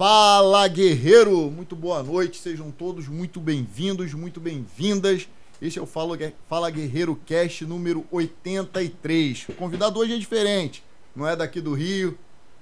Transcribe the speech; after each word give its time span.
Fala 0.00 0.66
guerreiro, 0.66 1.50
muito 1.50 1.76
boa 1.76 2.02
noite, 2.02 2.40
sejam 2.40 2.70
todos 2.70 3.06
muito 3.06 3.38
bem-vindos, 3.38 4.14
muito 4.14 4.40
bem-vindas. 4.40 5.28
Este 5.60 5.78
é 5.78 5.82
o 5.82 5.84
Fala, 5.84 6.70
Guerreiro 6.70 7.20
Cast 7.26 7.66
número 7.66 8.06
83. 8.10 9.50
O 9.50 9.52
convidado 9.52 10.00
hoje 10.00 10.14
é 10.14 10.18
diferente, 10.18 10.82
não 11.14 11.28
é 11.28 11.36
daqui 11.36 11.60
do 11.60 11.74
Rio, 11.74 12.18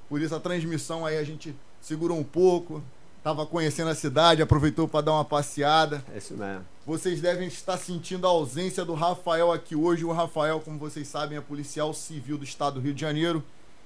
por 0.09 0.20
isso 0.20 0.34
a 0.34 0.41
transmissão 0.41 1.06
aí 1.06 1.16
a 1.16 1.23
gente 1.23 1.55
segurou 1.80 2.19
um 2.19 2.24
pouco, 2.24 2.83
tava 3.23 3.47
conhecendo 3.47 3.91
a 3.91 3.95
cidade, 3.95 4.42
aproveitou 4.42 4.89
para 4.89 5.02
dar 5.02 5.12
uma 5.12 5.25
passeada. 5.25 6.05
É 6.12 6.19
isso 6.19 6.34
mesmo. 6.36 6.66
Vocês 6.84 7.20
devem 7.20 7.47
estar 7.47 7.77
sentindo 7.77 8.27
a 8.27 8.30
ausência 8.30 8.84
do 8.84 8.95
Rafael 8.95 9.52
aqui 9.52 9.77
hoje. 9.77 10.05
O 10.05 10.11
Rafael, 10.11 10.59
como 10.59 10.77
vocês 10.77 11.06
sabem, 11.06 11.39
é 11.39 11.41
policial 11.41 11.95
civil 11.95 12.36
do 12.36 12.42
estado 12.42 12.75
do 12.75 12.80
Rio 12.80 12.95
de 12.95 13.00
Janeiro 13.00 13.45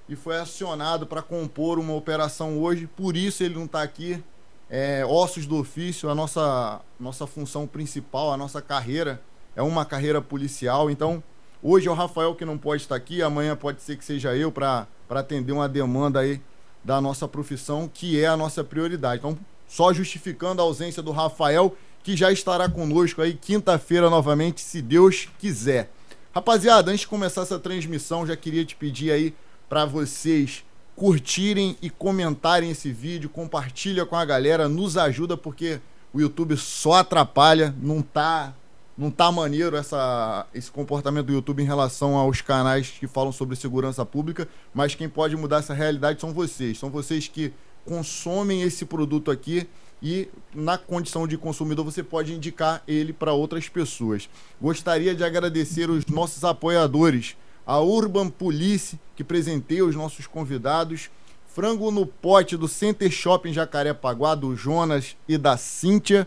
e 0.09 0.17
foi 0.17 0.37
acionado 0.39 1.07
para 1.07 1.23
compor 1.23 1.79
uma 1.79 1.95
operação 1.95 2.59
hoje, 2.59 2.87
por 2.87 3.17
isso 3.17 3.43
ele 3.43 3.55
não 3.55 3.65
está 3.65 3.83
aqui. 3.83 4.23
É, 4.69 5.05
ossos 5.05 5.47
do 5.47 5.59
ofício, 5.59 6.09
a 6.09 6.15
nossa, 6.15 6.81
nossa 6.99 7.27
função 7.27 7.67
principal, 7.67 8.33
a 8.33 8.37
nossa 8.37 8.63
carreira 8.63 9.21
é 9.55 9.63
uma 9.63 9.85
carreira 9.85 10.21
policial. 10.23 10.91
Então, 10.91 11.23
hoje 11.63 11.89
é 11.89 11.91
o 11.91 11.95
Rafael 11.95 12.35
que 12.35 12.45
não 12.45 12.57
pode 12.57 12.83
estar 12.83 12.97
aqui, 12.97 13.23
amanhã 13.23 13.55
pode 13.55 13.83
ser 13.83 13.97
que 13.97 14.05
seja 14.05 14.35
eu 14.35 14.51
para 14.51 14.87
atender 15.11 15.53
uma 15.53 15.69
demanda 15.69 16.21
aí 16.21 16.41
da 16.83 17.01
nossa 17.01 17.29
profissão, 17.29 17.89
que 17.93 18.19
é 18.19 18.27
a 18.27 18.37
nossa 18.37 18.65
prioridade. 18.65 19.19
Então, 19.19 19.39
só 19.69 19.93
justificando 19.93 20.61
a 20.61 20.65
ausência 20.65 21.03
do 21.03 21.13
Rafael, 21.13 21.77
que 22.03 22.17
já 22.17 22.33
estará 22.33 22.69
conosco 22.69 23.23
aí 23.23 23.35
quinta-feira 23.35 24.11
novamente, 24.11 24.61
se 24.61 24.83
Deus 24.83 25.29
quiser. 25.39 25.91
Rapaziada, 26.35 26.91
antes 26.91 27.03
de 27.03 27.09
começar 27.09 27.43
essa 27.43 27.59
transmissão, 27.59 28.27
já 28.27 28.35
queria 28.35 28.65
te 28.65 28.75
pedir 28.75 29.13
aí 29.13 29.35
para 29.73 29.87
vocês 29.87 30.63
curtirem 30.95 31.79
e 31.81 31.89
comentarem 31.89 32.71
esse 32.71 32.93
vídeo, 32.93 33.31
compartilha 33.31 34.05
com 34.05 34.15
a 34.15 34.23
galera, 34.23 34.69
nos 34.69 34.99
ajuda 34.99 35.35
porque 35.35 35.81
o 36.13 36.21
YouTube 36.21 36.55
só 36.59 36.97
atrapalha, 36.97 37.75
não 37.81 38.03
tá 38.03 38.53
não 38.99 39.11
tá 39.11 39.33
maneiro 39.33 39.75
essa, 39.75 40.47
esse 40.53 40.71
comportamento 40.71 41.29
do 41.29 41.33
YouTube 41.33 41.63
em 41.63 41.67
relação 41.67 42.17
aos 42.17 42.43
canais 42.43 42.91
que 42.91 43.07
falam 43.07 43.33
sobre 43.33 43.57
segurança 43.57 44.05
pública, 44.05 44.47
mas 44.75 44.95
quem 44.95 45.09
pode 45.09 45.35
mudar 45.37 45.61
essa 45.61 45.73
realidade 45.73 46.21
são 46.21 46.35
vocês, 46.35 46.79
são 46.79 46.91
vocês 46.91 47.27
que 47.27 47.51
consomem 47.87 48.61
esse 48.61 48.85
produto 48.85 49.31
aqui 49.31 49.67
e 50.03 50.29
na 50.55 50.77
condição 50.77 51.27
de 51.27 51.39
consumidor 51.39 51.83
você 51.83 52.03
pode 52.03 52.35
indicar 52.35 52.83
ele 52.87 53.15
para 53.15 53.33
outras 53.33 53.71
pessoas. 53.71 54.29
Gostaria 54.61 55.15
de 55.15 55.25
agradecer 55.25 55.89
os 55.89 56.05
nossos 56.05 56.45
apoiadores 56.45 57.37
a 57.67 57.81
Urban 57.81 58.29
Police, 58.29 58.99
que 59.15 59.25
presenteia 59.25 59.85
os 59.85 59.95
nossos 59.95 60.27
convidados, 60.27 61.11
frango 61.47 61.91
no 61.91 62.07
pote 62.07 62.57
do 62.57 62.67
Center 62.67 63.11
Shopping 63.11 63.53
Jacarepaguá, 63.53 64.35
do 64.35 64.57
Jonas 64.57 65.17
e 65.29 65.37
da 65.37 65.57
Cíntia. 65.57 66.27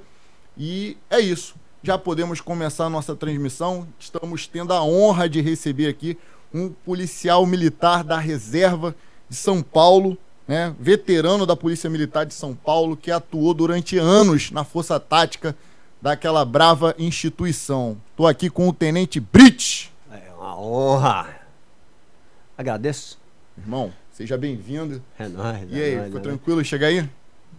E 0.57 0.97
é 1.09 1.19
isso. 1.19 1.55
Já 1.83 1.97
podemos 1.97 2.41
começar 2.41 2.85
a 2.85 2.89
nossa 2.89 3.15
transmissão. 3.15 3.87
Estamos 3.99 4.47
tendo 4.47 4.73
a 4.73 4.83
honra 4.83 5.27
de 5.27 5.41
receber 5.41 5.87
aqui 5.87 6.17
um 6.53 6.69
policial 6.69 7.45
militar 7.45 8.03
da 8.03 8.17
reserva 8.17 8.95
de 9.29 9.35
São 9.35 9.61
Paulo, 9.61 10.17
né? 10.47 10.73
veterano 10.79 11.45
da 11.45 11.55
Polícia 11.55 11.89
Militar 11.89 12.25
de 12.25 12.33
São 12.33 12.55
Paulo, 12.55 12.95
que 12.95 13.11
atuou 13.11 13.53
durante 13.53 13.97
anos 13.97 14.51
na 14.51 14.63
Força 14.63 14.99
Tática 14.99 15.55
daquela 16.01 16.45
brava 16.45 16.95
instituição. 16.97 17.97
Estou 18.11 18.27
aqui 18.27 18.49
com 18.49 18.69
o 18.69 18.73
Tenente 18.73 19.19
Brits. 19.19 19.91
É 20.45 20.47
uma 20.47 20.59
honra. 20.61 21.27
Agradeço. 22.55 23.17
Irmão, 23.57 23.91
seja 24.11 24.37
bem-vindo. 24.37 25.01
É 25.17 25.27
nóis. 25.27 25.67
E 25.71 25.81
é 25.81 25.85
aí, 25.85 25.95
nóis, 25.95 26.11
foi 26.11 26.19
é 26.19 26.23
tranquilo 26.23 26.63
chegar 26.63 26.87
aí? 26.87 26.97
nóis. 26.97 27.09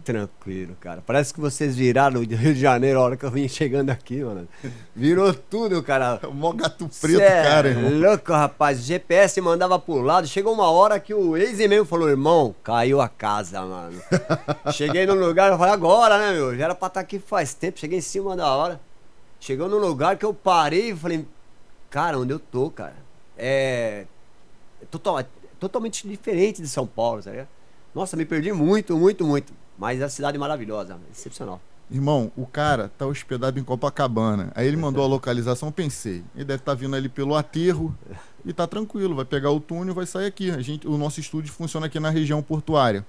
Tranquilo, 0.05 0.73
cara. 0.79 1.03
Parece 1.05 1.33
que 1.33 1.39
vocês 1.41 1.75
viraram 1.75 2.23
do 2.23 2.35
Rio 2.35 2.53
de 2.53 2.61
Janeiro 2.61 2.97
a 2.99 3.03
hora 3.03 3.17
que 3.17 3.25
eu 3.25 3.31
vim 3.31 3.45
chegando 3.49 3.89
aqui, 3.89 4.23
mano. 4.23 4.47
Virou 4.95 5.33
tudo, 5.33 5.83
cara. 5.83 6.21
O 6.29 6.31
mó 6.33 6.53
gato 6.53 6.87
preto, 7.01 7.17
Cê 7.17 7.23
é 7.23 7.43
cara, 7.43 7.67
irmão. 7.67 7.99
louco, 7.99 8.31
rapaz. 8.31 8.79
O 8.79 8.83
GPS 8.83 9.41
mandava 9.41 9.77
pro 9.77 9.99
lado. 9.99 10.25
Chegou 10.25 10.53
uma 10.53 10.71
hora 10.71 10.97
que 10.97 11.13
o 11.13 11.35
ex-e-mail 11.35 11.83
falou: 11.83 12.07
irmão, 12.07 12.55
caiu 12.63 13.01
a 13.01 13.09
casa, 13.09 13.61
mano. 13.63 14.01
Cheguei 14.71 15.05
no 15.05 15.13
lugar, 15.13 15.51
eu 15.51 15.57
falei: 15.57 15.73
agora, 15.73 16.17
né, 16.17 16.31
meu? 16.31 16.55
Já 16.55 16.63
era 16.65 16.75
pra 16.75 16.87
estar 16.87 17.01
aqui 17.01 17.19
faz 17.19 17.53
tempo. 17.53 17.77
Cheguei 17.77 17.97
em 17.97 18.01
cima 18.01 18.33
da 18.37 18.47
hora. 18.55 18.79
Chegou 19.41 19.67
no 19.67 19.77
lugar 19.77 20.15
que 20.15 20.23
eu 20.23 20.33
parei 20.33 20.91
e 20.91 20.95
falei: 20.95 21.27
cara, 21.89 22.19
onde 22.19 22.33
eu 22.33 22.39
tô, 22.39 22.69
cara? 22.69 22.95
É. 23.37 24.05
Total, 24.91 25.23
totalmente 25.59 26.07
diferente 26.07 26.61
de 26.61 26.67
São 26.67 26.85
Paulo, 26.85 27.21
tá 27.21 27.31
ligado? 27.31 27.49
Nossa, 27.93 28.15
me 28.15 28.25
perdi 28.25 28.51
muito, 28.51 28.95
muito, 28.95 29.25
muito. 29.25 29.53
Mas 29.77 30.01
a 30.01 30.09
cidade 30.09 30.37
é 30.37 30.39
maravilhosa, 30.39 30.99
excepcional. 31.11 31.61
Irmão, 31.89 32.31
o 32.35 32.45
cara 32.45 32.91
tá 32.97 33.05
hospedado 33.05 33.59
em 33.59 33.63
Copacabana. 33.63 34.51
Aí 34.53 34.67
ele 34.67 34.75
mandou 34.75 35.03
a 35.03 35.07
localização, 35.07 35.71
pensei. 35.71 36.23
Ele 36.35 36.43
deve 36.43 36.61
estar 36.61 36.73
vindo 36.73 36.95
ali 36.95 37.07
pelo 37.07 37.33
aterro 37.35 37.97
e 38.45 38.51
tá 38.51 38.67
tranquilo, 38.67 39.15
vai 39.15 39.23
pegar 39.23 39.51
o 39.51 39.59
túnel 39.59 39.93
vai 39.93 40.05
sair 40.05 40.25
aqui. 40.25 40.51
A 40.51 40.61
gente, 40.61 40.87
o 40.87 40.97
nosso 40.97 41.19
estúdio 41.19 41.53
funciona 41.53 41.85
aqui 41.85 41.99
na 41.99 42.09
região 42.09 42.41
portuária. 42.41 43.05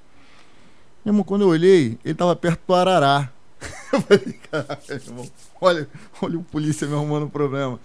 Irmão, 1.05 1.25
quando 1.25 1.43
eu 1.43 1.49
olhei, 1.49 1.99
ele 2.05 2.15
tava 2.15 2.37
perto 2.37 2.61
do 2.67 2.75
Arará. 2.75 3.33
Eu 3.93 4.01
falei, 4.03 4.33
caralho, 4.51 4.81
irmão, 4.91 5.31
olha, 5.61 5.89
olha 6.23 6.39
o 6.39 6.45
polícia 6.45 6.87
me 6.87 6.95
arrumando 6.95 7.29
problema. 7.29 7.81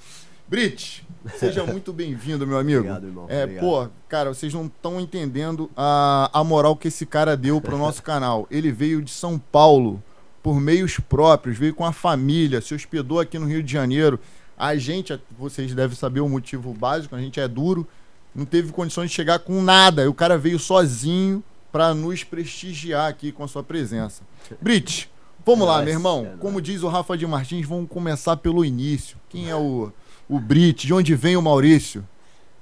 Brit, 0.58 1.04
seja 1.40 1.66
muito 1.66 1.92
bem-vindo, 1.92 2.46
meu 2.46 2.60
amigo. 2.60 2.82
Obrigado, 2.82 3.08
irmão. 3.08 3.26
É, 3.28 3.42
Obrigado. 3.44 3.64
pô, 3.66 3.88
cara, 4.08 4.32
vocês 4.32 4.54
não 4.54 4.68
estão 4.68 5.02
entendendo 5.02 5.68
a, 5.76 6.30
a 6.32 6.44
moral 6.44 6.76
que 6.76 6.90
esse 6.90 7.08
cara 7.08 7.36
deu 7.36 7.60
pro 7.60 7.76
nosso 7.76 8.04
canal. 8.06 8.48
Ele 8.52 8.72
veio 8.72 9.02
de 9.02 9.10
São 9.10 9.40
Paulo 9.40 10.00
por 10.44 10.60
meios 10.62 11.00
próprios, 11.00 11.58
veio 11.58 11.74
com 11.74 11.84
a 11.84 11.92
família, 11.92 12.62
se 12.62 12.76
hospedou 12.76 13.20
aqui 13.20 13.40
no 13.40 13.48
Rio 13.48 13.64
de 13.64 13.74
Janeiro. 13.74 14.20
A 14.56 14.76
gente, 14.76 15.20
vocês 15.40 15.74
devem 15.74 15.98
saber 15.98 16.20
o 16.20 16.30
motivo 16.30 16.72
básico, 16.72 17.16
a 17.16 17.20
gente 17.20 17.40
é 17.40 17.48
duro, 17.48 17.88
não 18.36 18.46
teve 18.46 18.72
condições 18.72 19.10
de 19.10 19.16
chegar 19.16 19.40
com 19.40 19.60
nada. 19.64 20.04
E 20.04 20.08
o 20.08 20.14
cara 20.14 20.38
veio 20.38 20.60
sozinho 20.60 21.44
para 21.72 21.96
nos 21.96 22.24
prestigiar 22.24 23.10
aqui 23.10 23.32
com 23.32 23.44
a 23.44 23.48
sua 23.48 23.64
presença. 23.64 24.22
Brit, 24.62 25.10
vamos 25.44 25.66
É 25.66 25.68
lá, 25.68 25.74
nóis, 25.78 25.86
meu 25.86 25.94
irmão. 25.96 26.32
é. 26.32 26.38
Como 26.38 26.62
diz 26.62 26.84
o 26.84 26.88
Rafa 26.90 27.18
de 27.18 27.26
Martins, 27.26 27.66
vamos 27.66 27.90
começar 27.90 28.38
pelo 28.38 28.64
início. 28.64 29.18
Quem 29.30 29.50
é 29.50 29.56
o, 29.56 29.92
o 30.36 30.40
Brit? 30.40 30.88
De 30.88 30.94
onde 30.94 31.16
vem 31.16 31.38
o 31.38 31.42
Maurício? 31.42 32.08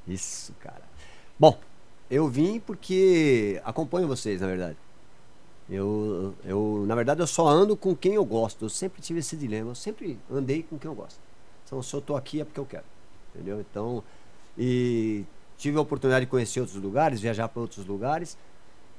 Isso, 0.07 0.53
cara. 0.59 0.81
Bom, 1.39 1.59
eu 2.09 2.27
vim 2.27 2.59
porque 2.59 3.61
acompanho 3.63 4.07
vocês, 4.07 4.41
na 4.41 4.47
verdade. 4.47 4.77
Eu, 5.69 6.33
eu, 6.43 6.83
na 6.85 6.95
verdade, 6.95 7.21
eu 7.21 7.27
só 7.27 7.47
ando 7.47 7.77
com 7.77 7.95
quem 7.95 8.15
eu 8.15 8.25
gosto. 8.25 8.65
Eu 8.65 8.69
sempre 8.69 9.01
tive 9.01 9.19
esse 9.19 9.37
dilema. 9.37 9.71
Eu 9.71 9.75
sempre 9.75 10.19
andei 10.29 10.63
com 10.63 10.77
quem 10.77 10.89
eu 10.89 10.95
gosto. 10.95 11.19
Então, 11.65 11.81
se 11.81 11.93
eu 11.93 12.01
tô 12.01 12.15
aqui 12.15 12.41
é 12.41 12.43
porque 12.43 12.59
eu 12.59 12.65
quero. 12.65 12.83
Entendeu? 13.33 13.61
Então, 13.61 14.03
e 14.57 15.23
tive 15.57 15.77
a 15.77 15.81
oportunidade 15.81 16.25
de 16.25 16.29
conhecer 16.29 16.59
outros 16.59 16.81
lugares, 16.81 17.21
viajar 17.21 17.47
para 17.47 17.61
outros 17.61 17.85
lugares. 17.85 18.37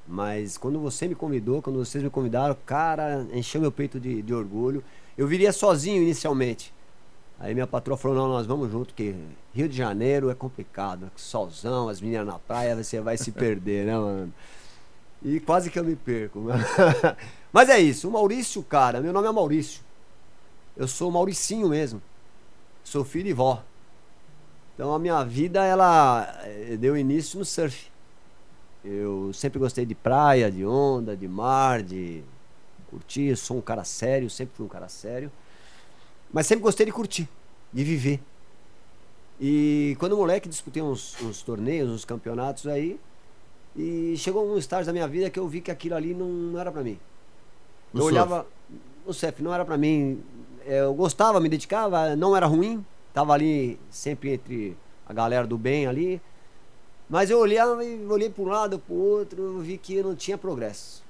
Mas 0.09 0.57
quando 0.57 0.81
você 0.81 1.07
me 1.07 1.15
convidou, 1.15 1.61
quando 1.61 1.79
vocês 1.79 2.03
me 2.03 2.09
convidaram, 2.09 2.57
cara, 2.65 3.27
encheu 3.33 3.61
meu 3.61 3.71
peito 3.71 4.01
de, 4.01 4.23
de 4.23 4.33
orgulho. 4.33 4.83
Eu 5.17 5.27
viria 5.27 5.53
sozinho 5.53 6.03
inicialmente. 6.03 6.73
Aí 7.43 7.55
minha 7.55 7.67
patroa 7.67 7.97
falou, 7.97 8.17
não, 8.17 8.29
nós 8.29 8.47
vamos 8.47 8.71
junto, 8.71 8.95
que 8.95 9.17
Rio 9.53 9.69
de 9.69 9.77
Janeiro 9.77 10.31
é 10.31 10.35
complicado, 10.35 11.11
solzão, 11.17 11.89
as 11.89 12.01
meninas 12.01 12.25
na 12.25 12.39
praia, 12.39 12.77
você 12.77 13.01
vai 13.01 13.19
se 13.19 13.33
perder, 13.33 13.85
né, 13.85 13.99
mano? 13.99 14.33
E 15.21 15.41
quase 15.41 15.69
que 15.69 15.77
eu 15.77 15.83
me 15.83 15.97
perco. 15.97 16.45
Mas 17.53 17.69
é 17.69 17.81
isso, 17.81 18.09
o 18.09 18.13
Maurício, 18.13 18.63
cara, 18.63 19.01
meu 19.01 19.13
nome 19.13 19.27
é 19.27 19.33
Maurício. 19.33 19.83
Eu 20.77 20.87
sou 20.87 21.11
Mauricinho 21.11 21.69
mesmo. 21.69 22.01
Sou 22.85 23.05
filho 23.05 23.29
e 23.29 23.33
vó. 23.33 23.61
Então 24.75 24.95
a 24.95 24.99
minha 24.99 25.25
vida, 25.25 25.65
ela 25.65 26.41
eh, 26.45 26.77
deu 26.77 26.97
início 26.97 27.41
no 27.41 27.45
surf. 27.45 27.91
Eu 28.85 29.33
sempre 29.33 29.59
gostei 29.59 29.85
de 29.85 29.97
praia, 29.97 30.49
de 30.49 30.65
onda, 30.65 31.17
de 31.17 31.27
mar, 31.27 31.83
de 31.83 32.23
curtir. 32.89 33.31
Eu 33.31 33.37
sou 33.37 33.59
um 33.59 33.61
cara 33.61 33.83
sério, 33.83 34.31
sempre 34.31 34.55
fui 34.57 34.65
um 34.65 34.69
cara 34.69 34.89
sério. 34.89 35.31
Mas 36.33 36.47
sempre 36.47 36.63
gostei 36.63 36.87
de 36.87 36.93
curtir, 36.93 37.29
de 37.73 37.85
viver. 37.85 38.21
E 39.41 39.97
quando 39.99 40.17
moleque 40.17 40.49
disputei 40.49 40.83
uns, 40.83 41.21
uns 41.21 41.43
torneios, 41.43 41.91
uns 41.91 42.05
campeonatos 42.05 42.67
aí. 42.67 42.99
E 43.77 44.15
chegou 44.17 44.47
um 44.47 44.57
estágio 44.59 44.87
da 44.87 44.93
minha 44.93 45.09
vida 45.09 45.31
que 45.31 45.39
eu 45.39 45.49
vi 45.49 45.61
que 45.61 45.71
aquilo 45.71 45.95
ali 45.97 46.15
não, 46.15 46.59
era 46.59 46.71
pra 46.71 46.83
mim. 46.83 46.99
No 47.93 48.01
eu 48.01 48.05
surf. 48.05 48.15
olhava. 48.15 48.47
O 49.05 49.13
surf 49.13 49.43
não 49.43 49.53
era 49.53 49.65
pra 49.65 49.77
mim. 49.77 50.23
É, 50.67 50.81
Eu 50.81 50.95
gostava, 50.95 51.41
me 51.41 51.49
dedicava, 51.49 52.15
não 52.15 52.37
era 52.37 52.47
ruim. 52.47 52.85
Tava 53.13 53.33
ali 53.33 53.79
sempre 53.91 54.33
entre 54.35 54.77
a 55.07 55.13
galera 55.13 55.47
do 55.47 55.59
bem 55.59 55.87
ali. 55.87 56.21
Mas 57.09 57.29
eu 57.29 57.39
olhava 57.39 57.85
e 57.85 58.07
olhei 58.07 58.31
para 58.31 58.43
um 58.43 58.47
lado, 58.47 58.79
para 58.79 58.95
o 58.95 58.99
outro, 58.99 59.43
eu 59.43 59.59
vi 59.59 59.77
que 59.77 60.03
não 60.03 60.15
tinha 60.15 60.39
progresso. 60.39 61.03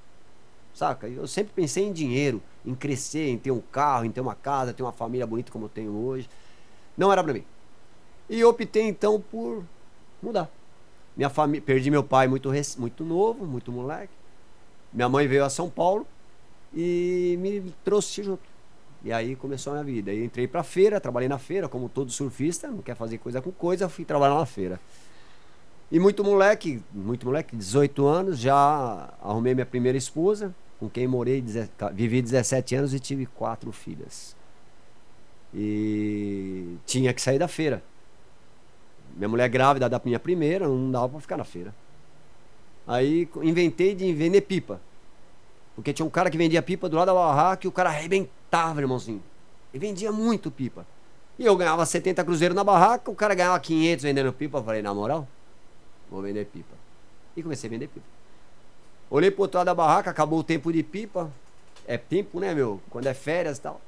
Saca? 0.73 1.07
Eu 1.07 1.27
sempre 1.27 1.53
pensei 1.53 1.85
em 1.85 1.93
dinheiro, 1.93 2.41
em 2.65 2.73
crescer, 2.75 3.29
em 3.29 3.37
ter 3.37 3.51
um 3.51 3.61
carro, 3.61 4.05
em 4.05 4.11
ter 4.11 4.21
uma 4.21 4.35
casa, 4.35 4.73
ter 4.73 4.83
uma 4.83 4.91
família 4.91 5.27
bonita 5.27 5.51
como 5.51 5.65
eu 5.65 5.69
tenho 5.69 5.91
hoje. 5.91 6.29
Não 6.97 7.11
era 7.11 7.23
pra 7.23 7.33
mim. 7.33 7.43
E 8.29 8.43
optei 8.43 8.83
então 8.83 9.19
por 9.19 9.63
mudar. 10.21 10.49
Minha 11.15 11.29
família, 11.29 11.61
perdi 11.61 11.91
meu 11.91 12.03
pai 12.03 12.27
muito 12.27 12.49
muito 12.77 13.03
novo, 13.03 13.45
muito 13.45 13.71
moleque. 13.71 14.13
Minha 14.91 15.09
mãe 15.09 15.27
veio 15.27 15.43
a 15.43 15.49
São 15.49 15.69
Paulo 15.69 16.07
e 16.73 17.37
me 17.39 17.73
trouxe 17.83 18.23
junto. 18.23 18.53
E 19.03 19.11
aí 19.11 19.35
começou 19.35 19.73
a 19.73 19.75
minha 19.75 19.95
vida. 19.95 20.11
Aí 20.11 20.23
entrei 20.23 20.47
pra 20.47 20.63
feira, 20.63 20.99
trabalhei 20.99 21.27
na 21.27 21.37
feira, 21.37 21.67
como 21.67 21.89
todo 21.89 22.11
surfista, 22.11 22.69
não 22.69 22.81
quer 22.81 22.95
fazer 22.95 23.17
coisa 23.17 23.41
com 23.41 23.51
coisa, 23.51 23.89
fui 23.89 24.05
trabalhar 24.05 24.35
na 24.35 24.45
feira. 24.45 24.79
E 25.91 25.99
muito 25.99 26.23
moleque, 26.23 26.81
muito 26.91 27.25
moleque, 27.25 27.55
18 27.55 28.07
anos, 28.07 28.39
já 28.39 29.13
arrumei 29.21 29.53
minha 29.53 29.65
primeira 29.65 29.97
esposa, 29.97 30.55
com 30.83 30.89
quem 30.89 31.07
morei, 31.07 31.41
vivi 31.93 32.21
17 32.21 32.75
anos 32.75 32.93
e 32.93 32.99
tive 32.99 33.25
quatro 33.25 33.71
filhas. 33.71 34.35
E 35.53 36.75
tinha 36.85 37.13
que 37.13 37.21
sair 37.21 37.39
da 37.39 37.47
feira. 37.47 37.81
Minha 39.15 39.29
mulher 39.29 39.47
grávida 39.47 39.87
da 39.87 40.01
minha 40.03 40.19
primeira, 40.19 40.67
não 40.67 40.91
dava 40.91 41.07
pra 41.07 41.19
ficar 41.21 41.37
na 41.37 41.45
feira. 41.45 41.73
Aí 42.85 43.29
inventei 43.41 43.95
de 43.95 44.11
vender 44.13 44.41
pipa. 44.41 44.81
Porque 45.73 45.93
tinha 45.93 46.05
um 46.05 46.09
cara 46.09 46.29
que 46.29 46.37
vendia 46.37 46.61
pipa 46.61 46.89
do 46.89 46.97
lado 46.97 47.07
da 47.07 47.13
barraca 47.13 47.65
e 47.65 47.69
o 47.69 47.71
cara 47.71 47.89
arrebentava, 47.89 48.81
irmãozinho. 48.81 49.23
E 49.73 49.79
vendia 49.79 50.11
muito 50.11 50.51
pipa. 50.51 50.85
E 51.39 51.45
eu 51.45 51.55
ganhava 51.55 51.85
70 51.85 52.25
cruzeiros 52.25 52.55
na 52.55 52.63
barraca, 52.63 53.09
o 53.09 53.15
cara 53.15 53.33
ganhava 53.33 53.57
500 53.57 54.03
vendendo 54.03 54.33
pipa. 54.33 54.57
Eu 54.57 54.63
falei, 54.63 54.81
na 54.81 54.93
moral, 54.93 55.25
vou 56.11 56.21
vender 56.21 56.45
pipa. 56.45 56.75
E 57.37 57.41
comecei 57.41 57.69
a 57.69 57.71
vender 57.71 57.87
pipa. 57.87 58.05
Olhei 59.13 59.29
pro 59.29 59.43
outro 59.43 59.59
lado 59.59 59.67
da 59.67 59.75
barraca, 59.75 60.09
acabou 60.09 60.39
o 60.39 60.43
tempo 60.43 60.73
de 60.73 60.81
pipa. 60.81 61.31
É 61.85 61.99
tempo, 61.99 62.39
né, 62.39 62.51
meu? 62.55 62.81
Quando 62.89 63.05
é 63.05 63.13
férias 63.13 63.59
e 63.59 63.61
tal. 63.61 63.79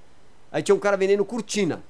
Aí 0.51 0.61
tinha 0.61 0.75
um 0.75 0.79
cara 0.79 0.95
vendendo 0.95 1.25
cortina. 1.25 1.81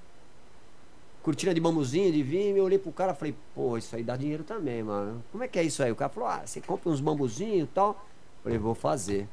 Cortina 1.21 1.53
de 1.53 1.59
bambuzinho, 1.59 2.13
de 2.13 2.23
vinho. 2.23 2.55
Eu 2.55 2.63
olhei 2.63 2.79
pro 2.79 2.93
cara 2.93 3.11
e 3.11 3.15
falei, 3.15 3.35
pô, 3.53 3.77
isso 3.77 3.93
aí 3.93 4.03
dá 4.03 4.15
dinheiro 4.15 4.45
também, 4.45 4.81
mano. 4.81 5.21
Como 5.33 5.43
é 5.43 5.49
que 5.49 5.59
é 5.59 5.63
isso 5.63 5.83
aí? 5.83 5.91
O 5.91 5.97
cara 5.97 6.07
falou, 6.07 6.29
ah, 6.29 6.43
você 6.45 6.61
compra 6.61 6.89
uns 6.89 7.01
bambuzinhos 7.01 7.67
e 7.67 7.71
tal. 7.73 7.89
Eu 7.89 8.43
falei, 8.43 8.57
vou 8.57 8.73
fazer. 8.73 9.27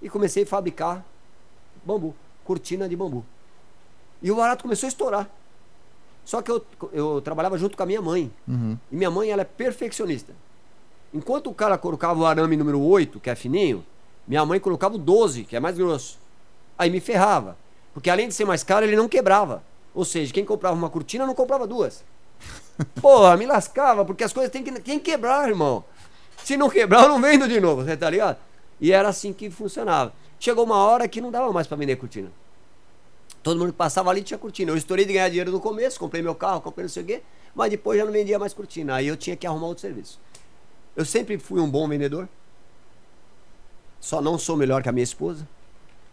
E 0.00 0.08
comecei 0.08 0.44
a 0.44 0.46
fabricar 0.46 1.04
bambu, 1.84 2.14
cortina 2.44 2.88
de 2.88 2.94
bambu. 2.94 3.24
E 4.22 4.30
o 4.30 4.36
barato 4.36 4.62
começou 4.62 4.86
a 4.86 4.88
estourar. 4.88 5.28
Só 6.24 6.42
que 6.42 6.50
eu, 6.52 6.64
eu 6.92 7.20
trabalhava 7.20 7.58
junto 7.58 7.76
com 7.76 7.82
a 7.82 7.86
minha 7.86 8.00
mãe. 8.00 8.30
Uhum. 8.46 8.78
E 8.88 8.94
minha 8.94 9.10
mãe, 9.10 9.30
ela 9.30 9.42
é 9.42 9.44
perfeccionista. 9.44 10.32
Enquanto 11.12 11.50
o 11.50 11.54
cara 11.54 11.76
colocava 11.76 12.18
o 12.20 12.26
arame 12.26 12.56
número 12.56 12.80
8, 12.80 13.20
que 13.20 13.28
é 13.28 13.34
fininho, 13.34 13.84
minha 14.26 14.44
mãe 14.46 14.58
colocava 14.58 14.94
o 14.94 14.98
12, 14.98 15.44
que 15.44 15.56
é 15.56 15.60
mais 15.60 15.76
grosso. 15.76 16.18
Aí 16.78 16.90
me 16.90 17.00
ferrava. 17.00 17.56
Porque 17.92 18.08
além 18.08 18.28
de 18.28 18.34
ser 18.34 18.44
mais 18.44 18.62
caro, 18.62 18.86
ele 18.86 18.96
não 18.96 19.08
quebrava. 19.08 19.62
Ou 19.94 20.04
seja, 20.04 20.32
quem 20.32 20.44
comprava 20.44 20.74
uma 20.74 20.88
cortina 20.88 21.26
não 21.26 21.34
comprava 21.34 21.66
duas. 21.66 22.02
Porra, 23.00 23.36
me 23.36 23.46
lascava, 23.46 24.04
porque 24.04 24.24
as 24.24 24.32
coisas 24.32 24.50
têm 24.50 24.64
que, 24.64 24.72
tem 24.80 24.98
que 24.98 25.10
quebrar, 25.10 25.48
irmão. 25.48 25.84
Se 26.42 26.56
não 26.56 26.70
quebrar, 26.70 27.02
eu 27.02 27.08
não 27.10 27.20
vendo 27.20 27.46
de 27.46 27.60
novo, 27.60 27.84
você 27.84 27.96
tá 27.96 28.08
ligado? 28.08 28.38
E 28.80 28.90
era 28.90 29.08
assim 29.08 29.32
que 29.32 29.50
funcionava. 29.50 30.12
Chegou 30.40 30.64
uma 30.64 30.76
hora 30.76 31.06
que 31.06 31.20
não 31.20 31.30
dava 31.30 31.52
mais 31.52 31.66
para 31.66 31.76
vender 31.76 31.96
cortina. 31.96 32.32
Todo 33.42 33.58
mundo 33.58 33.72
que 33.72 33.78
passava 33.78 34.10
ali 34.10 34.22
tinha 34.22 34.38
cortina. 34.38 34.70
Eu 34.70 34.76
estourei 34.76 35.04
de 35.04 35.12
ganhar 35.12 35.28
dinheiro 35.28 35.52
no 35.52 35.60
começo, 35.60 36.00
comprei 36.00 36.22
meu 36.22 36.34
carro, 36.34 36.60
comprei 36.60 36.84
não 36.84 36.90
sei 36.90 37.02
o 37.02 37.06
quê, 37.06 37.22
mas 37.54 37.70
depois 37.70 37.98
já 37.98 38.04
não 38.04 38.12
vendia 38.12 38.38
mais 38.38 38.54
cortina. 38.54 38.94
Aí 38.96 39.06
eu 39.06 39.16
tinha 39.16 39.36
que 39.36 39.46
arrumar 39.46 39.66
outro 39.66 39.82
serviço. 39.82 40.18
Eu 40.96 41.04
sempre 41.04 41.38
fui 41.38 41.60
um 41.60 41.70
bom 41.70 41.88
vendedor. 41.88 42.28
Só 44.00 44.20
não 44.20 44.38
sou 44.38 44.56
melhor 44.56 44.82
que 44.82 44.88
a 44.88 44.92
minha 44.92 45.04
esposa. 45.04 45.48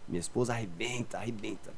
Minha 0.08 0.20
esposa 0.20 0.52
arrebenta, 0.52 1.18
arrebenta. 1.18 1.72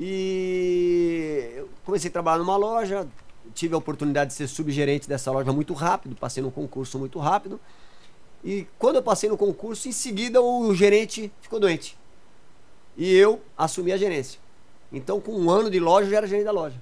E 0.00 1.52
eu 1.56 1.68
comecei 1.84 2.08
a 2.08 2.12
trabalhar 2.12 2.38
numa 2.38 2.56
loja, 2.56 3.06
tive 3.52 3.74
a 3.74 3.78
oportunidade 3.78 4.30
de 4.30 4.36
ser 4.36 4.46
subgerente 4.46 5.08
dessa 5.08 5.30
loja 5.30 5.52
muito 5.52 5.74
rápido, 5.74 6.14
passei 6.14 6.42
num 6.42 6.50
concurso 6.50 6.98
muito 6.98 7.18
rápido. 7.18 7.60
E 8.44 8.66
quando 8.78 8.96
eu 8.96 9.02
passei 9.02 9.28
no 9.28 9.36
concurso, 9.36 9.88
em 9.88 9.92
seguida 9.92 10.40
o 10.40 10.72
gerente 10.74 11.32
ficou 11.40 11.58
doente. 11.58 11.98
E 12.96 13.12
eu 13.12 13.42
assumi 13.56 13.92
a 13.92 13.96
gerência. 13.96 14.40
Então, 14.92 15.20
com 15.20 15.32
um 15.32 15.50
ano 15.50 15.70
de 15.70 15.78
loja, 15.78 16.06
eu 16.06 16.10
já 16.10 16.16
era 16.18 16.26
gerente 16.26 16.44
da 16.44 16.52
loja. 16.52 16.76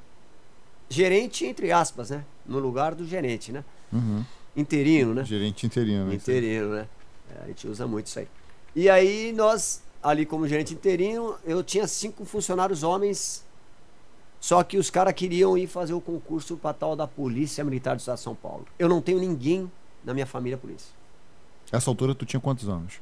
Gerente, 0.89 1.45
entre 1.45 1.73
aspas, 1.73 2.11
né? 2.11 2.25
No 2.45 2.59
lugar 2.59 2.95
do 2.95 3.05
gerente, 3.05 3.51
né? 3.51 3.65
Uhum. 3.93 4.25
Interino, 4.57 5.15
né? 5.15 5.25
Gerente 5.25 5.67
interino. 5.67 6.07
Né? 6.07 6.15
Interino, 6.15 6.71
né? 6.71 6.89
É, 7.31 7.45
a 7.45 7.47
gente 7.49 7.69
usa 7.69 7.87
muito 7.87 8.07
isso 8.07 8.19
aí. 8.19 8.29
E 8.75 8.89
aí, 8.89 9.33
nós, 9.33 9.83
ali 10.03 10.25
como 10.25 10.49
gerente 10.49 10.73
interino, 10.73 11.37
eu 11.45 11.63
tinha 11.63 11.87
cinco 11.87 12.25
funcionários 12.25 12.83
homens. 12.83 13.45
Só 14.41 14.63
que 14.63 14.79
os 14.79 14.91
caras 14.91 15.13
queriam 15.13 15.57
ir 15.59 15.67
fazer 15.67 15.93
o 15.93 16.01
concurso 16.01 16.57
para 16.57 16.73
tal 16.73 16.97
da 16.97 17.07
Polícia 17.07 17.65
Militar 17.65 17.97
do 17.97 18.01
Estado 18.01 18.17
de 18.17 18.23
São 18.23 18.35
Paulo. 18.35 18.67
Eu 18.79 18.89
não 18.89 19.01
tenho 19.03 19.19
ninguém 19.19 19.71
na 20.05 20.15
minha 20.15 20.27
família 20.27 20.57
polícia. 20.57 20.95
Essa 21.73 21.91
altura 21.91 22.15
tu 22.15 22.25
tinha 22.25 22.41
quantos 22.41 22.69
anos? 22.69 23.01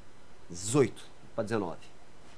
18 0.49 1.05
para 1.35 1.45
19. 1.45 1.77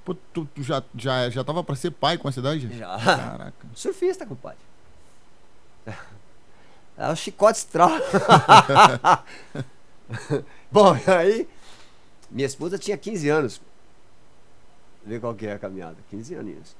Pô, 0.04 0.14
tu, 0.32 0.48
tu, 0.54 0.62
já, 0.62 0.82
já, 0.94 1.30
já 1.30 1.44
tava 1.44 1.62
para 1.62 1.74
ser 1.76 1.90
pai 1.90 2.18
com 2.18 2.28
a 2.28 2.32
cidade? 2.32 2.76
Já. 2.76 2.98
Caraca. 2.98 3.66
Surfista, 3.74 4.26
compadre. 4.26 4.58
É 6.96 7.10
o 7.10 7.16
chicote 7.16 7.58
estrala. 7.58 8.00
Bom, 10.70 10.96
aí 11.06 11.48
minha 12.31 12.46
esposa 12.46 12.78
tinha 12.78 12.96
15 12.96 13.28
anos. 13.28 13.60
Vê 15.04 15.20
qual 15.20 15.34
que 15.34 15.46
é 15.46 15.52
a 15.52 15.58
caminhada. 15.58 15.96
15 16.10 16.34
aninhos. 16.34 16.76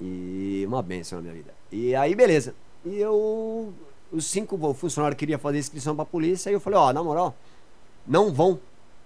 E 0.00 0.64
uma 0.66 0.82
benção 0.82 1.18
na 1.18 1.22
minha 1.22 1.34
vida. 1.34 1.54
E 1.70 1.94
aí, 1.94 2.14
beleza. 2.14 2.54
E 2.84 2.98
eu. 2.98 3.72
Os 4.10 4.26
cinco 4.26 4.74
funcionários 4.74 5.18
queriam 5.18 5.38
fazer 5.38 5.58
inscrição 5.58 5.94
pra 5.94 6.04
polícia. 6.04 6.50
E 6.50 6.52
eu 6.52 6.60
falei: 6.60 6.78
Ó, 6.78 6.88
oh, 6.88 6.92
na 6.92 7.02
moral, 7.02 7.34
não 8.06 8.32
vão 8.32 8.58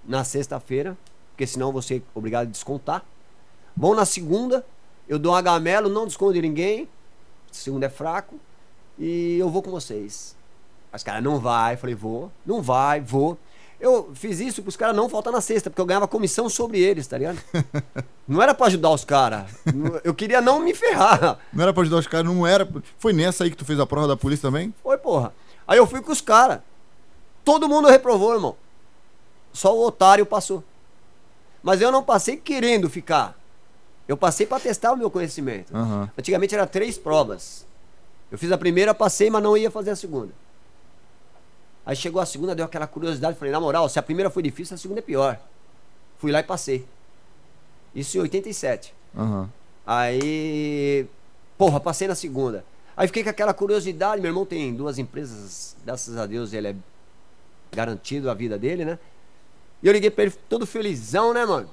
na 0.04 0.24
sexta-feira, 0.24 0.96
porque 1.30 1.46
senão 1.46 1.72
você 1.72 1.96
é 1.96 2.02
obrigado 2.14 2.46
a 2.46 2.50
descontar. 2.50 3.04
Vão 3.76 3.94
na 3.94 4.04
segunda, 4.04 4.64
eu 5.08 5.18
dou 5.18 5.32
um 5.32 5.36
agamelo, 5.36 5.88
não 5.88 6.06
desconto 6.06 6.40
ninguém. 6.40 6.88
Segunda 7.52 7.86
é 7.86 7.90
fraco. 7.90 8.38
E 8.98 9.37
eu 9.38 9.50
vou 9.50 9.62
com 9.62 9.70
vocês. 9.70 10.34
Os 10.93 11.02
caras, 11.02 11.22
não 11.22 11.38
vai. 11.38 11.75
Eu 11.75 11.78
falei, 11.78 11.94
vou. 11.94 12.31
Não 12.44 12.62
vai, 12.62 13.00
vou. 13.00 13.38
Eu 13.78 14.10
fiz 14.14 14.40
isso 14.40 14.62
para 14.62 14.70
os 14.70 14.76
caras 14.76 14.96
não 14.96 15.08
faltar 15.08 15.32
na 15.32 15.40
sexta, 15.40 15.68
porque 15.68 15.80
eu 15.80 15.87
ganhava 15.87 16.09
comissão 16.09 16.49
sobre 16.49 16.80
eles, 16.80 17.06
tá 17.06 17.18
ligado? 17.18 17.38
não 18.26 18.40
era 18.40 18.54
para 18.54 18.66
ajudar 18.66 18.90
os 18.90 19.04
caras. 19.04 19.44
Eu 20.02 20.14
queria 20.14 20.40
não 20.40 20.61
me 20.61 20.73
ferrar. 20.73 21.38
Não 21.52 21.62
era 21.62 21.75
para 21.75 21.82
ajudar 21.82 21.99
os 21.99 22.06
caras, 22.06 22.26
não 22.26 22.47
era. 22.47 22.66
Foi 22.99 23.12
nessa 23.12 23.44
aí 23.44 23.50
que 23.50 23.56
tu 23.56 23.66
fez 23.66 23.78
a 23.78 23.87
prova 23.87 24.09
da 24.09 24.16
polícia 24.16 24.49
também? 24.49 24.75
Foi, 24.82 24.97
porra. 24.97 25.35
Aí 25.68 25.76
eu 25.76 25.87
fui 25.87 26.00
com 26.00 26.11
os 26.11 26.23
caras. 26.23 26.61
Todo 27.44 27.68
mundo 27.68 27.88
reprovou, 27.88 28.32
irmão. 28.32 28.56
Só 29.52 29.76
o 29.76 29.87
otário 29.87 30.25
passou. 30.25 30.64
Mas 31.62 31.80
eu 31.80 31.92
não 31.92 32.02
passei 32.02 32.37
querendo 32.37 32.88
ficar. 32.88 33.38
Eu 34.09 34.16
passei 34.16 34.47
para 34.47 34.61
testar 34.61 34.92
o 34.92 34.97
meu 34.97 35.11
conhecimento. 35.11 35.76
Uhum. 35.76 36.09
Antigamente 36.16 36.54
era 36.54 36.66
três 36.66 36.97
provas. 36.97 37.66
Eu 38.30 38.38
fiz 38.38 38.50
a 38.50 38.59
primeira, 38.59 38.95
passei, 38.95 39.30
mas 39.30 39.42
não 39.42 39.56
ia 39.56 39.71
fazer 39.71 39.90
a 39.90 39.97
segunda. 39.97 40.33
Aí 41.85 41.95
chegou 41.95 42.21
a 42.21 42.26
segunda, 42.26 42.54
deu 42.54 42.64
aquela 42.64 42.87
curiosidade. 42.87 43.38
Falei, 43.38 43.52
na 43.52 43.61
moral, 43.61 43.88
se 43.88 43.99
a 43.99 44.02
primeira 44.02 44.28
foi 44.28 44.42
difícil, 44.42 44.75
a 44.75 44.78
segunda 44.78 45.00
é 45.00 45.02
pior. 45.02 45.38
Fui 46.18 46.33
lá 46.33 46.40
e 46.40 46.42
passei. 46.42 46.85
Isso 47.95 48.18
em 48.18 48.21
87. 48.23 48.92
Uhum. 49.14 49.49
Aí, 49.87 51.06
porra, 51.56 51.78
passei 51.78 52.09
na 52.09 52.16
segunda. 52.16 52.64
Aí 52.97 53.06
fiquei 53.06 53.23
com 53.23 53.30
aquela 53.30 53.54
curiosidade. 53.54 54.21
Meu 54.21 54.30
irmão 54.30 54.45
tem 54.45 54.75
duas 54.75 54.99
empresas, 54.99 55.76
graças 55.85 56.16
a 56.16 56.26
Deus 56.26 56.52
ele 56.52 56.68
é 56.68 56.75
garantido 57.73 58.30
a 58.30 58.35
vida 58.35 58.59
dele, 58.59 58.85
né? 58.85 58.99
E 59.83 59.87
eu 59.87 59.92
liguei 59.92 60.11
pra 60.11 60.25
ele 60.25 60.35
todo 60.49 60.66
felizão, 60.66 61.33
né, 61.33 61.45
mano? 61.45 61.71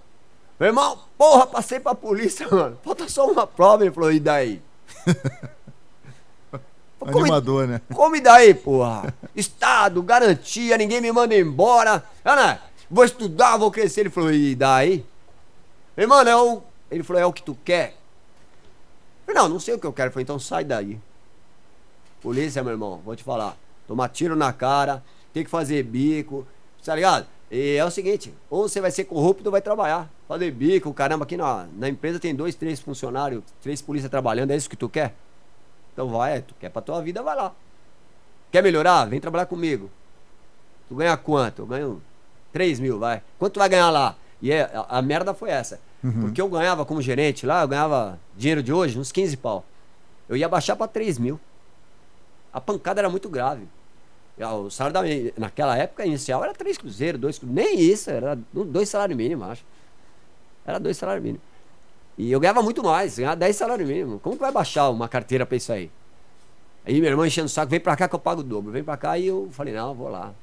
Meu 0.60 0.67
irmão, 0.67 1.00
porra, 1.17 1.48
passei 1.48 1.79
pra 1.79 1.95
polícia, 1.95 2.48
mano. 2.51 2.77
Falta 2.83 3.10
só 3.10 3.27
uma 3.27 3.48
prova. 3.48 3.83
Ele 3.83 3.91
falou, 3.91 4.12
e 4.12 4.19
daí? 4.19 4.62
Animador, 7.07 7.67
né? 7.67 7.81
Como 7.93 8.15
e 8.15 8.22
daí, 8.22 8.53
porra? 8.53 9.13
Estado, 9.36 10.01
garantia, 10.01 10.77
ninguém 10.77 11.01
me 11.01 11.12
manda 11.12 11.36
embora. 11.36 12.03
Ana, 12.24 12.62
vou 12.89 13.03
estudar, 13.03 13.57
vou 13.57 13.72
crescer. 13.72 14.01
Ele 14.01 14.10
falou, 14.10 14.31
e 14.31 14.55
daí? 14.55 15.05
Meu 15.95 16.07
mano, 16.07 16.29
é 16.29 16.36
o. 16.36 16.62
Ele 16.89 17.03
falou, 17.03 17.22
é 17.22 17.25
o 17.25 17.33
que 17.33 17.43
tu 17.43 17.57
quer? 17.63 17.95
Eu 19.25 19.33
falei, 19.33 19.41
não, 19.41 19.50
não 19.50 19.60
sei 19.60 19.74
o 19.74 19.79
que 19.79 19.86
eu 19.86 19.93
quero. 19.93 20.07
Ele 20.07 20.13
falou, 20.13 20.24
então 20.24 20.39
sai 20.39 20.63
daí. 20.63 21.00
Polícia, 22.22 22.63
meu 22.63 22.72
irmão, 22.72 23.01
vou 23.03 23.15
te 23.15 23.24
falar. 23.24 23.57
Tomar 23.88 24.10
tiro 24.10 24.36
na 24.36 24.53
cara, 24.53 25.03
tem 25.33 25.43
que 25.43 25.50
fazer 25.50 25.83
bico, 25.83 26.48
tá 26.83 26.95
ligado? 26.95 27.27
E 27.51 27.75
é 27.75 27.86
o 27.86 27.91
seguinte, 27.91 28.33
ou 28.50 28.67
você 28.67 28.81
vai 28.81 28.89
ser 28.89 29.03
corrupto 29.03 29.45
ou 29.45 29.51
vai 29.51 29.62
trabalhar. 29.62 30.10
Fazer 30.27 30.50
bico, 30.50 30.93
caramba, 30.93 31.25
aqui 31.25 31.38
na, 31.38 31.67
na 31.77 31.89
empresa 31.89 32.19
tem 32.19 32.33
dois, 32.33 32.55
três 32.55 32.79
funcionários, 32.79 33.43
três 33.62 33.81
polícias 33.81 34.10
trabalhando, 34.10 34.51
é 34.51 34.55
isso 34.55 34.69
que 34.69 34.75
tu 34.75 34.89
quer? 34.89 35.13
Então 35.93 36.09
vai, 36.09 36.41
tu 36.41 36.53
quer 36.59 36.69
pra 36.69 36.81
tua 36.81 37.01
vida, 37.01 37.21
vai 37.21 37.35
lá. 37.35 37.53
Quer 38.51 38.62
melhorar? 38.63 39.05
Vem 39.05 39.19
trabalhar 39.19 39.45
comigo. 39.45 39.89
Tu 40.89 40.95
ganha 40.95 41.15
quanto? 41.15 41.62
Eu 41.62 41.65
ganho 41.65 42.01
3 42.51 42.79
mil, 42.79 43.00
vai. 43.00 43.21
Quanto 43.39 43.53
tu 43.53 43.59
vai 43.59 43.69
ganhar 43.69 43.89
lá? 43.89 44.15
E 44.41 44.51
é, 44.51 44.63
a, 44.73 44.97
a 44.97 45.01
merda 45.01 45.33
foi 45.33 45.50
essa. 45.50 45.79
Uhum. 46.03 46.21
Porque 46.23 46.41
eu 46.41 46.50
ganhava 46.50 46.85
como 46.85 47.01
gerente 47.01 47.45
lá, 47.45 47.62
eu 47.62 47.67
ganhava 47.67 48.19
dinheiro 48.35 48.62
de 48.62 48.73
hoje, 48.73 49.00
uns 49.00 49.12
15 49.12 49.38
pau. 49.38 49.63
Eu 50.27 50.35
ia 50.35 50.50
baixar 50.50 50.75
pra 50.75 50.88
3 50.88 51.17
mil. 51.17 51.39
A 52.51 52.59
pancada 52.59 53.01
era 53.01 53.09
muito 53.09 53.29
grave. 53.29 53.67
Ah, 54.39 54.53
O 54.53 54.69
salário 54.69 54.93
da, 54.93 55.31
naquela 55.39 55.77
época 55.77 56.05
inicial 56.05 56.43
era 56.43 56.53
três 56.53 56.77
cruzeiros, 56.77 57.19
dois 57.21 57.39
cruzeiros. 57.39 57.63
Nem 57.71 57.79
isso, 57.79 58.09
era 58.09 58.38
dois 58.51 58.89
salários 58.89 59.17
mínimos, 59.17 59.47
acho. 59.47 59.65
Era 60.65 60.79
dois 60.79 60.97
salários 60.97 61.23
mínimos. 61.23 61.45
E 62.17 62.32
eu 62.32 62.39
ganhava 62.39 62.62
muito 62.62 62.84
mais, 62.84 63.17
ganhava 63.17 63.36
10 63.36 63.55
salários 63.55 63.88
mínimos. 63.88 64.22
Como 64.22 64.36
que 64.36 64.41
vai 64.41 64.51
baixar 64.51 64.89
uma 64.89 65.08
carteira 65.08 65.46
pra 65.46 65.58
isso 65.58 65.72
aí? 65.72 65.89
Aí 66.86 66.96
minha 67.00 67.10
irmã 67.10 67.25
enchendo 67.25 67.46
o 67.48 67.50
saco, 67.50 67.70
vem 67.72 67.79
pra 67.79 67.96
cá 67.96 68.08
que 68.08 68.15
eu 68.15 68.20
pago 68.20 68.41
o 68.41 68.43
dobro. 68.43 68.72
Vem 68.72 68.84
pra 68.84 68.98
cá 68.98 69.17
e 69.17 69.25
eu 69.27 69.48
falei, 69.51 69.74
não, 69.74 69.89
eu 69.89 69.96
vou 69.96 70.10
lá. 70.10 70.34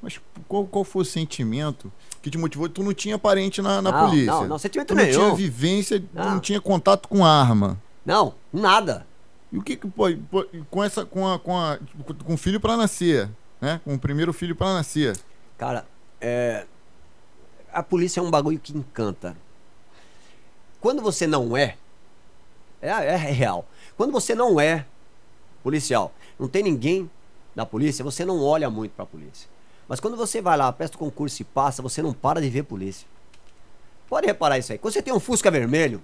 Mas 0.00 0.18
qual, 0.48 0.64
qual 0.64 0.82
foi 0.84 1.02
o 1.02 1.04
sentimento 1.04 1.92
que 2.22 2.30
te 2.30 2.38
motivou? 2.38 2.68
Tu 2.68 2.82
não 2.82 2.94
tinha 2.94 3.18
parente 3.18 3.60
na, 3.60 3.82
na 3.82 3.92
Não, 3.92 4.08
polícia. 4.08 4.32
não, 4.32 4.46
não, 4.48 4.58
sentimento 4.58 4.88
tu 4.88 4.94
não 4.94 5.02
nenhum. 5.04 5.18
tinha 5.18 5.34
vivência, 5.34 6.00
tu 6.00 6.06
não 6.14 6.30
Não. 6.32 6.40
tinha 6.40 6.60
contato 6.60 7.06
com 7.08 7.24
arma. 7.24 7.76
Não, 8.06 8.34
nada. 8.52 9.06
E 9.52 9.58
o 9.58 9.62
que 9.62 9.76
que 9.76 9.86
pô, 9.88 10.04
pô, 10.30 10.46
com 10.70 10.82
essa 10.82 11.04
com 11.04 11.28
a, 11.28 11.38
com 11.38 11.54
a 11.58 11.78
com 12.24 12.34
o 12.34 12.36
filho 12.38 12.60
pra 12.60 12.76
nascer, 12.78 13.28
né? 13.60 13.80
Com 13.84 13.94
o 13.94 13.98
primeiro 13.98 14.32
filho 14.32 14.54
pra 14.56 14.72
nascer. 14.72 15.18
Cara, 15.58 15.84
é... 16.20 16.64
a 17.72 17.82
polícia 17.82 18.20
é 18.20 18.22
um 18.22 18.30
bagulho 18.30 18.58
que 18.60 18.74
encanta. 18.74 19.36
Quando 20.80 21.02
você 21.02 21.26
não 21.26 21.56
é, 21.56 21.76
é, 22.80 22.88
é 22.88 23.16
real. 23.16 23.66
Quando 23.96 24.12
você 24.12 24.34
não 24.34 24.58
é 24.58 24.86
policial, 25.62 26.12
não 26.38 26.48
tem 26.48 26.62
ninguém 26.62 27.10
da 27.54 27.66
polícia, 27.66 28.04
você 28.04 28.24
não 28.24 28.42
olha 28.42 28.70
muito 28.70 28.92
pra 28.92 29.04
polícia. 29.04 29.48
Mas 29.86 30.00
quando 30.00 30.16
você 30.16 30.40
vai 30.40 30.56
lá, 30.56 30.72
presta 30.72 30.96
o 30.96 31.00
concurso 31.00 31.42
e 31.42 31.44
passa, 31.44 31.82
você 31.82 32.00
não 32.00 32.12
para 32.12 32.40
de 32.40 32.48
ver 32.48 32.62
polícia. 32.62 33.06
Pode 34.08 34.26
reparar 34.26 34.58
isso 34.58 34.72
aí. 34.72 34.78
Quando 34.78 34.94
você 34.94 35.02
tem 35.02 35.12
um 35.12 35.20
Fusca 35.20 35.50
vermelho, 35.50 36.00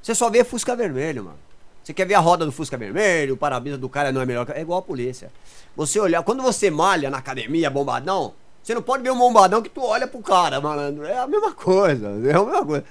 você 0.00 0.14
só 0.14 0.30
vê 0.30 0.44
Fusca 0.44 0.76
vermelho, 0.76 1.24
mano. 1.24 1.38
Você 1.82 1.94
quer 1.94 2.04
ver 2.04 2.14
a 2.14 2.20
roda 2.20 2.44
do 2.44 2.52
Fusca 2.52 2.76
vermelho, 2.76 3.34
o 3.34 3.36
para-brisa 3.36 3.78
do 3.78 3.88
cara 3.88 4.12
não 4.12 4.20
é 4.20 4.26
melhor. 4.26 4.46
É 4.50 4.60
igual 4.60 4.78
a 4.78 4.82
polícia. 4.82 5.32
Você 5.76 5.98
olhar, 6.00 6.22
quando 6.22 6.42
você 6.42 6.70
malha 6.70 7.10
na 7.10 7.18
academia, 7.18 7.70
bombadão, 7.70 8.34
você 8.62 8.74
não 8.74 8.82
pode 8.82 9.02
ver 9.02 9.10
um 9.10 9.18
bombadão 9.18 9.62
que 9.62 9.68
tu 9.68 9.82
olha 9.82 10.06
pro 10.06 10.20
cara, 10.20 10.60
malandro. 10.60 11.04
É 11.04 11.18
a 11.18 11.26
mesma 11.26 11.52
coisa, 11.52 12.08
é 12.08 12.34
a 12.34 12.42
mesma 12.42 12.64
coisa. 12.64 12.84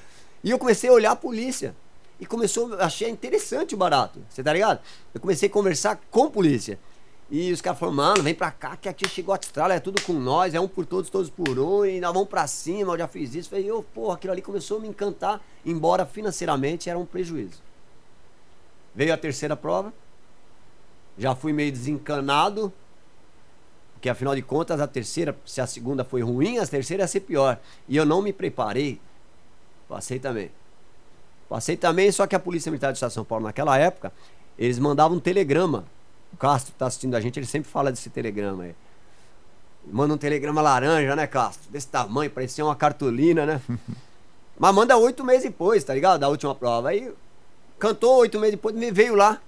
E 0.46 0.52
eu 0.52 0.60
comecei 0.60 0.92
a 0.92 0.94
olhar 0.94 1.12
a 1.12 1.16
polícia. 1.16 1.76
E 2.20 2.26
começou, 2.26 2.76
achei 2.76 3.10
interessante 3.10 3.74
o 3.74 3.78
barato, 3.78 4.22
você 4.30 4.42
tá 4.42 4.54
ligado? 4.54 4.80
Eu 5.14 5.20
comecei 5.20 5.50
a 5.50 5.52
conversar 5.52 6.00
com 6.10 6.30
polícia. 6.30 6.80
E 7.30 7.52
os 7.52 7.60
caras 7.60 7.80
falaram, 7.80 7.98
mano, 7.98 8.24
vem 8.24 8.36
pra 8.36 8.52
cá 8.52 8.78
que 8.78 8.88
aqui 8.88 9.10
chegou 9.10 9.34
a 9.34 9.38
Austrália, 9.38 9.74
é 9.74 9.80
tudo 9.80 10.02
com 10.04 10.14
nós, 10.14 10.54
é 10.54 10.60
um 10.60 10.68
por 10.68 10.86
todos, 10.86 11.10
todos 11.10 11.30
por 11.30 11.58
um, 11.60 11.84
e 11.84 12.00
nós 12.00 12.14
vamos 12.14 12.30
pra 12.30 12.46
cima, 12.46 12.94
eu 12.94 12.98
já 13.00 13.08
fiz 13.08 13.34
isso. 13.34 13.50
Falei, 13.50 13.70
eu, 13.70 13.82
porra, 13.82 14.16
aquilo 14.16 14.32
ali 14.32 14.42
começou 14.42 14.78
a 14.78 14.80
me 14.80 14.88
encantar, 14.88 15.42
embora 15.66 16.06
financeiramente 16.06 16.90
era 16.90 16.98
um 16.98 17.06
prejuízo. 17.06 17.62
Veio 18.94 19.14
a 19.14 19.18
terceira 19.18 19.58
prova, 19.58 19.92
já 21.18 21.36
fui 21.36 21.52
meio 21.52 21.72
desencanado, 21.72 22.72
porque 23.94 24.08
afinal 24.08 24.36
de 24.36 24.44
contas 24.44 24.80
a 24.80 24.88
terceira, 24.88 25.36
se 25.44 25.60
a 25.60 25.66
segunda 25.68 26.06
foi 26.06 26.22
ruim, 26.22 26.60
a 26.60 26.68
terceira 26.68 27.04
ia 27.04 27.08
ser 27.08 27.22
pior. 27.22 27.60
E 27.90 27.98
eu 27.98 28.06
não 28.06 28.22
me 28.22 28.32
preparei, 28.32 29.02
passei 29.88 30.20
também. 30.20 30.52
Passei 31.48 31.78
também, 31.78 32.12
só 32.12 32.26
que 32.26 32.36
a 32.36 32.40
Polícia 32.40 32.72
Militar 32.72 32.92
do 32.92 32.96
Estado 32.96 33.10
de 33.10 33.16
São 33.16 33.26
Paulo, 33.26 33.46
naquela 33.46 33.78
época, 33.78 34.12
eles 34.58 34.80
mandavam 34.80 35.18
um 35.18 35.20
telegrama. 35.20 35.86
O 36.34 36.38
Castro 36.38 36.74
tá 36.78 36.88
assistindo 36.88 37.16
a 37.16 37.22
gente, 37.22 37.40
ele 37.40 37.46
sempre 37.46 37.70
fala 37.70 37.92
desse 37.92 38.10
telegrama 38.10 38.64
aí. 38.64 38.76
Manda 39.86 40.14
um 40.16 40.18
telegrama 40.18 40.62
laranja, 40.62 41.16
né, 41.16 41.28
Castro? 41.28 41.70
Desse 41.72 41.88
tamanho, 41.88 42.32
parecia 42.32 42.66
uma 42.66 42.76
cartolina, 42.76 43.46
né? 43.46 43.62
Mas 44.58 44.74
manda 44.74 44.98
oito 44.98 45.24
meses 45.24 45.44
depois, 45.44 45.84
tá 45.84 45.94
ligado? 45.94 46.20
Da 46.20 46.28
última 46.28 46.56
prova. 46.56 46.90
Aí 46.90 47.14
cantou 47.78 48.18
oito 48.18 48.40
meses 48.40 48.56
depois, 48.56 48.74
me 48.74 48.90
veio 48.90 49.16
lá 49.16 49.40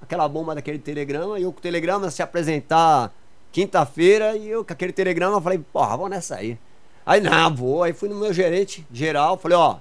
aquela 0.00 0.28
bomba 0.28 0.54
daquele 0.54 0.78
telegrama, 0.78 1.38
e 1.38 1.42
eu 1.42 1.52
com 1.52 1.58
o 1.58 1.62
telegrama 1.62 2.10
se 2.10 2.22
apresentar 2.22 3.12
quinta-feira, 3.50 4.36
e 4.36 4.48
eu 4.48 4.64
com 4.64 4.72
aquele 4.72 4.92
telegrama 4.92 5.40
falei, 5.40 5.58
porra, 5.58 5.96
vou 5.96 6.08
nessa 6.08 6.36
aí. 6.36 6.58
Aí, 7.08 7.22
não, 7.22 7.56
vou. 7.56 7.82
Aí 7.82 7.94
fui 7.94 8.06
no 8.06 8.16
meu 8.16 8.34
gerente 8.34 8.86
geral, 8.92 9.38
falei, 9.38 9.56
ó, 9.56 9.78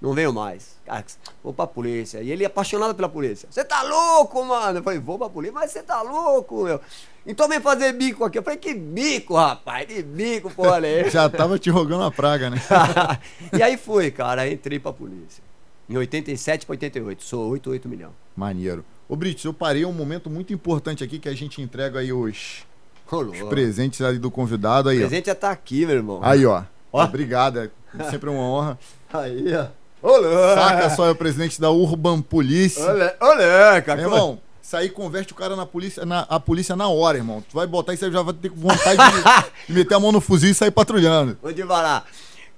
não 0.00 0.14
venho 0.14 0.32
mais. 0.32 0.78
Cara, 0.86 1.04
vou 1.42 1.52
pra 1.52 1.66
polícia. 1.66 2.22
E 2.22 2.30
ele 2.30 2.42
é 2.42 2.46
apaixonado 2.46 2.94
pela 2.94 3.06
polícia. 3.06 3.46
Você 3.50 3.62
tá 3.62 3.82
louco, 3.82 4.42
mano? 4.42 4.78
Eu 4.78 4.82
falei, 4.82 4.98
vou 4.98 5.18
pra 5.18 5.28
polícia, 5.28 5.52
mas 5.52 5.70
você 5.70 5.82
tá 5.82 6.00
louco, 6.00 6.64
meu. 6.64 6.80
Então 7.26 7.46
vem 7.50 7.60
fazer 7.60 7.92
bico 7.92 8.24
aqui. 8.24 8.38
Eu 8.38 8.42
falei, 8.42 8.58
que 8.58 8.72
bico, 8.72 9.34
rapaz? 9.34 9.84
Que 9.84 10.02
bico, 10.02 10.50
porra, 10.50 10.80
né? 10.80 11.10
Já 11.10 11.28
tava 11.28 11.58
te 11.58 11.68
rogando 11.68 12.04
a 12.04 12.10
praga, 12.10 12.48
né? 12.48 12.56
e 13.52 13.62
aí 13.62 13.76
fui, 13.76 14.10
cara, 14.10 14.48
entrei 14.48 14.78
pra 14.78 14.90
polícia. 14.90 15.44
Em 15.86 15.98
87 15.98 16.64
pra 16.64 16.72
88, 16.72 17.22
sou 17.22 17.50
88 17.50 17.86
milhão. 17.90 18.12
Maneiro. 18.34 18.82
Ô 19.06 19.14
Brits, 19.14 19.44
eu 19.44 19.52
parei 19.52 19.84
um 19.84 19.92
momento 19.92 20.30
muito 20.30 20.54
importante 20.54 21.04
aqui 21.04 21.18
que 21.18 21.28
a 21.28 21.34
gente 21.34 21.60
entrega 21.60 21.98
aí 21.98 22.10
os, 22.10 22.64
os 23.10 23.42
presentes 23.48 24.00
ali 24.02 24.18
do 24.18 24.30
convidado 24.30 24.88
aí, 24.88 24.96
O 24.98 25.00
ó. 25.04 25.08
presente 25.08 25.26
já 25.26 25.34
tá 25.34 25.50
aqui, 25.50 25.86
meu 25.86 25.96
irmão. 25.96 26.20
Aí, 26.22 26.44
ó. 26.46 26.62
Ó. 26.92 27.04
Obrigado, 27.04 27.58
é 27.60 27.70
sempre 28.10 28.30
uma 28.30 28.40
honra. 28.40 28.78
Aí, 29.12 29.44
ó. 29.54 29.66
Louco. 30.06 30.28
Saca 30.54 30.90
só, 30.90 31.06
é 31.06 31.10
o 31.10 31.16
presidente 31.16 31.60
da 31.60 31.70
Urban 31.70 32.20
Police. 32.20 32.80
Olha, 32.80 33.16
olha, 33.20 33.80
cara. 33.82 34.00
Meu 34.02 34.10
irmão, 34.10 34.38
isso 34.62 34.76
aí 34.76 34.90
converte 34.90 35.32
o 35.32 35.36
cara 35.36 35.56
na 35.56 35.64
polícia, 35.64 36.04
na, 36.04 36.20
a 36.28 36.38
polícia 36.38 36.76
na 36.76 36.88
hora, 36.88 37.16
irmão. 37.16 37.42
Tu 37.48 37.54
vai 37.54 37.66
botar 37.66 37.94
e 37.94 37.96
você 37.96 38.10
já 38.10 38.20
vai 38.22 38.34
ter 38.34 38.50
vontade 38.50 38.96
de, 38.96 39.66
de 39.72 39.72
meter 39.72 39.94
a 39.94 40.00
mão 40.00 40.12
no 40.12 40.20
fuzil 40.20 40.50
e 40.50 40.54
sair 40.54 40.70
patrulhando. 40.70 41.38
Vou 41.42 41.52
te 41.52 41.64
falar. 41.64 42.04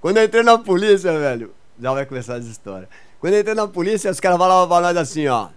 Quando 0.00 0.16
eu 0.16 0.24
entrei 0.24 0.42
na 0.42 0.58
polícia, 0.58 1.16
velho, 1.18 1.52
já 1.80 1.92
vai 1.92 2.04
começar 2.04 2.34
as 2.34 2.46
histórias. 2.46 2.88
Quando 3.20 3.34
eu 3.34 3.40
entrei 3.40 3.54
na 3.54 3.68
polícia, 3.68 4.10
os 4.10 4.18
caras 4.20 4.38
falavam 4.38 4.66
pra 4.68 4.80
nós 4.80 4.96
assim, 4.96 5.26
ó. 5.28 5.48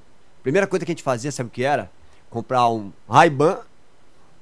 Primeira 0.43 0.67
coisa 0.67 0.85
que 0.85 0.91
a 0.91 0.93
gente 0.93 1.03
fazia, 1.03 1.31
sabe 1.31 1.49
o 1.49 1.51
que 1.51 1.63
era? 1.63 1.89
Comprar 2.29 2.69
um 2.69 2.91
Ray-Ban, 3.09 3.57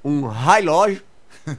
um 0.04 0.26
relógio 0.26 1.02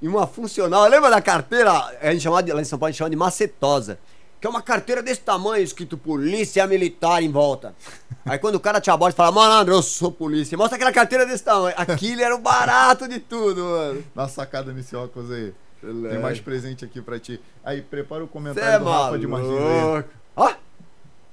e 0.00 0.08
uma 0.08 0.26
funcional. 0.26 0.88
Lembra 0.88 1.10
da 1.10 1.20
carteira? 1.20 1.70
A 2.00 2.12
gente 2.12 2.22
chamava 2.22 2.42
de, 2.42 2.52
lá 2.52 2.60
em 2.60 2.64
São 2.64 2.78
Paulo 2.78 2.88
a 2.88 2.92
gente 2.92 2.98
chama 2.98 3.10
de 3.10 3.16
macetosa. 3.16 3.98
Que 4.40 4.46
é 4.48 4.50
uma 4.50 4.60
carteira 4.60 5.00
desse 5.00 5.20
tamanho, 5.20 5.62
escrito 5.62 5.96
polícia 5.96 6.66
militar 6.66 7.22
em 7.22 7.30
volta. 7.30 7.76
Aí 8.24 8.38
quando 8.38 8.56
o 8.56 8.60
cara 8.60 8.80
te 8.80 8.90
aborda 8.90 9.14
e 9.14 9.16
fala, 9.16 9.30
malandro, 9.30 9.74
eu 9.74 9.82
sou 9.82 10.10
polícia. 10.10 10.58
Mostra 10.58 10.74
aquela 10.74 10.92
carteira 10.92 11.24
desse 11.24 11.44
tamanho. 11.44 11.74
Aquilo 11.76 12.20
era 12.20 12.34
o 12.34 12.40
barato 12.40 13.06
de 13.06 13.20
tudo, 13.20 13.62
mano. 13.62 14.04
Dá 14.12 14.26
sacada 14.26 14.72
nesse 14.72 14.96
óculos 14.96 15.30
aí. 15.30 15.54
Tem 15.80 16.18
mais 16.20 16.40
presente 16.40 16.84
aqui 16.84 17.00
pra 17.00 17.18
ti. 17.18 17.40
Aí, 17.64 17.82
prepara 17.82 18.22
o 18.22 18.26
Cê 18.26 18.32
comentário 18.32 18.68
é 18.68 18.78
do 18.78 18.84
Rafa 18.84 19.18
de 19.18 19.26
Martins 19.26 19.50
aí. 19.50 19.80
maluco. 19.80 20.08
Ó, 20.36 20.54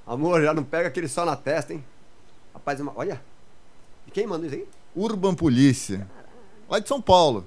amor, 0.06 0.42
já 0.42 0.52
não 0.52 0.64
pega 0.64 0.88
aquele 0.88 1.08
sol 1.08 1.24
na 1.24 1.36
testa, 1.36 1.72
hein? 1.72 1.84
Rapaz, 2.52 2.80
é 2.80 2.84
olha. 2.96 3.20
E 4.06 4.10
quem 4.10 4.26
mandou 4.26 4.46
isso 4.46 4.56
aí? 4.56 4.66
Urban 4.94 5.34
Polícia. 5.34 6.06
Lá 6.70 6.78
de 6.78 6.88
São 6.88 7.00
Paulo. 7.02 7.44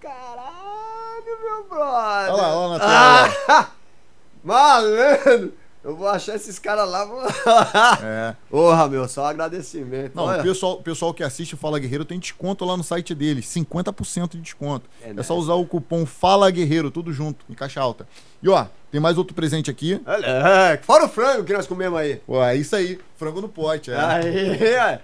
Caralho, 0.00 1.40
meu 1.42 1.64
brother. 1.68 2.32
Olha 2.32 2.42
lá, 2.42 2.56
olha 2.56 2.78
na 2.78 2.80
tela. 2.80 3.34
Ah, 3.48 3.70
malandro. 4.44 5.52
Eu 5.82 5.94
vou 5.94 6.08
achar 6.08 6.34
esses 6.34 6.58
caras 6.58 6.88
lá. 6.88 7.04
Vou... 7.04 7.20
É. 8.02 8.34
Porra, 8.48 8.88
meu, 8.88 9.06
só 9.06 9.26
agradecimento. 9.26 10.14
Não, 10.14 10.24
olha. 10.24 10.40
o 10.40 10.42
pessoal, 10.42 10.76
pessoal 10.78 11.12
que 11.12 11.22
assiste 11.22 11.52
o 11.54 11.58
Fala 11.58 11.78
Guerreiro 11.78 12.06
tem 12.06 12.18
desconto 12.18 12.64
lá 12.64 12.74
no 12.74 12.82
site 12.82 13.14
deles. 13.14 13.44
50% 13.46 14.30
de 14.30 14.40
desconto. 14.40 14.88
É 15.02 15.06
É, 15.06 15.08
só 15.10 15.14
nessa. 15.16 15.34
usar 15.34 15.54
o 15.54 15.66
cupom 15.66 16.06
Fala 16.06 16.50
Guerreiro, 16.50 16.90
tudo 16.90 17.12
junto, 17.12 17.44
em 17.50 17.54
caixa 17.54 17.82
alta. 17.82 18.06
E 18.42 18.48
ó, 18.48 18.64
tem 18.90 18.98
mais 19.00 19.18
outro 19.18 19.34
presente 19.34 19.70
aqui. 19.70 20.00
Olha, 20.06 20.24
é, 20.26 20.76
fora 20.78 21.04
o 21.04 21.08
frango 21.08 21.44
que 21.44 21.52
nós 21.52 21.66
comemos 21.66 21.98
aí. 21.98 22.16
Pô, 22.26 22.42
é 22.42 22.56
isso 22.56 22.74
aí. 22.74 22.98
Frango 23.16 23.42
no 23.42 23.48
pote, 23.48 23.90
é. 23.90 23.96
Aí, 24.00 24.64
é. 24.64 25.00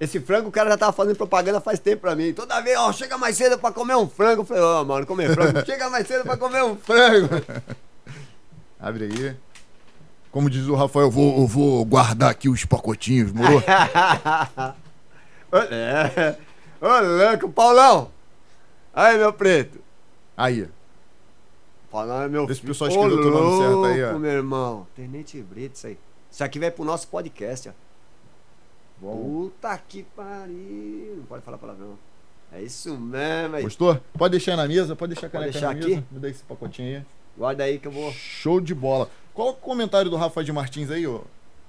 Esse 0.00 0.20
frango 0.20 0.48
o 0.48 0.52
cara 0.52 0.70
já 0.70 0.76
tava 0.78 0.92
fazendo 0.92 1.16
propaganda 1.16 1.60
faz 1.60 1.80
tempo 1.80 2.02
pra 2.02 2.14
mim. 2.14 2.32
Toda 2.32 2.60
vez, 2.60 2.78
ó, 2.78 2.92
chega 2.92 3.18
mais 3.18 3.36
cedo 3.36 3.58
pra 3.58 3.72
comer 3.72 3.96
um 3.96 4.08
frango. 4.08 4.42
Eu 4.42 4.46
falei, 4.46 4.62
ó, 4.62 4.84
mano, 4.84 5.04
comer 5.06 5.34
frango. 5.34 5.62
chega 5.66 5.90
mais 5.90 6.06
cedo 6.06 6.22
pra 6.22 6.36
comer 6.36 6.62
um 6.62 6.76
frango. 6.76 7.28
Abre 8.78 9.04
aí. 9.06 9.36
Como 10.30 10.48
diz 10.48 10.66
o 10.68 10.74
Rafael, 10.76 11.06
eu 11.06 11.10
vou, 11.10 11.40
eu 11.40 11.46
vou 11.46 11.84
guardar 11.84 12.30
aqui 12.30 12.48
os 12.48 12.64
pacotinhos, 12.64 13.32
moro? 13.32 13.62
Olha, 15.50 16.38
ô 16.80 17.30
louco, 17.30 17.48
Paulão. 17.50 18.10
Aí, 18.94 19.16
meu 19.18 19.32
preto. 19.32 19.80
Aí. 20.36 20.68
Paulão 21.90 22.22
é 22.22 22.28
meu 22.28 22.46
Vê 22.46 22.54
se 22.54 22.60
o 22.60 22.62
filho. 22.62 22.72
pessoal 22.72 22.90
escreveu 22.90 23.20
teu 23.20 23.30
nome 23.30 23.58
certo 23.62 23.84
aí, 23.86 24.04
ó. 24.04 24.18
meu 24.18 24.30
irmão. 24.30 24.86
Tenente 24.94 25.42
Brito, 25.42 25.74
isso 25.74 25.86
aí. 25.86 25.98
Isso 26.30 26.44
aqui 26.44 26.58
vai 26.60 26.70
pro 26.70 26.84
nosso 26.84 27.08
podcast, 27.08 27.70
ó. 27.70 27.87
Bom. 29.00 29.50
Puta 29.50 29.78
que 29.78 30.02
pariu. 30.02 31.16
Não 31.18 31.24
pode 31.24 31.42
falar 31.44 31.58
palavrão. 31.58 31.98
É 32.52 32.62
isso 32.62 32.96
mesmo, 32.96 33.56
aí. 33.56 33.62
Gostou? 33.62 34.00
Pode 34.16 34.32
deixar 34.32 34.56
na 34.56 34.66
mesa, 34.66 34.96
pode 34.96 35.14
deixar 35.14 35.26
a 35.26 35.30
Pode 35.30 35.44
caneca 35.44 35.52
deixar 35.52 35.74
na 35.74 35.80
aqui? 35.80 35.88
mesa. 35.96 36.06
Me 36.10 36.18
dá 36.18 36.28
esse 36.28 36.42
pacotinho 36.42 36.98
aí. 36.98 37.04
Guarda 37.36 37.64
aí 37.64 37.78
que 37.78 37.86
eu 37.86 37.92
vou. 37.92 38.10
Show 38.12 38.60
de 38.60 38.74
bola. 38.74 39.08
Coloca 39.34 39.58
o 39.58 39.62
comentário 39.62 40.10
do 40.10 40.16
Rafa 40.16 40.42
de 40.42 40.52
Martins 40.52 40.90
aí, 40.90 41.06
ó. 41.06 41.20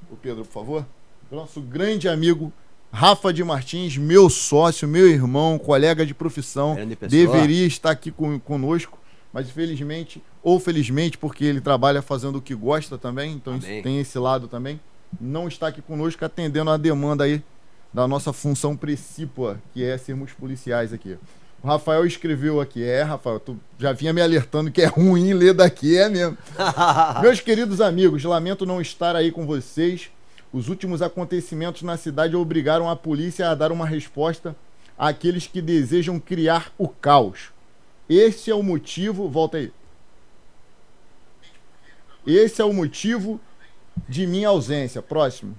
O 0.10 0.16
Pedro, 0.16 0.44
por 0.46 0.52
favor. 0.52 0.86
Nosso 1.30 1.62
grande 1.62 2.10
amigo 2.10 2.52
Rafa 2.92 3.32
de 3.32 3.44
Martins, 3.44 3.98
meu 3.98 4.30
sócio, 4.30 4.88
meu 4.88 5.08
irmão, 5.08 5.60
colega 5.60 6.06
de 6.06 6.14
profissão. 6.14 6.76
Deveria 7.08 7.68
estar 7.68 7.92
aqui 7.92 8.10
com, 8.10 8.40
conosco, 8.40 8.98
mas 9.32 9.48
infelizmente, 9.48 10.24
ou 10.42 10.60
felizmente, 10.60 11.18
porque 11.18 11.46
ele 11.46 11.62
trabalha 11.62 12.02
fazendo 12.02 12.38
o 12.38 12.42
que 12.42 12.56
gosta 12.56 12.98
também, 12.98 13.34
então 13.34 13.56
isso 13.58 13.68
tem 13.84 14.00
esse 14.00 14.18
lado 14.18 14.48
também. 14.48 14.80
Não 15.20 15.48
está 15.48 15.68
aqui 15.68 15.82
conosco, 15.82 16.24
atendendo 16.24 16.70
a 16.70 16.78
demanda 16.78 17.24
aí 17.24 17.42
da 17.94 18.08
nossa 18.08 18.32
função 18.32 18.75
precípua, 18.75 19.60
que 19.74 19.84
é 19.84 19.98
sermos 19.98 20.32
policiais 20.32 20.94
aqui. 20.94 21.18
O 21.62 21.68
Rafael 21.68 22.06
escreveu 22.06 22.62
aqui, 22.62 22.84
é, 22.84 23.01
Rafael, 23.01 23.39
tu 23.39 23.60
já 23.78 23.92
vinha 23.92 24.13
me 24.13 24.22
alertando 24.22 24.72
que 24.72 24.82
é 24.82 24.86
ruim 24.86 25.34
ler 25.34 25.54
daqui, 25.54 25.98
é 25.98 26.08
mesmo. 26.08 26.38
Meus 27.22 27.42
queridos 27.42 27.82
amigos, 27.82 28.24
lamento 28.24 28.66
não 28.66 28.80
estar 28.80 29.16
aí 29.16 29.32
com 29.32 29.46
vocês. 29.46 30.10
Os 30.54 30.70
últimos 30.70 31.01
acontecimentos 31.01 31.82
na 31.82 31.98
cidade 31.98 32.36
obrigaram 32.36 32.89
a 32.89 32.96
polícia 32.96 33.50
a 33.50 33.56
dar 33.56 33.72
uma 33.72 33.86
resposta 33.86 34.56
àqueles 34.98 35.48
que 35.48 35.62
desejam 35.62 36.20
criar 36.20 36.72
o 36.78 36.88
caos. 36.88 37.51
Esse 38.10 38.50
é 38.50 38.56
o 38.56 38.63
motivo, 38.63 39.28
volta 39.30 39.58
aí. 39.58 39.72
Esse 42.25 42.62
é 42.62 42.66
o 42.66 42.74
motivo 42.74 43.39
de 44.08 44.25
minha 44.27 44.50
ausência. 44.50 45.01
Próximo. 45.01 45.56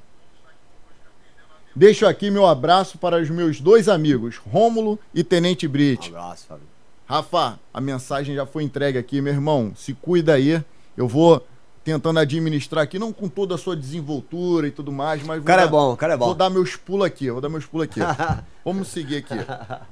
Deixo 1.74 2.06
aqui 2.06 2.30
meu 2.30 2.46
abraço 2.46 2.98
para 2.98 3.20
os 3.20 3.30
meus 3.30 3.60
dois 3.60 3.88
amigos, 3.88 4.36
Rômulo 4.36 4.98
e 5.14 5.22
Tenente 5.22 5.68
Brit. 5.68 6.10
Um 6.10 6.16
abraço, 6.16 6.46
Fábio. 6.46 6.66
Rafa, 7.06 7.58
a 7.72 7.80
mensagem 7.80 8.34
já 8.34 8.46
foi 8.46 8.62
entregue 8.62 8.98
aqui, 8.98 9.20
meu 9.20 9.32
irmão. 9.32 9.72
Se 9.76 9.94
cuida 9.94 10.34
aí. 10.34 10.62
Eu 10.96 11.08
vou 11.08 11.44
tentando 11.82 12.18
administrar 12.18 12.84
aqui, 12.84 12.98
não 12.98 13.12
com 13.12 13.28
toda 13.28 13.54
a 13.54 13.58
sua 13.58 13.74
desenvoltura 13.74 14.68
e 14.68 14.70
tudo 14.70 14.92
mais, 14.92 15.22
mas. 15.22 15.40
O 15.40 15.44
cara 15.44 15.62
dar, 15.62 15.68
é 15.68 15.70
bom, 15.70 15.92
o 15.92 15.96
cara 15.96 16.14
é 16.14 16.16
bom. 16.16 16.26
Vou 16.26 16.34
dar 16.34 16.50
meus 16.50 16.76
pulos 16.76 17.06
aqui, 17.06 17.30
vou 17.30 17.40
dar 17.40 17.48
meus 17.48 17.66
pulos 17.66 17.84
aqui. 17.84 18.00
Vamos 18.64 18.88
seguir 18.88 19.16
aqui. 19.18 19.34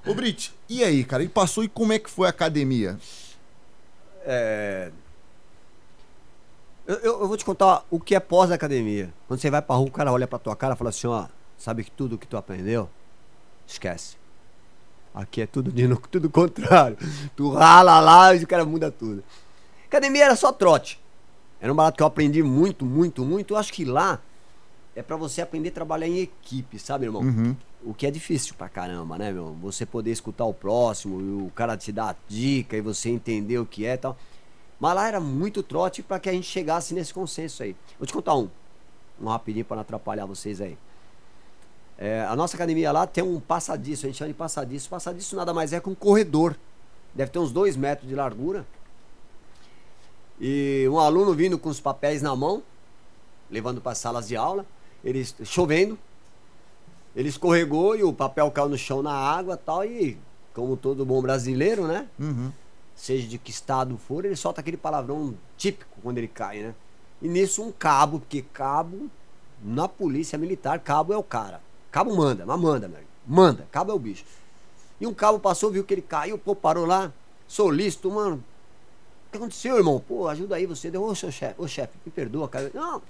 Ô, 0.07 0.15
Brit, 0.15 0.53
e 0.69 0.85
aí, 0.85 1.03
cara? 1.05 1.23
E 1.23 1.29
passou 1.29 1.65
e 1.65 1.69
como 1.69 1.93
é 1.93 1.99
que 1.99 2.11
foi 2.11 2.27
a 2.27 2.31
academia? 2.31 2.99
É. 4.25 4.91
Eu, 6.89 6.97
eu, 6.97 7.21
eu 7.21 7.29
vou 7.29 7.37
te 7.37 7.45
contar 7.45 7.85
o 7.91 8.01
que 8.01 8.15
é 8.15 8.21
pós-academia. 8.21 9.13
Quando 9.29 9.39
você 9.39 9.51
vai 9.51 9.63
pra 9.63 9.77
rua, 9.77 9.87
o 9.87 9.93
cara 9.93 10.11
olha 10.11 10.27
pra 10.27 10.39
tua 10.39 10.57
cara 10.57 10.75
e 10.75 10.77
fala 10.77 10.91
assim, 10.91 11.07
ó 11.07 11.27
Sabe 11.59 11.83
que 11.83 11.91
tudo 11.91 12.17
que 12.17 12.27
tu 12.27 12.37
aprendeu, 12.37 12.89
esquece. 13.67 14.17
Aqui 15.13 15.43
é 15.43 15.47
tudo 15.47 15.73
de 15.73 15.89
tudo 16.09 16.31
contrário. 16.31 16.97
Tu 17.35 17.51
rala 17.51 17.99
lá 17.99 18.33
e 18.35 18.45
o 18.45 18.47
cara 18.47 18.65
muda 18.65 18.93
tudo. 18.93 19.25
Academia 19.85 20.27
era 20.27 20.37
só 20.37 20.53
trote. 20.53 21.01
Era 21.61 21.73
um 21.73 21.77
barato 21.77 21.97
que 21.97 22.03
eu 22.03 22.07
aprendi 22.07 22.43
muito, 22.45 22.85
muito, 22.85 23.25
muito. 23.25 23.55
Eu 23.55 23.59
acho 23.59 23.73
que 23.73 23.85
lá 23.85 24.23
é 24.95 25.03
para 25.03 25.17
você 25.17 25.43
aprender 25.43 25.71
a 25.71 25.73
trabalhar 25.73 26.07
em 26.07 26.19
equipe, 26.19 26.79
sabe, 26.79 27.07
irmão? 27.07 27.23
Uhum. 27.23 27.57
O 27.83 27.93
que 27.93 28.07
é 28.07 28.11
difícil 28.11 28.55
pra 28.57 28.69
caramba, 28.69 29.19
né, 29.19 29.33
meu? 29.33 29.57
Você 29.61 29.85
poder 29.85 30.13
escutar 30.13 30.45
o 30.45 30.55
próximo 30.55 31.21
e 31.21 31.47
o 31.47 31.51
cara 31.51 31.77
te 31.77 31.91
dar 31.91 32.11
a 32.11 32.17
dica 32.29 32.77
e 32.77 32.81
você 32.81 33.09
entender 33.09 33.59
o 33.59 33.67
que 33.67 33.85
é 33.85 33.95
e 33.95 33.99
tal. 33.99 34.17
Mas 34.79 34.95
lá 34.95 35.09
era 35.09 35.21
muito 35.21 35.63
trote 35.63 36.03
para 36.03 36.21
que 36.21 36.29
a 36.29 36.33
gente 36.33 36.47
chegasse 36.47 36.95
nesse 36.95 37.13
consenso 37.13 37.63
aí. 37.63 37.75
Vou 37.99 38.07
te 38.07 38.13
contar 38.13 38.37
um. 38.37 38.49
Um 39.21 39.27
rapidinho 39.27 39.65
para 39.65 39.77
não 39.77 39.83
atrapalhar 39.83 40.27
vocês 40.27 40.61
aí. 40.61 40.79
É, 41.99 42.25
a 42.29 42.37
nossa 42.37 42.55
academia 42.55 42.93
lá 42.93 43.07
tem 43.07 43.25
um 43.25 43.41
passadiço, 43.41 44.07
a 44.07 44.09
gente 44.09 44.19
chama 44.19 44.29
de 44.29 44.35
passadiço. 44.35 44.89
Passadiço 44.89 45.35
nada 45.35 45.53
mais 45.53 45.73
é 45.73 45.81
que 45.81 45.89
um 45.89 45.95
corredor. 45.95 46.55
Deve 47.13 47.33
ter 47.33 47.41
uns 47.41 47.51
dois 47.51 47.77
metros 47.77 48.09
de 48.09 48.15
largura. 48.15 48.65
E 50.41 50.87
um 50.89 51.01
aluno 51.01 51.35
vindo 51.35 51.59
com 51.59 51.69
os 51.69 51.81
papéis 51.81 52.23
na 52.23 52.35
mão, 52.37 52.63
levando 53.51 53.81
para 53.81 53.93
as 53.93 53.99
salas 53.99 54.29
de 54.29 54.37
aula, 54.37 54.65
ele 55.03 55.27
chovendo, 55.45 55.99
ele 57.17 57.29
escorregou 57.29 57.97
e 57.97 58.05
o 58.05 58.13
papel 58.13 58.49
caiu 58.53 58.69
no 58.69 58.79
chão 58.79 59.03
na 59.03 59.13
água 59.13 59.57
tal, 59.57 59.85
e 59.85 60.17
como 60.55 60.77
todo 60.77 61.05
bom 61.05 61.21
brasileiro, 61.21 61.89
né? 61.89 62.07
Uhum. 62.21 62.53
Seja 62.99 63.29
de 63.29 63.39
que 63.39 63.53
estado 63.53 63.97
for, 63.97 64.25
ele 64.25 64.35
solta 64.35 64.61
aquele 64.61 64.77
palavrão 64.77 65.33
típico 65.57 66.01
quando 66.03 66.19
ele 66.19 66.27
cai, 66.27 66.59
né? 66.59 66.75
E 67.23 67.29
nisso 67.29 67.63
um 67.63 67.71
cabo, 67.71 68.19
porque 68.19 68.43
cabo, 68.43 69.09
na 69.63 69.87
polícia 69.87 70.37
militar, 70.37 70.81
cabo 70.81 71.13
é 71.13 71.17
o 71.17 71.23
cara. 71.23 71.61
Cabo 71.93 72.17
manda, 72.17 72.45
mas 72.45 72.61
manda, 72.61 72.89
meu. 72.89 72.99
Manda, 73.25 73.69
cabo 73.71 73.93
é 73.93 73.95
o 73.95 73.99
bicho. 74.01 74.25
E 75.01 75.07
um 75.07 75.15
cabo 75.15 75.39
passou, 75.39 75.71
viu 75.71 75.85
que 75.85 75.95
ele 75.95 76.03
caiu, 76.03 76.37
pô, 76.37 76.57
parou 76.57 76.85
lá, 76.85 77.13
solícito, 77.47 78.11
mano. 78.11 78.43
O 79.29 79.31
que 79.31 79.37
aconteceu, 79.37 79.77
irmão? 79.77 80.01
Pô, 80.01 80.27
ajuda 80.27 80.57
aí 80.57 80.67
você. 80.67 80.91
Deu, 80.91 81.05
ô, 81.05 81.15
seu 81.15 81.31
chefe, 81.31 81.55
ô, 81.57 81.69
chefe, 81.69 81.97
me 82.05 82.11
perdoa, 82.11 82.49
caiu. 82.49 82.73
Não, 82.75 83.01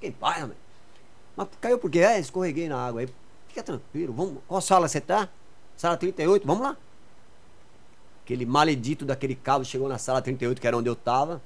quem 0.00 0.10
pai, 0.10 0.40
mano. 0.40 0.56
Mas 1.36 1.48
caiu 1.60 1.78
porque 1.78 1.98
é, 1.98 2.18
escorreguei 2.18 2.66
na 2.66 2.78
água 2.78 3.02
aí. 3.02 3.08
Fica 3.48 3.62
tranquilo, 3.62 4.14
vamos. 4.14 4.38
Qual 4.48 4.60
sala 4.62 4.88
você 4.88 5.02
tá? 5.02 5.28
Sala 5.76 5.98
38, 5.98 6.46
vamos 6.46 6.62
lá. 6.62 6.78
Aquele 8.24 8.46
maledito 8.46 9.04
daquele 9.04 9.34
cabo 9.34 9.66
chegou 9.66 9.86
na 9.86 9.98
sala 9.98 10.22
38, 10.22 10.58
que 10.58 10.66
era 10.66 10.76
onde 10.76 10.88
eu 10.88 10.96
tava. 10.96 11.42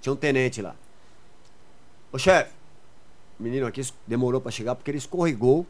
Tinha 0.00 0.12
um 0.12 0.16
tenente 0.16 0.62
lá. 0.62 0.76
Ô 2.12 2.18
chefe, 2.18 2.52
o 3.38 3.42
menino 3.42 3.66
aqui 3.66 3.82
demorou 4.06 4.40
para 4.40 4.52
chegar 4.52 4.76
porque 4.76 4.90
ele 4.92 4.98
escorregou 4.98 5.66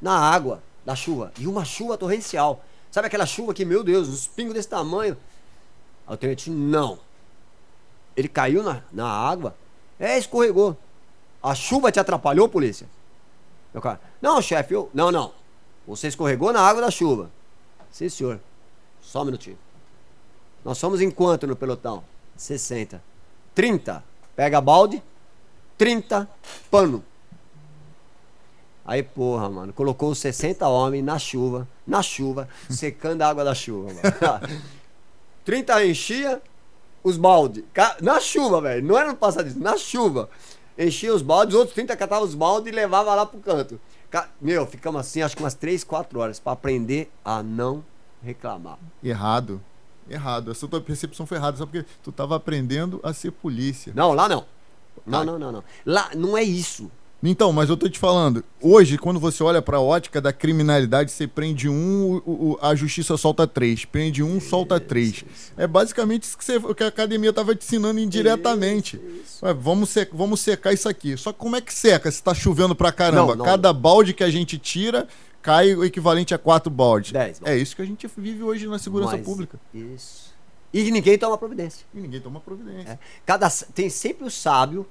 na 0.00 0.16
água 0.16 0.62
da 0.84 0.94
chuva. 0.94 1.32
E 1.36 1.48
uma 1.48 1.64
chuva 1.64 1.98
torrencial. 1.98 2.64
Sabe 2.92 3.08
aquela 3.08 3.26
chuva 3.26 3.52
que, 3.52 3.64
meu 3.64 3.82
Deus, 3.82 4.08
uns 4.08 4.28
pingos 4.28 4.54
desse 4.54 4.68
tamanho? 4.68 5.16
Aí 6.06 6.14
o 6.14 6.16
tenente, 6.16 6.48
não. 6.48 7.00
Ele 8.16 8.28
caiu 8.28 8.62
na, 8.62 8.82
na 8.92 9.08
água. 9.08 9.56
É, 9.98 10.16
escorregou. 10.16 10.76
A 11.42 11.56
chuva 11.56 11.90
te 11.90 11.98
atrapalhou, 11.98 12.48
polícia? 12.48 12.88
Meu 13.72 13.82
cara, 13.82 14.00
não, 14.22 14.40
chefe, 14.40 14.74
eu. 14.74 14.88
Não, 14.94 15.10
não. 15.10 15.32
Você 15.88 16.06
escorregou 16.06 16.52
na 16.52 16.60
água 16.60 16.82
da 16.82 16.90
chuva. 16.90 17.30
Sim, 17.90 18.08
senhor. 18.08 18.40
Só 19.00 19.22
um 19.22 19.24
minutinho. 19.24 19.58
Nós 20.64 20.78
somos 20.78 21.00
em 21.00 21.10
quanto 21.10 21.46
no 21.46 21.54
pelotão? 21.54 22.02
60. 22.36 23.02
30. 23.54 24.02
Pega 24.34 24.60
balde. 24.60 25.02
30. 25.76 26.28
Pano. 26.70 27.04
Aí, 28.86 29.02
porra, 29.02 29.48
mano, 29.48 29.72
colocou 29.72 30.14
60 30.14 30.68
homens 30.68 31.02
na 31.02 31.18
chuva, 31.18 31.66
na 31.86 32.02
chuva, 32.02 32.48
secando 32.68 33.22
a 33.22 33.28
água 33.28 33.42
da 33.42 33.54
chuva, 33.54 33.88
mano. 33.94 34.58
30 35.44 35.86
enchia 35.86 36.42
os 37.02 37.16
baldes. 37.16 37.64
Na 38.00 38.20
chuva, 38.20 38.60
velho. 38.60 38.86
Não 38.86 38.98
era 38.98 39.08
no 39.08 39.16
passadiço, 39.16 39.58
na 39.58 39.76
chuva. 39.76 40.28
Enchia 40.76 41.14
os 41.14 41.22
baldes, 41.22 41.54
outros 41.54 41.74
30 41.74 41.96
catavam 41.96 42.24
os 42.24 42.34
baldes 42.34 42.72
e 42.72 42.74
levava 42.74 43.14
lá 43.14 43.24
pro 43.24 43.38
canto. 43.38 43.80
Meu, 44.40 44.66
ficamos 44.66 45.00
assim, 45.00 45.22
acho 45.22 45.36
que 45.36 45.42
umas 45.42 45.54
3, 45.54 45.84
4 45.84 46.18
horas 46.18 46.38
para 46.38 46.52
aprender 46.52 47.10
a 47.24 47.42
não 47.42 47.84
reclamar. 48.22 48.78
Errado. 49.02 49.60
Errado. 50.08 50.50
Essa 50.50 50.68
tua 50.68 50.80
percepção 50.80 51.26
foi 51.26 51.38
errada, 51.38 51.56
só 51.56 51.66
porque 51.66 51.84
tu 52.02 52.12
tava 52.12 52.36
aprendendo 52.36 53.00
a 53.02 53.12
ser 53.12 53.30
polícia. 53.30 53.92
Não, 53.94 54.12
lá 54.12 54.28
não. 54.28 54.44
Não, 55.06 55.24
não, 55.24 55.38
não, 55.38 55.52
não. 55.52 55.64
Lá 55.84 56.10
não 56.14 56.36
é 56.36 56.42
isso. 56.42 56.90
Então, 57.26 57.52
mas 57.52 57.70
eu 57.70 57.76
tô 57.76 57.88
te 57.88 57.98
falando, 57.98 58.44
hoje, 58.60 58.98
quando 58.98 59.18
você 59.18 59.42
olha 59.42 59.62
pra 59.62 59.80
ótica 59.80 60.20
da 60.20 60.30
criminalidade, 60.30 61.10
você 61.10 61.26
prende 61.26 61.70
um, 61.70 62.20
o, 62.26 62.30
o, 62.30 62.58
a 62.60 62.74
justiça 62.74 63.16
solta 63.16 63.46
três. 63.46 63.86
Prende 63.86 64.22
um, 64.22 64.38
solta 64.38 64.78
três. 64.78 65.24
É 65.56 65.66
basicamente 65.66 66.24
isso 66.24 66.36
que, 66.36 66.44
você, 66.44 66.60
que 66.74 66.84
a 66.84 66.88
academia 66.88 67.32
tava 67.32 67.54
te 67.54 67.64
ensinando 67.64 67.98
indiretamente. 67.98 69.00
Ué, 69.42 69.54
vamos, 69.54 69.94
vamos 70.12 70.40
secar 70.40 70.74
isso 70.74 70.86
aqui. 70.86 71.16
Só 71.16 71.32
que 71.32 71.38
como 71.38 71.56
é 71.56 71.62
que 71.62 71.72
seca 71.72 72.10
se 72.10 72.22
tá 72.22 72.34
chovendo 72.34 72.74
pra 72.74 72.92
caramba? 72.92 73.34
Não, 73.34 73.36
não. 73.36 73.44
Cada 73.46 73.72
balde 73.72 74.12
que 74.12 74.22
a 74.22 74.30
gente 74.30 74.58
tira 74.58 75.08
cai 75.44 75.74
o 75.74 75.84
equivalente 75.84 76.34
a 76.34 76.38
quatro 76.38 76.70
baldes. 76.70 77.12
Dez, 77.12 77.38
é 77.44 77.54
isso 77.54 77.76
que 77.76 77.82
a 77.82 77.84
gente 77.84 78.10
vive 78.16 78.42
hoje 78.42 78.66
na 78.66 78.78
segurança 78.78 79.18
mas, 79.18 79.26
pública. 79.26 79.60
Isso. 79.74 80.32
E 80.72 80.90
ninguém 80.90 81.18
toma 81.18 81.36
providência. 81.36 81.86
E 81.94 82.00
ninguém 82.00 82.18
toma 82.18 82.40
providência. 82.40 82.92
É. 82.92 82.98
Cada, 83.26 83.48
tem 83.74 83.90
sempre 83.90 84.26
o 84.26 84.30
sábio 84.30 84.86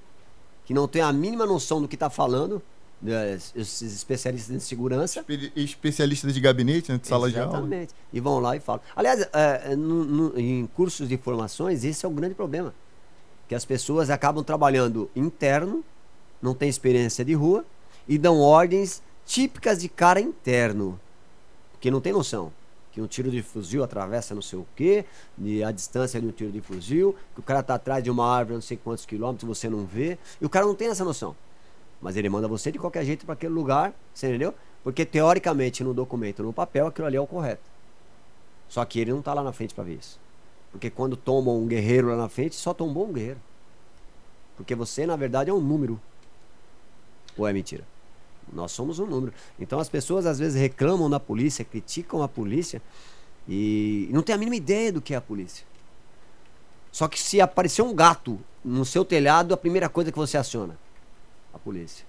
que 0.63 0.73
não 0.73 0.87
tem 0.87 1.01
a 1.01 1.11
mínima 1.11 1.45
noção 1.45 1.81
do 1.81 1.87
que 1.87 1.95
está 1.95 2.07
falando, 2.07 2.61
né, 3.01 3.33
esses 3.33 3.81
especialistas 3.81 4.55
em 4.55 4.59
segurança. 4.59 5.25
Especialistas 5.55 6.35
de 6.35 6.39
gabinete, 6.39 6.91
né, 6.91 6.99
de 6.99 7.07
sala 7.07 7.27
Exatamente. 7.27 7.33
de 7.33 7.55
aula. 7.55 7.67
Exatamente. 7.67 7.93
E 8.13 8.19
vão 8.19 8.39
lá 8.39 8.55
e 8.55 8.59
falam. 8.59 8.81
Aliás, 8.95 9.27
é, 9.33 9.75
no, 9.75 10.05
no, 10.05 10.39
em 10.39 10.67
cursos 10.67 11.09
de 11.09 11.17
formações, 11.17 11.83
esse 11.83 12.05
é 12.05 12.07
o 12.07 12.11
grande 12.11 12.35
problema. 12.35 12.75
Que 13.49 13.55
as 13.55 13.65
pessoas 13.65 14.11
acabam 14.11 14.43
trabalhando 14.43 15.09
interno, 15.15 15.83
não 16.39 16.53
têm 16.53 16.69
experiência 16.69 17.25
de 17.25 17.33
rua, 17.33 17.65
e 18.07 18.19
dão 18.19 18.39
ordens 18.39 19.01
típicas 19.25 19.81
de 19.81 19.89
cara 19.89 20.19
interno. 20.19 20.99
Porque 21.71 21.91
não 21.91 22.01
tem 22.01 22.13
noção 22.13 22.51
que 22.93 23.01
um 23.01 23.07
tiro 23.07 23.31
de 23.31 23.41
fuzil 23.41 23.83
atravessa 23.83 24.35
não 24.35 24.41
sei 24.41 24.59
o 24.59 24.67
quê, 24.75 25.03
a 25.65 25.71
distância 25.71 26.21
de 26.21 26.27
um 26.27 26.31
tiro 26.31 26.51
de 26.51 26.61
fuzil, 26.61 27.15
que 27.33 27.39
o 27.39 27.43
cara 27.43 27.63
tá 27.63 27.73
atrás 27.73 28.03
de 28.03 28.11
uma 28.11 28.23
árvore 28.23 28.53
não 28.53 28.61
sei 28.61 28.77
quantos 28.77 29.03
quilômetros, 29.03 29.47
você 29.47 29.67
não 29.67 29.83
vê, 29.83 30.19
e 30.39 30.45
o 30.45 30.49
cara 30.49 30.63
não 30.63 30.75
tem 30.75 30.89
essa 30.89 31.03
noção. 31.03 31.35
Mas 31.99 32.15
ele 32.15 32.29
manda 32.29 32.47
você 32.47 32.71
de 32.71 32.77
qualquer 32.77 33.03
jeito 33.03 33.25
para 33.25 33.33
aquele 33.33 33.51
lugar, 33.51 33.95
você 34.13 34.27
entendeu? 34.27 34.53
Porque 34.83 35.05
teoricamente 35.05 35.83
no 35.83 35.91
documento, 35.91 36.43
no 36.43 36.53
papel, 36.53 36.85
aquilo 36.85 37.07
ali 37.07 37.17
é 37.17 37.19
o 37.19 37.25
correto. 37.25 37.63
Só 38.69 38.85
que 38.85 38.99
ele 38.99 39.11
não 39.11 39.23
tá 39.23 39.33
lá 39.33 39.41
na 39.41 39.51
frente 39.51 39.73
para 39.73 39.85
ver 39.85 39.95
isso. 39.95 40.19
Porque 40.71 40.91
quando 40.91 41.17
toma 41.17 41.51
um 41.51 41.65
guerreiro 41.65 42.09
lá 42.09 42.15
na 42.15 42.29
frente, 42.29 42.55
só 42.55 42.75
tombou 42.75 43.07
um 43.07 43.13
guerreiro. 43.13 43.39
Porque 44.55 44.75
você, 44.75 45.07
na 45.07 45.15
verdade, 45.15 45.49
é 45.49 45.53
um 45.53 45.61
número. 45.61 45.99
Ou 47.35 47.47
é 47.47 47.53
mentira? 47.53 47.83
Nós 48.51 48.71
somos 48.71 48.99
um 48.99 49.05
número. 49.05 49.33
Então 49.59 49.79
as 49.79 49.89
pessoas 49.89 50.25
às 50.25 50.39
vezes 50.39 50.59
reclamam 50.59 51.09
da 51.09 51.19
polícia, 51.19 51.63
criticam 51.63 52.21
a 52.21 52.27
polícia 52.27 52.81
e 53.47 54.09
não 54.11 54.21
tem 54.21 54.35
a 54.35 54.37
mínima 54.37 54.55
ideia 54.55 54.91
do 54.91 55.01
que 55.01 55.13
é 55.13 55.17
a 55.17 55.21
polícia. 55.21 55.65
Só 56.91 57.07
que 57.07 57.19
se 57.19 57.41
aparecer 57.41 57.81
um 57.81 57.93
gato 57.93 58.39
no 58.63 58.85
seu 58.85 59.03
telhado, 59.03 59.53
a 59.53 59.57
primeira 59.57 59.89
coisa 59.89 60.11
que 60.11 60.17
você 60.17 60.37
aciona 60.37 60.77
a 61.53 61.59
polícia. 61.59 62.05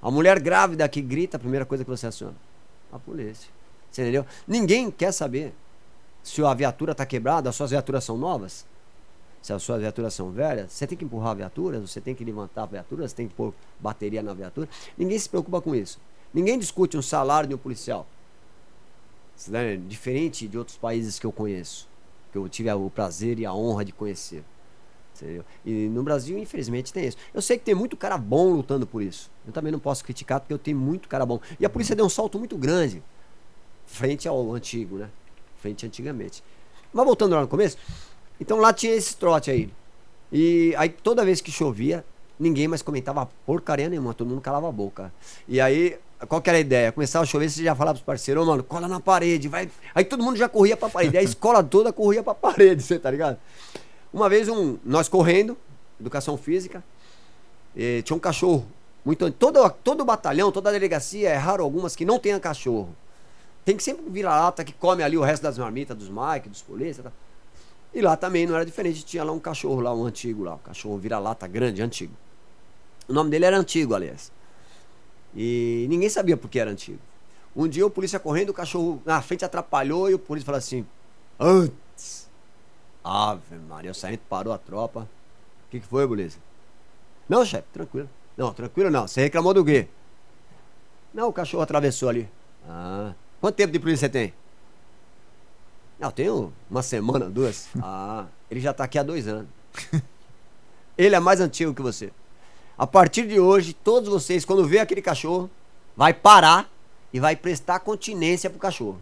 A 0.00 0.10
mulher 0.10 0.38
grávida 0.40 0.88
que 0.88 1.00
grita, 1.00 1.36
a 1.36 1.40
primeira 1.40 1.64
coisa 1.64 1.82
que 1.82 1.90
você 1.90 2.06
aciona 2.06 2.34
A 2.92 2.98
polícia. 2.98 3.50
Você 3.90 4.02
entendeu? 4.02 4.26
Ninguém 4.46 4.90
quer 4.90 5.10
saber 5.10 5.54
se 6.22 6.42
a 6.42 6.54
viatura 6.54 6.92
está 6.92 7.06
quebrada, 7.06 7.48
as 7.48 7.56
suas 7.56 7.70
viaturas 7.70 8.04
são 8.04 8.16
novas, 8.16 8.66
se 9.46 9.52
as 9.52 9.62
suas 9.62 9.80
viaturas 9.80 10.12
são 10.12 10.32
velhas, 10.32 10.72
você 10.72 10.88
tem 10.88 10.98
que 10.98 11.04
empurrar 11.04 11.30
a 11.30 11.34
viatura, 11.34 11.78
você 11.78 12.00
tem 12.00 12.16
que 12.16 12.24
levantar 12.24 12.64
a 12.64 12.66
viatura, 12.66 13.06
você 13.06 13.14
tem 13.14 13.28
que 13.28 13.34
pôr 13.34 13.54
bateria 13.78 14.20
na 14.20 14.34
viatura. 14.34 14.68
Ninguém 14.98 15.16
se 15.16 15.28
preocupa 15.28 15.60
com 15.60 15.72
isso. 15.72 16.00
Ninguém 16.34 16.58
discute 16.58 16.96
um 16.96 17.02
salário 17.02 17.48
de 17.48 17.54
um 17.54 17.58
policial. 17.58 18.08
É 19.52 19.76
diferente 19.76 20.48
de 20.48 20.58
outros 20.58 20.76
países 20.76 21.20
que 21.20 21.24
eu 21.24 21.30
conheço, 21.30 21.86
que 22.32 22.38
eu 22.38 22.48
tive 22.48 22.72
o 22.72 22.90
prazer 22.90 23.38
e 23.38 23.46
a 23.46 23.54
honra 23.54 23.84
de 23.84 23.92
conhecer. 23.92 24.42
Entendeu? 25.14 25.44
E 25.64 25.88
no 25.90 26.02
Brasil, 26.02 26.36
infelizmente, 26.36 26.92
tem 26.92 27.06
isso. 27.06 27.16
Eu 27.32 27.40
sei 27.40 27.56
que 27.56 27.64
tem 27.64 27.74
muito 27.74 27.96
cara 27.96 28.18
bom 28.18 28.52
lutando 28.52 28.84
por 28.84 29.00
isso. 29.00 29.30
Eu 29.46 29.52
também 29.52 29.70
não 29.70 29.78
posso 29.78 30.04
criticar 30.04 30.40
porque 30.40 30.52
eu 30.52 30.58
tenho 30.58 30.76
muito 30.76 31.08
cara 31.08 31.24
bom. 31.24 31.38
E 31.60 31.64
a 31.64 31.70
polícia 31.70 31.94
deu 31.94 32.04
um 32.04 32.10
salto 32.10 32.36
muito 32.36 32.58
grande 32.58 33.00
frente 33.86 34.26
ao 34.26 34.52
antigo, 34.52 34.96
né? 34.96 35.08
Frente 35.60 35.86
antigamente. 35.86 36.42
Mas 36.92 37.04
voltando 37.04 37.36
lá 37.36 37.42
no 37.42 37.48
começo, 37.48 37.78
então 38.40 38.58
lá 38.58 38.72
tinha 38.72 38.94
esse 38.94 39.16
trote 39.16 39.50
aí. 39.50 39.70
E 40.32 40.74
aí 40.76 40.88
toda 40.88 41.24
vez 41.24 41.40
que 41.40 41.50
chovia, 41.50 42.04
ninguém 42.38 42.68
mais 42.68 42.82
comentava 42.82 43.28
porcaria 43.44 43.88
nenhuma, 43.88 44.14
todo 44.14 44.28
mundo 44.28 44.40
calava 44.40 44.68
a 44.68 44.72
boca. 44.72 45.12
E 45.48 45.60
aí, 45.60 45.98
qual 46.28 46.40
que 46.40 46.50
era 46.50 46.58
a 46.58 46.60
ideia? 46.60 46.92
Começava 46.92 47.22
a 47.22 47.26
chover, 47.26 47.48
você 47.48 47.62
já 47.62 47.74
falava 47.74 47.94
pros 47.94 48.04
parceiros, 48.04 48.42
oh, 48.42 48.46
mano, 48.46 48.62
cola 48.62 48.88
na 48.88 49.00
parede, 49.00 49.48
vai. 49.48 49.70
Aí 49.94 50.04
todo 50.04 50.22
mundo 50.22 50.36
já 50.36 50.48
corria 50.48 50.76
pra 50.76 50.88
parede. 50.88 51.16
A 51.16 51.22
escola 51.22 51.62
toda 51.62 51.92
corria 51.92 52.22
pra 52.22 52.34
parede, 52.34 52.82
você 52.82 52.98
tá 52.98 53.10
ligado? 53.10 53.38
Uma 54.12 54.28
vez, 54.28 54.48
um, 54.48 54.78
nós 54.84 55.08
correndo, 55.08 55.56
educação 56.00 56.36
física, 56.36 56.82
tinha 58.04 58.16
um 58.16 58.20
cachorro. 58.20 58.66
Muito, 59.04 59.30
todo, 59.30 59.70
todo 59.84 60.04
batalhão, 60.04 60.50
toda 60.50 60.72
delegacia, 60.72 61.28
é 61.28 61.36
raro 61.36 61.62
algumas 61.62 61.94
que 61.94 62.04
não 62.04 62.18
tenha 62.18 62.40
cachorro. 62.40 62.94
Tem 63.64 63.76
que 63.76 63.82
sempre 63.82 64.04
virar 64.08 64.40
lata 64.40 64.64
que 64.64 64.72
come 64.72 65.02
ali 65.02 65.16
o 65.16 65.22
resto 65.22 65.42
das 65.42 65.58
marmitas, 65.58 65.96
dos 65.96 66.08
Mike, 66.08 66.48
dos 66.48 66.62
polícia. 66.62 67.04
Tá? 67.04 67.12
E 67.96 68.02
lá 68.02 68.14
também 68.14 68.46
não 68.46 68.54
era 68.54 68.66
diferente. 68.66 69.02
Tinha 69.02 69.24
lá 69.24 69.32
um 69.32 69.40
cachorro 69.40 69.80
lá, 69.80 69.94
um 69.94 70.04
antigo 70.04 70.44
lá. 70.44 70.56
Um 70.56 70.58
cachorro 70.58 70.98
vira-lata 70.98 71.46
grande, 71.46 71.80
antigo. 71.80 72.12
O 73.08 73.12
nome 73.14 73.30
dele 73.30 73.46
era 73.46 73.56
antigo, 73.56 73.94
aliás. 73.94 74.30
E 75.34 75.86
ninguém 75.88 76.10
sabia 76.10 76.36
por 76.36 76.50
que 76.50 76.58
era 76.58 76.70
antigo. 76.70 76.98
Um 77.56 77.66
dia 77.66 77.86
o 77.86 77.90
polícia 77.90 78.20
correndo, 78.20 78.50
o 78.50 78.52
cachorro 78.52 79.00
na 79.06 79.22
frente 79.22 79.46
atrapalhou 79.46 80.10
e 80.10 80.14
o 80.14 80.18
polícia 80.18 80.44
falou 80.44 80.58
assim: 80.58 80.86
Antes. 81.40 82.28
Ave 83.02 83.56
Maria, 83.66 83.92
o 83.92 83.94
sargento 83.94 84.24
parou 84.28 84.52
a 84.52 84.58
tropa. 84.58 85.08
O 85.66 85.70
que, 85.70 85.80
que 85.80 85.86
foi, 85.86 86.06
polícia? 86.06 86.38
Não, 87.26 87.46
chefe, 87.46 87.66
tranquilo. 87.72 88.10
Não, 88.36 88.52
tranquilo 88.52 88.90
não. 88.90 89.08
Você 89.08 89.22
reclamou 89.22 89.54
do 89.54 89.64
quê? 89.64 89.88
Não, 91.14 91.28
o 91.28 91.32
cachorro 91.32 91.62
atravessou 91.62 92.10
ali. 92.10 92.28
Ah. 92.68 93.14
Quanto 93.40 93.54
tempo 93.54 93.72
de 93.72 93.78
polícia 93.78 94.06
você 94.06 94.12
tem? 94.12 94.34
Não, 95.98 96.10
tenho 96.10 96.52
uma 96.70 96.82
semana, 96.82 97.28
duas. 97.30 97.68
Ah, 97.82 98.26
ele 98.50 98.60
já 98.60 98.70
está 98.70 98.84
aqui 98.84 98.98
há 98.98 99.02
dois 99.02 99.26
anos. 99.26 99.48
Ele 100.96 101.14
é 101.14 101.20
mais 101.20 101.40
antigo 101.40 101.74
que 101.74 101.82
você. 101.82 102.10
A 102.78 102.86
partir 102.86 103.26
de 103.26 103.38
hoje, 103.38 103.74
todos 103.74 104.08
vocês, 104.08 104.46
quando 104.46 104.66
vê 104.66 104.78
aquele 104.78 105.02
cachorro, 105.02 105.50
vai 105.94 106.14
parar 106.14 106.70
e 107.12 107.20
vai 107.20 107.36
prestar 107.36 107.80
continência 107.80 108.48
pro 108.48 108.58
cachorro. 108.58 109.00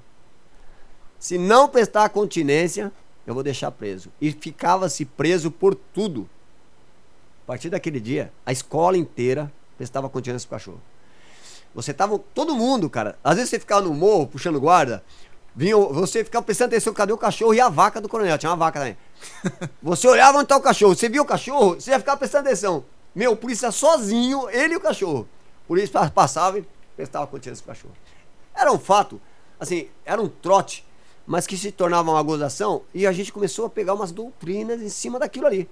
Se 1.18 1.38
não 1.38 1.68
prestar 1.68 2.08
continência, 2.08 2.92
eu 3.26 3.32
vou 3.32 3.42
deixar 3.42 3.70
preso. 3.70 4.10
E 4.20 4.32
ficava-se 4.32 5.04
preso 5.04 5.50
por 5.50 5.74
tudo. 5.74 6.28
A 7.44 7.46
partir 7.46 7.70
daquele 7.70 8.00
dia, 8.00 8.32
a 8.44 8.52
escola 8.52 8.96
inteira 8.96 9.52
prestava 9.76 10.08
continência 10.08 10.48
pro 10.48 10.56
cachorro. 10.56 10.82
Você 11.74 11.92
tava. 11.92 12.18
Todo 12.34 12.54
mundo, 12.54 12.88
cara. 12.88 13.18
Às 13.22 13.36
vezes 13.36 13.50
você 13.50 13.58
ficava 13.58 13.82
no 13.82 13.92
morro 13.92 14.26
puxando 14.26 14.60
guarda. 14.60 15.02
Vinha, 15.56 15.76
você 15.76 16.24
ficava 16.24 16.44
prestando 16.44 16.68
atenção, 16.68 16.92
cadê 16.92 17.12
o 17.12 17.18
cachorro 17.18 17.54
e 17.54 17.60
a 17.60 17.68
vaca 17.68 18.00
do 18.00 18.08
coronel? 18.08 18.36
Tinha 18.36 18.50
uma 18.50 18.56
vaca 18.56 18.80
também. 18.80 18.96
Você 19.80 20.08
olhava 20.08 20.38
onde 20.38 20.48
tá 20.48 20.56
o 20.56 20.60
cachorro, 20.60 20.94
você 20.94 21.08
viu 21.08 21.22
o 21.22 21.26
cachorro, 21.26 21.74
você 21.74 21.92
ia 21.92 21.98
ficar 21.98 22.16
prestando 22.16 22.48
atenção. 22.48 22.84
Meu, 23.14 23.32
o 23.32 23.36
polícia 23.36 23.70
sozinho, 23.70 24.50
ele 24.50 24.74
e 24.74 24.76
o 24.76 24.80
cachorro. 24.80 25.26
Por 25.66 25.78
isso 25.78 25.92
passava 26.12 26.58
e 26.58 26.64
prestava 26.96 27.26
continência 27.26 27.62
pro 27.64 27.72
cachorro. 27.72 27.94
Era 28.54 28.72
um 28.72 28.78
fato, 28.78 29.20
assim, 29.58 29.88
era 30.04 30.20
um 30.20 30.28
trote, 30.28 30.84
mas 31.26 31.46
que 31.46 31.56
se 31.56 31.72
tornava 31.72 32.10
uma 32.10 32.22
gozação 32.22 32.82
e 32.92 33.06
a 33.06 33.12
gente 33.12 33.32
começou 33.32 33.66
a 33.66 33.70
pegar 33.70 33.94
umas 33.94 34.12
doutrinas 34.12 34.82
em 34.82 34.88
cima 34.88 35.18
daquilo 35.18 35.46
ali. 35.46 35.70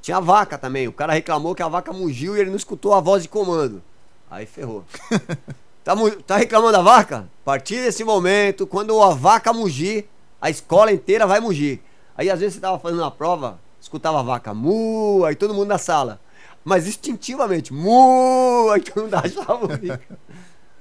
Tinha 0.00 0.18
a 0.18 0.20
vaca 0.20 0.56
também, 0.56 0.88
o 0.88 0.92
cara 0.92 1.12
reclamou 1.12 1.54
que 1.54 1.62
a 1.62 1.68
vaca 1.68 1.92
mugiu 1.92 2.36
e 2.36 2.40
ele 2.40 2.50
não 2.50 2.56
escutou 2.56 2.94
a 2.94 3.00
voz 3.00 3.24
de 3.24 3.28
comando. 3.28 3.82
Aí 4.30 4.46
ferrou. 4.46 4.84
tá, 5.86 5.94
tá 6.26 6.36
reclamando 6.36 6.72
da 6.72 6.82
vaca? 6.82 7.18
A 7.18 7.44
partir 7.44 7.76
desse 7.76 8.02
momento, 8.02 8.66
quando 8.66 9.00
a 9.00 9.10
vaca 9.14 9.52
mugir, 9.52 10.08
a 10.40 10.50
escola 10.50 10.90
inteira 10.90 11.28
vai 11.28 11.38
mugir. 11.38 11.80
Aí 12.16 12.28
às 12.28 12.40
vezes 12.40 12.54
você 12.56 12.60
tava 12.60 12.76
fazendo 12.76 13.02
uma 13.02 13.10
prova, 13.10 13.60
escutava 13.80 14.18
a 14.18 14.22
vaca 14.22 14.52
mu, 14.52 15.24
aí 15.24 15.36
todo 15.36 15.54
mundo 15.54 15.68
na 15.68 15.78
sala. 15.78 16.20
Mas 16.64 16.88
instintivamente, 16.88 17.72
mu, 17.72 18.68
aí 18.72 18.80
todo 18.80 19.04
mundo 19.04 19.14
achava 19.14 19.64
o 19.64 19.68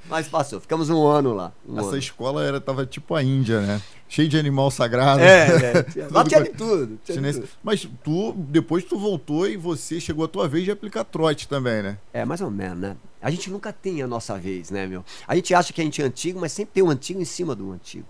Mas 0.07 0.27
passou, 0.27 0.59
ficamos 0.59 0.89
um 0.89 1.05
ano 1.05 1.33
lá. 1.33 1.51
Um 1.67 1.79
Essa 1.79 1.89
ano. 1.89 1.97
escola 1.97 2.43
era, 2.43 2.61
tava 2.61 2.85
tipo 2.85 3.15
a 3.15 3.23
Índia, 3.23 3.61
né? 3.61 3.81
Cheio 4.07 4.29
de 4.29 4.37
animal 4.37 4.69
sagrado. 4.69 5.21
É, 5.21 5.47
é. 5.47 5.85
lá 6.11 6.23
tinha 6.23 6.43
de 6.43 6.49
tudo. 6.49 6.99
Tinha 7.03 7.19
de 7.19 7.33
tudo. 7.33 7.49
Mas 7.63 7.89
tu, 8.03 8.33
depois 8.33 8.83
tu 8.83 8.99
voltou 8.99 9.47
e 9.47 9.57
você 9.57 9.99
chegou 9.99 10.25
a 10.25 10.27
tua 10.27 10.47
vez 10.47 10.63
de 10.63 10.71
aplicar 10.71 11.03
trote 11.03 11.47
também, 11.47 11.81
né? 11.81 11.97
É, 12.13 12.23
mais 12.23 12.39
ou 12.41 12.51
menos, 12.51 12.77
né? 12.77 12.95
A 13.21 13.31
gente 13.31 13.49
nunca 13.49 13.73
tem 13.73 14.03
a 14.03 14.07
nossa 14.07 14.37
vez, 14.37 14.69
né, 14.69 14.85
meu? 14.85 15.03
A 15.27 15.35
gente 15.35 15.53
acha 15.55 15.73
que 15.73 15.81
a 15.81 15.83
gente 15.83 15.99
é 16.01 16.05
antigo, 16.05 16.39
mas 16.39 16.51
sempre 16.51 16.73
tem 16.75 16.83
um 16.83 16.89
antigo 16.89 17.19
em 17.19 17.25
cima 17.25 17.55
do 17.55 17.71
antigo. 17.71 18.05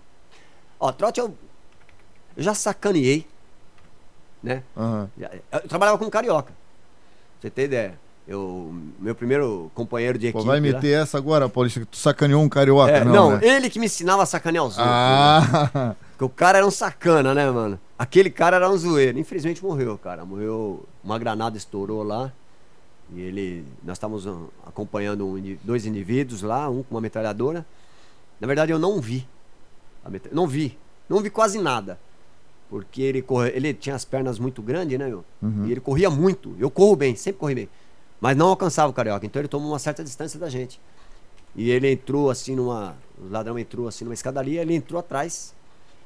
Ó, 0.78 0.92
trote 0.92 1.18
eu, 1.18 1.34
eu 2.36 2.42
já 2.42 2.52
sacaneei, 2.52 3.26
né? 4.42 4.62
Uhum. 4.76 5.08
Eu 5.50 5.60
trabalhava 5.66 5.96
com 5.96 6.10
carioca. 6.10 6.52
Pra 6.52 7.40
você 7.40 7.50
ter 7.50 7.64
ideia. 7.64 7.98
Eu, 8.26 8.74
meu 8.98 9.14
primeiro 9.14 9.70
companheiro 9.72 10.18
de 10.18 10.26
equipe. 10.26 10.42
Pô, 10.42 10.44
vai 10.44 10.60
meter 10.60 10.96
lá. 10.96 11.02
essa 11.02 11.16
agora, 11.16 11.48
Paulista, 11.48 11.78
que 11.80 11.86
tu 11.86 11.96
sacaneou 11.96 12.42
um 12.42 12.48
carioca, 12.48 12.90
é, 12.90 13.04
não? 13.04 13.12
Não, 13.12 13.30
né? 13.36 13.40
ele 13.42 13.70
que 13.70 13.78
me 13.78 13.86
ensinava 13.86 14.24
a 14.24 14.26
sacanear 14.26 14.64
os 14.64 14.76
outros. 14.76 14.94
Ah. 14.94 15.70
Né? 15.72 15.96
Porque 16.10 16.24
o 16.24 16.28
cara 16.28 16.58
era 16.58 16.66
um 16.66 16.70
sacana, 16.70 17.34
né, 17.34 17.48
mano? 17.50 17.78
Aquele 17.98 18.30
cara 18.30 18.56
era 18.56 18.68
um 18.68 18.76
zoeiro. 18.76 19.18
Infelizmente 19.18 19.62
morreu, 19.62 19.96
cara. 19.98 20.24
Morreu, 20.24 20.84
uma 21.04 21.18
granada 21.18 21.56
estourou 21.56 22.02
lá. 22.02 22.32
E 23.14 23.20
ele. 23.20 23.64
Nós 23.84 23.96
estávamos 23.96 24.26
acompanhando 24.66 25.26
um, 25.26 25.58
dois 25.62 25.86
indivíduos 25.86 26.42
lá, 26.42 26.68
um 26.68 26.82
com 26.82 26.94
uma 26.94 27.00
metralhadora. 27.00 27.64
Na 28.40 28.46
verdade, 28.46 28.72
eu 28.72 28.78
não 28.78 29.00
vi. 29.00 29.28
Não 30.32 30.46
vi. 30.48 30.76
Não 31.08 31.20
vi 31.20 31.30
quase 31.30 31.60
nada. 31.60 31.98
Porque 32.68 33.02
ele, 33.02 33.22
corre, 33.22 33.50
ele 33.54 33.72
tinha 33.72 33.94
as 33.94 34.04
pernas 34.04 34.38
muito 34.38 34.60
grandes, 34.60 34.98
né, 34.98 35.06
meu? 35.06 35.24
Uhum. 35.40 35.66
E 35.66 35.70
ele 35.70 35.80
corria 35.80 36.10
muito. 36.10 36.56
Eu 36.58 36.70
corro 36.70 36.96
bem, 36.96 37.14
sempre 37.14 37.38
corri 37.38 37.54
bem. 37.54 37.68
Mas 38.20 38.36
não 38.36 38.48
alcançava 38.48 38.90
o 38.90 38.92
carioca. 38.92 39.26
Então 39.26 39.40
ele 39.40 39.48
tomou 39.48 39.70
uma 39.70 39.78
certa 39.78 40.02
distância 40.02 40.38
da 40.38 40.48
gente. 40.48 40.80
E 41.54 41.70
ele 41.70 41.90
entrou 41.90 42.30
assim 42.30 42.54
numa. 42.54 42.96
O 43.18 43.30
ladrão 43.30 43.58
entrou 43.58 43.88
assim 43.88 44.04
numa 44.04 44.14
escadaria, 44.14 44.62
ele 44.62 44.74
entrou 44.74 45.00
atrás. 45.00 45.54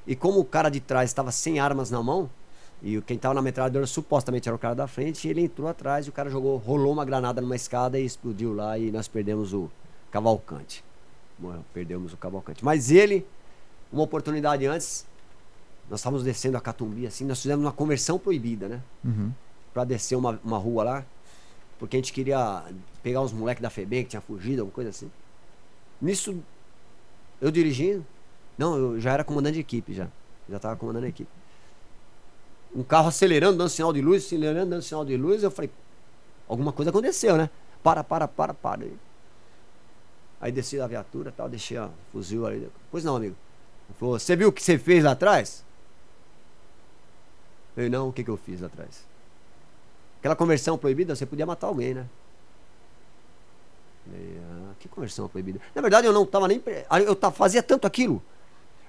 E 0.07 0.15
como 0.15 0.41
o 0.41 0.45
cara 0.45 0.69
de 0.69 0.81
trás 0.81 1.11
estava 1.11 1.33
sem 1.33 1.59
armas 1.59 1.91
na 1.91 2.03
mão, 2.03 2.31
e 2.83 3.01
quem 3.03 3.17
estava 3.17 3.35
na 3.35 3.43
metralhadora 3.43 3.87
supostamente 3.87 4.49
era 4.49 4.57
o 4.57 4.59
cara 4.59 4.75
da 4.75 4.87
frente, 4.87 5.29
ele 5.29 5.43
entrou 5.43 5.69
atrás 5.69 6.07
e 6.07 6.09
o 6.09 6.13
cara 6.13 6.31
jogou, 6.31 6.57
rolou 6.57 6.93
uma 6.93 7.05
granada 7.05 7.41
numa 7.41 7.57
escada 7.57 7.99
e 7.99 8.05
explodiu 8.05 8.55
lá 8.55 8.79
e 8.79 8.91
nós 8.91 9.07
perdemos 9.07 9.53
o 9.53 9.71
cavalcante. 10.11 10.83
Morreu, 11.39 11.65
perdemos 11.75 12.13
o 12.13 12.17
cavalcante. 12.17 12.65
Mas 12.65 12.91
ele, 12.91 13.27
uma 13.93 14.03
oportunidade 14.03 14.67
antes, 14.67 15.07
nós 15.91 16.01
estávamos 16.01 16.25
descendo 16.25 16.57
a 16.57 16.61
Catumbi 16.61 17.07
assim, 17.07 17.25
nós 17.25 17.43
fizemos 17.43 17.65
uma 17.65 17.73
conversão 17.73 18.19
proibida, 18.19 18.69
né? 18.69 18.81
Uhum. 19.05 19.33
Para 19.75 19.85
descer 19.85 20.17
uma, 20.17 20.41
uma 20.43 20.59
rua 20.59 20.85
lá 20.85 21.05
porque 21.81 21.97
a 21.97 21.99
gente 21.99 22.13
queria 22.13 22.63
pegar 23.03 23.23
uns 23.23 23.33
moleques 23.33 23.63
da 23.63 23.71
FEBEM 23.71 24.05
que 24.05 24.11
tinha 24.11 24.21
fugido, 24.21 24.61
alguma 24.61 24.75
coisa 24.75 24.91
assim. 24.91 25.11
Nisso, 26.01 26.39
eu 27.41 27.51
dirigindo, 27.51 28.05
não, 28.59 28.77
eu 28.77 29.01
já 29.01 29.15
era 29.15 29.25
comandante 29.25 29.55
de 29.55 29.61
equipe 29.61 29.95
já. 29.95 30.07
Já 30.47 30.57
estava 30.57 30.77
comandando 30.77 31.07
a 31.07 31.09
equipe. 31.09 31.31
Um 32.77 32.83
carro 32.83 33.09
acelerando, 33.09 33.57
dando 33.57 33.71
sinal 33.71 33.95
de 33.95 34.03
luz, 34.03 34.27
acelerando, 34.27 34.71
dando 34.71 34.83
sinal 34.83 35.07
de 35.07 35.17
luz, 35.17 35.43
eu 35.43 35.51
falei, 35.51 35.71
alguma 36.47 36.71
coisa 36.71 36.91
aconteceu, 36.91 37.39
né? 37.39 37.49
Para, 37.83 38.05
para, 38.05 38.29
para, 38.29 38.53
para. 38.53 38.87
Aí 40.39 40.53
desci 40.53 40.77
da 40.77 40.87
viatura 40.87 41.33
tal, 41.35 41.49
deixei 41.49 41.79
o 41.79 41.91
fuzil 42.13 42.47
ali. 42.47 42.71
Pois 42.91 43.05
não, 43.05 43.17
amigo. 43.17 43.35
Ele 43.89 43.99
falou, 43.99 44.19
você 44.19 44.37
viu 44.37 44.49
o 44.49 44.53
que 44.53 44.63
você 44.63 44.79
fez 44.79 45.03
lá 45.03 45.13
atrás? 45.13 45.65
Eu 47.75 47.89
não, 47.89 48.11
o 48.11 48.13
que, 48.13 48.23
que 48.23 48.31
eu 48.31 48.37
fiz 48.37 48.61
lá 48.61 48.67
atrás? 48.67 49.10
Aquela 50.21 50.37
conversão 50.37 50.77
proibida, 50.77 51.17
você 51.17 51.25
podia 51.25 51.47
matar 51.47 51.67
alguém, 51.67 51.95
né? 51.95 52.07
E, 54.13 54.39
ah, 54.39 54.73
que 54.79 54.87
conversão 54.87 55.27
proibida? 55.29 55.59
Na 55.75 55.81
verdade, 55.81 56.07
eu 56.07 56.13
não 56.13 56.25
estava 56.25 56.47
nem. 56.47 56.63
Eu 57.07 57.33
fazia 57.33 57.63
tanto 57.63 57.87
aquilo. 57.87 58.23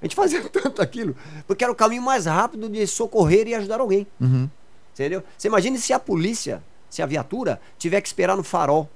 A 0.01 0.05
gente 0.05 0.15
fazia 0.15 0.43
tanto 0.49 0.81
aquilo. 0.81 1.15
Porque 1.47 1.63
era 1.63 1.71
o 1.71 1.75
caminho 1.75 2.01
mais 2.01 2.25
rápido 2.25 2.67
de 2.67 2.85
socorrer 2.85 3.47
e 3.47 3.55
ajudar 3.55 3.79
alguém. 3.79 4.05
Uhum. 4.19 4.49
Entendeu? 4.93 5.23
Você 5.37 5.47
imagine 5.47 5.77
se 5.79 5.93
a 5.93 5.99
polícia, 5.99 6.61
se 6.89 7.01
a 7.01 7.05
viatura, 7.05 7.61
tiver 7.77 8.01
que 8.01 8.07
esperar 8.07 8.35
no 8.35 8.43
farol. 8.43 8.89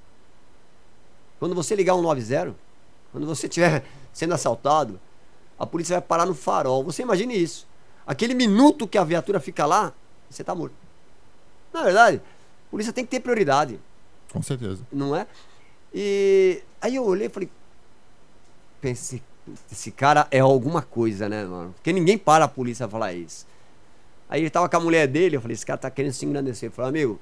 Quando 1.38 1.54
você 1.54 1.74
ligar 1.74 1.94
um 1.94 2.02
90, 2.02 2.54
quando 3.12 3.26
você 3.26 3.48
tiver 3.48 3.82
sendo 4.12 4.34
assaltado, 4.34 5.00
a 5.58 5.66
polícia 5.66 5.94
vai 5.94 6.02
parar 6.02 6.26
no 6.26 6.34
farol. 6.34 6.84
Você 6.84 7.00
imagine 7.00 7.34
isso. 7.34 7.66
Aquele 8.06 8.34
minuto 8.34 8.86
que 8.86 8.98
a 8.98 9.04
viatura 9.04 9.40
fica 9.40 9.64
lá, 9.64 9.92
você 10.28 10.44
tá 10.44 10.54
morto. 10.54 10.85
Na 11.76 11.82
verdade, 11.82 12.22
a 12.68 12.70
polícia 12.70 12.90
tem 12.90 13.04
que 13.04 13.10
ter 13.10 13.20
prioridade. 13.20 13.78
Com 14.32 14.40
certeza. 14.40 14.82
Não 14.90 15.14
é? 15.14 15.26
E 15.94 16.62
aí 16.80 16.96
eu 16.96 17.04
olhei 17.04 17.26
e 17.26 17.30
falei, 17.30 17.50
pensei, 18.80 19.22
esse 19.70 19.90
cara 19.90 20.26
é 20.30 20.40
alguma 20.40 20.80
coisa, 20.80 21.28
né, 21.28 21.44
mano? 21.44 21.74
Porque 21.74 21.92
ninguém 21.92 22.16
para 22.16 22.46
a 22.46 22.48
polícia 22.48 22.88
falar 22.88 23.12
isso. 23.12 23.46
Aí 24.26 24.40
ele 24.40 24.48
tava 24.48 24.70
com 24.70 24.76
a 24.78 24.80
mulher 24.80 25.06
dele, 25.06 25.36
eu 25.36 25.40
falei, 25.42 25.54
esse 25.54 25.66
cara 25.66 25.76
tá 25.76 25.90
querendo 25.90 26.14
se 26.14 26.24
engrandecer. 26.24 26.70
Eu 26.70 26.72
falei, 26.72 26.88
amigo, 26.88 27.20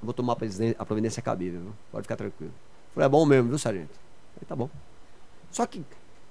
eu 0.00 0.04
vou 0.04 0.14
tomar 0.14 0.34
a 0.78 0.84
providência 0.84 1.20
cabível, 1.20 1.60
viu? 1.60 1.72
pode 1.90 2.04
ficar 2.04 2.16
tranquilo. 2.16 2.52
Eu 2.52 2.94
falei, 2.94 3.06
é 3.06 3.08
bom 3.08 3.26
mesmo, 3.26 3.48
viu, 3.48 3.58
sargento? 3.58 3.90
Eu 3.90 4.34
falei, 4.34 4.48
tá 4.48 4.54
bom. 4.54 4.70
Só 5.50 5.66
que 5.66 5.84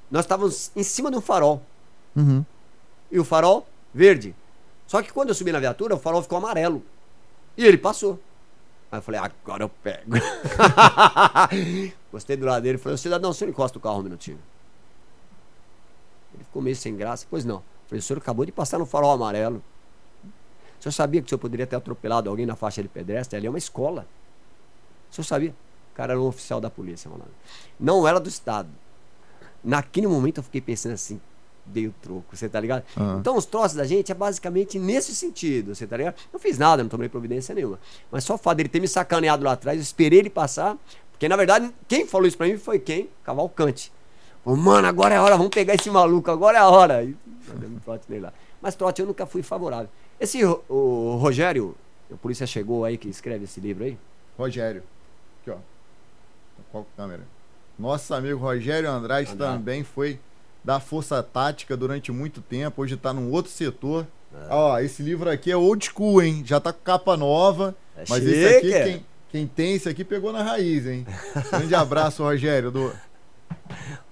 nós 0.09 0.23
estávamos 0.23 0.71
em 0.73 0.83
cima 0.83 1.11
de 1.11 1.17
um 1.17 1.21
farol. 1.21 1.61
Uhum. 2.15 2.45
E 3.11 3.19
o 3.19 3.25
farol, 3.25 3.67
verde. 3.93 4.33
Só 4.87 5.01
que 5.01 5.11
quando 5.11 5.29
eu 5.29 5.35
subi 5.35 5.51
na 5.51 5.59
viatura, 5.59 5.93
o 5.93 5.99
farol 5.99 6.23
ficou 6.23 6.37
amarelo. 6.37 6.81
E 7.57 7.65
ele 7.65 7.77
passou. 7.77 8.19
Aí 8.91 8.99
eu 8.99 9.01
falei, 9.01 9.19
agora 9.19 9.63
eu 9.63 9.69
pego. 9.69 10.11
Gostei 12.11 12.37
do 12.37 12.45
lado 12.45 12.63
dele. 12.63 12.77
Falei, 12.77 12.97
cidadão, 12.97 13.33
você 13.33 13.45
não 13.45 13.51
encosta 13.51 13.77
o 13.77 13.81
carro 13.81 13.99
um 13.99 14.03
minutinho. 14.03 14.39
Ele 16.33 16.43
ficou 16.43 16.61
meio 16.61 16.75
sem 16.75 16.95
graça. 16.95 17.25
Pois 17.29 17.45
não. 17.45 17.63
Falei, 17.87 17.99
o 17.99 18.01
senhor 18.01 18.19
acabou 18.19 18.45
de 18.45 18.51
passar 18.51 18.77
no 18.77 18.85
farol 18.85 19.11
amarelo. 19.11 19.61
O 20.79 20.83
senhor 20.83 20.93
sabia 20.93 21.21
que 21.21 21.27
o 21.27 21.29
senhor 21.29 21.39
poderia 21.39 21.65
ter 21.65 21.75
atropelado 21.75 22.29
alguém 22.29 22.45
na 22.45 22.55
faixa 22.55 22.81
de 22.81 22.89
pedestre? 22.89 23.37
Ali 23.37 23.47
é 23.47 23.49
uma 23.49 23.57
escola. 23.57 24.05
O 25.11 25.15
senhor 25.15 25.25
sabia? 25.25 25.55
O 25.91 25.95
cara 25.95 26.13
era 26.13 26.21
um 26.21 26.27
oficial 26.27 26.59
da 26.59 26.69
polícia, 26.69 27.09
mano. 27.09 27.25
Não 27.79 28.07
era 28.07 28.19
do 28.19 28.29
Estado. 28.29 28.69
Naquele 29.63 30.07
momento 30.07 30.37
eu 30.37 30.43
fiquei 30.43 30.61
pensando 30.61 30.93
assim, 30.93 31.19
dei 31.65 31.87
o 31.87 31.93
troco, 32.01 32.35
você 32.35 32.47
tá 32.47 32.59
ligado? 32.59 32.83
Uhum. 32.95 33.19
Então 33.19 33.35
os 33.37 33.45
troços 33.45 33.75
da 33.75 33.85
gente 33.85 34.11
é 34.11 34.15
basicamente 34.15 34.77
nesse 34.77 35.15
sentido, 35.15 35.73
você 35.73 35.87
tá 35.87 35.97
ligado? 35.97 36.15
Não 36.31 36.39
fiz 36.39 36.57
nada, 36.57 36.83
não 36.83 36.89
tomei 36.89 37.09
providência 37.09 37.55
nenhuma. 37.55 37.79
Mas 38.11 38.23
só 38.23 38.35
o 38.35 38.37
fato 38.37 38.57
dele 38.57 38.69
ter 38.69 38.79
me 38.79 38.87
sacaneado 38.87 39.43
lá 39.43 39.53
atrás, 39.53 39.77
eu 39.77 39.81
esperei 39.81 40.19
ele 40.19 40.29
passar, 40.29 40.77
porque 41.11 41.27
na 41.27 41.35
verdade 41.35 41.71
quem 41.87 42.05
falou 42.07 42.27
isso 42.27 42.37
pra 42.37 42.47
mim 42.47 42.57
foi 42.57 42.79
quem? 42.79 43.09
Cavalcante. 43.23 43.91
Mano, 44.45 44.87
agora 44.87 45.15
é 45.15 45.17
a 45.17 45.23
hora, 45.23 45.37
vamos 45.37 45.49
pegar 45.49 45.73
esse 45.73 45.89
maluco, 45.89 46.29
agora 46.29 46.57
é 46.57 46.61
a 46.61 46.69
hora. 46.69 47.03
E 47.03 47.15
um 47.65 47.79
trote 47.79 48.05
nele 48.07 48.21
lá. 48.21 48.33
Mas 48.61 48.75
trote 48.75 49.01
eu 49.01 49.07
nunca 49.07 49.25
fui 49.25 49.41
favorável. 49.41 49.89
Esse 50.19 50.43
o 50.45 51.17
Rogério, 51.19 51.75
a 52.11 52.15
polícia 52.15 52.45
chegou 52.45 52.85
aí 52.85 52.97
que 52.97 53.09
escreve 53.09 53.45
esse 53.45 53.59
livro 53.59 53.83
aí? 53.83 53.97
Rogério. 54.37 54.83
Aqui, 55.41 55.51
ó. 55.51 55.57
Qual 56.71 56.85
câmera? 56.95 57.23
Nosso 57.77 58.13
amigo 58.13 58.39
Rogério 58.39 58.89
Andrade, 58.89 59.31
Andrade. 59.31 59.57
também 59.57 59.83
foi 59.83 60.19
da 60.65 60.79
Força 60.79 61.21
Tática 61.21 61.77
durante 61.77 62.11
muito 62.11 62.41
tempo, 62.41 62.81
hoje 62.81 62.95
está 62.95 63.13
num 63.13 63.31
outro 63.31 63.51
setor. 63.51 64.07
É. 64.33 64.47
Ó, 64.49 64.79
esse 64.79 65.03
livro 65.03 65.29
aqui 65.29 65.51
é 65.51 65.55
old 65.55 65.85
school, 65.85 66.23
hein? 66.23 66.41
Já 66.43 66.59
tá 66.59 66.73
com 66.73 66.81
capa 66.83 67.15
nova. 67.15 67.75
É 67.95 68.03
mas 68.09 68.23
chique. 68.23 68.35
esse 68.35 68.55
aqui, 68.55 68.83
quem, 68.83 69.05
quem 69.29 69.47
tem 69.47 69.75
esse 69.75 69.87
aqui 69.87 70.03
pegou 70.03 70.33
na 70.33 70.41
raiz, 70.41 70.87
hein? 70.87 71.05
Grande 71.51 71.75
abraço, 71.75 72.23
Rogério, 72.23 72.71
do 72.71 72.91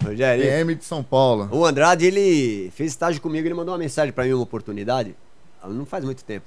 Rogério. 0.04 0.44
PM 0.46 0.76
de 0.76 0.86
São 0.86 1.04
Paulo. 1.04 1.50
O 1.52 1.66
Andrade, 1.66 2.06
ele 2.06 2.70
fez 2.76 2.92
estágio 2.92 3.20
comigo, 3.20 3.48
ele 3.48 3.56
mandou 3.56 3.74
uma 3.74 3.80
mensagem 3.80 4.14
para 4.14 4.24
mim, 4.24 4.34
uma 4.34 4.44
oportunidade, 4.44 5.16
não 5.66 5.88
faz 5.88 6.06
muito 6.06 6.24
tempo. 6.24 6.46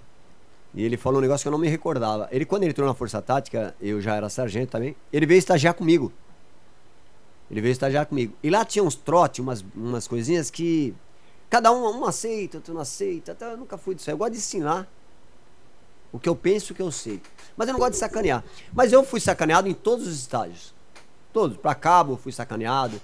E 0.73 0.85
ele 0.85 0.97
falou 0.97 1.19
um 1.19 1.23
negócio 1.23 1.43
que 1.43 1.49
eu 1.49 1.53
não 1.53 1.59
me 1.59 1.69
recordava. 1.69 2.29
Ele, 2.31 2.45
quando 2.45 2.63
ele 2.63 2.71
entrou 2.71 2.87
na 2.87 2.95
Força 2.95 3.21
Tática, 3.21 3.75
eu 3.81 4.01
já 4.01 4.15
era 4.15 4.29
sargento 4.29 4.71
também, 4.71 4.95
ele 5.13 5.27
veio 5.27 5.39
estagiar 5.39 5.75
comigo. 5.75 6.13
Ele 7.51 7.61
veio 7.61 7.73
estagiar 7.73 8.07
comigo. 8.07 8.35
E 8.43 8.51
lá 8.51 8.65
tinha 8.65 8.83
uns 8.83 8.95
trotes, 8.95 9.41
umas, 9.41 9.65
umas 9.75 10.07
coisinhas 10.07 10.51
que. 10.51 10.95
Cada 11.49 11.71
um, 11.71 12.01
um 12.01 12.05
aceita, 12.05 12.59
outro 12.59 12.75
não 12.75 12.81
aceita. 12.81 13.33
Até 13.33 13.53
eu 13.53 13.57
nunca 13.57 13.79
fui 13.79 13.95
disso. 13.95 14.11
Eu 14.11 14.17
gosto 14.17 14.33
de 14.33 14.39
ensinar 14.39 14.89
o 16.13 16.19
que 16.19 16.29
eu 16.29 16.35
penso 16.35 16.75
que 16.75 16.83
eu 16.83 16.91
sei. 16.91 17.21
Mas 17.57 17.69
eu 17.69 17.73
não 17.73 17.79
gosto 17.79 17.93
de 17.93 17.99
sacanear. 17.99 18.43
Mas 18.73 18.93
eu 18.93 19.05
fui 19.05 19.21
sacaneado 19.21 19.69
em 19.69 19.75
todos 19.75 20.07
os 20.09 20.19
estágios. 20.19 20.75
Todos. 21.33 21.57
Para 21.57 21.75
cabo 21.75 22.15
eu 22.15 22.17
fui 22.17 22.33
sacaneado. 22.33 23.01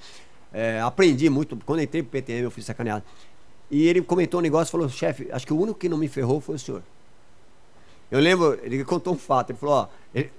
É, 0.53 0.81
aprendi 0.81 1.31
muito. 1.31 1.57
Quando 1.65 1.83
entrei 1.83 2.03
pro 2.03 2.11
PTM 2.11 2.43
eu 2.43 2.51
fui 2.51 2.63
sacaneado. 2.63 3.05
E 3.71 3.87
ele 3.87 4.03
comentou 4.03 4.41
um 4.41 4.43
negócio 4.43 4.71
falou: 4.71 4.89
chefe, 4.89 5.29
acho 5.31 5.47
que 5.47 5.53
o 5.53 5.61
único 5.61 5.79
que 5.79 5.89
não 5.89 5.97
me 5.97 6.09
ferrou 6.09 6.41
foi 6.41 6.57
o 6.57 6.59
senhor. 6.59 6.83
Eu 8.11 8.21
lembro, 8.21 8.59
ele 8.63 8.85
contou 8.85 9.15
um 9.15 9.19
fato. 9.19 9.51
Ele 9.51 9.59
falou: 9.59 9.75
ó, 9.75 9.89
ele, 10.15 10.31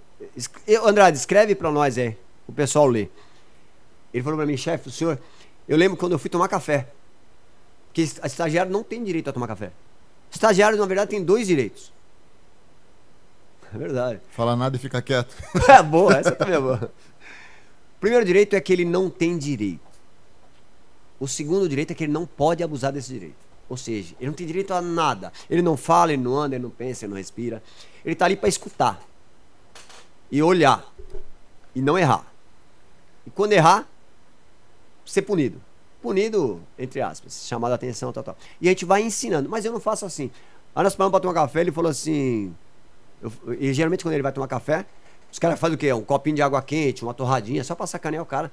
Andrade, 0.86 1.18
escreve 1.18 1.56
para 1.56 1.72
nós 1.72 1.98
aí. 1.98 2.18
O 2.48 2.52
pessoal 2.52 2.86
lê. 2.86 3.08
Ele 4.14 4.24
falou 4.24 4.38
para 4.38 4.46
mim, 4.46 4.56
chefe, 4.56 4.90
o 4.90 4.92
senhor, 4.92 5.20
eu 5.68 5.78
lembro 5.78 5.98
quando 5.98 6.12
eu 6.12 6.20
fui 6.20 6.30
tomar 6.30 6.48
café. 6.48 6.88
Que 7.92 8.02
estagiário 8.02 8.72
não 8.72 8.84
tem 8.84 9.04
direito 9.04 9.30
a 9.30 9.34
tomar 9.34 9.48
café. 9.48 9.72
Estagiário, 10.32 10.78
na 10.78 10.86
verdade, 10.86 11.12
tem 11.12 11.24
dois 11.24 11.48
direitos. 11.48 11.92
É 13.74 13.78
verdade. 13.78 14.20
Falar 14.32 14.56
nada 14.56 14.76
e 14.76 14.80
ficar 14.80 15.02
quieto. 15.02 15.36
é 15.70 15.82
boa, 15.82 16.14
essa 16.16 16.32
também 16.32 16.56
é 16.56 16.60
boa. 16.60 16.92
O 17.98 18.00
primeiro 18.00 18.26
direito 18.26 18.56
é 18.56 18.62
que 18.62 18.74
ele 18.74 18.86
não 18.86 19.10
tem 19.10 19.38
direito. 19.38 19.82
O 21.20 21.28
segundo 21.28 21.70
direito 21.70 21.92
é 21.92 21.96
que 21.96 22.04
ele 22.04 22.12
não 22.12 22.26
pode 22.26 22.64
abusar 22.64 22.92
desse 22.92 23.14
direito. 23.14 23.36
Ou 23.70 23.78
seja, 23.78 24.14
ele 24.20 24.28
não 24.28 24.36
tem 24.36 24.46
direito 24.46 24.74
a 24.74 24.82
nada. 24.82 25.32
Ele 25.50 25.62
não 25.62 25.78
fala, 25.78 26.12
ele 26.14 26.22
não 26.22 26.36
anda, 26.38 26.56
ele 26.56 26.64
não 26.64 26.70
pensa, 26.70 27.06
ele 27.06 27.12
não 27.12 27.18
respira. 27.18 27.64
Ele 28.04 28.14
está 28.14 28.26
ali 28.26 28.36
para 28.36 28.50
escutar 28.50 29.02
e 30.30 30.44
olhar 30.44 30.86
e 31.74 31.82
não 31.82 31.98
errar. 31.98 32.26
E 33.26 33.30
quando 33.30 33.54
errar, 33.54 33.88
ser 35.14 35.22
punido. 35.22 35.62
Punido, 36.02 36.62
entre 36.78 37.02
aspas, 37.02 37.46
chamado 37.48 37.72
a 37.72 37.76
atenção, 37.76 38.12
tal, 38.12 38.24
tal. 38.24 38.38
E 38.60 38.68
a 38.68 38.72
gente 38.72 38.84
vai 38.84 39.02
ensinando. 39.02 39.48
Mas 39.48 39.64
eu 39.64 39.72
não 39.72 39.80
faço 39.80 40.06
assim. 40.06 40.30
Aí 40.76 40.84
nós 40.84 40.96
paramos 40.96 41.12
pra 41.12 41.20
tomar 41.20 41.34
café, 41.34 41.62
ele 41.62 41.72
falou 41.72 41.90
assim. 41.90 42.54
Eu, 43.22 43.32
e 43.60 43.74
geralmente 43.74 44.04
quando 44.04 44.14
ele 44.14 44.24
vai 44.24 44.32
tomar 44.32 44.48
café, 44.48 44.86
os 45.32 45.40
caras 45.40 45.60
fazem 45.60 45.76
o 45.76 45.78
quê? 45.78 45.94
Um 45.94 46.04
copinho 46.04 46.36
de 46.36 46.42
água 46.42 46.62
quente, 46.62 47.04
uma 47.04 47.14
torradinha, 47.14 47.64
só 47.64 47.76
pra 47.76 47.88
sacanear 47.88 48.24
o 48.24 48.26
cara. 48.26 48.52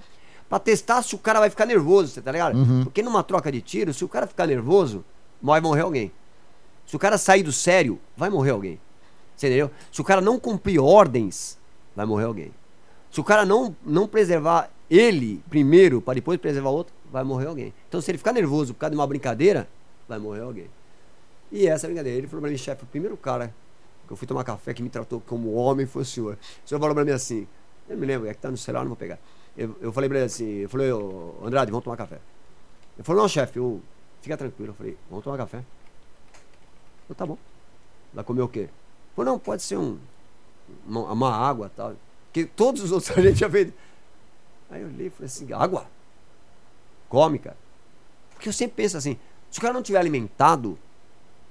Pra 0.49 0.59
testar 0.59 1.03
se 1.03 1.15
o 1.15 1.19
cara 1.19 1.41
vai 1.41 1.49
ficar 1.51 1.65
nervoso, 1.65 2.21
tá 2.21 2.31
ligado? 2.31 2.57
Uhum. 2.57 2.85
Porque 2.85 3.03
numa 3.03 3.23
troca 3.23 3.51
de 3.51 3.61
tiro, 3.61 3.95
se 3.95 4.05
o 4.05 4.09
cara 4.09 4.27
ficar 4.27 4.47
nervoso, 4.47 5.05
vai 5.41 5.61
morrer 5.61 5.83
alguém. 5.83 6.13
Se 6.87 6.95
o 6.95 6.99
cara 6.99 7.17
sair 7.17 7.43
do 7.43 7.53
sério, 7.53 8.01
vai 8.17 8.31
morrer 8.31 8.51
alguém. 8.51 8.81
Você 9.37 9.47
entendeu? 9.47 9.71
Se 9.91 10.01
o 10.01 10.05
cara 10.05 10.21
não 10.21 10.39
cumprir 10.39 10.79
ordens, 10.79 11.57
vai 11.97 12.05
morrer 12.05 12.25
alguém. 12.25 12.53
Se 13.11 13.21
o 13.21 13.25
cara 13.25 13.45
não, 13.45 13.75
não 13.85 14.07
preservar 14.07 14.71
ele 14.91 15.41
primeiro, 15.49 16.03
para 16.03 16.15
depois 16.15 16.39
preservar 16.41 16.71
o 16.71 16.75
outro, 16.75 16.93
vai 17.11 17.23
morrer 17.23 17.47
alguém. 17.47 17.73
Então, 17.89 18.01
se 18.01 18.11
ele 18.11 18.19
ficar 18.19 18.33
nervoso 18.33 18.75
por 18.75 18.81
causa 18.81 18.91
de 18.91 18.97
uma 18.97 19.07
brincadeira, 19.07 19.69
vai 20.09 20.19
morrer 20.19 20.41
alguém. 20.41 20.69
E 21.53 21.67
essa 21.67 21.87
brincadeira, 21.87 22.19
ele 22.19 22.27
falou 22.27 22.43
para 22.43 22.51
mim, 22.51 22.57
chefe, 22.57 22.83
o 22.83 22.87
primeiro 22.87 23.17
cara 23.17 23.55
que 24.07 24.13
eu 24.13 24.17
fui 24.17 24.27
tomar 24.27 24.43
café 24.43 24.75
que 24.75 24.83
me 24.83 24.91
tratou 24.91 25.21
como 25.21 25.53
homem 25.53 25.87
foi 25.87 26.03
o 26.03 26.05
senhor. 26.05 26.37
O 26.65 26.69
senhor 26.69 26.81
falou 26.81 26.95
para 26.95 27.05
mim 27.05 27.13
assim, 27.13 27.47
eu 27.89 27.97
me 27.97 28.07
lembro, 28.07 28.29
é 28.29 28.35
que 28.35 28.41
tá 28.41 28.51
no 28.51 28.57
celular, 28.57 28.83
não 28.83 28.89
vou 28.89 28.97
pegar. 28.97 29.19
Eu, 29.57 29.77
eu 29.81 29.93
falei 29.93 30.09
para 30.09 30.19
ele 30.19 30.27
assim, 30.27 30.49
eu 30.59 30.69
falei, 30.69 30.91
ô, 30.93 31.35
Andrade, 31.45 31.71
vamos 31.71 31.85
tomar 31.85 31.97
café. 31.97 32.19
Ele 32.97 33.05
falou, 33.05 33.23
não, 33.23 33.29
chefe, 33.29 33.61
fica 34.21 34.37
tranquilo. 34.37 34.71
Eu 34.71 34.75
falei, 34.75 34.97
vamos 35.09 35.25
tomar 35.25 35.37
café. 35.37 35.65
Eu 37.09 37.15
tá 37.15 37.27
bom. 37.27 37.39
Vai 38.13 38.25
comer 38.25 38.43
o 38.43 38.49
quê? 38.49 38.61
Ele 38.61 38.71
falou, 39.15 39.33
não, 39.33 39.39
pode 39.39 39.63
ser 39.63 39.77
um, 39.77 39.99
uma, 40.87 41.13
uma 41.13 41.35
água 41.35 41.71
tal. 41.75 41.95
Que 42.33 42.45
todos 42.45 42.83
os 42.83 42.93
outros 42.93 43.11
a 43.17 43.21
gente 43.21 43.39
já 43.39 43.51
fez. 43.51 43.73
Aí 44.71 44.83
eu 44.83 44.89
olhei 44.89 45.09
e 45.09 45.11
falei 45.11 45.27
assim, 45.27 45.53
água? 45.53 45.87
Come, 47.09 47.39
cara. 47.39 47.57
Porque 48.35 48.49
eu 48.49 48.53
sempre 48.53 48.77
penso 48.77 48.97
assim, 48.97 49.19
se 49.51 49.59
o 49.59 49.63
cara 49.63 49.75
não 49.75 49.83
tiver 49.83 49.99
alimentado, 49.99 50.79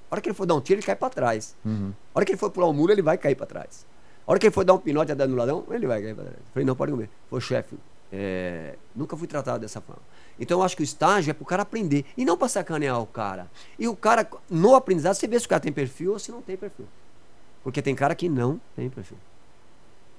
a 0.10 0.16
hora 0.16 0.22
que 0.22 0.30
ele 0.30 0.36
for 0.36 0.46
dar 0.46 0.56
um 0.56 0.62
tiro, 0.62 0.80
ele 0.80 0.86
cai 0.86 0.96
para 0.96 1.10
trás. 1.10 1.56
Uhum. 1.64 1.94
A 2.14 2.20
hora 2.20 2.26
que 2.26 2.32
ele 2.32 2.40
for 2.40 2.50
pular 2.50 2.68
um 2.68 2.74
muro, 2.74 2.92
ele 2.92 3.02
vai 3.02 3.18
cair 3.18 3.36
para 3.36 3.46
trás. 3.46 3.86
A 4.26 4.32
hora 4.32 4.40
que 4.40 4.48
ele 4.48 4.54
for 4.54 4.64
dar 4.64 4.74
um 4.74 4.80
pinote 4.80 5.14
no 5.14 5.36
ladrão, 5.36 5.66
ele 5.70 5.86
vai 5.86 6.02
cair 6.02 6.16
para 6.16 6.24
trás. 6.26 6.38
Eu 6.38 6.54
falei, 6.54 6.66
não, 6.66 6.76
pode 6.76 6.92
comer. 6.92 7.10
Falei, 7.30 7.42
chefe, 7.42 7.78
é... 8.12 8.76
nunca 8.96 9.16
fui 9.16 9.28
tratado 9.28 9.60
dessa 9.60 9.82
forma. 9.82 10.02
Então 10.40 10.60
eu 10.60 10.64
acho 10.64 10.76
que 10.76 10.82
o 10.82 10.84
estágio 10.84 11.32
é 11.32 11.34
pro 11.34 11.46
cara 11.46 11.64
aprender. 11.64 12.06
E 12.18 12.24
não 12.24 12.38
pra 12.38 12.48
sacanear 12.48 13.00
o 13.02 13.06
cara. 13.06 13.52
E 13.78 13.88
o 13.88 13.96
cara, 13.96 14.28
no 14.50 14.76
aprendizado, 14.76 15.16
você 15.16 15.28
vê 15.28 15.40
se 15.40 15.46
o 15.46 15.50
cara 15.50 15.60
tem 15.60 15.72
perfil 15.72 16.14
ou 16.14 16.20
se 16.20 16.32
não 16.32 16.42
tem 16.42 16.56
perfil. 16.56 16.88
Porque 17.64 17.82
tem 17.82 17.94
cara 17.94 18.16
que 18.16 18.30
não 18.30 18.60
tem 18.76 18.90
perfil. 18.90 19.18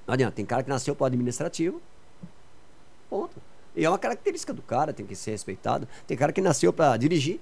Não 0.07 0.15
adianta, 0.15 0.33
tem 0.33 0.45
cara 0.45 0.63
que 0.63 0.69
nasceu 0.69 0.95
para 0.95 1.07
administrativo, 1.07 1.81
Ponto. 3.11 3.37
E 3.75 3.85
é 3.85 3.89
uma 3.89 3.99
característica 3.99 4.53
do 4.53 4.63
cara, 4.63 4.93
tem 4.93 5.05
que 5.05 5.17
ser 5.17 5.33
respeitado. 5.33 5.87
Tem 6.07 6.17
cara 6.17 6.33
que 6.33 6.41
nasceu 6.41 6.73
para 6.73 6.97
dirigir. 6.97 7.41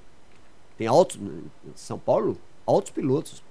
Tem 0.78 0.86
altos. 0.86 1.18
São 1.74 1.98
Paulo, 1.98 2.38
altos 2.66 2.90
pilotos. 2.90 3.42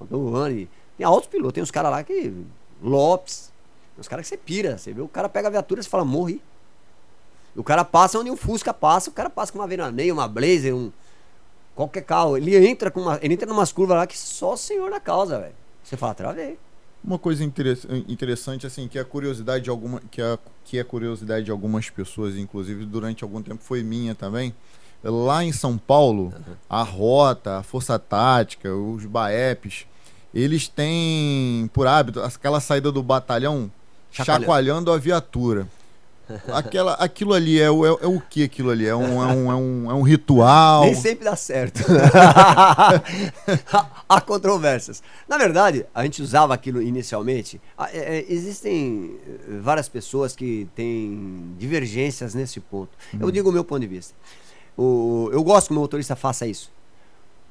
Tem 0.98 1.06
altos 1.06 1.30
pilotos. 1.30 1.54
Tem 1.54 1.64
uns 1.64 1.72
caras 1.72 1.92
lá 1.92 2.04
que. 2.04 2.34
Lopes. 2.82 3.52
Tem 3.94 4.02
uns 4.02 4.08
caras 4.08 4.26
que 4.26 4.30
você 4.30 4.38
pira. 4.38 4.78
Você 4.78 4.94
vê, 4.94 5.02
o 5.02 5.08
cara 5.08 5.30
pega 5.30 5.48
a 5.48 5.52
viatura 5.52 5.82
e 5.82 5.84
fala, 5.84 6.04
morri. 6.04 6.42
O 7.56 7.64
cara 7.64 7.84
passa 7.84 8.20
onde 8.20 8.30
o 8.30 8.36
Fusca 8.36 8.72
passa, 8.74 9.10
o 9.10 9.14
cara 9.14 9.30
passa 9.32 9.52
com 9.52 9.58
uma 9.58 9.68
veraneia, 9.68 10.14
uma 10.14 10.28
blazer, 10.28 10.76
um. 10.76 10.92
Qualquer 11.76 12.02
carro. 12.02 12.38
Ele 12.38 12.56
entra 12.68 12.90
com 12.90 13.02
uma. 13.02 13.20
Ele 13.22 13.34
entra 13.34 13.48
numas 13.48 13.72
curvas 13.72 13.98
lá 13.98 14.08
que 14.08 14.18
só 14.18 14.54
o 14.54 14.58
senhor 14.58 14.90
da 14.90 15.00
causa, 15.00 15.40
velho. 15.40 15.56
Você 15.84 15.98
fala, 15.98 16.14
travei. 16.14 16.60
Uma 17.08 17.18
coisa 17.18 17.42
interessante, 17.42 18.68
assim, 18.68 18.86
que 18.90 18.98
é 18.98 19.02
a 19.02 19.06
curiosidade 19.06 19.64
de 19.64 19.70
alguma. 19.70 20.02
Que 20.12 20.22
é, 20.22 20.38
que 20.66 20.78
é 20.78 20.84
curiosidade 20.84 21.46
de 21.46 21.52
algumas 21.52 21.90
pessoas, 21.90 22.36
inclusive 22.36 22.86
durante 22.86 23.24
algum 23.24 23.42
tempo 23.42 23.64
foi 23.64 23.82
minha 23.82 24.14
também. 24.14 24.54
Lá 25.02 25.42
em 25.42 25.54
São 25.54 25.78
Paulo, 25.78 26.34
uhum. 26.36 26.54
a 26.70 26.84
Rota, 26.84 27.60
a 27.60 27.64
Força 27.64 27.98
Tática, 27.98 28.76
os 28.76 29.06
BAEPs, 29.06 29.86
eles 30.34 30.68
têm 30.68 31.70
por 31.72 31.88
hábito 31.88 32.20
aquela 32.20 32.60
saída 32.60 32.92
do 32.92 33.02
batalhão 33.02 33.72
chacoalhando, 34.12 34.42
chacoalhando 34.42 34.92
a 34.92 34.98
viatura. 34.98 35.66
Aquela, 36.54 36.94
aquilo 36.96 37.34
ali 37.34 37.60
é 37.60 37.70
o, 37.72 37.86
é, 37.86 37.90
é, 37.90 38.08
o 38.08 38.20
que 38.20 38.44
aquilo 38.44 38.70
ali? 38.70 38.86
É 38.86 38.96
um, 38.96 39.24
é, 39.24 39.34
um, 39.34 39.52
é, 39.52 39.56
um, 39.56 39.92
é 39.92 39.94
um 39.94 40.02
ritual? 40.02 40.84
Nem 40.86 40.94
sempre 40.96 41.26
dá 41.26 41.36
certo. 41.36 41.82
Há 44.08 44.22
controvérsias. 44.22 45.02
Na 45.28 45.38
verdade, 45.38 45.86
a 45.94 46.04
gente 46.04 46.22
usava 46.22 46.54
aquilo 46.54 46.82
inicialmente. 46.82 47.62
É, 47.92 48.18
é, 48.18 48.26
existem 48.28 49.18
eh, 49.26 49.60
várias 49.62 49.88
pessoas 49.88 50.36
que 50.36 50.68
têm 50.76 51.54
divergências 51.58 52.34
nesse 52.34 52.60
ponto. 52.60 52.90
Uhum. 53.14 53.20
Eu 53.22 53.32
digo 53.32 53.50
o 53.50 53.54
meu 53.54 53.64
ponto 53.64 53.82
de 53.82 53.88
vista. 53.88 54.14
O, 54.78 55.30
eu 55.32 55.44
gosto 55.44 55.68
que 55.68 55.74
o 55.74 55.76
motorista 55.76 56.16
faça 56.16 56.46
isso. 56.46 56.72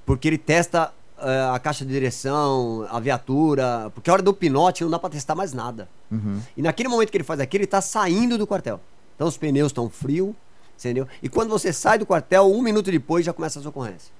Porque 0.04 0.28
ele 0.28 0.38
testa 0.38 0.92
a 1.18 1.58
caixa 1.58 1.84
de 1.84 1.92
direção, 1.92 2.86
a 2.90 3.00
viatura. 3.00 3.90
Porque 3.94 4.10
a 4.10 4.12
hora 4.12 4.22
do 4.22 4.34
pinote 4.34 4.82
não 4.84 4.90
dá 4.90 4.98
para 4.98 5.10
testar 5.10 5.34
mais 5.34 5.52
nada. 5.52 5.88
Uhum. 6.10 6.40
E 6.56 6.62
naquele 6.62 6.88
momento 6.88 7.10
que 7.10 7.16
ele 7.16 7.24
faz 7.24 7.40
aquilo, 7.40 7.62
ele 7.62 7.66
está 7.66 7.80
saindo 7.80 8.36
do 8.36 8.46
quartel. 8.46 8.80
Então 9.14 9.26
os 9.26 9.36
pneus 9.36 9.68
estão 9.68 9.88
frios, 9.88 10.34
entendeu? 10.78 11.08
E 11.22 11.28
quando 11.28 11.48
você 11.48 11.72
sai 11.72 11.98
do 11.98 12.06
quartel, 12.06 12.52
um 12.52 12.60
minuto 12.60 12.90
depois 12.90 13.24
já 13.24 13.32
começa 13.32 13.58
as 13.58 13.66
ocorrências. 13.66 14.12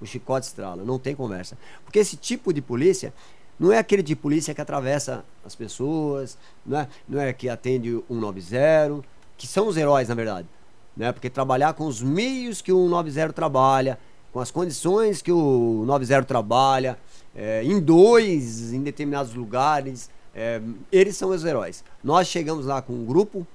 O 0.00 0.06
chicote 0.06 0.46
estrala, 0.46 0.82
não 0.82 0.98
tem 0.98 1.14
conversa. 1.14 1.56
Porque 1.84 1.98
esse 1.98 2.16
tipo 2.16 2.52
de 2.52 2.60
polícia 2.60 3.12
não 3.58 3.70
é 3.70 3.78
aquele 3.78 4.02
de 4.02 4.16
polícia 4.16 4.54
que 4.54 4.60
atravessa 4.60 5.24
as 5.44 5.54
pessoas, 5.54 6.36
não 6.66 6.80
é, 6.80 6.88
não 7.08 7.20
é 7.20 7.32
que 7.32 7.48
atende 7.48 8.02
190, 8.08 9.04
que 9.36 9.46
são 9.46 9.68
os 9.68 9.76
heróis, 9.76 10.08
na 10.08 10.14
verdade. 10.14 10.48
Né? 10.96 11.12
Porque 11.12 11.30
trabalhar 11.30 11.74
com 11.74 11.86
os 11.86 12.02
meios 12.02 12.60
que 12.60 12.72
o 12.72 12.88
190 12.88 13.32
trabalha, 13.32 13.98
com 14.34 14.40
as 14.40 14.50
condições 14.50 15.22
que 15.22 15.30
o 15.30 15.84
90 15.86 16.24
trabalha, 16.24 16.98
é, 17.36 17.62
em 17.62 17.78
dois, 17.80 18.72
em 18.72 18.82
determinados 18.82 19.32
lugares, 19.32 20.10
é, 20.34 20.60
eles 20.90 21.16
são 21.16 21.30
os 21.30 21.44
heróis. 21.44 21.84
Nós 22.02 22.26
chegamos 22.26 22.66
lá 22.66 22.82
com 22.82 22.92
um 22.92 23.04
grupo 23.04 23.46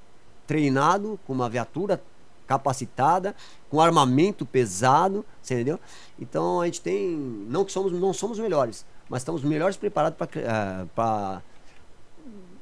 treinado, 0.47 1.19
com 1.27 1.33
uma 1.33 1.49
viatura 1.49 2.01
capacitada, 2.47 3.35
com 3.69 3.81
armamento 3.81 4.45
pesado, 4.45 5.25
entendeu? 5.43 5.77
Então 6.17 6.61
a 6.61 6.65
gente 6.65 6.79
tem, 6.79 7.09
não 7.49 7.65
que 7.65 7.73
somos, 7.73 7.91
não 7.91 8.13
somos 8.13 8.39
melhores, 8.39 8.85
mas 9.09 9.21
estamos 9.21 9.43
melhores 9.43 9.75
preparados 9.75 10.17
para 10.17 10.27
uh, 10.27 11.41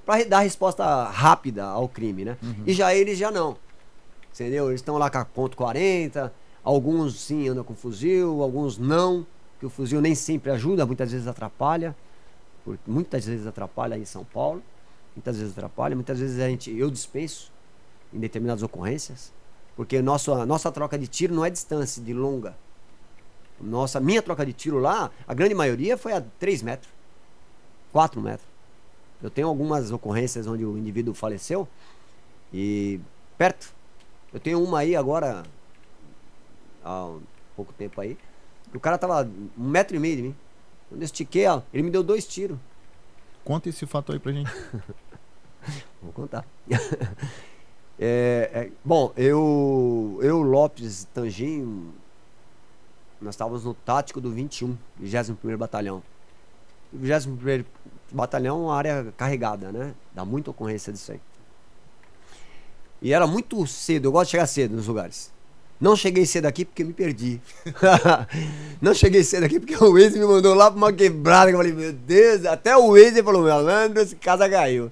para 0.04 0.24
dar 0.24 0.40
resposta 0.40 1.04
rápida 1.04 1.66
ao 1.66 1.88
crime, 1.88 2.26
né? 2.26 2.38
Uhum. 2.42 2.64
E 2.66 2.74
já 2.74 2.96
eles 2.96 3.16
já 3.18 3.30
não, 3.30 3.58
entendeu? 4.34 4.70
Eles 4.70 4.82
estão 4.82 4.98
lá 4.98 5.08
com 5.08 5.20
a 5.20 5.26
ponto 5.26 5.56
40, 5.56 6.34
Alguns 6.68 7.22
sim 7.22 7.48
andam 7.48 7.64
com 7.64 7.74
fuzil, 7.74 8.42
alguns 8.42 8.78
não, 8.78 9.26
que 9.58 9.66
o 9.66 9.70
fuzil 9.70 10.02
nem 10.02 10.14
sempre 10.14 10.52
ajuda, 10.52 10.86
muitas 10.86 11.10
vezes 11.10 11.26
atrapalha. 11.26 11.96
Muitas 12.86 13.26
vezes 13.26 13.48
atrapalha 13.48 13.98
em 13.98 14.04
São 14.04 14.26
Paulo, 14.26 14.62
muitas 15.16 15.38
vezes 15.38 15.54
atrapalha, 15.54 15.96
muitas 15.96 16.20
vezes 16.20 16.42
a 16.42 16.50
gente, 16.50 16.70
eu 16.78 16.92
dispenso 16.92 17.54
em 18.14 18.20
determinadas 18.20 18.64
ocorrências, 18.64 19.32
porque 19.78 20.02
nosso, 20.02 20.34
a 20.34 20.46
nossa 20.46 20.70
troca 20.70 21.00
de 21.00 21.08
tiro 21.08 21.34
não 21.34 21.46
é 21.46 21.50
distância 21.50 22.04
de 22.04 22.14
longa. 22.14 22.54
Nossa, 23.62 24.02
minha 24.02 24.22
troca 24.22 24.46
de 24.46 24.52
tiro 24.52 24.78
lá, 24.78 25.10
a 25.26 25.34
grande 25.34 25.56
maioria 25.56 25.98
foi 25.98 26.12
a 26.12 26.20
3 26.20 26.64
metros, 26.64 26.92
4 27.94 28.20
metros. 28.20 28.50
Eu 29.24 29.30
tenho 29.30 29.48
algumas 29.48 29.90
ocorrências 29.90 30.46
onde 30.46 30.66
o 30.66 30.78
indivíduo 30.78 31.14
faleceu 31.14 31.66
e 32.54 33.00
perto. 33.38 33.74
Eu 34.34 34.42
tenho 34.42 34.62
uma 34.62 34.80
aí 34.80 34.98
agora, 34.98 35.44
há 36.88 37.06
um 37.06 37.22
pouco 37.56 37.74
tempo 37.74 38.00
aí. 38.00 38.18
O 38.74 38.80
cara 38.80 38.98
tava 38.98 39.30
um 39.58 39.70
metro 39.70 39.96
e 39.96 40.00
meio 40.00 40.16
de 40.16 40.22
mim. 40.24 40.36
Quando 40.90 41.02
eu 41.02 41.06
estiquei, 41.06 41.46
ó, 41.48 41.62
ele 41.74 41.84
me 41.84 41.92
deu 41.92 42.02
dois 42.02 42.26
tiros. 42.26 42.58
Conta 43.44 43.70
esse 43.70 43.86
fato 43.86 44.12
aí 44.12 44.20
pra 44.20 44.32
gente. 44.32 44.52
Vou 46.02 46.14
contar. 46.14 46.46
é, 48.00 48.50
é, 48.54 48.72
bom, 48.84 49.12
eu, 49.18 50.20
eu, 50.22 50.42
Lopes, 50.42 51.06
Tanginho, 51.14 51.94
nós 53.22 53.36
estávamos 53.36 53.66
no 53.66 53.74
tático 53.74 54.22
do 54.22 54.32
21, 54.32 54.78
21 54.98 55.58
Batalhão. 55.58 56.02
O 56.94 56.98
21 56.98 57.66
Batalhão 58.12 58.58
é 58.58 58.66
uma 58.66 58.76
área 58.76 59.14
carregada, 59.18 59.72
né? 59.72 59.94
Dá 60.14 60.24
muita 60.24 60.52
ocorrência 60.52 60.94
disso 60.94 61.12
aí. 61.12 61.22
E 63.02 63.14
era 63.14 63.28
muito 63.28 63.66
cedo, 63.68 64.06
eu 64.06 64.12
gosto 64.12 64.28
de 64.28 64.32
chegar 64.32 64.48
cedo 64.48 64.76
nos 64.76 64.88
lugares. 64.88 65.32
Não 65.80 65.96
cheguei 65.96 66.26
cedo 66.26 66.48
aqui 66.48 66.66
porque 66.66 66.84
me 66.84 66.92
perdi. 66.92 67.40
não 68.82 68.96
cheguei 68.96 69.24
cedo 69.24 69.44
aqui 69.44 69.60
porque 69.60 69.76
o 69.76 69.94
Waze 69.94 70.18
me 70.18 70.26
mandou 70.26 70.56
lá 70.56 70.72
pra 70.72 70.78
uma 70.78 70.92
quebrada. 70.92 71.52
Eu 71.52 71.58
falei, 71.58 71.72
meu 71.72 71.94
Deus, 71.94 72.46
até 72.46 72.76
o 72.76 72.94
Waze 72.94 73.22
falou, 73.22 73.44
malandro, 73.44 74.02
esse 74.02 74.16
casa 74.16 74.50
caiu. 74.50 74.92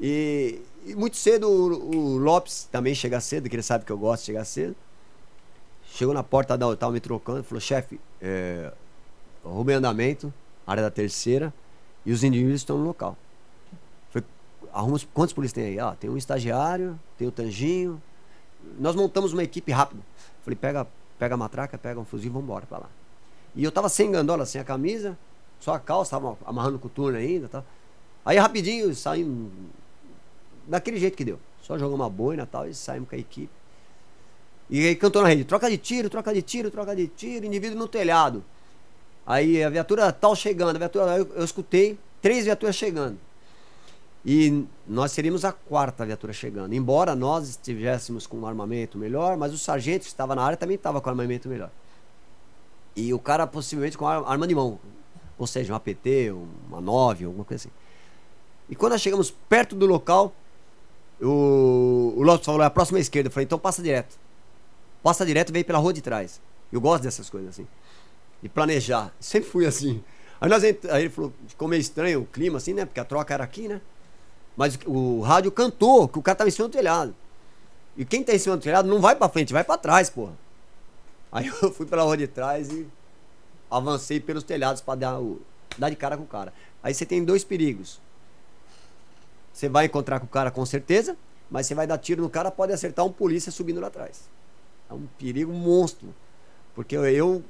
E, 0.00 0.60
e 0.84 0.96
muito 0.96 1.16
cedo 1.16 1.48
o, 1.48 1.96
o, 1.96 2.18
Lopes 2.18 2.68
também 2.72 2.94
chega 2.94 3.20
cedo, 3.20 3.48
que 3.48 3.54
ele 3.54 3.62
sabe 3.62 3.84
que 3.84 3.92
eu 3.92 3.98
gosto 3.98 4.22
de 4.22 4.26
chegar 4.26 4.44
cedo. 4.44 4.74
Chegou 5.92 6.12
na 6.12 6.24
porta 6.24 6.58
da 6.58 6.76
tava 6.76 6.92
me 6.92 7.00
trocando, 7.00 7.44
falou, 7.44 7.60
chefe, 7.60 8.00
é, 8.20 8.72
roubei 9.44 9.76
andamento, 9.76 10.32
área 10.66 10.82
da 10.82 10.90
terceira, 10.90 11.52
e 12.04 12.12
os 12.12 12.22
indivíduos 12.24 12.60
estão 12.60 12.78
no 12.78 12.84
local. 12.84 13.16
Falei, 14.10 14.28
arruma 14.72 14.98
quantos 15.14 15.32
polícias 15.32 15.54
tem 15.54 15.64
aí? 15.64 15.78
Ah, 15.80 15.96
tem 15.98 16.10
um 16.10 16.16
estagiário, 16.16 16.98
tem 17.16 17.26
o 17.26 17.32
Tanginho, 17.32 18.00
nós 18.78 18.94
montamos 18.94 19.32
uma 19.32 19.42
equipe 19.42 19.70
rápido. 19.72 20.02
Falei, 20.42 20.56
pega, 20.56 20.86
pega 21.18 21.34
a 21.34 21.38
matraca, 21.38 21.78
pega 21.78 22.00
um 22.00 22.04
fuzil 22.04 22.26
e 22.26 22.32
vamos 22.32 22.44
embora 22.44 22.66
pra 22.66 22.78
lá. 22.78 22.90
E 23.54 23.64
eu 23.64 23.72
tava 23.72 23.88
sem 23.88 24.10
gandola, 24.10 24.46
sem 24.46 24.60
a 24.60 24.64
camisa, 24.64 25.18
só 25.60 25.74
a 25.74 25.78
calça, 25.78 26.12
tava 26.12 26.36
amarrando 26.44 26.76
o 26.76 26.78
coturno 26.78 27.18
ainda, 27.18 27.48
tá? 27.48 27.64
Aí 28.24 28.36
rapidinho 28.36 28.94
saímos 28.94 29.50
daquele 30.66 30.98
jeito 30.98 31.16
que 31.16 31.24
deu. 31.24 31.38
Só 31.62 31.78
jogamos 31.78 32.00
uma 32.00 32.10
boina 32.10 32.42
e 32.42 32.46
tal 32.46 32.68
e 32.68 32.74
saímos 32.74 33.08
com 33.08 33.16
a 33.16 33.18
equipe. 33.18 33.50
E 34.70 34.86
aí 34.86 34.94
cantou 34.94 35.22
na 35.22 35.28
rede, 35.28 35.44
troca 35.44 35.68
de 35.70 35.78
tiro, 35.78 36.10
troca 36.10 36.32
de 36.32 36.42
tiro, 36.42 36.70
troca 36.70 36.94
de 36.94 37.08
tiro, 37.08 37.46
indivíduo 37.46 37.78
no 37.78 37.88
telhado. 37.88 38.44
Aí 39.26 39.62
a 39.62 39.70
viatura 39.70 40.12
tal 40.12 40.36
chegando, 40.36 40.76
a 40.76 40.78
viatura, 40.78 41.16
eu, 41.16 41.28
eu 41.34 41.44
escutei 41.44 41.98
três 42.20 42.44
viaturas 42.44 42.76
chegando. 42.76 43.18
E 44.30 44.66
nós 44.86 45.12
seríamos 45.12 45.42
a 45.42 45.52
quarta 45.52 46.04
viatura 46.04 46.34
chegando. 46.34 46.74
Embora 46.74 47.16
nós 47.16 47.48
estivéssemos 47.48 48.26
com 48.26 48.36
um 48.36 48.46
armamento 48.46 48.98
melhor, 48.98 49.38
mas 49.38 49.54
o 49.54 49.58
sargento 49.58 50.02
que 50.02 50.08
estava 50.08 50.34
na 50.34 50.42
área 50.42 50.54
também 50.54 50.74
estava 50.74 51.00
com 51.00 51.08
armamento 51.08 51.48
melhor. 51.48 51.70
E 52.94 53.14
o 53.14 53.18
cara 53.18 53.46
possivelmente 53.46 53.96
com 53.96 54.06
arma 54.06 54.46
de 54.46 54.54
mão. 54.54 54.78
Ou 55.38 55.46
seja, 55.46 55.72
um 55.72 55.76
APT, 55.76 56.30
uma 56.68 56.78
9, 56.78 57.24
alguma 57.24 57.42
coisa 57.42 57.62
assim. 57.62 57.74
E 58.68 58.76
quando 58.76 58.92
nós 58.92 59.00
chegamos 59.00 59.30
perto 59.30 59.74
do 59.74 59.86
local, 59.86 60.34
o, 61.22 62.12
o 62.14 62.22
Lopes 62.22 62.44
falou, 62.44 62.60
é 62.60 62.66
a 62.66 62.70
próxima 62.70 63.00
esquerda. 63.00 63.28
Eu 63.28 63.32
falei, 63.32 63.46
então 63.46 63.58
passa 63.58 63.82
direto. 63.82 64.20
Passa 65.02 65.24
direto 65.24 65.48
e 65.48 65.52
vem 65.52 65.64
pela 65.64 65.78
rua 65.78 65.94
de 65.94 66.02
trás. 66.02 66.38
Eu 66.70 66.82
gosto 66.82 67.02
dessas 67.02 67.30
coisas 67.30 67.48
assim. 67.48 67.66
De 68.42 68.48
planejar. 68.50 69.10
Sempre 69.18 69.48
fui 69.48 69.64
assim. 69.64 70.04
Aí, 70.38 70.50
nós, 70.50 70.62
aí 70.62 70.76
ele 70.92 71.08
falou, 71.08 71.32
ficou 71.46 71.66
meio 71.66 71.80
estranho 71.80 72.20
o 72.20 72.26
clima 72.26 72.58
assim, 72.58 72.74
né? 72.74 72.84
Porque 72.84 73.00
a 73.00 73.04
troca 73.06 73.32
era 73.32 73.42
aqui, 73.42 73.66
né? 73.66 73.80
Mas 74.58 74.76
o 74.84 75.20
rádio 75.20 75.52
cantou 75.52 76.08
que 76.08 76.18
o 76.18 76.22
cara 76.22 76.34
tava 76.34 76.48
em 76.48 76.50
cima 76.50 76.66
do 76.66 76.72
telhado. 76.72 77.14
E 77.96 78.04
quem 78.04 78.24
tá 78.24 78.34
em 78.34 78.38
cima 78.40 78.56
do 78.56 78.62
telhado 78.62 78.88
não 78.88 79.00
vai 79.00 79.14
para 79.14 79.28
frente, 79.28 79.52
vai 79.52 79.62
para 79.62 79.78
trás, 79.78 80.10
porra. 80.10 80.32
Aí 81.30 81.46
eu 81.62 81.72
fui 81.72 81.86
pela 81.86 82.02
rua 82.02 82.16
de 82.16 82.26
trás 82.26 82.68
e 82.68 82.84
avancei 83.70 84.18
pelos 84.18 84.42
telhados 84.42 84.82
para 84.82 84.98
dar, 84.98 85.20
o, 85.20 85.40
dar 85.78 85.90
de 85.90 85.94
cara 85.94 86.16
com 86.16 86.24
o 86.24 86.26
cara. 86.26 86.52
Aí 86.82 86.92
você 86.92 87.06
tem 87.06 87.24
dois 87.24 87.44
perigos. 87.44 88.00
Você 89.52 89.68
vai 89.68 89.84
encontrar 89.84 90.18
com 90.18 90.26
o 90.26 90.28
cara 90.28 90.50
com 90.50 90.66
certeza, 90.66 91.16
mas 91.48 91.68
você 91.68 91.76
vai 91.76 91.86
dar 91.86 91.96
tiro 91.98 92.20
no 92.20 92.28
cara, 92.28 92.50
pode 92.50 92.72
acertar 92.72 93.06
um 93.06 93.12
polícia 93.12 93.52
subindo 93.52 93.80
lá 93.80 93.86
atrás. 93.86 94.28
É 94.90 94.92
um 94.92 95.06
perigo 95.20 95.52
monstro. 95.52 96.12
Porque 96.74 96.96
eu 96.96 97.44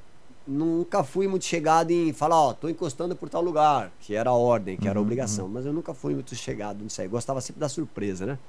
nunca 0.49 1.03
fui 1.03 1.27
muito 1.27 1.45
chegado 1.45 1.91
em 1.91 2.11
falar, 2.11 2.41
ó, 2.41 2.53
tô 2.53 2.67
encostando 2.67 3.15
por 3.15 3.29
tal 3.29 3.41
lugar, 3.41 3.91
que 3.99 4.15
era 4.15 4.31
a 4.31 4.33
ordem, 4.33 4.75
que 4.75 4.87
era 4.87 4.97
a 4.97 4.99
uhum, 4.99 5.05
obrigação. 5.05 5.45
Uhum. 5.45 5.51
Mas 5.51 5.65
eu 5.65 5.71
nunca 5.71 5.93
fui 5.93 6.13
muito 6.13 6.35
chegado 6.35 6.83
nisso 6.83 6.99
aí. 7.01 7.07
Gostava 7.07 7.39
sempre 7.39 7.59
da 7.59 7.69
surpresa, 7.69 8.25
né? 8.25 8.39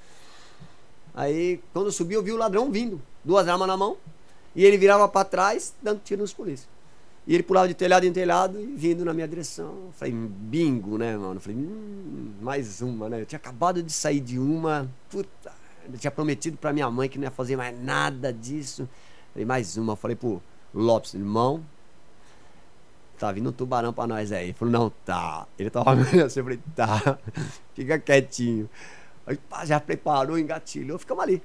Aí, 1.14 1.60
quando 1.72 1.86
eu 1.86 1.92
subi, 1.92 2.14
eu 2.14 2.22
vi 2.22 2.32
o 2.32 2.36
ladrão 2.36 2.70
vindo, 2.70 3.00
duas 3.22 3.46
armas 3.46 3.68
na 3.68 3.76
mão, 3.76 3.96
e 4.56 4.64
ele 4.64 4.78
virava 4.78 5.06
para 5.08 5.24
trás, 5.24 5.74
dando 5.82 6.00
tiro 6.02 6.22
nos 6.22 6.32
polícias. 6.32 6.68
E 7.26 7.34
ele 7.34 7.42
pulava 7.42 7.68
de 7.68 7.74
telhado 7.74 8.06
em 8.06 8.12
telhado 8.12 8.58
e 8.60 8.66
vindo 8.66 9.04
na 9.04 9.12
minha 9.12 9.28
direção. 9.28 9.66
Eu 9.66 9.92
falei, 9.92 10.14
bingo, 10.14 10.96
né, 10.96 11.16
mano? 11.16 11.34
Eu 11.34 11.40
falei, 11.40 11.58
hum, 11.58 12.32
mais 12.40 12.80
uma, 12.80 13.08
né? 13.08 13.20
Eu 13.20 13.26
tinha 13.26 13.38
acabado 13.38 13.82
de 13.82 13.92
sair 13.92 14.20
de 14.20 14.38
uma, 14.38 14.90
puta, 15.10 15.52
eu 15.92 15.98
tinha 15.98 16.10
prometido 16.10 16.56
para 16.56 16.72
minha 16.72 16.90
mãe 16.90 17.08
que 17.08 17.18
não 17.18 17.24
ia 17.24 17.30
fazer 17.30 17.56
mais 17.56 17.78
nada 17.78 18.32
disso. 18.32 18.82
Eu 18.82 18.88
falei, 19.34 19.44
mais 19.44 19.76
uma. 19.76 19.92
Eu 19.92 19.96
falei, 19.96 20.16
pô, 20.16 20.40
Lopes, 20.74 21.14
irmão, 21.14 21.62
tá 23.20 23.30
vindo 23.30 23.50
um 23.50 23.52
tubarão 23.52 23.92
pra 23.92 24.06
nós 24.06 24.32
aí. 24.32 24.46
Ele 24.46 24.52
falou, 24.54 24.72
não, 24.72 24.90
tá. 25.04 25.46
Ele 25.58 25.68
tava 25.68 25.94
meio 25.94 26.24
assim, 26.24 26.40
eu 26.40 26.44
falei, 26.44 26.60
tá, 26.74 27.18
fica 27.74 27.98
quietinho. 27.98 28.68
Aí 29.26 29.36
pá, 29.36 29.64
já 29.66 29.78
preparou, 29.78 30.38
engatilhou, 30.38 30.98
ficamos 30.98 31.22
ali. 31.22 31.42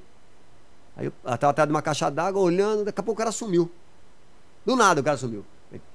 Aí 0.95 1.07
eu 1.07 1.11
tava 1.37 1.49
atrás 1.49 1.67
de 1.67 1.73
uma 1.73 1.81
caixa 1.81 2.09
d'água, 2.09 2.41
olhando, 2.41 2.85
daqui 2.85 2.99
a 3.01 3.03
pouco 3.03 3.19
o 3.19 3.23
cara 3.23 3.31
sumiu. 3.31 3.69
Do 4.65 4.75
nada 4.75 5.01
o 5.01 5.03
cara 5.03 5.17
sumiu. 5.17 5.45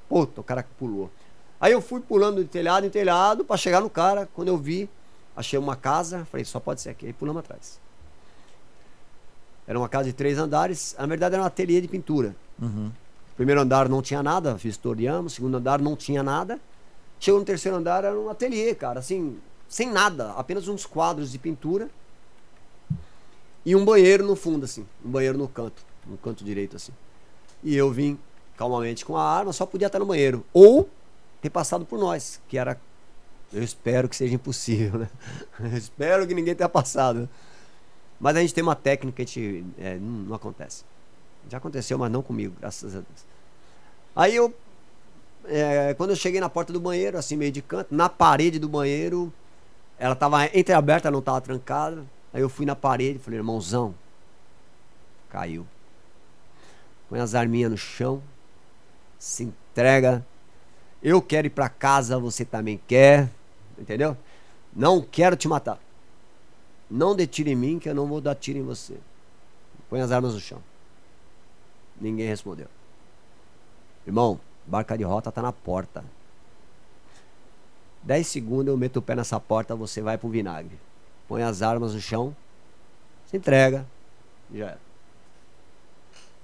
Puta, 0.08 0.42
o 0.42 0.44
cara 0.44 0.64
pulou. 0.78 1.10
Aí 1.58 1.72
eu 1.72 1.80
fui 1.80 2.00
pulando 2.00 2.42
de 2.42 2.48
telhado 2.48 2.86
em 2.86 2.90
telhado 2.90 3.44
pra 3.44 3.56
chegar 3.56 3.80
no 3.80 3.88
cara. 3.88 4.28
Quando 4.34 4.48
eu 4.48 4.58
vi, 4.58 4.88
achei 5.34 5.58
uma 5.58 5.76
casa, 5.76 6.26
falei, 6.26 6.44
só 6.44 6.60
pode 6.60 6.80
ser 6.80 6.90
aqui. 6.90 7.06
Aí 7.06 7.12
pulamos 7.12 7.40
atrás. 7.40 7.80
Era 9.66 9.78
uma 9.78 9.88
casa 9.88 10.04
de 10.04 10.12
três 10.12 10.36
andares, 10.36 10.94
na 10.98 11.06
verdade 11.06 11.34
era 11.34 11.42
um 11.42 11.46
ateliê 11.46 11.80
de 11.80 11.88
pintura. 11.88 12.34
Uhum. 12.60 12.90
Primeiro 13.40 13.62
andar 13.62 13.88
não 13.88 14.02
tinha 14.02 14.22
nada, 14.22 14.52
vistoriamos. 14.52 15.32
Segundo 15.32 15.56
andar 15.56 15.80
não 15.80 15.96
tinha 15.96 16.22
nada. 16.22 16.60
Chegou 17.18 17.40
no 17.40 17.46
terceiro 17.46 17.78
andar, 17.78 18.04
era 18.04 18.14
um 18.14 18.28
ateliê, 18.28 18.74
cara, 18.74 19.00
assim, 19.00 19.38
sem 19.66 19.90
nada, 19.90 20.32
apenas 20.32 20.68
uns 20.68 20.84
quadros 20.84 21.32
de 21.32 21.38
pintura 21.38 21.88
e 23.64 23.74
um 23.74 23.82
banheiro 23.82 24.26
no 24.26 24.36
fundo, 24.36 24.66
assim, 24.66 24.86
um 25.02 25.10
banheiro 25.10 25.38
no 25.38 25.48
canto, 25.48 25.82
no 26.06 26.18
canto 26.18 26.44
direito, 26.44 26.76
assim. 26.76 26.92
E 27.64 27.74
eu 27.74 27.90
vim 27.90 28.18
calmamente 28.58 29.06
com 29.06 29.16
a 29.16 29.24
arma, 29.24 29.54
só 29.54 29.64
podia 29.64 29.86
estar 29.86 29.98
no 29.98 30.04
banheiro. 30.04 30.44
Ou 30.52 30.86
ter 31.40 31.48
passado 31.48 31.86
por 31.86 31.98
nós, 31.98 32.42
que 32.46 32.58
era. 32.58 32.78
Eu 33.50 33.62
espero 33.62 34.06
que 34.06 34.16
seja 34.16 34.34
impossível, 34.34 34.98
né? 34.98 35.08
Eu 35.58 35.78
espero 35.78 36.26
que 36.26 36.34
ninguém 36.34 36.54
tenha 36.54 36.68
passado. 36.68 37.26
Mas 38.20 38.36
a 38.36 38.40
gente 38.42 38.52
tem 38.52 38.62
uma 38.62 38.76
técnica 38.76 39.16
que 39.16 39.22
a 39.22 39.24
gente, 39.24 39.64
é, 39.78 39.94
não, 39.96 40.10
não 40.24 40.36
acontece. 40.36 40.84
Já 41.48 41.56
aconteceu, 41.56 41.96
mas 41.96 42.12
não 42.12 42.22
comigo, 42.22 42.54
graças 42.60 42.94
a 42.94 43.00
Deus. 43.00 43.29
Aí 44.14 44.34
eu 44.34 44.54
é, 45.44 45.94
quando 45.94 46.10
eu 46.10 46.16
cheguei 46.16 46.40
na 46.40 46.48
porta 46.48 46.72
do 46.72 46.80
banheiro, 46.80 47.18
assim, 47.18 47.36
meio 47.36 47.52
de 47.52 47.62
canto, 47.62 47.94
na 47.94 48.08
parede 48.08 48.58
do 48.58 48.68
banheiro, 48.68 49.32
ela 49.98 50.14
tava 50.14 50.46
entreaberta, 50.56 51.10
não 51.10 51.22
tava 51.22 51.40
trancada. 51.40 52.04
Aí 52.32 52.40
eu 52.40 52.48
fui 52.48 52.64
na 52.64 52.76
parede 52.76 53.18
falei, 53.18 53.38
irmãozão, 53.38 53.94
caiu. 55.28 55.66
Põe 57.08 57.20
as 57.20 57.34
arminhas 57.34 57.70
no 57.70 57.76
chão, 57.76 58.22
se 59.18 59.44
entrega. 59.44 60.24
Eu 61.02 61.20
quero 61.20 61.46
ir 61.46 61.50
pra 61.50 61.68
casa, 61.68 62.18
você 62.18 62.44
também 62.44 62.80
quer. 62.86 63.28
Entendeu? 63.78 64.16
Não 64.72 65.00
quero 65.00 65.34
te 65.34 65.48
matar. 65.48 65.80
Não 66.88 67.16
dê 67.16 67.26
tiro 67.26 67.48
em 67.48 67.56
mim, 67.56 67.78
que 67.78 67.88
eu 67.88 67.94
não 67.94 68.06
vou 68.06 68.20
dar 68.20 68.34
tiro 68.34 68.58
em 68.58 68.62
você. 68.62 68.96
Põe 69.88 70.00
as 70.00 70.12
armas 70.12 70.34
no 70.34 70.40
chão. 70.40 70.62
Ninguém 72.00 72.28
respondeu. 72.28 72.68
Irmão, 74.06 74.40
Barca 74.66 74.96
de 74.96 75.02
rota 75.02 75.32
tá 75.32 75.42
na 75.42 75.52
porta. 75.52 76.04
10 78.04 78.26
segundos 78.26 78.68
eu 78.68 78.76
meto 78.76 78.98
o 78.98 79.02
pé 79.02 79.14
nessa 79.14 79.38
porta, 79.40 79.74
você 79.74 80.00
vai 80.00 80.16
pro 80.16 80.28
vinagre. 80.28 80.78
Põe 81.28 81.42
as 81.42 81.60
armas 81.60 81.92
no 81.92 82.00
chão, 82.00 82.34
se 83.26 83.36
entrega, 83.36 83.84
já 84.52 84.66
era. 84.66 84.78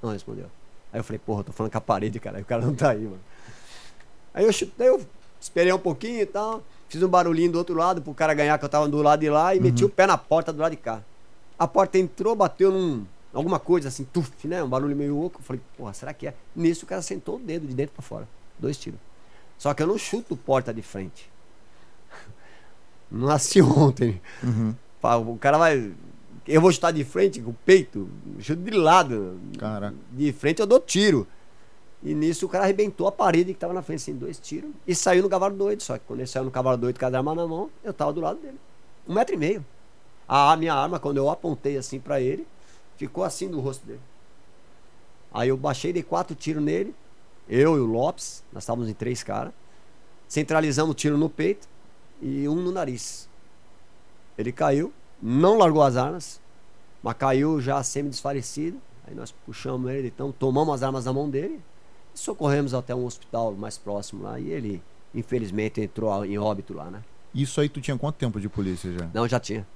Não 0.02 0.10
respondeu. 0.10 0.46
Aí 0.92 1.00
eu 1.00 1.04
falei, 1.04 1.18
porra, 1.18 1.40
eu 1.40 1.44
tô 1.44 1.52
falando 1.52 1.72
com 1.72 1.78
a 1.78 1.80
parede, 1.80 2.18
cara. 2.20 2.40
O 2.40 2.44
cara 2.44 2.64
não 2.64 2.74
tá 2.74 2.90
aí, 2.90 3.02
mano. 3.02 3.20
Aí 4.34 4.44
eu, 4.44 4.52
chutei, 4.52 4.88
eu 4.88 5.04
esperei 5.40 5.72
um 5.72 5.78
pouquinho 5.78 6.20
e 6.20 6.26
tal. 6.26 6.62
Fiz 6.88 7.02
um 7.02 7.08
barulhinho 7.08 7.52
do 7.52 7.58
outro 7.58 7.74
lado 7.74 8.02
pro 8.02 8.12
cara 8.12 8.34
ganhar 8.34 8.58
que 8.58 8.64
eu 8.64 8.68
tava 8.68 8.88
do 8.88 9.02
lado 9.02 9.20
de 9.20 9.30
lá 9.30 9.54
e 9.54 9.58
uhum. 9.58 9.64
meti 9.64 9.84
o 9.84 9.88
pé 9.88 10.06
na 10.06 10.18
porta 10.18 10.52
do 10.52 10.60
lado 10.60 10.72
de 10.72 10.76
cá. 10.76 11.00
A 11.58 11.66
porta 11.66 11.96
entrou, 11.96 12.36
bateu 12.36 12.70
num, 12.70 13.06
alguma 13.36 13.58
coisa 13.58 13.88
assim, 13.88 14.04
tuf, 14.04 14.30
né? 14.48 14.62
Um 14.62 14.68
barulho 14.68 14.96
meio 14.96 15.20
oco. 15.22 15.40
Eu 15.40 15.44
falei, 15.44 15.62
porra, 15.76 15.92
será 15.92 16.14
que 16.14 16.26
é? 16.26 16.34
Nisso 16.54 16.84
o 16.84 16.88
cara 16.88 17.02
sentou 17.02 17.36
o 17.36 17.38
dedo 17.38 17.66
de 17.66 17.74
dentro 17.74 17.94
para 17.94 18.02
fora. 18.02 18.28
Dois 18.58 18.78
tiros. 18.78 18.98
Só 19.58 19.74
que 19.74 19.82
eu 19.82 19.86
não 19.86 19.98
chuto 19.98 20.36
porta 20.36 20.72
de 20.72 20.82
frente. 20.82 21.30
Não 23.10 23.28
nasci 23.28 23.62
ontem. 23.62 24.20
Uhum. 24.42 24.74
O 25.32 25.38
cara 25.38 25.58
vai. 25.58 25.92
Eu 26.46 26.60
vou 26.60 26.72
chutar 26.72 26.92
de 26.92 27.04
frente 27.04 27.40
com 27.40 27.50
o 27.50 27.56
peito, 27.64 28.08
chuto 28.40 28.62
de 28.62 28.76
lado. 28.76 29.38
Cara. 29.58 29.94
De 30.12 30.32
frente 30.32 30.60
eu 30.60 30.66
dou 30.66 30.80
tiro. 30.80 31.26
E 32.02 32.14
nisso 32.14 32.46
o 32.46 32.48
cara 32.48 32.64
arrebentou 32.64 33.06
a 33.06 33.12
parede 33.12 33.54
que 33.54 33.58
tava 33.58 33.72
na 33.72 33.82
frente, 33.82 33.98
assim, 33.98 34.14
dois 34.14 34.38
tiros. 34.38 34.70
E 34.86 34.94
saiu 34.94 35.22
no 35.22 35.28
cavalo 35.28 35.56
doido. 35.56 35.82
Só 35.82 35.96
que 35.98 36.04
quando 36.06 36.20
ele 36.20 36.26
saiu 36.26 36.44
no 36.44 36.50
cavalo 36.50 36.76
doido 36.76 36.98
com 36.98 37.06
a 37.06 37.08
arma 37.08 37.34
na 37.34 37.46
mão, 37.46 37.70
eu 37.82 37.92
tava 37.92 38.12
do 38.12 38.20
lado 38.20 38.40
dele. 38.40 38.58
Um 39.08 39.14
metro 39.14 39.34
e 39.34 39.38
meio. 39.38 39.64
A 40.28 40.56
minha 40.56 40.74
arma, 40.74 40.98
quando 40.98 41.18
eu 41.18 41.30
apontei 41.30 41.76
assim 41.76 42.00
para 42.00 42.20
ele, 42.20 42.46
ficou 42.96 43.24
assim 43.24 43.48
no 43.48 43.60
rosto 43.60 43.86
dele. 43.86 44.00
Aí 45.32 45.48
eu 45.48 45.56
baixei, 45.56 45.92
dei 45.92 46.02
quatro 46.02 46.34
tiros 46.34 46.62
nele. 46.62 46.94
Eu 47.48 47.76
e 47.76 47.80
o 47.80 47.86
Lopes, 47.86 48.42
nós 48.52 48.62
estávamos 48.62 48.88
em 48.88 48.94
três 48.94 49.22
caras. 49.22 49.52
Centralizamos 50.28 50.92
o 50.92 50.94
tiro 50.94 51.16
no 51.16 51.30
peito 51.30 51.68
e 52.20 52.48
um 52.48 52.56
no 52.56 52.72
nariz. 52.72 53.28
Ele 54.36 54.50
caiu, 54.50 54.92
não 55.22 55.58
largou 55.58 55.82
as 55.82 55.96
armas, 55.96 56.40
mas 57.02 57.14
caiu 57.14 57.60
já 57.60 57.82
semi-desfalecido. 57.82 58.80
Aí 59.06 59.14
nós 59.14 59.30
puxamos 59.30 59.90
ele, 59.90 60.08
então 60.08 60.32
tomamos 60.32 60.74
as 60.74 60.82
armas 60.82 61.04
na 61.04 61.12
mão 61.12 61.30
dele 61.30 61.60
e 62.14 62.18
socorremos 62.18 62.74
até 62.74 62.94
um 62.94 63.04
hospital 63.04 63.52
mais 63.52 63.78
próximo 63.78 64.24
lá. 64.24 64.40
E 64.40 64.50
ele, 64.50 64.82
infelizmente, 65.14 65.80
entrou 65.80 66.24
em 66.24 66.36
óbito 66.38 66.74
lá, 66.74 66.90
né? 66.90 67.02
Isso 67.32 67.60
aí 67.60 67.68
tu 67.68 67.80
tinha 67.80 67.96
quanto 67.96 68.16
tempo 68.16 68.40
de 68.40 68.48
polícia 68.48 68.90
já? 68.90 69.08
Não, 69.14 69.28
já 69.28 69.38
tinha. 69.38 69.66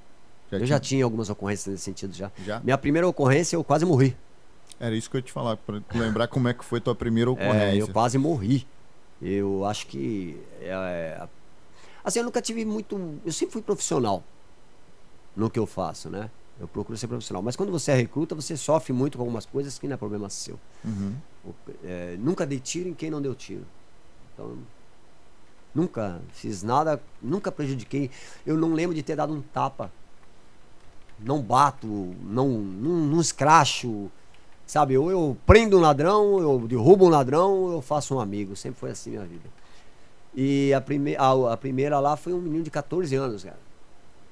Já 0.50 0.56
eu 0.56 0.58
tinha? 0.58 0.66
já 0.66 0.80
tinha 0.80 1.04
algumas 1.04 1.30
ocorrências 1.30 1.72
nesse 1.72 1.84
sentido 1.84 2.12
já. 2.14 2.30
já. 2.44 2.60
Minha 2.60 2.76
primeira 2.76 3.06
ocorrência 3.06 3.56
eu 3.56 3.62
quase 3.62 3.84
morri. 3.84 4.16
Era 4.78 4.96
isso 4.96 5.10
que 5.10 5.16
eu 5.16 5.18
ia 5.18 5.22
te 5.22 5.32
falar, 5.32 5.56
para 5.58 5.82
lembrar 5.94 6.26
como 6.26 6.48
é 6.48 6.54
que 6.54 6.64
foi 6.64 6.80
tua 6.80 6.94
primeira 6.94 7.30
ocorrência. 7.30 7.78
É, 7.78 7.82
eu 7.82 7.88
quase 7.88 8.16
morri. 8.16 8.66
Eu 9.20 9.64
acho 9.66 9.86
que. 9.86 10.40
É, 10.60 11.26
assim, 12.02 12.20
eu 12.20 12.24
nunca 12.24 12.40
tive 12.40 12.64
muito. 12.64 13.20
Eu 13.24 13.32
sempre 13.32 13.52
fui 13.52 13.62
profissional 13.62 14.24
no 15.36 15.50
que 15.50 15.58
eu 15.58 15.66
faço, 15.66 16.08
né? 16.08 16.30
Eu 16.58 16.66
procuro 16.66 16.96
ser 16.96 17.08
profissional. 17.08 17.42
Mas 17.42 17.56
quando 17.56 17.70
você 17.70 17.92
é 17.92 17.94
recruta, 17.94 18.34
você 18.34 18.56
sofre 18.56 18.92
muito 18.92 19.18
com 19.18 19.22
algumas 19.22 19.44
coisas 19.46 19.78
que 19.78 19.86
não 19.86 19.94
é 19.94 19.96
problema 19.96 20.28
seu. 20.30 20.58
Uhum. 20.84 21.14
É, 21.84 22.16
nunca 22.18 22.46
dei 22.46 22.58
tiro 22.58 22.88
em 22.88 22.94
quem 22.94 23.10
não 23.10 23.20
deu 23.20 23.34
tiro. 23.34 23.66
Então, 24.32 24.58
nunca 25.74 26.20
fiz 26.32 26.62
nada, 26.62 27.00
nunca 27.20 27.52
prejudiquei. 27.52 28.10
Eu 28.46 28.56
não 28.56 28.72
lembro 28.72 28.94
de 28.94 29.02
ter 29.02 29.16
dado 29.16 29.32
um 29.32 29.40
tapa 29.40 29.90
não 31.24 31.40
bato, 31.40 31.86
não, 32.22 32.48
não, 32.48 32.96
não 33.06 33.20
escracho, 33.20 34.10
sabe? 34.66 34.96
Ou 34.96 35.10
eu 35.10 35.36
prendo 35.46 35.78
um 35.78 35.80
ladrão, 35.80 36.38
eu 36.38 36.58
derrubo 36.66 37.06
um 37.06 37.08
ladrão, 37.08 37.52
ou 37.52 37.72
eu 37.72 37.82
faço 37.82 38.14
um 38.14 38.20
amigo. 38.20 38.56
Sempre 38.56 38.80
foi 38.80 38.90
assim 38.90 39.10
minha 39.10 39.24
vida. 39.24 39.48
E 40.34 40.72
a, 40.72 40.80
prime 40.80 41.16
a, 41.16 41.52
a 41.52 41.56
primeira 41.56 41.98
lá 41.98 42.16
foi 42.16 42.32
um 42.32 42.40
menino 42.40 42.62
de 42.62 42.70
14 42.70 43.14
anos, 43.16 43.44
cara. 43.44 43.58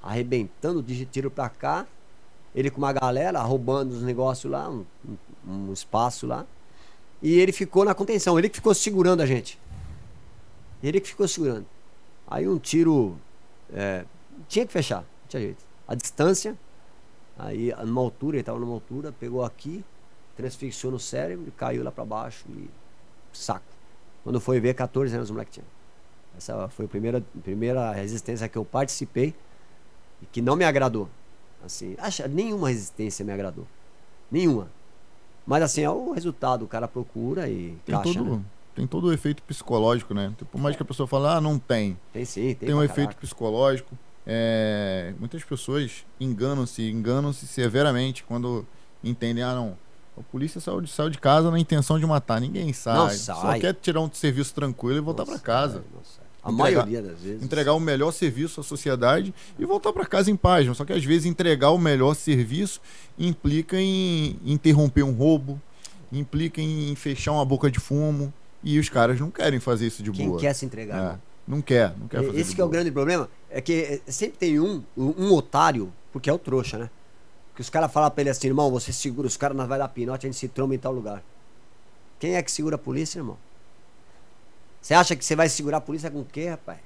Arrebentando 0.02 0.82
de 0.82 1.04
tiro 1.06 1.30
pra 1.30 1.48
cá. 1.48 1.86
Ele 2.54 2.70
com 2.70 2.78
uma 2.78 2.92
galera, 2.92 3.40
roubando 3.42 3.92
os 3.92 4.02
negócios 4.02 4.50
lá, 4.50 4.68
um, 4.70 4.84
um, 5.46 5.68
um 5.68 5.72
espaço 5.72 6.26
lá. 6.26 6.46
E 7.20 7.38
ele 7.38 7.52
ficou 7.52 7.84
na 7.84 7.94
contenção, 7.94 8.38
ele 8.38 8.48
que 8.48 8.56
ficou 8.56 8.74
segurando 8.74 9.20
a 9.22 9.26
gente. 9.26 9.58
Ele 10.82 11.00
que 11.00 11.08
ficou 11.08 11.26
segurando. 11.26 11.66
Aí 12.26 12.48
um 12.48 12.58
tiro. 12.58 13.16
É, 13.72 14.04
tinha 14.48 14.64
que 14.64 14.72
fechar, 14.72 14.98
não 14.98 15.28
tinha 15.28 15.42
jeito. 15.42 15.64
A 15.86 15.94
distância, 15.94 16.56
Aí, 17.38 17.72
numa 17.84 18.00
altura, 18.00 18.36
ele 18.36 18.40
estava 18.40 18.58
numa 18.58 18.74
altura, 18.74 19.12
pegou 19.12 19.44
aqui, 19.44 19.84
transfixou 20.36 20.90
no 20.90 20.98
cérebro, 20.98 21.52
caiu 21.56 21.84
lá 21.84 21.92
para 21.92 22.04
baixo 22.04 22.44
e 22.50 22.68
saco. 23.32 23.64
Quando 24.24 24.40
foi 24.40 24.58
ver, 24.58 24.74
14 24.74 25.14
anos 25.14 25.30
o 25.30 25.32
moleque 25.32 25.52
tinha. 25.52 25.66
Essa 26.36 26.68
foi 26.68 26.86
a 26.86 26.88
primeira, 26.88 27.24
primeira 27.42 27.92
resistência 27.92 28.48
que 28.48 28.58
eu 28.58 28.64
participei 28.64 29.34
e 30.20 30.26
que 30.26 30.42
não 30.42 30.56
me 30.56 30.64
agradou. 30.64 31.08
Assim, 31.64 31.94
acha, 31.98 32.26
nenhuma 32.28 32.68
resistência 32.68 33.24
me 33.24 33.32
agradou. 33.32 33.66
Nenhuma. 34.30 34.68
Mas 35.46 35.62
assim, 35.62 35.82
é 35.82 35.90
o 35.90 36.12
resultado, 36.12 36.64
o 36.64 36.68
cara 36.68 36.86
procura 36.86 37.48
e 37.48 37.76
tem 37.84 37.94
caixa, 37.94 38.18
todo, 38.18 38.36
né? 38.36 38.42
Tem 38.74 38.86
todo 38.86 39.06
o 39.08 39.12
efeito 39.12 39.42
psicológico, 39.42 40.12
né? 40.12 40.32
Por 40.52 40.60
mais 40.60 40.76
que 40.76 40.82
a 40.82 40.86
pessoa 40.86 41.06
fale, 41.06 41.26
ah, 41.26 41.40
não 41.40 41.58
tem. 41.58 41.98
Tem 42.12 42.24
sim, 42.24 42.54
tem. 42.54 42.68
Tem 42.68 42.74
um 42.74 42.82
efeito 42.82 43.16
psicológico. 43.16 43.96
É, 44.30 45.14
muitas 45.18 45.42
pessoas 45.42 46.04
enganam-se, 46.20 46.82
enganam-se 46.82 47.46
severamente 47.46 48.22
quando 48.24 48.66
entendem, 49.02 49.42
ah 49.42 49.54
não, 49.54 49.76
a 50.18 50.22
polícia 50.22 50.60
saiu 50.60 50.82
de, 50.82 50.90
saiu 50.90 51.08
de 51.08 51.18
casa 51.18 51.50
na 51.50 51.58
intenção 51.58 51.98
de 51.98 52.04
matar. 52.04 52.38
Ninguém 52.38 52.72
sai. 52.74 52.96
Não 52.96 53.10
sai. 53.10 53.36
Só 53.36 53.58
quer 53.58 53.74
tirar 53.74 54.00
um 54.00 54.10
serviço 54.12 54.54
tranquilo 54.54 54.98
e 54.98 55.00
voltar 55.00 55.24
para 55.24 55.38
casa. 55.38 55.82
A 56.42 56.52
entregar, 56.52 56.84
maioria 56.84 57.02
das 57.02 57.20
vezes. 57.20 57.42
Entregar 57.42 57.72
o 57.72 57.80
melhor 57.80 58.12
serviço 58.12 58.60
à 58.60 58.64
sociedade 58.64 59.34
e 59.58 59.64
voltar 59.64 59.92
para 59.92 60.04
casa 60.04 60.30
em 60.30 60.36
paz. 60.36 60.76
Só 60.76 60.84
que 60.84 60.92
às 60.92 61.04
vezes 61.04 61.24
entregar 61.24 61.70
o 61.70 61.78
melhor 61.78 62.14
serviço 62.14 62.80
implica 63.18 63.80
em 63.80 64.38
interromper 64.44 65.04
um 65.04 65.12
roubo, 65.12 65.60
implica 66.12 66.60
em 66.60 66.94
fechar 66.94 67.32
uma 67.32 67.44
boca 67.44 67.70
de 67.70 67.80
fumo. 67.80 68.32
E 68.62 68.78
os 68.78 68.88
caras 68.88 69.20
não 69.20 69.30
querem 69.30 69.60
fazer 69.60 69.86
isso 69.86 70.02
de 70.02 70.10
Quem 70.10 70.26
boa. 70.26 70.38
Quem 70.38 70.48
quer 70.48 70.54
se 70.54 70.66
entregar? 70.66 70.98
É. 70.98 71.12
Né? 71.12 71.18
Não 71.48 71.62
quer, 71.62 71.96
não 71.98 72.06
quer 72.06 72.22
fazer 72.22 72.38
Esse 72.38 72.54
que 72.54 72.60
é 72.60 72.64
o 72.64 72.68
grande 72.68 72.92
problema. 72.92 73.26
É 73.48 73.62
que 73.62 74.02
é, 74.06 74.12
sempre 74.12 74.36
tem 74.36 74.60
um, 74.60 74.84
um 74.94 75.32
otário, 75.32 75.90
porque 76.12 76.28
é 76.28 76.32
o 76.32 76.38
trouxa, 76.38 76.76
né? 76.76 76.90
Que 77.54 77.62
os 77.62 77.70
caras 77.70 77.90
falam 77.90 78.10
pra 78.10 78.20
ele 78.20 78.28
assim, 78.28 78.48
irmão, 78.48 78.70
você 78.70 78.92
segura 78.92 79.26
os 79.26 79.36
caras, 79.36 79.56
nós 79.56 79.66
vai 79.66 79.78
dar 79.78 79.88
pinote, 79.88 80.26
a 80.26 80.28
gente 80.28 80.38
se 80.38 80.46
tromba 80.46 80.74
em 80.74 80.78
tal 80.78 80.92
lugar. 80.92 81.24
Quem 82.20 82.34
é 82.34 82.42
que 82.42 82.52
segura 82.52 82.76
a 82.76 82.78
polícia, 82.78 83.18
irmão? 83.18 83.38
Você 84.82 84.92
acha 84.92 85.16
que 85.16 85.24
você 85.24 85.34
vai 85.34 85.48
segurar 85.48 85.78
a 85.78 85.80
polícia 85.80 86.10
com 86.10 86.20
o 86.20 86.24
quê, 86.24 86.50
rapaz? 86.50 86.80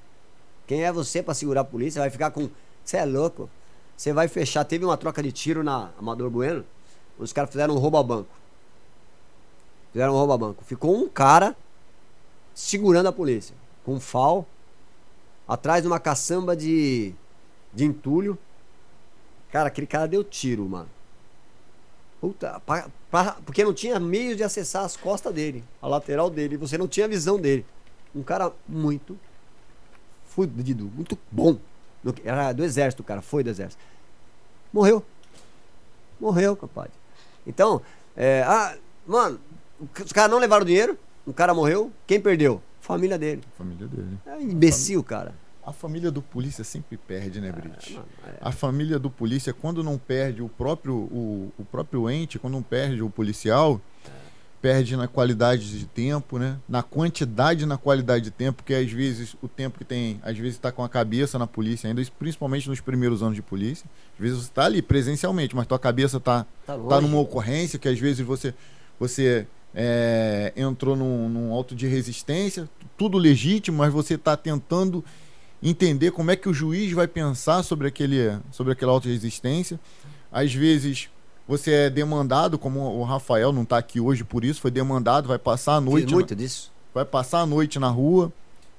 Quem 0.65 0.85
é 0.85 0.91
você 0.93 1.21
para 1.21 1.33
segurar 1.33 1.61
a 1.61 1.65
polícia? 1.65 1.99
Vai 2.01 2.09
ficar 2.09 2.31
com. 2.31 2.49
Você 2.85 2.97
é 2.97 3.05
louco. 3.05 3.49
Você 3.97 4.13
vai 4.13 4.29
fechar. 4.29 4.63
Teve 4.63 4.85
uma 4.85 4.95
troca 4.95 5.21
de 5.21 5.31
tiro 5.31 5.61
na 5.61 5.91
Amador 5.99 6.29
Bueno. 6.29 6.63
os 7.19 7.33
caras 7.33 7.49
fizeram 7.49 7.75
um 7.75 7.77
roubo 7.77 7.97
a 7.97 8.03
banco. 8.03 8.29
Fizeram 9.91 10.13
um 10.13 10.17
roubo 10.17 10.33
a 10.33 10.37
banco. 10.37 10.63
Ficou 10.63 10.95
um 10.95 11.07
cara 11.07 11.55
segurando 12.53 13.07
a 13.07 13.11
polícia, 13.11 13.55
com 13.83 13.95
um 13.95 13.99
fal, 13.99 14.47
atrás 15.47 15.81
de 15.81 15.87
uma 15.87 15.99
caçamba 15.99 16.55
de, 16.55 17.13
de 17.73 17.85
entulho. 17.85 18.37
Cara, 19.51 19.67
aquele 19.67 19.87
cara 19.87 20.07
deu 20.07 20.23
tiro, 20.23 20.67
mano. 20.67 20.89
Puta, 22.19 22.61
pra, 22.65 22.87
pra, 23.11 23.37
porque 23.45 23.63
não 23.63 23.73
tinha 23.73 23.99
meio 23.99 24.35
de 24.35 24.43
acessar 24.43 24.85
as 24.85 24.95
costas 24.95 25.33
dele, 25.33 25.63
a 25.81 25.87
lateral 25.87 26.29
dele. 26.29 26.57
Você 26.57 26.77
não 26.77 26.87
tinha 26.87 27.07
visão 27.07 27.39
dele. 27.39 27.65
Um 28.15 28.23
cara 28.23 28.51
muito 28.67 29.19
fudido, 30.25 30.89
muito 30.95 31.17
bom. 31.31 31.57
Era 32.23 32.51
do 32.51 32.63
exército, 32.63 33.03
cara, 33.03 33.21
foi 33.21 33.43
do 33.43 33.49
exército. 33.49 33.81
Morreu. 34.71 35.05
Morreu, 36.19 36.55
compadre. 36.55 36.91
Então, 37.45 37.81
é, 38.15 38.43
ah, 38.47 38.75
mano, 39.05 39.39
os 40.03 40.11
caras 40.11 40.31
não 40.31 40.39
levaram 40.39 40.65
dinheiro, 40.65 40.97
o 41.25 41.33
cara 41.33 41.53
morreu, 41.53 41.91
quem 42.07 42.19
perdeu? 42.19 42.61
Família 42.83 43.17
dele. 43.17 43.41
Família 43.57 43.87
dele. 43.87 44.17
É 44.25 44.35
um 44.35 44.41
imbecil, 44.41 45.01
cara. 45.03 45.33
A 45.65 45.71
família 45.71 46.11
do 46.11 46.21
polícia 46.21 46.63
sempre 46.65 46.97
perde, 46.97 47.39
né, 47.39 47.49
Brit? 47.49 47.97
É, 48.25 48.29
é. 48.29 48.37
A 48.41 48.51
família 48.51 48.99
do 48.99 49.09
polícia, 49.09 49.53
quando 49.53 49.81
não 49.81 49.97
perde 49.97 50.41
o 50.41 50.49
próprio, 50.49 50.93
o, 50.93 51.53
o 51.57 51.63
próprio 51.63 52.09
ente, 52.09 52.37
quando 52.37 52.53
não 52.55 52.61
perde 52.61 53.01
o 53.01 53.09
policial, 53.09 53.79
perde 54.61 54.95
na 54.97 55.07
qualidade 55.07 55.77
de 55.79 55.85
tempo, 55.85 56.37
né? 56.37 56.57
Na 56.67 56.83
quantidade 56.83 57.63
e 57.63 57.65
na 57.65 57.77
qualidade 57.77 58.25
de 58.25 58.31
tempo, 58.31 58.57
porque 58.63 58.73
às 58.73 58.91
vezes 58.91 59.35
o 59.41 59.47
tempo 59.47 59.77
que 59.77 59.85
tem, 59.85 60.19
às 60.21 60.37
vezes 60.37 60.55
está 60.55 60.69
com 60.71 60.83
a 60.83 60.89
cabeça 60.89 61.39
na 61.39 61.47
polícia 61.47 61.87
ainda, 61.89 62.01
principalmente 62.19 62.67
nos 62.69 62.81
primeiros 62.81 63.23
anos 63.23 63.35
de 63.35 63.41
polícia. 63.41 63.85
Às 64.15 64.19
vezes 64.19 64.37
você 64.39 64.49
está 64.49 64.65
ali 64.65 64.81
presencialmente, 64.81 65.55
mas 65.55 65.65
tua 65.67 65.79
cabeça 65.79 66.17
está 66.17 66.43
Tá 66.65 66.73
tá 66.73 66.75
longe. 66.75 67.01
numa 67.07 67.19
ocorrência 67.21 67.79
que 67.79 67.87
às 67.87 67.97
vezes 67.99 68.25
você 68.25 68.53
você 68.99 69.47
é, 69.73 70.53
entrou 70.55 70.95
num, 70.95 71.27
num 71.29 71.51
auto 71.51 71.75
de 71.75 71.87
resistência, 71.87 72.69
tudo 72.97 73.17
legítimo, 73.17 73.77
mas 73.77 73.91
você 73.91 74.15
está 74.15 74.37
tentando 74.37 75.03
entender 75.61 76.11
como 76.11 76.29
é 76.29 76.35
que 76.35 76.49
o 76.49 76.53
juiz 76.53 76.91
vai 76.91 77.07
pensar 77.07 77.63
sobre 77.63 77.87
aquele 77.87 78.37
sobre 78.51 78.73
aquela 78.73 78.91
auto 78.91 79.07
de 79.07 79.13
resistência. 79.13 79.79
Às 80.31 80.53
vezes 80.53 81.09
você 81.47 81.71
é 81.71 81.89
demandado, 81.89 82.57
como 82.57 82.79
o 82.79 83.03
Rafael 83.03 83.51
não 83.51 83.63
está 83.63 83.77
aqui 83.77 83.99
hoje 83.99 84.23
por 84.23 84.43
isso, 84.43 84.61
foi 84.61 84.71
demandado, 84.71 85.27
vai 85.27 85.39
passar 85.39 85.77
a 85.77 85.81
Fiz 85.81 85.89
noite, 85.89 86.13
muito 86.13 86.35
disso. 86.35 86.71
vai 86.93 87.05
passar 87.05 87.41
a 87.41 87.45
noite 87.45 87.79
na 87.79 87.89
rua 87.89 88.31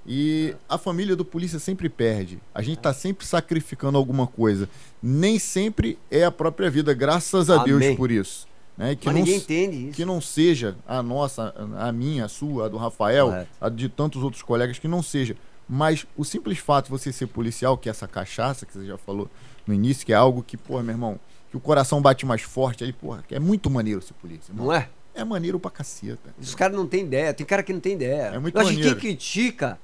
e 0.07 0.55
a 0.69 0.77
família 0.77 1.17
do 1.17 1.25
polícia 1.25 1.59
sempre 1.59 1.89
perde. 1.89 2.39
A 2.55 2.61
gente 2.63 2.79
está 2.79 2.93
sempre 2.93 3.27
sacrificando 3.27 3.97
alguma 3.97 4.27
coisa. 4.27 4.69
Nem 5.03 5.39
sempre 5.39 5.99
é 6.11 6.25
a 6.25 6.31
própria 6.31 6.71
vida, 6.71 6.93
graças 6.93 7.49
a 7.49 7.63
Amém. 7.63 7.79
Deus 7.79 7.97
por 7.97 8.11
isso. 8.11 8.47
Né? 8.77 8.97
Que 8.97 9.07
Mas 9.07 9.15
não 9.15 9.23
ninguém 9.23 9.37
entende 9.39 9.77
isso. 9.89 9.97
que 9.97 10.05
não 10.05 10.21
seja 10.21 10.77
a 10.87 11.03
nossa, 11.03 11.55
a 11.79 11.93
minha, 11.93 12.25
a 12.25 12.29
sua, 12.29 12.67
a 12.67 12.69
do 12.69 12.77
Rafael, 12.77 13.27
Correto. 13.29 13.49
a 13.61 13.69
de 13.69 13.89
tantos 13.89 14.23
outros 14.23 14.43
colegas, 14.43 14.79
que 14.79 14.89
não 14.89 15.03
seja. 15.03 15.37
Mas 15.69 16.05
o 16.17 16.25
simples 16.25 16.59
fato 16.59 16.87
de 16.87 16.91
você 16.91 17.13
ser 17.13 17.27
policial, 17.29 17.79
que 17.79 17.89
é 17.89 17.91
essa 17.91 18.07
cachaça 18.09 18.67
que 18.67 18.73
você 18.73 18.85
já 18.87 18.99
falou 18.99 19.31
no 19.67 19.73
início, 19.73 20.05
que 20.05 20.13
é 20.13 20.17
algo 20.17 20.43
que, 20.43 20.57
porra, 20.57 20.83
meu 20.83 20.93
irmão, 20.93 21.21
que 21.51 21.57
o 21.57 21.61
coração 21.61 22.03
bate 22.03 22.27
mais 22.27 22.43
forte 22.43 22.83
ali, 22.83 22.93
porra, 22.93 23.25
que 23.27 23.35
é 23.35 23.39
muito 23.39 23.71
maneiro 23.71 24.03
ser 24.03 24.13
polícia. 24.15 24.51
irmão. 24.51 24.67
Não 24.67 24.73
é? 24.73 24.91
É 25.15 25.23
maneiro 25.25 25.61
pra 25.61 25.71
caceta. 25.71 26.35
Os 26.41 26.55
caras 26.57 26.77
não 26.77 26.87
têm 26.89 27.05
ideia. 27.05 27.33
Tem 27.33 27.47
cara 27.47 27.63
que 27.63 27.73
não 27.73 27.79
tem 27.81 27.93
ideia. 27.93 28.33
É 28.35 28.39
muito 28.41 28.57
Eu 28.57 28.61
acho 28.61 28.71
que 28.71 28.75
quem 28.77 28.83
maneiro. 28.83 29.01
critica 29.01 29.79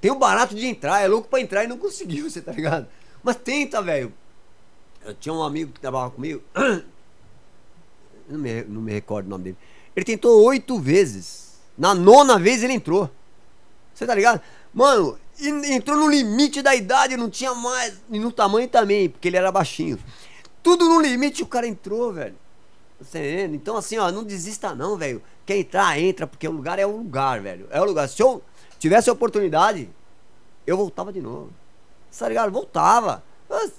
tem 0.00 0.10
o 0.12 0.18
barato 0.18 0.54
de 0.54 0.64
entrar, 0.66 1.00
é 1.00 1.08
louco 1.08 1.26
pra 1.28 1.40
entrar 1.40 1.64
e 1.64 1.66
não 1.66 1.76
conseguiu, 1.76 2.28
você 2.30 2.40
tá 2.40 2.52
ligado? 2.52 2.86
Mas 3.24 3.34
tenta, 3.36 3.82
velho. 3.82 4.12
Eu 5.04 5.14
tinha 5.14 5.32
um 5.34 5.42
amigo 5.42 5.72
que 5.72 5.80
trabalhava 5.80 6.12
comigo. 6.12 6.40
Não 8.30 8.38
me, 8.38 8.62
não 8.64 8.80
me 8.80 8.92
recordo 8.92 9.26
o 9.26 9.30
nome 9.30 9.44
dele. 9.44 9.56
Ele 9.94 10.04
tentou 10.04 10.42
oito 10.44 10.78
vezes. 10.78 11.60
Na 11.76 11.94
nona 11.94 12.38
vez 12.38 12.62
ele 12.62 12.74
entrou. 12.74 13.10
Você 13.92 14.06
tá 14.06 14.14
ligado? 14.14 14.40
Mano, 14.72 15.18
entrou 15.38 15.96
no 15.96 16.08
limite 16.08 16.62
da 16.62 16.74
idade, 16.74 17.16
não 17.16 17.28
tinha 17.28 17.54
mais. 17.54 18.00
E 18.10 18.18
no 18.18 18.30
tamanho 18.30 18.68
também, 18.68 19.08
porque 19.08 19.28
ele 19.28 19.36
era 19.36 19.50
baixinho. 19.50 19.98
Tudo 20.62 20.88
no 20.88 21.00
limite, 21.00 21.42
o 21.42 21.46
cara 21.46 21.66
entrou, 21.66 22.12
velho. 22.12 22.36
Você 23.00 23.18
entende? 23.18 23.56
Então, 23.56 23.76
assim, 23.76 23.98
ó, 23.98 24.12
não 24.12 24.22
desista 24.22 24.74
não, 24.74 24.96
velho. 24.96 25.22
Quer 25.46 25.56
entrar, 25.56 25.98
entra, 25.98 26.26
porque 26.26 26.46
o 26.46 26.52
lugar 26.52 26.78
é 26.78 26.86
o 26.86 26.96
lugar, 26.96 27.40
velho. 27.40 27.66
É 27.70 27.80
o 27.80 27.84
lugar. 27.84 28.08
Se 28.08 28.22
eu 28.22 28.42
tivesse 28.78 29.08
a 29.08 29.12
oportunidade, 29.12 29.90
eu 30.66 30.76
voltava 30.76 31.12
de 31.12 31.20
novo. 31.20 31.50
Você 32.10 32.20
tá 32.20 32.28
ligado? 32.28 32.52
Voltava. 32.52 33.24
Mas 33.48 33.72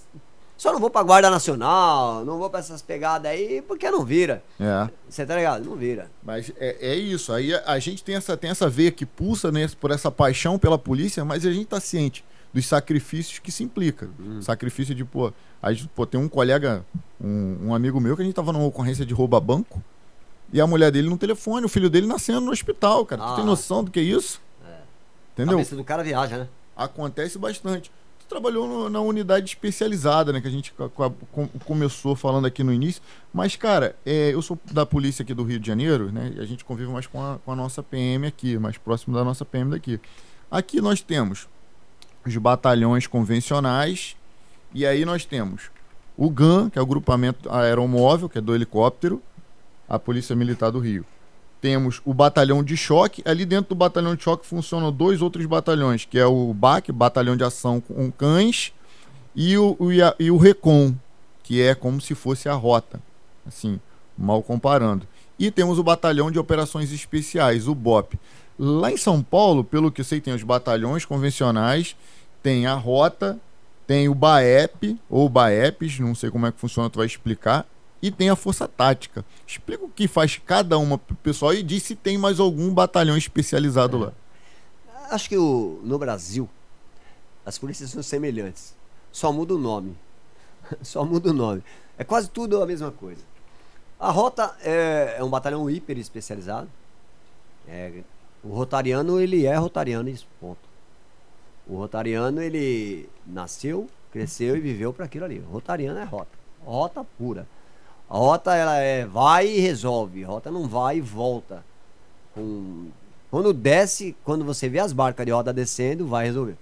Só 0.62 0.72
não 0.72 0.80
vou 0.80 0.92
pra 0.92 1.02
Guarda 1.02 1.28
Nacional, 1.28 2.24
não 2.24 2.38
vou 2.38 2.48
pra 2.48 2.60
essas 2.60 2.84
pegadas 2.84 3.32
aí, 3.32 3.64
porque 3.64 3.90
não 3.90 4.06
vira. 4.06 4.44
É. 4.60 4.88
Você 5.10 5.26
tá 5.26 5.36
ligado? 5.36 5.66
Não 5.66 5.76
vira. 5.76 6.12
Mas 6.22 6.52
é, 6.56 6.92
é 6.92 6.94
isso. 6.94 7.34
Aí 7.34 7.52
a, 7.52 7.64
a 7.66 7.80
gente 7.80 8.04
tem 8.04 8.14
essa, 8.14 8.38
tem 8.38 8.52
essa 8.52 8.70
veia 8.70 8.92
que 8.92 9.04
pulsa 9.04 9.52
né, 9.52 9.68
por 9.80 9.90
essa 9.90 10.12
paixão 10.12 10.60
pela 10.60 10.78
polícia, 10.78 11.26
mas 11.26 11.48
a 11.48 11.52
gente 11.52 11.66
tá 11.66 11.80
ciente 11.80 12.24
dos 12.54 12.64
sacrifícios 12.68 13.40
que 13.40 13.52
se 13.52 13.64
implica. 13.64 14.08
Sacrifício 14.44 14.94
de, 14.94 15.04
pô, 15.04 15.34
a 15.60 15.74
gente, 15.74 15.88
pô, 15.96 16.06
tem 16.06 16.20
um 16.22 16.30
colega, 16.30 16.86
um, 17.20 17.70
um 17.70 17.74
amigo 17.74 18.00
meu, 18.00 18.16
que 18.16 18.22
a 18.22 18.26
gente 18.26 18.36
tava 18.36 18.54
numa 18.54 18.66
ocorrência 18.66 19.04
de 19.04 19.16
roubo 19.16 19.36
a 19.36 19.40
banco, 19.40 19.82
e 20.54 20.62
a 20.62 20.68
mulher 20.68 20.92
dele 20.92 21.10
no 21.10 21.18
telefone, 21.18 21.66
o 21.66 21.70
filho 21.70 21.90
dele 21.90 22.06
nascendo 22.06 22.42
no 22.42 22.52
hospital, 22.52 23.04
cara. 23.04 23.20
Tu 23.30 23.34
tem 23.34 23.44
Ah. 23.44 23.48
noção 23.48 23.84
do 23.84 23.90
que 23.90 24.00
é 24.00 24.04
isso? 24.04 24.40
A 24.64 24.70
Entendeu? 25.34 25.54
cabeça 25.58 25.76
do 25.76 25.84
cara 25.84 26.04
viaja, 26.04 26.38
né? 26.38 26.48
Acontece 26.78 27.40
bastante. 27.40 27.92
Trabalhou 28.32 28.66
no- 28.66 28.90
na 28.90 29.02
unidade 29.02 29.46
especializada, 29.48 30.32
né? 30.32 30.40
Que 30.40 30.48
a 30.48 30.52
gente 30.52 30.72
co- 30.72 30.90
co- 30.90 31.12
com- 31.34 31.48
começou 31.66 32.16
falando 32.16 32.46
aqui 32.46 32.64
no 32.64 32.72
início. 32.72 33.02
Mas, 33.34 33.58
cara, 33.58 33.94
é, 34.06 34.34
eu 34.34 34.42
sou 34.42 34.58
da 34.72 34.86
polícia 34.86 35.22
aqui 35.22 35.34
do 35.34 35.44
Rio 35.44 35.60
de 35.60 35.68
Janeiro, 35.68 36.10
né? 36.14 36.32
E 36.38 36.40
a 36.40 36.46
gente 36.46 36.64
convive 36.64 36.90
mais 36.90 37.06
com 37.06 37.22
a, 37.22 37.40
com 37.44 37.52
a 37.52 37.56
nossa 37.58 37.84
PM 37.84 38.26
aqui, 38.26 38.58
mais 38.58 38.78
próximo 38.78 39.14
da 39.14 39.26
nossa 39.26 39.44
PM 39.44 39.70
daqui. 39.72 40.00
Aqui 40.50 40.80
nós 40.80 41.02
temos 41.02 41.50
os 42.26 42.38
batalhões 42.38 43.06
convencionais. 43.06 44.16
E 44.74 44.86
aí 44.86 45.04
nós 45.04 45.26
temos 45.26 45.70
o 46.16 46.30
GAN, 46.30 46.70
que 46.70 46.80
é 46.80 46.82
o 46.82 46.86
grupamento 46.86 47.52
aeromóvel, 47.52 48.30
que 48.30 48.38
é 48.38 48.42
do 48.42 48.56
helicóptero, 48.56 49.22
a 49.90 50.00
Polícia 50.00 50.34
Militar 50.38 50.72
do 50.72 50.80
Rio. 50.80 51.06
Temos 51.62 52.02
o 52.04 52.14
batalhão 52.14 52.64
de 52.64 52.76
choque. 52.76 53.22
Ali 53.24 53.46
dentro 53.46 53.70
do 53.70 53.76
batalhão 53.76 54.16
de 54.16 54.24
choque 54.24 54.46
funcionam 54.46 54.92
dois 54.92 55.22
outros 55.22 55.46
batalhões, 55.46 56.04
que 56.04 56.18
é 56.18 56.26
o 56.26 56.54
BAC, 56.54 56.92
Batalhão 56.92 57.38
de 57.38 57.44
Ação 57.44 57.80
com 57.80 58.12
Cães, 58.12 58.74
e 59.36 59.56
o, 59.58 59.78
o, 59.80 59.92
e 60.20 60.32
o 60.32 60.38
RECOM, 60.38 60.96
que 61.44 61.62
é 61.62 61.76
como 61.76 62.02
se 62.02 62.16
fosse 62.16 62.50
a 62.50 62.54
rota. 62.54 63.00
Assim, 63.48 63.80
mal 64.18 64.42
comparando. 64.42 65.08
E 65.38 65.50
temos 65.52 65.80
o 65.80 65.84
Batalhão 65.84 66.32
de 66.32 66.40
Operações 66.40 66.92
Especiais, 66.92 67.68
o 67.68 67.76
BOP. 67.76 68.20
Lá 68.58 68.92
em 68.92 68.98
São 68.98 69.22
Paulo, 69.24 69.64
pelo 69.64 69.92
que 69.92 70.02
eu 70.02 70.06
sei, 70.06 70.20
tem 70.20 70.34
os 70.34 70.44
batalhões 70.44 71.06
convencionais, 71.06 71.96
tem 72.44 72.68
a 72.68 72.74
rota, 72.74 73.40
tem 73.88 74.08
o 74.08 74.16
BAEP, 74.16 75.00
ou 75.10 75.28
BAEPs, 75.28 76.00
não 76.00 76.14
sei 76.14 76.30
como 76.30 76.46
é 76.46 76.52
que 76.52 76.60
funciona, 76.60 76.90
tu 76.90 76.98
vai 76.98 77.08
explicar, 77.08 77.66
e 78.02 78.10
tem 78.10 78.30
a 78.30 78.36
Força 78.36 78.68
Tática. 78.68 79.24
Explica 79.46 79.86
o 79.86 79.90
que 79.90 80.08
faz 80.08 80.42
cada 80.44 80.78
uma 80.78 80.98
pro 80.98 81.16
pessoal 81.16 81.54
e 81.54 81.62
diz 81.62 81.84
se 81.84 81.96
tem 81.96 82.18
mais 82.18 82.40
algum 82.40 82.74
batalhão 82.74 83.16
especializado 83.16 83.98
lá. 83.98 84.14
Acho 85.10 85.30
que 85.30 85.38
o, 85.38 85.80
no 85.84 86.00
Brasil, 86.00 86.50
as 87.46 87.58
polícias 87.58 87.92
são 87.92 88.02
semelhantes. 88.02 88.74
Só 89.12 89.32
muda 89.32 89.54
o 89.54 89.58
nome. 89.58 89.96
Só 90.82 91.04
muda 91.04 91.30
o 91.30 91.34
nome. 91.34 91.64
É 91.98 92.04
quase 92.04 92.30
tudo 92.30 92.62
a 92.62 92.66
mesma 92.66 92.92
coisa. 92.92 93.22
A 94.00 94.10
rota 94.10 94.56
é, 94.64 95.18
é 95.20 95.24
um 95.24 95.30
batalhão 95.30 95.70
hiper 95.70 95.98
especializado. 95.98 96.70
É, 97.68 98.02
o 98.44 98.50
rotariano, 98.50 99.20
ele 99.20 99.46
é 99.46 99.56
rotariano, 99.56 100.10
isso, 100.10 100.26
ponto. 100.40 100.72
O 101.68 101.78
rotariano, 101.78 102.42
ele 102.42 103.08
nasceu, 103.28 103.88
cresceu 104.12 104.58
e 104.58 104.60
viveu 104.60 104.92
para 104.92 105.06
aquilo 105.06 105.26
ali. 105.26 105.40
O 105.40 105.52
rotariano 105.52 106.00
é 106.00 106.04
rota. 106.04 106.32
Rota 106.66 107.04
pura. 107.18 107.48
A 108.12 108.18
rota, 108.18 108.54
ela 108.54 108.76
é 108.76 109.06
vai 109.06 109.48
e 109.48 109.62
resolve. 109.62 110.26
A 110.26 110.28
rota 110.28 110.52
não 110.52 110.68
vai 110.68 110.98
e 110.98 111.02
volta. 111.02 111.64
Com... 112.36 112.90
Quando 113.30 113.54
desce, 113.54 114.14
quando 114.26 114.44
você 114.44 114.68
vê 114.68 114.80
as 114.80 114.92
barcas 114.92 115.26
de 115.26 115.32
roda 115.32 115.54
descendo, 115.54 116.06
vai 116.06 116.26
resolver. 116.26 116.58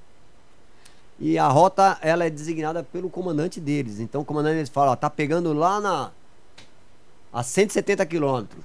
E 1.19 1.39
a 1.39 1.47
rota, 1.47 1.97
ela 2.03 2.23
é 2.23 2.29
designada 2.29 2.83
pelo 2.83 3.09
comandante 3.09 3.59
deles. 3.59 3.99
Então 3.99 4.21
o 4.21 4.25
comandante 4.25 4.57
deles 4.57 4.69
fala, 4.69 4.91
ó, 4.91 4.95
tá 4.95 5.09
pegando 5.09 5.51
lá 5.51 5.81
na 5.81 6.11
a 7.33 7.41
170 7.41 8.05
quilômetros. 8.05 8.63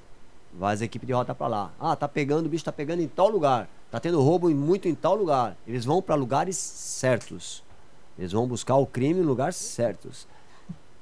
Vai 0.53 0.75
as 0.75 0.81
equipes 0.81 1.07
de 1.07 1.13
rota 1.13 1.33
pra 1.33 1.47
lá. 1.47 1.71
Ah, 1.79 1.95
tá 1.95 2.07
pegando, 2.07 2.45
o 2.45 2.49
bicho 2.49 2.65
tá 2.65 2.71
pegando 2.71 3.01
em 3.01 3.07
tal 3.07 3.29
lugar. 3.29 3.67
Tá 3.89 3.99
tendo 3.99 4.21
roubo 4.21 4.47
muito 4.51 4.87
em 4.87 4.93
tal 4.93 5.15
lugar. 5.15 5.57
Eles 5.65 5.85
vão 5.85 6.03
para 6.03 6.13
lugares 6.13 6.55
certos. 6.55 7.63
Eles 8.15 8.31
vão 8.31 8.45
buscar 8.45 8.75
o 8.75 8.85
crime 8.85 9.21
em 9.21 9.23
lugares 9.23 9.55
certos. 9.55 10.27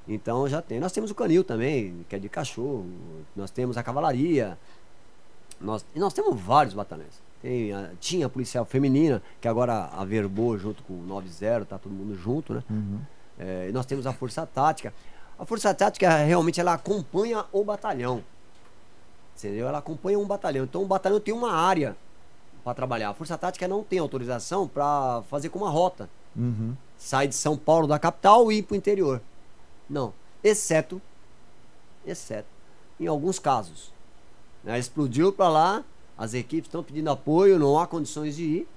Então 0.06 0.46
já 0.48 0.60
tem. 0.60 0.78
Nós 0.80 0.92
temos 0.92 1.10
o 1.10 1.14
canil 1.14 1.42
também, 1.42 2.04
que 2.08 2.16
é 2.16 2.18
de 2.18 2.28
cachorro. 2.28 2.86
Nós 3.34 3.50
temos 3.50 3.76
a 3.78 3.82
cavalaria. 3.82 4.58
Nós, 5.60 5.84
e 5.94 5.98
nós 5.98 6.12
temos 6.12 6.38
vários 6.40 6.74
batalhões. 6.74 7.22
Tem 7.40 7.72
a- 7.72 7.90
tinha 8.00 8.26
a 8.26 8.28
policial 8.28 8.64
feminina, 8.64 9.22
que 9.40 9.48
agora 9.48 9.86
averbou 9.92 10.58
junto 10.58 10.82
com 10.82 10.92
o 10.94 11.02
90, 11.06 11.64
tá 11.64 11.78
todo 11.78 11.92
mundo 11.92 12.14
junto, 12.16 12.54
né? 12.54 12.62
É, 13.38 13.66
e 13.68 13.72
nós 13.72 13.86
temos 13.86 14.06
a 14.06 14.12
força 14.12 14.46
tática. 14.46 14.92
A 15.38 15.44
força 15.44 15.72
tática 15.74 16.16
realmente 16.18 16.60
ela 16.60 16.74
acompanha 16.74 17.44
o 17.52 17.64
batalhão. 17.64 18.22
Entendeu? 19.36 19.66
Ela 19.68 19.78
acompanha 19.78 20.18
um 20.18 20.26
batalhão. 20.26 20.64
Então 20.64 20.82
o 20.82 20.86
batalhão 20.86 21.18
tem 21.18 21.34
uma 21.34 21.52
área 21.52 21.96
para 22.62 22.74
trabalhar. 22.74 23.10
A 23.10 23.14
força 23.14 23.36
tática 23.36 23.66
não 23.66 23.82
tem 23.82 23.98
autorização 23.98 24.68
para 24.68 25.22
fazer 25.28 25.48
com 25.48 25.58
uma 25.58 25.70
rota. 25.70 26.08
Uhum. 26.36 26.74
Sai 26.96 27.26
de 27.28 27.34
São 27.34 27.56
Paulo, 27.56 27.86
da 27.86 27.98
capital, 27.98 28.50
e 28.52 28.58
ir 28.58 28.62
para 28.62 28.74
o 28.74 28.76
interior. 28.76 29.20
Não. 29.88 30.12
Exceto, 30.42 31.00
exceto, 32.06 32.48
em 33.00 33.06
alguns 33.06 33.38
casos. 33.38 33.92
Né? 34.62 34.78
Explodiu 34.78 35.32
para 35.32 35.48
lá, 35.48 35.84
as 36.16 36.34
equipes 36.34 36.68
estão 36.68 36.82
pedindo 36.82 37.10
apoio, 37.10 37.58
não 37.58 37.78
há 37.78 37.86
condições 37.86 38.36
de 38.36 38.44
ir. 38.44 38.68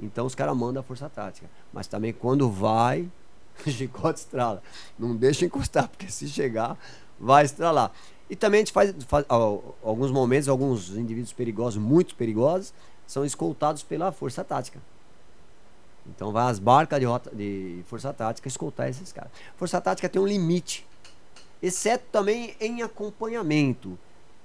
Então 0.00 0.26
os 0.26 0.34
caras 0.34 0.56
mandam 0.56 0.80
a 0.80 0.84
força 0.84 1.08
tática. 1.08 1.48
Mas 1.72 1.86
também 1.86 2.12
quando 2.12 2.50
vai, 2.50 3.08
chicote 3.66 4.20
estrala. 4.20 4.62
Não 4.98 5.14
deixa 5.14 5.44
encostar, 5.44 5.88
porque 5.88 6.10
se 6.10 6.28
chegar, 6.28 6.76
vai 7.18 7.44
estralar. 7.44 7.92
E 8.28 8.36
também 8.36 8.58
a 8.58 8.60
gente 8.62 8.72
faz, 8.72 8.94
faz 9.04 9.24
alguns 9.28 10.10
momentos, 10.10 10.48
alguns 10.48 10.90
indivíduos 10.90 11.32
perigosos, 11.32 11.80
muito 11.80 12.14
perigosos, 12.14 12.72
são 13.06 13.24
escoltados 13.24 13.82
pela 13.82 14.10
força 14.10 14.42
tática. 14.42 14.80
Então 16.06 16.32
vai 16.32 16.50
as 16.50 16.58
barcas 16.58 16.98
de, 16.98 17.06
rota, 17.06 17.30
de 17.34 17.82
força 17.86 18.12
tática 18.12 18.48
escoltar 18.48 18.88
esses 18.88 19.12
caras. 19.12 19.30
Força 19.56 19.80
tática 19.80 20.08
tem 20.08 20.20
um 20.20 20.26
limite, 20.26 20.86
exceto 21.62 22.04
também 22.10 22.56
em 22.60 22.82
acompanhamento. 22.82 23.98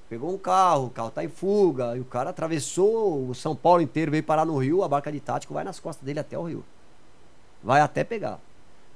Pegou 0.09 0.33
um 0.33 0.37
carro, 0.37 0.85
o 0.85 0.89
carro 0.89 1.11
tá 1.11 1.23
em 1.23 1.27
fuga, 1.27 1.97
e 1.97 1.99
o 1.99 2.05
cara 2.05 2.29
atravessou 2.29 3.27
o 3.27 3.35
São 3.35 3.55
Paulo 3.55 3.81
inteiro, 3.81 4.11
veio 4.11 4.23
parar 4.23 4.45
no 4.45 4.57
Rio, 4.57 4.83
a 4.83 4.87
barca 4.87 5.11
de 5.11 5.19
tático 5.19 5.53
vai 5.53 5.63
nas 5.63 5.79
costas 5.79 6.05
dele 6.05 6.19
até 6.19 6.37
o 6.37 6.43
Rio. 6.43 6.63
Vai 7.63 7.81
até 7.81 8.03
pegar. 8.03 8.39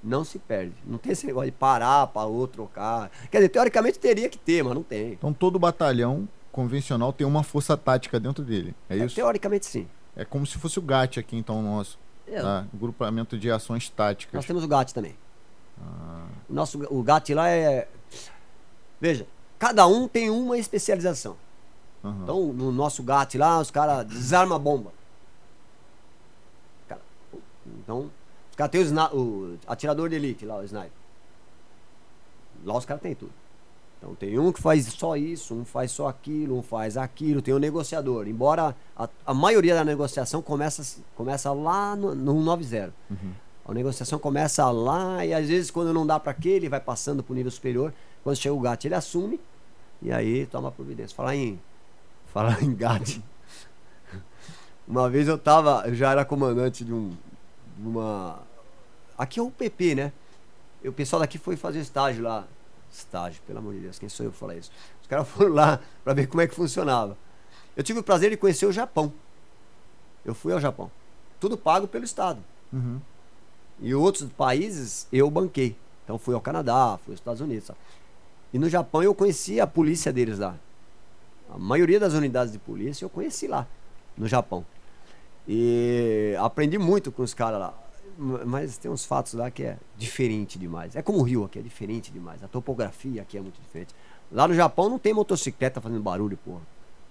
Não 0.03 0.23
se 0.23 0.39
perde. 0.39 0.73
Não 0.85 0.97
tem 0.97 1.11
esse 1.11 1.25
negócio 1.27 1.51
de 1.51 1.57
parar 1.57 2.07
para 2.07 2.25
outro 2.25 2.63
trocar. 2.63 3.11
Quer 3.29 3.37
dizer, 3.37 3.49
teoricamente 3.49 3.99
teria 3.99 4.29
que 4.29 4.37
ter, 4.37 4.63
mas 4.63 4.73
não 4.73 4.83
tem. 4.83 5.13
Então 5.13 5.33
todo 5.33 5.59
batalhão 5.59 6.27
convencional 6.51 7.13
tem 7.13 7.25
uma 7.25 7.43
força 7.43 7.75
tática 7.77 8.19
dentro 8.19 8.43
dele. 8.43 8.73
É, 8.89 8.97
É, 8.97 9.05
isso? 9.05 9.15
teoricamente 9.15 9.65
sim. 9.65 9.87
É 10.15 10.25
como 10.25 10.45
se 10.45 10.57
fosse 10.57 10.79
o 10.79 10.81
GAT 10.81 11.19
aqui, 11.19 11.37
então, 11.37 11.61
nosso. 11.61 11.97
É, 12.31 12.41
Tá? 12.41 12.65
Grupamento 12.73 13.37
de 13.37 13.51
ações 13.51 13.89
táticas. 13.89 14.33
Nós 14.33 14.45
temos 14.45 14.63
o 14.63 14.67
GAT 14.67 14.93
também. 14.93 15.15
Ah, 15.81 16.25
O 16.49 16.53
nosso 16.53 16.81
o 16.93 17.03
GAT 17.03 17.29
lá 17.33 17.49
é. 17.49 17.87
Veja, 18.99 19.27
cada 19.59 19.85
um 19.87 20.07
tem 20.07 20.29
uma 20.29 20.57
especialização. 20.57 21.35
aham. 22.03 22.19
Então, 22.23 22.53
no 22.53 22.71
nosso 22.71 23.03
GAT 23.03 23.35
lá, 23.37 23.59
os 23.59 23.69
caras 23.71 24.05
desarmam 24.05 24.55
a 24.55 24.59
bomba. 24.59 24.91
Cara, 26.87 27.01
então, 27.79 28.09
os 28.49 28.55
caras 28.55 28.71
têm 28.71 28.81
o, 28.81 29.17
o 29.17 29.59
atirador 29.67 30.09
de 30.09 30.15
elite 30.15 30.45
lá, 30.45 30.57
o 30.57 30.63
sniper. 30.63 30.91
Lá 32.63 32.77
os 32.77 32.85
caras 32.85 33.01
têm 33.01 33.15
tudo. 33.15 33.40
Então 34.01 34.15
tem 34.15 34.39
um 34.39 34.51
que 34.51 34.59
faz 34.59 34.87
só 34.87 35.15
isso, 35.15 35.53
um 35.53 35.63
faz 35.63 35.91
só 35.91 36.07
aquilo, 36.07 36.57
um 36.57 36.63
faz 36.63 36.97
aquilo, 36.97 37.39
tem 37.39 37.53
o 37.53 37.59
negociador. 37.59 38.27
Embora 38.27 38.75
a, 38.97 39.07
a 39.27 39.33
maioria 39.33 39.75
da 39.75 39.83
negociação 39.83 40.41
começa, 40.41 40.99
começa 41.15 41.53
lá 41.53 41.95
no, 41.95 42.15
no 42.15 42.41
90. 42.41 42.91
Uhum. 43.11 43.17
A 43.63 43.73
negociação 43.75 44.17
começa 44.17 44.69
lá 44.71 45.23
e 45.23 45.35
às 45.35 45.47
vezes 45.47 45.69
quando 45.69 45.93
não 45.93 46.05
dá 46.05 46.19
para 46.19 46.31
aquele, 46.31 46.67
vai 46.67 46.79
passando 46.79 47.21
pro 47.21 47.35
nível 47.35 47.51
superior. 47.51 47.93
Quando 48.23 48.35
chega 48.35 48.55
o 48.55 48.59
gato, 48.59 48.85
ele 48.85 48.95
assume 48.95 49.39
e 50.01 50.11
aí 50.11 50.47
toma 50.47 50.71
providência. 50.71 51.15
Falar 51.15 51.35
em 51.35 51.61
falar 52.33 52.63
em 52.63 52.73
gato. 52.73 53.21
Uma 54.87 55.11
vez 55.11 55.27
eu 55.27 55.37
tava, 55.37 55.83
eu 55.85 55.93
já 55.93 56.11
era 56.11 56.25
comandante 56.25 56.83
de 56.83 56.91
um 56.91 57.11
de 57.77 57.87
uma 57.87 58.39
aqui 59.15 59.39
é 59.39 59.43
o 59.43 59.51
PP, 59.51 59.93
né? 59.93 60.11
E 60.83 60.89
o 60.89 60.93
pessoal 60.93 61.19
daqui 61.19 61.37
foi 61.37 61.55
fazer 61.55 61.79
estágio 61.79 62.23
lá. 62.23 62.47
Estágio, 62.91 63.41
pelo 63.47 63.59
amor 63.59 63.73
de 63.73 63.79
Deus, 63.79 63.97
quem 63.97 64.09
sou 64.09 64.25
eu 64.25 64.31
pra 64.31 64.39
falar 64.39 64.55
isso? 64.55 64.71
Os 65.01 65.07
caras 65.07 65.27
foram 65.27 65.53
lá 65.53 65.79
para 66.03 66.13
ver 66.13 66.27
como 66.27 66.41
é 66.41 66.47
que 66.47 66.53
funcionava. 66.53 67.17
Eu 67.75 67.83
tive 67.83 67.99
o 67.99 68.03
prazer 68.03 68.29
de 68.29 68.37
conhecer 68.37 68.65
o 68.65 68.71
Japão. 68.71 69.13
Eu 70.25 70.33
fui 70.33 70.53
ao 70.53 70.59
Japão. 70.59 70.91
Tudo 71.39 71.57
pago 71.57 71.87
pelo 71.87 72.03
Estado. 72.03 72.43
Uhum. 72.71 72.99
E 73.79 73.95
outros 73.95 74.29
países 74.31 75.07
eu 75.11 75.29
banquei. 75.29 75.75
Então 76.03 76.19
fui 76.19 76.35
ao 76.35 76.41
Canadá, 76.41 76.99
fui 77.03 77.13
aos 77.13 77.19
Estados 77.19 77.41
Unidos. 77.41 77.67
sabe? 77.67 77.79
E 78.53 78.59
no 78.59 78.69
Japão 78.69 79.01
eu 79.01 79.15
conheci 79.15 79.59
a 79.59 79.65
polícia 79.65 80.11
deles 80.11 80.39
lá. 80.39 80.55
A 81.49 81.57
maioria 81.57 81.99
das 81.99 82.13
unidades 82.13 82.51
de 82.51 82.59
polícia 82.59 83.05
eu 83.05 83.09
conheci 83.09 83.47
lá, 83.47 83.67
no 84.17 84.27
Japão. 84.27 84.65
E 85.47 86.35
aprendi 86.39 86.77
muito 86.77 87.11
com 87.11 87.23
os 87.23 87.33
caras 87.33 87.59
lá. 87.59 87.73
Mas 88.17 88.77
tem 88.77 88.89
uns 88.89 89.05
fatos 89.05 89.33
lá 89.33 89.49
que 89.49 89.63
é 89.63 89.77
diferente 89.97 90.57
demais. 90.59 90.95
É 90.95 91.01
como 91.01 91.19
o 91.19 91.23
Rio 91.23 91.43
aqui, 91.43 91.59
é 91.59 91.61
diferente 91.61 92.11
demais. 92.11 92.43
A 92.43 92.47
topografia 92.47 93.21
aqui 93.21 93.37
é 93.37 93.41
muito 93.41 93.61
diferente. 93.61 93.93
Lá 94.31 94.47
no 94.47 94.53
Japão 94.53 94.89
não 94.89 94.99
tem 94.99 95.13
motocicleta 95.13 95.81
fazendo 95.81 96.01
barulho, 96.01 96.37
porra. 96.37 96.61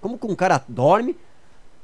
Como 0.00 0.18
que 0.18 0.26
um 0.26 0.34
cara 0.34 0.64
dorme 0.66 1.16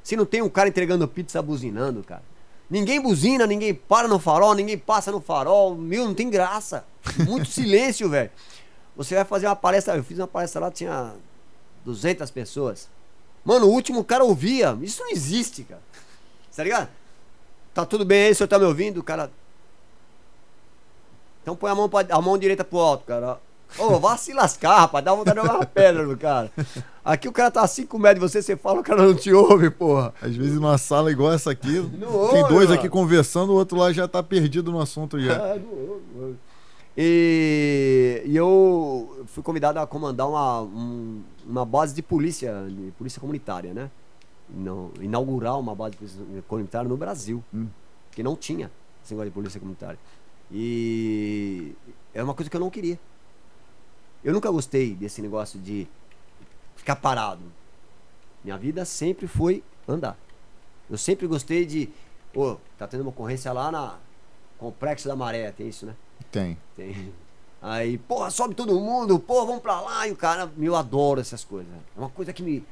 se 0.02 0.16
não 0.16 0.24
tem 0.24 0.40
um 0.40 0.48
cara 0.48 0.68
entregando 0.68 1.06
pizza 1.06 1.42
buzinando, 1.42 2.02
cara? 2.02 2.22
Ninguém 2.68 3.00
buzina, 3.00 3.46
ninguém 3.46 3.74
para 3.74 4.08
no 4.08 4.18
farol, 4.18 4.54
ninguém 4.54 4.78
passa 4.78 5.12
no 5.12 5.20
farol. 5.20 5.76
Meu, 5.76 6.04
não 6.04 6.14
tem 6.14 6.28
graça. 6.28 6.84
Muito 7.26 7.46
silêncio, 7.50 8.08
velho. 8.08 8.30
Você 8.96 9.14
vai 9.14 9.24
fazer 9.24 9.46
uma 9.46 9.56
palestra. 9.56 9.96
Eu 9.96 10.04
fiz 10.04 10.18
uma 10.18 10.26
palestra 10.26 10.60
lá, 10.60 10.70
tinha 10.70 11.14
200 11.84 12.30
pessoas. 12.30 12.88
Mano, 13.44 13.66
o 13.66 13.70
último 13.70 14.02
cara 14.02 14.24
ouvia. 14.24 14.76
Isso 14.82 15.02
não 15.02 15.10
existe, 15.10 15.62
cara. 15.62 15.82
Tá 16.54 16.64
ligado? 16.64 16.88
Tá 17.76 17.84
tudo 17.84 18.06
bem 18.06 18.24
aí, 18.24 18.32
o 18.32 18.34
senhor 18.34 18.48
tá 18.48 18.58
me 18.58 18.64
ouvindo? 18.64 19.00
O 19.00 19.02
cara. 19.02 19.30
Então 21.42 21.54
põe 21.54 21.70
a 21.70 21.74
mão, 21.74 21.90
pra, 21.90 22.06
a 22.08 22.20
mão 22.22 22.38
direita 22.38 22.64
pro 22.64 22.78
alto, 22.78 23.04
cara. 23.04 23.38
Ô, 23.78 23.98
vá 24.00 24.16
se 24.16 24.32
lascar, 24.32 24.78
rapaz. 24.78 25.04
Dá 25.04 25.12
vontade 25.14 25.36
de 25.38 25.42
jogar 25.46 25.58
uma 25.58 25.66
pedra 25.66 26.02
no 26.06 26.16
cara. 26.16 26.50
Aqui 27.04 27.28
o 27.28 27.32
cara 27.32 27.50
tá 27.50 27.60
a 27.60 27.66
5 27.66 27.98
metros 27.98 28.20
de 28.24 28.32
você, 28.32 28.40
você 28.42 28.56
fala, 28.56 28.80
o 28.80 28.82
cara 28.82 29.02
não 29.02 29.14
te 29.14 29.30
ouve, 29.30 29.68
porra. 29.68 30.14
Às 30.22 30.34
vezes 30.34 30.54
numa 30.54 30.78
sala 30.78 31.12
igual 31.12 31.32
essa 31.34 31.50
aqui, 31.50 31.80
Não 31.80 32.30
tem 32.30 32.42
ouve, 32.42 32.48
dois 32.54 32.68
mano. 32.68 32.80
aqui 32.80 32.88
conversando, 32.88 33.50
o 33.52 33.56
outro 33.56 33.76
lá 33.76 33.92
já 33.92 34.08
tá 34.08 34.22
perdido 34.22 34.72
no 34.72 34.80
assunto 34.80 35.20
já. 35.20 35.36
Ah, 35.36 35.56
não 35.56 35.70
ouve, 35.70 36.02
ouve. 36.18 36.36
E, 36.96 38.22
e 38.24 38.34
eu 38.34 39.22
fui 39.26 39.42
convidado 39.42 39.78
a 39.78 39.86
comandar 39.86 40.26
uma, 40.26 40.62
um- 40.62 41.20
uma 41.46 41.64
base 41.66 41.94
de 41.94 42.00
polícia, 42.00 42.54
de 42.70 42.90
polícia 42.92 43.20
comunitária, 43.20 43.74
né? 43.74 43.90
Não, 44.48 44.92
inaugurar 45.00 45.58
uma 45.58 45.74
base 45.74 45.92
de 45.92 45.96
polícia 45.98 46.42
comunitária 46.48 46.88
no 46.88 46.96
Brasil, 46.96 47.42
Hum. 47.52 47.66
que 48.12 48.22
não 48.22 48.36
tinha 48.36 48.70
esse 49.02 49.12
negócio 49.12 49.30
de 49.30 49.34
polícia 49.34 49.58
comunitária. 49.60 49.98
E 50.50 51.74
é 52.14 52.22
uma 52.22 52.34
coisa 52.34 52.48
que 52.48 52.56
eu 52.56 52.60
não 52.60 52.70
queria. 52.70 52.98
Eu 54.22 54.32
nunca 54.32 54.50
gostei 54.50 54.94
desse 54.94 55.20
negócio 55.20 55.58
de 55.58 55.86
ficar 56.76 56.96
parado. 56.96 57.42
Minha 58.44 58.56
vida 58.56 58.84
sempre 58.84 59.26
foi 59.26 59.62
andar. 59.88 60.16
Eu 60.88 60.96
sempre 60.96 61.26
gostei 61.26 61.66
de. 61.66 61.88
Pô, 62.32 62.56
tá 62.78 62.86
tendo 62.86 63.00
uma 63.00 63.10
ocorrência 63.10 63.52
lá 63.52 63.70
na 63.72 63.98
Complexo 64.58 65.08
da 65.08 65.16
Maré, 65.16 65.50
tem 65.52 65.68
isso, 65.68 65.86
né? 65.86 65.94
Tem. 66.30 66.56
Tem. 66.76 67.12
Aí, 67.60 67.98
porra, 67.98 68.30
sobe 68.30 68.54
todo 68.54 68.78
mundo, 68.78 69.18
porra, 69.18 69.46
vamos 69.46 69.62
pra 69.62 69.80
lá. 69.80 70.06
E 70.06 70.12
o 70.12 70.16
cara, 70.16 70.50
eu 70.58 70.76
adoro 70.76 71.20
essas 71.20 71.42
coisas. 71.44 71.72
É 71.72 71.98
uma 71.98 72.08
coisa 72.10 72.32
que 72.32 72.42
me, 72.42 72.64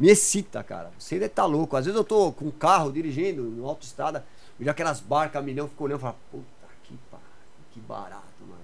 me 0.00 0.08
excita, 0.08 0.64
cara. 0.64 0.90
Você 0.98 1.18
deve 1.18 1.28
tá 1.28 1.44
louco. 1.44 1.76
Às 1.76 1.84
vezes 1.84 1.96
eu 1.96 2.02
tô 2.02 2.32
com 2.32 2.46
um 2.46 2.50
carro 2.50 2.90
dirigindo, 2.90 3.42
no 3.42 3.68
autoestrada, 3.68 4.24
vejo 4.58 4.70
aquelas 4.70 4.98
barcas 4.98 5.44
milhão, 5.44 5.68
fico 5.68 5.84
olhando 5.84 5.98
e 5.98 6.00
falo, 6.00 6.16
puta 6.30 6.44
que 6.82 6.98
pariu, 7.10 7.26
que 7.70 7.80
barato, 7.80 8.40
mano. 8.40 8.62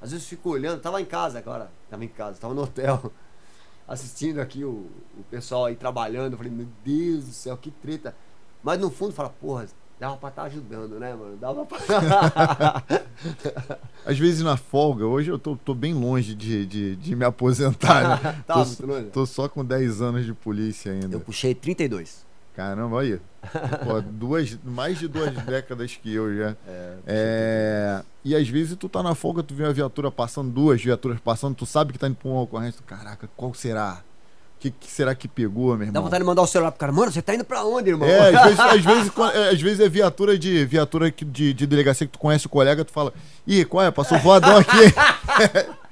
Às 0.00 0.12
vezes 0.12 0.28
fico 0.28 0.48
olhando, 0.48 0.80
tava 0.80 1.00
em 1.00 1.04
casa 1.04 1.38
agora, 1.38 1.72
tava 1.90 2.04
em 2.04 2.08
casa, 2.08 2.38
tava 2.38 2.54
no 2.54 2.62
hotel, 2.62 3.12
assistindo 3.88 4.40
aqui 4.40 4.64
o, 4.64 4.88
o 5.18 5.24
pessoal 5.28 5.64
aí 5.64 5.74
trabalhando. 5.74 6.34
Eu 6.34 6.36
falei, 6.38 6.52
meu 6.52 6.68
Deus 6.84 7.24
do 7.24 7.32
céu, 7.32 7.56
que 7.56 7.72
treta. 7.72 8.14
Mas 8.62 8.78
no 8.78 8.88
fundo 8.88 9.12
fala, 9.12 9.30
porra, 9.30 9.66
dava 9.98 10.16
pra 10.16 10.28
estar 10.28 10.42
ajudando, 10.44 10.98
né, 10.98 11.14
mano? 11.14 11.36
Dava 11.36 11.64
pra. 11.64 11.78
Às 14.04 14.18
vezes 14.18 14.42
na 14.42 14.56
folga, 14.56 15.06
hoje 15.06 15.30
eu 15.30 15.38
tô, 15.38 15.56
tô 15.56 15.74
bem 15.74 15.94
longe 15.94 16.34
de, 16.34 16.66
de, 16.66 16.96
de 16.96 17.16
me 17.16 17.24
aposentar. 17.24 18.22
Né? 18.22 18.42
Tá 18.46 18.64
tô, 18.64 18.86
longe? 18.86 19.06
tô 19.06 19.26
só 19.26 19.48
com 19.48 19.64
10 19.64 20.02
anos 20.02 20.24
de 20.24 20.34
polícia 20.34 20.92
ainda. 20.92 21.16
Eu 21.16 21.20
puxei 21.20 21.54
32. 21.54 22.24
Caramba, 22.54 23.02
aí. 23.02 23.20
Pô, 23.84 24.00
duas, 24.10 24.58
mais 24.64 24.98
de 24.98 25.06
duas 25.08 25.30
décadas 25.44 25.94
que 25.94 26.14
eu 26.14 26.34
já. 26.34 26.56
É, 27.06 28.02
e 28.24 28.34
às 28.34 28.48
vezes 28.48 28.76
tu 28.76 28.88
tá 28.88 29.02
na 29.02 29.14
folga, 29.14 29.42
tu 29.42 29.54
vê 29.54 29.64
uma 29.64 29.74
viatura 29.74 30.10
passando, 30.10 30.50
duas 30.50 30.82
viaturas 30.82 31.20
passando, 31.20 31.54
tu 31.54 31.66
sabe 31.66 31.92
que 31.92 31.98
tá 31.98 32.08
indo 32.08 32.16
pra 32.16 32.30
uma 32.30 32.40
ocorrência. 32.40 32.80
tu, 32.80 32.84
Caraca, 32.84 33.28
qual 33.36 33.52
será? 33.52 34.02
O 34.56 34.58
que, 34.58 34.70
que 34.70 34.90
será 34.90 35.14
que 35.14 35.28
pegou, 35.28 35.68
meu 35.68 35.78
Dá 35.78 35.84
irmão? 35.84 36.02
vontade 36.04 36.22
de 36.22 36.26
mandar 36.26 36.42
o 36.42 36.46
celular 36.46 36.70
pro 36.72 36.80
cara. 36.80 36.92
Mano, 36.92 37.12
você 37.12 37.20
tá 37.20 37.34
indo 37.34 37.44
pra 37.44 37.62
onde, 37.64 37.90
irmão? 37.90 38.08
É, 38.08 38.34
às 38.34 38.42
vezes, 38.44 38.60
às 38.60 38.84
vezes, 38.84 39.12
é, 39.34 39.48
às 39.50 39.60
vezes 39.60 39.80
é 39.80 39.88
viatura 39.88 40.38
de 40.38 40.64
viatura 40.64 41.10
de, 41.10 41.52
de 41.52 41.66
delegacia 41.66 42.06
que 42.06 42.12
tu 42.14 42.18
conhece 42.18 42.46
o 42.46 42.48
colega, 42.48 42.84
tu 42.84 42.92
fala, 42.92 43.12
ih, 43.46 43.64
qual 43.66 43.84
é? 43.84 43.90
Passou 43.90 44.18
voadão 44.18 44.56
aqui. 44.56 44.76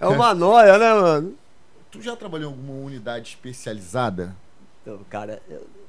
É 0.00 0.06
uma 0.06 0.32
noia, 0.32 0.78
né, 0.78 0.94
mano? 0.94 1.34
tu 1.90 2.00
já 2.00 2.16
trabalhou 2.16 2.50
em 2.50 2.54
alguma 2.54 2.86
unidade 2.86 3.30
especializada? 3.30 4.34
Então, 4.80 4.98
cara, 5.10 5.42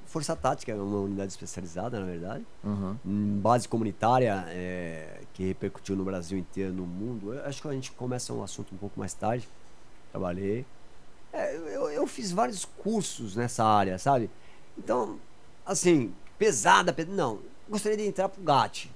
Força 0.06 0.36
Tática 0.36 0.72
é 0.72 0.76
uma 0.76 1.00
unidade 1.00 1.32
especializada, 1.32 2.00
na 2.00 2.06
verdade. 2.06 2.46
Uhum. 2.64 2.98
Base 3.42 3.68
comunitária, 3.68 4.44
é, 4.50 5.22
que 5.34 5.46
repercutiu 5.48 5.96
no 5.96 6.04
Brasil 6.04 6.38
inteiro, 6.38 6.74
no 6.74 6.86
mundo. 6.86 7.34
Eu 7.34 7.46
acho 7.46 7.62
que 7.62 7.68
a 7.68 7.72
gente 7.72 7.92
começa 7.92 8.34
um 8.34 8.44
assunto 8.44 8.74
um 8.74 8.78
pouco 8.78 9.00
mais 9.00 9.14
tarde. 9.14 9.48
Trabalhei. 10.12 10.66
É, 11.34 11.56
eu, 11.56 11.90
eu 11.90 12.08
fiz 12.08 12.32
vários 12.32 12.66
cursos 12.66 13.36
nessa 13.36 13.64
área, 13.64 13.98
sabe? 13.98 14.30
Então, 14.78 15.18
assim, 15.66 16.14
pesada, 16.38 16.92
pesada 16.92 17.16
não. 17.16 17.40
Gostaria 17.70 17.98
de 17.98 18.06
entrar 18.06 18.28
pro 18.30 18.42
GAT. 18.44 18.90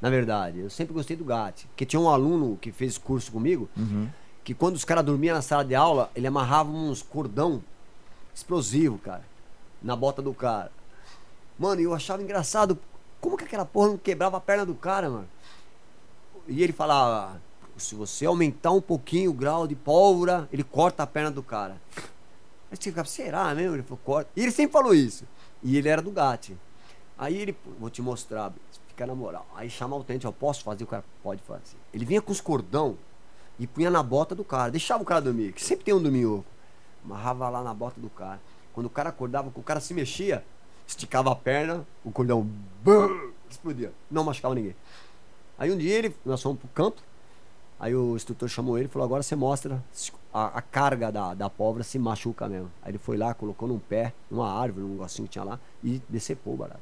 Na 0.00 0.08
verdade, 0.10 0.60
eu 0.60 0.70
sempre 0.70 0.94
gostei 0.94 1.16
do 1.16 1.24
GAT. 1.24 1.66
Porque 1.66 1.84
tinha 1.84 1.98
um 1.98 2.08
aluno 2.08 2.56
que 2.60 2.70
fez 2.70 2.96
curso 2.96 3.32
comigo, 3.32 3.68
Uhum. 3.76 4.08
que 4.44 4.54
quando 4.54 4.76
os 4.76 4.84
caras 4.84 5.04
dormiam 5.04 5.34
na 5.34 5.42
sala 5.42 5.64
de 5.64 5.74
aula, 5.74 6.10
ele 6.14 6.26
amarrava 6.26 6.70
uns 6.70 7.02
cordão 7.02 7.62
explosivo, 8.34 8.98
cara, 8.98 9.24
na 9.82 9.96
bota 9.96 10.22
do 10.22 10.32
cara. 10.32 10.70
Mano, 11.58 11.80
eu 11.80 11.92
achava 11.92 12.22
engraçado 12.22 12.78
como 13.20 13.36
que 13.36 13.44
aquela 13.44 13.64
porra 13.64 13.88
não 13.88 13.98
quebrava 13.98 14.36
a 14.36 14.40
perna 14.40 14.64
do 14.64 14.74
cara, 14.76 15.10
mano. 15.10 15.28
E 16.46 16.62
ele 16.62 16.72
falava, 16.72 17.40
se 17.78 17.94
você 17.94 18.26
aumentar 18.26 18.72
um 18.72 18.80
pouquinho 18.80 19.30
o 19.30 19.34
grau 19.34 19.66
de 19.66 19.74
pólvora, 19.74 20.48
ele 20.52 20.64
corta 20.64 21.02
a 21.02 21.06
perna 21.06 21.30
do 21.30 21.42
cara. 21.42 21.80
Aí 22.70 22.76
você 22.76 22.90
ficava, 22.90 23.08
será 23.08 23.54
mesmo? 23.54 23.76
Ele 23.76 23.82
falou, 23.82 24.00
corta. 24.04 24.30
E 24.36 24.42
ele 24.42 24.50
sempre 24.50 24.72
falou 24.72 24.94
isso. 24.94 25.24
E 25.62 25.76
ele 25.76 25.88
era 25.88 26.02
do 26.02 26.10
GAT. 26.10 26.56
Aí 27.16 27.36
ele, 27.36 27.56
vou 27.80 27.90
te 27.90 28.00
mostrar, 28.00 28.52
fica 28.88 29.06
na 29.06 29.14
moral. 29.14 29.46
Aí 29.54 29.68
chama 29.68 29.96
o 29.96 30.04
tenente, 30.04 30.24
eu 30.24 30.32
posso 30.32 30.62
fazer? 30.62 30.84
O 30.84 30.86
cara 30.86 31.04
pode 31.22 31.42
fazer. 31.42 31.76
Ele 31.92 32.04
vinha 32.04 32.22
com 32.22 32.30
os 32.30 32.40
cordão 32.40 32.96
e 33.58 33.66
punha 33.66 33.90
na 33.90 34.02
bota 34.02 34.34
do 34.34 34.44
cara, 34.44 34.70
deixava 34.70 35.02
o 35.02 35.06
cara 35.06 35.20
dormir, 35.20 35.52
que 35.52 35.62
sempre 35.62 35.84
tem 35.84 35.94
um 35.94 36.02
domingo. 36.02 36.44
Amarrava 37.04 37.48
lá 37.48 37.62
na 37.62 37.74
bota 37.74 38.00
do 38.00 38.08
cara. 38.08 38.40
Quando 38.72 38.86
o 38.86 38.90
cara 38.90 39.08
acordava, 39.08 39.50
o 39.52 39.62
cara 39.62 39.80
se 39.80 39.92
mexia, 39.92 40.44
esticava 40.86 41.32
a 41.32 41.34
perna, 41.34 41.84
o 42.04 42.12
cordão 42.12 42.48
explodia. 43.50 43.92
Não 44.10 44.22
machucava 44.22 44.54
ninguém. 44.54 44.76
Aí 45.58 45.72
um 45.72 45.76
dia 45.76 45.92
ele, 45.92 46.14
nós 46.24 46.40
fomos 46.40 46.60
pro 46.60 46.68
campo, 46.68 47.02
aí 47.78 47.94
o 47.94 48.16
instrutor 48.16 48.48
chamou 48.48 48.76
ele 48.76 48.86
e 48.86 48.90
falou, 48.90 49.06
agora 49.06 49.22
você 49.22 49.36
mostra 49.36 49.82
a, 50.32 50.58
a 50.58 50.62
carga 50.62 51.10
da, 51.10 51.34
da 51.34 51.50
pólvora 51.50 51.84
se 51.84 51.98
machuca 51.98 52.48
mesmo. 52.48 52.70
Aí 52.82 52.90
ele 52.90 52.98
foi 52.98 53.16
lá, 53.16 53.34
colocou 53.34 53.68
num 53.68 53.78
pé, 53.78 54.12
numa 54.30 54.50
árvore, 54.50 54.86
num 54.86 54.92
negocinho 54.92 55.26
que 55.26 55.32
tinha 55.32 55.44
lá, 55.44 55.58
e 55.82 56.02
decepou 56.08 56.54
o 56.54 56.56
barato. 56.56 56.80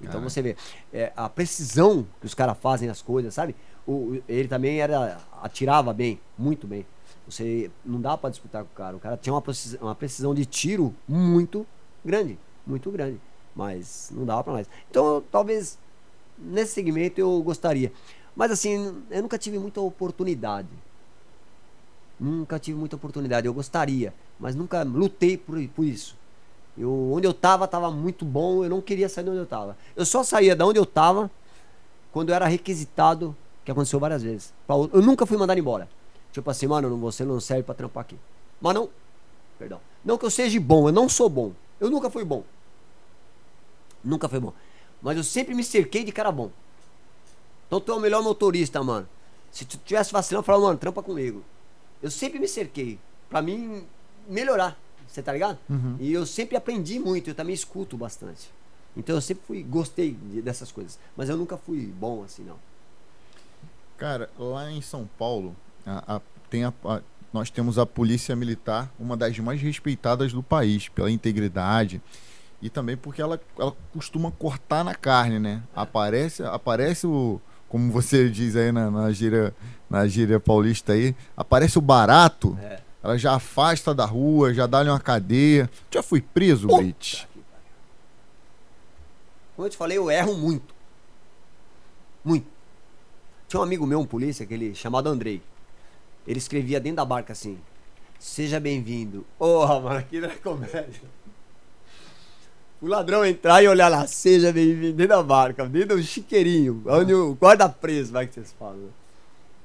Então 0.00 0.12
Caraca. 0.12 0.30
você 0.30 0.42
vê, 0.42 0.56
é, 0.92 1.12
a 1.14 1.28
precisão 1.28 2.06
que 2.20 2.26
os 2.26 2.34
caras 2.34 2.56
fazem 2.58 2.88
as 2.88 3.02
coisas, 3.02 3.34
sabe? 3.34 3.54
O, 3.86 4.20
ele 4.28 4.48
também 4.48 4.80
era 4.80 5.20
atirava 5.42 5.92
bem, 5.92 6.20
muito 6.38 6.66
bem. 6.66 6.86
Você 7.26 7.70
não 7.84 8.00
dá 8.00 8.16
pra 8.16 8.30
disputar 8.30 8.64
com 8.64 8.70
o 8.72 8.74
cara. 8.74 8.96
O 8.96 9.00
cara 9.00 9.16
tinha 9.16 9.32
uma 9.32 9.42
precisão, 9.42 9.80
uma 9.82 9.94
precisão 9.94 10.34
de 10.34 10.46
tiro 10.46 10.94
muito 11.06 11.66
grande, 12.04 12.38
muito 12.66 12.90
grande, 12.90 13.20
mas 13.54 14.10
não 14.12 14.24
dava 14.24 14.42
pra 14.42 14.52
mais. 14.54 14.68
Então, 14.90 15.22
talvez 15.30 15.78
nesse 16.38 16.72
segmento 16.72 17.20
eu 17.20 17.42
gostaria. 17.42 17.92
Mas 18.40 18.50
assim, 18.52 19.04
eu 19.10 19.20
nunca 19.20 19.36
tive 19.36 19.58
muita 19.58 19.82
oportunidade. 19.82 20.70
Nunca 22.18 22.58
tive 22.58 22.78
muita 22.78 22.96
oportunidade. 22.96 23.46
Eu 23.46 23.52
gostaria, 23.52 24.14
mas 24.38 24.54
nunca 24.54 24.82
lutei 24.82 25.36
por, 25.36 25.62
por 25.68 25.84
isso. 25.84 26.16
Eu, 26.78 27.12
onde 27.12 27.26
eu 27.26 27.34
tava, 27.34 27.68
tava 27.68 27.90
muito 27.90 28.24
bom. 28.24 28.64
Eu 28.64 28.70
não 28.70 28.80
queria 28.80 29.10
sair 29.10 29.24
de 29.24 29.28
onde 29.28 29.40
eu 29.40 29.46
tava. 29.46 29.76
Eu 29.94 30.06
só 30.06 30.24
saía 30.24 30.56
da 30.56 30.64
onde 30.64 30.78
eu 30.78 30.86
tava 30.86 31.30
quando 32.12 32.30
eu 32.30 32.34
era 32.34 32.46
requisitado, 32.46 33.36
que 33.62 33.70
aconteceu 33.70 34.00
várias 34.00 34.22
vezes. 34.22 34.54
Eu 34.90 35.02
nunca 35.02 35.26
fui 35.26 35.36
mandado 35.36 35.60
embora. 35.60 35.86
Tipo 36.32 36.50
assim, 36.50 36.66
mano, 36.66 36.96
você 36.96 37.26
não 37.26 37.40
serve 37.40 37.64
pra 37.64 37.74
trampar 37.74 38.00
aqui. 38.00 38.16
Mas 38.58 38.74
não, 38.74 38.88
perdão. 39.58 39.82
Não 40.02 40.16
que 40.16 40.24
eu 40.24 40.30
seja 40.30 40.58
bom, 40.58 40.88
eu 40.88 40.92
não 40.92 41.10
sou 41.10 41.28
bom. 41.28 41.52
Eu 41.78 41.90
nunca 41.90 42.08
fui 42.08 42.24
bom. 42.24 42.42
Nunca 44.02 44.30
fui 44.30 44.40
bom. 44.40 44.54
Mas 45.02 45.18
eu 45.18 45.24
sempre 45.24 45.54
me 45.54 45.62
cerquei 45.62 46.04
de 46.04 46.10
cara 46.10 46.32
bom. 46.32 46.50
Então 47.70 47.80
tu 47.80 47.92
é 47.92 47.94
o 47.94 48.00
melhor 48.00 48.20
motorista, 48.20 48.82
mano. 48.82 49.08
Se 49.52 49.64
tu 49.64 49.78
tivesse 49.84 50.10
vacilando, 50.12 50.40
eu 50.40 50.44
falava, 50.44 50.64
mano, 50.66 50.76
trampa 50.78 51.00
comigo. 51.04 51.44
Eu 52.02 52.10
sempre 52.10 52.40
me 52.40 52.48
cerquei. 52.48 52.98
Pra 53.28 53.40
mim 53.40 53.84
melhorar. 54.28 54.76
Você 55.06 55.22
tá 55.22 55.32
ligado? 55.32 55.56
Uhum. 55.68 55.96
E 56.00 56.12
eu 56.12 56.26
sempre 56.26 56.56
aprendi 56.56 56.98
muito, 56.98 57.30
eu 57.30 57.34
também 57.34 57.54
escuto 57.54 57.96
bastante. 57.96 58.50
Então 58.96 59.14
eu 59.14 59.20
sempre 59.20 59.44
fui, 59.46 59.62
gostei 59.62 60.10
de- 60.14 60.42
dessas 60.42 60.72
coisas. 60.72 60.98
Mas 61.16 61.28
eu 61.28 61.36
nunca 61.36 61.56
fui 61.56 61.86
bom 61.86 62.24
assim, 62.24 62.42
não. 62.42 62.56
Cara, 63.96 64.28
lá 64.36 64.68
em 64.68 64.82
São 64.82 65.08
Paulo, 65.16 65.54
a- 65.86 66.16
a- 66.16 66.20
tem 66.48 66.64
a- 66.64 66.72
a- 66.84 67.00
nós 67.32 67.50
temos 67.50 67.78
a 67.78 67.86
Polícia 67.86 68.34
Militar, 68.34 68.90
uma 68.98 69.16
das 69.16 69.38
mais 69.38 69.60
respeitadas 69.62 70.32
do 70.32 70.42
país, 70.42 70.88
pela 70.88 71.08
integridade 71.10 72.02
e 72.60 72.68
também 72.68 72.96
porque 72.96 73.22
ela, 73.22 73.40
ela 73.56 73.76
costuma 73.92 74.32
cortar 74.32 74.82
na 74.82 74.94
carne, 74.94 75.38
né? 75.38 75.62
Aparece, 75.74 76.42
aparece 76.42 77.06
o. 77.06 77.40
Como 77.70 77.90
você 77.92 78.28
diz 78.28 78.54
aí 78.56 78.70
na, 78.72 78.90
na, 78.90 79.10
gíria, 79.12 79.54
na 79.88 80.06
gíria 80.06 80.38
paulista 80.40 80.92
aí, 80.92 81.14
aparece 81.36 81.78
o 81.78 81.80
barato, 81.80 82.58
É. 82.60 82.80
ela 83.02 83.16
já 83.16 83.34
afasta 83.36 83.94
da 83.94 84.04
rua, 84.04 84.52
já 84.52 84.66
dá-lhe 84.66 84.90
uma 84.90 85.00
cadeia. 85.00 85.70
Já 85.90 86.02
fui 86.02 86.20
preso, 86.20 86.66
Brit? 86.66 87.26
Como 89.54 89.66
eu 89.66 89.70
te 89.70 89.76
falei, 89.76 89.96
eu 89.96 90.10
erro 90.10 90.34
muito. 90.36 90.74
Muito. 92.24 92.46
Tinha 93.46 93.60
um 93.60 93.62
amigo 93.62 93.86
meu, 93.86 94.00
um 94.00 94.06
polícia, 94.06 94.44
aquele 94.44 94.74
chamado 94.74 95.08
Andrei. 95.08 95.40
Ele 96.26 96.38
escrevia 96.38 96.80
dentro 96.80 96.96
da 96.96 97.04
barca 97.04 97.32
assim: 97.32 97.58
Seja 98.18 98.58
bem-vindo. 98.60 99.24
Porra, 99.38 99.80
mano, 99.80 99.96
aquilo 99.98 100.26
era 100.26 100.36
comédia. 100.36 101.02
O 102.80 102.86
ladrão 102.86 103.24
entrar 103.24 103.62
e 103.62 103.68
olhar 103.68 103.88
lá, 103.88 104.06
seja 104.06 104.52
bem-vindo 104.52 104.96
dentro 104.96 105.16
da 105.16 105.22
barca, 105.22 105.66
dentro 105.68 105.96
do 105.96 106.02
chiqueirinho, 106.02 106.82
onde 106.86 107.12
o 107.12 107.34
guarda-preso, 107.34 108.12
vai 108.12 108.26
que 108.26 108.34
vocês 108.34 108.54
falam. 108.58 108.76
né? 108.78 108.88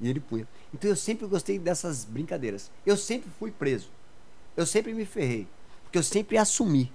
E 0.01 0.09
ele 0.09 0.19
punha. 0.19 0.45
Então 0.73 0.89
eu 0.89 0.95
sempre 0.95 1.25
gostei 1.25 1.57
dessas 1.57 2.03
brincadeiras. 2.03 2.69
Eu 2.85 2.97
sempre 2.97 3.29
fui 3.39 3.51
preso. 3.51 3.87
Eu 4.57 4.65
sempre 4.65 4.93
me 4.93 5.05
ferrei. 5.05 5.47
Porque 5.83 5.97
eu 5.97 6.03
sempre 6.03 6.37
assumi. 6.37 6.91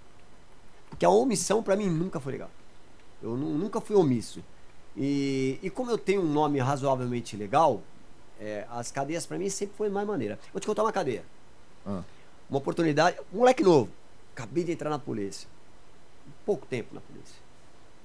Porque 0.90 1.06
a 1.06 1.08
omissão 1.10 1.62
pra 1.62 1.74
mim 1.76 1.88
nunca 1.88 2.20
foi 2.20 2.32
legal. 2.32 2.50
Eu 3.22 3.34
nu- 3.36 3.56
nunca 3.56 3.80
fui 3.80 3.96
omisso. 3.96 4.44
E, 4.94 5.58
e 5.62 5.70
como 5.70 5.90
eu 5.90 5.96
tenho 5.96 6.20
um 6.20 6.30
nome 6.30 6.58
razoavelmente 6.58 7.34
legal, 7.36 7.80
é, 8.38 8.66
as 8.70 8.90
cadeias 8.92 9.24
pra 9.24 9.38
mim 9.38 9.48
sempre 9.48 9.74
foi 9.78 9.88
mais 9.88 10.06
maneira. 10.06 10.38
Vou 10.52 10.60
te 10.60 10.66
contar 10.66 10.82
uma 10.82 10.92
cadeia. 10.92 11.24
Ah. 11.86 12.02
Uma 12.50 12.58
oportunidade. 12.58 13.16
Um 13.32 13.38
moleque 13.38 13.62
novo. 13.62 13.88
Acabei 14.34 14.64
de 14.64 14.72
entrar 14.72 14.90
na 14.90 14.98
polícia. 14.98 15.48
Pouco 16.44 16.66
tempo 16.66 16.94
na 16.94 17.00
polícia. 17.00 17.36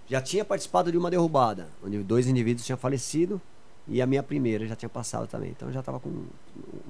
Já 0.07 0.21
tinha 0.21 0.45
participado 0.45 0.91
de 0.91 0.97
uma 0.97 1.09
derrubada, 1.09 1.67
onde 1.83 1.97
dois 2.03 2.27
indivíduos 2.27 2.65
tinham 2.65 2.77
falecido 2.77 3.41
e 3.87 4.01
a 4.01 4.05
minha 4.05 4.21
primeira 4.23 4.67
já 4.67 4.75
tinha 4.75 4.89
passado 4.89 5.27
também. 5.27 5.51
Então 5.51 5.71
já 5.71 5.79
estava 5.79 5.99
com 5.99 6.25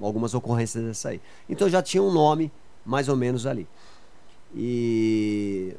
algumas 0.02 0.34
ocorrências 0.34 0.84
dessa 0.84 1.10
aí. 1.10 1.20
Então 1.48 1.68
já 1.68 1.82
tinha 1.82 2.02
um 2.02 2.12
nome 2.12 2.52
mais 2.84 3.08
ou 3.08 3.16
menos 3.16 3.46
ali. 3.46 3.66
E 4.54 5.74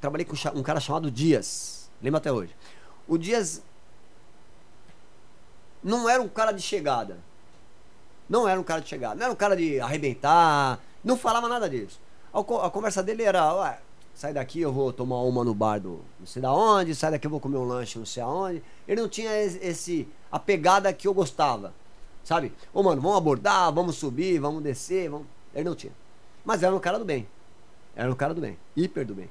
trabalhei 0.00 0.24
com 0.24 0.34
um 0.58 0.62
cara 0.62 0.80
chamado 0.80 1.10
Dias. 1.10 1.90
Lembro 2.02 2.18
até 2.18 2.32
hoje. 2.32 2.54
O 3.06 3.16
Dias 3.18 3.62
não 5.82 6.08
era 6.08 6.22
um 6.22 6.28
cara 6.28 6.52
de 6.52 6.62
chegada. 6.62 7.18
Não 8.28 8.48
era 8.48 8.60
um 8.60 8.62
cara 8.62 8.80
de 8.80 8.88
chegada. 8.88 9.14
Não 9.16 9.24
era 9.24 9.32
um 9.32 9.36
cara 9.36 9.56
de 9.56 9.80
arrebentar. 9.80 10.80
Não 11.02 11.16
falava 11.16 11.48
nada 11.48 11.68
disso. 11.68 12.00
A, 12.32 12.42
co- 12.44 12.60
a 12.60 12.70
conversa 12.70 13.02
dele 13.02 13.22
era: 13.22 13.78
sai 14.20 14.34
daqui, 14.34 14.60
eu 14.60 14.70
vou 14.70 14.92
tomar 14.92 15.22
uma 15.22 15.42
no 15.42 15.54
bar 15.54 15.78
do 15.80 16.00
não 16.18 16.26
sei 16.26 16.42
da 16.42 16.52
onde. 16.52 16.94
Sai 16.94 17.10
daqui, 17.10 17.26
eu 17.26 17.30
vou 17.30 17.40
comer 17.40 17.56
um 17.56 17.64
lanche 17.64 17.98
não 17.98 18.04
sei 18.04 18.22
aonde. 18.22 18.62
Ele 18.86 19.00
não 19.00 19.08
tinha 19.08 19.30
es- 19.42 19.58
esse, 19.62 20.06
a 20.30 20.38
pegada 20.38 20.92
que 20.92 21.08
eu 21.08 21.14
gostava. 21.14 21.72
Sabe? 22.22 22.52
Ô, 22.74 22.82
mano, 22.82 23.00
vamos 23.00 23.16
abordar, 23.16 23.72
vamos 23.72 23.96
subir, 23.96 24.38
vamos 24.38 24.62
descer. 24.62 25.08
Vamos... 25.08 25.26
Ele 25.54 25.64
não 25.68 25.74
tinha. 25.74 25.92
Mas 26.44 26.62
era 26.62 26.74
um 26.76 26.78
cara 26.78 26.98
do 26.98 27.04
bem. 27.04 27.26
Era 27.96 28.10
um 28.10 28.14
cara 28.14 28.34
do 28.34 28.40
bem. 28.42 28.58
Hiper 28.76 29.06
do 29.06 29.14
bem. 29.14 29.30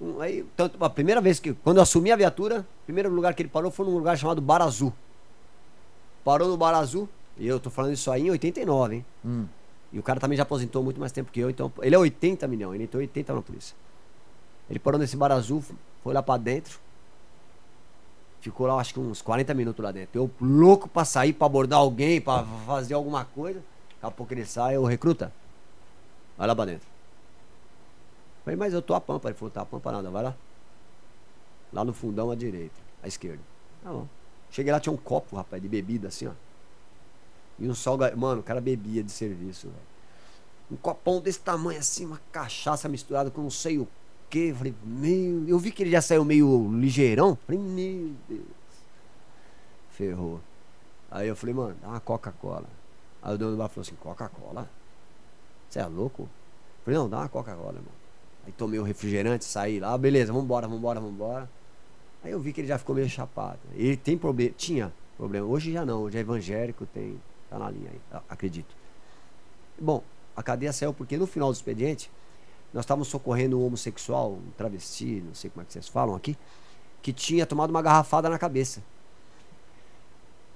Um, 0.00 0.20
Aí, 0.20 0.44
tanto, 0.56 0.82
a 0.84 0.90
primeira 0.90 1.20
vez 1.20 1.38
que, 1.38 1.54
quando 1.54 1.76
eu 1.76 1.82
assumi 1.84 2.10
a 2.10 2.16
viatura, 2.16 2.66
o 2.82 2.84
primeiro 2.86 3.08
lugar 3.08 3.34
que 3.34 3.42
ele 3.42 3.48
parou 3.48 3.70
foi 3.70 3.86
num 3.86 3.94
lugar 3.96 4.18
chamado 4.18 4.42
Bar 4.42 4.62
Azul. 4.62 4.92
Parou 6.24 6.48
no 6.48 6.56
Bar 6.56 6.74
Azul, 6.74 7.08
e 7.38 7.46
eu 7.46 7.60
tô 7.60 7.70
falando 7.70 7.92
isso 7.92 8.10
aí 8.10 8.26
em 8.26 8.30
89, 8.30 8.96
hein? 8.96 9.06
Hum. 9.24 9.46
E 9.92 9.98
o 9.98 10.02
cara 10.02 10.20
também 10.20 10.36
já 10.36 10.42
aposentou 10.42 10.82
muito 10.82 11.00
mais 11.00 11.12
tempo 11.12 11.30
que 11.30 11.40
eu, 11.40 11.48
então. 11.48 11.72
Ele 11.80 11.94
é 11.94 11.98
80 11.98 12.46
milhão, 12.48 12.74
ele 12.74 12.84
entrou 12.84 13.00
80 13.00 13.34
na 13.34 13.42
polícia. 13.42 13.76
Ele 14.68 14.78
parou 14.78 14.98
nesse 14.98 15.16
Bar 15.16 15.32
Azul, 15.32 15.64
foi 16.02 16.12
lá 16.12 16.22
pra 16.22 16.36
dentro. 16.36 16.78
Ficou 18.40 18.66
lá, 18.66 18.74
acho 18.80 18.94
que 18.94 19.00
uns 19.00 19.22
40 19.22 19.54
minutos 19.54 19.82
lá 19.82 19.90
dentro. 19.90 20.18
Eu 20.18 20.30
louco 20.40 20.88
pra 20.88 21.04
sair, 21.04 21.32
pra 21.32 21.46
abordar 21.46 21.78
alguém, 21.78 22.20
pra 22.20 22.44
fazer 22.66 22.94
alguma 22.94 23.24
coisa. 23.24 23.58
Daqui 23.94 24.06
a 24.06 24.10
pouco 24.10 24.32
ele 24.34 24.44
sai, 24.44 24.76
eu 24.76 24.84
recruta. 24.84 25.32
Vai 26.36 26.46
lá 26.46 26.54
pra 26.54 26.64
dentro. 26.66 26.86
Falei, 28.44 28.56
mas 28.56 28.72
eu 28.72 28.82
tô 28.82 28.94
a 28.94 29.00
pampa. 29.00 29.28
Ele 29.28 29.36
falou, 29.36 29.50
tá 29.50 29.62
a 29.62 29.66
pampa 29.66 29.90
nada, 29.90 30.10
vai 30.10 30.22
lá. 30.22 30.36
Lá 31.72 31.84
no 31.84 31.92
fundão 31.92 32.30
à 32.30 32.36
direita, 32.36 32.76
à 33.02 33.08
esquerda. 33.08 33.42
Tá 33.82 33.90
bom. 33.90 34.06
Cheguei 34.50 34.72
lá, 34.72 34.78
tinha 34.78 34.92
um 34.92 34.96
copo, 34.96 35.34
rapaz, 35.34 35.60
de 35.60 35.68
bebida 35.68 36.08
assim, 36.08 36.28
ó. 36.28 36.32
E 37.58 37.68
um 37.68 37.74
salga... 37.74 38.14
Mano, 38.16 38.40
o 38.40 38.44
cara 38.44 38.60
bebia 38.60 39.02
de 39.02 39.10
serviço, 39.10 39.68
velho. 39.68 39.96
Um 40.70 40.76
copão 40.76 41.20
desse 41.20 41.40
tamanho 41.40 41.78
assim, 41.78 42.06
uma 42.06 42.20
cachaça 42.32 42.88
misturada 42.88 43.30
com 43.30 43.42
não 43.42 43.50
sei 43.50 43.78
o 43.78 43.86
que. 44.28 44.52
Falei, 44.52 44.74
meu. 44.84 45.48
Eu 45.48 45.58
vi 45.58 45.70
que 45.70 45.82
ele 45.82 45.90
já 45.90 46.02
saiu 46.02 46.24
meio 46.24 46.68
ligeirão. 46.72 47.38
Falei, 47.46 47.60
meu 47.60 48.14
Deus. 48.28 48.42
ferrou. 49.90 50.40
Aí 51.10 51.28
eu 51.28 51.36
falei, 51.36 51.54
mano, 51.54 51.76
dá 51.80 51.88
uma 51.88 52.00
Coca-Cola. 52.00 52.66
Aí 53.22 53.34
o 53.34 53.38
dono 53.38 53.52
do 53.52 53.56
bar 53.56 53.68
falou 53.68 53.82
assim, 53.82 53.94
Coca-Cola? 53.94 54.68
Você 55.68 55.78
é 55.78 55.86
louco? 55.86 56.22
Eu 56.22 56.84
falei, 56.84 56.98
não, 56.98 57.08
dá 57.08 57.18
uma 57.18 57.28
Coca-Cola, 57.28 57.76
irmão. 57.76 57.92
Aí 58.44 58.52
tomei 58.52 58.78
o 58.78 58.82
um 58.82 58.84
refrigerante, 58.84 59.44
saí 59.44 59.80
lá, 59.80 59.96
beleza, 59.96 60.32
vambora, 60.32 60.68
vambora, 60.68 61.00
vambora. 61.00 61.50
Aí 62.22 62.30
eu 62.30 62.40
vi 62.40 62.52
que 62.52 62.60
ele 62.60 62.68
já 62.68 62.78
ficou 62.78 62.94
meio 62.94 63.08
chapado. 63.08 63.58
Ele 63.74 63.96
tem 63.96 64.16
problema, 64.16 64.52
tinha 64.56 64.92
problema. 65.16 65.46
Hoje 65.46 65.72
já 65.72 65.84
não, 65.84 66.02
hoje 66.02 66.18
é 66.18 66.20
evangélico, 66.20 66.86
tem, 66.86 67.20
tá 67.48 67.58
na 67.58 67.70
linha 67.70 67.90
aí, 67.90 68.20
acredito. 68.28 68.74
Bom, 69.78 70.02
a 70.36 70.42
cadeia 70.42 70.72
saiu 70.72 70.92
porque 70.92 71.16
no 71.16 71.26
final 71.26 71.50
do 71.50 71.54
expediente, 71.54 72.10
nós 72.72 72.84
estávamos 72.84 73.08
socorrendo 73.08 73.58
um 73.58 73.66
homossexual, 73.66 74.32
um 74.32 74.50
travesti, 74.56 75.22
não 75.26 75.34
sei 75.34 75.50
como 75.50 75.62
é 75.62 75.64
que 75.64 75.72
vocês 75.72 75.88
falam 75.88 76.14
aqui, 76.14 76.36
que 77.02 77.12
tinha 77.12 77.46
tomado 77.46 77.70
uma 77.70 77.80
garrafada 77.80 78.28
na 78.28 78.38
cabeça. 78.38 78.82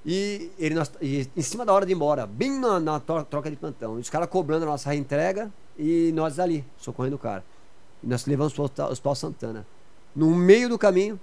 E 0.05 0.51
ele 0.59 0.75
nós, 0.75 0.91
e, 1.01 1.29
em 1.37 1.43
cima 1.43 1.65
da 1.65 1.73
hora 1.73 1.85
de 1.85 1.93
ir 1.93 1.95
embora, 1.95 2.27
bem 2.27 2.59
na, 2.59 2.81
na 2.81 3.01
troca 3.01 3.51
de 3.51 3.57
plantão. 3.57 3.95
Os 3.95 4.09
caras 4.09 4.29
cobrando 4.29 4.65
a 4.65 4.67
nossa 4.67 4.91
reentrega 4.91 5.53
e 5.79 6.11
nós 6.15 6.39
ali, 6.39 6.65
socorrendo 6.79 7.17
o 7.17 7.19
cara. 7.19 7.45
E 8.03 8.07
nós 8.07 8.25
levamos 8.27 8.53
para 8.53 8.63
o 8.63 8.91
Hospital 8.91 9.15
Santana. 9.15 9.67
No 10.17 10.35
meio 10.35 10.69
do 10.69 10.79
caminho, 10.79 11.21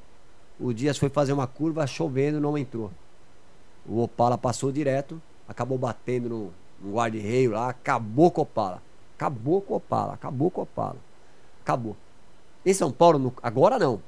o 0.59 0.73
Dias 0.73 0.97
foi 0.97 1.09
fazer 1.09 1.33
uma 1.33 1.47
curva, 1.47 1.85
chovendo, 1.87 2.39
não 2.39 2.57
entrou. 2.57 2.91
O 3.85 4.01
Opala 4.01 4.37
passou 4.37 4.71
direto, 4.71 5.21
acabou 5.47 5.77
batendo 5.77 6.29
no, 6.29 6.53
no 6.81 6.95
guarda-reio 6.95 7.51
lá, 7.51 7.69
acabou 7.69 8.31
com 8.31 8.41
Opala. 8.41 8.81
Acabou 9.15 9.61
com 9.61 9.75
Opala, 9.75 10.13
acabou 10.13 10.51
com 10.51 10.61
Opala. 10.61 10.97
Acabou. 11.61 11.95
Em 12.65 12.73
São 12.73 12.91
Paulo, 12.91 13.17
no, 13.17 13.33
agora 13.41 13.79
não. 13.79 14.01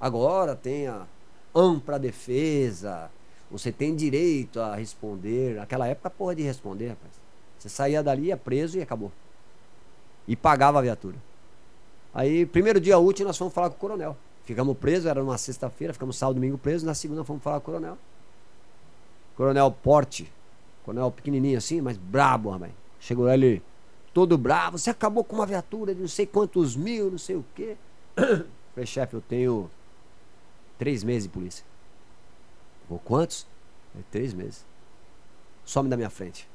Agora 0.00 0.56
tem 0.56 0.86
a 0.86 1.06
ampla 1.54 1.98
defesa, 1.98 3.10
você 3.50 3.72
tem 3.72 3.94
direito 3.94 4.60
a 4.60 4.76
responder. 4.76 5.56
Naquela 5.56 5.86
época, 5.86 6.08
porra 6.08 6.34
de 6.34 6.42
responder, 6.42 6.90
rapaz. 6.90 7.12
Você 7.58 7.68
saía 7.68 8.02
dali, 8.02 8.26
ia 8.26 8.36
preso 8.36 8.78
e 8.78 8.82
acabou. 8.82 9.12
E 10.26 10.36
pagava 10.36 10.78
a 10.78 10.82
viatura. 10.82 11.16
Aí, 12.14 12.46
primeiro 12.46 12.80
dia 12.80 12.98
útil, 12.98 13.26
nós 13.26 13.36
fomos 13.36 13.52
falar 13.52 13.68
com 13.70 13.76
o 13.76 13.78
coronel. 13.78 14.16
Ficamos 14.44 14.76
presos, 14.78 15.06
era 15.06 15.20
numa 15.20 15.36
sexta-feira, 15.36 15.92
ficamos 15.92 16.16
sábado 16.16 16.34
domingo 16.34 16.56
presos. 16.56 16.82
Na 16.82 16.94
segunda 16.94 17.24
fomos 17.24 17.42
falar 17.42 17.60
com 17.60 17.70
o 17.70 17.74
coronel. 17.74 17.98
Coronel 19.36 19.70
Porte. 19.70 20.32
Coronel 20.84 21.10
pequenininho 21.10 21.58
assim, 21.58 21.80
mas 21.80 21.96
brabo, 21.96 22.50
rapaz. 22.50 22.72
Chegou 22.98 23.24
lá 23.24 23.34
ele 23.34 23.62
todo 24.12 24.36
bravo. 24.36 24.78
Você 24.78 24.90
acabou 24.90 25.24
com 25.24 25.36
uma 25.36 25.46
viatura 25.46 25.94
de 25.94 26.00
não 26.00 26.08
sei 26.08 26.26
quantos 26.26 26.76
mil, 26.76 27.10
não 27.10 27.18
sei 27.18 27.36
o 27.36 27.44
quê. 27.54 27.76
Falei, 28.16 28.86
chefe, 28.86 29.14
eu 29.14 29.20
tenho 29.20 29.70
três 30.78 31.02
meses 31.02 31.24
de 31.24 31.28
polícia. 31.28 31.64
Ou 32.88 32.98
quantos? 32.98 33.46
É, 33.96 34.02
três 34.10 34.34
meses. 34.34 34.64
Some 35.64 35.88
da 35.88 35.96
minha 35.96 36.10
frente. 36.10 36.48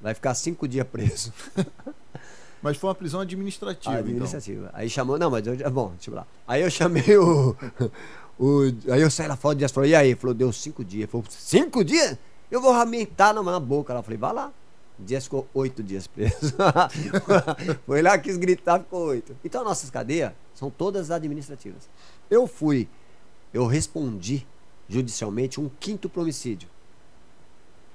Vai 0.00 0.14
ficar 0.14 0.34
cinco 0.34 0.68
dias 0.68 0.86
preso. 0.86 1.32
Mas 2.62 2.76
foi 2.76 2.88
uma 2.88 2.94
prisão 2.94 3.20
administrativa. 3.20 3.94
Ah, 3.94 3.98
administrativa. 3.98 4.66
Então. 4.66 4.80
Aí 4.80 4.90
chamou. 4.90 5.18
Não, 5.18 5.30
mas 5.30 5.46
eu. 5.46 5.70
Bom, 5.70 5.90
deixa 5.90 6.10
eu 6.10 6.14
lá. 6.14 6.26
Aí 6.48 6.62
eu 6.62 6.70
chamei 6.70 7.16
o. 7.16 7.54
o 8.40 8.62
aí 8.90 9.00
eu 9.02 9.10
saí 9.10 9.28
lá 9.28 9.36
fora, 9.36 9.54
o 9.54 9.58
Dias 9.58 9.70
falou: 9.70 9.88
e 9.88 9.94
aí? 9.94 10.08
Ele 10.08 10.16
falou: 10.16 10.34
deu 10.34 10.52
cinco 10.52 10.84
dias. 10.84 11.02
Ele 11.02 11.06
falou: 11.06 11.26
cinco 11.28 11.84
dias? 11.84 12.18
Eu 12.50 12.60
vou 12.60 12.72
ramentar 12.72 13.34
na 13.34 13.60
boca. 13.60 13.92
Ela 13.92 14.02
falei: 14.02 14.18
vai 14.18 14.32
lá. 14.32 14.52
O 14.98 15.02
Dias 15.04 15.24
ficou 15.24 15.46
oito 15.52 15.82
dias 15.82 16.06
preso. 16.06 16.54
foi 17.84 18.00
lá, 18.00 18.16
quis 18.18 18.36
gritar, 18.38 18.80
ficou 18.80 19.06
oito. 19.08 19.36
Então, 19.44 19.62
nossas 19.62 19.90
cadeias 19.90 20.32
são 20.54 20.70
todas 20.70 21.10
administrativas. 21.10 21.88
Eu 22.30 22.46
fui, 22.46 22.88
eu 23.52 23.66
respondi 23.66 24.46
judicialmente 24.88 25.60
um 25.60 25.68
quinto 25.78 26.08
para 26.08 26.22
homicídio. 26.22 26.68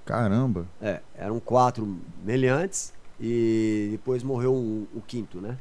Caramba! 0.05 0.67
É, 0.79 1.01
eram 1.15 1.39
quatro 1.39 1.97
meliantes 2.23 2.93
e 3.19 3.89
depois 3.91 4.21
morreu 4.21 4.53
um, 4.53 4.85
o 4.93 5.01
quinto, 5.01 5.41
né? 5.41 5.57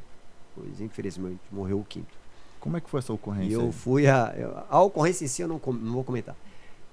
Pois, 0.55 0.79
infelizmente, 0.79 1.39
morreu 1.51 1.79
o 1.79 1.83
quinto. 1.83 2.13
Como 2.59 2.77
é 2.77 2.81
que 2.81 2.89
foi 2.89 2.99
essa 2.99 3.13
ocorrência? 3.13 3.49
E 3.49 3.53
eu 3.53 3.61
aí? 3.61 3.71
fui 3.71 4.07
a. 4.07 4.65
A 4.69 4.79
ocorrência 4.81 5.25
em 5.25 5.27
si 5.27 5.41
eu 5.41 5.47
não, 5.47 5.59
não 5.73 5.93
vou 5.93 6.03
comentar. 6.03 6.35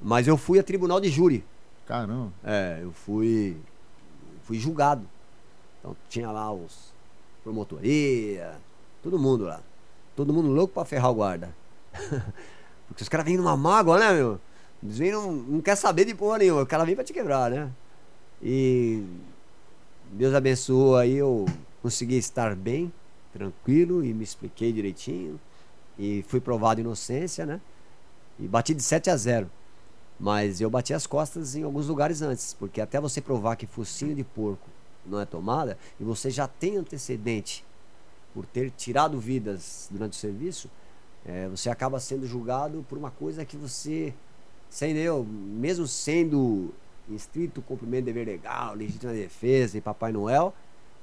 Mas 0.00 0.26
eu 0.26 0.36
fui 0.36 0.58
a 0.58 0.62
tribunal 0.62 1.00
de 1.00 1.10
júri. 1.10 1.44
Caramba! 1.88 2.30
É, 2.44 2.80
eu 2.82 2.92
fui. 2.92 3.56
Fui 4.42 4.58
julgado. 4.58 5.08
Então 5.80 5.96
tinha 6.06 6.30
lá 6.30 6.52
os 6.52 6.92
promotoria, 7.42 8.60
todo 9.02 9.18
mundo 9.18 9.44
lá. 9.44 9.62
Todo 10.14 10.34
mundo 10.34 10.50
louco 10.50 10.74
pra 10.74 10.84
ferrar 10.84 11.10
o 11.10 11.14
guarda. 11.14 11.54
Porque 12.88 13.02
os 13.02 13.08
caras 13.08 13.24
vêm 13.24 13.38
numa 13.38 13.56
mágoa, 13.56 13.98
né, 13.98 14.12
meu? 14.12 14.38
Eles 14.82 14.98
vêm 14.98 15.12
não, 15.12 15.32
não 15.32 15.60
quer 15.62 15.76
saber 15.76 16.04
de 16.04 16.14
porra 16.14 16.38
nenhuma. 16.38 16.60
O 16.60 16.66
cara 16.66 16.84
vem 16.84 16.94
pra 16.94 17.04
te 17.04 17.12
quebrar, 17.14 17.50
né? 17.50 17.70
E 18.42 19.02
Deus 20.12 20.34
abençoou 20.34 20.94
aí, 20.94 21.16
eu 21.16 21.46
consegui 21.80 22.18
estar 22.18 22.54
bem, 22.54 22.92
tranquilo 23.32 24.04
e 24.04 24.12
me 24.12 24.24
expliquei 24.24 24.74
direitinho. 24.74 25.40
E 25.98 26.22
fui 26.28 26.38
provado 26.38 26.82
inocência, 26.82 27.46
né? 27.46 27.62
E 28.38 28.46
bati 28.46 28.74
de 28.74 28.82
7 28.82 29.08
a 29.08 29.16
0. 29.16 29.50
Mas 30.18 30.60
eu 30.60 30.68
bati 30.68 30.92
as 30.92 31.06
costas 31.06 31.54
em 31.54 31.62
alguns 31.62 31.86
lugares 31.86 32.22
antes, 32.22 32.52
porque 32.54 32.80
até 32.80 33.00
você 33.00 33.20
provar 33.20 33.56
que 33.56 33.66
focinho 33.66 34.14
de 34.14 34.24
porco 34.24 34.68
não 35.06 35.20
é 35.20 35.24
tomada, 35.24 35.78
e 35.98 36.04
você 36.04 36.28
já 36.30 36.46
tem 36.46 36.76
antecedente 36.76 37.64
por 38.34 38.44
ter 38.44 38.70
tirado 38.70 39.18
vidas 39.18 39.88
durante 39.90 40.12
o 40.12 40.16
serviço, 40.16 40.68
é, 41.24 41.48
você 41.48 41.70
acaba 41.70 42.00
sendo 42.00 42.26
julgado 42.26 42.84
por 42.88 42.98
uma 42.98 43.10
coisa 43.10 43.44
que 43.44 43.56
você, 43.56 44.12
entendeu? 44.70 45.24
Mesmo 45.24 45.86
sendo 45.86 46.74
estrito 47.10 47.62
cumprimento 47.62 48.06
de 48.06 48.12
dever 48.12 48.26
legal, 48.26 48.74
legítima 48.74 49.12
defesa 49.12 49.78
e 49.78 49.80
Papai 49.80 50.12
Noel, 50.12 50.54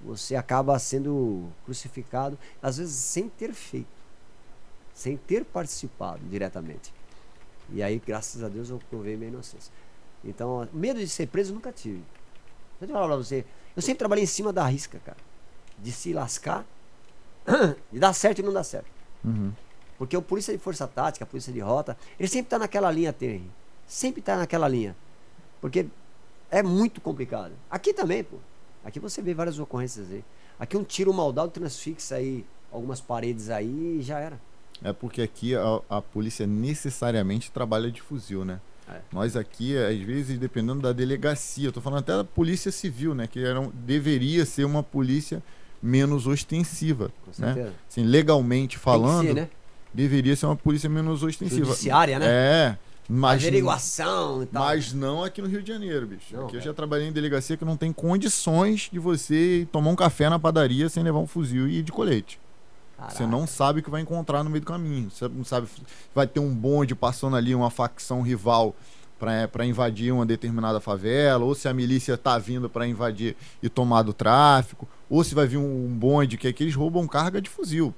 você 0.01 0.35
acaba 0.35 0.77
sendo 0.77 1.47
crucificado, 1.63 2.37
às 2.61 2.77
vezes 2.77 2.95
sem 2.95 3.27
ter 3.29 3.53
feito, 3.53 3.87
sem 4.93 5.17
ter 5.17 5.45
participado 5.45 6.19
diretamente. 6.29 6.93
E 7.71 7.81
aí, 7.81 8.01
graças 8.05 8.43
a 8.43 8.49
Deus, 8.49 8.69
eu 8.69 8.79
provei 8.89 9.15
minha 9.15 9.29
inocência. 9.29 9.71
Então, 10.23 10.67
medo 10.73 10.99
de 10.99 11.07
ser 11.07 11.27
preso 11.27 11.51
eu 11.51 11.55
nunca 11.55 11.71
tive. 11.71 12.01
Deixa 12.79 12.91
eu 12.91 12.95
falar 12.95 13.07
pra 13.07 13.15
você. 13.17 13.45
Eu 13.75 13.81
sempre 13.81 13.99
trabalhei 13.99 14.23
em 14.23 14.27
cima 14.27 14.51
da 14.51 14.65
risca, 14.65 14.99
cara. 15.05 15.17
De 15.77 15.91
se 15.91 16.13
lascar, 16.13 16.65
de 17.91 17.99
dar 17.99 18.13
certo 18.13 18.39
e 18.39 18.43
não 18.43 18.53
dar 18.53 18.63
certo. 18.63 18.87
Uhum. 19.23 19.51
Porque 19.97 20.15
o 20.15 20.21
polícia 20.21 20.53
de 20.53 20.59
força 20.59 20.87
tática, 20.87 21.23
a 21.23 21.27
polícia 21.27 21.53
de 21.53 21.59
rota, 21.59 21.97
ele 22.19 22.27
sempre 22.27 22.47
está 22.47 22.59
naquela 22.59 22.91
linha 22.91 23.13
tênue. 23.13 23.49
Sempre 23.87 24.19
está 24.19 24.35
naquela 24.35 24.67
linha. 24.67 24.95
Porque 25.61 25.87
é 26.49 26.61
muito 26.61 26.99
complicado. 27.01 27.53
Aqui 27.69 27.93
também, 27.93 28.23
pô. 28.23 28.37
Aqui 28.83 28.99
você 28.99 29.21
vê 29.21 29.33
várias 29.33 29.57
ocorrências 29.57 30.11
aí. 30.11 30.23
Aqui 30.59 30.77
um 30.77 30.83
tiro 30.83 31.13
maldado 31.13 31.49
transfixa 31.51 32.15
aí 32.15 32.45
algumas 32.71 33.01
paredes 33.01 33.49
aí 33.49 33.99
e 33.99 34.01
já 34.01 34.19
era. 34.19 34.39
É 34.83 34.93
porque 34.93 35.21
aqui 35.21 35.55
a, 35.55 35.81
a 35.89 36.01
polícia 36.01 36.45
necessariamente 36.45 37.51
trabalha 37.51 37.91
de 37.91 38.01
fuzil, 38.01 38.43
né? 38.43 38.59
É. 38.87 38.99
Nós 39.11 39.35
aqui, 39.35 39.75
às 39.77 39.99
vezes, 39.99 40.37
dependendo 40.37 40.81
da 40.81 40.91
delegacia, 40.91 41.67
eu 41.67 41.71
tô 41.71 41.81
falando 41.81 41.99
até 41.99 42.15
da 42.15 42.23
polícia 42.23 42.71
civil, 42.71 43.15
né? 43.15 43.25
Que 43.27 43.43
era, 43.43 43.61
deveria 43.73 44.45
ser 44.45 44.63
uma 44.63 44.83
polícia 44.83 45.41
menos 45.81 46.27
ostensiva. 46.27 47.11
Com 47.25 47.41
né? 47.41 47.71
Assim, 47.89 48.03
legalmente 48.03 48.77
falando. 48.77 49.27
Ser, 49.27 49.33
né? 49.33 49.49
deveria 49.95 50.35
ser 50.35 50.45
uma 50.45 50.55
polícia 50.55 50.89
menos 50.89 51.23
ostensiva. 51.23 51.65
Judiciária, 51.65 52.19
né? 52.19 52.25
É. 52.27 52.77
Mas, 53.07 53.43
Averiguação 53.43 54.43
e 54.43 54.45
tal. 54.47 54.63
Mas 54.63 54.91
não 54.91 55.23
aqui 55.23 55.41
no 55.41 55.47
Rio 55.47 55.61
de 55.61 55.71
Janeiro, 55.71 56.07
bicho. 56.07 56.35
Não, 56.35 56.47
aqui 56.47 56.57
eu 56.57 56.61
já 56.61 56.73
trabalhei 56.73 57.07
em 57.07 57.11
delegacia 57.11 57.55
que 57.55 57.63
não 57.63 57.77
tem 57.77 57.93
condições 57.93 58.89
de 58.91 58.97
você 58.97 59.67
tomar 59.71 59.91
um 59.91 59.95
café 59.95 60.27
na 60.27 60.39
padaria 60.39 60.89
sem 60.89 61.03
levar 61.03 61.19
um 61.19 61.27
fuzil 61.27 61.67
e 61.67 61.79
ir 61.79 61.83
de 61.83 61.91
colete. 61.91 62.39
Caraca. 62.97 63.15
Você 63.15 63.25
não 63.25 63.45
sabe 63.45 63.79
o 63.79 63.83
que 63.83 63.89
vai 63.89 64.01
encontrar 64.01 64.43
no 64.43 64.49
meio 64.49 64.61
do 64.61 64.67
caminho. 64.67 65.09
Você 65.11 65.27
não 65.27 65.43
sabe 65.43 65.67
vai 66.13 66.25
ter 66.25 66.39
um 66.39 66.53
bonde 66.53 66.95
passando 66.95 67.35
ali, 67.35 67.53
uma 67.53 67.69
facção 67.69 68.21
rival 68.21 68.75
para 69.17 69.65
invadir 69.65 70.11
uma 70.13 70.25
determinada 70.25 70.79
favela, 70.79 71.43
ou 71.45 71.55
se 71.55 71.67
a 71.67 71.73
milícia 71.73 72.17
tá 72.17 72.37
vindo 72.37 72.69
para 72.69 72.85
invadir 72.85 73.35
e 73.63 73.69
tomar 73.69 74.03
do 74.03 74.13
tráfico, 74.13 74.87
ou 75.09 75.23
se 75.23 75.33
vai 75.33 75.47
vir 75.47 75.57
um 75.57 75.87
bonde 75.87 76.37
que, 76.37 76.47
é 76.47 76.53
que 76.53 76.63
eles 76.63 76.75
roubam 76.75 77.07
carga 77.07 77.41
de 77.41 77.49
fuzil. 77.49 77.93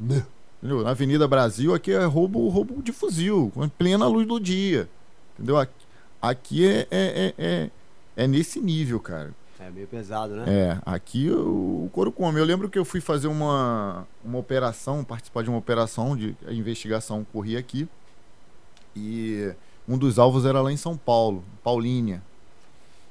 Não. 0.00 0.26
Entendeu? 0.58 0.82
Na 0.82 0.90
Avenida 0.90 1.28
Brasil, 1.28 1.72
aqui 1.72 1.92
é 1.92 2.04
roubo, 2.04 2.48
roubo 2.48 2.82
de 2.82 2.92
fuzil, 2.92 3.50
com 3.54 3.68
plena 3.68 4.08
luz 4.08 4.26
do 4.26 4.40
dia. 4.40 4.88
Entendeu? 5.34 5.56
Aqui, 5.56 5.86
aqui 6.20 6.66
é, 6.66 6.88
é, 6.90 6.90
é, 6.90 7.34
é, 7.38 7.70
é 8.16 8.26
nesse 8.26 8.60
nível, 8.60 8.98
cara. 8.98 9.32
É 9.60 9.70
meio 9.70 9.88
pesado, 9.88 10.36
né? 10.36 10.44
É, 10.46 10.78
aqui 10.86 11.30
o, 11.30 11.84
o 11.86 11.90
couro 11.92 12.12
come. 12.12 12.38
Eu 12.38 12.44
lembro 12.44 12.68
que 12.68 12.78
eu 12.78 12.84
fui 12.84 13.00
fazer 13.00 13.26
uma, 13.26 14.06
uma 14.24 14.38
operação, 14.38 15.02
participar 15.02 15.42
de 15.42 15.48
uma 15.48 15.58
operação 15.58 16.16
de 16.16 16.36
a 16.46 16.52
investigação 16.52 17.26
corria 17.32 17.58
aqui. 17.58 17.88
E 18.94 19.52
um 19.86 19.98
dos 19.98 20.18
alvos 20.18 20.44
era 20.44 20.60
lá 20.60 20.70
em 20.70 20.76
São 20.76 20.96
Paulo, 20.96 21.42
Paulínia. 21.62 22.22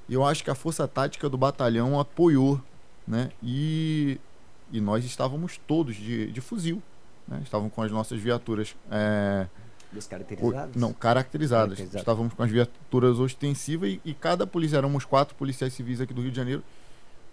E 0.07 0.13
eu 0.13 0.23
acho 0.25 0.43
que 0.43 0.49
a 0.49 0.55
força 0.55 0.87
tática 0.87 1.27
do 1.27 1.37
batalhão 1.37 1.99
apoiou, 1.99 2.61
né? 3.05 3.29
E, 3.43 4.19
e 4.71 4.79
nós 4.79 5.03
estávamos 5.03 5.59
todos 5.67 5.95
de, 5.95 6.31
de 6.31 6.39
fuzil. 6.39 6.81
Né? 7.27 7.41
Estavam 7.43 7.69
com 7.69 7.81
as 7.81 7.91
nossas 7.91 8.19
viaturas 8.19 8.73
é, 8.89 9.47
Descaracterizadas? 9.91 10.75
Não, 10.75 10.91
caracterizadas. 10.93 11.65
Caracterizadas. 11.77 12.01
Estávamos 12.01 12.33
com 12.33 12.43
as 12.43 12.51
viaturas 12.51 13.19
ostensivas 13.19 13.89
e, 13.89 14.01
e 14.03 14.13
cada 14.13 14.45
polícia, 14.45 14.77
éramos 14.77 15.05
quatro 15.05 15.35
policiais 15.35 15.73
civis 15.73 16.01
aqui 16.01 16.13
do 16.13 16.21
Rio 16.21 16.31
de 16.31 16.37
Janeiro. 16.37 16.63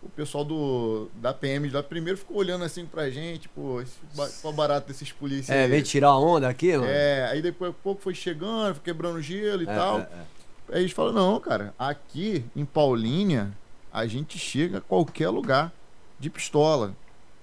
O 0.02 0.08
pessoal 0.10 0.44
do, 0.44 1.08
da 1.16 1.32
PM 1.32 1.68
lá 1.70 1.82
primeiro 1.82 2.18
ficou 2.18 2.36
olhando 2.36 2.62
assim 2.62 2.84
pra 2.84 3.08
gente, 3.08 3.48
pô, 3.48 3.80
esse 3.80 3.98
qual 4.42 4.52
barato 4.52 4.86
desses 4.86 5.10
polícias. 5.10 5.48
É, 5.48 5.66
vem 5.66 5.82
tirar 5.82 6.08
a 6.08 6.18
onda 6.18 6.46
aqui, 6.46 6.72
mano. 6.76 6.84
É, 6.86 7.26
aí 7.30 7.40
depois 7.40 7.70
a 7.70 7.74
pouco 7.74 8.02
foi 8.02 8.14
chegando, 8.14 8.74
foi 8.74 8.84
quebrando 8.84 9.20
gelo 9.22 9.62
e 9.62 9.68
É, 9.68 9.74
tal. 9.74 10.00
é, 10.00 10.02
é. 10.02 10.76
Aí 10.76 10.80
eles 10.82 10.92
falam, 10.92 11.12
não, 11.12 11.40
cara, 11.40 11.74
aqui 11.78 12.44
em 12.54 12.64
Paulínia 12.64 13.50
a 13.92 14.06
gente 14.06 14.38
chega 14.38 14.78
a 14.78 14.80
qualquer 14.80 15.28
lugar 15.30 15.72
de 16.20 16.28
pistola. 16.28 16.94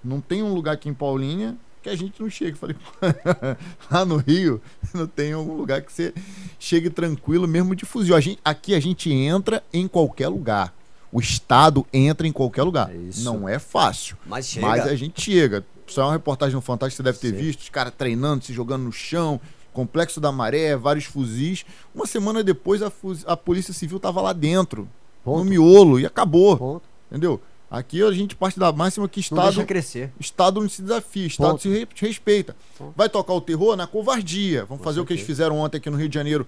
Não 0.02 0.20
tem 0.20 0.42
um 0.42 0.54
lugar 0.54 0.74
aqui 0.74 0.88
em 0.88 0.94
Paulínia 0.94 1.56
que 1.82 1.90
a 1.90 1.96
gente 1.96 2.20
não 2.20 2.30
chega. 2.30 2.52
Eu 2.52 2.56
falei, 2.56 2.76
lá 3.90 4.04
no 4.04 4.16
Rio 4.16 4.60
não 4.94 5.06
tem 5.06 5.32
algum 5.32 5.54
lugar 5.54 5.82
que 5.82 5.92
você 5.92 6.14
chegue 6.58 6.88
tranquilo 6.88 7.46
mesmo 7.48 7.74
de 7.74 7.84
fuzil. 7.84 8.14
A 8.14 8.20
gente, 8.20 8.38
aqui 8.44 8.74
a 8.74 8.80
gente 8.80 9.12
entra 9.12 9.62
em 9.72 9.88
qualquer 9.88 10.28
lugar. 10.28 10.74
O 11.10 11.20
Estado 11.20 11.86
entra 11.92 12.26
em 12.26 12.32
qualquer 12.32 12.62
lugar. 12.62 12.90
É 12.90 12.96
isso. 12.96 13.24
Não 13.24 13.46
é 13.48 13.58
fácil. 13.58 14.16
Mas 14.24 14.46
chega. 14.46 14.66
Mas 14.66 14.86
a 14.86 14.94
gente 14.94 15.20
chega. 15.20 15.64
Isso 15.86 16.00
é 16.00 16.04
uma 16.04 16.12
reportagem 16.12 16.54
no 16.54 16.62
Fantástico, 16.62 16.96
você 16.96 17.02
deve 17.02 17.18
ter 17.18 17.30
Sim. 17.30 17.36
visto, 17.36 17.60
os 17.60 17.68
caras 17.68 17.92
treinando, 17.96 18.44
se 18.44 18.52
jogando 18.54 18.84
no 18.84 18.92
chão, 18.92 19.38
complexo 19.74 20.20
da 20.20 20.32
maré, 20.32 20.74
vários 20.76 21.04
fuzis. 21.04 21.66
Uma 21.94 22.06
semana 22.06 22.42
depois 22.42 22.82
a, 22.82 22.90
a 23.26 23.36
Polícia 23.36 23.74
Civil 23.74 24.00
tava 24.00 24.22
lá 24.22 24.32
dentro, 24.32 24.82
no 25.24 25.32
Ponto. 25.32 25.44
miolo, 25.44 26.00
e 26.00 26.06
acabou. 26.06 26.56
Ponto. 26.56 26.82
Entendeu? 27.10 27.42
Aqui 27.74 28.02
a 28.02 28.12
gente 28.12 28.36
parte 28.36 28.58
da 28.58 28.70
máxima 28.70 29.08
que 29.08 29.18
Não 29.20 29.22
Estado, 29.22 29.44
deixa 29.44 29.64
crescer. 29.64 30.12
Estado 30.20 30.60
não 30.60 30.68
se 30.68 30.82
desafia, 30.82 31.26
Estado 31.26 31.50
Ponto. 31.52 31.62
se 31.62 31.68
re- 31.70 31.88
respeita. 31.96 32.54
Ponto. 32.76 32.92
Vai 32.94 33.08
tocar 33.08 33.32
o 33.32 33.40
terror 33.40 33.74
na 33.76 33.86
covardia. 33.86 34.66
Vamos 34.66 34.78
Com 34.82 34.84
fazer 34.84 35.00
o 35.00 35.06
que 35.06 35.14
eles 35.14 35.22
certeza. 35.22 35.36
fizeram 35.44 35.58
ontem 35.58 35.78
aqui 35.78 35.88
no 35.88 35.96
Rio 35.96 36.06
de 36.08 36.14
Janeiro, 36.14 36.46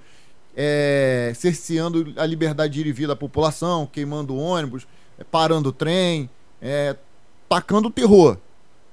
é, 0.54 1.32
cerceando 1.34 2.12
a 2.18 2.26
liberdade 2.26 2.74
de 2.74 2.80
ir 2.80 2.86
e 2.88 2.92
vir 2.92 3.08
da 3.08 3.16
população, 3.16 3.86
queimando 3.86 4.36
ônibus, 4.36 4.86
é, 5.18 5.24
parando 5.24 5.70
o 5.70 5.72
trem, 5.72 6.28
é, 6.60 6.94
tacando 7.48 7.88
o 7.88 7.90
terror. 7.90 8.36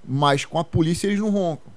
Mas 0.04 0.46
com 0.46 0.58
a 0.58 0.64
polícia 0.64 1.08
eles 1.08 1.20
não 1.20 1.32
roncam. 1.32 1.70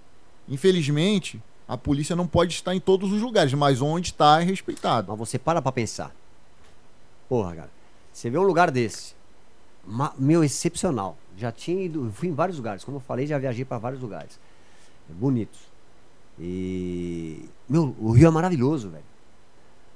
Infelizmente, 0.49 1.43
a 1.67 1.77
polícia 1.77 2.15
não 2.15 2.29
pode 2.29 2.55
estar 2.55 2.75
em 2.77 2.81
todos 2.81 3.13
os 3.13 3.21
lugares, 3.21 3.53
mas 3.55 3.83
onde 3.83 4.09
está 4.11 4.41
é 4.41 4.45
respeitado. 4.45 5.09
Mas 5.11 5.19
você 5.19 5.37
para 5.37 5.61
pra 5.61 5.73
pensar. 5.73 6.15
Porra, 7.29 7.57
cara. 7.57 7.71
Você 8.13 8.31
vê 8.31 8.39
um 8.39 8.43
lugar 8.45 8.71
desse. 8.71 9.15
Meu, 10.19 10.43
excepcional. 10.45 11.17
Já 11.37 11.51
tinha 11.53 11.83
ido. 11.85 12.11
Fui 12.13 12.29
em 12.29 12.33
vários 12.33 12.57
lugares. 12.59 12.85
Como 12.85 12.97
eu 12.97 13.01
falei, 13.01 13.27
já 13.27 13.39
viajei 13.39 13.65
pra 13.65 13.79
vários 13.79 14.01
lugares. 14.01 14.39
Bonitos. 15.09 15.61
E. 16.39 17.49
Meu, 17.69 17.95
o 18.01 18.11
Rio 18.13 18.29
é 18.29 18.31
maravilhoso, 18.31 18.91
velho. 18.91 19.05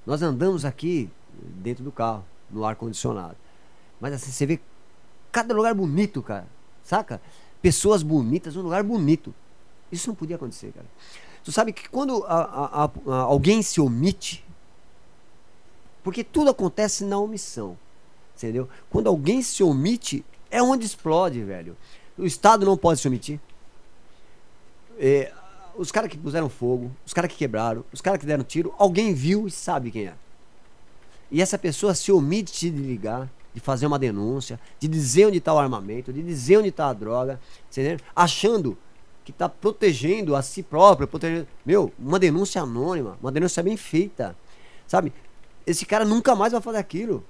Nós 0.07 0.22
andamos 0.22 0.64
aqui 0.64 1.11
dentro 1.32 1.84
do 1.84 1.93
carro, 1.93 2.24
no 2.51 2.64
ar-condicionado. 2.64 3.36
Mas 4.01 4.14
assim, 4.14 4.30
você 4.30 4.47
vê 4.47 4.61
cada 5.30 5.55
lugar 5.55 5.74
bonito, 5.74 6.22
cara. 6.22 6.47
Saca? 6.82 7.20
Pessoas 7.61 8.03
bonitas, 8.03 8.57
um 8.57 8.62
lugar 8.62 8.82
bonito. 8.82 9.34
Isso 9.91 10.09
não 10.09 10.14
podia 10.14 10.36
acontecer, 10.36 10.72
cara. 10.72 10.86
Tu 11.45 11.53
sabe 11.53 11.72
que 11.72 11.89
quando 11.89 12.24
a- 12.24 12.43
a- 12.43 12.84
a- 12.84 13.16
alguém 13.22 13.62
se 13.62 13.80
omite, 13.80 14.45
porque 16.03 16.22
tudo 16.22 16.51
acontece 16.51 17.05
na 17.05 17.18
omissão. 17.18 17.76
Entendeu? 18.39 18.68
Quando 18.89 19.09
alguém 19.09 19.43
se 19.43 19.64
omite, 19.64 20.24
é 20.49 20.62
onde 20.62 20.86
explode, 20.86 21.43
velho. 21.43 21.76
O 22.16 22.24
Estado 22.24 22.64
não 22.64 22.76
pode 22.76 23.01
se 23.01 23.09
omitir. 23.09 23.41
É, 24.97 25.32
os 25.76 25.91
caras 25.91 26.09
que 26.09 26.16
puseram 26.16 26.49
fogo, 26.49 26.91
os 27.05 27.12
caras 27.12 27.30
que 27.30 27.36
quebraram, 27.36 27.84
os 27.93 28.01
caras 28.01 28.20
que 28.20 28.26
deram 28.26 28.45
tiro, 28.45 28.72
alguém 28.78 29.12
viu 29.12 29.49
e 29.49 29.51
sabe 29.51 29.91
quem 29.91 30.07
é. 30.07 30.14
E 31.32 31.43
essa 31.43 31.59
pessoa 31.59 31.95
se 31.95 32.12
omite 32.12 32.70
de 32.70 32.80
ligar, 32.80 33.28
de 33.53 33.61
fazer 33.61 33.86
uma 33.86 33.99
denúncia, 33.99 34.59
de 34.78 34.86
dizer 34.86 35.26
onde 35.26 35.39
está 35.39 35.53
o 35.53 35.59
armamento, 35.59 36.12
de 36.12 36.22
dizer 36.22 36.59
onde 36.59 36.68
está 36.68 36.89
a 36.89 36.93
droga, 36.93 37.41
entendeu? 37.70 37.99
achando 38.14 38.78
que 39.24 39.32
está 39.32 39.49
protegendo 39.49 40.34
a 40.36 40.43
si 40.43 40.62
próprio, 40.62 41.09
protegendo. 41.09 41.47
Meu, 41.66 41.93
uma 41.99 42.18
denúncia 42.18 42.62
anônima, 42.62 43.18
uma 43.20 43.32
denúncia 43.32 43.62
bem 43.62 43.76
feita. 43.76 44.34
Sabe? 44.86 45.12
Esse 45.66 45.84
cara 45.84 46.05
nunca 46.05 46.34
mais 46.34 46.53
vai 46.53 46.62
fazer 46.62 46.78
aquilo. 46.78 47.22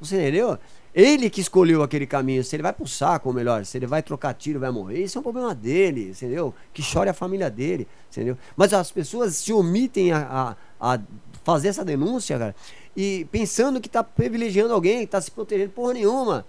Você 0.00 0.16
entendeu? 0.16 0.58
Ele 0.94 1.30
que 1.30 1.40
escolheu 1.40 1.82
aquele 1.82 2.06
caminho. 2.06 2.42
Se 2.42 2.56
ele 2.56 2.62
vai 2.62 2.72
pro 2.72 2.86
saco, 2.86 3.28
ou 3.28 3.34
melhor, 3.34 3.64
se 3.64 3.78
ele 3.78 3.86
vai 3.86 4.02
trocar 4.02 4.34
tiro, 4.34 4.58
vai 4.58 4.70
morrer, 4.70 5.02
isso 5.04 5.18
é 5.18 5.20
um 5.20 5.22
problema 5.22 5.54
dele, 5.54 6.10
entendeu? 6.10 6.54
Que 6.72 6.82
chore 6.82 7.08
a 7.08 7.14
família 7.14 7.50
dele, 7.50 7.86
entendeu? 8.10 8.36
Mas 8.56 8.72
as 8.72 8.90
pessoas 8.90 9.36
se 9.36 9.52
omitem 9.52 10.12
a, 10.12 10.56
a, 10.80 10.94
a 10.94 11.00
fazer 11.44 11.68
essa 11.68 11.84
denúncia, 11.84 12.38
cara, 12.38 12.56
e 12.96 13.26
pensando 13.30 13.80
que 13.80 13.88
tá 13.88 14.02
privilegiando 14.02 14.74
alguém, 14.74 15.00
que 15.00 15.06
tá 15.06 15.20
se 15.20 15.30
protegendo 15.30 15.70
porra 15.70 15.94
nenhuma. 15.94 16.44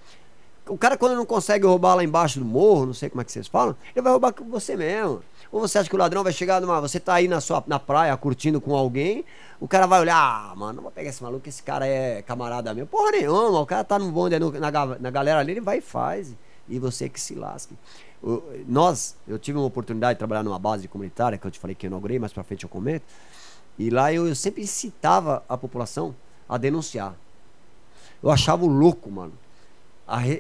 O 0.68 0.78
cara, 0.78 0.96
quando 0.98 1.16
não 1.16 1.26
consegue 1.26 1.66
roubar 1.66 1.96
lá 1.96 2.04
embaixo 2.04 2.40
do 2.40 2.46
morro, 2.46 2.86
não 2.86 2.94
sei 2.94 3.10
como 3.10 3.22
é 3.22 3.26
que 3.26 3.32
vocês 3.32 3.48
falam, 3.48 3.76
ele 3.96 4.02
vai 4.04 4.12
roubar 4.12 4.32
com 4.32 4.46
você 4.46 4.76
mesmo. 4.78 5.22
Ou 5.52 5.60
você 5.60 5.80
acha 5.80 5.90
que 5.90 5.96
o 5.96 6.00
ladrão 6.00 6.24
vai 6.24 6.32
chegar 6.32 6.62
numa. 6.62 6.80
Você 6.80 7.00
tá 7.00 7.16
aí 7.16 7.28
na, 7.28 7.42
sua, 7.42 7.64
na 7.68 7.80
praia 7.80 8.16
curtindo 8.16 8.62
com 8.62 8.74
alguém, 8.76 9.26
o 9.60 9.68
cara 9.68 9.86
vai 9.86 10.00
olhar, 10.00 10.16
ah, 10.16 10.56
mano, 10.56 10.74
não 10.74 10.84
vou 10.84 10.92
pegar 10.92 11.10
esse 11.10 11.22
maluco, 11.22 11.50
esse 11.50 11.62
cara 11.64 11.86
é 11.86 12.22
camarada 12.22 12.74
meu. 12.74 12.86
Porra 12.88 13.12
nenhuma, 13.12 13.60
o 13.60 13.66
cara 13.66 13.84
tá 13.84 14.00
no 14.00 14.10
bonde, 14.12 14.38
no- 14.40 14.52
na, 14.52 14.72
na 14.72 15.10
galera 15.10 15.40
ali, 15.40 15.52
ele 15.54 15.62
vai 15.62 15.80
e 15.80 15.82
faz. 15.82 16.34
E 16.70 16.80
você 16.80 17.10
que 17.10 17.20
se 17.20 17.36
lasque. 17.36 17.76
O- 18.24 18.42
nós, 18.68 19.18
eu 19.28 19.38
tive 19.40 19.58
uma 19.58 19.66
oportunidade 19.68 20.14
de 20.14 20.20
trabalhar 20.20 20.44
numa 20.44 20.60
base 20.60 20.88
comunitária, 20.88 21.38
que 21.38 21.46
eu 21.46 21.52
te 21.52 21.60
falei 21.60 21.76
que 21.76 21.86
eu 21.86 21.90
inaugurei, 21.90 22.18
mais 22.20 22.32
pra 22.32 22.44
frente 22.44 22.64
eu 22.64 22.70
comento. 22.70 23.04
E 23.78 23.90
lá 23.90 24.14
eu, 24.14 24.28
eu 24.28 24.36
sempre 24.36 24.62
incitava 24.62 25.44
a 25.50 25.58
população 25.58 26.16
a 26.48 26.58
denunciar. 26.58 27.14
Eu 28.24 28.30
achava 28.30 28.64
louco, 28.66 29.10
mano. 29.12 29.34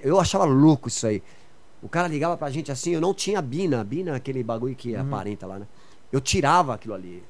Eu 0.03 0.19
achava 0.19 0.43
louco 0.45 0.87
isso 0.87 1.07
aí. 1.07 1.23
O 1.81 1.89
cara 1.89 2.07
ligava 2.07 2.37
pra 2.37 2.49
gente 2.49 2.71
assim, 2.71 2.91
eu 2.91 3.01
não 3.01 3.13
tinha 3.13 3.41
Bina. 3.41 3.83
Bina 3.83 4.11
é 4.11 4.15
aquele 4.15 4.43
bagulho 4.43 4.75
que 4.75 4.95
aparenta 4.95 5.47
lá, 5.47 5.59
né? 5.59 5.67
Eu 6.11 6.19
tirava 6.21 6.73
aquilo 6.73 6.93
ali. 6.93 7.23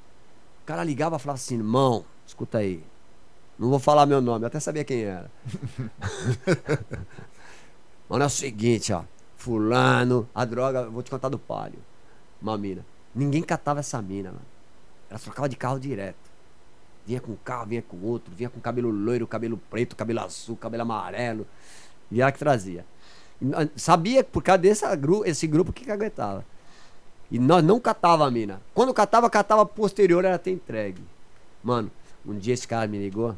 O 0.64 0.66
cara 0.66 0.84
ligava 0.84 1.16
e 1.16 1.20
falava 1.20 1.36
assim, 1.36 1.56
irmão, 1.56 2.04
escuta 2.26 2.58
aí. 2.58 2.84
Não 3.58 3.70
vou 3.70 3.80
falar 3.80 4.06
meu 4.06 4.20
nome, 4.22 4.44
eu 4.44 4.48
até 4.48 4.60
sabia 4.60 4.84
quem 4.84 5.04
era. 5.04 5.30
Mano, 8.10 8.24
é 8.24 8.28
o 8.28 8.30
seguinte, 8.30 8.92
ó. 8.92 9.04
Fulano, 9.38 10.28
a 10.36 10.44
droga, 10.44 10.90
vou 10.90 11.02
te 11.02 11.10
contar 11.10 11.30
do 11.30 11.40
palio. 11.40 11.80
Uma 12.42 12.58
mina. 12.58 12.86
Ninguém 13.14 13.42
catava 13.42 13.80
essa 13.80 14.02
mina, 14.02 14.30
mano. 14.30 14.46
Ela 15.10 15.20
trocava 15.20 15.48
de 15.48 15.56
carro 15.56 15.80
direto. 15.80 16.30
Vinha 17.06 17.20
com 17.20 17.32
um 17.32 17.38
carro, 17.38 17.68
vinha 17.68 17.82
com 17.82 17.98
outro, 18.02 18.34
vinha 18.36 18.50
com 18.50 18.60
cabelo 18.60 18.90
loiro, 18.90 19.26
cabelo 19.26 19.58
preto, 19.70 19.96
cabelo 19.96 20.20
azul, 20.22 20.56
cabelo 20.56 20.84
amarelo. 20.84 21.48
E 22.12 22.22
ela 22.22 22.32
que 22.32 22.40
trazia. 22.40 22.86
Sabia 23.76 24.24
por 24.24 24.44
causa 24.44 24.60
desse 24.60 24.96
grupo, 24.96 25.26
esse 25.26 25.48
grupo 25.48 25.74
que 25.74 25.90
aguentava. 25.90 26.46
E 27.32 27.40
nós 27.40 27.64
não 27.64 27.80
catava 27.80 28.28
a 28.28 28.32
mina. 28.32 28.62
Quando 28.74 28.94
catava, 28.94 29.30
catava 29.30 29.66
posterior 29.66 30.26
ela 30.26 30.38
ter 30.38 30.52
entregue. 30.52 31.02
Mano, 31.64 31.90
um 32.26 32.38
dia 32.38 32.54
esse 32.54 32.68
cara 32.68 32.88
me 32.88 33.00
ligou. 33.00 33.36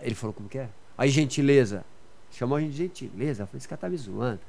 Ele 0.00 0.14
falou, 0.14 0.32
como 0.32 0.48
que 0.48 0.58
é? 0.58 0.68
Aí, 0.96 1.10
gentileza. 1.10 1.84
Chamou 2.30 2.56
a 2.56 2.60
gente 2.60 2.70
de 2.70 2.76
gentileza. 2.76 3.42
Eu 3.42 3.46
falei, 3.48 3.58
esse 3.58 3.68
cara 3.68 3.80
tá 3.80 3.88
me 3.88 3.96
zoando. 3.96 4.40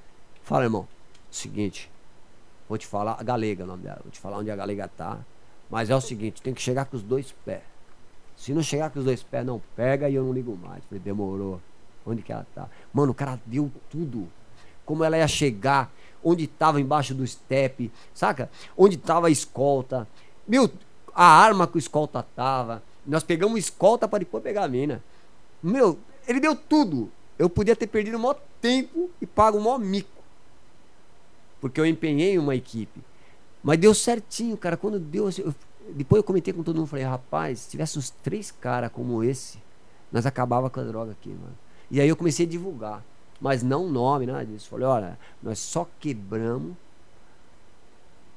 Fala, 0.44 0.64
irmão. 0.64 0.88
Seguinte. 1.32 1.92
Vou 2.70 2.78
te 2.78 2.86
falar, 2.86 3.18
a 3.20 3.24
galega 3.24 3.64
é 3.64 3.66
o 3.66 3.68
nome 3.68 3.84
dela. 3.84 4.00
Vou 4.04 4.12
te 4.12 4.20
falar 4.20 4.38
onde 4.38 4.52
a 4.52 4.56
galega 4.56 4.88
tá. 4.88 5.20
Mas 5.70 5.90
é 5.90 5.96
o 5.96 6.02
seguinte, 6.02 6.42
tem 6.42 6.54
que 6.54 6.62
chegar 6.62 6.86
com 6.86 6.96
os 6.96 7.04
dois 7.04 7.34
pés. 7.44 7.64
Se 8.38 8.54
não 8.54 8.62
chegar 8.62 8.90
com 8.90 9.00
os 9.00 9.06
dois 9.06 9.24
pés, 9.24 9.46
não 9.46 9.62
pega 9.76 10.10
e 10.10 10.16
eu 10.16 10.24
não 10.24 10.34
ligo 10.34 10.56
mais. 10.56 10.84
Falei, 10.86 11.00
demorou. 11.00 11.62
Onde 12.06 12.22
que 12.22 12.32
ela 12.32 12.46
tá? 12.56 12.68
Mano, 12.94 13.12
o 13.12 13.16
cara 13.16 13.40
deu 13.46 13.72
tudo. 13.90 14.28
Como 14.86 15.04
ela 15.04 15.18
ia 15.18 15.28
chegar, 15.28 15.92
onde 16.24 16.48
tava 16.48 16.82
embaixo 16.82 17.14
do 17.14 17.26
step, 17.26 17.92
saca? 18.14 18.50
Onde 18.76 18.98
tava 18.98 19.28
a 19.28 19.30
escolta. 19.32 20.08
Meu, 20.48 20.70
a 21.14 21.26
arma 21.26 21.68
que 21.68 21.76
o 21.76 21.80
escolta 21.80 22.24
tava. 22.36 22.82
Nós 23.06 23.24
pegamos 23.24 23.60
escolta 23.60 24.08
para 24.08 24.20
depois 24.20 24.44
pegar 24.44 24.64
a 24.64 24.68
mina. 24.68 25.04
Meu, 25.62 25.98
ele 26.28 26.40
deu 26.40 26.56
tudo. 26.56 27.12
Eu 27.38 27.50
podia 27.50 27.76
ter 27.76 27.88
perdido 27.88 28.18
o 28.18 28.20
maior 28.20 28.40
tempo 28.60 29.10
e 29.22 29.26
pago 29.26 29.58
o 29.58 29.62
maior 29.62 29.80
mico. 29.80 30.22
Porque 31.60 31.80
eu 31.80 31.86
empenhei 31.86 32.38
uma 32.38 32.56
equipe. 32.56 33.02
Mas 33.64 33.78
deu 33.78 33.94
certinho, 33.94 34.58
cara. 34.58 34.76
Quando 34.76 35.00
deu. 35.00 35.28
assim, 35.28 35.42
eu- 35.44 35.54
depois 35.90 36.20
eu 36.20 36.24
comentei 36.24 36.54
com 36.54 36.64
todo 36.64 36.76
mundo. 36.78 36.88
Falei, 36.88 37.06
rapaz, 37.06 37.60
se 37.60 37.70
tivesse 37.70 37.98
uns 37.98 38.10
três 38.10 38.52
caras 38.52 38.92
como 38.92 39.24
esse, 39.24 39.60
nós 40.12 40.26
acabava 40.26 40.70
com 40.70 40.80
a 40.80 40.84
droga 40.84 41.12
aqui, 41.12 41.30
mano. 41.30 41.58
E 41.92 42.02
aí 42.02 42.08
eu 42.10 42.16
comecei 42.16 42.46
a 42.46 42.50
divulgar. 42.50 43.04
Mas 43.40 43.62
não 43.62 43.90
nome, 43.90 44.26
nada 44.26 44.46
disso. 44.46 44.70
Falei, 44.70 44.88
olha, 44.88 45.20
nós 45.44 45.60
só 45.60 45.88
quebramos 46.00 46.74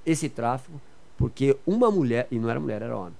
esse 0.04 0.28
tráfico 0.28 0.80
porque 1.16 1.56
uma 1.66 1.90
mulher, 1.90 2.26
e 2.30 2.38
não 2.38 2.50
era 2.50 2.58
mulher, 2.58 2.82
era 2.82 2.96
homem, 2.96 3.14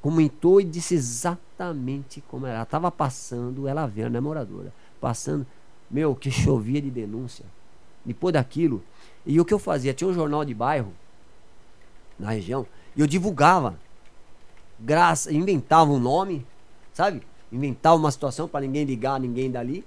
comentou 0.00 0.60
e 0.60 0.64
disse 0.64 0.94
exatamente 0.94 2.22
como 2.28 2.46
era. 2.46 2.56
Ela 2.56 2.62
estava 2.64 2.90
passando, 2.90 3.66
ela 3.66 3.86
vendo, 3.86 4.16
é 4.16 4.20
moradora, 4.20 4.72
passando, 5.00 5.46
meu, 5.90 6.14
que 6.14 6.30
chovia 6.30 6.80
de 6.80 6.90
denúncia. 6.90 7.44
Depois 8.04 8.32
daquilo, 8.32 8.82
e 9.24 9.40
o 9.40 9.44
que 9.44 9.52
eu 9.52 9.58
fazia? 9.58 9.94
Tinha 9.94 10.08
um 10.08 10.14
jornal 10.14 10.44
de 10.44 10.54
bairro 10.54 10.92
na 12.18 12.30
região, 12.30 12.66
e 12.94 13.00
eu 13.00 13.06
divulgava. 13.06 13.78
graça, 14.78 15.32
inventava 15.32 15.90
um 15.90 15.98
nome, 15.98 16.46
sabe? 16.92 17.22
Inventava 17.52 17.96
uma 17.96 18.10
situação 18.10 18.46
para 18.48 18.60
ninguém 18.60 18.84
ligar, 18.84 19.18
ninguém 19.18 19.50
dali. 19.50 19.84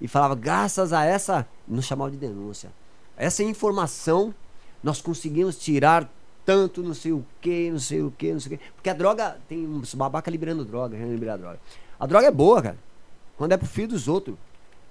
E 0.00 0.08
falava, 0.08 0.34
graças 0.34 0.92
a 0.92 1.04
essa, 1.04 1.46
não 1.66 1.82
chamava 1.82 2.10
de 2.10 2.16
denúncia. 2.16 2.70
Essa 3.16 3.42
informação, 3.42 4.34
nós 4.82 5.00
conseguimos 5.00 5.56
tirar 5.56 6.10
tanto 6.44 6.82
não 6.82 6.94
sei 6.94 7.12
o 7.12 7.24
que, 7.40 7.70
não 7.70 7.78
sei 7.78 8.02
o 8.02 8.10
que, 8.10 8.32
não 8.32 8.40
sei 8.40 8.54
o 8.54 8.58
que. 8.58 8.64
Porque 8.74 8.90
a 8.90 8.94
droga, 8.94 9.38
tem 9.48 9.66
uns 9.66 9.94
babaca 9.94 10.30
liberando 10.30 10.64
droga, 10.64 10.96
querendo 10.96 11.12
liberar 11.12 11.36
droga. 11.36 11.60
A 11.98 12.06
droga 12.06 12.26
é 12.26 12.30
boa, 12.30 12.62
cara. 12.62 12.78
Quando 13.36 13.52
é 13.52 13.56
pro 13.56 13.66
filho 13.66 13.88
dos 13.88 14.08
outros. 14.08 14.36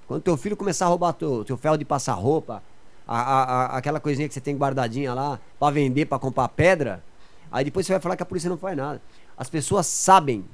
Quando 0.08 0.22
teu 0.22 0.36
filho 0.36 0.58
começar 0.58 0.86
a 0.86 0.90
roubar 0.90 1.14
teu, 1.14 1.46
teu 1.46 1.58
ferro 1.58 1.78
de 1.78 1.86
passar 1.86 2.14
roupa, 2.14 2.62
a, 3.08 3.18
a, 3.18 3.44
a, 3.44 3.78
aquela 3.78 4.00
coisinha 4.00 4.28
que 4.28 4.34
você 4.34 4.42
tem 4.42 4.58
guardadinha 4.58 5.14
lá 5.14 5.40
para 5.60 5.74
vender, 5.74 6.06
para 6.06 6.20
comprar 6.20 6.48
pedra, 6.50 7.04
aí 7.52 7.64
depois 7.64 7.86
você 7.86 7.94
vai 7.94 8.02
falar 8.02 8.16
que 8.16 8.24
a 8.24 8.26
polícia 8.26 8.50
não 8.50 8.58
faz 8.58 8.76
nada. 8.76 9.02
As 9.38 9.50
pessoas 9.50 9.88
sabem, 9.88 10.46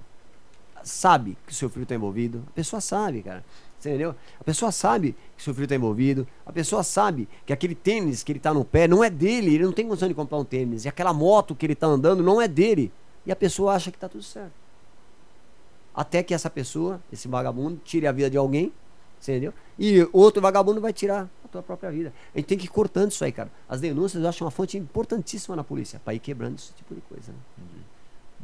sabe 0.88 1.38
que 1.46 1.52
o 1.52 1.56
seu 1.56 1.70
filho 1.70 1.86
tá 1.86 1.96
envolvido. 1.96 2.44
A 2.48 2.52
pessoa 2.52 2.82
sabe, 2.82 3.22
cara. 3.22 3.44
Você 3.80 3.90
entendeu? 3.90 4.16
A 4.40 4.44
pessoa 4.44 4.72
sabe 4.72 5.16
que 5.36 5.44
seu 5.44 5.54
filho 5.54 5.66
está 5.66 5.76
envolvido. 5.76 6.28
A 6.46 6.52
pessoa 6.52 6.84
sabe 6.84 7.28
que 7.46 7.54
aquele 7.54 7.76
tênis 7.76 8.24
que 8.24 8.32
ele 8.32 8.40
está 8.40 8.54
no 8.54 8.66
pé 8.66 8.88
não 8.88 9.04
é 9.04 9.10
dele. 9.10 9.54
Ele 9.54 9.66
não 9.66 9.72
tem 9.72 9.88
condição 9.88 10.08
de 10.08 10.14
comprar 10.14 10.38
um 10.38 10.46
tênis. 10.46 10.86
E 10.86 10.90
aquela 10.90 11.14
moto 11.14 11.56
que 11.56 11.66
ele 11.66 11.74
está 11.74 11.88
andando 11.88 12.24
não 12.24 12.42
é 12.42 12.48
dele. 12.48 12.92
E 13.26 13.32
a 13.32 13.36
pessoa 13.36 13.74
acha 13.74 13.92
que 13.92 13.98
está 13.98 14.10
tudo 14.10 14.24
certo. 14.24 14.54
Até 15.94 16.24
que 16.24 16.34
essa 16.34 16.50
pessoa, 16.50 17.02
esse 17.12 17.28
vagabundo, 17.28 17.80
tire 17.84 18.08
a 18.08 18.12
vida 18.12 18.30
de 18.30 18.38
alguém. 18.38 18.74
Entendeu? 19.22 19.54
E 19.78 20.08
outro 20.12 20.42
vagabundo 20.42 20.80
vai 20.82 20.94
tirar 20.94 21.30
a 21.44 21.48
tua 21.48 21.62
própria 21.62 21.92
vida. 21.92 22.14
A 22.34 22.38
gente 22.38 22.48
tem 22.48 22.58
que 22.58 22.66
ir 22.66 22.70
cortando 22.70 23.12
isso 23.12 23.24
aí, 23.24 23.32
cara. 23.32 23.52
As 23.70 23.80
denúncias 23.82 24.24
eu 24.24 24.30
acho 24.30 24.44
uma 24.44 24.52
fonte 24.52 24.78
importantíssima 24.78 25.56
na 25.56 25.64
polícia. 25.64 26.02
Para 26.04 26.14
ir 26.14 26.20
quebrando 26.20 26.58
esse 26.58 26.74
tipo 26.74 26.96
de 26.96 27.02
coisa. 27.02 27.32
Né? 27.32 27.77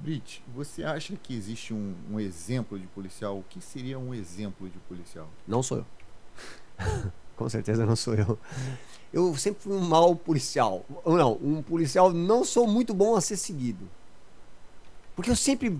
Brit, 0.03 0.43
você 0.53 0.83
acha 0.83 1.15
que 1.15 1.33
existe 1.33 1.73
um, 1.73 1.95
um, 2.11 2.19
exemplo 2.19 2.77
de 2.77 2.85
policial? 2.87 3.39
O 3.39 3.45
que 3.49 3.61
seria 3.61 3.97
um 3.97 4.13
exemplo 4.13 4.67
de 4.67 4.77
policial? 4.79 5.29
Não 5.47 5.63
sou 5.63 5.77
eu. 5.77 5.85
Com 7.37 7.47
certeza 7.47 7.85
não 7.85 7.95
sou 7.95 8.13
eu. 8.13 8.37
Eu 9.13 9.33
sempre 9.37 9.63
fui 9.63 9.71
um 9.71 9.79
mau 9.79 10.13
policial. 10.13 10.85
Ou 11.05 11.15
não, 11.15 11.39
um 11.41 11.61
policial 11.61 12.11
não 12.11 12.43
sou 12.43 12.67
muito 12.67 12.93
bom 12.93 13.15
a 13.15 13.21
ser 13.21 13.37
seguido. 13.37 13.89
Porque 15.15 15.31
eu 15.31 15.37
sempre, 15.37 15.79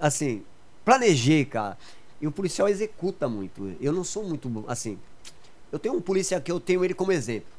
assim, 0.00 0.42
planejei, 0.82 1.44
cara. 1.44 1.76
E 2.18 2.26
o 2.26 2.32
policial 2.32 2.70
executa 2.70 3.28
muito. 3.28 3.76
Eu 3.82 3.92
não 3.92 4.02
sou 4.02 4.24
muito, 4.24 4.64
assim. 4.66 4.98
Eu 5.70 5.78
tenho 5.78 5.94
um 5.94 6.00
policial 6.00 6.40
que 6.40 6.50
eu 6.50 6.58
tenho 6.58 6.82
ele 6.82 6.94
como 6.94 7.12
exemplo. 7.12 7.52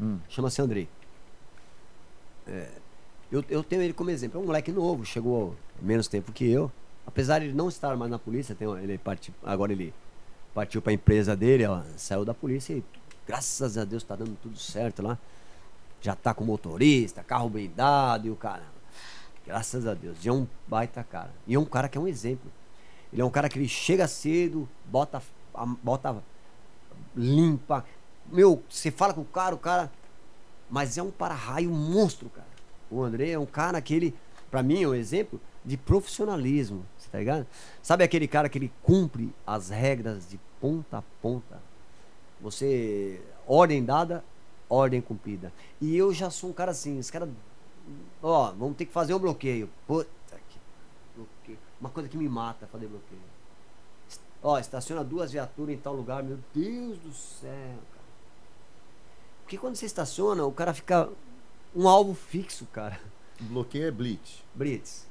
Hum. 0.00 0.20
Chama-se 0.28 0.62
Andrei. 0.62 0.88
É, 2.46 2.68
eu, 3.34 3.44
eu 3.48 3.64
tenho 3.64 3.82
ele 3.82 3.92
como 3.92 4.10
exemplo. 4.10 4.40
É 4.40 4.42
um 4.42 4.46
moleque 4.46 4.70
novo, 4.70 5.04
chegou 5.04 5.56
menos 5.82 6.06
tempo 6.06 6.30
que 6.30 6.48
eu. 6.48 6.70
Apesar 7.04 7.40
de 7.40 7.46
ele 7.46 7.54
não 7.54 7.68
estar 7.68 7.96
mais 7.96 8.10
na 8.10 8.18
polícia, 8.18 8.54
tem, 8.54 8.68
ele 8.78 8.96
partiu, 8.96 9.34
agora 9.42 9.72
ele 9.72 9.92
partiu 10.54 10.80
para 10.80 10.92
a 10.92 10.94
empresa 10.94 11.36
dele, 11.36 11.66
ó, 11.66 11.82
saiu 11.96 12.24
da 12.24 12.32
polícia 12.32 12.74
e 12.74 12.84
graças 13.26 13.76
a 13.76 13.84
Deus 13.84 14.02
está 14.04 14.14
dando 14.14 14.36
tudo 14.40 14.56
certo 14.56 15.02
lá. 15.02 15.18
Já 16.00 16.14
tá 16.14 16.32
com 16.32 16.44
motorista, 16.44 17.24
carro 17.24 17.48
blindado 17.48 18.28
e 18.28 18.30
o 18.30 18.36
cara. 18.36 18.62
Graças 19.44 19.86
a 19.86 19.94
Deus. 19.94 20.16
E 20.24 20.28
é 20.28 20.32
um 20.32 20.46
baita 20.68 21.02
cara. 21.02 21.30
E 21.46 21.54
é 21.54 21.58
um 21.58 21.64
cara 21.64 21.88
que 21.88 21.98
é 21.98 22.00
um 22.00 22.06
exemplo. 22.06 22.50
Ele 23.12 23.20
é 23.20 23.24
um 23.24 23.30
cara 23.30 23.48
que 23.48 23.58
ele 23.58 23.68
chega 23.68 24.06
cedo, 24.06 24.68
bota, 24.86 25.20
bota 25.82 26.22
limpa. 27.16 27.84
Meu, 28.26 28.62
você 28.68 28.90
fala 28.90 29.12
com 29.12 29.22
o 29.22 29.26
cara, 29.26 29.54
o 29.54 29.58
cara. 29.58 29.90
Mas 30.70 30.96
é 30.98 31.02
um 31.02 31.10
para-raio 31.10 31.70
monstro, 31.70 32.28
cara. 32.28 32.53
O 32.90 33.02
André 33.02 33.30
é 33.30 33.38
um 33.38 33.46
cara 33.46 33.80
que 33.80 33.94
ele, 33.94 34.14
pra 34.50 34.62
mim, 34.62 34.82
é 34.82 34.88
um 34.88 34.94
exemplo 34.94 35.40
de 35.64 35.76
profissionalismo, 35.76 36.84
você 36.98 37.08
tá 37.08 37.18
ligado? 37.18 37.46
Sabe 37.82 38.04
aquele 38.04 38.28
cara 38.28 38.48
que 38.48 38.58
ele 38.58 38.72
cumpre 38.82 39.34
as 39.46 39.70
regras 39.70 40.28
de 40.28 40.38
ponta 40.60 40.98
a 40.98 41.02
ponta? 41.22 41.60
Você, 42.40 43.20
ordem 43.46 43.82
dada, 43.84 44.22
ordem 44.68 45.00
cumprida. 45.00 45.52
E 45.80 45.96
eu 45.96 46.12
já 46.12 46.30
sou 46.30 46.50
um 46.50 46.52
cara 46.52 46.72
assim, 46.72 46.98
esse 46.98 47.10
cara, 47.10 47.28
ó, 48.22 48.52
vamos 48.52 48.76
ter 48.76 48.84
que 48.84 48.92
fazer 48.92 49.14
um 49.14 49.18
bloqueio. 49.18 49.70
Puta 49.86 50.08
que 50.48 50.58
bloqueio. 51.16 51.58
Uma 51.80 51.90
coisa 51.90 52.08
que 52.08 52.16
me 52.16 52.28
mata 52.28 52.66
fazer 52.66 52.86
bloqueio. 52.86 53.20
Ó, 54.42 54.58
estaciona 54.58 55.02
duas 55.02 55.32
viaturas 55.32 55.74
em 55.74 55.78
tal 55.78 55.94
lugar, 55.94 56.22
meu 56.22 56.38
Deus 56.54 56.98
do 56.98 57.12
céu, 57.12 57.50
cara. 57.50 58.04
Porque 59.42 59.56
quando 59.56 59.76
você 59.76 59.86
estaciona, 59.86 60.44
o 60.44 60.52
cara 60.52 60.74
fica 60.74 61.08
um 61.74 61.88
alvo 61.88 62.14
fixo, 62.14 62.66
cara. 62.72 63.00
Bloqueio 63.40 63.88
é 63.88 63.90
blitz. 63.90 64.42
Blitz. 64.54 65.06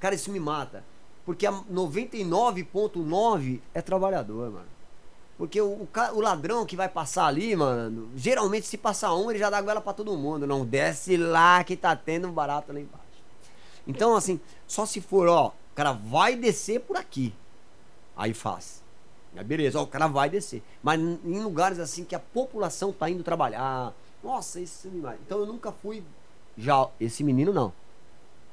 Cara, 0.00 0.14
isso 0.14 0.30
me 0.30 0.40
mata. 0.40 0.82
Porque 1.24 1.46
a 1.46 1.52
99.9 1.52 3.60
é 3.74 3.82
trabalhador, 3.82 4.50
mano. 4.50 4.78
Porque 5.36 5.60
o, 5.60 5.66
o, 5.66 5.88
o, 6.14 6.20
ladrão 6.20 6.66
que 6.66 6.74
vai 6.74 6.88
passar 6.88 7.26
ali, 7.26 7.54
mano, 7.54 8.08
geralmente 8.16 8.66
se 8.66 8.76
passar 8.76 9.14
um, 9.14 9.30
ele 9.30 9.38
já 9.38 9.48
dá 9.48 9.60
goela 9.60 9.80
pra 9.80 9.92
todo 9.92 10.16
mundo. 10.16 10.46
Não 10.46 10.64
desce 10.64 11.16
lá 11.16 11.62
que 11.62 11.76
tá 11.76 11.94
tendo 11.94 12.26
um 12.26 12.32
barato 12.32 12.72
lá 12.72 12.80
embaixo. 12.80 13.06
Então, 13.86 14.16
assim, 14.16 14.40
só 14.66 14.84
se 14.84 15.00
for, 15.00 15.28
ó, 15.28 15.48
o 15.48 15.74
cara 15.74 15.92
vai 15.92 16.34
descer 16.34 16.80
por 16.80 16.96
aqui. 16.96 17.32
Aí 18.16 18.34
faz. 18.34 18.82
Aí 19.36 19.44
beleza, 19.44 19.78
ó, 19.78 19.84
o 19.84 19.86
cara 19.86 20.08
vai 20.08 20.28
descer. 20.28 20.62
Mas 20.82 20.98
em 20.98 21.40
lugares 21.40 21.78
assim 21.78 22.04
que 22.04 22.14
a 22.14 22.18
população 22.18 22.92
tá 22.92 23.08
indo 23.08 23.22
trabalhar, 23.22 23.94
nossa, 24.22 24.60
esse 24.60 24.88
animais. 24.88 25.18
Então 25.24 25.38
eu 25.38 25.46
nunca 25.46 25.72
fui. 25.72 26.02
Já, 26.56 26.88
esse 27.00 27.22
menino 27.22 27.52
não. 27.52 27.72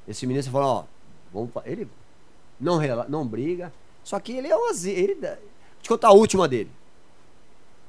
Esse 0.06 0.26
menino 0.26 0.42
você 0.42 0.50
falou, 0.50 0.68
ó, 0.68 0.84
vamos, 1.32 1.50
ele 1.64 1.88
não, 2.60 2.80
não 3.08 3.26
briga. 3.26 3.72
Só 4.04 4.20
que 4.20 4.32
ele 4.32 4.48
é 4.48 4.56
um 4.56 4.70
ele 4.84 5.14
Deixa 5.16 5.38
contar 5.88 6.08
a 6.08 6.12
última 6.12 6.46
dele. 6.46 6.70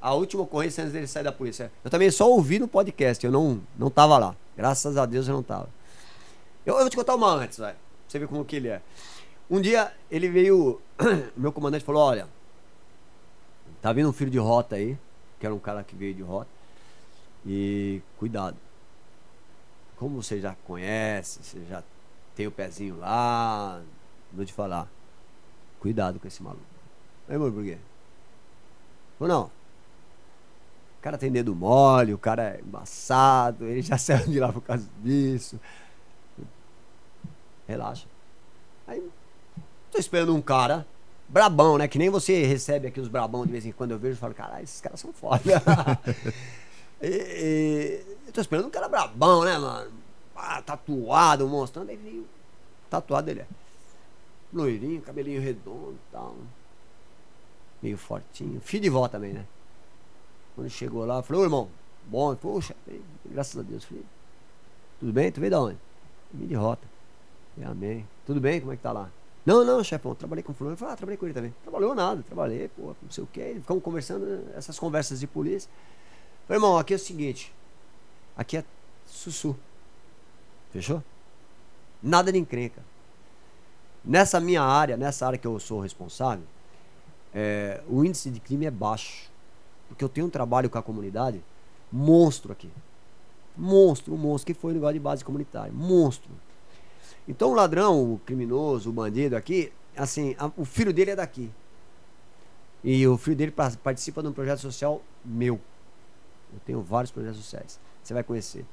A 0.00 0.14
última 0.14 0.42
ocorrência 0.42 0.82
antes 0.82 0.92
dele 0.92 1.06
sair 1.06 1.24
da 1.24 1.32
polícia. 1.32 1.72
Eu 1.84 1.90
também 1.90 2.10
só 2.10 2.28
ouvi 2.28 2.58
no 2.58 2.68
podcast, 2.68 3.24
eu 3.24 3.32
não, 3.32 3.60
não 3.76 3.90
tava 3.90 4.18
lá. 4.18 4.36
Graças 4.56 4.96
a 4.96 5.06
Deus 5.06 5.28
eu 5.28 5.34
não 5.34 5.42
tava. 5.42 5.68
Eu, 6.66 6.74
eu 6.74 6.80
vou 6.80 6.90
te 6.90 6.96
contar 6.96 7.14
uma 7.14 7.32
antes, 7.32 7.58
vai. 7.58 7.72
Pra 7.72 7.80
você 8.06 8.18
ver 8.18 8.28
como 8.28 8.44
que 8.44 8.56
ele 8.56 8.68
é. 8.68 8.82
Um 9.50 9.60
dia 9.60 9.92
ele 10.10 10.28
veio. 10.28 10.80
meu 11.36 11.52
comandante 11.52 11.84
falou: 11.84 12.02
olha, 12.02 12.28
tá 13.80 13.92
vindo 13.92 14.08
um 14.08 14.12
filho 14.12 14.30
de 14.30 14.38
rota 14.38 14.76
aí, 14.76 14.98
que 15.40 15.46
era 15.46 15.54
um 15.54 15.58
cara 15.58 15.82
que 15.82 15.96
veio 15.96 16.14
de 16.14 16.22
rota. 16.22 16.57
E 17.50 18.02
cuidado. 18.18 18.58
Como 19.96 20.22
você 20.22 20.38
já 20.38 20.54
conhece, 20.66 21.40
você 21.42 21.64
já 21.64 21.82
tem 22.36 22.46
o 22.46 22.52
pezinho 22.52 22.98
lá, 22.98 23.80
vou 24.30 24.44
te 24.44 24.52
falar. 24.52 24.86
Cuidado 25.80 26.20
com 26.20 26.28
esse 26.28 26.42
maluco. 26.42 26.62
Aí, 27.26 27.38
mano, 27.38 27.52
por 27.52 27.64
quê? 27.64 27.78
Ou 29.18 29.26
não? 29.26 29.44
O 29.44 31.00
cara 31.00 31.16
tem 31.16 31.32
dedo 31.32 31.54
mole, 31.54 32.12
o 32.12 32.18
cara 32.18 32.56
é 32.56 32.60
embaçado, 32.60 33.64
ele 33.64 33.80
já 33.80 33.96
saiu 33.98 34.26
de 34.26 34.38
lá 34.38 34.52
por 34.52 34.60
causa 34.60 34.86
disso. 35.02 35.58
Relaxa. 37.66 38.06
Aí, 38.86 39.02
tô 39.90 39.98
esperando 39.98 40.34
um 40.34 40.42
cara 40.42 40.86
brabão, 41.26 41.78
né? 41.78 41.88
Que 41.88 41.98
nem 41.98 42.10
você 42.10 42.44
recebe 42.44 42.88
aqui 42.88 43.00
os 43.00 43.08
brabão 43.08 43.46
de 43.46 43.52
vez 43.52 43.64
em 43.64 43.72
quando 43.72 43.92
eu 43.92 43.98
vejo 43.98 44.16
e 44.16 44.20
falo, 44.20 44.34
caralho, 44.34 44.64
esses 44.64 44.82
caras 44.82 45.00
são 45.00 45.14
foda. 45.14 45.42
E, 47.00 47.06
e, 47.06 48.16
eu 48.26 48.32
tô 48.32 48.40
esperando 48.40 48.66
um 48.66 48.70
cara 48.70 48.88
brabão, 48.88 49.44
né, 49.44 49.56
mano? 49.56 49.90
Ah, 50.34 50.62
tatuado, 50.62 51.46
mostrando. 51.48 51.90
Aí 51.90 51.96
veio. 51.96 52.26
Tatuado 52.90 53.30
ele 53.30 53.40
é. 53.40 53.46
Loirinho, 54.52 55.02
cabelinho 55.02 55.40
redondo 55.40 55.94
e 55.94 56.12
tal. 56.12 56.36
Meio 57.82 57.98
fortinho. 57.98 58.60
Filho 58.60 58.82
de 58.84 58.90
vó 58.90 59.06
também, 59.08 59.32
né? 59.32 59.44
Quando 60.54 60.70
chegou 60.70 61.04
lá, 61.04 61.22
falou, 61.22 61.44
irmão, 61.44 61.68
bom, 62.06 62.34
poxa, 62.34 62.74
graças 63.24 63.56
a 63.58 63.62
Deus, 63.62 63.84
filho. 63.84 64.04
Tudo 64.98 65.12
bem? 65.12 65.30
Tu 65.30 65.40
veio 65.40 65.50
da 65.50 65.60
onde? 65.60 65.78
Vim 66.32 66.46
de 66.46 66.54
rota. 66.54 66.82
Falei, 67.54 67.70
amém. 67.70 68.08
Tudo 68.26 68.40
bem? 68.40 68.60
Como 68.60 68.72
é 68.72 68.76
que 68.76 68.82
tá 68.82 68.90
lá? 68.90 69.10
Não, 69.46 69.64
não, 69.64 69.82
chefão, 69.82 70.14
trabalhei 70.14 70.42
com 70.42 70.52
o 70.52 70.54
fulano. 70.54 70.74
Eu 70.74 70.78
falei, 70.78 70.94
ah, 70.94 70.96
trabalhei 70.96 71.16
com 71.16 71.26
ele 71.26 71.34
também. 71.34 71.54
Trabalhou 71.62 71.94
nada, 71.94 72.22
trabalhei, 72.22 72.68
pô, 72.68 72.94
não 73.00 73.10
sei 73.10 73.24
o 73.24 73.26
que. 73.26 73.54
Ficamos 73.54 73.82
conversando, 73.82 74.44
essas 74.54 74.78
conversas 74.78 75.20
de 75.20 75.26
polícia. 75.26 75.70
Falei, 76.48 76.56
irmão, 76.56 76.78
aqui 76.78 76.94
é 76.94 76.96
o 76.96 76.98
seguinte. 76.98 77.54
Aqui 78.34 78.56
é 78.56 78.64
sussu. 79.04 79.54
Fechou? 80.72 81.04
Nada 82.02 82.32
de 82.32 82.38
encrenca. 82.38 82.82
Nessa 84.02 84.40
minha 84.40 84.62
área, 84.62 84.96
nessa 84.96 85.26
área 85.26 85.38
que 85.38 85.46
eu 85.46 85.60
sou 85.60 85.78
responsável, 85.78 86.46
é, 87.34 87.82
o 87.86 88.02
índice 88.02 88.30
de 88.30 88.40
crime 88.40 88.64
é 88.64 88.70
baixo. 88.70 89.30
Porque 89.88 90.02
eu 90.02 90.08
tenho 90.08 90.26
um 90.26 90.30
trabalho 90.30 90.70
com 90.70 90.78
a 90.78 90.82
comunidade 90.82 91.42
monstro 91.92 92.50
aqui. 92.50 92.70
Monstro, 93.54 94.16
monstro, 94.16 94.46
que 94.46 94.58
foi 94.58 94.70
o 94.70 94.74
negócio 94.74 94.94
de 94.94 95.00
base 95.00 95.22
comunitária. 95.22 95.70
Monstro. 95.70 96.30
Então 97.28 97.50
o 97.50 97.54
ladrão, 97.54 98.14
o 98.14 98.18
criminoso, 98.24 98.88
o 98.88 98.92
bandido 98.92 99.36
aqui, 99.36 99.70
assim, 99.94 100.34
a, 100.38 100.50
o 100.56 100.64
filho 100.64 100.94
dele 100.94 101.10
é 101.10 101.16
daqui. 101.16 101.50
E 102.82 103.06
o 103.06 103.18
filho 103.18 103.36
dele 103.36 103.52
participa 103.52 104.22
de 104.22 104.28
um 104.28 104.32
projeto 104.32 104.60
social 104.60 105.02
meu. 105.22 105.60
Eu 106.52 106.60
tenho 106.64 106.80
vários 106.82 107.10
projetos 107.10 107.38
sociais. 107.38 107.80
Você 108.02 108.14
vai 108.14 108.22
conhecer. 108.22 108.64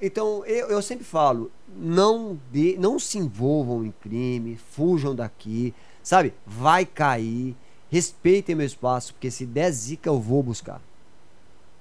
Então, 0.00 0.44
eu, 0.46 0.68
eu 0.68 0.82
sempre 0.82 1.04
falo, 1.04 1.50
não, 1.68 2.38
de, 2.50 2.76
não 2.76 2.98
se 2.98 3.18
envolvam 3.18 3.84
em 3.84 3.92
crime, 3.92 4.56
fujam 4.56 5.14
daqui, 5.14 5.72
sabe? 6.02 6.34
Vai 6.44 6.84
cair, 6.84 7.56
respeitem 7.88 8.56
meu 8.56 8.66
espaço, 8.66 9.14
porque 9.14 9.30
se 9.30 9.46
der 9.46 9.70
zica 9.70 10.08
eu 10.10 10.18
vou 10.18 10.42
buscar. 10.42 10.80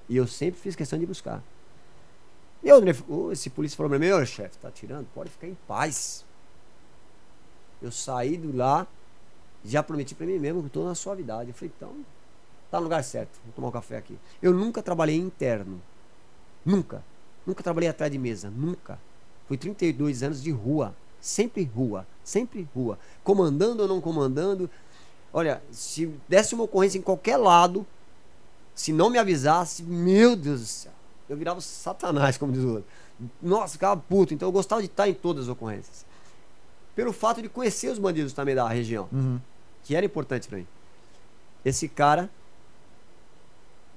E 0.08 0.16
eu 0.16 0.28
sempre 0.28 0.60
fiz 0.60 0.76
questão 0.76 1.00
de 1.00 1.06
buscar. 1.08 1.44
E 2.64 2.70
eu, 2.70 2.80
esse 3.32 3.50
polícia 3.50 3.76
falou 3.76 3.90
pra 3.90 3.98
mim, 3.98 4.06
meu 4.06 4.24
chefe, 4.24 4.58
tá 4.60 4.70
tirando? 4.70 5.08
Pode 5.16 5.32
ficar 5.32 5.48
em 5.48 5.58
paz. 5.68 6.24
Eu 7.82 7.92
saí 7.92 8.38
do 8.38 8.56
lá, 8.56 8.86
já 9.66 9.82
prometi 9.82 10.14
para 10.14 10.28
mim 10.28 10.38
mesmo 10.38 10.62
que 10.62 10.68
estou 10.68 10.86
na 10.86 10.94
suavidade. 10.94 11.50
Eu 11.50 11.56
falei, 11.56 11.72
então, 11.76 11.96
tá 12.72 12.78
no 12.78 12.86
lugar 12.86 13.04
certo, 13.04 13.38
vou 13.44 13.54
tomar 13.54 13.68
um 13.68 13.72
café 13.72 13.98
aqui. 13.98 14.18
Eu 14.42 14.54
nunca 14.54 14.82
trabalhei 14.82 15.18
interno. 15.18 15.82
Nunca. 16.66 17.04
Nunca 17.46 17.62
trabalhei 17.62 17.90
atrás 17.90 18.12
de 18.12 18.18
mesa. 18.18 18.50
Nunca. 18.50 18.98
Fui 19.48 19.58
32 19.58 20.24
anos 20.24 20.42
de 20.42 20.52
rua. 20.52 20.96
Sempre 21.20 21.64
rua. 21.64 22.08
Sempre 22.24 22.68
rua. 22.74 22.98
Comandando 23.24 23.84
ou 23.84 23.90
não 23.90 24.00
comandando. 24.00 24.70
Olha, 25.34 25.62
se 25.70 26.08
desse 26.30 26.56
uma 26.56 26.64
ocorrência 26.64 26.98
em 26.98 27.02
qualquer 27.02 27.38
lado, 27.38 27.86
se 28.74 28.94
não 28.94 29.10
me 29.10 29.18
avisasse, 29.18 29.84
meu 29.84 30.36
Deus 30.36 30.62
do 30.62 30.66
céu, 30.66 30.92
eu 31.28 31.36
virava 31.36 31.60
satanás, 31.62 32.38
como 32.38 32.54
diz 32.54 32.64
o 32.64 32.76
outro. 32.76 32.86
Nossa, 33.42 33.74
ficava 33.74 34.00
puto. 34.00 34.34
Então 34.34 34.48
eu 34.48 34.52
gostava 34.52 34.82
de 34.82 34.88
estar 34.88 35.10
em 35.10 35.14
todas 35.14 35.44
as 35.46 35.50
ocorrências. 35.50 36.06
Pelo 36.96 37.12
fato 37.12 37.42
de 37.42 37.50
conhecer 37.50 37.90
os 37.90 38.00
bandidos 38.00 38.34
também 38.34 38.56
da 38.56 38.68
região. 38.68 39.10
Uhum. 39.12 39.40
Que 39.84 39.96
era 39.96 40.06
importante 40.06 40.48
para 40.48 40.58
mim. 40.58 40.68
Esse 41.64 41.88
cara, 41.88 42.30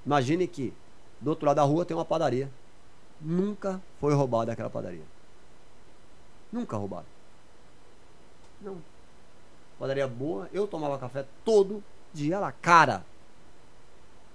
imagine 0.05 0.47
que 0.47 0.73
do 1.21 1.31
outro 1.31 1.47
lado 1.47 1.57
da 1.57 1.63
rua 1.63 1.85
tem 1.85 1.97
uma 1.97 2.05
padaria. 2.05 2.51
Nunca 3.21 3.81
foi 4.01 4.13
roubada 4.15 4.53
aquela 4.53 4.71
padaria. 4.71 5.05
Nunca 6.53 6.77
roubada. 6.77 7.07
Não. 8.61 8.79
Padaria 9.79 10.07
boa, 10.07 10.49
eu 10.53 10.67
tomava 10.67 10.99
café 10.99 11.27
todo 11.45 11.83
dia 12.13 12.39
lá, 12.39 12.53
cara. 12.53 13.05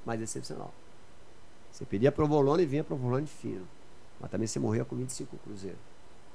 Mas 0.05 0.21
excepcional. 0.21 0.73
Você 1.71 1.85
pedia 1.85 2.11
provolone 2.11 2.63
e 2.63 2.65
vinha 2.65 2.83
provolone 2.83 3.25
fino. 3.25 3.67
Mas 4.19 4.29
também 4.29 4.47
você 4.47 4.59
morria 4.59 4.83
com 4.83 4.95
25 4.95 5.37
cruzeiro. 5.37 5.77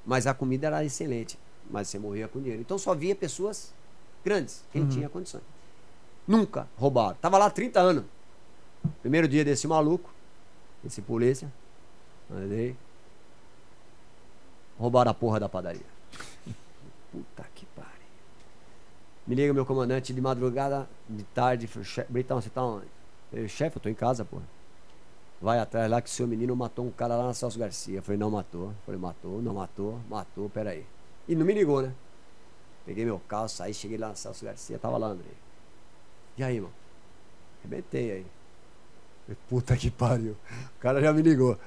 Mas 0.05 0.25
a 0.25 0.33
comida 0.33 0.67
era 0.67 0.83
excelente. 0.83 1.37
Mas 1.69 1.87
você 1.87 1.99
morria 1.99 2.27
com 2.27 2.39
dinheiro. 2.39 2.61
Então 2.61 2.77
só 2.77 2.95
vinha 2.95 3.15
pessoas 3.15 3.73
grandes, 4.23 4.63
quem 4.71 4.83
uhum. 4.83 4.89
tinha 4.89 5.09
condições. 5.09 5.43
Nunca 6.27 6.67
roubaram. 6.77 7.15
Tava 7.21 7.37
lá 7.37 7.49
30 7.49 7.79
anos. 7.79 8.05
Primeiro 9.01 9.27
dia 9.27 9.45
desse 9.45 9.67
maluco, 9.67 10.13
esse 10.83 11.01
polícia, 11.01 11.51
andei. 12.31 12.75
Roubaram 14.77 15.11
a 15.11 15.13
porra 15.13 15.39
da 15.39 15.47
padaria. 15.47 15.85
Puta 17.11 17.45
que 17.55 17.65
pariu. 17.67 17.91
Me 19.25 19.35
liga 19.35 19.53
meu 19.53 19.65
comandante 19.65 20.13
de 20.13 20.21
madrugada, 20.21 20.87
de 21.09 21.23
tarde, 21.23 21.69
Britão, 22.09 22.41
você 22.41 22.49
tá 22.49 22.63
onde? 22.63 22.87
Chefe, 23.47 23.77
eu 23.77 23.81
tô 23.81 23.89
em 23.89 23.93
casa, 23.93 24.23
porra. 24.23 24.43
Vai 25.41 25.59
atrás 25.59 25.89
lá 25.89 26.01
que 26.01 26.09
seu 26.09 26.25
menino 26.27 26.55
matou 26.55 26.85
um 26.85 26.91
cara 26.91 27.15
lá 27.15 27.27
na 27.27 27.33
Celso 27.33 27.59
Garcia. 27.59 27.97
Eu 27.97 28.03
falei, 28.03 28.17
não 28.17 28.31
matou. 28.31 28.69
Eu 28.69 28.75
falei, 28.85 28.99
matou, 28.99 29.41
não 29.41 29.53
matou, 29.53 29.99
matou, 30.09 30.49
peraí. 30.49 30.85
E 31.27 31.35
não 31.35 31.45
me 31.45 31.53
ligou, 31.53 31.81
né? 31.81 31.93
Peguei 32.85 33.03
meu 33.03 33.19
carro, 33.27 33.49
saí, 33.49 33.73
cheguei 33.73 33.97
lá 33.97 34.09
na 34.09 34.15
Celso 34.15 34.45
Garcia, 34.45 34.77
tava 34.79 34.97
lá, 34.97 35.07
André. 35.07 35.29
E 36.37 36.43
aí, 36.43 36.55
irmão? 36.55 36.71
Arrebentei 37.59 38.11
aí. 38.11 38.25
Puta 39.49 39.75
que 39.75 39.89
pariu. 39.89 40.35
O 40.77 40.79
cara 40.79 41.01
já 41.01 41.11
me 41.11 41.21
ligou. 41.21 41.57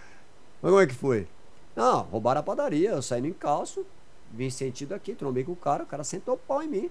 Mas 0.63 0.71
como 0.71 0.81
é 0.81 0.87
que 0.87 0.95
foi? 0.95 1.27
Não, 1.75 2.03
roubaram 2.03 2.41
a 2.41 2.43
padaria. 2.43 2.91
Eu 2.91 3.03
saí 3.03 3.21
no 3.21 3.29
encalço, 3.29 3.87
vim 4.33 4.51
sentido 4.51 4.95
aqui, 4.95 5.15
trombei 5.15 5.45
com 5.45 5.53
o 5.53 5.57
cara, 5.57 5.83
o 5.83 5.87
cara 5.87 6.05
sentou 6.05 6.35
o 6.35 6.39
pau 6.39 6.63
em 6.63 6.69
mim. 6.69 6.91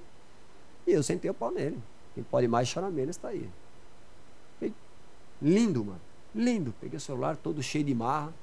E 0.86 0.92
eu 0.92 1.04
sentei 1.04 1.30
o 1.30 1.34
pau 1.34 1.52
nele. 1.52 1.78
Quem 2.16 2.24
pode 2.24 2.48
mais 2.48 2.68
chorar 2.68 2.90
menos 2.90 3.16
está 3.16 3.30
aí. 3.30 3.50
Lindo, 5.42 5.86
mano. 5.86 6.02
Lindo. 6.34 6.74
Peguei 6.82 6.98
o 6.98 7.02
celular 7.02 7.36
todo 7.38 7.62
cheio 7.62 7.84
de 7.84 7.94
marra. 7.94 8.34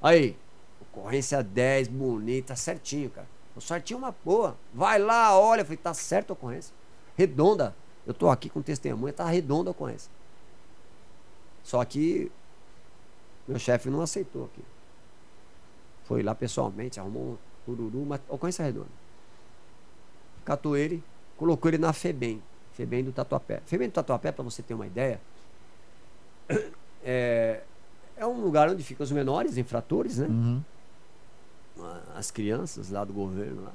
Aí, 0.00 0.36
ocorrência 0.80 1.42
10, 1.42 1.88
bonita, 1.88 2.54
certinho, 2.54 3.10
cara. 3.10 3.26
O 3.54 3.60
certinho 3.60 3.98
uma 3.98 4.14
boa. 4.24 4.56
Vai 4.72 4.98
lá, 4.98 5.38
olha. 5.38 5.62
Eu 5.62 5.64
falei, 5.64 5.78
tá 5.78 5.94
certo 5.94 6.30
a 6.30 6.32
ocorrência. 6.34 6.74
Redonda. 7.16 7.74
Eu 8.06 8.14
tô 8.14 8.28
aqui 8.28 8.48
com 8.48 8.62
testemunha, 8.62 9.12
tá 9.12 9.24
redonda 9.26 9.70
a 9.70 9.72
ocorrência. 9.72 10.10
Só 11.66 11.84
que 11.84 12.30
meu 13.48 13.58
chefe 13.58 13.90
não 13.90 14.00
aceitou 14.00 14.44
aqui. 14.44 14.62
Foi 16.04 16.22
lá 16.22 16.32
pessoalmente, 16.32 17.00
arrumou 17.00 17.32
um 17.32 17.36
tururu, 17.64 18.02
uma 18.02 18.20
ocorrência 18.28 18.64
redonda. 18.64 18.86
Catou 20.44 20.76
ele, 20.76 21.02
colocou 21.36 21.68
ele 21.68 21.78
na 21.78 21.92
FEBEM. 21.92 22.40
FEBEM 22.74 23.02
do 23.02 23.10
Tatuapé. 23.10 23.62
FEBEM 23.66 23.88
do 23.88 23.94
Tatuapé, 23.94 24.30
para 24.30 24.44
você 24.44 24.62
ter 24.62 24.74
uma 24.74 24.86
ideia, 24.86 25.20
é, 27.02 27.64
é 28.16 28.24
um 28.24 28.40
lugar 28.40 28.70
onde 28.70 28.84
ficam 28.84 29.02
os 29.02 29.10
menores 29.10 29.56
infratores, 29.56 30.18
né? 30.18 30.28
Uhum. 30.28 30.62
As 32.14 32.30
crianças 32.30 32.90
lá 32.90 33.02
do 33.02 33.12
governo. 33.12 33.64
Lá. 33.64 33.72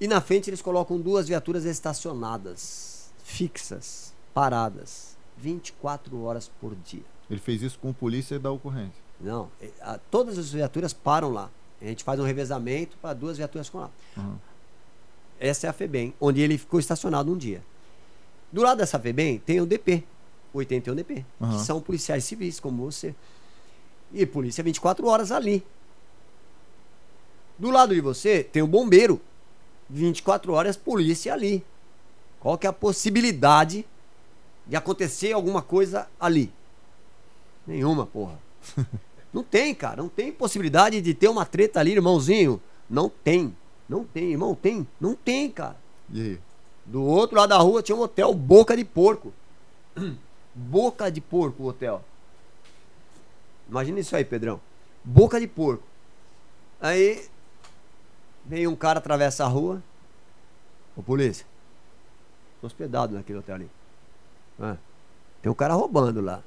E 0.00 0.08
na 0.08 0.22
frente 0.22 0.48
eles 0.48 0.62
colocam 0.62 0.98
duas 0.98 1.28
viaturas 1.28 1.66
estacionadas, 1.66 3.12
fixas, 3.22 4.14
paradas, 4.32 5.15
24 5.36 6.22
horas 6.22 6.50
por 6.60 6.74
dia. 6.74 7.02
Ele 7.30 7.40
fez 7.40 7.62
isso 7.62 7.78
com 7.78 7.90
a 7.90 7.94
polícia 7.94 8.38
da 8.38 8.50
ocorrência? 8.50 9.02
Não, 9.20 9.50
é, 9.60 9.70
a, 9.80 9.98
todas 10.10 10.38
as 10.38 10.52
viaturas 10.52 10.92
param 10.92 11.30
lá. 11.30 11.50
A 11.80 11.84
gente 11.84 12.04
faz 12.04 12.18
um 12.18 12.24
revezamento 12.24 12.96
para 12.98 13.14
duas 13.14 13.36
viaturas 13.36 13.68
com 13.68 13.78
lá. 13.78 13.90
Uhum. 14.16 14.36
Essa 15.38 15.66
é 15.66 15.70
a 15.70 15.72
FEBEM, 15.72 16.14
onde 16.20 16.40
ele 16.40 16.56
ficou 16.56 16.80
estacionado 16.80 17.30
um 17.30 17.36
dia. 17.36 17.62
Do 18.50 18.62
lado 18.62 18.78
dessa 18.78 18.98
FEBEM 18.98 19.38
tem 19.38 19.60
o 19.60 19.66
DP, 19.66 20.04
81 20.54 20.94
DP, 20.94 21.24
uhum. 21.38 21.50
que 21.50 21.64
são 21.64 21.80
policiais 21.80 22.24
civis, 22.24 22.58
como 22.58 22.90
você. 22.90 23.14
E 24.12 24.24
polícia 24.24 24.64
24 24.64 25.06
horas 25.06 25.30
ali. 25.30 25.64
Do 27.58 27.70
lado 27.70 27.94
de 27.94 28.00
você 28.00 28.42
tem 28.42 28.62
o 28.62 28.66
bombeiro, 28.66 29.20
24 29.90 30.52
horas 30.52 30.76
polícia 30.76 31.32
ali. 31.32 31.64
Qual 32.40 32.56
que 32.56 32.66
é 32.66 32.70
a 32.70 32.72
possibilidade 32.72 33.84
de 34.66 34.76
acontecer 34.76 35.32
alguma 35.32 35.62
coisa 35.62 36.08
ali? 36.18 36.52
Nenhuma, 37.66 38.06
porra. 38.06 38.38
não 39.32 39.42
tem, 39.42 39.74
cara. 39.74 40.02
Não 40.02 40.08
tem 40.08 40.32
possibilidade 40.32 41.00
de 41.00 41.14
ter 41.14 41.28
uma 41.28 41.44
treta 41.44 41.80
ali, 41.80 41.92
irmãozinho. 41.92 42.60
Não 42.88 43.08
tem. 43.08 43.56
Não 43.88 44.04
tem, 44.04 44.32
irmão. 44.32 44.54
Tem? 44.54 44.86
Não 45.00 45.14
tem, 45.14 45.50
cara. 45.50 45.76
E 46.10 46.20
aí? 46.20 46.40
Do 46.84 47.02
outro 47.02 47.36
lado 47.36 47.48
da 47.50 47.58
rua 47.58 47.82
tinha 47.82 47.96
um 47.96 48.00
hotel 48.00 48.32
Boca 48.32 48.76
de 48.76 48.84
Porco. 48.84 49.32
Boca 50.54 51.10
de 51.10 51.20
porco 51.20 51.64
o 51.64 51.66
hotel. 51.66 52.02
Imagina 53.68 54.00
isso 54.00 54.16
aí, 54.16 54.24
Pedrão. 54.24 54.58
Boca 55.04 55.38
de 55.38 55.46
porco. 55.46 55.82
Aí 56.80 57.28
vem 58.44 58.66
um 58.66 58.74
cara 58.74 58.98
atravessa 58.98 59.44
a 59.44 59.48
rua. 59.48 59.82
Ô 60.96 61.02
polícia. 61.02 61.46
Tô 62.60 62.68
hospedado 62.68 63.14
naquele 63.14 63.38
hotel 63.38 63.56
ali. 63.56 63.70
Ah, 64.60 64.76
tem 65.42 65.50
um 65.50 65.54
cara 65.54 65.74
roubando 65.74 66.20
lá. 66.20 66.42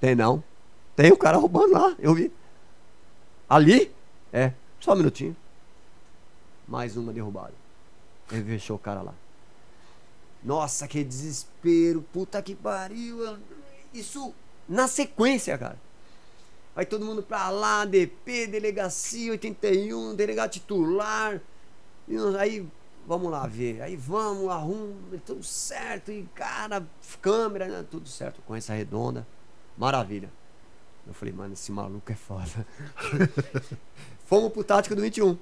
Tem 0.00 0.14
não? 0.14 0.42
Tem 0.96 1.12
um 1.12 1.16
cara 1.16 1.36
roubando 1.36 1.72
lá, 1.72 1.94
eu 1.98 2.14
vi. 2.14 2.32
Ali? 3.48 3.92
É, 4.32 4.52
só 4.80 4.92
um 4.92 4.96
minutinho. 4.96 5.36
Mais 6.66 6.96
uma 6.96 7.12
derrubada. 7.12 7.54
Ele 8.30 8.44
fechou 8.44 8.76
o 8.76 8.78
cara 8.78 9.02
lá. 9.02 9.14
Nossa, 10.42 10.88
que 10.88 11.02
desespero. 11.04 12.02
Puta 12.12 12.42
que 12.42 12.54
pariu. 12.54 13.38
Isso 13.92 14.34
na 14.68 14.88
sequência, 14.88 15.56
cara. 15.56 15.78
Vai 16.74 16.84
todo 16.84 17.04
mundo 17.04 17.22
pra 17.22 17.50
lá, 17.50 17.84
DP, 17.84 18.48
delegacia 18.48 19.30
81, 19.30 20.14
delegado 20.14 20.50
titular. 20.50 21.40
Aí, 22.38 22.66
vamos 23.06 23.30
lá 23.30 23.46
ver. 23.46 23.82
Aí 23.82 23.96
vamos, 23.96 24.48
arruma, 24.48 25.18
tudo 25.24 25.42
certo. 25.42 26.10
E, 26.10 26.28
cara, 26.34 26.86
câmera, 27.20 27.66
né? 27.68 27.84
tudo 27.88 28.08
certo. 28.08 28.40
Com 28.42 28.54
essa 28.54 28.74
redonda. 28.74 29.26
Maravilha. 29.76 30.30
Eu 31.06 31.12
falei, 31.12 31.34
mano, 31.34 31.52
esse 31.52 31.70
maluco 31.70 32.10
é 32.10 32.14
foda. 32.14 32.66
Fomos 34.24 34.52
pro 34.52 34.64
tático 34.64 34.94
do 34.94 35.02
21. 35.02 35.36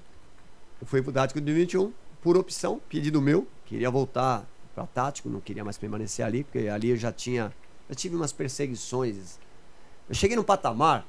Eu 0.80 0.86
fui 0.86 1.00
pro 1.00 1.12
tático 1.12 1.40
do 1.40 1.54
21, 1.54 1.92
por 2.20 2.36
opção, 2.36 2.80
pedido 2.88 3.22
meu. 3.22 3.46
Queria 3.64 3.90
voltar 3.90 4.44
para 4.74 4.86
tático, 4.86 5.28
não 5.28 5.40
queria 5.40 5.62
mais 5.64 5.78
permanecer 5.78 6.24
ali, 6.26 6.42
porque 6.42 6.66
ali 6.68 6.90
eu 6.90 6.96
já 6.96 7.12
tinha. 7.12 7.52
Eu 7.88 7.94
tive 7.94 8.16
umas 8.16 8.32
perseguições. 8.32 9.38
Eu 10.08 10.14
cheguei 10.14 10.36
num 10.36 10.42
patamar 10.42 11.06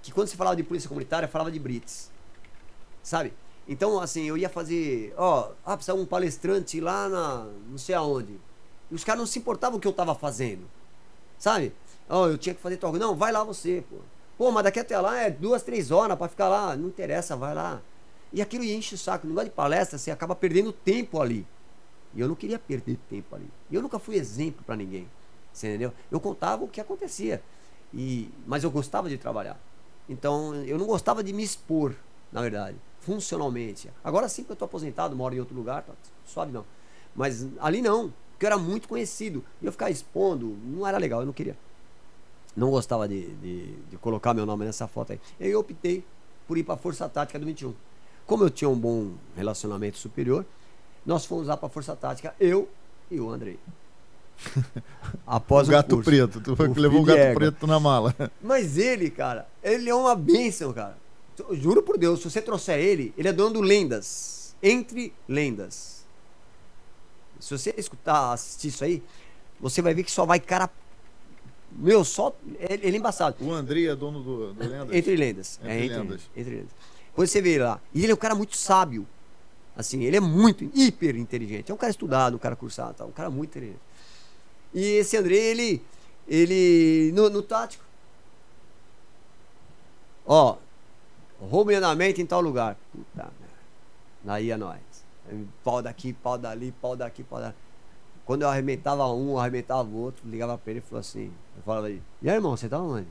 que 0.00 0.10
quando 0.12 0.28
se 0.28 0.36
falava 0.36 0.56
de 0.56 0.62
polícia 0.62 0.88
comunitária, 0.88 1.28
falava 1.28 1.50
de 1.50 1.58
Brits. 1.58 2.10
Sabe? 3.02 3.32
Então, 3.68 4.00
assim, 4.00 4.24
eu 4.24 4.36
ia 4.38 4.48
fazer. 4.48 5.12
Ó, 5.16 5.50
ah, 5.64 5.76
precisava 5.76 6.00
um 6.00 6.06
palestrante 6.06 6.80
lá 6.80 7.08
na. 7.08 7.46
não 7.68 7.76
sei 7.76 7.94
aonde. 7.94 8.40
E 8.90 8.94
os 8.94 9.04
caras 9.04 9.20
não 9.20 9.26
se 9.26 9.38
importavam 9.38 9.76
o 9.76 9.80
que 9.80 9.86
eu 9.86 9.92
tava 9.92 10.14
fazendo. 10.14 10.66
Sabe? 11.38 11.74
Ó, 12.08 12.28
eu 12.28 12.38
tinha 12.38 12.54
que 12.54 12.62
fazer 12.62 12.78
tal 12.78 12.92
Não, 12.94 13.14
vai 13.14 13.30
lá 13.30 13.44
você, 13.44 13.84
pô. 13.88 13.96
Pô, 14.38 14.50
mas 14.50 14.64
daqui 14.64 14.80
até 14.80 14.98
lá 14.98 15.20
é 15.20 15.30
duas, 15.30 15.62
três 15.62 15.90
horas 15.90 16.16
para 16.16 16.28
ficar 16.28 16.48
lá. 16.48 16.74
Não 16.74 16.88
interessa, 16.88 17.36
vai 17.36 17.54
lá. 17.54 17.82
E 18.32 18.40
aquilo 18.40 18.64
enche 18.64 18.94
o 18.94 18.98
saco. 18.98 19.26
No 19.26 19.32
negócio 19.34 19.50
de 19.50 19.54
palestra, 19.54 19.98
você 19.98 20.10
acaba 20.10 20.34
perdendo 20.34 20.72
tempo 20.72 21.20
ali. 21.20 21.46
E 22.14 22.20
eu 22.20 22.28
não 22.28 22.34
queria 22.34 22.58
perder 22.58 22.96
tempo 23.10 23.34
ali. 23.36 23.50
Eu 23.70 23.82
nunca 23.82 23.98
fui 23.98 24.16
exemplo 24.16 24.64
para 24.64 24.76
ninguém. 24.76 25.06
Você 25.52 25.68
entendeu? 25.68 25.92
Eu 26.10 26.18
contava 26.20 26.64
o 26.64 26.68
que 26.68 26.80
acontecia. 26.80 27.42
E, 27.92 28.30
mas 28.46 28.64
eu 28.64 28.70
gostava 28.70 29.10
de 29.10 29.18
trabalhar. 29.18 29.60
Então, 30.08 30.54
eu 30.64 30.78
não 30.78 30.86
gostava 30.86 31.22
de 31.22 31.34
me 31.34 31.42
expor, 31.42 31.94
na 32.32 32.40
verdade, 32.40 32.76
funcionalmente. 33.08 33.90
Agora 34.04 34.28
sim 34.28 34.44
que 34.44 34.50
eu 34.50 34.54
estou 34.54 34.66
aposentado, 34.66 35.16
moro 35.16 35.34
em 35.34 35.40
outro 35.40 35.56
lugar, 35.56 35.82
tá 35.82 35.94
suave 36.26 36.52
não. 36.52 36.66
Mas 37.16 37.46
ali 37.58 37.80
não, 37.80 38.12
porque 38.32 38.44
eu 38.44 38.48
era 38.48 38.58
muito 38.58 38.86
conhecido. 38.86 39.42
E 39.62 39.66
eu 39.66 39.72
ficar 39.72 39.90
expondo, 39.90 40.58
não 40.62 40.86
era 40.86 40.98
legal, 40.98 41.20
eu 41.20 41.26
não 41.26 41.32
queria 41.32 41.56
não 42.56 42.70
gostava 42.70 43.06
de, 43.08 43.28
de, 43.36 43.72
de, 43.90 43.96
colocar 43.98 44.34
meu 44.34 44.44
nome 44.44 44.64
nessa 44.64 44.88
foto 44.88 45.12
aí. 45.12 45.20
Eu 45.38 45.60
optei 45.60 46.04
por 46.46 46.58
ir 46.58 46.64
para 46.64 46.74
a 46.74 46.76
Força 46.76 47.08
Tática 47.08 47.38
do 47.38 47.46
21. 47.46 47.72
Como 48.26 48.42
eu 48.42 48.50
tinha 48.50 48.68
um 48.68 48.76
bom 48.76 49.12
relacionamento 49.36 49.96
superior, 49.96 50.44
nós 51.06 51.24
fomos 51.24 51.46
lá 51.46 51.56
para 51.56 51.66
a 51.66 51.70
Força 51.70 51.94
Tática, 51.94 52.34
eu 52.40 52.68
e 53.08 53.20
o 53.20 53.30
Andrei. 53.30 53.60
Após 55.24 55.68
o 55.68 55.70
gato 55.70 55.96
curso, 55.96 56.10
preto, 56.10 56.40
tu 56.40 56.52
o 56.52 56.80
levou 56.80 57.02
o 57.02 57.04
gato 57.04 57.34
preto 57.34 57.66
na 57.66 57.78
mala. 57.78 58.12
Mas 58.42 58.76
ele, 58.76 59.08
cara, 59.08 59.46
ele 59.62 59.88
é 59.88 59.94
uma 59.94 60.16
bênção, 60.16 60.72
cara. 60.72 60.96
Juro 61.52 61.82
por 61.82 61.98
Deus, 61.98 62.20
se 62.20 62.30
você 62.30 62.42
trouxer 62.42 62.78
ele, 62.78 63.12
ele 63.16 63.28
é 63.28 63.32
dono 63.32 63.54
do 63.54 63.60
Lendas. 63.60 64.56
Entre 64.62 65.12
Lendas. 65.28 66.04
Se 67.38 67.56
você 67.56 67.74
escutar, 67.76 68.32
assistir 68.32 68.68
isso 68.68 68.84
aí, 68.84 69.02
você 69.60 69.80
vai 69.80 69.94
ver 69.94 70.02
que 70.02 70.10
só 70.10 70.26
vai 70.26 70.40
cara 70.40 70.68
meu, 71.70 72.04
só. 72.04 72.34
Ele, 72.58 72.86
ele 72.86 72.96
é 72.96 72.98
embaçado. 72.98 73.36
O 73.40 73.52
André 73.52 73.84
é 73.84 73.94
dono 73.94 74.22
do, 74.22 74.52
do 74.54 74.68
Lendas? 74.68 74.96
Entre 74.96 75.16
Lendas. 75.16 75.60
Entre, 75.62 75.72
é, 75.72 75.84
entre 75.84 75.98
Lendas. 75.98 76.22
Entre 76.36 76.54
Lendas. 76.54 76.70
Depois 77.06 77.30
você 77.30 77.40
vê 77.40 77.50
ele 77.50 77.64
lá. 77.64 77.80
E 77.94 78.02
ele 78.02 78.12
é 78.12 78.14
um 78.14 78.18
cara 78.18 78.34
muito 78.34 78.56
sábio. 78.56 79.06
Assim, 79.76 80.02
ele 80.02 80.16
é 80.16 80.20
muito, 80.20 80.64
hiper 80.74 81.16
inteligente. 81.16 81.70
É 81.70 81.74
um 81.74 81.78
cara 81.78 81.90
estudado, 81.90 82.34
um 82.34 82.38
cara 82.38 82.56
cursado, 82.56 82.94
tá? 82.94 83.04
um 83.04 83.12
cara 83.12 83.30
muito 83.30 83.50
inteligente. 83.50 83.80
E 84.74 84.84
esse 84.96 85.16
André, 85.16 85.36
ele. 85.36 85.82
Ele. 86.26 87.12
No, 87.14 87.30
no 87.30 87.42
tático. 87.42 87.84
Ó. 90.26 90.56
Roubo 91.40 91.70
em 91.70 92.26
tal 92.26 92.40
lugar. 92.40 92.76
Puta 92.92 93.30
merda. 93.40 93.58
Aí 94.26 94.50
é 94.50 94.56
nós. 94.56 94.80
Pau 95.62 95.82
daqui, 95.82 96.12
pau 96.12 96.36
dali, 96.36 96.72
pau 96.80 96.96
daqui, 96.96 97.22
pau 97.22 97.40
dali. 97.40 97.54
Quando 98.24 98.42
eu 98.42 98.48
arrebentava 98.48 99.06
um, 99.06 99.38
arrebentava 99.38 99.88
o 99.88 99.96
outro, 99.96 100.28
ligava 100.28 100.58
pra 100.58 100.70
ele 100.70 100.80
e 100.80 100.82
falou 100.82 101.00
assim: 101.00 101.32
eu 101.56 101.62
falava 101.62 101.86
aí, 101.86 102.02
e 102.20 102.28
aí, 102.28 102.36
irmão, 102.36 102.56
você 102.56 102.68
tá 102.68 102.78
onde? 102.78 103.08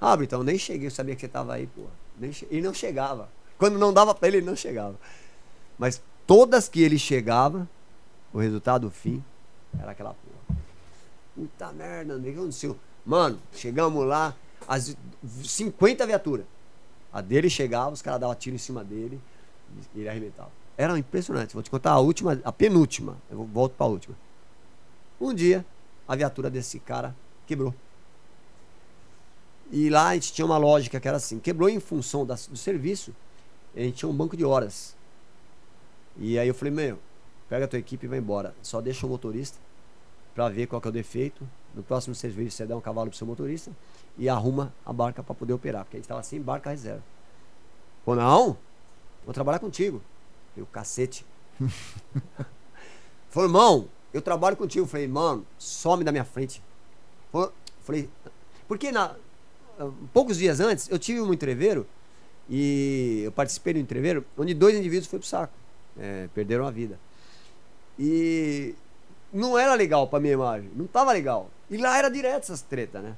Ah, 0.00 0.16
então 0.20 0.42
nem 0.42 0.58
cheguei, 0.58 0.88
eu 0.88 0.90
sabia 0.90 1.14
que 1.14 1.20
você 1.20 1.28
tava 1.28 1.54
aí, 1.54 1.66
pô. 1.66 1.82
Nem. 2.18 2.32
Ele 2.50 2.62
não 2.62 2.74
chegava. 2.74 3.28
Quando 3.56 3.78
não 3.78 3.92
dava 3.92 4.14
pra 4.14 4.28
ele, 4.28 4.38
ele 4.38 4.46
não 4.46 4.56
chegava. 4.56 4.96
Mas 5.78 6.02
todas 6.26 6.68
que 6.68 6.82
ele 6.82 6.98
chegava, 6.98 7.68
o 8.32 8.38
resultado, 8.38 8.88
o 8.88 8.90
fim, 8.90 9.24
era 9.78 9.92
aquela 9.92 10.14
porra. 10.14 10.58
Puta 11.34 11.72
merda, 11.72 12.16
o 12.16 12.22
que 12.22 12.30
aconteceu? 12.30 12.76
Mano, 13.06 13.38
chegamos 13.52 14.04
lá, 14.06 14.34
as 14.66 14.96
50 15.44 16.06
viaturas. 16.06 16.44
A 17.12 17.20
dele 17.20 17.50
chegava, 17.50 17.90
os 17.90 18.00
caras 18.00 18.20
davam 18.20 18.34
tiro 18.34 18.56
em 18.56 18.58
cima 18.58 18.82
dele 18.82 19.20
e 19.94 20.00
ele 20.00 20.08
arrebentava. 20.08 20.50
Era 20.76 20.98
impressionante. 20.98 21.54
Vou 21.54 21.62
te 21.62 21.70
contar 21.70 21.92
a 21.92 21.98
última, 21.98 22.40
a 22.44 22.52
penúltima. 22.52 23.16
Eu 23.30 23.44
volto 23.44 23.74
pra 23.74 23.86
última. 23.86 24.16
Um 25.20 25.34
dia, 25.34 25.64
a 26.08 26.16
viatura 26.16 26.50
desse 26.50 26.78
cara 26.78 27.14
quebrou. 27.46 27.74
E 29.70 29.88
lá 29.88 30.08
a 30.08 30.14
gente 30.14 30.32
tinha 30.32 30.44
uma 30.44 30.58
lógica 30.58 30.98
que 30.98 31.08
era 31.08 31.16
assim: 31.16 31.38
quebrou 31.38 31.68
em 31.68 31.80
função 31.80 32.26
da, 32.26 32.34
do 32.34 32.56
serviço, 32.56 33.14
a 33.74 33.80
gente 33.80 33.96
tinha 33.96 34.08
um 34.08 34.14
banco 34.14 34.36
de 34.36 34.44
horas. 34.44 34.96
E 36.16 36.38
aí 36.38 36.48
eu 36.48 36.54
falei: 36.54 36.72
meu, 36.72 36.98
pega 37.48 37.64
a 37.66 37.68
tua 37.68 37.78
equipe 37.78 38.06
e 38.06 38.08
vai 38.08 38.18
embora. 38.18 38.54
Só 38.62 38.80
deixa 38.80 39.06
o 39.06 39.08
motorista 39.08 39.58
para 40.34 40.48
ver 40.48 40.66
qual 40.66 40.80
que 40.80 40.88
é 40.88 40.90
o 40.90 40.92
defeito. 40.92 41.46
No 41.74 41.82
próximo 41.82 42.14
serviço 42.14 42.56
você 42.56 42.66
dá 42.66 42.76
um 42.76 42.80
cavalo 42.80 43.08
pro 43.08 43.16
seu 43.16 43.26
motorista 43.26 43.70
e 44.18 44.28
arruma 44.28 44.72
a 44.84 44.92
barca 44.92 45.22
para 45.22 45.34
poder 45.34 45.52
operar, 45.52 45.84
porque 45.84 45.96
a 45.96 45.98
gente 45.98 46.04
estava 46.04 46.22
sem 46.22 46.40
barca 46.40 46.70
reserva. 46.70 47.02
Pô, 48.04 48.14
não, 48.14 48.56
vou 49.24 49.32
trabalhar 49.32 49.58
contigo. 49.58 50.02
E 50.56 50.60
o 50.60 50.66
cacete. 50.66 51.24
Falei, 53.30 53.48
irmão, 53.48 53.88
eu 54.12 54.20
trabalho 54.20 54.56
contigo. 54.56 54.86
Falei, 54.86 55.08
mano, 55.08 55.46
some 55.58 56.04
da 56.04 56.12
minha 56.12 56.24
frente. 56.24 56.62
Falei, 57.82 58.10
porque 58.68 58.92
na, 58.92 59.16
poucos 60.12 60.36
dias 60.36 60.60
antes 60.60 60.88
eu 60.90 60.98
tive 60.98 61.20
um 61.20 61.32
entreveiro 61.32 61.86
e 62.48 63.22
eu 63.24 63.32
participei 63.32 63.72
do 63.72 63.78
entreveiro 63.78 64.24
onde 64.36 64.54
dois 64.54 64.76
indivíduos 64.76 65.06
foram 65.06 65.20
pro 65.20 65.28
saco, 65.28 65.54
é, 65.98 66.28
perderam 66.34 66.66
a 66.66 66.70
vida. 66.70 66.98
E 67.98 68.74
não 69.32 69.58
era 69.58 69.74
legal 69.74 70.06
pra 70.06 70.20
minha 70.20 70.34
imagem, 70.34 70.70
não 70.74 70.86
tava 70.86 71.12
legal. 71.12 71.50
E 71.72 71.78
lá 71.78 71.96
era 71.96 72.10
direto 72.10 72.42
essas 72.42 72.60
tretas, 72.60 73.02
né? 73.02 73.16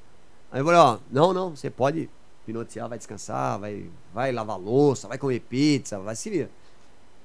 Aí 0.53 0.61
eu 0.61 0.65
falei, 0.65 0.79
ó, 0.79 0.99
não, 1.11 1.33
não, 1.33 1.57
você 1.57 1.69
pode 1.69 2.09
pinotear, 2.47 2.89
vai 2.89 2.97
descansar, 2.97 3.59
vai, 3.59 3.91
vai 4.13 4.31
lavar 4.31 4.57
louça, 4.57 5.09
vai 5.09 5.19
comer 5.19 5.41
pizza, 5.41 5.99
vai 5.99 6.15
se 6.15 6.31
vir. 6.31 6.49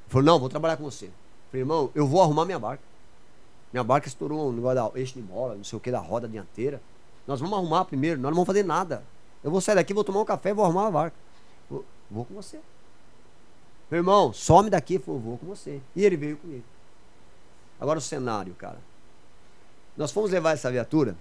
Falou, 0.08 0.26
não, 0.26 0.40
vou 0.40 0.50
trabalhar 0.50 0.76
com 0.76 0.84
você. 0.84 1.12
Falei, 1.52 1.62
irmão, 1.62 1.92
eu 1.94 2.08
vou 2.08 2.24
arrumar 2.24 2.46
minha 2.46 2.58
barca. 2.58 2.82
Minha 3.72 3.84
barca 3.84 4.08
estourou 4.08 4.50
um 4.50 4.54
negócio 4.54 4.76
da 4.76 5.00
eixo 5.00 5.14
de 5.14 5.22
bola, 5.22 5.54
não 5.54 5.64
sei 5.64 5.78
o 5.78 5.80
que, 5.80 5.92
da 5.92 6.00
roda 6.00 6.28
dianteira. 6.28 6.82
Nós 7.28 7.40
vamos 7.40 7.56
arrumar 7.60 7.86
primeiro, 7.86 8.20
nós 8.20 8.32
não 8.32 8.36
vamos 8.38 8.48
fazer 8.48 8.64
nada. 8.64 9.04
Eu 9.44 9.52
vou 9.52 9.62
sair 9.62 9.76
daqui, 9.76 9.94
vou 9.94 10.04
tomar 10.04 10.22
um 10.22 10.26
café, 10.26 10.52
vou 10.52 10.66
arrumar 10.66 10.88
a 10.88 10.92
barca. 10.92 11.18
Vou, 11.70 11.86
vou 12.10 12.26
com 12.26 12.34
você. 12.34 12.60
Meu 13.92 14.00
irmão, 14.00 14.34
some 14.34 14.68
daqui, 14.68 14.96
eu 14.96 15.20
vou 15.20 15.38
com 15.38 15.46
você. 15.46 15.80
E 15.96 16.04
ele 16.04 16.18
veio 16.18 16.38
comigo. 16.38 16.64
Agora 17.80 18.00
o 18.00 18.02
cenário, 18.02 18.56
cara. 18.56 18.89
Nós 20.00 20.12
fomos 20.12 20.32
levar 20.32 20.54
essa 20.54 20.72
viatura 20.72 21.14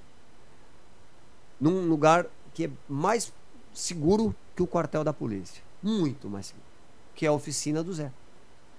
num 1.60 1.88
lugar 1.88 2.26
que 2.54 2.66
é 2.66 2.70
mais 2.88 3.32
seguro 3.74 4.32
que 4.54 4.62
o 4.62 4.68
quartel 4.68 5.02
da 5.02 5.12
polícia. 5.12 5.60
Muito 5.82 6.30
mais 6.30 6.46
seguro. 6.46 6.64
Que 7.12 7.26
é 7.26 7.28
a 7.28 7.32
oficina 7.32 7.82
do 7.82 7.92
Zé. 7.92 8.12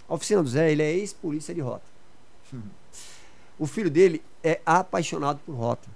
A 0.07 0.13
oficina 0.13 0.41
do 0.41 0.47
Zé, 0.47 0.71
ele 0.71 0.81
é 0.81 0.89
ex-polícia 0.89 1.53
de 1.53 1.59
rota. 1.59 1.83
O 3.59 3.67
filho 3.67 3.91
dele 3.91 4.23
é 4.41 4.61
apaixonado 4.65 5.41
por 5.45 5.53
rota. 5.53 5.89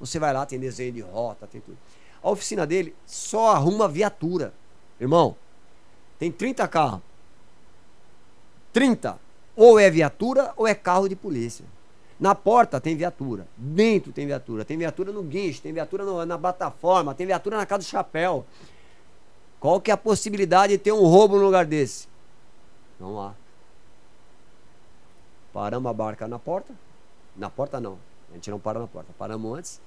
Você 0.00 0.18
vai 0.18 0.32
lá, 0.32 0.46
tem 0.46 0.58
desenho 0.58 0.94
de 0.94 1.00
rota, 1.02 1.46
tem 1.46 1.60
tudo. 1.60 1.76
A 2.22 2.30
oficina 2.30 2.66
dele 2.66 2.96
só 3.04 3.50
arruma 3.50 3.86
viatura. 3.86 4.54
Irmão, 4.98 5.36
tem 6.18 6.32
30 6.32 6.66
carros. 6.66 7.02
30. 8.72 9.20
Ou 9.54 9.78
é 9.78 9.90
viatura 9.90 10.54
ou 10.56 10.66
é 10.66 10.74
carro 10.74 11.08
de 11.10 11.14
polícia. 11.14 11.66
Na 12.18 12.34
porta 12.34 12.80
tem 12.80 12.96
viatura. 12.96 13.46
Dentro 13.56 14.12
tem 14.12 14.26
viatura. 14.26 14.64
Tem 14.64 14.76
viatura 14.76 15.12
no 15.12 15.22
guincho, 15.22 15.60
tem 15.60 15.72
viatura 15.72 16.04
no, 16.04 16.24
na 16.24 16.38
plataforma, 16.38 17.14
tem 17.14 17.26
viatura 17.26 17.56
na 17.56 17.66
casa 17.66 17.82
do 17.82 17.88
chapéu. 17.88 18.46
Qual 19.58 19.80
que 19.80 19.90
é 19.90 19.94
a 19.94 19.96
possibilidade 19.96 20.74
de 20.74 20.78
ter 20.78 20.92
um 20.92 21.04
roubo 21.04 21.36
no 21.36 21.44
lugar 21.44 21.64
desse? 21.64 22.06
Vamos 23.00 23.16
lá. 23.16 23.34
Paramos 25.52 25.88
a 25.88 25.92
barca 25.92 26.28
na 26.28 26.38
porta, 26.38 26.74
na 27.36 27.48
porta 27.48 27.80
não. 27.80 27.98
A 28.30 28.34
gente 28.34 28.50
não 28.50 28.58
para 28.58 28.78
na 28.78 28.86
porta. 28.86 29.12
Paramos 29.16 29.58
antes. 29.58 29.80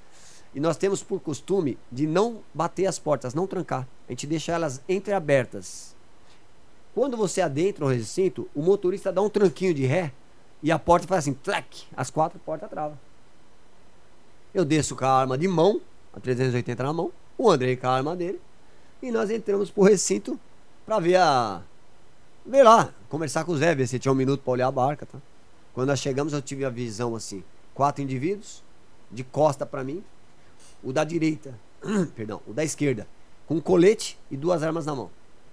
E 0.55 0.59
nós 0.59 0.77
temos 0.77 1.03
por 1.03 1.19
costume 1.19 1.77
de 1.91 2.07
não 2.07 2.41
bater 2.53 2.87
as 2.87 2.97
portas, 2.97 3.33
não 3.33 3.45
trancar. 3.45 3.87
A 4.07 4.11
gente 4.11 4.25
deixa 4.25 4.53
elas 4.53 4.81
entreabertas. 4.87 5.95
Quando 6.95 7.15
você 7.15 7.41
adentra 7.41 7.85
o 7.85 7.89
recinto, 7.89 8.49
o 8.55 8.61
motorista 8.61 9.11
dá 9.11 9.21
um 9.21 9.29
tranquinho 9.29 9.73
de 9.73 9.85
ré 9.85 10.11
e 10.61 10.71
a 10.71 10.79
porta 10.79 11.07
faz 11.07 11.23
assim, 11.23 11.33
tlec, 11.33 11.85
as 11.95 12.09
quatro 12.09 12.39
portas 12.39 12.69
travam. 12.69 12.97
Eu 14.53 14.65
desço 14.65 14.95
com 14.95 15.05
a 15.05 15.11
arma 15.11 15.37
de 15.37 15.47
mão, 15.47 15.81
a 16.13 16.19
380 16.19 16.83
na 16.83 16.93
mão, 16.93 17.11
o 17.37 17.49
Andrei 17.49 17.75
com 17.75 17.87
a 17.87 17.91
arma 17.91 18.15
dele, 18.15 18.41
e 19.01 19.11
nós 19.11 19.29
entramos 19.29 19.69
pro 19.69 19.83
recinto 19.83 20.39
para 20.85 20.99
ver 20.99 21.17
a. 21.17 21.61
ver 22.45 22.63
lá, 22.63 22.91
conversar 23.09 23.43
com 23.43 23.51
o 23.51 23.57
Zé, 23.57 23.75
ver 23.75 23.87
se 23.87 23.99
tinha 23.99 24.11
um 24.11 24.15
minuto 24.15 24.41
para 24.41 24.53
olhar 24.53 24.67
a 24.67 24.71
barca, 24.71 25.05
tá? 25.05 25.19
Quando 25.73 25.89
nós 25.89 25.99
chegamos, 25.99 26.33
eu 26.33 26.41
tive 26.41 26.65
a 26.65 26.69
visão 26.69 27.15
assim: 27.15 27.43
quatro 27.73 28.01
indivíduos, 28.01 28.63
de 29.11 29.23
costa 29.23 29.65
para 29.65 29.83
mim, 29.83 30.03
o 30.83 30.91
da 30.91 31.03
direita, 31.03 31.53
perdão, 32.15 32.41
o 32.47 32.53
da 32.53 32.63
esquerda, 32.63 33.07
com 33.45 33.55
um 33.55 33.61
colete 33.61 34.17
e 34.31 34.37
duas 34.37 34.63
armas 34.63 34.85
na 34.85 34.95
mão. 34.95 35.11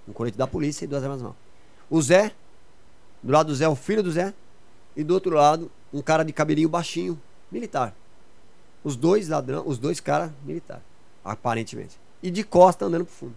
Um 0.09 0.13
colete 0.13 0.37
da 0.37 0.47
polícia 0.47 0.85
e 0.85 0.89
duas 0.89 1.03
armas 1.03 1.21
na 1.21 1.29
mão. 1.29 1.37
O 1.91 2.01
Zé, 2.01 2.33
do 3.23 3.33
lado 3.33 3.49
do 3.49 3.55
Zé, 3.55 3.69
o 3.69 3.75
filho 3.75 4.03
do 4.03 4.11
Zé, 4.11 4.33
e 4.97 5.03
do 5.03 5.15
outro 5.15 5.35
lado, 5.35 5.71
um 5.93 6.01
cara 6.01 6.25
de 6.25 6.33
cabelinho 6.33 6.69
baixinho, 6.69 7.21
militar. 7.51 7.95
Os 8.83 8.97
dois 8.97 9.29
ladrão, 9.29 9.63
os 9.67 9.79
dois 9.79 10.01
caras 10.01 10.31
militar, 10.45 10.83
aparentemente. 11.25 11.99
E 12.23 12.31
de 12.31 12.45
costa 12.45 12.85
andando 12.85 13.05
pro 13.05 13.15
fundo. 13.15 13.35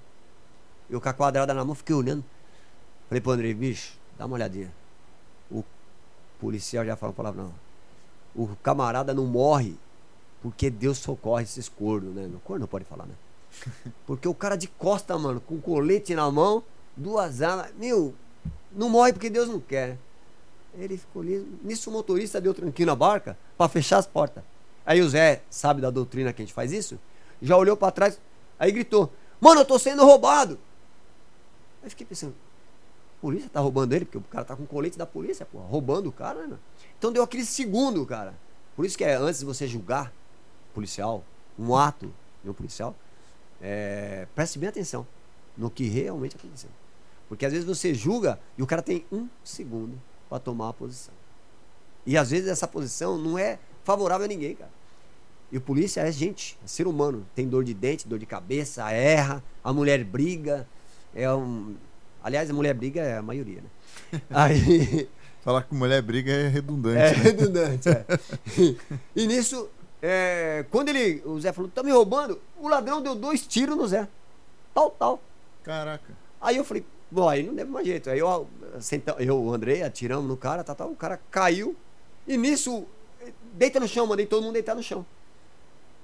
Eu 0.90 1.02
com 1.02 1.10
a 1.10 1.14
quadrada 1.14 1.54
na 1.54 1.64
mão 1.64 1.76
fiquei 1.76 1.96
olhando. 1.96 2.24
Falei 3.10 3.22
pro 3.22 3.32
André, 3.32 3.54
bicho, 3.54 3.98
dá 4.18 4.26
uma 4.26 4.36
olhadinha. 4.36 4.72
O 5.52 5.64
policial 6.40 6.86
já 6.86 6.96
fala 6.96 7.14
palavrão. 7.14 7.54
O 8.36 8.48
camarada 8.62 9.14
não 9.14 9.26
morre 9.26 9.76
porque 10.42 10.70
Deus 10.70 10.98
socorre 11.00 11.44
esses 11.44 11.68
cornos, 11.68 12.14
né? 12.14 12.28
No 12.28 12.40
corno 12.40 12.62
não 12.62 12.68
pode 12.68 12.86
falar, 12.86 13.06
né? 13.06 13.16
Porque 14.06 14.28
o 14.28 14.36
cara 14.36 14.56
de 14.56 14.68
costa, 14.68 15.18
mano, 15.18 15.42
com 15.42 15.60
colete 15.60 16.14
na 16.14 16.30
mão, 16.32 16.64
duas 16.96 17.42
armas. 17.42 17.74
Meu, 17.76 18.14
não 18.72 18.90
morre 18.90 19.14
porque 19.14 19.30
Deus 19.30 19.48
não 19.50 19.60
quer. 19.60 19.98
Ele 20.78 20.98
ficou 20.98 21.24
liso. 21.24 21.48
Nisso 21.64 21.90
o 21.90 21.94
motorista 21.94 22.40
deu 22.40 22.54
tranquilo 22.54 22.91
na 22.91 22.95
barca 22.95 23.38
para 23.58 23.68
fechar 23.68 23.98
as 23.98 24.06
portas. 24.06 24.44
Aí 24.86 25.02
o 25.02 25.10
Zé, 25.10 25.41
sabe 25.49 25.82
da 25.82 25.90
doutrina 25.90 26.32
que 26.32 26.41
a 26.41 26.45
gente 26.45 26.54
faz 26.54 26.72
isso? 26.72 26.99
Já 27.41 27.58
olhou 27.58 27.76
para 27.76 27.91
trás, 27.91 28.20
aí 28.58 28.72
gritou: 28.72 29.12
Mano, 29.41 29.62
eu 29.62 29.66
tô 29.66 29.78
sendo 29.78 30.06
roubado. 30.06 30.58
Aí 31.84 31.90
fiquei 31.90 32.06
pensando: 32.06 32.36
a 33.18 33.22
polícia 33.22 33.49
tá 33.49 33.60
roubando 33.60 33.94
ele, 33.94 34.06
porque 34.06 34.18
o 34.18 34.22
cara 34.22 34.45
tá 34.45 34.56
com 34.56 34.66
colete 34.66 34.98
da 34.98 35.06
polícia, 35.06 35.45
pô, 35.45 35.58
roubando 35.60 36.08
o 36.08 36.12
cara, 36.12 36.48
né? 36.48 36.58
Então 36.98 37.12
deu 37.12 37.24
aquele 37.24 37.45
segundo, 37.45 38.06
cara. 38.06 38.34
Por 38.76 38.86
isso 38.86 38.98
que 38.98 39.04
é 39.04 39.16
antes 39.16 39.40
de 39.40 39.45
você 39.45 39.68
julgar 39.68 40.14
policial, 40.74 41.24
um 41.58 41.76
ato 41.76 42.14
de 42.44 42.49
um 42.49 42.54
policial, 42.54 42.95
é, 43.60 44.28
preste 44.36 44.60
bem 44.60 44.70
atenção 44.70 45.06
no 45.58 45.70
que 45.72 45.88
realmente 45.88 46.36
aconteceu. 46.36 46.70
Porque 47.28 47.45
às 47.45 47.52
vezes 47.52 47.68
você 47.68 47.94
julga 47.94 48.40
e 48.58 48.62
o 48.62 48.68
cara 48.68 48.82
tem 48.82 49.04
um 49.12 49.28
segundo 49.44 49.99
para 50.30 50.40
tomar 50.40 50.70
a 50.70 50.74
posição. 50.74 51.14
E 52.06 52.18
às 52.18 52.32
vezes 52.32 52.48
essa 52.48 52.68
posição 52.68 53.18
não 53.18 53.38
é 53.38 53.60
favorável 53.84 54.26
a 54.26 54.28
ninguém, 54.28 54.56
cara. 54.56 54.72
E 55.52 55.58
o 55.58 55.62
polícia 55.62 56.02
é 56.02 56.12
gente, 56.12 56.58
é 56.64 56.68
ser 56.68 56.88
humano. 56.88 57.26
Tem 57.36 57.48
dor 57.48 57.64
de 57.64 57.74
dente, 57.74 58.08
dor 58.08 58.20
de 58.20 58.26
cabeça, 58.26 58.90
erra, 58.91 59.44
a 59.64 59.72
mulher 59.72 60.04
briga. 60.04 60.68
É 61.16 61.32
um... 61.34 61.76
Aliás, 62.24 62.49
a 62.49 62.54
mulher 62.54 62.74
briga 62.74 63.02
é 63.02 63.18
a 63.18 63.22
maioria, 63.22 63.62
né? 63.62 64.22
Aí. 64.30 65.10
Falar 65.41 65.64
que 65.64 65.74
mulher 65.74 66.02
briga 66.02 66.32
é 66.32 66.49
redundante. 66.49 66.98
É 66.98 67.16
né? 67.16 67.24
redundante, 67.24 67.88
é. 67.88 68.06
e 69.16 69.28
nisso, 69.28 69.70
é, 70.02 70.66
quando 70.70 70.90
ele, 70.90 71.22
o 71.26 71.40
Zé 71.40 71.54
falou, 71.54 71.72
tá 71.72 71.82
me 71.82 71.91
roubando, 71.91 72.41
o 72.60 72.68
ladrão 72.68 73.02
deu 73.02 73.16
dois 73.16 73.48
tiros 73.48 73.78
no 73.78 73.88
Zé. 73.88 74.08
Tal, 74.74 74.91
tal. 74.91 75.22
Caraca. 75.64 76.14
Aí 76.41 76.58
eu 76.58 76.66
falei, 76.66 76.86
bom, 77.10 77.28
aí 77.28 77.44
não 77.44 77.54
deu 77.54 77.68
mais 77.68 77.86
jeito. 77.86 78.10
Aí 78.10 78.20
eu, 78.20 78.48
senta, 78.80 79.16
eu 79.20 79.42
o 79.42 79.54
André, 79.54 79.84
atiramos 79.84 80.28
no 80.28 80.38
cara, 80.38 80.64
tal, 80.64 80.76
tal, 80.76 80.92
o 80.92 80.96
cara 80.96 81.20
caiu. 81.32 81.76
E 82.28 82.38
nisso, 82.38 82.86
deita 83.54 83.80
no 83.80 83.88
chão, 83.88 84.08
mandei 84.08 84.26
todo 84.26 84.44
mundo 84.44 84.54
deitar 84.54 84.76
no 84.76 84.84
chão. 84.84 85.06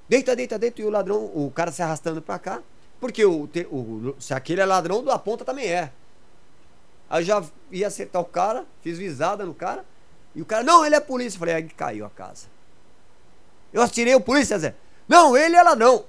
Deita, 0.07 0.35
deita, 0.35 0.59
deita, 0.59 0.81
e 0.81 0.85
o 0.85 0.89
ladrão, 0.89 1.25
o 1.33 1.51
cara 1.53 1.71
se 1.71 1.81
arrastando 1.81 2.21
pra 2.21 2.37
cá. 2.37 2.61
Porque 2.99 3.25
o, 3.25 3.49
o, 3.69 4.15
se 4.19 4.33
aquele 4.33 4.61
é 4.61 4.65
ladrão, 4.65 5.03
da 5.03 5.19
ponta 5.19 5.43
também 5.43 5.67
é. 5.67 5.91
Aí 7.09 7.21
eu 7.21 7.25
já 7.25 7.43
ia 7.71 7.87
acertar 7.87 8.21
o 8.21 8.25
cara, 8.25 8.65
fiz 8.81 8.97
visada 8.97 9.45
no 9.45 9.53
cara. 9.53 9.85
E 10.33 10.41
o 10.41 10.45
cara, 10.45 10.63
não, 10.63 10.85
ele 10.85 10.95
é 10.95 10.99
polícia. 10.99 11.35
Eu 11.35 11.39
falei, 11.39 11.55
aí 11.55 11.63
caiu 11.63 12.05
a 12.05 12.09
casa. 12.09 12.47
Eu 13.71 13.81
atirei 13.81 14.15
o 14.15 14.21
polícia, 14.21 14.57
Zé. 14.57 14.75
Não, 15.07 15.35
ele 15.35 15.55
é 15.55 15.61
ladrão. 15.61 16.05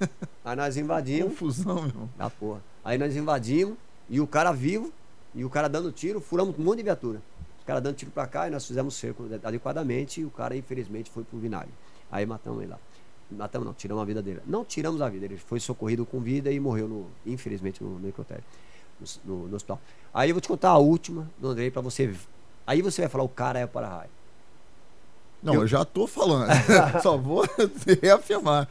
aí 0.44 0.56
nós 0.56 0.76
invadimos. 0.76 1.32
Confusão, 1.32 1.82
meu. 1.82 2.08
Da 2.16 2.28
porra. 2.28 2.62
Aí 2.84 2.98
nós 2.98 3.16
invadimos, 3.16 3.76
e 4.10 4.20
o 4.20 4.26
cara 4.26 4.50
vivo, 4.50 4.92
e 5.32 5.44
o 5.44 5.48
cara 5.48 5.68
dando 5.68 5.92
tiro, 5.92 6.20
furamos 6.20 6.58
um 6.58 6.62
monte 6.62 6.78
de 6.78 6.82
viatura. 6.82 7.22
Os 7.60 7.64
caras 7.64 7.80
dando 7.80 7.94
tiro 7.94 8.10
pra 8.10 8.26
cá, 8.26 8.48
e 8.48 8.50
nós 8.50 8.66
fizemos 8.66 8.96
cerco 8.96 9.24
adequadamente, 9.44 10.20
e 10.20 10.24
o 10.24 10.30
cara, 10.30 10.56
infelizmente, 10.56 11.08
foi 11.08 11.22
pro 11.22 11.38
vinagre. 11.38 11.72
Aí 12.10 12.26
matamos 12.26 12.60
ele 12.60 12.72
lá. 12.72 12.78
Matamos 13.30 13.66
não, 13.66 13.72
tiramos 13.72 14.02
a 14.02 14.04
vida 14.04 14.20
dele. 14.20 14.40
Não 14.44 14.64
tiramos 14.64 15.00
a 15.00 15.08
vida, 15.08 15.24
ele 15.24 15.36
foi 15.36 15.60
socorrido 15.60 16.04
com 16.04 16.18
vida 16.18 16.50
e 16.50 16.58
morreu, 16.58 16.88
no, 16.88 17.06
infelizmente, 17.24 17.82
no 17.84 18.00
necrotério, 18.00 18.42
no, 18.98 19.06
no, 19.24 19.48
no, 19.48 19.56
hospital. 19.56 19.80
Aí 20.12 20.30
eu 20.30 20.34
vou 20.34 20.40
te 20.40 20.48
contar 20.48 20.70
a 20.70 20.78
última 20.78 21.30
do 21.38 21.46
Andrei 21.46 21.70
pra 21.70 21.80
você. 21.80 22.12
Aí 22.66 22.82
você 22.82 23.02
vai 23.02 23.08
falar, 23.08 23.22
o 23.22 23.28
cara 23.28 23.60
é 23.60 23.64
o 23.64 23.68
para-raio. 23.68 24.10
Não, 25.40 25.54
eu, 25.54 25.60
eu 25.60 25.66
já 25.68 25.84
tô 25.84 26.08
falando. 26.08 26.50
Só 27.00 27.16
vou 27.16 27.46
reafirmar. 28.02 28.68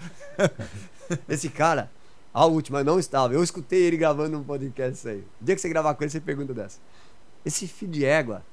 Esse 1.30 1.50
cara, 1.50 1.90
a 2.34 2.46
última, 2.46 2.84
não 2.84 3.00
estava. 3.00 3.34
Eu 3.34 3.44
escutei 3.44 3.84
ele 3.84 3.98
gravando 3.98 4.38
um 4.38 4.44
podcast 4.44 5.08
aí. 5.08 5.24
O 5.42 5.46
dia 5.46 5.56
que 5.56 5.62
você 5.62 5.70
gravar 5.70 5.96
com 5.96 6.04
ele, 6.04 6.12
você 6.12 6.20
pergunta 6.20 6.54
dessa. 6.54 6.80
Esse 7.46 7.68
filho 7.68 7.92
de 7.92 8.06
égua, 8.06 8.44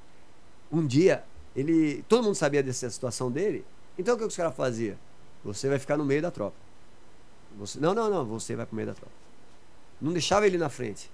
um 0.71 0.85
dia, 0.85 1.23
ele. 1.55 2.03
Todo 2.07 2.23
mundo 2.23 2.35
sabia 2.35 2.63
dessa 2.63 2.89
situação 2.89 3.31
dele. 3.31 3.65
Então 3.97 4.15
o 4.15 4.17
que 4.17 4.23
os 4.23 4.35
caras 4.35 4.55
faziam? 4.55 4.97
Você 5.43 5.69
vai 5.69 5.79
ficar 5.79 5.97
no 5.97 6.05
meio 6.05 6.21
da 6.21 6.31
tropa. 6.31 6.55
Você, 7.57 7.79
não, 7.79 7.93
não, 7.93 8.09
não, 8.09 8.25
você 8.25 8.55
vai 8.55 8.65
pro 8.65 8.75
meio 8.75 8.87
da 8.87 8.93
tropa. 8.93 9.13
Não 10.01 10.11
deixava 10.11 10.45
ele 10.45 10.57
na 10.57 10.69
frente. 10.69 11.11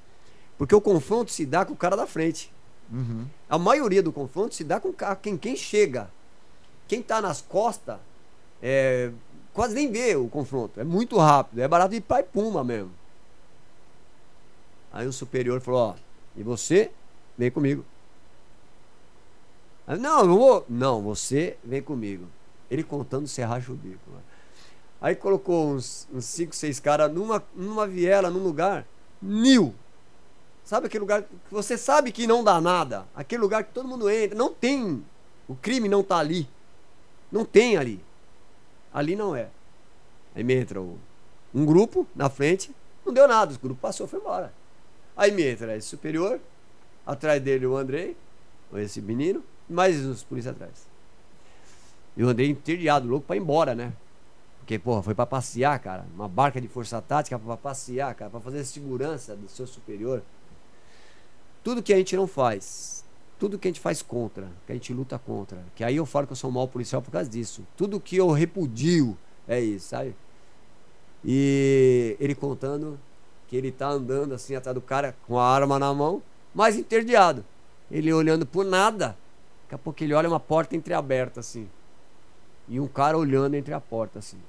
Porque 0.58 0.76
o 0.76 0.82
confronto 0.82 1.32
se 1.32 1.46
dá 1.46 1.66
com 1.66 1.74
o 1.74 1.78
cara 1.78 1.96
da 1.96 2.08
frente. 2.08 2.52
Uhum. 2.92 3.26
A 3.50 3.58
maioria 3.58 4.04
do 4.04 4.12
confronto 4.12 4.54
se 4.54 4.64
dá 4.64 4.80
com 4.80 4.94
quem, 5.22 5.38
quem 5.38 5.56
chega. 5.56 6.10
Quem 6.88 7.02
tá 7.02 7.22
nas 7.22 7.42
costas 7.42 7.98
é, 8.62 9.12
quase 9.54 9.76
nem 9.76 9.92
vê 9.92 10.16
o 10.16 10.28
confronto. 10.28 10.80
É 10.80 10.84
muito 10.84 11.18
rápido. 11.18 11.60
É 11.60 11.68
barato 11.68 11.94
de 11.94 12.02
pai 12.02 12.24
puma 12.24 12.64
mesmo. 12.64 12.92
Aí 14.92 15.08
o 15.08 15.14
superior 15.14 15.62
falou: 15.62 15.80
Ó, 15.90 15.96
e 16.36 16.44
você 16.44 16.92
vem 17.38 17.52
comigo. 17.52 17.86
Aí, 19.88 19.98
não, 19.98 20.22
eu 20.22 20.28
vou. 20.28 20.66
Não, 20.70 21.02
você 21.02 21.58
vem 21.64 21.82
comigo. 21.82 22.28
Ele 22.70 22.84
contando 22.84 23.28
serracho 23.28 23.74
o 23.74 23.76
bico. 23.76 24.10
Mano. 24.10 24.24
Aí 25.02 25.16
colocou 25.16 25.68
uns, 25.68 26.08
uns 26.14 26.26
cinco, 26.26 26.56
seis 26.56 26.80
caras 26.80 27.12
numa, 27.12 27.44
numa 27.54 27.86
viela, 27.86 28.30
num 28.30 28.42
lugar, 28.42 28.86
mil. 29.22 29.76
Sabe 30.64 30.88
aquele 30.88 31.02
lugar 31.02 31.24
que 31.24 31.30
você 31.52 31.78
sabe 31.78 32.12
que 32.12 32.26
não 32.26 32.42
dá 32.42 32.62
nada? 32.62 33.06
Aquele 33.14 33.42
lugar 33.42 33.66
que 33.66 33.74
todo 33.74 33.88
mundo 33.88 34.10
entra. 34.10 34.38
Não 34.38 34.54
tem. 34.54 35.04
O 35.46 35.56
crime 35.56 35.90
não 35.90 36.02
tá 36.02 36.18
ali. 36.18 36.48
Não 37.30 37.44
tem 37.44 37.76
ali. 37.76 38.02
Ali 38.94 39.16
não 39.16 39.36
é. 39.36 39.50
Aí 40.36 40.44
me 40.44 40.54
entra 40.54 40.82
um 40.82 41.66
grupo 41.66 42.08
na 42.16 42.30
frente, 42.30 42.74
não 43.06 43.14
deu 43.14 43.28
nada, 43.28 43.54
o 43.54 43.60
grupo 43.60 43.82
passou, 43.82 44.08
foi 44.08 44.20
embora. 44.20 44.54
Aí 45.16 45.32
me 45.32 45.44
entra 45.44 45.76
esse 45.76 45.88
superior, 45.88 46.40
atrás 47.06 47.42
dele 47.42 47.66
o 47.66 47.76
Andrei, 47.76 48.16
esse 48.76 49.02
menino, 49.02 49.44
e 49.70 49.74
mais 49.74 50.04
os 50.06 50.24
polícias 50.24 50.56
atrás. 50.56 50.88
E 52.16 52.24
o 52.24 52.30
Andrei 52.30 52.50
entediado, 52.50 53.08
louco 53.08 53.28
pra 53.28 53.36
ir 53.36 53.40
embora, 53.40 53.76
né? 53.76 53.94
Porque, 54.60 54.80
porra, 54.80 55.04
foi 55.04 55.14
pra 55.14 55.26
passear, 55.26 55.78
cara. 55.80 56.06
Uma 56.16 56.28
barca 56.28 56.62
de 56.62 56.68
força 56.68 57.02
tática 57.02 57.38
pra 57.38 57.58
passear, 57.58 58.16
cara, 58.16 58.32
pra 58.32 58.40
fazer 58.40 58.64
segurança 58.64 59.36
do 59.36 59.50
seu 59.50 59.68
superior. 59.68 60.24
Tudo 61.64 61.84
que 61.84 61.94
a 61.94 61.98
gente 61.98 62.16
não 62.16 62.28
faz, 62.28 63.03
tudo 63.44 63.60
que 63.60 63.68
a 63.68 63.72
gente 63.72 63.82
faz 63.82 64.02
contra, 64.02 64.48
que 64.66 64.72
a 64.72 64.76
gente 64.76 64.94
luta 64.94 65.20
contra, 65.20 65.62
que 65.76 65.84
aí 65.84 65.98
eu 65.98 66.06
falo 66.06 66.26
que 66.26 66.32
eu 66.32 66.38
sou 66.38 66.50
um 66.50 66.54
mau 66.54 66.66
policial 66.66 67.02
por 67.02 67.12
causa 67.12 67.30
disso. 67.30 67.68
Tudo 67.76 68.00
que 68.00 68.16
eu 68.16 68.32
repudio 68.32 69.18
é 69.46 69.60
isso, 69.60 69.90
sabe? 69.90 70.16
E 71.26 72.16
ele 72.22 72.36
contando 72.36 72.98
que 73.50 73.58
ele 73.58 73.70
tá 73.70 73.90
andando 73.90 74.34
assim 74.34 74.56
atrás 74.56 74.74
do 74.74 74.80
cara 74.80 75.14
com 75.28 75.38
a 75.38 75.46
arma 75.46 75.78
na 75.78 75.94
mão, 75.94 76.24
mas 76.56 76.78
interdiado. 76.78 77.44
Ele 77.92 78.14
olhando 78.14 78.46
por 78.46 78.64
nada. 78.64 79.18
Daqui 79.64 79.76
a 79.76 79.78
pouco 79.78 80.02
ele 80.02 80.14
olha 80.14 80.30
uma 80.30 80.40
porta 80.40 80.78
entreaberta 80.78 81.42
assim. 81.42 81.70
E 82.70 82.80
um 82.80 82.88
cara 82.88 83.18
olhando 83.18 83.56
entre 83.56 83.74
a 83.74 83.82
porta 83.82 84.20
assim. 84.20 84.40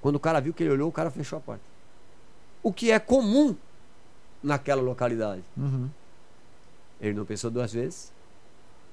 Quando 0.00 0.14
o 0.14 0.20
cara 0.20 0.40
viu 0.40 0.54
que 0.54 0.62
ele 0.62 0.70
olhou, 0.70 0.88
o 0.88 0.92
cara 0.92 1.10
fechou 1.10 1.36
a 1.36 1.42
porta. 1.42 1.64
O 2.62 2.72
que 2.72 2.92
é 2.92 3.00
comum 3.00 3.56
naquela 4.40 4.80
localidade. 4.80 5.42
Uhum. 5.56 5.90
Ele 7.00 7.14
não 7.14 7.24
pensou 7.24 7.50
duas 7.50 7.72
vezes. 7.72 8.12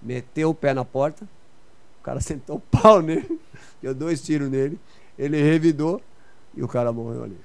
Meteu 0.02 0.50
o 0.50 0.56
pé 0.56 0.74
na 0.74 0.84
porta. 0.84 1.28
O 2.00 2.04
cara 2.04 2.20
sentou 2.22 2.58
o 2.58 2.60
pau 2.60 3.02
nele. 3.02 3.40
Deu 3.82 3.94
dois 3.94 4.22
tiros 4.22 4.50
nele. 4.50 4.80
Ele 5.18 5.42
revidou. 5.42 6.02
E 6.56 6.64
o 6.64 6.68
cara 6.68 6.92
morreu 6.92 7.24
ali. 7.24 7.40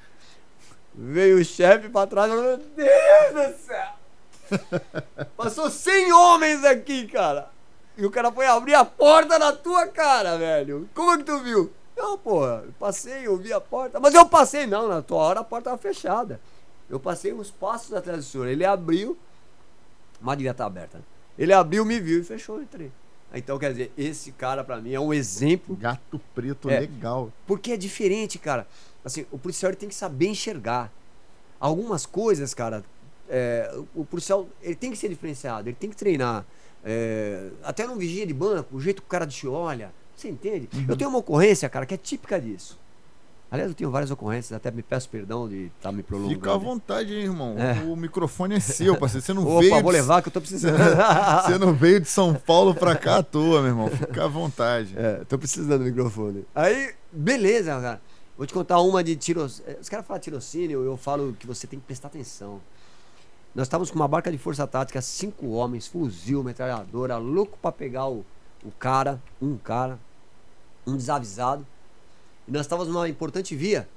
Veio 0.94 1.38
o 1.38 1.44
chefe 1.44 1.88
pra 1.88 2.06
trás 2.06 2.32
e 2.32 2.34
falou: 2.34 2.44
Meu 2.44 2.58
Deus 2.74 3.52
do 3.52 3.58
céu! 3.66 5.26
Passou 5.36 5.70
100 5.70 6.12
homens 6.12 6.64
aqui, 6.64 7.06
cara. 7.06 7.50
E 7.96 8.04
o 8.04 8.10
cara 8.10 8.30
foi 8.32 8.46
abrir 8.46 8.74
a 8.74 8.84
porta 8.84 9.38
na 9.38 9.52
tua 9.52 9.86
cara, 9.86 10.36
velho. 10.36 10.88
Como 10.94 11.12
é 11.12 11.18
que 11.18 11.24
tu 11.24 11.38
viu? 11.40 11.72
Não, 11.96 12.18
porra, 12.18 12.62
eu 12.66 12.72
passei, 12.78 13.26
eu 13.26 13.36
vi 13.38 13.52
a 13.52 13.60
porta. 13.60 13.98
Mas 13.98 14.14
eu 14.14 14.26
passei, 14.26 14.66
não, 14.66 14.86
na 14.86 15.00
tua 15.00 15.18
hora 15.18 15.40
a 15.40 15.44
porta 15.44 15.70
estava 15.70 15.78
fechada. 15.78 16.38
Eu 16.90 17.00
passei 17.00 17.32
uns 17.32 17.50
passos 17.50 17.94
atrás 17.94 18.18
do 18.18 18.24
senhor. 18.24 18.46
Ele 18.46 18.64
abriu, 18.64 19.16
mas 20.26 20.36
devia 20.38 20.50
estar 20.50 20.64
tá 20.64 20.68
aberta. 20.68 20.98
Né? 20.98 21.04
Ele 21.38 21.52
abriu, 21.52 21.84
me 21.84 22.00
viu 22.00 22.20
e 22.20 22.24
fechou, 22.24 22.60
entrei. 22.60 22.90
Então, 23.32 23.58
quer 23.58 23.70
dizer, 23.70 23.92
esse 23.96 24.32
cara 24.32 24.64
para 24.64 24.80
mim 24.80 24.92
é 24.92 25.00
um 25.00 25.14
exemplo. 25.14 25.76
Gato 25.76 26.20
preto 26.34 26.68
é, 26.68 26.80
legal. 26.80 27.32
Porque 27.46 27.72
é 27.72 27.76
diferente, 27.76 28.38
cara. 28.38 28.66
Assim, 29.04 29.24
o 29.30 29.38
policial 29.38 29.74
tem 29.74 29.88
que 29.88 29.94
saber 29.94 30.26
enxergar. 30.28 30.92
Algumas 31.60 32.04
coisas, 32.04 32.52
cara, 32.52 32.84
é, 33.28 33.72
o 33.94 34.04
policial 34.04 34.48
ele 34.60 34.74
tem 34.74 34.90
que 34.90 34.96
ser 34.96 35.08
diferenciado, 35.08 35.68
ele 35.68 35.76
tem 35.76 35.88
que 35.88 35.96
treinar. 35.96 36.44
É, 36.84 37.50
até 37.62 37.86
no 37.86 37.96
vigia 37.96 38.26
de 38.26 38.34
banco, 38.34 38.76
o 38.76 38.80
jeito 38.80 39.00
que 39.00 39.06
o 39.06 39.10
cara 39.10 39.26
te 39.26 39.46
olha. 39.46 39.92
Você 40.14 40.28
entende? 40.28 40.68
Uhum. 40.74 40.86
Eu 40.88 40.96
tenho 40.96 41.10
uma 41.10 41.18
ocorrência, 41.18 41.68
cara, 41.68 41.86
que 41.86 41.94
é 41.94 41.96
típica 41.96 42.40
disso. 42.40 42.78
Aliás, 43.48 43.70
eu 43.70 43.77
tenho 43.77 43.90
várias 43.90 44.10
ocorrências, 44.10 44.56
até 44.56 44.73
me 44.73 44.82
peço 44.82 45.09
perdão 45.09 45.48
de 45.48 45.66
estar 45.66 45.90
tá 45.90 45.93
me 45.93 46.02
prolongando. 46.02 46.35
Fica 46.35 46.52
à 46.52 46.56
vontade, 46.56 47.14
hein, 47.14 47.23
irmão. 47.23 47.55
É. 47.56 47.74
O 47.85 47.94
microfone 47.94 48.56
é 48.56 48.60
seu, 48.60 48.97
parceiro. 48.97 49.24
Você 49.24 49.32
não 49.32 49.47
Opa, 49.47 49.60
veio. 49.60 49.82
Vou 49.82 49.93
levar 49.93 50.20
que 50.20 50.28
eu 50.28 50.32
tô 50.32 50.40
precisando. 50.40 50.77
Você 51.47 51.56
não 51.56 51.73
veio 51.73 52.01
de 52.01 52.09
São 52.09 52.35
Paulo 52.35 52.74
pra 52.74 52.97
cá 52.97 53.18
à 53.18 53.23
toa, 53.23 53.60
meu 53.60 53.70
irmão. 53.70 53.89
Fica 53.89 54.24
à 54.24 54.28
vontade. 54.28 54.94
É, 54.97 55.24
tô 55.28 55.39
precisando 55.39 55.78
do 55.78 55.85
microfone. 55.85 56.44
Aí, 56.55 56.93
beleza, 57.12 57.81
cara. 57.81 58.01
Vou 58.36 58.47
te 58.47 58.52
contar 58.52 58.81
uma 58.81 59.02
de 59.02 59.14
tirocínio. 59.14 59.78
Os 59.81 59.89
caras 59.89 60.05
falam 60.05 60.20
tirocínio, 60.20 60.82
eu 60.82 60.97
falo 60.97 61.35
que 61.39 61.47
você 61.47 61.66
tem 61.66 61.78
que 61.78 61.86
prestar 61.86 62.09
atenção. 62.09 62.60
Nós 63.55 63.66
estávamos 63.66 63.90
com 63.90 63.97
uma 63.97 64.09
barca 64.09 64.31
de 64.31 64.36
força 64.36 64.66
tática, 64.66 65.01
cinco 65.01 65.52
homens, 65.52 65.86
fuzil, 65.86 66.43
metralhadora, 66.44 67.16
louco 67.16 67.56
para 67.62 67.73
pegar 67.73 68.06
o, 68.06 68.27
o 68.62 68.70
cara, 68.73 69.23
um 69.40 69.56
cara, 69.56 69.98
um 70.86 70.94
desavisado. 70.97 71.66
E 72.47 72.52
nós 72.52 72.62
estávamos 72.62 72.93
numa 72.93 73.09
importante 73.09 73.55
via 73.55 73.89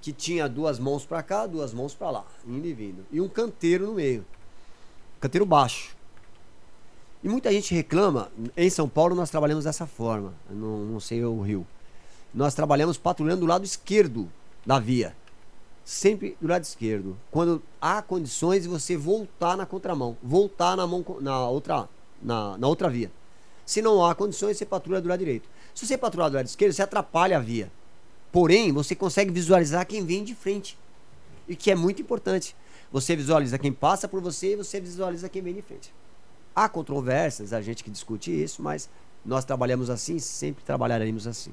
que 0.00 0.12
tinha 0.12 0.48
duas 0.48 0.78
mãos 0.78 1.04
para 1.04 1.22
cá, 1.22 1.46
duas 1.46 1.72
mãos 1.72 1.94
para 1.94 2.10
lá, 2.10 2.26
indo 2.46 2.66
e 2.66 2.72
vindo. 2.72 3.06
E 3.10 3.20
um 3.20 3.28
canteiro 3.28 3.86
no 3.86 3.94
meio. 3.94 4.24
Canteiro 5.20 5.46
baixo. 5.46 5.96
E 7.22 7.28
muita 7.28 7.50
gente 7.50 7.74
reclama, 7.74 8.30
em 8.56 8.68
São 8.68 8.88
Paulo 8.88 9.14
nós 9.14 9.30
trabalhamos 9.30 9.64
dessa 9.64 9.86
forma, 9.86 10.34
não, 10.50 10.84
não 10.84 11.00
sei 11.00 11.24
o 11.24 11.40
Rio. 11.40 11.66
Nós 12.34 12.54
trabalhamos 12.54 12.98
patrulhando 12.98 13.40
do 13.40 13.46
lado 13.46 13.64
esquerdo 13.64 14.30
da 14.66 14.78
via 14.78 15.14
sempre 15.84 16.36
do 16.40 16.48
lado 16.48 16.62
esquerdo. 16.62 17.16
Quando 17.30 17.62
há 17.80 18.00
condições 18.00 18.62
de 18.62 18.68
você 18.68 18.96
voltar 18.96 19.56
na 19.56 19.66
contramão, 19.66 20.16
voltar 20.22 20.76
na 20.76 20.86
mão 20.86 21.04
na 21.20 21.46
outra 21.48 21.88
na, 22.22 22.56
na 22.56 22.66
outra 22.66 22.88
via. 22.88 23.12
Se 23.66 23.82
não 23.82 24.04
há 24.04 24.14
condições, 24.14 24.56
você 24.56 24.64
patrulha 24.64 25.00
do 25.00 25.08
lado 25.08 25.18
direito. 25.18 25.48
Se 25.74 25.86
você 25.86 25.98
patrulhar 25.98 26.30
do 26.30 26.36
lado 26.36 26.46
esquerdo, 26.46 26.72
você 26.72 26.82
atrapalha 26.82 27.36
a 27.36 27.40
via. 27.40 27.70
Porém, 28.30 28.72
você 28.72 28.94
consegue 28.94 29.30
visualizar 29.30 29.86
quem 29.86 30.04
vem 30.04 30.22
de 30.22 30.34
frente. 30.34 30.78
E 31.48 31.56
que 31.56 31.70
é 31.70 31.74
muito 31.74 32.00
importante. 32.00 32.54
Você 32.92 33.16
visualiza 33.16 33.58
quem 33.58 33.72
passa 33.72 34.06
por 34.06 34.20
você 34.20 34.52
e 34.52 34.56
você 34.56 34.80
visualiza 34.80 35.28
quem 35.28 35.42
vem 35.42 35.54
de 35.54 35.62
frente. 35.62 35.92
Há 36.54 36.68
controvérsias, 36.68 37.52
a 37.52 37.60
gente 37.60 37.82
que 37.82 37.90
discute 37.90 38.30
isso, 38.30 38.62
mas 38.62 38.88
nós 39.24 39.44
trabalhamos 39.44 39.90
assim, 39.90 40.18
sempre 40.20 40.62
trabalharemos 40.64 41.26
assim. 41.26 41.52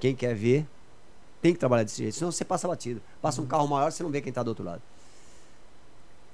Quem 0.00 0.14
quer 0.14 0.34
ver, 0.34 0.66
tem 1.42 1.52
que 1.52 1.58
trabalhar 1.58 1.82
desse 1.82 1.98
jeito, 1.98 2.14
senão 2.14 2.32
você 2.32 2.44
passa 2.44 2.66
batido. 2.66 3.02
Passa 3.20 3.42
um 3.42 3.46
carro 3.46 3.68
maior, 3.68 3.92
você 3.92 4.02
não 4.02 4.10
vê 4.10 4.20
quem 4.20 4.30
está 4.30 4.42
do 4.42 4.48
outro 4.48 4.64
lado. 4.64 4.80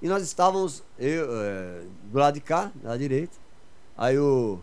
E 0.01 0.07
nós 0.07 0.23
estávamos 0.23 0.85
eu, 0.99 1.27
é, 1.43 1.83
do 2.05 2.19
lado 2.19 2.35
de 2.35 2.41
cá, 2.41 2.71
da 2.77 2.97
direita. 2.97 3.37
Aí 3.97 4.15
eu, 4.15 4.63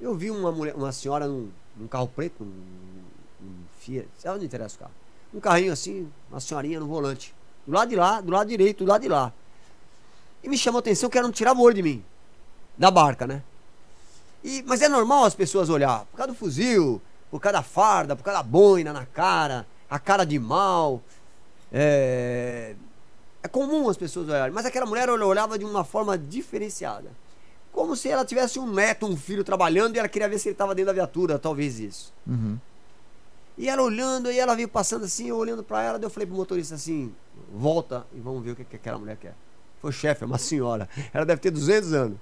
eu 0.00 0.14
vi 0.14 0.30
uma, 0.30 0.52
mulher, 0.52 0.74
uma 0.74 0.92
senhora 0.92 1.26
num, 1.26 1.50
num 1.76 1.86
carro 1.86 2.08
preto, 2.08 2.42
um, 2.42 2.46
um 3.42 3.54
Fiat, 3.78 4.08
sabe 4.18 4.36
onde 4.36 4.46
interessa 4.46 4.76
o 4.76 4.78
carro? 4.78 4.92
Um 5.34 5.40
carrinho 5.40 5.72
assim, 5.72 6.10
uma 6.30 6.40
senhorinha 6.40 6.80
no 6.80 6.86
volante. 6.86 7.34
Do 7.66 7.72
lado 7.72 7.88
de 7.88 7.96
lá, 7.96 8.20
do 8.20 8.30
lado 8.30 8.48
direito, 8.48 8.84
do 8.84 8.88
lado 8.88 9.02
de 9.02 9.08
lá. 9.08 9.32
E 10.42 10.48
me 10.48 10.56
chamou 10.56 10.78
a 10.78 10.80
atenção 10.80 11.10
que 11.10 11.18
ela 11.18 11.26
não 11.26 11.32
tirava 11.32 11.60
o 11.60 11.62
olho 11.62 11.74
de 11.74 11.82
mim. 11.82 12.04
Da 12.78 12.90
barca, 12.90 13.26
né? 13.26 13.42
E, 14.44 14.62
mas 14.66 14.82
é 14.82 14.88
normal 14.88 15.24
as 15.24 15.34
pessoas 15.34 15.68
olhar, 15.68 16.04
por 16.06 16.16
causa 16.16 16.32
do 16.32 16.38
fuzil, 16.38 17.02
por 17.30 17.40
causa 17.40 17.58
da 17.58 17.62
farda, 17.62 18.14
por 18.14 18.22
causa 18.22 18.38
da 18.38 18.42
boina 18.42 18.92
na 18.92 19.04
cara 19.04 19.66
a 19.88 19.98
cara 19.98 20.24
de 20.24 20.38
mal. 20.38 21.00
É, 21.72 22.74
é 23.42 23.48
comum 23.48 23.88
as 23.88 23.96
pessoas 23.96 24.28
olharem, 24.28 24.52
mas 24.52 24.66
aquela 24.66 24.86
mulher 24.86 25.08
olhava 25.08 25.58
de 25.58 25.64
uma 25.64 25.84
forma 25.84 26.16
diferenciada. 26.16 27.10
Como 27.76 27.94
se 27.94 28.08
ela 28.08 28.24
tivesse 28.24 28.58
um 28.58 28.72
neto, 28.72 29.04
um 29.04 29.14
filho 29.14 29.44
trabalhando 29.44 29.94
e 29.94 29.98
ela 29.98 30.08
queria 30.08 30.26
ver 30.30 30.38
se 30.38 30.48
ele 30.48 30.54
estava 30.54 30.74
dentro 30.74 30.86
da 30.86 30.92
viatura, 30.94 31.38
talvez 31.38 31.78
isso. 31.78 32.10
Uhum. 32.26 32.58
E 33.58 33.68
ela 33.68 33.82
olhando, 33.82 34.30
e 34.30 34.38
ela 34.38 34.56
veio 34.56 34.66
passando 34.66 35.04
assim, 35.04 35.28
eu 35.28 35.36
olhando 35.36 35.62
para 35.62 35.82
ela, 35.82 35.98
eu 36.00 36.08
falei 36.08 36.26
pro 36.26 36.34
motorista 36.34 36.74
assim: 36.74 37.14
volta 37.52 38.06
e 38.14 38.18
vamos 38.18 38.42
ver 38.42 38.52
o 38.52 38.56
que, 38.56 38.64
que 38.64 38.76
aquela 38.76 38.98
mulher 38.98 39.18
quer. 39.18 39.34
Foi 39.78 39.92
chefe, 39.92 40.24
é 40.24 40.26
uma 40.26 40.38
senhora. 40.38 40.88
Ela 41.12 41.26
deve 41.26 41.38
ter 41.38 41.50
200 41.50 41.92
anos. 41.92 42.18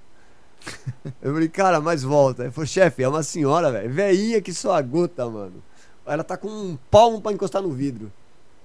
Eu 1.21 1.31
falei, 1.31 1.47
cara, 1.47 1.79
mas 1.79 2.03
volta. 2.03 2.43
Ele 2.43 2.51
falou, 2.51 2.67
chefe, 2.67 3.01
é 3.01 3.07
uma 3.07 3.23
senhora, 3.23 3.71
velho. 3.71 3.89
Veinha 3.89 4.41
que 4.41 4.53
só 4.53 4.73
a 4.73 4.81
gota, 4.81 5.29
mano. 5.29 5.63
Ela 6.05 6.23
tá 6.23 6.35
com 6.35 6.49
um 6.49 6.77
palmo 6.91 7.21
para 7.21 7.31
encostar 7.31 7.61
no 7.61 7.71
vidro. 7.71 8.11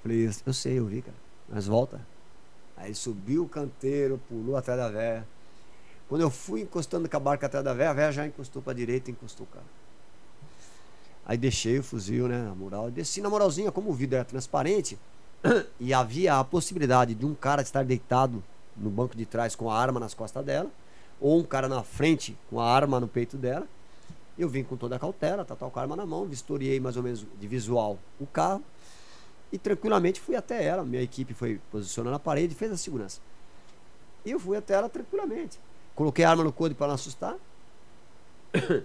Falei, 0.02 0.28
eu 0.44 0.52
sei, 0.52 0.80
eu 0.80 0.86
vi, 0.86 1.02
cara. 1.02 1.16
Mas 1.48 1.68
volta. 1.68 2.00
Aí 2.76 2.94
subiu 2.96 3.44
o 3.44 3.48
canteiro, 3.48 4.20
pulou 4.28 4.56
atrás 4.56 4.78
da 4.78 4.88
véia. 4.88 5.24
Quando 6.10 6.22
eu 6.22 6.30
fui 6.30 6.62
encostando 6.62 7.08
com 7.08 7.16
a 7.16 7.20
barca 7.20 7.46
atrás 7.46 7.64
da 7.64 7.72
véia, 7.72 7.90
a 7.90 7.92
véia 7.92 8.10
já 8.10 8.26
encostou 8.26 8.60
para 8.60 8.72
direita 8.72 9.08
e 9.08 9.12
encostou 9.12 9.46
o 9.46 9.54
carro. 9.54 9.64
Aí 11.24 11.38
deixei 11.38 11.78
o 11.78 11.84
fuzil, 11.84 12.26
né, 12.26 12.42
na 12.42 12.52
moral. 12.52 12.90
Desci 12.90 13.20
na 13.20 13.30
moralzinha, 13.30 13.70
como 13.70 13.90
o 13.90 13.92
vidro 13.92 14.16
era 14.16 14.24
transparente, 14.24 14.98
e 15.78 15.94
havia 15.94 16.36
a 16.36 16.42
possibilidade 16.42 17.14
de 17.14 17.24
um 17.24 17.32
cara 17.32 17.62
estar 17.62 17.84
deitado 17.84 18.42
no 18.76 18.90
banco 18.90 19.16
de 19.16 19.24
trás 19.24 19.54
com 19.54 19.70
a 19.70 19.78
arma 19.78 20.00
nas 20.00 20.12
costas 20.12 20.44
dela, 20.44 20.68
ou 21.20 21.38
um 21.38 21.44
cara 21.44 21.68
na 21.68 21.84
frente 21.84 22.36
com 22.50 22.58
a 22.58 22.68
arma 22.68 22.98
no 22.98 23.06
peito 23.06 23.36
dela. 23.36 23.68
Eu 24.36 24.48
vim 24.48 24.64
com 24.64 24.76
toda 24.76 24.96
a 24.96 24.98
cautela, 24.98 25.44
tá, 25.44 25.54
com 25.54 25.78
a 25.78 25.80
arma 25.80 25.94
na 25.94 26.04
mão, 26.04 26.24
vistoriei 26.24 26.80
mais 26.80 26.96
ou 26.96 27.04
menos 27.04 27.24
de 27.38 27.46
visual 27.46 27.96
o 28.18 28.26
carro 28.26 28.64
e 29.52 29.58
tranquilamente 29.58 30.20
fui 30.20 30.34
até 30.34 30.64
ela. 30.64 30.82
Minha 30.82 31.02
equipe 31.02 31.34
foi 31.34 31.60
posicionando 31.70 32.10
na 32.10 32.18
parede 32.18 32.52
e 32.52 32.56
fez 32.56 32.72
a 32.72 32.76
segurança. 32.76 33.20
E 34.24 34.32
eu 34.32 34.40
fui 34.40 34.56
até 34.56 34.74
ela 34.74 34.88
tranquilamente. 34.88 35.60
Coloquei 36.00 36.24
arma 36.24 36.42
no 36.42 36.50
code 36.50 36.74
para 36.74 36.86
não 36.86 36.94
assustar. 36.94 37.36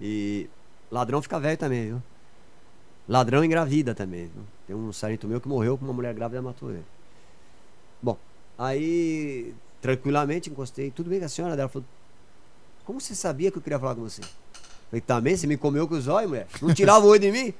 E 0.00 0.48
ladrão 0.92 1.20
fica 1.20 1.40
velho 1.40 1.58
também, 1.58 1.86
viu? 1.86 2.02
Ladrão 3.08 3.44
engravida 3.44 3.96
também. 3.96 4.30
Viu? 4.32 4.44
Tem 4.66 4.76
um 4.76 4.92
sargento 4.92 5.26
meu 5.26 5.40
que 5.40 5.48
morreu 5.48 5.76
com 5.76 5.84
uma 5.84 5.92
mulher 5.92 6.14
grávida 6.14 6.38
e 6.38 6.40
matou 6.40 6.70
ele. 6.70 6.84
Bom, 8.00 8.16
aí 8.56 9.52
tranquilamente 9.82 10.48
encostei. 10.48 10.92
Tudo 10.92 11.10
bem 11.10 11.18
com 11.18 11.26
a 11.26 11.28
senhora? 11.28 11.52
Ela 11.54 11.68
falou: 11.68 11.86
Como 12.84 12.98
você 13.00 13.14
sabia 13.14 13.50
que 13.50 13.58
eu 13.58 13.62
queria 13.62 13.78
falar 13.78 13.96
com 13.96 14.02
você? 14.02 14.22
Falei, 14.88 15.00
também, 15.00 15.36
você 15.36 15.46
me 15.48 15.58
comeu 15.58 15.86
com 15.86 15.96
os 15.96 16.06
olhos, 16.06 16.30
mulher? 16.30 16.46
Não 16.62 16.72
tirava 16.72 17.04
o 17.04 17.08
olho 17.08 17.20
de 17.20 17.32
mim? 17.32 17.52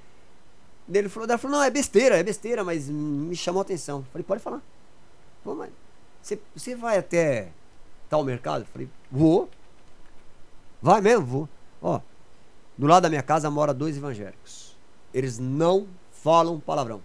Ele 0.90 1.08
falou, 1.08 1.28
ela 1.28 1.36
falou, 1.36 1.58
não, 1.58 1.64
é 1.64 1.70
besteira, 1.70 2.16
é 2.16 2.22
besteira, 2.22 2.64
mas 2.64 2.88
me 2.88 3.36
chamou 3.36 3.60
a 3.60 3.64
atenção. 3.64 4.06
Falei, 4.12 4.24
pode 4.24 4.40
falar. 4.40 4.62
Falei, 5.44 5.58
mas 5.58 5.70
você, 6.22 6.40
você 6.54 6.76
vai 6.76 6.96
até 6.96 7.52
tal 8.08 8.24
mercado? 8.24 8.64
Falei, 8.66 8.88
vou. 9.10 9.48
Vai 10.80 11.00
mesmo, 11.00 11.26
vou. 11.26 11.48
Ó, 11.82 12.00
do 12.76 12.86
lado 12.86 13.02
da 13.02 13.08
minha 13.08 13.22
casa 13.22 13.50
mora 13.50 13.74
dois 13.74 13.96
evangélicos. 13.96 14.76
Eles 15.12 15.38
não 15.38 15.86
falam 16.12 16.60
palavrão. 16.60 17.02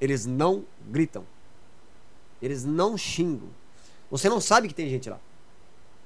Eles 0.00 0.26
não 0.26 0.64
gritam. 0.88 1.24
Eles 2.40 2.64
não 2.64 2.96
xingam. 2.96 3.48
Você 4.10 4.28
não 4.28 4.40
sabe 4.40 4.68
que 4.68 4.74
tem 4.74 4.88
gente 4.88 5.10
lá. 5.10 5.18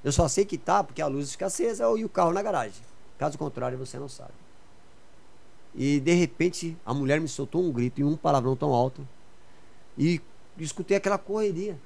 Eu 0.03 0.11
só 0.11 0.27
sei 0.27 0.43
que 0.43 0.57
tá 0.57 0.83
porque 0.83 1.01
a 1.01 1.07
luz 1.07 1.31
fica 1.31 1.45
acesa 1.45 1.85
e 1.97 2.03
o 2.03 2.09
carro 2.09 2.33
na 2.33 2.41
garagem. 2.41 2.81
Caso 3.17 3.37
contrário, 3.37 3.77
você 3.77 3.97
não 3.97 4.09
sabe. 4.09 4.33
E 5.75 5.99
de 5.99 6.13
repente 6.13 6.77
a 6.85 6.93
mulher 6.93 7.21
me 7.21 7.27
soltou 7.27 7.63
um 7.63 7.71
grito 7.71 8.01
e 8.01 8.03
um 8.03 8.17
palavrão 8.17 8.55
tão 8.55 8.73
alto. 8.73 9.07
E 9.97 10.19
escutei 10.57 10.97
aquela 10.97 11.17
correria. 11.17 11.77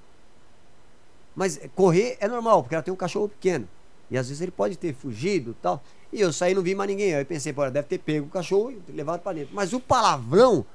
Mas 1.38 1.59
correr 1.76 2.18
é 2.19 2.27
normal, 2.27 2.64
porque 2.64 2.73
ela 2.73 2.84
tem 2.84 2.91
um 2.91 2.97
cachorro 2.97 3.30
pequeno. 3.30 3.69
E 4.09 4.18
às 4.18 4.27
vezes 4.27 4.41
ele 4.41 4.51
pode 4.51 4.76
ter 4.76 4.91
fugido 4.91 5.55
tal. 5.61 5.84
E 6.11 6.19
eu 6.19 6.34
saí 6.34 6.55
não 6.55 6.64
vi 6.64 6.73
mais 6.73 6.89
ninguém. 6.89 7.14
Aí 7.14 7.22
eu 7.22 7.26
pensei, 7.27 7.53
pô, 7.53 7.61
ela 7.61 7.69
deve 7.69 7.88
ter 7.88 7.99
pego 7.99 8.26
o 8.26 8.30
cachorro 8.30 8.72
e 8.72 8.91
levado 8.91 9.22
para 9.22 9.34
dentro. 9.34 9.53
Mas 9.53 9.72
o 9.72 9.80
palavrão, 9.80 10.65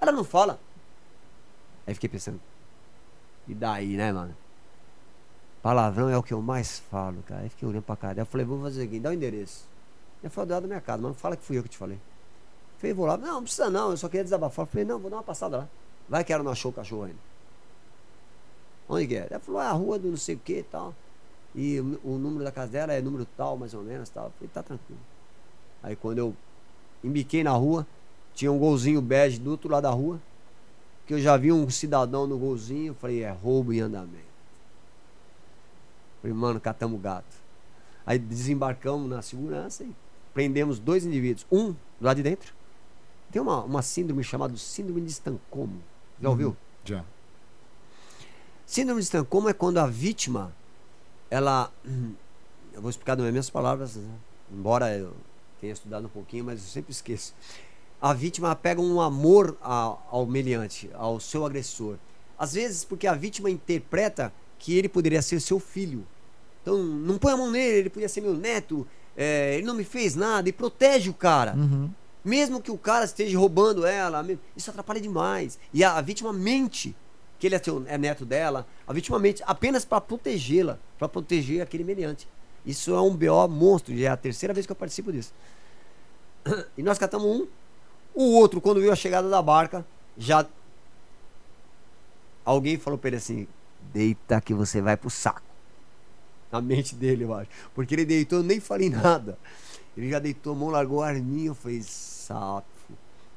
ela 0.00 0.12
não 0.12 0.22
fala. 0.22 0.60
Aí 1.84 1.92
fiquei 1.92 2.08
pensando. 2.08 2.40
E 3.48 3.54
daí, 3.54 3.96
né, 3.96 4.12
mano? 4.12 4.36
Palavrão 5.60 6.08
é 6.08 6.16
o 6.16 6.22
que 6.22 6.32
eu 6.32 6.40
mais 6.40 6.78
falo, 6.78 7.24
cara. 7.26 7.40
Aí 7.40 7.48
fiquei 7.48 7.66
olhando 7.66 7.82
pra 7.82 7.96
cara. 7.96 8.12
Aí 8.12 8.20
eu 8.20 8.26
falei, 8.26 8.46
vou 8.46 8.62
fazer 8.62 8.82
seguinte, 8.82 9.02
dá 9.02 9.10
o 9.10 9.12
endereço. 9.12 9.64
Eu 10.22 10.30
falei, 10.30 10.50
dá 10.50 10.60
da 10.60 10.68
minha 10.68 10.80
casa, 10.80 11.02
mas 11.02 11.08
não 11.08 11.14
fala 11.14 11.36
que 11.36 11.42
fui 11.42 11.58
eu 11.58 11.64
que 11.64 11.70
te 11.70 11.78
falei. 11.78 11.98
Falei, 12.78 12.94
vou 12.94 13.06
lá. 13.06 13.16
Não, 13.16 13.34
não 13.34 13.42
precisa 13.42 13.68
não, 13.68 13.90
eu 13.90 13.96
só 13.96 14.08
queria 14.08 14.22
desabafar. 14.22 14.66
Falei, 14.66 14.84
não, 14.84 15.00
vou 15.00 15.10
dar 15.10 15.16
uma 15.16 15.24
passada 15.24 15.56
lá. 15.56 15.68
Vai 16.08 16.22
que 16.22 16.32
ela 16.32 16.44
não 16.44 16.52
achou 16.52 16.70
o 16.70 16.74
cachorro 16.74 17.04
ainda. 17.04 17.18
Onde 18.88 19.06
que 19.06 19.16
é? 19.16 19.26
Ela 19.30 19.40
falou, 19.40 19.60
ah, 19.60 19.68
a 19.68 19.72
rua 19.72 19.98
do 19.98 20.08
não 20.08 20.16
sei 20.16 20.34
o 20.34 20.38
que 20.38 20.58
e 20.58 20.62
tal. 20.62 20.94
E 21.54 21.80
o, 21.80 22.00
o, 22.04 22.18
número 22.18 22.44
da 22.44 22.52
casa 22.52 22.72
dela 22.72 22.92
é 22.92 23.00
número 23.00 23.26
tal, 23.36 23.56
mais 23.56 23.74
ou 23.74 23.82
menos, 23.82 24.08
tal. 24.10 24.26
Eu 24.26 24.30
falei, 24.32 24.50
tá 24.52 24.62
tranquilo. 24.62 25.00
Aí 25.82 25.96
quando 25.96 26.18
eu 26.18 26.36
embiquei 27.02 27.42
na 27.42 27.52
rua, 27.52 27.86
tinha 28.34 28.52
um 28.52 28.58
golzinho 28.58 29.00
bege 29.00 29.38
do 29.38 29.50
outro 29.50 29.70
lado 29.70 29.84
da 29.84 29.90
rua, 29.90 30.20
que 31.06 31.14
eu 31.14 31.20
já 31.20 31.36
vi 31.36 31.52
um 31.52 31.68
cidadão 31.70 32.26
no 32.26 32.38
golzinho, 32.38 32.88
eu 32.88 32.94
falei, 32.94 33.22
é 33.22 33.30
roubo 33.30 33.72
em 33.72 33.80
andamento. 33.80 34.26
Falei, 36.20 36.36
mano, 36.36 36.60
catamos 36.60 37.00
gato. 37.00 37.46
Aí 38.04 38.18
desembarcamos 38.18 39.08
na 39.08 39.22
segurança 39.22 39.84
e 39.84 39.90
prendemos 40.34 40.78
dois 40.78 41.04
indivíduos. 41.04 41.46
Um 41.50 41.74
lá 42.00 42.12
de 42.14 42.22
dentro. 42.22 42.54
Tem 43.32 43.40
uma, 43.40 43.62
uma 43.64 43.82
síndrome 43.82 44.22
chamada 44.22 44.56
Síndrome 44.56 45.00
de 45.00 45.10
Estancomo. 45.10 45.82
Já 46.20 46.28
ouviu? 46.28 46.50
Uhum, 46.50 46.56
já. 46.84 47.04
Síndrome 48.66 49.00
de 49.00 49.04
Estancomo 49.04 49.48
é 49.48 49.52
quando 49.52 49.78
a 49.78 49.86
vítima, 49.86 50.52
ela. 51.30 51.72
Eu 52.74 52.82
vou 52.82 52.90
explicar 52.90 53.16
nas 53.16 53.30
minhas 53.30 53.48
palavras, 53.48 53.94
né? 53.94 54.10
embora 54.52 54.94
eu 54.94 55.14
tenha 55.60 55.72
estudado 55.72 56.06
um 56.06 56.10
pouquinho, 56.10 56.44
mas 56.44 56.60
eu 56.60 56.66
sempre 56.66 56.90
esqueço. 56.90 57.32
A 58.02 58.12
vítima 58.12 58.54
pega 58.54 58.80
um 58.80 59.00
amor 59.00 59.56
ao, 59.62 60.26
meliante, 60.26 60.90
ao 60.94 61.18
seu 61.20 61.46
agressor. 61.46 61.96
Às 62.36 62.52
vezes, 62.52 62.84
porque 62.84 63.06
a 63.06 63.14
vítima 63.14 63.48
interpreta 63.48 64.32
que 64.58 64.76
ele 64.76 64.88
poderia 64.88 65.22
ser 65.22 65.40
seu 65.40 65.58
filho. 65.58 66.06
Então, 66.60 66.76
não 66.76 67.16
põe 67.16 67.32
a 67.32 67.36
mão 67.36 67.50
nele, 67.50 67.78
ele 67.78 67.90
podia 67.90 68.08
ser 68.08 68.20
meu 68.20 68.34
neto, 68.34 68.86
é, 69.16 69.54
ele 69.54 69.66
não 69.66 69.74
me 69.74 69.84
fez 69.84 70.14
nada, 70.14 70.48
e 70.48 70.52
protege 70.52 71.08
o 71.08 71.14
cara. 71.14 71.54
Uhum. 71.54 71.88
Mesmo 72.22 72.60
que 72.60 72.70
o 72.70 72.76
cara 72.76 73.04
esteja 73.04 73.38
roubando 73.38 73.86
ela, 73.86 74.26
isso 74.54 74.68
atrapalha 74.68 75.00
demais. 75.00 75.58
E 75.72 75.82
a, 75.84 75.96
a 75.96 76.00
vítima 76.02 76.32
mente 76.32 76.94
que 77.38 77.46
ele 77.46 77.54
é, 77.54 77.58
teu- 77.58 77.84
é 77.86 77.98
neto 77.98 78.24
dela, 78.24 78.66
a 78.86 78.92
vítima 78.92 79.18
mente 79.18 79.42
apenas 79.46 79.84
para 79.84 80.00
protegê-la, 80.00 80.78
para 80.98 81.08
proteger 81.08 81.60
aquele 81.62 81.84
meliante. 81.84 82.26
Isso 82.64 82.94
é 82.94 83.00
um 83.00 83.14
BO 83.14 83.46
monstro, 83.48 83.96
já 83.96 84.06
é 84.06 84.08
a 84.08 84.16
terceira 84.16 84.52
vez 84.54 84.66
que 84.66 84.72
eu 84.72 84.76
participo 84.76 85.12
disso. 85.12 85.32
E 86.76 86.82
nós 86.82 86.98
catamos 86.98 87.26
um, 87.26 87.46
o 88.14 88.34
outro, 88.36 88.60
quando 88.60 88.80
viu 88.80 88.92
a 88.92 88.96
chegada 88.96 89.28
da 89.28 89.42
barca, 89.42 89.84
já. 90.16 90.46
Alguém 92.44 92.78
falou 92.78 92.98
pra 92.98 93.08
ele 93.08 93.16
assim: 93.16 93.46
deita 93.92 94.40
que 94.40 94.54
você 94.54 94.80
vai 94.80 94.96
pro 94.96 95.10
saco. 95.10 95.42
Na 96.50 96.60
mente 96.60 96.94
dele, 96.94 97.24
eu 97.24 97.34
acho. 97.34 97.50
Porque 97.74 97.94
ele 97.94 98.04
deitou, 98.04 98.38
eu 98.38 98.44
nem 98.44 98.60
falei 98.60 98.88
nada. 98.88 99.36
Ele 99.96 100.08
já 100.10 100.18
deitou 100.18 100.52
a 100.52 100.56
mão, 100.56 100.68
largou 100.68 101.02
a 101.02 101.08
arminha, 101.08 101.48
eu 101.48 101.54
falei, 101.54 101.82
sapo. 101.82 102.66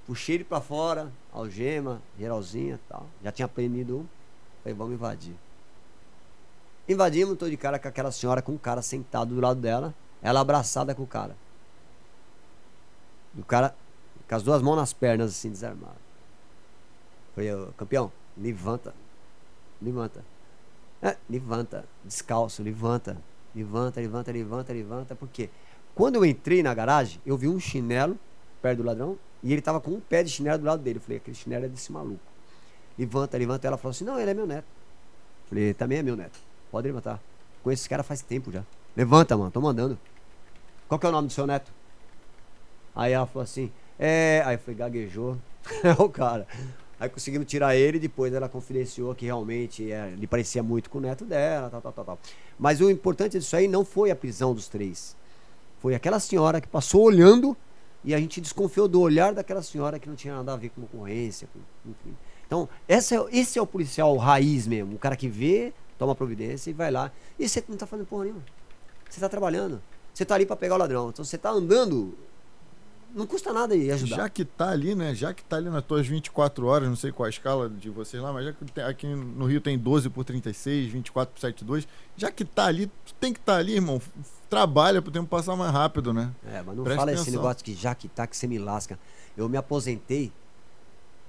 Puxei 0.06 0.36
ele 0.36 0.44
pra 0.44 0.62
fora, 0.62 1.12
algema, 1.34 2.01
geralzinha 2.18 2.80
tal. 2.88 3.06
Já 3.23 3.31
tinha 3.31 3.47
prendido 3.47 3.99
um. 3.99 4.06
Falei, 4.64 4.73
vamos 4.73 4.93
invadir. 4.93 5.35
Invadimos, 6.88 7.38
tô 7.38 7.47
de 7.47 7.56
cara 7.56 7.77
com 7.77 7.88
aquela 7.88 8.11
senhora 8.11 8.41
com 8.41 8.53
o 8.53 8.60
cara 8.60 8.81
sentado 8.81 9.35
do 9.35 9.41
lado 9.41 9.60
dela, 9.60 9.93
ela 10.22 10.39
abraçada 10.39 10.95
com 10.95 11.03
o 11.03 11.07
cara. 11.07 11.35
E 13.35 13.41
o 13.41 13.45
cara 13.45 13.76
com 14.27 14.35
as 14.35 14.43
duas 14.43 14.61
mãos 14.61 14.76
nas 14.76 14.91
pernas, 14.93 15.31
assim, 15.31 15.49
desarmado. 15.49 15.95
Falei, 17.35 17.53
"Ô, 17.53 17.68
campeão, 17.77 18.11
levanta. 18.38 18.93
Levanta. 19.81 20.23
É, 21.01 21.15
levanta. 21.30 21.85
Descalço, 22.03 22.61
levanta. 22.61 23.18
Levanta, 23.56 23.99
levanta, 23.99 24.31
levanta, 24.31 24.73
levanta. 24.73 25.15
Por 25.15 25.30
quê? 25.30 25.49
Quando 25.95 26.15
eu 26.15 26.26
entrei 26.26 26.61
na 26.61 26.73
garagem, 26.73 27.22
eu 27.26 27.38
vi 27.38 27.47
um 27.47 27.60
chinelo 27.60 28.18
perto 28.61 28.77
do 28.77 28.84
ladrão 28.84 29.18
e 29.41 29.53
ele 29.53 29.61
tava 29.61 29.80
com 29.80 29.91
um 29.91 29.99
pé 29.99 30.24
de 30.24 30.30
chinelo 30.30 30.60
do 30.60 30.66
lado 30.66 30.82
dele. 30.82 30.98
Eu 30.98 31.02
falei, 31.02 31.18
aquele 31.18 31.36
chinelo 31.36 31.66
é 31.66 31.68
desse 31.68 31.91
maluco. 31.91 32.20
Levanta, 32.98 33.38
levanta. 33.38 33.68
Ela 33.68 33.78
falou 33.78 33.91
assim, 33.91 34.03
não, 34.03 34.20
ele 34.20 34.32
é 34.32 34.34
meu 34.34 34.45
neto. 34.45 34.66
Eu 35.44 35.49
falei, 35.49 35.74
também 35.74 35.99
é 35.99 36.03
meu 36.03 36.16
neto. 36.16 36.40
Pode 36.72 36.88
levantar. 36.88 37.22
Conheço 37.64 37.82
esse 37.82 37.90
cara 37.90 38.03
faz 38.03 38.22
tempo 38.22 38.52
já. 38.52 38.64
Levanta, 38.95 39.38
mano, 39.38 39.52
tô 39.52 39.61
mandando. 39.61 39.98
Qual 40.88 40.99
que 40.99 41.06
é 41.06 41.10
o 41.10 41.11
nome 41.11 41.28
do 41.28 41.34
seu 41.34 41.48
neto? 41.48 41.72
Aí 42.95 43.14
ela 43.14 43.26
falou 43.26 43.44
assim, 43.44 43.72
é. 43.98 44.44
Aí 44.45 44.57
falei, 44.57 44.76
gaguejou. 44.76 45.38
É 45.84 45.91
o 46.02 46.10
cara. 46.10 46.48
Aí 46.99 47.07
conseguimos 47.07 47.48
tirar 47.48 47.76
ele 47.76 47.98
e 47.98 47.99
depois 47.99 48.34
ela 48.34 48.49
confidenciou 48.49 49.16
que 49.16 49.26
realmente 49.26 49.90
é, 49.90 50.10
ele 50.10 50.28
parecia 50.28 50.61
muito 50.61 50.90
com 50.90 50.98
o 50.98 51.02
neto 51.02 51.24
dela, 51.24 51.70
tal, 51.70 51.82
tal, 51.82 51.94
tal, 51.94 52.06
tal. 52.06 52.20
Mas 52.57 52.82
o 52.82 52.90
importante 52.90 53.40
disso 53.40 53.56
aí 53.56 53.68
não 53.68 53.86
foi 53.86 54.11
a 54.11 54.16
prisão 54.16 54.53
dos 54.53 54.68
três. 54.68 55.16
Foi 55.80 55.95
aquela 55.95 56.20
senhora 56.20 56.60
que 56.60 56.68
passou 56.68 57.03
olhando 57.03 57.56
e 58.04 58.14
a 58.14 58.20
gente 58.20 58.40
desconfiou 58.40 58.88
do 58.88 59.02
olhar 59.02 59.34
daquela 59.34 59.62
senhora 59.62 60.00
que 60.00 60.08
não 60.08 60.16
tinha 60.16 60.36
nada 60.36 60.54
a 60.54 60.58
ver 60.58 60.70
com 60.70 60.82
ocorrência, 60.84 61.48
com, 61.54 61.90
enfim. 61.90 62.16
Então, 62.46 62.68
essa 62.88 63.16
é, 63.16 63.26
esse 63.32 63.60
é 63.60 63.62
o 63.62 63.68
policial 63.68 64.16
raiz 64.18 64.66
mesmo, 64.66 64.96
o 64.96 65.00
cara 65.00 65.16
que 65.16 65.28
vê, 65.28 65.74
toma 65.98 66.16
providência 66.16 66.70
e 66.70 66.74
vai 66.74 66.90
lá. 66.90 67.12
E 67.38 67.48
você 67.48 67.64
não 67.68 67.78
tá 67.78 67.86
fazendo 67.86 68.08
porra 68.08 68.24
nenhuma. 68.24 68.44
Você 69.10 69.20
tá 69.20 69.30
trabalhando. 69.30 69.82
Você 70.14 70.26
tá 70.26 70.36
ali 70.36 70.46
para 70.46 70.56
pegar 70.56 70.76
o 70.76 70.78
ladrão. 70.78 71.10
Então 71.10 71.24
você 71.24 71.38
tá 71.38 71.50
andando. 71.50 72.18
Não 73.14 73.26
custa 73.26 73.52
nada 73.52 73.76
ir 73.76 73.92
ajudar. 73.92 74.16
Já 74.18 74.30
que 74.30 74.46
tá 74.46 74.70
ali, 74.70 74.94
né? 74.94 75.16
Já 75.16 75.34
que 75.34 75.44
tá 75.44 75.58
ali 75.58 75.70
nas 75.70 75.84
tuas 75.84 76.06
24 76.06 76.68
horas, 76.68 76.88
não 76.88 76.96
sei 76.96 77.12
qual 77.12 77.26
a 77.26 77.30
escala 77.30 77.68
de 77.68 77.90
vocês 77.90 78.22
lá, 78.22 78.32
mas 78.32 78.46
já 78.46 78.54
que 78.54 78.66
tem- 78.66 78.84
aqui 78.84 79.08
no 79.08 79.46
Rio 79.46 79.60
tem 79.60 79.78
12 79.78 80.10
por 80.10 80.24
36, 80.24 80.92
24 80.92 81.34
por 81.34 81.40
72, 81.40 81.88
já 82.16 82.32
que 82.32 82.46
tá 82.46 82.66
ali, 82.66 82.86
tu 82.88 83.14
tem 83.20 83.34
que 83.34 83.40
estar 83.40 83.54
tá 83.54 83.60
ali, 83.60 83.74
irmão. 83.74 84.00
Trabalha 84.50 85.02
pro 85.02 85.12
tempo 85.12 85.28
passar 85.28 85.56
mais 85.56 85.72
rápido, 85.72 86.12
né? 86.14 86.32
É, 86.52 86.62
mas 86.66 86.76
não 86.76 86.84
Presta 86.84 87.00
fala 87.00 87.12
esse 87.12 87.22
atenção. 87.22 87.42
negócio 87.42 87.64
que 87.64 87.74
já 87.76 87.94
que 87.94 88.08
tá 88.08 88.26
que 88.26 88.36
você 88.36 88.48
me 88.48 88.58
lasca. 88.58 88.98
Eu 89.38 89.48
me 89.48 89.58
aposentei. 89.58 90.32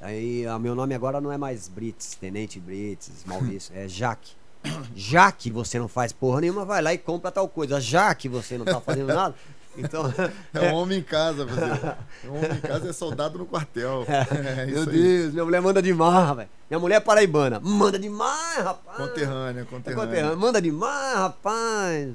Aí, 0.00 0.46
o 0.48 0.58
meu 0.58 0.74
nome 0.74 0.94
agora 0.94 1.20
não 1.20 1.30
é 1.30 1.36
mais 1.36 1.68
Brits, 1.68 2.16
Tenente 2.18 2.58
Brits, 2.58 3.10
Maurício, 3.26 3.72
é 3.76 3.86
Jaque. 3.86 4.32
Já 4.96 5.30
que 5.32 5.50
você 5.50 5.78
não 5.78 5.88
faz 5.88 6.12
porra 6.12 6.40
nenhuma, 6.40 6.64
vai 6.64 6.80
lá 6.82 6.92
e 6.94 6.98
compra 6.98 7.30
tal 7.30 7.46
coisa. 7.48 7.78
Já 7.80 8.14
que 8.14 8.28
você 8.28 8.56
não 8.56 8.64
tá 8.64 8.80
fazendo 8.80 9.08
nada, 9.12 9.34
então. 9.76 10.04
É 10.54 10.70
um 10.72 10.76
homem 10.76 10.98
em 11.00 11.02
casa, 11.02 11.46
fazer. 11.46 11.96
É 12.24 12.28
um 12.28 12.36
homem 12.36 12.52
em 12.52 12.60
casa 12.60 12.88
é 12.88 12.92
soldado 12.94 13.38
no 13.38 13.44
quartel. 13.46 14.04
É, 14.08 14.66
Meu 14.66 14.80
isso 14.80 14.90
aí. 14.90 14.96
Deus, 15.02 15.32
minha 15.34 15.44
mulher 15.44 15.60
manda 15.60 15.82
demais, 15.82 16.36
velho. 16.36 16.48
Minha 16.70 16.80
mulher 16.80 16.96
é 16.96 17.00
paraibana. 17.00 17.60
Manda 17.60 17.98
demais, 17.98 18.64
rapaz. 18.64 18.96
Conterrânea, 18.96 19.60
É 19.60 19.64
conterrânea. 19.64 20.06
conterrânea. 20.06 20.36
Manda 20.36 20.62
demais, 20.62 21.16
rapaz. 21.18 22.08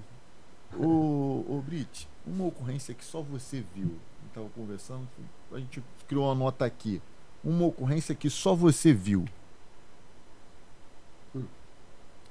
Ô, 0.78 1.46
ô 1.48 1.62
Brit, 1.66 2.08
uma 2.26 2.46
ocorrência 2.46 2.94
que 2.94 3.04
só 3.04 3.22
você 3.22 3.64
viu. 3.74 3.88
Eu 3.88 4.30
tava 4.34 4.50
conversando, 4.50 5.08
a 5.52 5.60
gente 5.60 5.84
criou 6.08 6.26
uma 6.26 6.36
nota 6.36 6.66
aqui. 6.66 7.02
Uma 7.44 7.66
ocorrência 7.66 8.16
que 8.16 8.30
só 8.30 8.56
você 8.56 8.92
viu. 8.92 9.26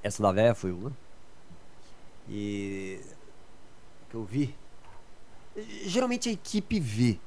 Essa 0.02 0.22
da 0.22 0.32
véia 0.32 0.54
foi 0.54 0.72
uma. 0.72 0.92
E. 2.28 3.00
que 4.10 4.14
eu 4.14 4.24
vi. 4.24 4.54
Geralmente 5.86 6.28
a 6.28 6.32
equipe 6.32 6.78
vê. 6.78 7.18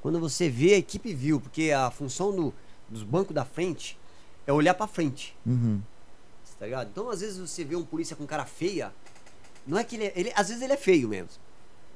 Quando 0.00 0.18
você 0.18 0.48
vê, 0.50 0.74
a 0.74 0.78
equipe 0.78 1.14
viu, 1.14 1.40
porque 1.40 1.70
a 1.70 1.90
função 1.90 2.34
do, 2.34 2.54
dos 2.88 3.02
bancos 3.02 3.34
da 3.34 3.44
frente 3.44 3.98
é 4.46 4.52
olhar 4.52 4.74
pra 4.74 4.86
frente. 4.86 5.36
Uhum. 5.46 5.80
Tá 6.58 6.66
ligado? 6.66 6.88
Então, 6.90 7.10
às 7.10 7.20
vezes, 7.20 7.38
você 7.38 7.64
vê 7.64 7.76
um 7.76 7.84
polícia 7.84 8.16
com 8.16 8.26
cara 8.26 8.44
feia. 8.44 8.92
Não 9.66 9.78
é 9.78 9.84
que 9.84 9.96
ele, 9.96 10.04
é- 10.06 10.12
ele. 10.16 10.32
Às 10.36 10.48
vezes 10.48 10.62
ele 10.62 10.72
é 10.72 10.76
feio 10.76 11.08
mesmo. 11.08 11.28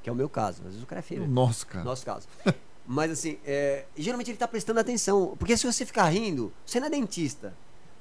Que 0.01 0.09
é 0.09 0.13
o 0.13 0.15
meu 0.15 0.29
caso. 0.29 0.61
Às 0.61 0.67
vezes 0.69 0.83
o 0.83 0.85
cara 0.85 0.99
é 0.99 1.03
feio. 1.03 1.21
mesmo. 1.21 1.33
Nossa, 1.35 1.65
cara. 1.65 1.83
Nosso 1.85 2.05
caso. 2.05 2.27
Mas 2.87 3.11
assim, 3.11 3.37
é, 3.45 3.85
geralmente 3.95 4.31
ele 4.31 4.37
tá 4.37 4.47
prestando 4.47 4.79
atenção. 4.79 5.35
Porque 5.37 5.55
se 5.55 5.65
você 5.65 5.85
ficar 5.85 6.05
rindo, 6.09 6.51
você 6.65 6.79
não 6.79 6.87
é 6.87 6.89
dentista. 6.89 7.53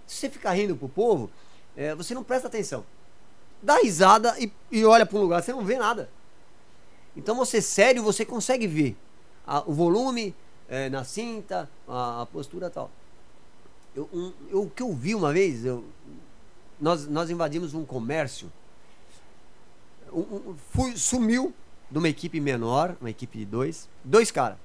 Se 0.07 0.17
você 0.17 0.31
ficar 0.31 0.53
rindo 0.53 0.75
pro 0.77 0.89
povo, 0.89 1.31
é, 1.77 1.95
você 1.95 2.15
não 2.15 2.25
presta 2.25 2.49
atenção. 2.49 2.85
Dá 3.63 3.77
risada 3.79 4.35
e, 4.39 4.51
e 4.71 4.85
olha 4.85 5.05
para 5.05 5.19
um 5.19 5.23
lugar, 5.23 5.43
você 5.43 5.53
não 5.53 5.65
vê 5.65 5.77
nada. 5.77 6.09
Então 7.17 7.35
você 7.37 7.61
sério, 7.61 8.03
você 8.03 8.25
consegue 8.25 8.67
ver 8.67 8.97
a- 9.47 9.63
o 9.67 9.73
volume 9.75 10.35
é, 10.69 10.89
na 10.89 11.03
cinta, 11.05 11.69
a, 11.87 12.23
a 12.23 12.27
postura 12.27 12.69
e 12.69 12.71
tal. 12.71 12.91
Eu, 13.97 14.09
um- 14.13 14.33
eu- 14.51 14.63
o 14.63 14.71
que 14.71 14.83
eu 14.83 14.95
vi 14.95 15.15
uma 15.15 15.33
vez, 15.33 15.65
eu- 15.65 15.85
nós, 16.81 17.07
nós 17.09 17.29
invadimos 17.31 17.75
um 17.75 17.85
comércio. 17.85 18.51
Um- 20.13 20.51
um- 20.51 20.57
fui, 20.71 20.97
sumiu 20.97 21.55
de 21.91 21.99
uma 21.99 22.09
equipe 22.09 22.41
menor, 22.41 22.97
uma 23.01 23.11
equipe 23.11 23.39
de 23.39 23.45
dois, 23.45 23.89
dois 24.05 24.31
caras. 24.31 24.59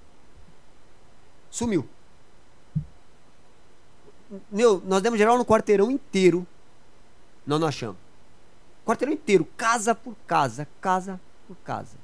Sumiu. 1.49 1.87
Meu, 4.51 4.81
nós 4.85 5.01
demos 5.01 5.19
geral 5.19 5.37
no 5.37 5.45
quarteirão 5.45 5.91
inteiro. 5.91 6.45
Nós 7.45 7.59
não 7.59 7.67
achamos. 7.67 7.97
Quarteirão 8.85 9.13
inteiro, 9.13 9.45
casa 9.55 9.93
por 9.93 10.15
casa, 10.27 10.67
casa 10.81 11.19
por 11.47 11.55
casa. 11.57 11.95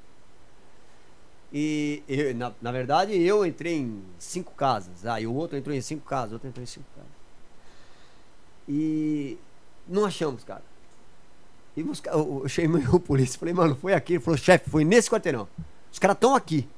E, 1.52 2.02
eu- 2.08 2.34
na, 2.34 2.52
na 2.62 2.70
verdade, 2.70 3.12
eu 3.20 3.44
entrei 3.44 3.74
em 3.78 4.02
cinco 4.18 4.52
casas. 4.54 5.04
Ah, 5.04 5.20
e 5.20 5.26
o 5.26 5.34
outro 5.34 5.56
entrou 5.58 5.74
em 5.74 5.80
cinco 5.80 6.06
casas, 6.06 6.32
outro 6.32 6.48
entrou 6.48 6.62
em 6.62 6.66
cinco 6.66 6.86
casas. 6.94 7.10
E 8.68 9.36
não 9.88 10.04
achamos, 10.04 10.44
cara. 10.44 10.62
E 11.80 11.82
buscar, 11.82 12.12
eu, 12.12 12.46
chamei 12.46 12.86
o 12.92 13.00
polícia, 13.00 13.38
falei, 13.38 13.54
mano, 13.54 13.74
foi 13.74 13.94
aqui. 13.94 14.14
Ele 14.14 14.22
falou, 14.22 14.36
chefe, 14.36 14.68
foi 14.68 14.84
nesse 14.84 15.08
quarteirão. 15.08 15.48
Os 15.90 15.98
caras 15.98 16.14
estão 16.14 16.34
aqui. 16.34 16.68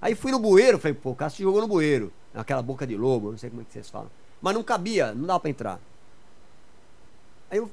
Aí 0.00 0.14
fui 0.14 0.32
no 0.32 0.38
bueiro, 0.38 0.78
falei, 0.78 0.94
pô, 0.94 1.10
o 1.10 1.14
cara 1.14 1.30
se 1.30 1.42
jogou 1.42 1.60
no 1.60 1.68
bueiro. 1.68 2.10
Naquela 2.32 2.62
boca 2.62 2.86
de 2.86 2.96
lobo, 2.96 3.32
não 3.32 3.38
sei 3.38 3.50
como 3.50 3.60
é 3.60 3.64
que 3.66 3.74
vocês 3.74 3.90
falam. 3.90 4.10
Mas 4.40 4.54
não 4.54 4.62
cabia, 4.62 5.12
não 5.12 5.26
dava 5.26 5.40
pra 5.40 5.50
entrar. 5.50 5.80
Aí 7.50 7.58
eu, 7.58 7.70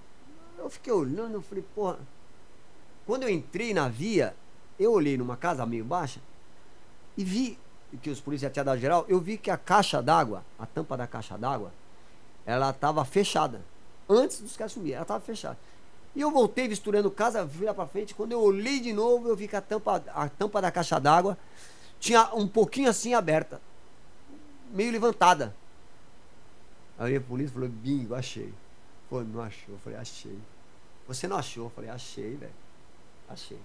eu 0.57 0.69
fiquei 0.69 0.91
olhando, 0.91 1.35
eu 1.35 1.41
falei, 1.41 1.63
porra. 1.73 1.97
Quando 3.05 3.23
eu 3.23 3.29
entrei 3.29 3.73
na 3.73 3.87
via, 3.87 4.35
eu 4.77 4.91
olhei 4.91 5.17
numa 5.17 5.37
casa 5.37 5.65
meio 5.65 5.85
baixa 5.85 6.19
e 7.15 7.23
vi 7.23 7.57
que 8.01 8.09
os 8.09 8.19
policiais 8.19 8.51
tinham 8.51 8.65
dado 8.65 8.79
geral, 8.79 9.05
eu 9.07 9.19
vi 9.19 9.37
que 9.37 9.49
a 9.49 9.57
caixa 9.57 10.01
d'água, 10.01 10.43
a 10.59 10.65
tampa 10.65 10.97
da 10.97 11.07
caixa 11.07 11.37
d'água, 11.37 11.71
ela 12.45 12.71
estava 12.71 13.05
fechada. 13.05 13.61
Antes 14.09 14.41
dos 14.41 14.57
caras 14.57 14.73
sumirem, 14.73 14.95
ela 14.95 15.03
estava 15.03 15.21
fechada. 15.21 15.57
E 16.15 16.21
eu 16.21 16.29
voltei 16.29 16.67
misturando 16.67 17.09
casa, 17.09 17.49
lá 17.61 17.73
pra 17.73 17.87
frente. 17.87 18.13
Quando 18.13 18.31
eu 18.33 18.41
olhei 18.41 18.79
de 18.79 18.93
novo, 18.93 19.27
eu 19.27 19.35
vi 19.35 19.47
que 19.47 19.55
a 19.55 19.61
tampa, 19.61 20.03
a 20.13 20.29
tampa 20.29 20.61
da 20.61 20.71
caixa 20.71 20.99
d'água 20.99 21.37
tinha 21.99 22.33
um 22.35 22.47
pouquinho 22.47 22.89
assim 22.89 23.13
aberta, 23.13 23.61
meio 24.71 24.91
levantada. 24.91 25.55
Aí 26.99 27.15
a 27.15 27.21
polícia 27.21 27.53
falou: 27.53 27.69
bingo, 27.69 28.13
achei. 28.13 28.53
Pô, 29.09 29.21
não 29.21 29.41
achou? 29.41 29.73
Eu 29.75 29.79
falei: 29.79 29.97
achei. 29.97 30.37
Você 31.07 31.27
não 31.27 31.37
achou? 31.37 31.65
Eu 31.65 31.69
falei: 31.71 31.89
achei, 31.89 32.35
velho. 32.35 32.53
Achei. 33.27 33.59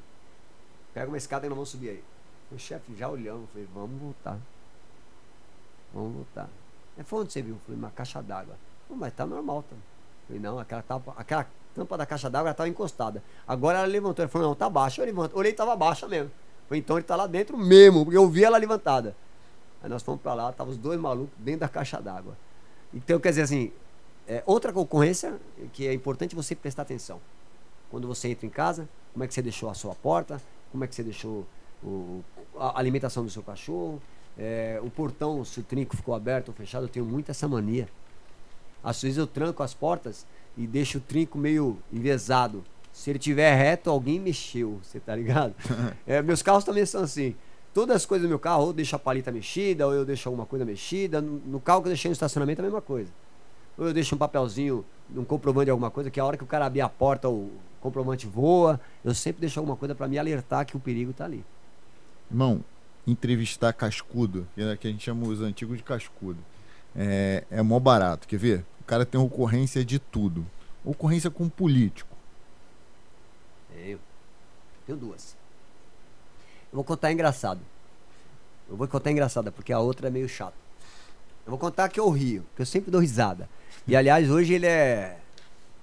Pega 0.95 1.09
uma 1.09 1.19
escada 1.19 1.45
e 1.45 1.49
nós 1.49 1.57
vamos 1.57 1.69
subir 1.69 1.91
aí. 1.91 2.05
O 2.51 2.59
chefe 2.59 2.95
já 2.97 3.09
olhando, 3.09 3.43
eu 3.43 3.49
falei: 3.49 3.69
vamos 3.75 4.01
voltar. 4.01 4.39
Vamos 5.93 6.15
voltar. 6.15 6.49
Ele 6.97 7.05
falou: 7.05 7.25
onde 7.25 7.33
você 7.33 7.43
viu? 7.43 7.57
Eu 7.57 7.61
falei: 7.67 7.79
uma 7.79 7.91
caixa 7.91 8.23
d'água. 8.23 8.57
"Pô, 8.89 8.95
Mas 8.95 9.13
tá 9.13 9.27
normal, 9.27 9.63
tá? 9.65 9.77
Eu 9.77 10.27
falei: 10.29 10.41
não, 10.41 10.59
aquela 10.59 10.83
tampa, 10.83 11.15
aquela 11.17 11.47
tampa 11.79 11.97
da 11.97 12.05
caixa 12.05 12.29
d'água 12.29 12.51
estava 12.51 12.69
encostada. 12.69 13.23
Agora 13.47 13.79
ela 13.79 13.87
levantou. 13.87 14.25
Ele 14.25 14.31
falou: 14.31 14.49
não, 14.49 14.55
tá 14.55 14.69
baixa. 14.69 15.01
Eu 15.01 15.07
levanto. 15.07 15.37
Olhei, 15.37 15.53
tava 15.53 15.77
baixa 15.77 16.09
mesmo. 16.09 16.31
Falei, 16.69 16.81
então 16.81 16.97
ele 16.97 17.05
tá 17.05 17.17
lá 17.17 17.27
dentro 17.27 17.57
mesmo, 17.57 18.05
porque 18.05 18.17
eu 18.17 18.29
vi 18.29 18.45
ela 18.45 18.59
levantada. 18.59 19.17
Aí 19.83 19.89
nós 19.89 20.03
fomos 20.03 20.21
pra 20.21 20.35
lá, 20.35 20.53
tava 20.53 20.71
os 20.71 20.77
dois 20.77 21.01
malucos 21.01 21.33
dentro 21.39 21.61
da 21.61 21.69
caixa 21.69 22.01
d'água. 22.01 22.37
Então, 22.93 23.19
quer 23.21 23.31
dizer 23.31 23.43
assim, 23.43 23.73
é, 24.27 24.43
outra 24.45 24.73
concorrência 24.73 25.39
que 25.73 25.87
é 25.87 25.95
importante 25.95 26.35
você 26.35 26.55
prestar 26.55 26.83
atenção. 26.83 27.21
Quando 27.91 28.07
você 28.07 28.29
entra 28.29 28.45
em 28.45 28.51
casa, 28.51 28.89
como 29.13 29.25
é 29.25 29.29
que 29.29 29.33
você 29.33 29.41
deixou 29.41 29.71
a 29.71 29.75
sua 29.75 29.95
porta, 29.95 30.43
como 30.71 30.85
é 30.85 30.87
que 30.87 30.95
você 30.95 31.03
deixou 31.03 31.47
o, 31.83 32.23
a 32.59 32.79
alimentação 32.79 33.25
do 33.25 33.31
seu 33.31 33.43
cachorro, 33.43 34.03
é, 34.37 34.79
o 34.83 34.91
portão, 34.91 35.45
se 35.45 35.61
o 35.61 35.63
trinco 35.63 35.97
ficou 35.97 36.15
aberto 36.15 36.49
ou 36.49 36.55
fechado, 36.55 36.85
eu 36.85 36.89
tenho 36.89 37.07
muito 37.07 37.31
essa 37.31 37.49
mania. 37.49 37.89
Às 38.85 39.01
vezes 39.01 39.17
eu 39.17 39.27
tranco 39.27 39.63
as 39.63 39.73
portas 39.73 40.27
e 40.59 40.67
deixo 40.67 40.99
o 40.99 41.01
trinco 41.01 41.39
meio 41.39 41.79
envesado. 41.93 42.65
Se 42.93 43.09
ele 43.09 43.19
tiver 43.19 43.55
reto, 43.55 43.89
alguém 43.89 44.19
mexeu, 44.19 44.81
você 44.83 44.99
tá 44.99 45.15
ligado? 45.15 45.55
é, 46.05 46.21
meus 46.21 46.43
carros 46.43 46.65
também 46.65 46.85
são 46.85 47.05
assim. 47.05 47.37
Todas 47.73 47.97
as 47.97 48.05
coisas 48.05 48.27
do 48.27 48.29
meu 48.29 48.41
carro, 48.41 48.63
ou 48.63 48.69
eu 48.71 48.73
deixo 48.73 48.97
a 48.97 48.99
palita 48.99 49.31
mexida, 49.31 49.87
ou 49.87 49.95
eu 49.95 50.05
deixo 50.05 50.29
alguma 50.29 50.45
coisa 50.45 50.65
mexida. 50.65 51.21
No, 51.21 51.41
no 51.47 51.61
carro 51.61 51.81
que 51.81 51.87
eu 51.87 51.91
deixei 51.91 52.09
no 52.09 52.13
estacionamento 52.13 52.61
é 52.61 52.63
a 52.63 52.67
mesma 52.67 52.83
coisa. 52.83 53.11
Ou 53.79 53.87
eu 53.87 53.95
deixo 53.95 54.17
um 54.17 54.19
papelzinho, 54.19 54.85
um 55.15 55.25
comprovante 55.25 55.67
de 55.67 55.71
alguma 55.71 55.93
coisa, 55.93 56.11
que 56.11 56.19
a 56.19 56.25
hora 56.25 56.37
que 56.37 56.43
o 56.43 56.47
cara 56.47 56.67
abrir 56.67 56.81
a 56.81 56.89
porta, 56.89 57.29
o 57.29 57.53
comprovante 57.81 58.27
voa. 58.27 58.81
Eu 59.05 59.15
sempre 59.15 59.41
deixo 59.41 59.61
alguma 59.61 59.77
coisa 59.77 59.95
para 59.95 60.09
me 60.09 60.19
alertar 60.19 60.67
que 60.67 60.77
o 60.77 60.81
perigo 60.81 61.13
tá 61.13 61.25
ali. 61.25 61.45
Irmão, 62.29 62.65
entrevistar 63.07 63.73
cascudo, 63.73 64.45
é 64.57 64.77
que 64.77 64.89
a 64.89 64.91
gente 64.91 65.05
chama 65.05 65.27
os 65.29 65.41
antigos 65.41 65.77
de 65.77 65.85
cascudo, 65.85 66.39
é, 66.97 67.45
é 67.49 67.63
mó 67.63 67.79
barato. 67.79 68.27
Quer 68.27 68.39
ver? 68.39 68.65
O 68.89 68.97
cara 68.97 69.05
tem 69.05 69.21
ocorrência 69.21 69.85
de 69.85 69.99
tudo. 69.99 70.47
Ocorrência 70.83 71.31
com 71.31 71.47
político. 71.47 72.17
Eu 73.77 74.01
tenho 74.87 74.97
duas. 74.97 75.37
Eu 76.73 76.77
vou 76.77 76.85
contar 76.85 77.13
engraçado. 77.13 77.61
Eu 78.67 78.79
vou 78.79 78.89
contar 78.89 79.11
engraçada, 79.11 79.53
porque 79.53 79.75
a 79.75 79.79
outra 79.79 80.09
é 80.09 80.11
meio 80.11 80.27
chata. 80.27 80.55
Eu 81.45 81.51
vou 81.51 81.59
contar 81.59 81.91
que 81.91 82.01
eu 82.01 82.09
rio, 82.09 82.47
que 82.57 82.63
eu 82.63 82.67
sempre 82.67 82.91
dou 82.91 83.03
risada. 83.03 83.47
E 83.87 83.95
aliás, 83.95 84.31
hoje 84.31 84.55
ele 84.55 84.67
é. 84.67 85.19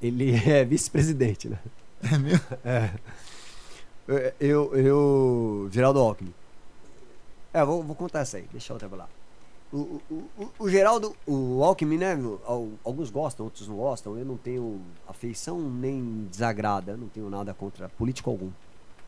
Ele 0.01 0.33
é 0.49 0.65
vice-presidente, 0.65 1.47
né? 1.47 1.59
É 2.11 2.17
mesmo? 2.17 2.45
É. 2.65 4.33
Eu, 4.39 4.75
eu. 4.75 5.69
Geraldo 5.71 5.99
Alckmin. 5.99 6.33
É, 7.53 7.63
vou, 7.63 7.83
vou 7.83 7.95
contar 7.95 8.21
essa 8.21 8.37
aí, 8.37 8.49
deixa 8.51 8.73
eu 8.73 8.79
trabalhar. 8.79 9.07
O, 9.73 10.01
o, 10.09 10.51
o, 10.59 10.69
Geraldo, 10.69 11.15
o 11.25 11.63
Alckmin, 11.63 11.97
né? 11.97 12.17
Alguns 12.83 13.09
gostam, 13.09 13.45
outros 13.45 13.67
não 13.67 13.75
gostam. 13.75 14.17
Eu 14.17 14.25
não 14.25 14.37
tenho 14.37 14.81
afeição 15.07 15.59
nem 15.59 16.27
desagrada, 16.29 16.95
não 16.95 17.09
tenho 17.09 17.29
nada 17.29 17.53
contra 17.53 17.89
político 17.89 18.29
algum. 18.29 18.51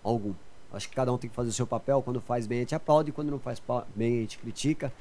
Algum. 0.04 0.34
Acho 0.74 0.90
que 0.90 0.96
cada 0.96 1.14
um 1.14 1.18
tem 1.18 1.30
que 1.30 1.36
fazer 1.36 1.50
o 1.50 1.54
seu 1.54 1.66
papel. 1.66 2.02
Quando 2.02 2.20
faz 2.20 2.46
bem, 2.46 2.60
a 2.60 2.62
gente 2.62 2.76
aplaude. 2.76 3.12
Quando 3.12 3.32
não 3.32 3.40
faz 3.40 3.62
bem, 3.96 4.18
a 4.18 4.22
gente 4.22 4.38
critica. 4.40 4.92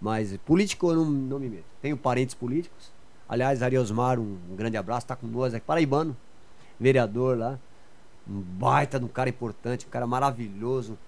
Mas 0.00 0.36
político 0.38 0.90
eu 0.90 0.96
não, 0.96 1.04
não 1.04 1.38
me 1.38 1.48
meto. 1.48 1.64
Tenho 1.80 1.96
parentes 1.96 2.34
políticos. 2.34 2.92
Aliás, 3.28 3.62
Ariosmar, 3.62 4.18
um, 4.18 4.38
um 4.50 4.56
grande 4.56 4.76
abraço. 4.76 5.06
Tá 5.06 5.14
com 5.14 5.26
nós 5.26 5.54
aqui. 5.54 5.64
Paraibano, 5.64 6.16
vereador 6.78 7.38
lá. 7.38 7.58
Um 8.28 8.40
baita 8.40 8.98
de 8.98 9.04
um 9.04 9.08
cara 9.08 9.28
importante, 9.28 9.86
um 9.86 9.90
cara 9.90 10.06
maravilhoso. 10.06 10.98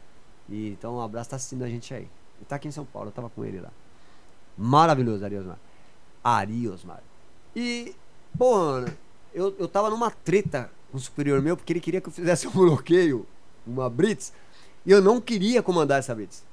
E, 0.49 0.69
então, 0.69 0.97
um 0.97 1.01
abraço. 1.01 1.31
Tá 1.31 1.37
assistindo 1.37 1.65
a 1.65 1.69
gente 1.69 1.93
aí. 1.93 2.09
Ele 2.39 2.47
tá 2.47 2.57
aqui 2.57 2.69
em 2.69 2.73
São 2.73 2.85
Paulo. 2.85 3.09
Eu 3.09 3.13
tava 3.13 3.29
com 3.29 3.45
ele 3.45 3.61
lá. 3.61 3.71
Maravilhoso, 4.57 5.25
Ariosmar. 5.25 5.59
Ariosmar. 6.23 7.03
E, 7.55 7.95
pô, 8.39 8.81
eu, 9.35 9.55
eu 9.59 9.69
tava 9.69 9.91
numa 9.91 10.11
treta 10.11 10.71
com 10.91 10.97
o 10.97 11.01
superior 11.01 11.43
meu, 11.43 11.57
porque 11.57 11.73
ele 11.73 11.81
queria 11.81 12.01
que 12.01 12.09
eu 12.09 12.13
fizesse 12.13 12.49
um 12.49 12.51
bloqueio 12.53 13.27
uma 13.67 13.91
Brits, 13.91 14.33
e 14.85 14.91
eu 14.91 15.03
não 15.03 15.21
queria 15.21 15.63
comandar 15.63 15.99
essa 15.99 16.15
Brits. 16.15 16.45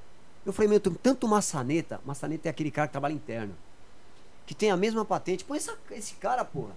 Eu 0.46 0.52
falei, 0.52 0.68
meu, 0.68 0.78
eu 0.78 0.82
tenho 0.82 0.96
tanto 0.96 1.28
maçaneta. 1.28 2.02
Maçaneta 2.06 2.50
é 2.50 2.52
aquele 2.52 2.72
cara 2.72 2.88
que 2.88 2.92
trabalha 2.92 3.14
interno. 3.14 3.56
Que 4.46 4.54
tem 4.54 4.72
a 4.72 4.76
mesma 4.76 5.06
patente. 5.06 5.46
Põe 5.46 5.58
essa, 5.58 5.78
esse 5.92 6.16
cara, 6.16 6.44
porra. 6.44 6.76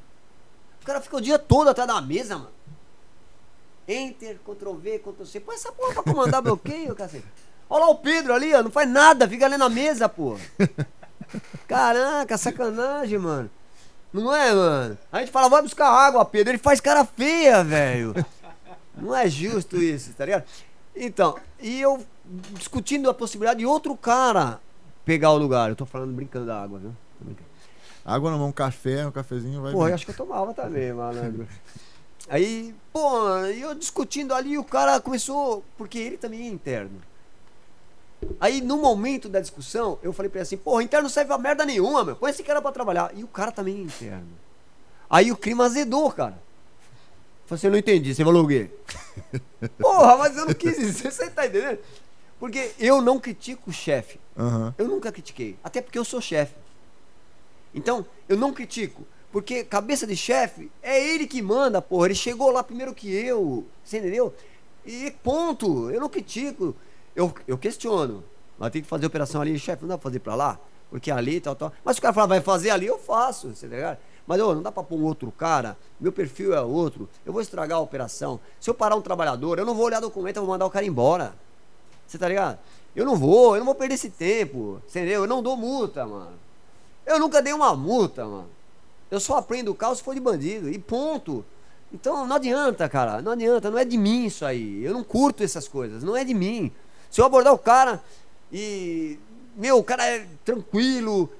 O 0.82 0.86
cara 0.86 1.00
fica 1.00 1.16
o 1.16 1.20
dia 1.20 1.38
todo 1.38 1.68
atrás 1.68 1.88
da 1.88 2.00
mesa, 2.00 2.36
mano. 2.36 2.52
Enter, 3.88 4.38
Ctrl 4.44 4.74
V, 4.74 4.98
Ctrl 5.00 5.24
C. 5.24 5.40
Põe 5.40 5.56
essa 5.56 5.72
porra 5.72 5.94
pra 5.94 6.02
comandar 6.02 6.42
bloqueio, 6.42 6.94
cacete. 6.94 7.26
Olha 7.68 7.86
lá 7.86 7.90
o 7.90 7.96
Pedro 7.96 8.32
ali, 8.32 8.54
ó. 8.54 8.62
Não 8.62 8.70
faz 8.70 8.88
nada, 8.88 9.28
fica 9.28 9.46
ali 9.46 9.56
na 9.56 9.68
mesa, 9.68 10.08
porra. 10.08 10.40
Caraca, 11.66 12.38
sacanagem, 12.38 13.18
mano. 13.18 13.50
Não 14.12 14.34
é, 14.34 14.52
mano? 14.52 14.98
A 15.12 15.20
gente 15.20 15.30
fala, 15.30 15.48
vai 15.48 15.62
buscar 15.62 15.88
água, 15.88 16.24
Pedro. 16.24 16.52
Ele 16.52 16.58
faz 16.58 16.80
cara 16.80 17.04
feia, 17.04 17.62
velho. 17.62 18.14
Não 18.96 19.14
é 19.14 19.28
justo 19.28 19.76
isso, 19.76 20.12
tá 20.14 20.24
ligado? 20.24 20.44
Então, 20.94 21.36
e 21.60 21.80
eu 21.80 22.02
discutindo 22.52 23.10
a 23.10 23.14
possibilidade 23.14 23.58
de 23.58 23.66
outro 23.66 23.94
cara 23.96 24.58
pegar 25.04 25.30
o 25.30 25.38
lugar. 25.38 25.68
Eu 25.68 25.76
tô 25.76 25.84
falando 25.84 26.12
brincando 26.12 26.46
da 26.46 26.62
água, 26.62 26.78
viu? 26.78 26.94
Água 28.04 28.30
na 28.30 28.38
mão, 28.38 28.52
café, 28.52 29.06
um 29.06 29.10
cafezinho 29.10 29.60
vai. 29.60 29.72
Pô, 29.72 29.86
eu 29.88 29.94
acho 29.94 30.04
que 30.04 30.12
eu 30.12 30.16
tomava 30.16 30.54
também, 30.54 30.92
malandro. 30.92 31.46
Aí, 32.28 32.74
pô, 32.92 33.28
eu 33.46 33.74
discutindo 33.74 34.32
ali, 34.32 34.56
o 34.56 34.64
cara 34.64 35.00
começou. 35.00 35.64
Porque 35.76 35.98
ele 35.98 36.16
também 36.16 36.42
é 36.42 36.48
interno. 36.48 37.02
Aí, 38.40 38.60
no 38.60 38.78
momento 38.78 39.28
da 39.28 39.40
discussão, 39.40 39.98
eu 40.02 40.12
falei 40.12 40.28
pra 40.28 40.38
ele 40.38 40.42
assim: 40.42 40.56
porra, 40.56 40.82
interno 40.82 41.04
não 41.04 41.10
serve 41.10 41.28
pra 41.28 41.38
merda 41.38 41.64
nenhuma, 41.64 42.04
meu. 42.04 42.16
Põe 42.16 42.30
esse 42.30 42.42
cara 42.42 42.62
pra 42.62 42.72
trabalhar. 42.72 43.12
E 43.14 43.22
o 43.22 43.28
cara 43.28 43.52
também 43.52 43.76
é 43.76 43.80
interno. 43.80 44.28
Aí 45.08 45.30
o 45.30 45.36
clima 45.36 45.64
azedou, 45.64 46.10
cara. 46.10 46.38
Falei 47.46 47.58
assim, 47.58 47.66
eu 47.68 47.70
não 47.70 47.78
entendi. 47.78 48.14
Você 48.14 48.24
falou 48.24 48.44
o 48.44 48.48
quê? 48.48 48.70
Porra, 49.78 50.16
mas 50.16 50.36
eu 50.36 50.46
não 50.46 50.54
quis 50.54 50.78
isso. 50.78 51.02
Você 51.10 51.30
tá 51.30 51.46
entendendo? 51.46 51.78
Porque 52.40 52.72
eu 52.78 53.00
não 53.00 53.20
critico 53.20 53.70
o 53.70 53.72
chefe. 53.72 54.18
Uhum. 54.36 54.74
Eu 54.76 54.88
nunca 54.88 55.12
critiquei. 55.12 55.56
Até 55.62 55.80
porque 55.80 55.98
eu 55.98 56.04
sou 56.04 56.20
chefe. 56.20 56.54
Então, 57.72 58.04
eu 58.28 58.36
não 58.36 58.52
critico. 58.52 59.06
Porque 59.30 59.62
cabeça 59.62 60.06
de 60.06 60.16
chefe 60.16 60.70
é 60.82 61.02
ele 61.08 61.26
que 61.26 61.40
manda, 61.40 61.80
porra. 61.80 62.08
Ele 62.08 62.14
chegou 62.14 62.50
lá 62.50 62.62
primeiro 62.62 62.94
que 62.94 63.14
eu. 63.14 63.64
Você 63.84 63.98
entendeu? 63.98 64.34
E 64.84 65.10
ponto. 65.22 65.90
Eu 65.90 66.00
não 66.00 66.08
critico. 66.08 66.74
Eu, 67.16 67.34
eu 67.48 67.58
questiono. 67.58 68.22
Mas 68.58 68.70
tem 68.70 68.82
que 68.82 68.88
fazer 68.88 69.06
operação 69.06 69.40
ali, 69.40 69.58
chefe, 69.58 69.82
não 69.82 69.88
dá 69.88 69.98
pra 69.98 70.04
fazer 70.04 70.20
pra 70.20 70.34
lá? 70.34 70.60
Porque 70.90 71.10
ali, 71.10 71.40
tal, 71.40 71.56
tal. 71.56 71.72
Mas 71.84 71.96
se 71.96 71.98
o 71.98 72.02
cara 72.02 72.14
falar, 72.14 72.26
vai 72.26 72.40
fazer 72.40 72.70
ali, 72.70 72.86
eu 72.86 72.98
faço. 72.98 73.54
Você 73.54 73.66
tá 73.66 73.74
ligado? 73.74 73.98
Mas 74.26 74.40
oh, 74.40 74.54
não 74.54 74.62
dá 74.62 74.70
para 74.70 74.82
pôr 74.82 74.98
um 74.98 75.04
outro 75.04 75.32
cara, 75.32 75.76
meu 76.00 76.12
perfil 76.12 76.52
é 76.52 76.60
outro, 76.60 77.08
eu 77.24 77.32
vou 77.32 77.40
estragar 77.40 77.78
a 77.78 77.80
operação. 77.80 78.40
Se 78.60 78.68
eu 78.68 78.74
parar 78.74 78.96
um 78.96 79.00
trabalhador, 79.00 79.58
eu 79.58 79.64
não 79.64 79.74
vou 79.74 79.86
olhar 79.86 80.00
documento, 80.00 80.36
eu 80.36 80.42
vou 80.42 80.50
mandar 80.50 80.66
o 80.66 80.70
cara 80.70 80.84
embora. 80.84 81.34
Você 82.06 82.18
tá 82.18 82.28
ligado? 82.28 82.58
Eu 82.94 83.04
não 83.04 83.14
vou, 83.14 83.54
eu 83.54 83.58
não 83.58 83.66
vou 83.66 83.74
perder 83.74 83.94
esse 83.94 84.10
tempo. 84.10 84.80
Entendeu? 84.88 85.22
Eu 85.22 85.26
não 85.26 85.42
dou 85.42 85.56
multa, 85.56 86.06
mano. 86.06 86.32
Eu 87.04 87.20
nunca 87.20 87.42
dei 87.42 87.52
uma 87.52 87.76
multa, 87.76 88.24
mano. 88.24 88.48
Eu 89.10 89.20
só 89.20 89.36
aprendo 89.36 89.70
o 89.70 89.74
carro 89.74 89.94
se 89.94 90.02
for 90.02 90.14
de 90.14 90.20
bandido. 90.20 90.68
E 90.70 90.78
ponto. 90.78 91.44
Então 91.92 92.26
não 92.26 92.36
adianta, 92.36 92.88
cara. 92.88 93.20
Não 93.20 93.32
adianta. 93.32 93.70
Não 93.70 93.78
é 93.78 93.84
de 93.84 93.98
mim 93.98 94.24
isso 94.24 94.44
aí. 94.44 94.82
Eu 94.82 94.94
não 94.94 95.04
curto 95.04 95.42
essas 95.42 95.68
coisas. 95.68 96.02
Não 96.02 96.16
é 96.16 96.24
de 96.24 96.32
mim. 96.32 96.72
Se 97.10 97.20
eu 97.20 97.24
abordar 97.24 97.52
o 97.52 97.58
cara 97.58 98.02
e. 98.52 99.18
Meu, 99.56 99.78
o 99.78 99.84
cara 99.84 100.04
é 100.04 100.26
tranquilo, 100.44 101.30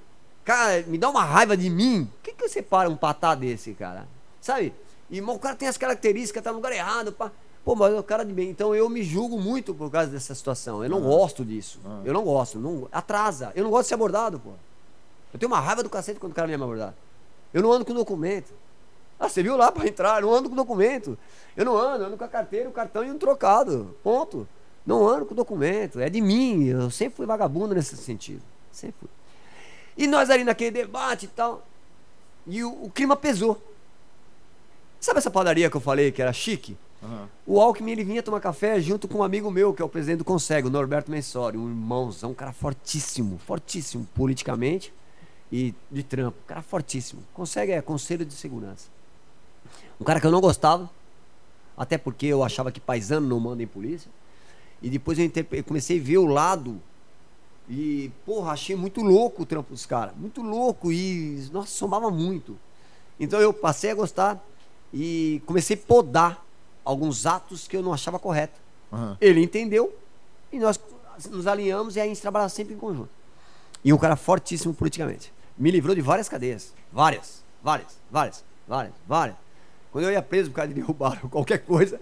Cara, 0.47 0.81
me 0.87 0.97
dá 0.97 1.11
uma 1.11 1.25
raiva 1.25 1.57
de 1.57 1.69
mim. 1.69 2.05
Por 2.05 2.23
que, 2.23 2.33
que 2.33 2.49
você 2.49 2.63
para 2.63 2.89
um 2.89 2.95
patá 2.95 3.35
desse, 3.35 3.75
cara? 3.75 4.07
Sabe? 4.41 4.73
E 5.11 5.21
o 5.21 5.39
cara 5.41 5.57
tem 5.57 5.67
as 5.67 5.77
características, 5.77 6.41
tá 6.41 6.51
no 6.51 6.59
lugar 6.59 6.71
errado. 6.71 7.11
Pá. 7.11 7.33
Pô, 7.65 7.75
mas 7.75 7.93
é 7.93 7.99
o 7.99 8.03
cara 8.03 8.25
de 8.25 8.33
bem. 8.33 8.49
Então 8.49 8.73
eu 8.73 8.89
me 8.89 9.03
julgo 9.03 9.41
muito 9.41 9.75
por 9.75 9.91
causa 9.91 10.09
dessa 10.09 10.37
situação. 10.37 10.85
Eu 10.85 10.89
não 10.89 11.01
gosto 11.01 11.45
disso. 11.45 11.81
Eu 12.05 12.15
não 12.15 12.23
gosto. 12.23 12.61
Não, 12.61 12.87
atrasa. 12.93 13.51
Eu 13.57 13.65
não 13.65 13.71
gosto 13.73 13.87
de 13.87 13.89
ser 13.89 13.95
abordado, 13.95 14.39
pô. 14.39 14.51
Eu 15.35 15.41
tenho 15.41 15.51
uma 15.51 15.59
raiva 15.59 15.83
do 15.83 15.91
cacete 15.91 16.21
quando 16.21 16.31
o 16.31 16.35
cara 16.37 16.47
me 16.47 16.55
abordar. 16.55 16.95
Eu 17.53 17.61
não 17.61 17.73
ando 17.73 17.85
com 17.85 17.93
documento. 17.93 18.53
Ah, 19.19 19.29
você 19.29 19.43
viu 19.43 19.57
lá 19.57 19.73
para 19.73 19.89
entrar? 19.89 20.23
Eu 20.23 20.29
não 20.29 20.35
ando 20.35 20.49
com 20.49 20.55
documento. 20.55 21.19
Eu 21.57 21.65
não 21.65 21.77
ando, 21.77 22.05
eu 22.05 22.07
ando 22.07 22.17
com 22.17 22.25
a 22.25 22.29
carteira, 22.29 22.69
o 22.69 22.73
cartão 22.73 23.03
e 23.03 23.11
um 23.11 23.19
trocado. 23.19 23.97
Ponto. 24.05 24.47
Não 24.87 25.07
ando 25.07 25.27
com 25.27 25.35
documento. 25.35 25.99
É 26.01 26.09
de 26.09 26.21
mim. 26.21 26.65
Eu 26.65 26.91
sempre 26.91 27.17
fui 27.17 27.27
vagabundo 27.27 27.75
nesse 27.75 27.97
sentido. 27.97 28.43
Sempre 28.71 28.97
fui. 29.01 29.09
E 29.97 30.07
nós 30.07 30.31
ali 30.31 30.45
naquele 30.45 30.71
debate 30.71 31.25
e 31.25 31.29
tal. 31.29 31.67
E 32.47 32.63
o, 32.63 32.85
o 32.85 32.91
clima 32.91 33.17
pesou. 33.17 33.61
Sabe 35.01 35.19
essa 35.19 35.31
padaria 35.31 35.69
que 35.69 35.77
eu 35.77 35.81
falei 35.81 36.13
que 36.13 36.23
era 36.23 36.33
chique? 36.33 36.77
Uhum. 37.03 37.27
O 37.47 37.61
Alckmin 37.61 37.93
ele 37.93 38.05
vinha 38.05 38.23
tomar 38.23 38.41
café 38.41 38.81
junto 38.81 39.07
com 39.07 39.19
um 39.19 39.23
amigo 39.23 39.51
meu, 39.51 39.75
que 39.75 39.83
é 39.83 39.85
o 39.85 39.89
presidente 39.89 40.19
do 40.19 40.25
Conseg, 40.25 40.67
o 40.67 40.71
Norberto 40.71 41.11
Mensori, 41.11 41.57
um 41.57 41.69
irmãozão, 41.69 42.31
um 42.31 42.35
cara 42.35 42.53
fortíssimo, 42.53 43.39
fortíssimo 43.39 44.07
politicamente 44.15 44.93
e 45.51 45.75
de 45.91 46.03
trampo. 46.03 46.39
Um 46.45 46.47
cara 46.47 46.63
fortíssimo. 46.63 47.23
Conseg 47.35 47.73
é 47.73 47.83
Conselho 47.83 48.25
de 48.25 48.35
Segurança. 48.35 48.89
Um 50.01 50.05
cara 50.05 50.21
que 50.21 50.27
eu 50.27 50.31
não 50.31 50.41
gostava, 50.41 50.91
até 51.77 51.99
porque 51.99 52.27
eu 52.27 52.43
achava 52.43 52.73
que 52.73 52.81
paisano 52.81 53.27
não 53.27 53.39
manda 53.39 53.63
em 53.63 53.67
polícia. 53.67 54.11
E 54.83 54.91
depois 54.91 55.19
eu 55.19 55.65
comecei 55.65 55.99
a 55.99 56.03
ver 56.03 56.19
o 56.19 56.27
lado 56.27 56.81
e, 57.69 58.11
porra, 58.25 58.53
achei 58.53 58.77
muito 58.77 59.03
louco 59.03 59.43
o 59.43 59.47
trampo 59.47 59.73
dos 59.73 59.87
caras. 59.87 60.15
Muito 60.17 60.43
louco 60.43 60.93
e, 60.93 61.49
nossa, 61.53 61.69
somava 61.69 62.11
muito. 62.11 62.57
Então 63.19 63.41
eu 63.41 63.53
passei 63.53 63.91
a 63.91 63.95
gostar 63.95 64.45
e 64.93 65.43
comecei 65.47 65.77
a 65.77 65.87
podar 65.87 66.45
alguns 66.85 67.27
atos 67.27 67.67
que 67.67 67.77
eu 67.77 67.83
não 67.83 67.93
achava 67.93 68.19
correto. 68.19 68.61
Uhum. 68.93 69.17
Ele 69.21 69.43
entendeu 69.43 69.95
e 70.53 70.59
nós 70.59 70.79
nos 71.31 71.47
alinhamos 71.47 71.97
e 71.97 72.01
aí 72.01 72.07
a 72.07 72.09
gente 72.09 72.23
trabalha 72.23 72.49
sempre 72.49 72.75
em 72.75 72.79
conjunto. 72.79 73.11
E 73.85 73.93
um 73.93 73.99
cara 73.99 74.17
fortíssimo 74.17 74.75
politicamente. 74.75 75.33
Me 75.59 75.71
livrou 75.71 75.95
de 75.95 76.03
várias 76.03 76.29
cadeias. 76.29 76.73
Várias, 76.93 77.43
várias, 77.63 77.99
várias, 78.11 78.45
várias, 78.69 78.95
várias. 79.09 79.46
Quando 79.97 80.05
eu 80.05 80.13
ia 80.13 80.21
preso 80.21 80.51
por 80.51 80.57
causa 80.57 80.69
de 80.69 80.75
derrubar 80.75 81.19
qualquer 81.31 81.65
coisa, 81.65 81.99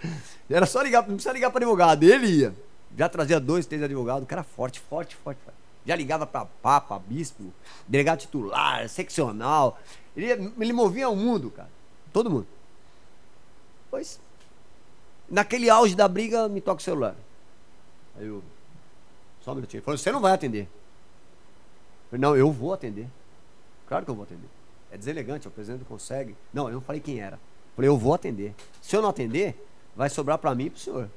era 0.50 0.66
só 0.66 0.82
ligar, 0.82 1.02
não 1.02 1.14
precisa 1.14 1.32
ligar 1.32 1.48
para 1.52 1.64
advogado. 1.64 2.02
Ele 2.02 2.26
ia. 2.26 2.54
Já 2.98 3.08
trazia 3.08 3.38
dois, 3.38 3.66
três 3.66 3.80
advogados. 3.84 4.24
O 4.24 4.26
cara 4.26 4.42
forte, 4.42 4.80
forte, 4.80 5.14
forte. 5.14 5.38
forte. 5.44 5.56
Já 5.86 5.94
ligava 5.94 6.26
para 6.26 6.44
papa, 6.44 6.98
bispo, 6.98 7.54
delegado 7.86 8.18
titular, 8.18 8.88
seccional. 8.88 9.78
Ele, 10.16 10.26
ele 10.58 10.72
movia 10.72 11.08
o 11.08 11.14
mundo, 11.14 11.52
cara. 11.52 11.68
Todo 12.12 12.28
mundo. 12.28 12.48
Pois, 13.92 14.18
naquele 15.30 15.70
auge 15.70 15.94
da 15.94 16.08
briga, 16.08 16.48
me 16.48 16.60
toca 16.60 16.80
o 16.80 16.82
celular. 16.84 17.14
Aí 18.18 18.26
eu, 18.26 18.42
só 19.40 19.52
um 19.52 19.54
minutinho. 19.54 19.78
Ele 19.78 19.84
falou, 19.84 19.98
você 19.98 20.10
não 20.10 20.20
vai 20.20 20.32
atender. 20.32 20.62
Eu 20.62 22.10
falei, 22.10 22.20
não, 22.20 22.34
eu 22.34 22.50
vou 22.50 22.72
atender. 22.72 23.06
Claro 23.86 24.04
que 24.04 24.10
eu 24.10 24.16
vou 24.16 24.24
atender. 24.24 24.48
É 24.90 24.98
deselegante, 24.98 25.46
o 25.46 25.50
presidente 25.52 25.84
consegue. 25.84 26.34
Não, 26.52 26.66
eu 26.66 26.74
não 26.74 26.80
falei 26.80 27.00
quem 27.00 27.20
era. 27.20 27.38
Falei, 27.74 27.88
eu 27.88 27.96
vou 27.96 28.14
atender. 28.14 28.54
Se 28.80 28.96
eu 28.96 29.02
não 29.02 29.08
atender, 29.08 29.56
vai 29.96 30.08
sobrar 30.08 30.38
para 30.38 30.54
mim 30.54 30.66
e 30.66 30.70
pro 30.70 30.80
senhor. 30.80 31.10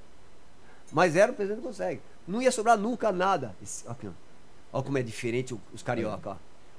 Mas 0.91 1.15
era 1.15 1.31
o 1.31 1.35
presidente 1.35 1.61
consegue. 1.61 2.01
Não 2.27 2.41
ia 2.41 2.51
sobrar 2.51 2.77
nunca 2.77 3.11
nada. 3.11 3.55
Esse, 3.61 3.88
aqui. 3.88 4.09
Olha 4.71 4.84
como 4.84 4.97
é 4.97 5.03
diferente 5.03 5.55
os 5.73 5.81
carioca, 5.84 6.31
ó. 6.31 6.35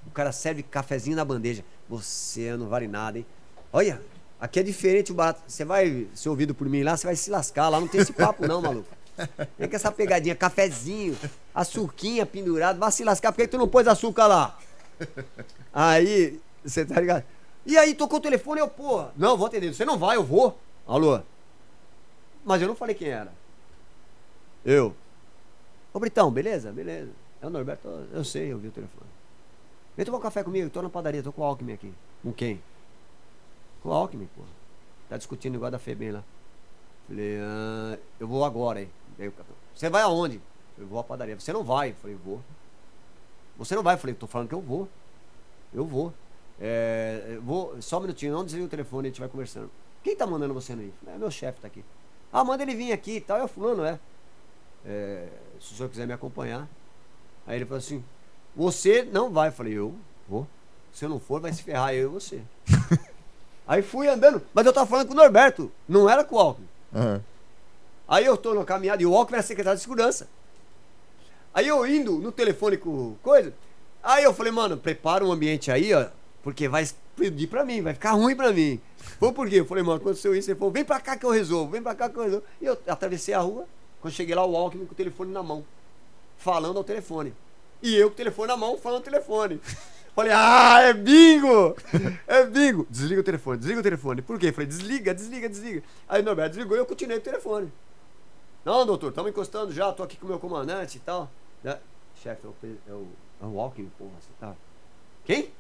O 0.07 0.11
cara 0.11 0.33
serve 0.33 0.63
cafezinho 0.63 1.17
na 1.17 1.25
bandeja. 1.25 1.65
Você 1.89 2.57
não 2.57 2.69
vale 2.69 2.89
nada, 2.89 3.19
hein? 3.19 3.27
Olha, 3.73 4.01
aqui 4.41 4.61
é 4.61 4.63
diferente 4.63 5.13
o 5.13 5.15
barato. 5.15 5.43
Você 5.47 5.65
vai 5.65 6.07
ser 6.15 6.29
ouvido 6.29 6.55
por 6.55 6.69
mim 6.69 6.83
lá, 6.83 6.97
você 6.97 7.07
vai 7.07 7.17
se 7.17 7.31
lascar. 7.31 7.69
Lá 7.69 7.81
não 7.81 7.89
tem 7.89 8.01
esse 8.01 8.13
papo, 8.13 8.47
não, 8.47 8.63
maluco. 8.63 8.89
Vem 9.59 9.69
com 9.69 9.77
essa 9.77 9.91
pegadinha, 9.91 10.35
cafezinho, 10.35 11.17
açuquinha 11.55 12.25
pendurado, 12.25 12.79
vai 12.79 12.93
se 12.93 13.03
lascar, 13.03 13.33
por 13.33 13.39
que 13.39 13.49
tu 13.49 13.59
não 13.59 13.69
pôs 13.69 13.89
açúcar 13.89 14.27
lá? 14.27 14.59
Aí, 15.73 16.41
você 16.65 16.85
tá 16.85 17.01
ligado? 17.01 17.25
E 17.69 17.77
aí, 17.77 17.95
tocou 17.95 18.19
o 18.19 18.23
telefone, 18.23 18.63
eu, 18.63 18.67
porra, 18.67 19.13
não, 19.15 19.37
vou 19.37 19.47
atender. 19.47 19.75
Você 19.75 19.85
não 19.85 19.99
vai, 19.99 20.17
eu 20.17 20.25
vou. 20.25 20.59
Alô? 20.87 21.21
Mas 22.43 22.63
eu 22.63 22.69
não 22.69 22.75
falei 22.75 22.95
quem 22.95 23.09
era. 23.09 23.31
Eu. 24.65 24.97
Ô, 25.93 26.01
Britão, 26.01 26.31
beleza? 26.31 26.73
Beleza. 26.73 27.11
É 27.43 27.47
o 27.47 27.51
Norberto, 27.51 27.87
eu 28.11 28.25
sei, 28.25 28.51
eu 28.51 28.59
vi 28.59 28.69
o 28.69 28.73
telefone. 28.73 29.11
Vem 29.95 30.07
tomar 30.07 30.17
um 30.17 30.23
café 30.23 30.43
comigo, 30.43 30.71
tô 30.71 30.81
na 30.81 30.89
padaria, 30.89 31.23
tô 31.23 31.31
com 31.31 31.43
o 31.43 31.45
Alckmin 31.45 31.75
aqui. 31.75 31.93
Com 32.23 32.33
quem? 32.33 32.59
Com 33.83 33.91
o 33.91 33.93
Alckmin, 33.93 34.31
porra. 34.35 34.49
Tá 35.11 35.19
discutindo 35.19 35.57
igual 35.57 35.71
da 35.71 35.79
Febem 35.79 36.11
lá. 36.11 36.25
Falei, 37.07 37.39
ah, 37.39 37.99
eu 38.19 38.27
vou 38.27 38.47
agora, 38.47 38.81
hein? 38.81 38.91
Você 39.75 39.91
vai 39.91 40.01
aonde? 40.01 40.41
Eu 40.79 40.87
vou 40.87 40.99
à 40.99 41.05
padaria. 41.05 41.39
Você 41.39 41.53
não 41.53 41.63
vai? 41.63 41.91
Eu 41.91 41.97
falei, 41.97 42.17
vou. 42.17 42.41
Você 43.59 43.75
não 43.75 43.83
vai? 43.83 43.95
Eu 43.95 43.99
falei, 43.99 44.15
tô 44.15 44.27
falando 44.27 44.49
que 44.49 44.55
eu 44.55 44.63
vou. 44.63 44.89
Eu 45.75 45.85
vou. 45.85 46.15
É, 46.61 47.39
vou. 47.43 47.81
Só 47.81 47.99
um 47.99 48.03
minutinho, 48.03 48.33
não 48.33 48.45
desliga 48.45 48.67
o 48.67 48.69
telefone, 48.69 49.09
a 49.09 49.11
gente 49.11 49.21
vai 49.21 49.29
conversando. 49.29 49.71
Quem 50.03 50.17
tá 50.17 50.27
mandando 50.27 50.55
você 50.55 50.73
aí? 50.73 50.93
É 51.07 51.19
meu 51.19 51.31
chefe 51.31 51.61
tá 51.61 51.67
aqui. 51.67 51.85
Ah, 52.33 52.45
manda 52.45 52.63
ele 52.63 52.75
vir 52.75 52.93
aqui 52.93 53.17
e 53.17 53.21
tal. 53.21 53.39
É 53.39 53.45
o 53.45 53.49
fulano, 53.49 53.85
é. 53.85 53.99
é. 54.85 55.29
Se 55.61 55.75
o 55.75 55.77
senhor 55.77 55.89
quiser 55.89 56.07
me 56.07 56.13
acompanhar. 56.13 56.69
Aí 57.47 57.57
ele 57.57 57.65
falou 57.65 57.79
assim: 57.79 58.05
Você 58.55 59.03
não 59.03 59.31
vai. 59.31 59.49
Eu 59.49 59.53
falei, 59.53 59.73
eu 59.73 59.95
vou. 60.29 60.47
Se 60.93 61.05
eu 61.05 61.09
não 61.09 61.21
for, 61.21 61.41
vai 61.41 61.53
se 61.53 61.63
ferrar 61.63 61.95
eu 61.95 62.11
e 62.11 62.13
você. 62.13 62.43
aí 63.67 63.83
fui 63.83 64.09
andando, 64.09 64.43
mas 64.53 64.67
eu 64.67 64.73
tava 64.73 64.87
falando 64.87 65.07
com 65.07 65.13
o 65.13 65.17
Norberto, 65.17 65.71
não 65.89 66.09
era 66.09 66.25
com 66.25 66.37
o 66.37 66.39
Alckmin. 66.39 66.69
Uhum. 66.93 67.21
Aí 68.09 68.25
eu 68.25 68.37
tô 68.37 68.55
na 68.55 68.65
caminhada 68.65 69.03
e 69.03 69.07
o 69.07 69.15
Alckmin 69.15 69.37
era 69.37 69.47
secretário 69.47 69.77
de 69.77 69.83
segurança. 69.83 70.29
Aí 71.53 71.69
eu 71.69 71.87
indo 71.87 72.19
no 72.19 72.33
telefone 72.33 72.77
com 72.77 73.15
coisa. 73.23 73.53
Aí 74.03 74.25
eu 74.25 74.33
falei, 74.33 74.53
mano, 74.53 74.77
prepara 74.77 75.25
um 75.25 75.33
ambiente 75.33 75.71
aí, 75.71 75.93
ó, 75.93 76.07
porque 76.43 76.69
vai 76.69 76.89
pedir 77.17 77.47
pra 77.47 77.65
mim, 77.65 77.83
vai 77.83 77.95
ficar 77.95 78.13
ruim 78.13 78.35
pra 78.35 78.53
mim. 78.53 78.81
Foi 79.19 79.33
por 79.33 79.49
quê? 79.49 79.57
Eu 79.57 79.67
falei, 79.67 79.83
mano, 79.83 80.01
aconteceu 80.01 80.35
isso. 80.35 80.51
Ele 80.51 80.59
falou, 80.59 80.73
vem 80.73 80.85
pra 80.85 81.01
cá 81.01 81.17
que 81.17 81.27
eu 81.27 81.31
resolvo, 81.31 81.73
vem 81.73 81.83
pra 81.83 81.95
cá 81.95 82.09
que 82.09 82.17
eu 82.17 82.23
resolvo. 82.23 82.45
E 82.61 82.67
eu 82.67 82.79
atravessei 82.87 83.35
a 83.35 83.41
rua, 83.41 83.67
quando 84.01 84.15
cheguei 84.15 84.35
lá, 84.35 84.45
o 84.45 84.57
Alckmin 84.57 84.87
com 84.87 84.93
o 84.93 84.97
telefone 84.97 85.33
na 85.33 85.43
mão, 85.43 85.65
falando 86.37 86.77
ao 86.77 86.85
telefone. 86.85 87.35
E 87.83 87.95
eu 87.95 88.09
com 88.09 88.15
o 88.15 88.17
telefone 88.17 88.49
na 88.49 88.57
mão, 88.57 88.79
falando 88.79 88.99
ao 88.99 89.05
telefone. 89.05 89.61
Falei, 90.19 90.33
ah, 90.35 90.81
é 90.81 90.93
bingo! 90.93 91.77
É 92.27 92.45
bingo! 92.45 92.85
Desliga 92.91 93.21
o 93.21 93.25
telefone, 93.25 93.59
desliga 93.59 93.79
o 93.79 93.83
telefone. 93.85 94.21
Por 94.21 94.37
quê? 94.37 94.51
Falei, 94.51 94.67
desliga, 94.67 95.15
desliga, 95.15 95.49
desliga. 95.49 95.85
Aí 96.09 96.23
Norberto 96.23 96.57
desligou 96.57 96.77
e 96.77 96.81
eu 96.81 96.87
continuei 96.87 97.19
o 97.19 97.21
telefone. 97.21 97.73
Não, 98.65 98.85
doutor, 98.85 99.11
estamos 99.11 99.31
encostando 99.31 99.73
já, 99.73 99.93
tô 99.93 100.03
aqui 100.03 100.17
com 100.17 100.27
o 100.27 100.29
meu 100.29 100.41
comandante 100.41 100.97
e 100.97 101.01
tal. 101.01 101.31
Né? 101.63 101.79
Chefe, 102.21 102.45
é 102.45 102.49
o, 102.49 102.55
é 102.67 102.93
o, 102.93 103.07
é 103.43 103.47
o 103.47 103.51
Walking, 103.55 103.89
porra, 103.97 104.11
você 104.21 104.31
tá. 104.41 104.57
Quem? 105.25 105.53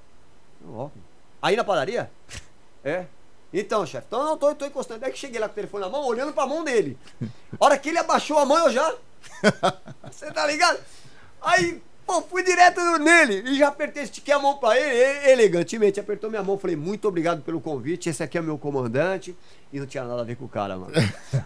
Aí 1.40 1.56
na 1.56 1.64
padaria? 1.64 2.10
É. 2.84 3.06
Então, 3.52 3.86
chefe, 3.86 4.06
então 4.06 4.24
não 4.24 4.36
tô, 4.36 4.54
tô 4.54 4.66
encostando. 4.66 5.04
É 5.04 5.10
que 5.10 5.18
cheguei 5.18 5.40
lá 5.40 5.48
com 5.48 5.52
o 5.52 5.54
telefone 5.54 5.84
na 5.84 5.90
mão, 5.90 6.04
olhando 6.04 6.32
pra 6.32 6.46
mão 6.46 6.62
dele. 6.62 6.98
A 7.58 7.64
hora 7.64 7.78
que 7.78 7.88
ele 7.88 7.98
abaixou 7.98 8.38
a 8.38 8.44
mão, 8.44 8.66
eu 8.66 8.72
já. 8.72 8.94
Você 10.10 10.30
tá 10.32 10.46
ligado? 10.46 10.78
Aí 11.40 11.80
Pô, 12.08 12.22
fui 12.22 12.42
direto 12.42 12.80
nele 12.98 13.42
e 13.50 13.58
já 13.58 13.68
apertei, 13.68 14.02
estiquei 14.02 14.32
a 14.32 14.38
mão 14.38 14.56
pra 14.56 14.80
ele, 14.80 14.96
ele 15.30 15.42
elegantemente 15.42 16.00
apertou 16.00 16.30
minha 16.30 16.42
mão. 16.42 16.56
Falei, 16.56 16.74
muito 16.74 17.06
obrigado 17.06 17.42
pelo 17.42 17.60
convite, 17.60 18.08
esse 18.08 18.22
aqui 18.22 18.38
é 18.38 18.40
meu 18.40 18.56
comandante. 18.56 19.36
E 19.70 19.78
não 19.78 19.84
tinha 19.84 20.04
nada 20.04 20.22
a 20.22 20.24
ver 20.24 20.34
com 20.36 20.46
o 20.46 20.48
cara, 20.48 20.78
mano. 20.78 20.94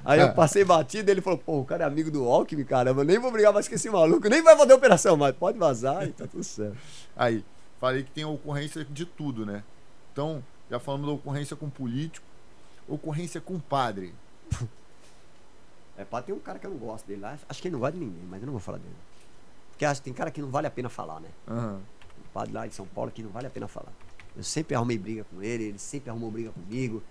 Aí 0.04 0.20
eu 0.20 0.32
passei 0.32 0.64
batido, 0.64 1.10
ele 1.10 1.20
falou, 1.20 1.40
pô, 1.40 1.58
o 1.58 1.64
cara 1.64 1.82
é 1.82 1.86
amigo 1.88 2.12
do 2.12 2.28
Alckmin, 2.28 2.62
caramba, 2.62 3.02
nem 3.02 3.18
vou 3.18 3.32
brigar 3.32 3.52
mais 3.52 3.66
com 3.66 3.74
esse 3.74 3.90
maluco, 3.90 4.28
nem 4.28 4.40
vai 4.40 4.56
fazer 4.56 4.72
operação, 4.72 5.16
mas 5.16 5.34
pode 5.34 5.58
vazar 5.58 6.06
e 6.06 6.12
tá 6.12 6.28
tudo 6.28 6.44
certo. 6.44 6.76
Aí, 7.16 7.44
falei 7.82 8.04
que 8.04 8.12
tem 8.12 8.24
ocorrência 8.24 8.84
de 8.84 9.04
tudo, 9.04 9.44
né? 9.44 9.64
Então, 10.12 10.40
já 10.70 10.78
falamos 10.78 11.08
da 11.08 11.12
ocorrência 11.14 11.56
com 11.56 11.68
político, 11.68 12.24
ocorrência 12.86 13.40
com 13.40 13.58
padre. 13.58 14.14
É, 15.94 16.06
padre 16.06 16.28
tem 16.28 16.34
um 16.34 16.40
cara 16.40 16.58
que 16.58 16.66
eu 16.66 16.70
não 16.70 16.78
gosto 16.78 17.06
dele 17.06 17.20
lá, 17.20 17.38
acho 17.46 17.60
que 17.60 17.68
ele 17.68 17.74
não 17.74 17.80
gosta 17.80 17.98
de 17.98 18.02
ninguém, 18.02 18.22
mas 18.24 18.40
eu 18.40 18.46
não 18.46 18.52
vou 18.52 18.60
falar 18.60 18.78
dele. 18.78 18.94
Porque 19.70 19.84
acho, 19.84 20.00
tem 20.00 20.10
cara 20.10 20.30
que 20.30 20.40
não 20.40 20.48
vale 20.48 20.66
a 20.66 20.70
pena 20.70 20.88
falar, 20.88 21.20
né? 21.20 21.28
Uhum. 21.46 21.76
O 21.76 22.28
padre 22.32 22.54
lá 22.54 22.66
de 22.66 22.74
São 22.74 22.86
Paulo 22.86 23.10
que 23.10 23.22
não 23.22 23.28
vale 23.28 23.46
a 23.46 23.50
pena 23.50 23.68
falar. 23.68 23.92
Eu 24.34 24.42
sempre 24.42 24.74
arrumei 24.74 24.96
briga 24.96 25.24
com 25.24 25.42
ele, 25.42 25.64
ele 25.64 25.78
sempre 25.78 26.08
arrumou 26.08 26.30
briga 26.30 26.50
comigo. 26.50 27.02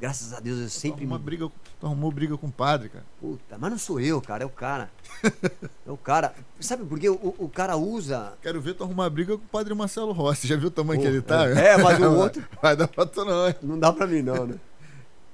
Graças 0.00 0.32
a 0.32 0.40
Deus 0.40 0.58
eu 0.58 0.68
sempre. 0.70 1.06
Tu, 1.06 1.12
me... 1.12 1.18
briga, 1.18 1.50
tu 1.78 1.86
arrumou 1.86 2.10
briga 2.10 2.36
com 2.38 2.46
o 2.46 2.52
padre, 2.52 2.88
cara. 2.88 3.04
Puta, 3.20 3.58
mas 3.58 3.70
não 3.70 3.78
sou 3.78 4.00
eu, 4.00 4.18
cara, 4.22 4.44
é 4.44 4.46
o 4.46 4.50
cara. 4.50 4.90
é 5.86 5.90
o 5.90 5.96
cara. 5.96 6.34
Sabe 6.58 6.86
por 6.86 6.98
quê? 6.98 7.10
O, 7.10 7.34
o 7.38 7.48
cara 7.50 7.76
usa. 7.76 8.32
Quero 8.40 8.62
ver 8.62 8.72
tu 8.72 8.82
arrumar 8.82 9.10
briga 9.10 9.36
com 9.36 9.44
o 9.44 9.48
padre 9.48 9.74
Marcelo 9.74 10.12
Rossi. 10.12 10.46
Já 10.46 10.56
viu 10.56 10.68
o 10.68 10.70
tamanho 10.70 11.02
que 11.02 11.06
ele 11.06 11.20
tá? 11.20 11.46
É, 11.50 11.74
é 11.74 11.76
mas 11.76 12.00
o 12.00 12.12
outro. 12.16 12.42
Vai 12.62 12.74
dar 12.74 12.88
pra 12.88 13.04
tu 13.04 13.22
não, 13.26 13.46
hein? 13.46 13.54
Não 13.60 13.78
dá 13.78 13.92
pra 13.92 14.06
mim, 14.06 14.22
não, 14.22 14.46
né? 14.46 14.58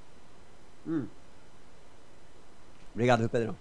hum. 0.85 1.05
Obrigado, 2.93 3.19
viu, 3.19 3.29
Pedrão? 3.29 3.55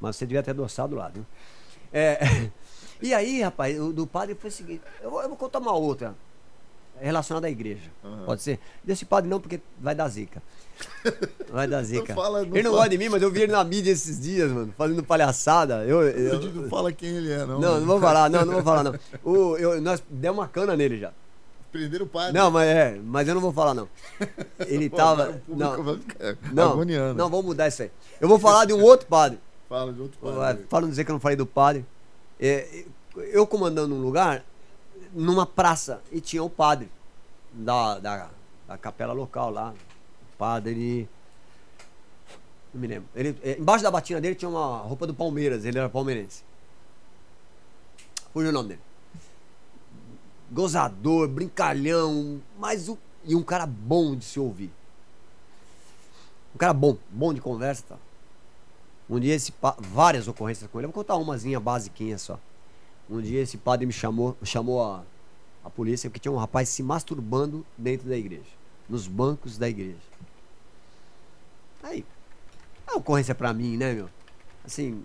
Mas 0.00 0.16
você 0.16 0.24
devia 0.24 0.42
ter 0.42 0.52
adoçado 0.52 0.96
lá, 0.96 1.08
viu? 1.08 1.26
É, 1.92 2.48
e 3.02 3.12
aí, 3.12 3.42
rapaz, 3.42 3.78
o 3.78 3.92
do 3.92 4.06
padre 4.06 4.34
foi 4.34 4.48
o 4.48 4.52
seguinte: 4.52 4.82
eu 5.02 5.10
vou, 5.10 5.20
eu 5.20 5.28
vou 5.28 5.36
contar 5.36 5.58
uma 5.58 5.74
outra 5.74 6.14
relacionada 7.06 7.46
à 7.46 7.50
igreja. 7.50 7.90
Uhum. 8.04 8.24
Pode 8.24 8.42
ser? 8.42 8.58
Desse 8.82 9.04
padre 9.04 9.28
não, 9.28 9.40
porque 9.40 9.60
vai 9.78 9.94
dar 9.94 10.08
zica. 10.08 10.42
Vai 11.50 11.66
dar 11.66 11.82
zica. 11.84 12.14
Não 12.14 12.22
fala, 12.22 12.44
não 12.44 12.56
ele 12.56 12.62
não 12.62 12.72
gosta 12.72 12.88
de 12.88 12.98
mim, 12.98 13.08
mas 13.08 13.22
eu 13.22 13.30
vi 13.30 13.42
ele 13.42 13.52
na 13.52 13.64
mídia 13.64 13.90
esses 13.90 14.20
dias, 14.20 14.50
mano, 14.50 14.72
fazendo 14.76 15.02
palhaçada. 15.02 15.84
Eu, 15.84 16.02
eu, 16.02 16.40
não 16.52 16.68
fala 16.68 16.92
quem 16.92 17.08
ele 17.08 17.32
é, 17.32 17.44
não. 17.44 17.60
Não, 17.60 17.80
não 17.80 17.86
vou 17.86 18.00
falar, 18.00 18.30
não, 18.30 18.44
não 18.44 18.54
vou 18.54 18.62
falar, 18.62 18.84
não. 18.84 18.94
O, 19.24 19.56
eu, 19.56 19.80
nós 19.80 20.02
demos 20.08 20.38
uma 20.38 20.48
cana 20.48 20.76
nele 20.76 20.98
já. 20.98 21.12
Prenderam 21.72 22.04
o 22.04 22.08
padre. 22.08 22.34
Não, 22.34 22.50
mas 22.50 22.68
é, 22.68 23.00
mas 23.02 23.26
eu 23.26 23.34
não 23.34 23.40
vou 23.40 23.52
falar, 23.52 23.72
não. 23.72 23.88
Ele 24.68 24.90
Pô, 24.90 24.96
tava. 24.96 25.40
Não, 25.48 25.96
não, 26.52 27.14
não, 27.14 27.30
vamos 27.30 27.46
mudar 27.46 27.68
isso 27.68 27.82
aí. 27.82 27.90
Eu 28.20 28.28
vou 28.28 28.38
falar 28.38 28.66
de 28.66 28.74
um 28.74 28.82
outro 28.82 29.06
padre. 29.06 29.40
Fala 29.70 29.90
de 29.90 30.02
outro 30.02 30.18
padre. 30.20 30.64
Para 30.64 30.82
não 30.82 30.90
dizer 30.90 31.04
que 31.04 31.10
eu 31.10 31.14
não 31.14 31.20
falei 31.20 31.34
do 31.34 31.46
padre. 31.46 31.86
É, 32.38 32.84
eu 33.16 33.46
comandando 33.46 33.94
um 33.94 34.02
lugar, 34.02 34.44
numa 35.12 35.46
praça, 35.46 36.02
e 36.10 36.20
tinha 36.20 36.42
o 36.42 36.50
padre 36.50 36.90
da, 37.52 37.98
da, 37.98 38.30
da 38.66 38.78
capela 38.78 39.12
local 39.12 39.50
lá. 39.50 39.70
O 39.72 40.36
padre. 40.36 41.08
Não 42.72 42.80
me 42.80 42.86
lembro. 42.86 43.08
Ele, 43.14 43.36
é, 43.42 43.58
embaixo 43.58 43.84
da 43.84 43.90
batina 43.90 44.20
dele 44.20 44.34
tinha 44.34 44.48
uma 44.48 44.78
roupa 44.78 45.06
do 45.06 45.14
Palmeiras, 45.14 45.64
ele 45.64 45.78
era 45.78 45.88
palmeirense. 45.88 46.42
Fugiu 48.32 48.48
o 48.48 48.52
nome 48.52 48.70
dele. 48.70 48.80
Gozador, 50.50 51.28
brincalhão, 51.28 52.40
mas 52.58 52.88
o, 52.88 52.98
e 53.24 53.34
um 53.34 53.42
cara 53.42 53.66
bom 53.66 54.16
de 54.16 54.24
se 54.24 54.40
ouvir. 54.40 54.70
Um 56.54 56.58
cara 56.58 56.72
bom, 56.72 56.96
bom 57.10 57.32
de 57.32 57.40
conversa, 57.40 57.84
tá? 57.88 57.96
Um 59.08 59.18
dia 59.18 59.34
esse 59.34 59.52
várias 59.78 60.28
ocorrências 60.28 60.70
com 60.70 60.78
ele. 60.78 60.86
Eu 60.86 60.90
vou 60.90 61.02
contar 61.02 61.16
umazinha 61.16 61.60
basiquinha 61.60 62.16
só. 62.16 62.38
Um 63.12 63.20
dia 63.20 63.42
esse 63.42 63.58
padre 63.58 63.84
me 63.84 63.92
chamou, 63.92 64.36
chamou 64.42 64.82
a, 64.82 65.04
a 65.62 65.68
polícia 65.68 66.08
porque 66.08 66.18
tinha 66.18 66.32
um 66.32 66.38
rapaz 66.38 66.70
se 66.70 66.82
masturbando 66.82 67.64
dentro 67.76 68.08
da 68.08 68.16
igreja, 68.16 68.50
nos 68.88 69.06
bancos 69.06 69.58
da 69.58 69.68
igreja. 69.68 69.98
Aí, 71.82 72.06
a 72.86 72.96
ocorrência 72.96 73.34
pra 73.34 73.52
mim, 73.52 73.76
né, 73.76 73.92
meu? 73.92 74.08
Assim, 74.64 75.04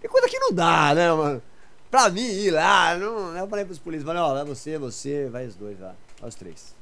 tem 0.00 0.10
coisa 0.10 0.28
que 0.28 0.38
não 0.38 0.52
dá, 0.52 0.94
né, 0.94 1.12
mano? 1.12 1.42
pra 1.90 2.10
mim 2.10 2.20
ir 2.20 2.50
lá, 2.50 2.96
não, 2.96 3.36
eu 3.36 3.48
falei 3.48 3.64
pros 3.64 3.78
polícias, 3.78 4.06
falei, 4.06 4.20
ó, 4.20 4.34
vai 4.34 4.44
você, 4.44 4.76
você, 4.78 5.28
vai 5.28 5.46
os 5.46 5.54
dois 5.54 5.78
lá, 5.78 5.94
vai 6.20 6.28
os 6.28 6.34
três. 6.34 6.74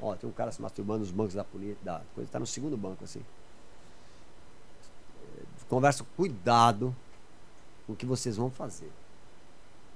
Ó, 0.00 0.14
tem 0.14 0.28
um 0.28 0.32
cara 0.32 0.52
se 0.52 0.62
masturbando 0.62 1.00
nos 1.00 1.10
bancos 1.10 1.34
da 1.34 1.44
polícia, 1.44 1.78
da 1.82 2.02
coisa, 2.14 2.30
tá 2.30 2.38
no 2.38 2.46
segundo 2.46 2.76
banco, 2.76 3.02
assim. 3.04 3.24
Conversa, 5.68 6.04
cuidado 6.16 6.94
com 7.86 7.92
o 7.92 7.96
que 7.96 8.06
vocês 8.06 8.36
vão 8.36 8.50
fazer. 8.50 8.90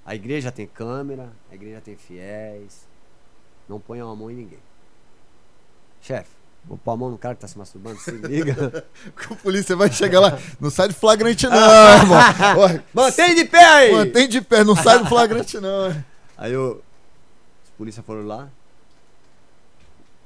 A 0.04 0.14
igreja 0.14 0.50
tem 0.50 0.66
câmera, 0.66 1.32
a 1.50 1.54
igreja 1.54 1.80
tem 1.80 1.96
fiéis. 1.96 2.86
Não 3.68 3.78
ponham 3.78 4.10
a 4.10 4.16
mão 4.16 4.30
em 4.30 4.34
ninguém. 4.34 4.58
Chefe, 6.00 6.30
vou 6.64 6.76
pôr 6.76 6.90
a 6.90 6.96
mão 6.96 7.10
no 7.10 7.18
cara 7.18 7.36
que 7.36 7.40
tá 7.40 7.46
se 7.46 7.56
masturbando, 7.56 7.98
se 8.00 8.10
liga. 8.10 8.84
a 9.30 9.34
polícia 9.36 9.76
vai 9.76 9.90
chegar 9.90 10.18
lá. 10.18 10.38
Não 10.60 10.70
sai 10.70 10.88
do 10.88 10.94
flagrante, 10.94 11.46
não, 11.46 11.56
irmão. 11.96 12.82
Mantém 12.92 13.34
de 13.36 13.44
pé 13.44 13.64
aí! 13.64 13.92
Mantém 13.92 14.28
de 14.28 14.40
pé, 14.40 14.64
não 14.64 14.74
sai 14.74 14.98
do 14.98 15.06
flagrante, 15.06 15.60
não. 15.60 16.04
Aí 16.36 16.52
eu. 16.52 16.82
Os 17.64 17.70
polícia 17.70 18.02
foram 18.02 18.26
lá. 18.26 18.48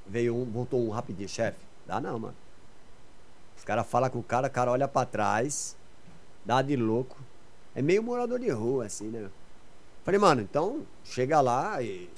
Veio 0.06 0.34
um, 0.34 0.44
voltou 0.44 0.86
um 0.86 0.90
rapidinho, 0.90 1.28
chefe. 1.28 1.58
Dá 1.86 2.00
não, 2.00 2.18
mano. 2.18 2.34
Os 3.58 3.64
caras 3.64 3.86
falam 3.86 4.08
com 4.08 4.20
o 4.20 4.22
cara, 4.22 4.46
o 4.46 4.50
cara 4.50 4.70
olha 4.70 4.88
pra 4.88 5.04
trás, 5.04 5.76
dá 6.44 6.62
de 6.62 6.76
louco. 6.76 7.18
É 7.74 7.82
meio 7.82 8.02
morador 8.02 8.38
de 8.38 8.48
rua, 8.50 8.86
assim, 8.86 9.08
né? 9.08 9.28
Falei, 10.06 10.20
mano, 10.20 10.40
então 10.40 10.86
chega 11.02 11.40
lá 11.40 11.82
e. 11.82 12.08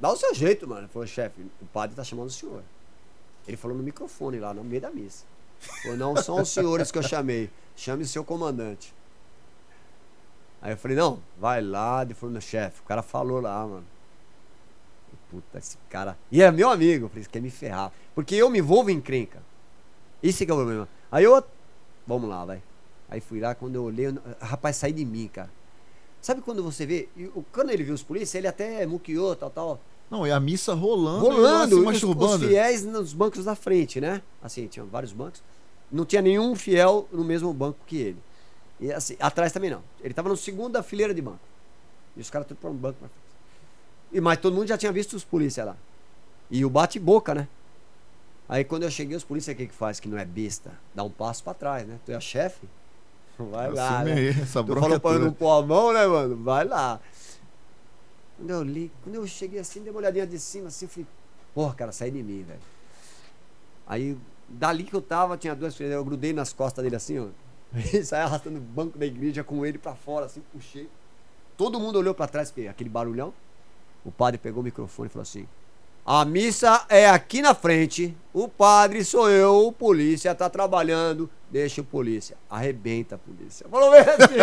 Dá 0.00 0.10
o 0.10 0.16
seu 0.16 0.34
jeito, 0.34 0.66
mano. 0.66 0.80
Ele 0.80 0.88
falou, 0.88 1.06
chefe, 1.06 1.42
o 1.60 1.66
padre 1.66 1.94
tá 1.94 2.02
chamando 2.02 2.28
o 2.28 2.32
senhor. 2.32 2.62
Ele 3.46 3.58
falou 3.58 3.76
no 3.76 3.82
microfone 3.82 4.38
lá, 4.38 4.54
no 4.54 4.64
meio 4.64 4.80
da 4.80 4.90
missa. 4.90 5.26
Falou, 5.82 5.98
não 5.98 6.16
são 6.16 6.40
os 6.40 6.48
senhores 6.48 6.90
que 6.90 6.96
eu 6.96 7.02
chamei. 7.02 7.50
Chame 7.76 8.04
o 8.04 8.06
seu 8.06 8.24
comandante. 8.24 8.94
Aí 10.62 10.72
eu 10.72 10.78
falei, 10.78 10.96
não, 10.96 11.22
vai 11.38 11.60
lá. 11.60 12.00
Ele 12.00 12.14
falou, 12.14 12.32
meu 12.32 12.40
chefe, 12.40 12.80
o 12.80 12.84
cara 12.84 13.02
falou 13.02 13.38
lá, 13.38 13.66
mano. 13.66 13.86
Puta, 15.30 15.58
esse 15.58 15.76
cara. 15.90 16.16
E 16.32 16.40
é 16.40 16.50
meu 16.50 16.70
amigo. 16.70 17.10
Falei, 17.10 17.22
você 17.22 17.28
quer 17.28 17.42
me 17.42 17.50
ferrar. 17.50 17.92
Porque 18.14 18.34
eu 18.34 18.48
me 18.48 18.60
envolvo 18.60 18.88
em 18.88 18.98
crenca. 18.98 19.42
Esse 20.22 20.46
que 20.46 20.50
é 20.50 20.54
o 20.54 20.56
problema. 20.56 20.88
Aí 21.12 21.24
eu. 21.24 21.44
Vamos 22.06 22.30
lá, 22.30 22.46
vai. 22.46 22.62
Aí 23.10 23.20
fui 23.20 23.40
lá, 23.40 23.54
quando 23.54 23.74
eu 23.74 23.84
olhei, 23.84 24.06
eu... 24.06 24.14
rapaz, 24.40 24.76
saí 24.76 24.92
de 24.94 25.04
mim, 25.04 25.28
cara. 25.28 25.57
Sabe 26.20 26.40
quando 26.40 26.62
você 26.62 26.84
vê? 26.84 27.08
Quando 27.52 27.70
ele 27.70 27.84
viu 27.84 27.94
os 27.94 28.02
polícias, 28.02 28.34
ele 28.34 28.48
até 28.48 28.84
muqueou, 28.86 29.34
tal, 29.36 29.50
tal. 29.50 29.80
Não, 30.10 30.26
e 30.26 30.30
a 30.30 30.40
missa 30.40 30.74
rolando. 30.74 31.24
Rolando, 31.24 31.92
e 31.92 31.96
os, 31.96 32.02
os 32.02 32.40
fiéis 32.40 32.84
nos 32.84 33.12
bancos 33.12 33.44
da 33.44 33.54
frente, 33.54 34.00
né? 34.00 34.22
Assim, 34.42 34.66
tinha 34.66 34.84
vários 34.84 35.12
bancos. 35.12 35.42
Não 35.92 36.04
tinha 36.04 36.22
nenhum 36.22 36.54
fiel 36.54 37.08
no 37.12 37.24
mesmo 37.24 37.52
banco 37.52 37.78
que 37.86 37.98
ele. 37.98 38.18
E 38.80 38.92
assim, 38.92 39.16
atrás 39.20 39.52
também 39.52 39.70
não. 39.70 39.82
Ele 40.00 40.10
estava 40.10 40.28
na 40.28 40.36
segunda 40.36 40.82
fileira 40.82 41.12
de 41.12 41.20
banco. 41.20 41.40
E 42.16 42.20
os 42.20 42.30
caras 42.30 42.46
tudo 42.48 42.58
para 42.58 42.70
um 42.70 42.74
banco 42.74 42.98
mais 43.00 43.12
frente. 43.12 43.28
E, 44.12 44.20
mas 44.20 44.38
todo 44.38 44.54
mundo 44.54 44.66
já 44.66 44.78
tinha 44.78 44.92
visto 44.92 45.14
os 45.14 45.24
polícias 45.24 45.66
lá. 45.66 45.76
E 46.50 46.64
o 46.64 46.70
bate-boca, 46.70 47.34
né? 47.34 47.48
Aí 48.48 48.64
quando 48.64 48.84
eu 48.84 48.90
cheguei, 48.90 49.16
os 49.16 49.24
polícias, 49.24 49.54
o 49.54 49.56
que 49.56 49.66
que 49.66 49.74
faz? 49.74 50.00
Que 50.00 50.08
não 50.08 50.16
é 50.16 50.24
besta. 50.24 50.72
Dá 50.94 51.02
um 51.04 51.10
passo 51.10 51.44
para 51.44 51.52
trás, 51.54 51.86
né? 51.86 51.98
Tu 52.06 52.12
é 52.12 52.20
chefe? 52.20 52.66
Vai 53.46 53.72
lá. 53.72 54.04
Né? 54.04 54.28
Essa 54.28 54.62
tu 54.62 54.74
falou 54.74 55.00
pra 55.00 55.18
não 55.18 55.32
pôr 55.32 55.50
a 55.50 55.62
mão, 55.62 55.92
né, 55.92 56.06
mano? 56.06 56.36
Vai 56.36 56.64
lá. 56.64 57.00
Quando 58.36 58.50
eu 58.50 58.62
li, 58.62 58.92
quando 59.02 59.16
eu 59.16 59.26
cheguei 59.26 59.58
assim, 59.58 59.82
dei 59.82 59.90
uma 59.90 59.98
olhadinha 59.98 60.26
de 60.26 60.38
cima 60.38 60.68
assim, 60.68 60.86
falei, 60.86 61.06
porra, 61.54 61.74
cara, 61.74 61.92
sai 61.92 62.10
de 62.10 62.22
mim, 62.22 62.44
velho. 62.44 62.60
Aí, 63.86 64.16
dali 64.48 64.84
que 64.84 64.94
eu 64.94 65.02
tava, 65.02 65.36
tinha 65.36 65.54
duas 65.54 65.74
filhas, 65.74 65.92
eu 65.92 66.04
grudei 66.04 66.32
nas 66.32 66.52
costas 66.52 66.84
dele 66.84 66.96
assim, 66.96 67.18
ó. 67.18 67.26
E 67.74 68.02
saí 68.04 68.22
arrastando 68.22 68.58
o 68.58 68.60
banco 68.60 68.98
da 68.98 69.06
igreja 69.06 69.42
com 69.42 69.64
ele 69.66 69.78
pra 69.78 69.94
fora, 69.94 70.26
assim, 70.26 70.42
puxei. 70.52 70.88
Todo 71.56 71.80
mundo 71.80 71.98
olhou 71.98 72.14
pra 72.14 72.28
trás, 72.28 72.52
aquele 72.70 72.88
barulhão. 72.88 73.34
O 74.04 74.12
padre 74.12 74.38
pegou 74.38 74.60
o 74.60 74.64
microfone 74.64 75.08
e 75.08 75.10
falou 75.10 75.22
assim: 75.22 75.46
A 76.06 76.24
missa 76.24 76.86
é 76.88 77.08
aqui 77.08 77.42
na 77.42 77.54
frente. 77.54 78.16
O 78.32 78.48
padre 78.48 79.04
sou 79.04 79.28
eu, 79.28 79.66
o 79.66 79.72
polícia 79.72 80.34
tá 80.34 80.48
trabalhando. 80.48 81.28
Deixa 81.50 81.80
o 81.80 81.84
polícia. 81.84 82.36
Arrebenta 82.48 83.14
a 83.14 83.18
polícia. 83.18 83.66
Falou 83.68 83.90
mesmo 83.90 84.12
assim. 84.12 84.36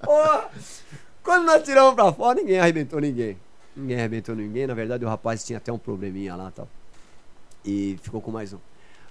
Quando 1.22 1.44
nós 1.44 1.62
tiramos 1.62 1.94
pra 1.94 2.12
fora, 2.12 2.40
ninguém 2.40 2.58
arrebentou 2.58 3.00
ninguém. 3.00 3.36
Ninguém 3.76 3.96
arrebentou 3.96 4.34
ninguém. 4.34 4.66
Na 4.66 4.74
verdade, 4.74 5.04
o 5.04 5.08
rapaz 5.08 5.44
tinha 5.44 5.58
até 5.58 5.72
um 5.72 5.78
probleminha 5.78 6.36
lá 6.36 6.50
tal. 6.50 6.68
E 7.64 7.98
ficou 8.02 8.20
com 8.20 8.30
mais 8.30 8.52
um. 8.52 8.58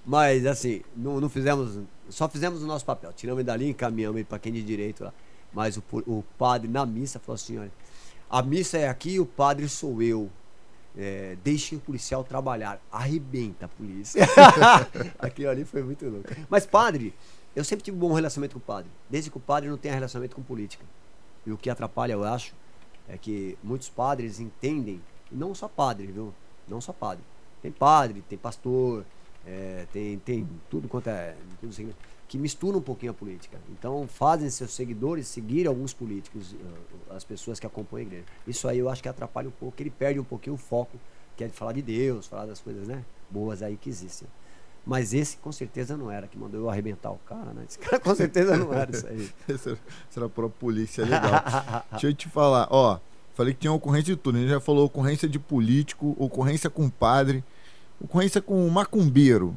Mas 0.06 0.46
assim, 0.46 0.82
não, 0.96 1.20
não 1.20 1.30
fizemos. 1.30 1.80
Só 2.10 2.28
fizemos 2.28 2.64
o 2.64 2.66
nosso 2.66 2.86
papel. 2.86 3.12
Tiramos 3.14 3.40
ele 3.40 3.46
dali, 3.46 3.70
encaminhamos 3.70 4.18
ele 4.18 4.26
pra 4.26 4.40
quem 4.40 4.52
de 4.52 4.64
direito 4.64 5.04
lá. 5.04 5.14
Mas 5.54 5.78
o, 5.78 5.84
o 6.08 6.24
padre 6.38 6.68
na 6.70 6.86
missa 6.86 7.20
falou 7.20 7.36
assim: 7.36 7.58
olha, 7.58 7.72
a 8.30 8.42
missa 8.42 8.78
é 8.78 8.88
aqui 8.88 9.12
e 9.12 9.20
o 9.20 9.26
padre 9.26 9.68
sou 9.68 10.02
eu. 10.02 10.30
É, 10.98 11.38
deixem 11.44 11.78
o 11.78 11.82
policial 11.82 12.24
trabalhar. 12.24 12.82
Arrebenta 12.92 13.66
a 13.66 13.70
polícia. 13.70 14.24
Aquilo 15.20 15.50
ali 15.50 15.64
foi 15.64 15.84
muito 15.84 16.08
louco. 16.08 16.30
Mas 16.50 16.66
padre, 16.66 17.14
eu 17.56 17.64
sempre 17.64 17.84
tive 17.84 17.98
um 17.98 18.00
bom 18.00 18.14
relacionamento 18.14 18.54
com 18.54 18.60
o 18.60 18.62
padre. 18.62 18.90
Desde 19.10 19.30
que 19.30 19.38
o 19.38 19.40
padre 19.42 19.70
não 19.70 19.78
tenha 19.78 19.94
relacionamento 19.94 20.36
com 20.36 20.42
política. 20.42 20.84
E 21.46 21.52
o 21.52 21.58
que 21.58 21.70
atrapalha, 21.70 22.14
eu 22.14 22.24
acho, 22.24 22.54
é 23.08 23.18
que 23.18 23.58
muitos 23.64 23.90
padres 23.90 24.40
entendem, 24.40 25.02
não 25.32 25.56
só 25.56 25.68
padre, 25.68 26.08
viu? 26.08 26.34
Não 26.68 26.80
só 26.80 26.94
padre. 26.94 27.24
Tem 27.62 27.72
padre, 27.72 28.24
tem 28.28 28.38
pastor, 28.38 29.06
é, 29.46 29.86
tem, 29.92 30.20
tem 30.20 30.48
tudo 30.70 30.88
quanto 30.88 31.08
é. 31.10 31.36
Tudo 31.60 31.70
assim, 31.70 31.94
que 32.30 32.38
mistura 32.38 32.78
um 32.78 32.82
pouquinho 32.82 33.12
a 33.12 33.16
política. 33.16 33.58
Então 33.72 34.08
fazem 34.08 34.50
seus 34.52 34.72
seguidores 34.72 35.28
seguir 35.28 35.68
alguns 35.68 35.94
políticos, 35.94 36.54
eh, 36.54 37.16
as 37.16 37.24
pessoas 37.24 37.60
que 37.60 37.66
acompanham 37.66 38.06
a 38.06 38.08
igreja. 38.08 38.26
Isso 38.48 38.68
aí 38.68 38.78
eu 38.78 38.88
acho 38.88 39.02
que 39.02 39.10
atrapalha 39.10 39.50
um 39.50 39.52
pouco, 39.52 39.82
ele 39.82 39.90
perde 39.90 40.20
um 40.20 40.24
pouquinho 40.24 40.54
o 40.54 40.58
foco, 40.58 40.96
que 41.36 41.44
é 41.44 41.48
de 41.48 41.54
falar 41.54 41.74
de 41.74 41.82
Deus, 41.82 42.28
falar 42.28 42.46
das 42.46 42.60
coisas 42.60 42.88
né, 42.88 43.04
boas 43.32 43.64
aí 43.64 43.76
que 43.76 43.90
existem. 43.90 44.28
Mas 44.86 45.12
esse 45.12 45.38
com 45.38 45.52
certeza 45.52 45.98
não 45.98 46.12
era, 46.12 46.28
que 46.28 46.38
mandou 46.38 46.62
eu 46.62 46.70
arrebentar 46.70 47.12
o 47.12 47.18
cara, 47.26 47.52
né? 47.52 47.64
Esse 47.68 47.80
cara 47.80 48.00
com 48.00 48.14
certeza 48.14 48.56
não 48.56 48.72
era 48.72 48.96
isso 48.96 49.08
aí. 49.08 49.30
Essa 49.50 49.78
era 50.16 50.28
a 50.28 50.30
própria 50.30 50.60
polícia, 50.60 51.04
legal. 51.04 51.44
Deixa 51.92 52.08
eu 52.08 52.14
te 52.14 52.30
falar, 52.30 52.68
ó, 52.70 53.00
falei 53.34 53.56
que 53.56 53.62
tinha 53.62 53.74
ocorrência 53.74 54.16
de 54.16 54.22
tudo, 54.22 54.38
a 54.38 54.42
gente 54.42 54.50
já 54.50 54.60
falou 54.60 54.86
ocorrência 54.86 55.28
de 55.28 55.40
político, 55.40 56.16
ocorrência 56.20 56.70
com 56.70 56.88
padre, 56.90 57.44
ocorrência 58.00 58.40
com 58.40 58.70
macumbeiro. 58.70 59.56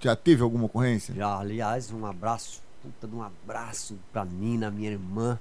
Já 0.00 0.16
teve 0.16 0.42
alguma 0.42 0.64
ocorrência? 0.64 1.14
Já, 1.14 1.38
aliás, 1.38 1.90
um 1.90 2.06
abraço, 2.06 2.62
puta 2.82 3.06
de 3.06 3.14
um 3.14 3.22
abraço 3.22 3.98
pra 4.10 4.24
Nina, 4.24 4.70
minha 4.70 4.90
irmã. 4.90 5.38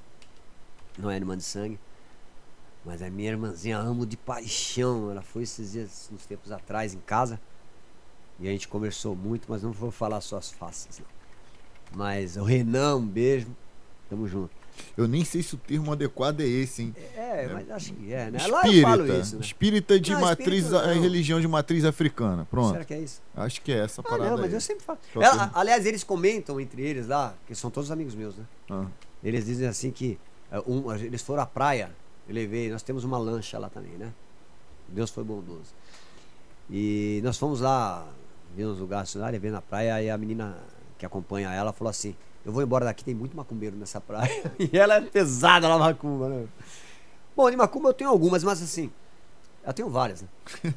Não 0.97 1.09
é 1.09 1.15
irmã 1.15 1.37
de 1.37 1.43
sangue, 1.43 1.79
mas 2.83 3.01
é 3.01 3.09
minha 3.09 3.29
irmãzinha, 3.29 3.77
amo 3.77 4.05
de 4.05 4.17
paixão. 4.17 5.09
Ela 5.09 5.21
foi 5.21 5.43
esses 5.43 5.71
dias, 5.71 6.09
uns 6.13 6.25
tempos 6.25 6.51
atrás, 6.51 6.93
em 6.93 6.99
casa. 6.99 7.39
E 8.37 8.49
a 8.49 8.51
gente 8.51 8.67
conversou 8.67 9.15
muito, 9.15 9.45
mas 9.47 9.63
não 9.63 9.71
vou 9.71 9.91
falar 9.91 10.19
só 10.19 10.37
as 10.37 10.51
faces. 10.51 10.99
Não. 10.99 11.07
Mas 11.93 12.35
o 12.35 12.43
Renan, 12.43 12.97
um 12.97 13.07
beijo. 13.07 13.47
Tamo 14.09 14.27
junto. 14.27 14.58
Eu 14.97 15.07
nem 15.07 15.23
sei 15.23 15.41
se 15.41 15.55
o 15.55 15.57
termo 15.57 15.91
adequado 15.91 16.41
é 16.41 16.45
esse, 16.45 16.83
hein? 16.83 16.95
É, 17.15 17.45
é. 17.45 17.49
mas 17.53 17.71
acho 17.71 17.93
que 17.93 18.13
é, 18.13 18.31
né? 18.31 18.37
Espírita. 18.37 18.51
Lá 18.51 18.73
eu 18.73 18.81
falo 18.81 19.19
isso, 19.19 19.35
né? 19.35 19.41
Espírita 19.41 19.99
de 19.99 20.11
não, 20.11 20.21
matriz, 20.21 20.65
espírita, 20.65 20.93
religião 20.93 21.39
de 21.39 21.47
matriz 21.47 21.85
africana. 21.85 22.47
Pronto. 22.49 22.71
Será 22.73 22.85
que 22.85 22.93
é 22.93 22.99
isso? 22.99 23.21
Acho 23.35 23.61
que 23.61 23.71
é 23.71 23.79
essa 23.79 24.03
parada. 24.03 24.25
Ah, 24.25 24.29
não, 24.31 24.37
mas 24.37 24.47
aí. 24.47 24.53
eu 24.53 24.61
sempre 24.61 24.83
falo. 24.83 24.99
Ela, 25.15 25.51
aliás, 25.53 25.85
eles 25.85 26.03
comentam 26.03 26.59
entre 26.59 26.81
eles 26.81 27.07
lá, 27.07 27.33
que 27.47 27.55
são 27.55 27.69
todos 27.69 27.91
amigos 27.91 28.15
meus, 28.15 28.35
né? 28.35 28.43
Ah. 28.69 28.85
Eles 29.23 29.45
dizem 29.45 29.67
assim 29.67 29.91
que 29.91 30.19
é, 30.51 30.59
um, 30.67 30.93
eles 30.93 31.21
foram 31.21 31.43
à 31.43 31.45
praia, 31.45 31.91
eu 32.27 32.33
levei, 32.33 32.69
nós 32.69 32.83
temos 32.83 33.03
uma 33.03 33.17
lancha 33.17 33.57
lá 33.59 33.69
também, 33.69 33.93
né? 33.93 34.11
Deus 34.87 35.09
foi 35.09 35.23
bondoso. 35.23 35.73
E 36.69 37.19
nós 37.23 37.37
fomos 37.37 37.61
lá, 37.61 38.07
vimos 38.55 38.73
os 38.73 38.79
lugares 38.79 39.13
lá, 39.15 39.29
levei 39.29 39.51
na 39.51 39.61
praia, 39.61 40.01
e 40.01 40.09
a 40.09 40.17
menina 40.17 40.57
que 40.97 41.05
acompanha 41.05 41.51
ela 41.51 41.71
falou 41.71 41.89
assim: 41.89 42.15
eu 42.45 42.51
vou 42.51 42.63
embora 42.63 42.85
daqui, 42.85 43.03
tem 43.03 43.13
muito 43.13 43.35
macumbeiro 43.35 43.75
nessa 43.75 43.99
praia. 43.99 44.51
e 44.59 44.77
ela 44.77 44.95
é 44.95 45.01
pesada 45.01 45.67
lá, 45.67 45.77
macumba, 45.77 46.29
né? 46.29 46.47
Bom, 47.35 47.49
de 47.49 47.57
macumba 47.57 47.89
eu 47.89 47.93
tenho 47.93 48.09
algumas, 48.09 48.43
mas 48.43 48.61
assim, 48.61 48.91
eu 49.65 49.73
tenho 49.73 49.89
várias, 49.89 50.21
né? 50.21 50.27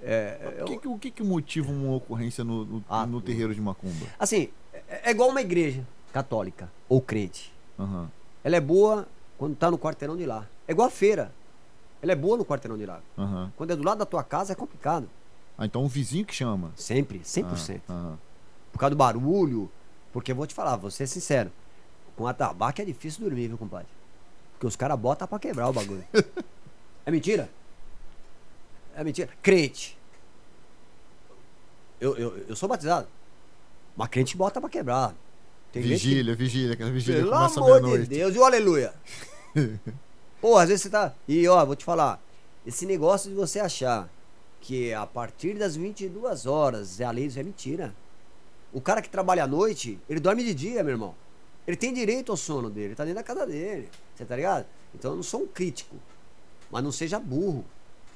É, 0.00 0.62
o, 0.62 0.78
que, 0.78 0.88
o 0.88 0.98
que, 0.98 1.10
que 1.10 1.22
motiva 1.24 1.72
uma 1.72 1.96
ocorrência 1.96 2.44
no, 2.44 2.64
no, 2.64 2.84
ah, 2.88 3.04
no 3.04 3.20
terreiro 3.20 3.52
de 3.52 3.60
macumba? 3.60 4.06
Assim, 4.16 4.48
é, 4.72 5.02
é, 5.04 5.10
igual 5.10 5.28
uma 5.28 5.40
igreja 5.40 5.84
católica 6.12 6.70
ou 6.88 7.00
crente. 7.00 7.52
Uhum. 7.76 8.06
Ela 8.44 8.56
é 8.56 8.60
boa 8.60 9.08
quando 9.36 9.56
tá 9.56 9.70
no 9.70 9.78
quarteirão 9.78 10.16
de 10.16 10.24
lá. 10.24 10.46
É 10.66 10.72
igual 10.72 10.86
a 10.88 10.90
feira. 10.90 11.32
Ela 12.00 12.12
é 12.12 12.14
boa 12.14 12.36
no 12.36 12.44
quarteirão 12.44 12.78
de 12.78 12.86
lá. 12.86 13.00
Uhum. 13.16 13.50
Quando 13.56 13.72
é 13.72 13.76
do 13.76 13.82
lado 13.82 13.98
da 13.98 14.06
tua 14.06 14.22
casa 14.22 14.52
é 14.52 14.56
complicado. 14.56 15.08
Ah, 15.56 15.66
então 15.66 15.84
o 15.84 15.88
vizinho 15.88 16.24
que 16.24 16.34
chama? 16.34 16.70
Sempre, 16.76 17.18
100%. 17.18 17.80
Ah, 17.88 17.92
uhum. 17.92 18.16
Por 18.72 18.78
causa 18.78 18.90
do 18.90 18.96
barulho, 18.96 19.68
porque 20.12 20.32
eu 20.32 20.36
vou 20.36 20.46
te 20.46 20.54
falar, 20.54 20.76
vou 20.76 20.90
ser 20.90 21.06
sincero. 21.06 21.50
Com 22.16 22.26
atabaque 22.26 22.82
é 22.82 22.84
difícil 22.84 23.22
dormir, 23.22 23.48
viu, 23.48 23.58
compadre? 23.58 23.86
Porque 24.52 24.66
os 24.66 24.74
caras 24.76 24.98
botam 24.98 25.28
pra 25.28 25.38
quebrar 25.38 25.68
o 25.68 25.72
bagulho. 25.72 26.04
é 27.06 27.10
mentira? 27.10 27.48
É 28.94 29.04
mentira. 29.04 29.28
Crente. 29.42 29.96
Eu, 32.00 32.16
eu, 32.16 32.38
eu 32.48 32.56
sou 32.56 32.68
batizado. 32.68 33.06
Mas 33.96 34.08
crente 34.08 34.36
bota 34.36 34.60
pra 34.60 34.70
quebrar. 34.70 35.14
Tem 35.72 35.82
gente 35.82 36.00
que- 36.00 36.08
Vigília, 36.08 36.34
vigília, 36.34 36.72
aquela 36.74 36.90
vigília 36.90 37.20
Pelo 37.20 37.32
começa 37.32 37.60
amor 37.60 37.98
de. 38.00 38.06
Deus, 38.06 38.34
e 38.34 38.38
o 38.38 38.44
aleluia. 38.44 38.94
Pô, 40.40 40.56
às 40.56 40.68
vezes 40.68 40.82
você 40.82 40.90
tá. 40.90 41.14
E 41.26 41.46
ó, 41.48 41.64
vou 41.64 41.76
te 41.76 41.84
falar. 41.84 42.20
Esse 42.66 42.86
negócio 42.86 43.28
de 43.30 43.36
você 43.36 43.58
achar 43.60 44.08
que 44.60 44.92
a 44.92 45.06
partir 45.06 45.54
das 45.54 45.76
22 45.76 46.46
horas 46.46 47.00
é 47.00 47.04
a 47.04 47.10
lei, 47.10 47.26
isso 47.26 47.38
é 47.38 47.42
mentira. 47.42 47.94
O 48.72 48.80
cara 48.80 49.00
que 49.00 49.08
trabalha 49.08 49.44
à 49.44 49.46
noite, 49.46 49.98
ele 50.08 50.20
dorme 50.20 50.44
de 50.44 50.54
dia, 50.54 50.82
meu 50.82 50.92
irmão. 50.92 51.14
Ele 51.66 51.76
tem 51.76 51.92
direito 51.92 52.32
ao 52.32 52.36
sono 52.36 52.70
dele, 52.70 52.94
tá 52.94 53.04
dentro 53.04 53.16
da 53.16 53.22
casa 53.22 53.46
dele. 53.46 53.88
Você 54.14 54.24
tá 54.24 54.36
ligado? 54.36 54.66
Então 54.94 55.12
eu 55.12 55.16
não 55.16 55.22
sou 55.22 55.42
um 55.42 55.46
crítico. 55.46 55.96
Mas 56.70 56.82
não 56.82 56.92
seja 56.92 57.18
burro 57.18 57.64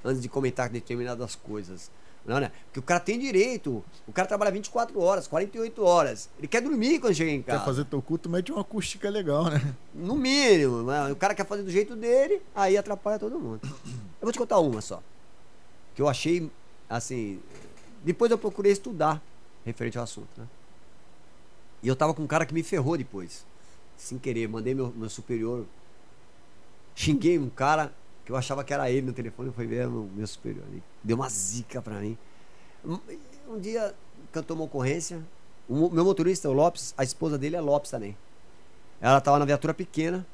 antes 0.04 0.22
de 0.22 0.28
comentar 0.28 0.68
determinadas 0.68 1.34
coisas. 1.34 1.90
Não, 2.24 2.38
né? 2.38 2.52
Porque 2.66 2.78
o 2.78 2.82
cara 2.82 3.00
tem 3.00 3.18
direito. 3.18 3.82
O 4.06 4.12
cara 4.12 4.28
trabalha 4.28 4.50
24 4.50 4.98
horas, 5.00 5.26
48 5.26 5.84
horas. 5.84 6.30
Ele 6.38 6.46
quer 6.46 6.62
dormir 6.62 7.00
quando 7.00 7.14
chega 7.14 7.30
em 7.30 7.42
casa. 7.42 7.58
Quer 7.58 7.64
fazer 7.64 7.84
teu 7.84 8.00
culto, 8.00 8.30
mete 8.30 8.52
uma 8.52 8.60
acústica 8.60 9.10
legal, 9.10 9.46
né? 9.46 9.74
No 9.94 10.14
mínimo, 10.14 10.84
né? 10.84 11.10
o 11.10 11.16
cara 11.16 11.34
quer 11.34 11.46
fazer 11.46 11.62
do 11.62 11.70
jeito 11.70 11.96
dele, 11.96 12.40
aí 12.54 12.76
atrapalha 12.76 13.18
todo 13.18 13.38
mundo. 13.38 13.60
Eu 13.62 14.22
vou 14.22 14.32
te 14.32 14.38
contar 14.38 14.60
uma 14.60 14.80
só. 14.80 15.02
Que 15.94 16.00
eu 16.00 16.08
achei, 16.08 16.48
assim. 16.88 17.40
Depois 18.04 18.30
eu 18.30 18.38
procurei 18.38 18.72
estudar 18.72 19.20
referente 19.64 19.98
ao 19.98 20.04
assunto, 20.04 20.28
né? 20.36 20.46
E 21.82 21.88
eu 21.88 21.96
tava 21.96 22.14
com 22.14 22.22
um 22.22 22.26
cara 22.26 22.46
que 22.46 22.54
me 22.54 22.62
ferrou 22.62 22.96
depois. 22.96 23.44
Sem 23.96 24.18
querer, 24.18 24.48
mandei 24.48 24.74
meu, 24.74 24.92
meu 24.96 25.10
superior. 25.10 25.66
Xinguei 26.94 27.38
um 27.38 27.48
cara 27.48 27.92
que 28.24 28.30
eu 28.30 28.36
achava 28.36 28.62
que 28.62 28.72
era 28.72 28.90
ele 28.90 29.06
no 29.06 29.12
telefone, 29.12 29.50
foi 29.50 29.66
ver 29.66 29.88
meu, 29.88 30.08
meu 30.14 30.26
superior. 30.26 30.64
Ele 30.70 30.82
deu 31.02 31.16
uma 31.16 31.28
zica 31.28 31.82
pra 31.82 31.94
mim. 32.00 32.16
Um, 32.84 33.58
dia 33.58 33.94
cantou 34.30 34.56
uma 34.56 34.64
ocorrência. 34.64 35.20
O 35.68 35.90
meu 35.90 36.04
motorista, 36.04 36.48
o 36.48 36.52
Lopes, 36.52 36.94
a 36.96 37.02
esposa 37.02 37.36
dele 37.36 37.56
é 37.56 37.60
Lopes 37.60 37.90
também. 37.90 38.16
Ela 39.00 39.20
tava 39.20 39.38
na 39.38 39.44
viatura 39.44 39.74
pequena. 39.74 40.24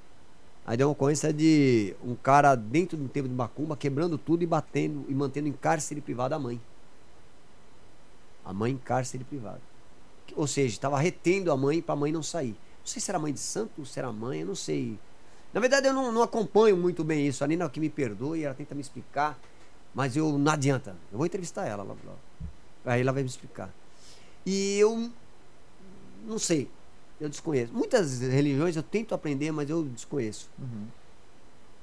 Aí 0.66 0.76
deu 0.76 0.88
uma 0.88 0.92
ocorrência 0.92 1.32
de 1.32 1.96
um 2.05 2.14
cara 2.14 2.55
dentro 2.55 2.96
do 2.96 3.09
tempo 3.09 3.26
de 3.26 3.34
Macumba 3.34 3.74
quebrando 3.74 4.18
tudo 4.18 4.42
e 4.42 4.46
batendo 4.46 5.06
e 5.09 5.14
mantendo 5.14 5.48
em 5.48 5.52
cárcere 5.52 6.02
privado 6.02 6.34
a 6.34 6.38
mãe. 6.38 6.60
A 8.48 8.52
mãe 8.54 8.72
em 8.72 8.78
cárcere 8.78 9.24
privado. 9.24 9.60
Ou 10.34 10.46
seja, 10.46 10.72
estava 10.72 10.98
retendo 10.98 11.52
a 11.52 11.56
mãe 11.56 11.82
para 11.82 11.92
a 11.92 11.96
mãe 11.96 12.10
não 12.10 12.22
sair. 12.22 12.52
Não 12.52 12.86
sei 12.86 13.02
se 13.02 13.10
era 13.10 13.18
mãe 13.18 13.30
de 13.30 13.38
santo, 13.38 13.84
se 13.84 13.98
era 13.98 14.10
mãe, 14.10 14.40
eu 14.40 14.46
não 14.46 14.54
sei. 14.54 14.98
Na 15.52 15.60
verdade, 15.60 15.86
eu 15.86 15.92
não, 15.92 16.10
não 16.10 16.22
acompanho 16.22 16.74
muito 16.74 17.04
bem 17.04 17.26
isso. 17.26 17.44
A 17.44 17.46
Nina 17.46 17.68
que 17.68 17.78
me 17.78 17.90
perdoe, 17.90 18.44
ela 18.44 18.54
tenta 18.54 18.74
me 18.74 18.80
explicar, 18.80 19.38
mas 19.94 20.16
eu 20.16 20.38
não 20.38 20.50
adianta. 20.50 20.96
Eu 21.12 21.18
vou 21.18 21.26
entrevistar 21.26 21.66
ela 21.66 21.82
lá. 21.82 21.94
lá. 22.06 22.14
Aí 22.86 23.02
ela 23.02 23.12
vai 23.12 23.22
me 23.22 23.28
explicar. 23.28 23.70
E 24.46 24.78
eu 24.78 25.10
não 26.26 26.38
sei, 26.38 26.70
eu 27.20 27.28
desconheço. 27.28 27.70
Muitas 27.74 28.20
religiões 28.20 28.76
eu 28.76 28.82
tento 28.82 29.14
aprender, 29.14 29.52
mas 29.52 29.68
eu 29.68 29.84
desconheço. 29.84 30.48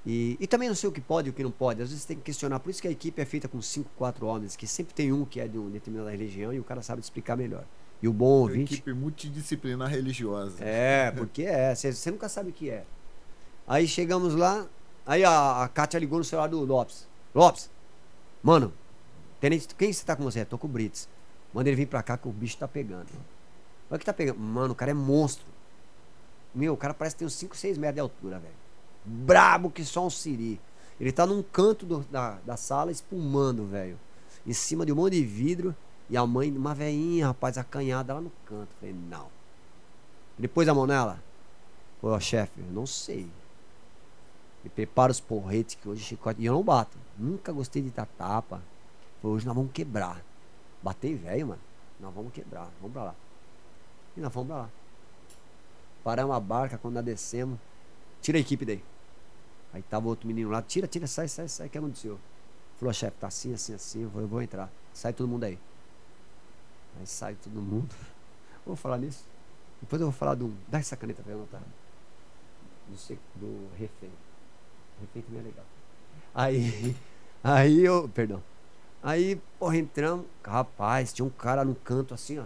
E, 0.06 0.38
e 0.40 0.46
também 0.46 0.68
não 0.68 0.76
sei 0.76 0.88
o 0.88 0.92
que 0.92 1.02
pode 1.02 1.30
e 1.30 1.32
o 1.32 1.34
que 1.34 1.44
não 1.44 1.52
pode. 1.52 1.82
Às 1.82 1.90
vezes 1.90 2.06
tem 2.06 2.16
que 2.16 2.24
questionar. 2.24 2.60
Por 2.60 2.70
isso 2.70 2.82
que 2.82 2.88
a 2.88 2.92
equipe 2.92 3.20
é 3.20 3.26
feita 3.26 3.48
com 3.48 3.62
cinco, 3.62 3.90
quatro 3.98 4.28
homens, 4.28 4.56
que 4.56 4.68
sempre 4.68 4.94
tem 4.94 5.12
um 5.12 5.26
que 5.26 5.40
é 5.40 5.48
de 5.48 5.58
uma 5.58 5.70
determinada 5.72 6.12
religião 6.12 6.54
e 6.54 6.60
o 6.60 6.64
cara 6.64 6.82
sabe 6.84 7.02
explicar 7.02 7.36
melhor. 7.36 7.66
E 8.02 8.08
o 8.08 8.14
bom 8.14 8.26
ouvinte. 8.26 8.76
Equipe 8.76 8.94
multidisciplinar 8.94 9.90
religiosa. 9.90 10.64
É, 10.64 11.12
porque 11.12 11.44
é. 11.44 11.74
Você 11.74 11.92
você 11.92 12.12
nunca 12.12 12.30
sabe 12.30 12.52
o 12.52 12.54
que 12.54 12.70
é. 12.70 12.86
Aí 13.68 13.88
chegamos 13.88 14.36
lá, 14.36 14.68
aí 15.06 15.24
a, 15.24 15.64
a 15.64 15.68
Kátia 15.68 16.00
ligou 16.00 16.20
no 16.20 16.24
celular 16.24 16.48
do 16.48 16.64
Lopes. 16.64 17.08
Lopes, 17.34 17.72
mano, 18.44 18.72
tenente, 19.40 19.74
quem 19.74 19.92
você 19.92 20.06
tá 20.06 20.16
com 20.16 20.24
você? 20.24 20.46
Tô 20.46 20.58
com 20.58 20.68
o 20.68 20.70
Brits. 20.70 21.10
Manda 21.52 21.70
ele 21.70 21.76
vir 21.76 21.88
pra 21.88 22.04
cá 22.04 22.16
que 22.16 22.28
o 22.28 22.32
bicho 22.32 22.58
tá 22.58 22.68
pegando. 22.68 23.08
Olha 23.90 23.98
que 23.98 24.06
tá 24.06 24.14
pegando. 24.14 24.40
Mano, 24.40 24.74
o 24.74 24.76
cara 24.76 24.92
é 24.92 24.94
monstro. 24.94 25.46
Meu, 26.54 26.74
o 26.74 26.78
cara 26.78 26.94
parece 26.94 27.16
que 27.16 27.20
tem 27.20 27.26
uns 27.26 27.34
5, 27.34 27.56
6 27.56 27.78
metros 27.78 27.96
de 27.96 28.02
altura, 28.02 28.40
velho. 28.40 28.65
Brabo 29.06 29.70
que 29.70 29.84
só 29.86 30.06
um 30.06 30.10
siri. 30.10 30.60
Ele 31.00 31.12
tá 31.12 31.26
num 31.26 31.44
canto 31.44 31.86
do- 31.86 32.06
da, 32.10 32.38
da 32.46 32.58
sala 32.58 32.92
espumando, 32.92 33.66
velho. 33.68 34.00
Em 34.48 34.54
cima 34.54 34.86
de 34.86 34.92
um 34.92 34.96
monte 34.96 35.14
de 35.14 35.26
vidro. 35.26 35.76
E 36.10 36.16
a 36.16 36.26
mãe, 36.26 36.52
uma 36.56 36.74
veinha, 36.76 37.28
rapaz, 37.28 37.58
acanhada 37.58 38.14
lá 38.14 38.22
no 38.22 38.32
canto. 38.46 38.70
Falei, 38.80 38.96
não. 39.10 39.28
Ele 40.38 40.48
pôs 40.48 40.68
a 40.68 40.74
mão 40.74 40.86
nela. 40.86 41.20
Falei, 42.02 42.16
ó, 42.16 42.20
chefe, 42.20 42.60
eu 42.60 42.72
não 42.72 42.86
sei. 42.86 43.28
Me 44.64 44.70
prepara 44.70 45.12
os 45.12 45.20
porretes 45.20 45.76
que 45.76 45.88
hoje 45.90 46.04
chicote. 46.04 46.42
E 46.42 46.46
eu 46.46 46.54
não 46.54 46.64
bato. 46.64 46.98
Nunca 47.18 47.52
gostei 47.52 47.82
de 47.82 47.90
dar 47.90 48.06
tapa. 48.18 48.62
Falei, 49.22 49.36
hoje 49.38 49.46
nós 49.46 49.56
vamos 49.56 49.72
quebrar. 49.72 50.22
Bater 50.82 51.12
em 51.12 51.16
velho, 51.16 51.48
mano. 51.48 51.62
Nós 52.00 52.14
vamos 52.14 52.32
quebrar. 52.32 52.70
Vamos 52.80 52.94
pra 52.94 53.04
lá. 53.06 53.16
E 54.16 54.22
nós 54.22 54.32
fomos 54.32 54.48
pra 54.48 54.58
lá. 54.58 54.70
Paramos 56.04 56.36
a 56.36 56.40
barca 56.40 56.78
quando 56.78 56.96
nós 56.96 57.06
descemos. 57.06 57.58
Tira 58.22 58.38
a 58.38 58.42
equipe 58.42 58.64
daí. 58.66 58.84
Aí 59.76 59.82
tava 59.82 60.08
outro 60.08 60.26
menino 60.26 60.50
lá. 60.50 60.62
Tira, 60.62 60.88
tira, 60.88 61.06
sai, 61.06 61.28
sai, 61.28 61.50
sai. 61.50 61.68
O 61.68 61.70
que 61.70 61.78
aconteceu? 61.78 62.18
Falou, 62.80 62.94
chefe, 62.94 63.18
tá 63.18 63.28
assim, 63.28 63.54
assim, 63.54 63.74
assim. 63.74 64.04
Eu 64.04 64.10
vou, 64.10 64.22
eu 64.22 64.28
vou 64.28 64.42
entrar. 64.42 64.72
Sai 64.94 65.12
todo 65.12 65.28
mundo 65.28 65.44
aí. 65.44 65.60
Aí 66.98 67.06
sai 67.06 67.36
todo 67.36 67.62
mundo. 67.62 67.94
Vou 68.66 68.76
falar 68.76 68.98
nisso. 68.98 69.24
Depois 69.80 70.02
eu 70.02 70.08
vou 70.08 70.18
falar 70.18 70.34
do. 70.34 70.52
Dá 70.68 70.80
essa 70.80 70.96
caneta 70.96 71.22
pra 71.22 71.34
eu 71.34 71.38
anotar. 71.40 71.62
Do, 72.88 73.16
do 73.36 73.70
refém. 73.78 74.10
Refém 75.02 75.22
também 75.22 75.42
é 75.42 75.44
legal. 75.44 75.66
Aí. 76.34 76.96
Aí 77.44 77.86
eu. 77.86 78.10
Perdão. 78.10 78.42
Aí, 79.04 79.40
porra, 79.60 79.78
entramos. 79.78 80.26
Rapaz, 80.44 81.14
tinha 81.14 81.26
um 81.26 81.30
cara 81.30 81.64
no 81.64 81.76
canto 81.76 82.14
assim, 82.14 82.40
ó. 82.40 82.46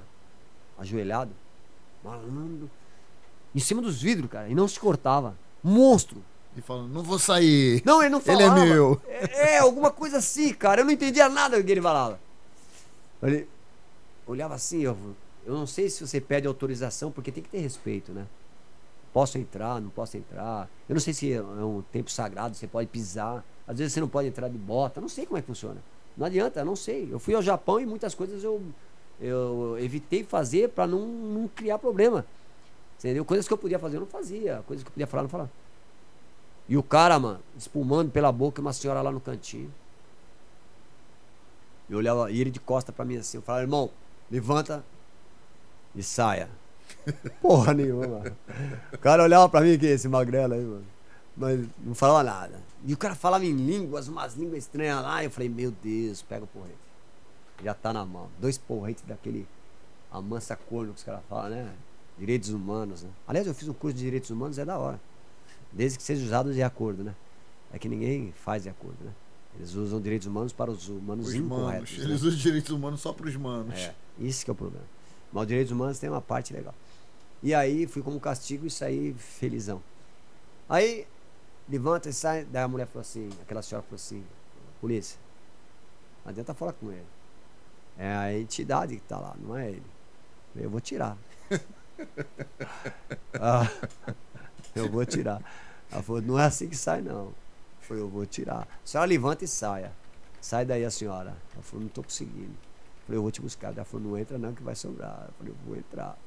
Ajoelhado. 0.79 1.31
Malandro. 2.03 2.69
Em 3.55 3.59
cima 3.59 3.81
dos 3.81 4.01
vidros, 4.01 4.29
cara. 4.29 4.49
E 4.49 4.55
não 4.55 4.67
se 4.67 4.79
cortava. 4.79 5.37
Monstro. 5.63 6.21
E 6.57 6.61
falando, 6.61 6.89
não 6.91 7.03
vou 7.03 7.19
sair. 7.19 7.81
Não, 7.85 8.01
ele 8.01 8.09
não 8.09 8.21
Ele 8.25 8.43
é 8.43 8.47
falava. 8.47 8.65
meu. 8.65 9.01
É, 9.07 9.55
é, 9.55 9.57
alguma 9.59 9.91
coisa 9.91 10.17
assim, 10.17 10.53
cara. 10.53 10.81
Eu 10.81 10.85
não 10.85 10.91
entendia 10.91 11.29
nada 11.29 11.57
do 11.57 11.63
que 11.63 11.71
ele 11.71 11.81
falava. 11.81 12.19
Ele 13.21 13.47
olhava 14.25 14.55
assim, 14.55 14.81
eu, 14.81 14.97
eu 15.45 15.53
não 15.53 15.67
sei 15.67 15.89
se 15.89 16.05
você 16.05 16.19
pede 16.21 16.47
autorização, 16.47 17.11
porque 17.11 17.31
tem 17.31 17.43
que 17.43 17.49
ter 17.49 17.59
respeito, 17.59 18.11
né? 18.11 18.25
Posso 19.13 19.37
entrar, 19.37 19.81
não 19.81 19.89
posso 19.89 20.17
entrar. 20.17 20.69
Eu 20.87 20.93
não 20.93 20.99
sei 21.01 21.13
se 21.13 21.33
é 21.33 21.41
um 21.41 21.81
tempo 21.91 22.11
sagrado, 22.11 22.55
você 22.55 22.67
pode 22.67 22.87
pisar. 22.87 23.43
Às 23.67 23.77
vezes 23.77 23.93
você 23.93 23.99
não 23.99 24.07
pode 24.07 24.27
entrar 24.27 24.47
de 24.47 24.57
bota. 24.57 25.01
Não 25.01 25.09
sei 25.09 25.25
como 25.25 25.37
é 25.37 25.41
que 25.41 25.47
funciona. 25.47 25.81
Não 26.15 26.25
adianta, 26.25 26.63
não 26.65 26.75
sei. 26.75 27.07
Eu 27.11 27.19
fui 27.19 27.33
ao 27.33 27.41
Japão 27.41 27.79
e 27.79 27.85
muitas 27.85 28.13
coisas 28.13 28.43
eu, 28.43 28.61
eu 29.19 29.77
evitei 29.79 30.23
fazer 30.23 30.69
para 30.69 30.85
não, 30.85 31.05
não 31.07 31.47
criar 31.47 31.79
problema. 31.79 32.25
Entendeu? 32.97 33.23
Coisas 33.23 33.47
que 33.47 33.53
eu 33.53 33.57
podia 33.57 33.79
fazer 33.79 33.97
eu 33.97 34.01
não 34.01 34.07
fazia. 34.07 34.61
Coisas 34.67 34.83
que 34.83 34.89
eu 34.89 34.93
podia 34.93 35.07
falar 35.07 35.21
eu 35.21 35.25
não 35.25 35.29
falava. 35.29 35.51
E 36.69 36.77
o 36.77 36.83
cara, 36.83 37.17
mano, 37.17 37.39
espumando 37.57 38.11
pela 38.11 38.31
boca, 38.31 38.61
uma 38.61 38.71
senhora 38.71 39.01
lá 39.01 39.11
no 39.11 39.19
cantinho. 39.19 39.73
Eu 41.89 41.97
olhava, 41.97 42.31
e 42.31 42.39
ele 42.39 42.51
de 42.51 42.59
costa 42.59 42.91
pra 42.91 43.03
mim 43.03 43.17
assim, 43.17 43.37
eu 43.37 43.41
falava, 43.41 43.63
irmão, 43.63 43.89
levanta 44.29 44.85
e 45.95 46.03
saia. 46.03 46.47
Porra 47.41 47.73
nenhuma. 47.73 48.21
O 48.93 48.97
cara 48.99 49.23
olhava 49.23 49.49
pra 49.49 49.61
mim, 49.61 49.79
que 49.79 49.87
é 49.87 49.91
esse 49.91 50.07
magrelo 50.07 50.53
aí, 50.53 50.63
mano. 50.63 50.85
Mas 51.35 51.67
não 51.83 51.95
falava 51.95 52.23
nada. 52.23 52.61
E 52.85 52.93
o 52.93 52.97
cara 52.97 53.15
falava 53.15 53.43
em 53.43 53.53
línguas, 53.53 54.07
umas 54.07 54.35
línguas 54.35 54.59
estranhas 54.59 55.01
lá. 55.01 55.23
Eu 55.23 55.31
falei, 55.31 55.49
meu 55.49 55.71
Deus, 55.71 56.21
pega 56.21 56.43
o 56.43 56.47
porrete. 56.47 56.77
Já 57.63 57.73
tá 57.73 57.91
na 57.91 58.05
mão. 58.05 58.29
Dois 58.39 58.59
porretes 58.59 59.03
daquele 59.07 59.47
amansa 60.11 60.55
corno 60.55 60.93
que 60.93 60.99
os 60.99 61.03
caras 61.03 61.21
falam, 61.27 61.49
né? 61.49 61.73
Direitos 62.17 62.49
humanos, 62.49 63.01
né? 63.01 63.09
Aliás, 63.27 63.47
eu 63.47 63.55
fiz 63.55 63.67
um 63.67 63.73
curso 63.73 63.97
de 63.97 64.03
direitos 64.03 64.29
humanos, 64.29 64.59
é 64.59 64.65
da 64.65 64.77
hora. 64.77 64.99
Desde 65.71 65.97
que 65.97 66.03
seja 66.03 66.25
usado 66.25 66.53
de 66.53 66.63
acordo, 66.63 67.03
né? 67.03 67.15
É 67.71 67.77
que 67.77 67.87
ninguém 67.87 68.31
faz 68.43 68.63
de 68.63 68.69
acordo, 68.69 68.97
né? 69.03 69.11
Eles 69.55 69.73
usam 69.75 69.99
direitos 70.01 70.27
humanos 70.27 70.53
para 70.53 70.71
os 70.71 70.87
humanos 70.89 71.27
Os 71.27 71.33
incorretos. 71.35 71.91
manos. 71.91 71.97
né? 71.97 72.03
Eles 72.05 72.21
usam 72.21 72.37
direitos 72.39 72.71
humanos 72.71 73.01
só 73.01 73.11
pros 73.13 73.35
manos. 73.35 73.77
É, 73.77 73.93
isso 74.19 74.43
que 74.45 74.51
é 74.51 74.53
o 74.53 74.55
problema. 74.55 74.85
Mas 75.31 75.41
os 75.43 75.47
direitos 75.47 75.71
humanos 75.71 75.99
tem 75.99 76.09
uma 76.09 76.21
parte 76.21 76.53
legal. 76.53 76.73
E 77.43 77.53
aí 77.53 77.85
fui 77.87 78.01
como 78.01 78.19
castigo 78.19 78.65
e 78.65 78.69
saí 78.69 79.13
felizão. 79.13 79.81
Aí 80.67 81.05
levanta 81.67 82.09
e 82.09 82.13
sai, 82.13 82.45
daí 82.45 82.63
a 82.63 82.67
mulher 82.67 82.87
falou 82.87 83.01
assim, 83.01 83.29
aquela 83.41 83.61
senhora 83.61 83.83
falou 83.83 83.95
assim, 83.95 84.23
polícia, 84.81 85.19
não 86.25 86.31
adianta 86.31 86.53
falar 86.53 86.73
com 86.73 86.91
ele. 86.91 87.05
É 87.97 88.11
a 88.15 88.37
entidade 88.37 88.95
que 88.95 89.01
tá 89.03 89.19
lá, 89.19 89.35
não 89.39 89.55
é 89.57 89.69
ele. 89.71 89.83
Eu 90.55 90.69
vou 90.69 90.79
tirar. 90.81 91.17
Ah, 93.33 93.69
eu 94.75 94.89
vou 94.89 95.05
tirar. 95.05 95.41
Ela 95.91 96.03
falou, 96.03 96.21
não 96.21 96.39
é 96.39 96.45
assim 96.45 96.67
que 96.67 96.77
sai 96.77 97.01
não. 97.01 97.25
Eu 97.25 97.35
falei, 97.81 98.03
eu 98.03 98.09
vou 98.09 98.25
tirar. 98.25 98.61
A 98.61 98.67
senhora 98.85 99.09
levanta 99.09 99.43
e 99.43 99.47
saia. 99.47 99.91
Sai 100.41 100.65
daí 100.65 100.85
a 100.85 100.91
senhora. 100.91 101.35
Ela 101.53 101.63
falou, 101.63 101.83
não 101.83 101.89
tô 101.89 102.03
conseguindo. 102.03 102.51
Eu 102.51 103.05
falei, 103.05 103.17
eu 103.17 103.21
vou 103.21 103.31
te 103.31 103.41
buscar. 103.41 103.73
Ela 103.73 103.85
falou, 103.85 104.07
não 104.07 104.17
entra 104.17 104.37
não 104.37 104.53
que 104.53 104.63
vai 104.63 104.75
sobrar. 104.75 105.25
Eu 105.27 105.33
falei, 105.37 105.53
eu 105.53 105.57
vou 105.67 105.75
entrar. 105.77 106.17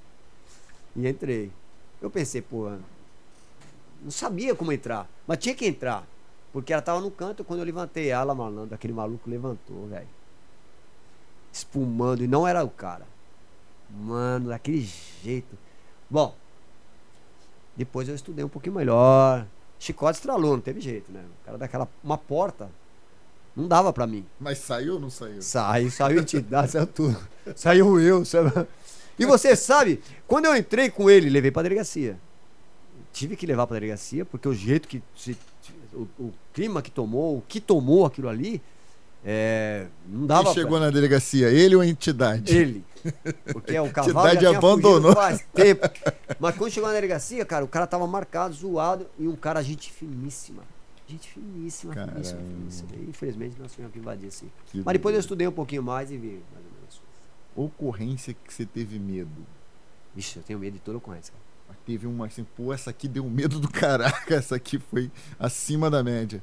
E 0.96 1.08
entrei. 1.08 1.50
Eu 2.00 2.10
pensei, 2.10 2.42
pô, 2.42 2.70
não 4.02 4.10
sabia 4.10 4.54
como 4.54 4.72
entrar, 4.72 5.08
mas 5.26 5.38
tinha 5.38 5.54
que 5.54 5.64
entrar. 5.64 6.04
Porque 6.52 6.72
ela 6.72 6.82
tava 6.82 7.00
no 7.00 7.10
canto, 7.10 7.44
quando 7.44 7.60
eu 7.60 7.64
levantei 7.64 8.08
ela, 8.08 8.34
malandro, 8.34 8.74
aquele 8.74 8.92
maluco 8.92 9.30
levantou, 9.30 9.86
velho. 9.86 10.08
Espumando, 11.52 12.22
e 12.22 12.26
não 12.26 12.46
era 12.46 12.62
o 12.64 12.68
cara. 12.68 13.06
Mano, 13.88 14.48
daquele 14.48 14.80
jeito. 15.22 15.56
Bom, 16.10 16.34
Depois 17.76 18.08
eu 18.08 18.14
estudei 18.14 18.44
um 18.44 18.48
pouquinho 18.48 18.74
melhor. 18.74 19.46
Chicote 19.78 20.18
estralou, 20.18 20.52
não 20.52 20.60
teve 20.60 20.80
jeito, 20.80 21.10
né? 21.10 21.20
O 21.42 21.44
cara 21.44 21.58
daquela. 21.58 21.88
Uma 22.02 22.18
porta. 22.18 22.70
Não 23.54 23.68
dava 23.68 23.92
pra 23.92 24.06
mim. 24.06 24.24
Mas 24.40 24.58
saiu 24.58 24.94
ou 24.94 25.00
não 25.00 25.10
saiu? 25.10 25.42
Saiu, 25.42 25.90
saiu 25.90 26.20
entidade, 26.20 26.70
saiu 26.72 26.86
tudo. 26.86 27.16
Saiu 27.54 28.00
eu, 28.00 28.24
sabe? 28.24 28.66
E 29.18 29.26
você 29.26 29.54
sabe, 29.54 30.00
quando 30.26 30.46
eu 30.46 30.56
entrei 30.56 30.90
com 30.90 31.10
ele, 31.10 31.28
levei 31.28 31.50
pra 31.50 31.62
delegacia. 31.62 32.18
Tive 33.12 33.36
que 33.36 33.46
levar 33.46 33.66
pra 33.66 33.74
delegacia, 33.74 34.24
porque 34.24 34.48
o 34.48 34.54
jeito 34.54 34.88
que. 34.88 35.02
Se, 35.14 35.36
o, 35.92 36.08
o 36.18 36.32
clima 36.54 36.80
que 36.80 36.90
tomou, 36.90 37.38
o 37.38 37.42
que 37.46 37.60
tomou 37.60 38.06
aquilo 38.06 38.28
ali, 38.28 38.62
é, 39.24 39.86
não 40.06 40.26
dava 40.26 40.44
Quem 40.44 40.54
chegou 40.54 40.78
pra... 40.78 40.86
na 40.86 40.90
delegacia, 40.90 41.48
ele 41.48 41.76
ou 41.76 41.82
a 41.82 41.86
entidade? 41.86 42.56
Ele. 42.56 42.84
Porque 43.52 43.78
o 43.78 43.90
cavalo 43.92 44.28
já 44.30 44.36
tinha 44.36 44.58
abandonou. 44.58 45.12
faz 45.12 45.44
tempo. 45.54 45.88
Mas 46.40 46.56
quando 46.56 46.70
chegou 46.72 46.88
na 46.88 46.94
delegacia, 46.94 47.44
cara, 47.44 47.64
o 47.64 47.68
cara 47.68 47.86
tava 47.86 48.06
marcado, 48.06 48.54
zoado, 48.54 49.06
e 49.18 49.28
um 49.28 49.36
cara, 49.36 49.62
gente 49.62 49.92
finíssima. 49.92 50.62
Gente 51.06 51.28
finíssima, 51.28 51.92
finíssima, 51.92 51.94
Caramba. 51.94 52.24
finíssima. 52.24 52.88
E, 52.94 53.10
infelizmente 53.10 53.56
nós 53.60 53.70
tivemos 53.70 53.92
que 53.92 53.98
invadir 53.98 54.28
assim. 54.28 54.50
Que 54.66 54.78
Mas 54.78 54.84
depois 54.84 54.96
eu 54.96 55.02
doideira. 55.02 55.20
estudei 55.20 55.46
um 55.46 55.52
pouquinho 55.52 55.82
mais 55.82 56.10
e 56.10 56.16
vi 56.16 56.42
mais 56.52 56.64
ou 56.64 56.72
menos. 56.72 57.00
Ocorrência 57.54 58.34
que 58.34 58.52
você 58.52 58.64
teve 58.64 58.98
medo. 58.98 59.30
Vixe, 60.14 60.38
eu 60.38 60.42
tenho 60.42 60.58
medo 60.58 60.74
de 60.74 60.80
toda 60.80 60.98
ocorrência, 60.98 61.32
cara. 61.32 61.44
Mas 61.68 61.76
teve 61.86 62.06
uma 62.06 62.26
assim, 62.26 62.44
pô, 62.56 62.72
essa 62.72 62.90
aqui 62.90 63.08
deu 63.08 63.24
medo 63.28 63.60
do 63.60 63.68
caraca, 63.68 64.34
essa 64.34 64.56
aqui 64.56 64.78
foi 64.78 65.10
acima 65.38 65.90
da 65.90 66.02
média. 66.02 66.42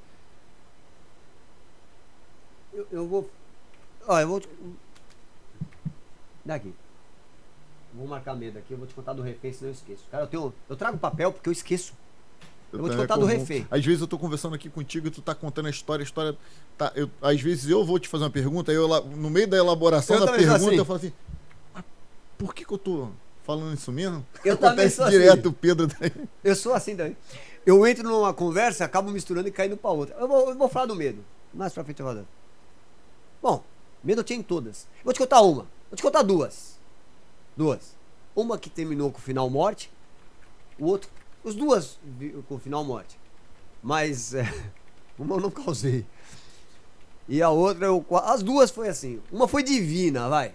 Eu, 2.73 2.87
eu 2.91 3.07
vou. 3.07 3.29
Ó, 4.07 4.19
eu 4.19 4.27
vou. 4.27 4.39
te- 4.39 4.49
Daqui. 6.45 6.73
Vou 7.93 8.07
marcar 8.07 8.35
medo 8.35 8.57
aqui, 8.59 8.71
eu 8.73 8.77
vou 8.77 8.85
te 8.87 8.93
contar 8.93 9.13
do 9.13 9.21
refém, 9.21 9.51
senão 9.51 9.69
eu 9.69 9.73
esqueço. 9.73 10.03
Cara, 10.11 10.23
eu 10.23 10.27
tenho. 10.27 10.53
Eu 10.69 10.75
trago 10.75 10.97
papel 10.97 11.31
porque 11.31 11.49
eu 11.49 11.53
esqueço. 11.53 11.93
Eu 12.71 12.79
vou 12.79 12.87
te 12.87 12.91
também 12.91 13.07
contar 13.07 13.15
do 13.15 13.21
comum. 13.27 13.39
refém. 13.39 13.67
Às 13.71 13.83
vezes 13.83 13.99
eu 14.01 14.07
tô 14.07 14.17
conversando 14.19 14.53
aqui 14.53 14.69
contigo 14.69 15.07
e 15.07 15.11
tu 15.11 15.21
tá 15.23 15.33
contando 15.33 15.65
a 15.65 15.69
história, 15.71 16.03
a 16.03 16.05
história. 16.05 16.37
Tá, 16.77 16.91
eu, 16.95 17.09
às 17.21 17.41
vezes 17.41 17.67
eu 17.67 17.83
vou 17.83 17.97
te 17.97 18.07
fazer 18.07 18.25
uma 18.25 18.29
pergunta, 18.29 18.71
aí 18.71 18.75
eu, 18.77 18.87
no 18.87 19.29
meio 19.29 19.47
da 19.47 19.57
elaboração 19.57 20.15
Eu 20.17 20.19
da 20.21 20.25
também 20.27 20.41
sou 20.45 20.51
pergunta, 20.51 20.69
assim. 20.71 20.77
eu 20.79 20.85
falo 20.85 20.97
assim. 20.99 21.13
"Mas 21.73 21.83
por 22.37 22.53
que, 22.53 22.63
que 22.63 22.71
eu 22.71 22.77
tô 22.77 23.09
falando 23.43 23.73
isso 23.73 23.91
mesmo? 23.91 24.23
Eu 24.45 24.55
também 24.55 24.69
Acontece 24.85 24.95
sou 24.97 25.05
assim. 25.05 25.17
direto, 25.17 25.45
o 25.49 25.53
Pedro. 25.53 25.87
daí. 25.99 26.11
Eu 26.43 26.55
sou 26.55 26.73
assim 26.75 26.95
também. 26.95 27.17
Eu 27.65 27.85
entro 27.87 28.03
numa 28.07 28.33
conversa, 28.35 28.85
acabo 28.85 29.09
misturando 29.09 29.47
e 29.47 29.51
caindo 29.51 29.75
pra 29.75 29.89
outra. 29.89 30.15
Eu 30.19 30.27
vou, 30.27 30.49
eu 30.51 30.55
vou 30.55 30.69
falar 30.69 30.85
do 30.85 30.95
medo. 30.95 31.25
Mais 31.51 31.73
pra 31.73 31.83
frente 31.83 31.99
eu 31.99 32.05
vou. 32.05 32.23
Bom, 33.41 33.63
medo 34.03 34.21
eu 34.21 34.23
tinha 34.23 34.39
em 34.39 34.43
todas. 34.43 34.87
Vou 35.03 35.13
te 35.13 35.19
contar 35.19 35.41
uma. 35.41 35.65
Vou 35.89 35.95
te 35.95 36.01
contar 36.01 36.21
duas. 36.21 36.77
Duas. 37.55 37.95
Uma 38.35 38.57
que 38.57 38.69
terminou 38.69 39.11
com 39.11 39.17
o 39.17 39.21
final 39.21 39.49
morte. 39.49 39.91
O 40.77 40.85
outro. 40.85 41.09
Os 41.43 41.55
duas 41.55 41.99
com 42.47 42.55
o 42.55 42.59
final 42.59 42.83
morte. 42.83 43.17
Mas 43.81 44.33
é, 44.33 44.43
uma 45.17 45.35
eu 45.35 45.39
não 45.41 45.51
causei. 45.51 46.05
E 47.27 47.41
a 47.41 47.49
outra 47.49 47.85
eu. 47.85 48.05
As 48.23 48.43
duas 48.43 48.71
foi 48.71 48.89
assim. 48.89 49.21
Uma 49.31 49.47
foi 49.47 49.63
divina, 49.63 50.27
vai. 50.27 50.53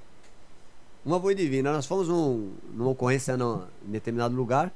Uma 1.05 1.21
foi 1.21 1.35
divina. 1.35 1.73
Nós 1.73 1.87
fomos 1.87 2.09
num, 2.09 2.55
numa 2.73 2.91
ocorrência 2.91 3.37
num, 3.37 3.65
em 3.87 3.91
determinado 3.93 4.35
lugar. 4.35 4.73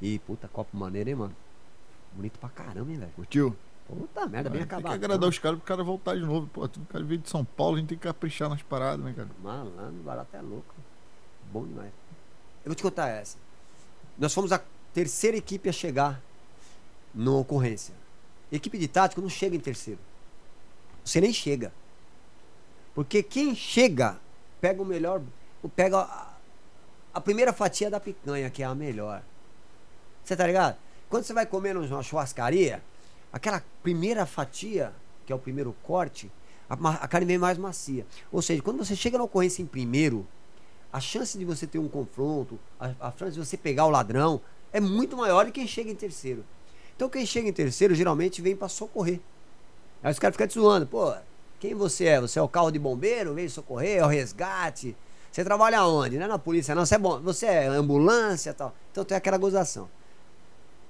E 0.00 0.18
puta, 0.20 0.48
copo 0.48 0.76
maneiro, 0.76 1.10
hein, 1.10 1.16
mano? 1.16 1.36
Bonito 2.12 2.38
pra 2.38 2.48
caramba, 2.48 2.90
hein, 2.90 2.98
velho? 2.98 3.12
Curtiu? 3.12 3.56
Puta 3.98 4.26
merda, 4.26 4.50
bem 4.50 4.60
tem 4.60 4.68
que 4.68 4.74
acabado. 4.74 4.94
agradar 4.94 5.28
os 5.28 5.38
caras 5.38 5.58
pro 5.58 5.66
cara 5.66 5.82
voltar 5.82 6.14
de 6.14 6.22
novo. 6.22 6.46
Pô, 6.48 6.68
tu 6.68 6.80
cara 6.88 7.04
veio 7.04 7.20
de 7.20 7.28
São 7.28 7.44
Paulo, 7.44 7.76
a 7.76 7.80
gente 7.80 7.88
tem 7.88 7.98
que 7.98 8.04
caprichar 8.04 8.48
nas 8.48 8.62
paradas, 8.62 9.04
né, 9.04 9.12
cara? 9.14 9.28
Malandro, 9.42 10.02
barato 10.02 10.36
é 10.36 10.40
louco. 10.40 10.74
Bom 11.52 11.66
demais. 11.66 11.92
Eu 12.64 12.70
vou 12.70 12.74
te 12.74 12.82
contar 12.82 13.08
essa. 13.08 13.36
Nós 14.18 14.32
fomos 14.32 14.52
a 14.52 14.60
terceira 14.92 15.36
equipe 15.36 15.68
a 15.68 15.72
chegar 15.72 16.20
numa 17.14 17.38
ocorrência. 17.38 17.94
Equipe 18.52 18.78
de 18.78 18.88
tático 18.88 19.20
não 19.20 19.28
chega 19.28 19.56
em 19.56 19.60
terceiro. 19.60 20.00
Você 21.04 21.20
nem 21.20 21.32
chega. 21.32 21.72
Porque 22.94 23.22
quem 23.22 23.54
chega 23.54 24.18
pega 24.60 24.82
o 24.82 24.84
melhor. 24.84 25.22
Pega 25.74 25.98
a, 25.98 26.34
a 27.14 27.20
primeira 27.20 27.52
fatia 27.52 27.90
da 27.90 28.00
picanha, 28.00 28.50
que 28.50 28.62
é 28.62 28.66
a 28.66 28.74
melhor. 28.74 29.22
Você 30.22 30.36
tá 30.36 30.46
ligado? 30.46 30.76
Quando 31.08 31.24
você 31.24 31.32
vai 31.32 31.46
comer 31.46 31.74
numa 31.74 32.02
churrascaria, 32.02 32.82
aquela 33.32 33.62
primeira 33.82 34.26
fatia, 34.26 34.92
que 35.26 35.32
é 35.32 35.36
o 35.36 35.38
primeiro 35.38 35.74
corte, 35.82 36.30
a, 36.68 36.74
a 36.74 37.08
carne 37.08 37.26
vem 37.26 37.38
mais 37.38 37.58
macia. 37.58 38.06
Ou 38.30 38.40
seja, 38.40 38.62
quando 38.62 38.78
você 38.78 38.94
chega 38.94 39.18
na 39.18 39.24
ocorrência 39.24 39.62
em 39.62 39.66
primeiro, 39.66 40.26
a 40.92 41.00
chance 41.00 41.38
de 41.38 41.44
você 41.44 41.66
ter 41.66 41.78
um 41.78 41.88
confronto, 41.88 42.58
a, 42.78 42.92
a 43.00 43.12
chance 43.12 43.32
de 43.32 43.38
você 43.44 43.56
pegar 43.56 43.86
o 43.86 43.90
ladrão, 43.90 44.40
é 44.72 44.80
muito 44.80 45.16
maior 45.16 45.44
do 45.44 45.52
que 45.52 45.60
quem 45.60 45.68
chega 45.68 45.90
em 45.90 45.94
terceiro. 45.94 46.44
Então 46.96 47.08
quem 47.08 47.24
chega 47.24 47.48
em 47.48 47.52
terceiro 47.52 47.94
geralmente 47.94 48.42
vem 48.42 48.54
para 48.54 48.68
socorrer. 48.68 49.20
Aí 50.02 50.12
os 50.12 50.18
caras 50.18 50.34
ficam 50.34 50.46
te 50.46 50.54
zoando, 50.54 50.86
pô, 50.86 51.14
quem 51.58 51.74
você 51.74 52.06
é? 52.06 52.20
Você 52.20 52.38
é 52.38 52.42
o 52.42 52.48
carro 52.48 52.70
de 52.70 52.78
bombeiro? 52.78 53.34
Veio 53.34 53.50
socorrer? 53.50 53.98
É 53.98 54.04
o 54.04 54.08
resgate? 54.08 54.96
Você 55.30 55.44
trabalha 55.44 55.84
onde? 55.84 56.18
Não 56.18 56.24
é 56.24 56.28
na 56.28 56.38
polícia, 56.38 56.74
não. 56.74 56.84
Você 56.84 56.94
é, 56.94 56.98
bom, 56.98 57.20
você 57.20 57.46
é 57.46 57.66
ambulância 57.66 58.52
tal. 58.52 58.74
Então 58.90 59.04
tem 59.04 59.16
aquela 59.16 59.38
gozação. 59.38 59.88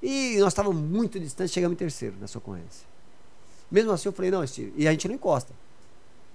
E 0.03 0.39
nós 0.39 0.49
estávamos 0.49 0.81
muito 0.81 1.21
distantes, 1.21 1.53
chegamos 1.53 1.75
em 1.75 1.79
terceiro 1.79 2.17
nessa 2.21 2.39
ocorrência. 2.39 2.87
Mesmo 3.71 3.93
assim 3.93 4.09
eu 4.09 4.13
falei, 4.13 4.31
não, 4.31 4.47
Steve, 4.47 4.73
e 4.77 4.89
a 4.89 4.91
gente 4.91 5.07
não 5.07 5.15
encosta. 5.15 5.53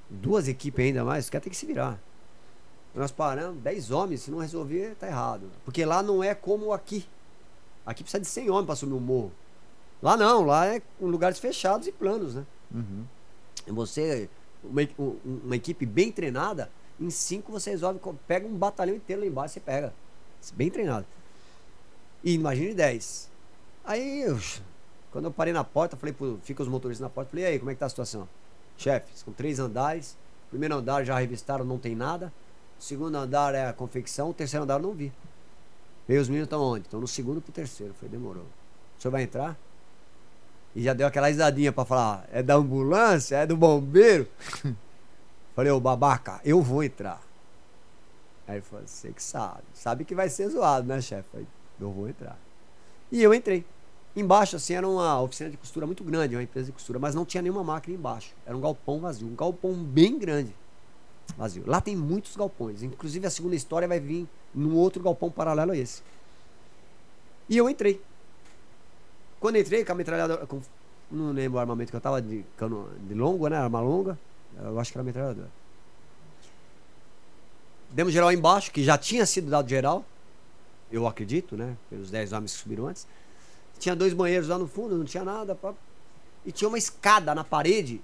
Duas 0.10 0.48
equipes 0.48 0.86
ainda 0.86 1.04
mais, 1.04 1.26
os 1.26 1.30
caras 1.30 1.44
têm 1.44 1.52
que 1.52 1.58
se 1.58 1.66
virar. 1.66 2.00
Nós 2.94 3.12
paramos, 3.12 3.62
10 3.62 3.92
homens, 3.92 4.22
se 4.22 4.32
não 4.32 4.38
resolver, 4.38 4.96
tá 4.96 5.08
errado. 5.08 5.52
Porque 5.66 5.84
lá 5.84 6.02
não 6.02 6.24
é 6.24 6.34
como 6.34 6.72
aqui. 6.72 7.06
Aqui 7.86 8.04
precisa 8.04 8.22
de 8.22 8.28
100 8.28 8.50
homens 8.50 8.66
para 8.66 8.76
subir 8.76 8.94
um 8.94 9.00
morro. 9.00 9.32
Lá 10.02 10.16
não, 10.16 10.44
lá 10.44 10.66
é 10.68 10.82
com 11.00 11.08
lugares 11.08 11.40
fechados 11.40 11.88
e 11.88 11.92
planos, 11.92 12.36
né? 12.36 12.46
Uhum. 12.74 13.06
Você, 13.68 14.30
uma, 14.64 14.82
uma 15.26 15.56
equipe 15.56 15.86
bem 15.86 16.12
treinada, 16.12 16.70
em 17.00 17.10
cinco 17.10 17.52
você 17.52 17.72
resolve, 17.72 18.00
pega 18.28 18.48
um 18.48 18.56
batalhão 18.56 18.96
inteiro 18.96 19.22
lá 19.22 19.28
embaixo, 19.28 19.56
você 19.56 19.60
pega. 19.60 19.94
Bem 20.54 20.70
treinado. 20.70 21.06
E 22.24 22.34
imagine 22.34 22.74
10. 22.74 23.30
Aí, 23.86 24.26
quando 25.12 25.26
eu 25.26 25.32
parei 25.32 25.54
na 25.54 25.64
porta, 25.64 25.96
falei 25.96 26.14
pro, 26.14 26.40
fica 26.44 26.62
os 26.62 26.68
motoristas 26.68 27.04
na 27.04 27.10
porta, 27.10 27.32
falei, 27.32 27.46
e 27.46 27.48
aí, 27.48 27.60
como 27.60 27.72
é 27.72 27.74
que 27.74 27.80
tá 27.80 27.86
a 27.86 27.90
situação? 27.90 28.28
Chefe, 28.78 29.18
são 29.18 29.32
três 29.32 29.60
andares. 29.60 30.18
Primeiro 30.50 30.76
andar 30.76 31.04
já 31.04 31.18
revistaram, 31.18 31.64
não 31.64 31.78
tem 31.78 31.96
nada. 31.96 32.32
Segundo 32.80 33.16
andar 33.16 33.56
é 33.56 33.68
a 33.68 33.74
confecção, 33.74 34.30
o 34.30 34.34
terceiro 34.34 34.64
andar 34.64 34.76
eu 34.76 34.82
não 34.82 34.94
vi. 34.94 35.12
E 36.08 36.18
os 36.18 36.28
meninos 36.28 36.48
estão 36.48 36.62
onde? 36.62 36.86
Estão 36.86 37.00
no 37.00 37.08
segundo 37.08 37.42
pro 37.42 37.52
terceiro. 37.52 37.94
Falei, 37.94 38.10
demorou. 38.10 38.44
O 38.98 39.02
senhor 39.02 39.12
vai 39.12 39.24
entrar? 39.24 39.58
E 40.76 40.84
já 40.84 40.94
deu 40.94 41.08
aquela 41.08 41.28
risadinha 41.28 41.72
pra 41.72 41.86
falar, 41.86 42.28
é 42.32 42.44
da 42.44 42.56
ambulância, 42.56 43.38
é 43.38 43.46
do 43.46 43.56
bombeiro. 43.56 44.28
Falei, 45.56 45.72
ô 45.72 45.80
babaca, 45.80 46.42
eu 46.44 46.62
vou 46.62 46.84
entrar. 46.84 47.22
Aí 48.46 48.56
ele 48.56 48.62
falou, 48.62 48.86
você 48.86 49.12
que 49.12 49.24
sabe. 49.24 49.64
Sabe 49.74 50.04
que 50.04 50.14
vai 50.14 50.28
ser 50.30 50.50
zoado, 50.50 50.86
né, 50.86 51.00
chefe? 51.02 51.48
Eu 51.80 51.92
vou 51.92 52.10
entrar. 52.10 52.38
E 53.10 53.24
eu 53.24 53.34
entrei. 53.34 53.66
Embaixo, 54.16 54.56
assim, 54.56 54.74
era 54.74 54.88
uma 54.88 55.20
oficina 55.22 55.50
de 55.50 55.58
costura 55.58 55.86
muito 55.86 56.04
grande, 56.04 56.36
uma 56.36 56.44
empresa 56.44 56.68
de 56.68 56.72
costura, 56.72 56.98
mas 56.98 57.14
não 57.14 57.26
tinha 57.26 57.42
nenhuma 57.42 57.64
máquina 57.64 57.98
embaixo. 57.98 58.34
Era 58.46 58.56
um 58.56 58.62
galpão 58.62 59.00
vazio, 59.00 59.28
um 59.28 59.36
galpão 59.36 59.74
bem 59.74 60.18
grande. 60.18 60.56
Vazio. 61.38 61.64
Lá 61.66 61.82
tem 61.82 61.96
muitos 61.96 62.36
galpões. 62.38 62.82
Inclusive, 62.82 63.28
a 63.28 63.30
segunda 63.30 63.56
história 63.56 63.88
vai 63.88 64.00
vir 64.00 64.28
num 64.54 64.76
outro 64.76 65.04
galpão 65.04 65.30
paralelo 65.30 65.72
a 65.72 65.78
esse. 65.78 66.02
E 67.50 67.58
eu 67.58 67.70
entrei. 67.70 68.02
Quando 69.40 69.58
entrei 69.58 69.84
com 69.84 69.92
a 69.92 69.96
metralhadora. 69.96 70.46
Com, 70.46 70.62
não 71.12 71.32
lembro 71.32 71.58
o 71.58 71.60
armamento 71.60 71.92
que 71.92 71.96
eu 71.96 72.02
tava 72.02 72.22
de 72.22 72.46
cano 72.58 72.90
de 73.08 73.14
longo, 73.14 73.48
né? 73.48 73.58
Arma 73.58 73.82
longa. 73.82 74.18
Eu 74.58 74.80
acho 74.80 74.92
que 74.92 74.98
era 74.98 75.04
metralhadora. 75.04 75.50
Demos 77.92 78.14
geral 78.14 78.32
embaixo, 78.32 78.72
que 78.72 78.84
já 78.84 78.98
tinha 78.98 79.26
sido 79.26 79.50
dado 79.50 79.70
geral. 79.70 80.06
Eu 80.92 81.06
acredito, 81.06 81.58
né? 81.58 81.76
Pelos 81.90 82.10
10 82.10 82.32
homens 82.32 82.54
que 82.54 82.60
subiram 82.60 82.88
antes. 82.88 83.06
Tinha 83.80 83.96
dois 83.96 84.14
banheiros 84.14 84.48
lá 84.48 84.58
no 84.58 84.68
fundo, 84.68 84.98
não 84.98 85.06
tinha 85.06 85.24
nada. 85.24 85.54
pá. 85.56 85.74
E 86.46 86.52
tinha 86.52 86.68
uma 86.68 86.78
escada 86.78 87.34
na 87.36 87.44
parede, 87.44 88.02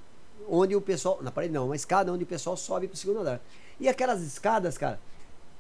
onde 0.50 0.76
o 0.76 0.82
pessoal. 0.82 1.20
Na 1.22 1.32
parede 1.32 1.54
não, 1.54 1.66
uma 1.66 1.76
escada 1.76 2.12
onde 2.12 2.24
o 2.24 2.28
pessoal 2.28 2.58
sobe 2.58 2.88
pro 2.88 2.98
segundo 2.98 3.20
andar. 3.22 3.40
E 3.80 3.88
aquelas 3.88 4.22
escadas, 4.22 4.78
cara, 4.78 5.00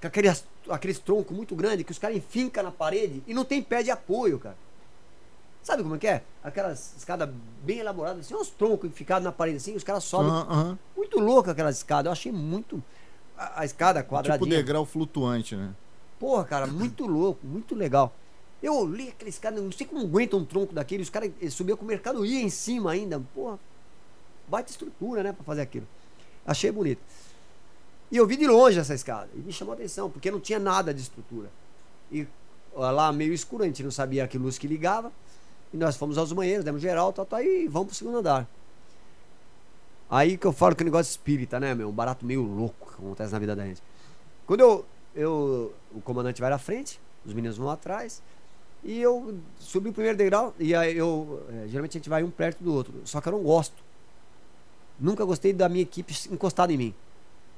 com 0.01 0.07
aqueles, 0.07 0.45
aqueles 0.69 0.99
troncos 0.99 1.35
muito 1.35 1.55
grandes 1.55 1.85
que 1.85 1.91
os 1.91 1.99
caras 1.99 2.17
enfincam 2.17 2.63
na 2.63 2.71
parede 2.71 3.23
e 3.25 3.33
não 3.33 3.45
tem 3.45 3.61
pé 3.61 3.81
de 3.83 3.91
apoio, 3.91 4.37
cara. 4.39 4.55
Sabe 5.63 5.83
como 5.83 5.95
é 5.95 5.99
que 5.99 6.07
é? 6.07 6.23
Aquelas 6.43 6.95
escadas 6.97 7.29
bem 7.63 7.77
elaboradas, 7.79 8.25
assim, 8.25 8.33
uns 8.33 8.49
troncos 8.49 8.89
enficados 8.89 9.23
na 9.23 9.31
parede 9.31 9.57
assim, 9.57 9.75
os 9.75 9.83
caras 9.83 10.03
sobem. 10.03 10.31
Aham. 10.31 10.77
Muito 10.97 11.19
louco 11.19 11.51
aquelas 11.51 11.77
escadas. 11.77 12.07
Eu 12.07 12.11
achei 12.11 12.31
muito. 12.31 12.83
A, 13.37 13.61
a 13.61 13.65
escada 13.65 14.01
Tipo 14.01 14.15
quadradinha. 14.15 14.57
degrau 14.57 14.85
flutuante, 14.85 15.55
né? 15.55 15.71
Porra, 16.19 16.43
cara, 16.45 16.67
muito 16.67 17.05
louco, 17.05 17.45
muito 17.45 17.75
legal. 17.75 18.11
Eu 18.61 18.75
olhei 18.75 19.09
aqueles 19.09 19.39
caras, 19.39 19.61
não 19.61 19.71
sei 19.71 19.87
como 19.87 20.01
aguenta 20.01 20.37
um 20.37 20.45
tronco 20.45 20.73
daquele, 20.73 21.01
os 21.03 21.09
caras 21.09 21.31
subiam 21.49 21.75
com 21.75 21.83
mercadoria 21.85 22.41
em 22.41 22.49
cima 22.49 22.91
ainda. 22.91 23.19
Porra, 23.33 23.59
baita 24.47 24.69
estrutura, 24.69 25.23
né, 25.23 25.33
pra 25.33 25.43
fazer 25.43 25.61
aquilo. 25.61 25.87
Achei 26.45 26.71
bonito. 26.71 27.01
E 28.11 28.17
eu 28.17 28.27
vi 28.27 28.35
de 28.37 28.45
longe 28.45 28.77
essa 28.77 28.93
escada, 28.93 29.29
e 29.33 29.39
me 29.39 29.53
chamou 29.53 29.71
a 29.71 29.75
atenção, 29.75 30.09
porque 30.09 30.29
não 30.29 30.39
tinha 30.39 30.59
nada 30.59 30.93
de 30.93 31.01
estrutura. 31.01 31.49
E 32.11 32.27
lá 32.73 33.11
meio 33.11 33.33
escuro, 33.33 33.63
a 33.63 33.65
gente 33.65 33.81
não 33.83 33.91
sabia 33.91 34.27
que 34.27 34.37
luz 34.37 34.57
que 34.57 34.67
ligava. 34.67 35.11
E 35.73 35.77
nós 35.77 35.95
fomos 35.95 36.17
aos 36.17 36.33
banheiros, 36.33 36.65
demos 36.65 36.81
geral, 36.81 37.13
tal, 37.13 37.25
tal, 37.25 37.41
e 37.41 37.67
vamos 37.67 37.87
pro 37.87 37.95
segundo 37.95 38.17
andar. 38.17 38.45
Aí 40.09 40.37
que 40.37 40.45
eu 40.45 40.51
falo 40.51 40.75
que 40.75 40.83
o 40.83 40.85
negócio 40.85 41.09
espírita, 41.09 41.57
né, 41.57 41.73
meu? 41.73 41.87
Um 41.87 41.93
barato 41.93 42.25
meio 42.25 42.41
louco 42.41 42.91
que 42.91 43.01
acontece 43.01 43.31
na 43.31 43.39
vida 43.39 43.55
da 43.55 43.65
gente. 43.65 43.81
Quando 44.45 44.59
eu, 44.59 44.85
eu. 45.15 45.73
O 45.93 46.01
comandante 46.01 46.41
vai 46.41 46.49
na 46.49 46.57
frente, 46.57 46.99
os 47.25 47.33
meninos 47.33 47.57
vão 47.57 47.69
atrás. 47.69 48.21
E 48.83 48.99
eu 48.99 49.37
subi 49.59 49.89
o 49.89 49.93
primeiro 49.93 50.17
degrau. 50.17 50.53
E 50.59 50.73
aí 50.73 50.97
eu. 50.97 51.45
É, 51.49 51.67
geralmente 51.67 51.97
a 51.97 51.99
gente 51.99 52.09
vai 52.09 52.23
um 52.23 52.31
perto 52.31 52.63
do 52.63 52.73
outro. 52.73 52.93
Só 53.05 53.21
que 53.21 53.27
eu 53.27 53.33
não 53.33 53.43
gosto. 53.43 53.75
Nunca 54.99 55.23
gostei 55.25 55.53
da 55.53 55.67
minha 55.67 55.83
equipe 55.83 56.13
encostada 56.31 56.71
em 56.71 56.77
mim. 56.77 56.95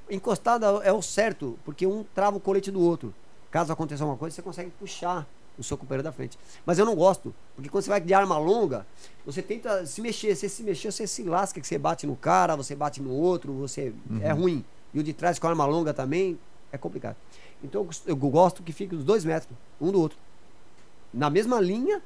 Encostada 0.10 0.68
é 0.84 0.92
o 0.92 1.02
certo, 1.02 1.58
porque 1.66 1.88
um 1.88 2.04
trava 2.16 2.38
o 2.38 2.40
colete 2.40 2.72
do 2.72 2.82
outro. 2.82 3.14
Caso 3.52 3.72
aconteça 3.72 4.04
alguma 4.04 4.18
coisa, 4.18 4.36
você 4.36 4.42
consegue 4.42 4.72
puxar 4.72 5.28
o 5.58 5.64
seu 5.64 5.78
companheiro 5.78 6.04
da 6.04 6.12
frente. 6.12 6.38
Mas 6.66 6.80
eu 6.80 6.86
não 6.86 6.96
gosto, 6.96 7.34
porque 7.56 7.70
quando 7.70 7.84
você 7.84 7.90
vai 7.90 8.02
de 8.02 8.14
arma 8.14 8.38
longa, 8.38 8.86
você 9.26 9.42
tenta 9.42 9.86
se 9.86 10.02
mexer. 10.02 10.36
Se 10.36 10.50
se 10.50 10.64
mexer, 10.64 10.92
você 10.92 11.06
se 11.06 11.24
lasca, 11.24 11.62
que 11.62 11.68
você 11.68 11.78
bate 11.78 12.08
no 12.08 12.16
cara, 12.16 12.56
você 12.56 12.76
bate 12.76 13.02
no 13.02 13.12
outro, 13.12 13.54
você 13.54 13.94
uhum. 14.10 14.20
é 14.22 14.32
ruim. 14.32 14.66
E 14.94 15.00
o 15.00 15.04
de 15.04 15.14
trás 15.14 15.38
com 15.38 15.48
a 15.48 15.50
arma 15.50 15.66
longa 15.66 15.94
também 15.94 16.40
é 16.72 16.78
complicado. 16.78 17.16
Então 17.64 17.88
eu 18.06 18.16
gosto 18.16 18.64
que 18.64 18.74
fique 18.74 18.96
os 18.96 19.04
dois 19.04 19.24
metros, 19.24 19.56
um 19.80 19.92
do 19.92 20.00
outro. 20.00 20.18
Na 21.14 21.30
mesma 21.30 21.60
linha, 21.60 22.02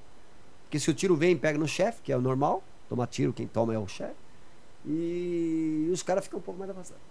que 0.70 0.80
se 0.80 0.90
o 0.90 0.94
tiro 0.94 1.16
vem 1.16 1.38
pega 1.38 1.58
no 1.58 1.68
chefe, 1.68 2.02
que 2.02 2.12
é 2.12 2.18
o 2.18 2.22
normal, 2.22 2.62
toma 2.90 3.08
tiro, 3.08 3.32
quem 3.32 3.48
toma 3.48 3.74
é 3.74 3.80
o 3.80 3.88
chefe. 3.88 4.16
E 4.86 5.90
os 5.92 6.04
caras 6.04 6.26
ficam 6.26 6.40
um 6.40 6.42
pouco 6.42 6.60
mais 6.60 6.70
avançados. 6.70 7.02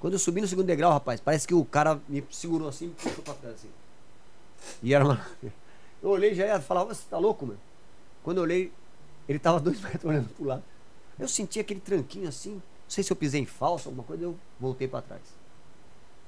Quando 0.00 0.14
eu 0.14 0.18
subi 0.18 0.40
no 0.40 0.46
segundo 0.46 0.66
degrau, 0.66 0.90
rapaz, 0.90 1.20
parece 1.20 1.46
que 1.46 1.54
o 1.54 1.64
cara 1.64 2.00
me 2.08 2.24
segurou 2.30 2.68
assim 2.68 2.86
e 2.86 2.90
puxou 2.90 3.22
pra 3.22 3.34
trás 3.34 3.56
assim. 3.56 3.70
E 4.82 4.94
era 4.94 5.04
uma. 5.04 5.24
Eu 6.02 6.08
olhei 6.08 6.34
já 6.34 6.46
ia 6.46 6.58
falar, 6.58 6.84
você 6.84 7.02
tá 7.10 7.18
louco, 7.18 7.44
mano? 7.44 7.60
Quando 8.22 8.38
eu 8.38 8.44
olhei, 8.44 8.72
ele 9.28 9.38
tava 9.38 9.60
dois 9.60 9.78
metros 9.84 10.04
olhando 10.06 10.30
pro 10.30 10.46
lado. 10.46 10.62
Eu 11.18 11.28
senti 11.28 11.60
aquele 11.60 11.78
tranquinho 11.78 12.26
assim. 12.26 12.54
Não 12.54 12.62
sei 12.88 13.04
se 13.04 13.12
eu 13.12 13.16
pisei 13.16 13.42
em 13.42 13.44
falso, 13.44 13.90
alguma 13.90 14.02
coisa, 14.02 14.24
eu 14.24 14.34
voltei 14.58 14.88
para 14.88 15.02
trás. 15.02 15.20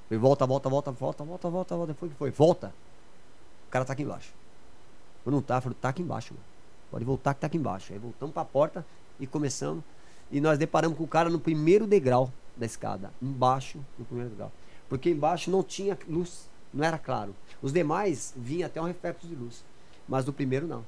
Falei, 0.06 0.20
volta, 0.20 0.44
volta, 0.44 0.68
volta, 0.68 0.90
volta, 0.90 1.24
volta, 1.24 1.48
volta, 1.48 1.76
volta. 1.76 1.94
Foi 1.94 2.08
que 2.10 2.14
foi? 2.14 2.30
Volta. 2.30 2.74
Cara 3.72 3.84
tá 3.84 3.92
aqui 3.92 4.04
embaixo. 4.04 4.32
Eu 5.26 5.32
não 5.32 5.42
tá, 5.42 5.60
falei, 5.60 5.76
tá 5.80 5.88
aqui 5.88 6.02
embaixo, 6.02 6.32
mano. 6.32 6.46
Pode 6.92 7.04
voltar 7.04 7.34
que 7.34 7.40
tá 7.40 7.48
aqui 7.48 7.56
embaixo. 7.56 7.92
Aí 7.92 7.98
voltamos 7.98 8.32
pra 8.32 8.44
porta 8.44 8.86
e 9.18 9.26
começamos. 9.26 9.82
E 10.30 10.40
nós 10.40 10.56
deparamos 10.56 10.96
com 10.96 11.02
o 11.02 11.08
cara 11.08 11.28
no 11.28 11.40
primeiro 11.40 11.88
degrau 11.88 12.32
da 12.56 12.66
escada. 12.66 13.12
Embaixo, 13.20 13.84
no 13.98 14.04
primeiro 14.04 14.30
degrau. 14.30 14.52
Porque 14.88 15.10
embaixo 15.10 15.50
não 15.50 15.64
tinha 15.64 15.98
luz 16.08 16.52
não 16.72 16.84
era 16.84 16.98
claro. 16.98 17.34
Os 17.60 17.72
demais 17.72 18.32
vinha 18.36 18.66
até 18.66 18.80
um 18.80 18.84
reflexo 18.84 19.26
de 19.26 19.34
luz, 19.34 19.64
mas 20.08 20.24
do 20.24 20.32
primeiro 20.32 20.66
não. 20.66 20.84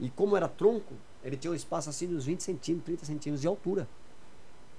E 0.00 0.10
como 0.10 0.36
era 0.36 0.48
tronco, 0.48 0.94
ele 1.22 1.36
tinha 1.36 1.50
um 1.50 1.54
espaço 1.54 1.88
assim 1.88 2.08
de 2.08 2.14
uns 2.14 2.24
20 2.24 2.42
centímetros, 2.42 2.86
30 2.86 3.04
centímetros 3.04 3.40
de 3.40 3.46
altura. 3.46 3.86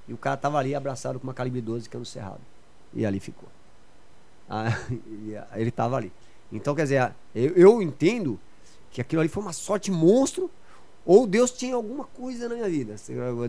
E 0.08 0.14
o 0.14 0.18
cara 0.18 0.36
tava 0.36 0.58
ali 0.58 0.76
abraçado 0.76 1.20
com 1.20 1.26
uma 1.26 1.34
calibre 1.34 1.62
12 1.62 1.90
cano 1.90 2.06
cerrado. 2.06 2.42
E 2.94 3.06
ali 3.06 3.20
ficou. 3.20 3.48
Ah, 4.50 4.66
ele 5.56 5.72
tava 5.72 5.96
ali. 5.96 6.12
Então, 6.54 6.74
quer 6.76 6.84
dizer, 6.84 7.14
eu, 7.36 7.52
eu 7.56 7.82
entendo 7.82 8.40
que 8.92 9.02
aquilo 9.02 9.22
ali 9.22 9.30
foi 9.30 9.44
uma 9.44 9.54
sorte 9.54 9.92
monstro, 9.92 10.50
ou 11.06 11.28
Deus 11.28 11.52
tinha 11.52 11.76
alguma 11.76 12.06
coisa 12.06 12.48
na 12.48 12.56
minha 12.56 12.70
vida. 12.70 12.96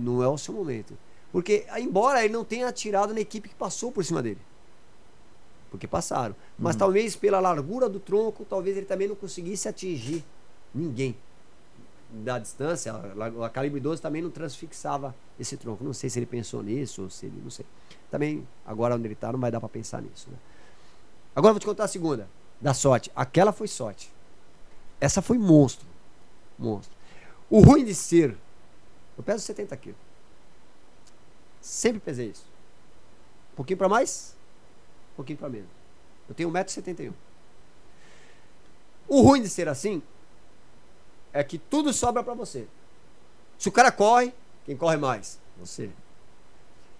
Não 0.00 0.22
é 0.22 0.28
o 0.28 0.38
seu 0.38 0.52
momento. 0.52 0.96
Porque, 1.30 1.66
embora 1.78 2.24
ele 2.24 2.32
não 2.32 2.44
tenha 2.44 2.66
atirado 2.66 3.14
na 3.14 3.20
equipe 3.20 3.48
que 3.48 3.54
passou 3.54 3.92
por 3.92 4.04
cima 4.04 4.22
dele 4.22 4.40
porque 5.74 5.88
passaram. 5.88 6.36
Mas 6.56 6.76
uhum. 6.76 6.78
talvez 6.78 7.16
pela 7.16 7.40
largura 7.40 7.88
do 7.88 7.98
tronco, 7.98 8.44
talvez 8.44 8.76
ele 8.76 8.86
também 8.86 9.08
não 9.08 9.16
conseguisse 9.16 9.68
atingir 9.68 10.24
ninguém 10.72 11.16
da 12.08 12.38
distância. 12.38 12.92
A, 12.92 13.46
a 13.46 13.50
calibre 13.50 13.80
12 13.80 14.00
também 14.00 14.22
não 14.22 14.30
transfixava 14.30 15.12
esse 15.38 15.56
tronco. 15.56 15.82
Não 15.82 15.92
sei 15.92 16.08
se 16.08 16.20
ele 16.20 16.26
pensou 16.26 16.62
nisso 16.62 17.02
ou 17.02 17.10
se 17.10 17.26
ele, 17.26 17.40
não 17.42 17.50
sei. 17.50 17.66
Também, 18.08 18.46
agora 18.64 18.94
onde 18.94 19.04
ele 19.08 19.14
está, 19.14 19.32
não 19.32 19.40
vai 19.40 19.50
dar 19.50 19.58
para 19.58 19.68
pensar 19.68 20.00
nisso. 20.00 20.28
Né? 20.30 20.36
Agora 21.34 21.50
eu 21.50 21.54
vou 21.54 21.60
te 21.60 21.66
contar 21.66 21.84
a 21.84 21.88
segunda, 21.88 22.28
da 22.64 22.72
sorte. 22.72 23.12
Aquela 23.14 23.52
foi 23.52 23.68
sorte. 23.68 24.10
Essa 24.98 25.20
foi 25.20 25.36
monstro. 25.36 25.86
Monstro. 26.58 26.96
O 27.50 27.60
ruim 27.60 27.84
de 27.84 27.94
ser, 27.94 28.34
eu 29.18 29.22
peso 29.22 29.44
70 29.44 29.76
quilos. 29.76 29.98
Sempre 31.60 32.00
pesei 32.00 32.30
isso. 32.30 32.46
Um 33.52 33.56
pouquinho 33.56 33.76
para 33.76 33.88
mais, 33.88 34.34
um 35.12 35.16
pouquinho 35.16 35.38
para 35.38 35.50
menos. 35.50 35.68
Eu 36.26 36.34
tenho 36.34 36.50
1,71m. 36.50 37.12
O 39.06 39.20
ruim 39.20 39.42
de 39.42 39.50
ser 39.50 39.68
assim 39.68 40.02
é 41.34 41.44
que 41.44 41.58
tudo 41.58 41.92
sobra 41.92 42.24
para 42.24 42.32
você. 42.32 42.66
Se 43.58 43.68
o 43.68 43.72
cara 43.72 43.92
corre, 43.92 44.32
quem 44.64 44.74
corre 44.74 44.96
mais? 44.96 45.38
Você. 45.58 45.90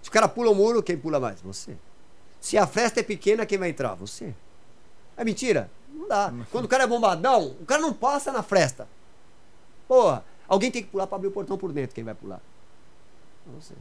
Se 0.03 0.11
o 0.11 0.13
cara 0.13 0.29
pula 0.29 0.51
o 0.51 0.55
muro, 0.55 0.83
quem 0.83 0.99
pula 0.99 1.19
mais? 1.19 1.41
Você. 1.41 1.75
Se 2.39 2.59
a 2.59 2.67
festa 2.67 3.01
é 3.01 3.03
pequena, 3.03 3.47
quem 3.47 3.57
vai 3.57 3.71
entrar? 3.71 3.95
Você. 3.95 4.35
É 5.17 5.25
mentira? 5.25 5.71
Não 5.93 6.09
dá. 6.09 6.33
Quando 6.51 6.65
o 6.65 6.69
cara 6.69 6.85
é 6.85 6.87
bombadão, 6.87 7.57
o 7.61 7.65
cara 7.65 7.81
não 7.81 7.93
passa 7.93 8.33
na 8.33 8.43
fresta. 8.43 8.89
Porra, 9.87 10.25
alguém 10.49 10.71
tem 10.71 10.83
que 10.83 10.91
pular 10.91 11.07
para 11.07 11.17
abrir 11.17 11.29
o 11.29 11.33
portão 11.33 11.57
por 11.57 11.73
dentro. 11.73 11.95
Quem 11.95 12.05
vai 12.05 12.15
pular? 12.15 12.41
Você. 13.59 13.75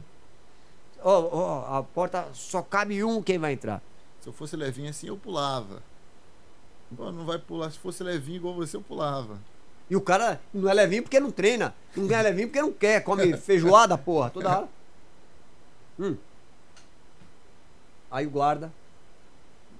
Oh, 1.02 1.28
oh, 1.32 1.74
a 1.74 1.82
porta 1.82 2.28
só 2.32 2.62
cabe 2.62 3.02
um, 3.04 3.22
quem 3.22 3.38
vai 3.38 3.52
entrar? 3.52 3.82
Se 4.20 4.28
eu 4.28 4.32
fosse 4.32 4.56
levinho 4.56 4.88
assim, 4.88 5.08
eu 5.08 5.16
pulava. 5.16 5.82
Pô, 6.96 7.10
não 7.10 7.26
vai 7.26 7.38
pular. 7.38 7.70
Se 7.70 7.78
fosse 7.78 8.02
levinho 8.02 8.36
igual 8.36 8.54
você, 8.54 8.76
eu 8.76 8.82
pulava. 8.82 9.38
E 9.90 9.96
o 9.96 10.00
cara 10.00 10.40
não 10.52 10.68
é 10.68 10.72
levinho 10.72 11.02
porque 11.02 11.20
não 11.20 11.30
treina. 11.30 11.74
Não 11.94 12.10
é 12.14 12.22
levinho 12.22 12.48
porque 12.48 12.62
não 12.62 12.72
quer. 12.72 13.02
Come 13.02 13.36
feijoada, 13.36 13.98
porra, 13.98 14.30
toda 14.30 14.58
hora. 14.58 14.68
Hum. 15.98 16.16
Aí 18.10 18.26
o 18.26 18.30
guarda. 18.30 18.72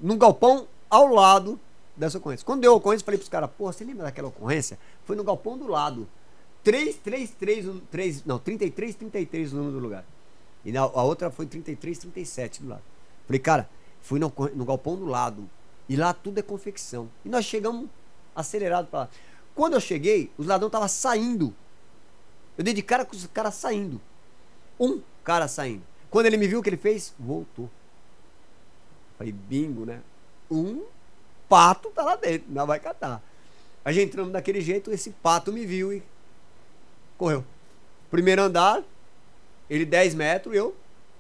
Num 0.01 0.19
galpão 0.19 0.67
ao 0.95 1.07
lado 1.09 1.59
dessa 1.97 2.19
ocorrência. 2.19 2.45
Quando 2.45 2.61
deu 2.61 2.73
a 2.73 2.77
ocorrência, 2.77 3.05
falei 3.05 3.19
pros 3.19 3.29
caras, 3.29 3.51
porra, 3.57 3.73
você 3.73 3.85
lembra 3.85 4.05
daquela 4.05 4.29
ocorrência? 4.29 4.79
Foi 5.05 5.17
no 5.17 5.25
galpão 5.25 5.57
do 5.57 5.67
lado. 5.67 6.09
3, 6.63 6.97
3, 6.97 7.31
3, 7.31 7.67
3, 7.91 8.25
não, 8.25 8.39
33, 8.39 8.95
33 8.95 9.53
o 9.53 9.57
número 9.57 9.75
do 9.75 9.81
lugar. 9.81 10.05
E 10.65 10.73
na, 10.73 10.81
a 10.81 11.03
outra 11.03 11.31
foi 11.31 11.47
33, 11.47 11.99
37 11.99 12.63
do 12.63 12.69
lado. 12.69 12.83
Falei, 13.27 13.39
cara, 13.39 13.69
Fui 14.05 14.21
no, 14.21 14.31
no 14.55 14.67
galpão 14.67 14.97
do 14.97 15.07
lado. 15.07 15.49
E 15.89 15.97
lá 15.97 16.13
tudo 16.13 16.39
é 16.39 16.43
confecção. 16.43 17.09
E 17.25 17.29
nós 17.31 17.47
chegamos 17.47 17.89
acelerado 18.37 18.87
para 18.89 19.01
lá. 19.01 19.09
Quando 19.55 19.73
eu 19.73 19.81
cheguei, 19.81 20.31
os 20.37 20.47
ladrões 20.47 20.69
estavam 20.69 20.89
saindo. 20.89 21.55
Eu 22.59 22.63
dei 22.63 22.75
de 22.75 22.83
cara 22.83 23.07
com 23.07 23.17
os 23.17 23.27
caras 23.29 23.55
saindo. 23.55 23.99
Um 24.79 25.01
cara 25.25 25.49
saindo. 25.49 25.83
Quando 26.11 26.27
ele 26.27 26.37
me 26.37 26.47
viu, 26.47 26.61
o 26.61 26.63
que 26.63 26.69
ele 26.69 26.77
fez? 26.77 27.15
Voltou. 27.19 27.71
Falei, 29.17 29.33
bingo, 29.33 29.87
né? 29.87 30.03
Um 30.51 30.83
pato 31.49 31.91
tá 31.91 32.03
lá 32.03 32.17
dentro, 32.17 32.47
não 32.51 32.67
vai 32.67 32.81
catar. 32.81 33.23
A 33.85 33.93
gente 33.93 34.09
entramos 34.09 34.33
daquele 34.33 34.61
jeito, 34.61 34.91
esse 34.91 35.11
pato 35.11 35.53
me 35.53 35.67
viu 35.67 35.93
e 35.93 36.03
correu. 37.19 37.45
Primeiro 38.11 38.43
andar, 38.43 38.83
ele 39.69 39.85
10 39.85 40.15
metros, 40.15 40.55
eu 40.55 40.75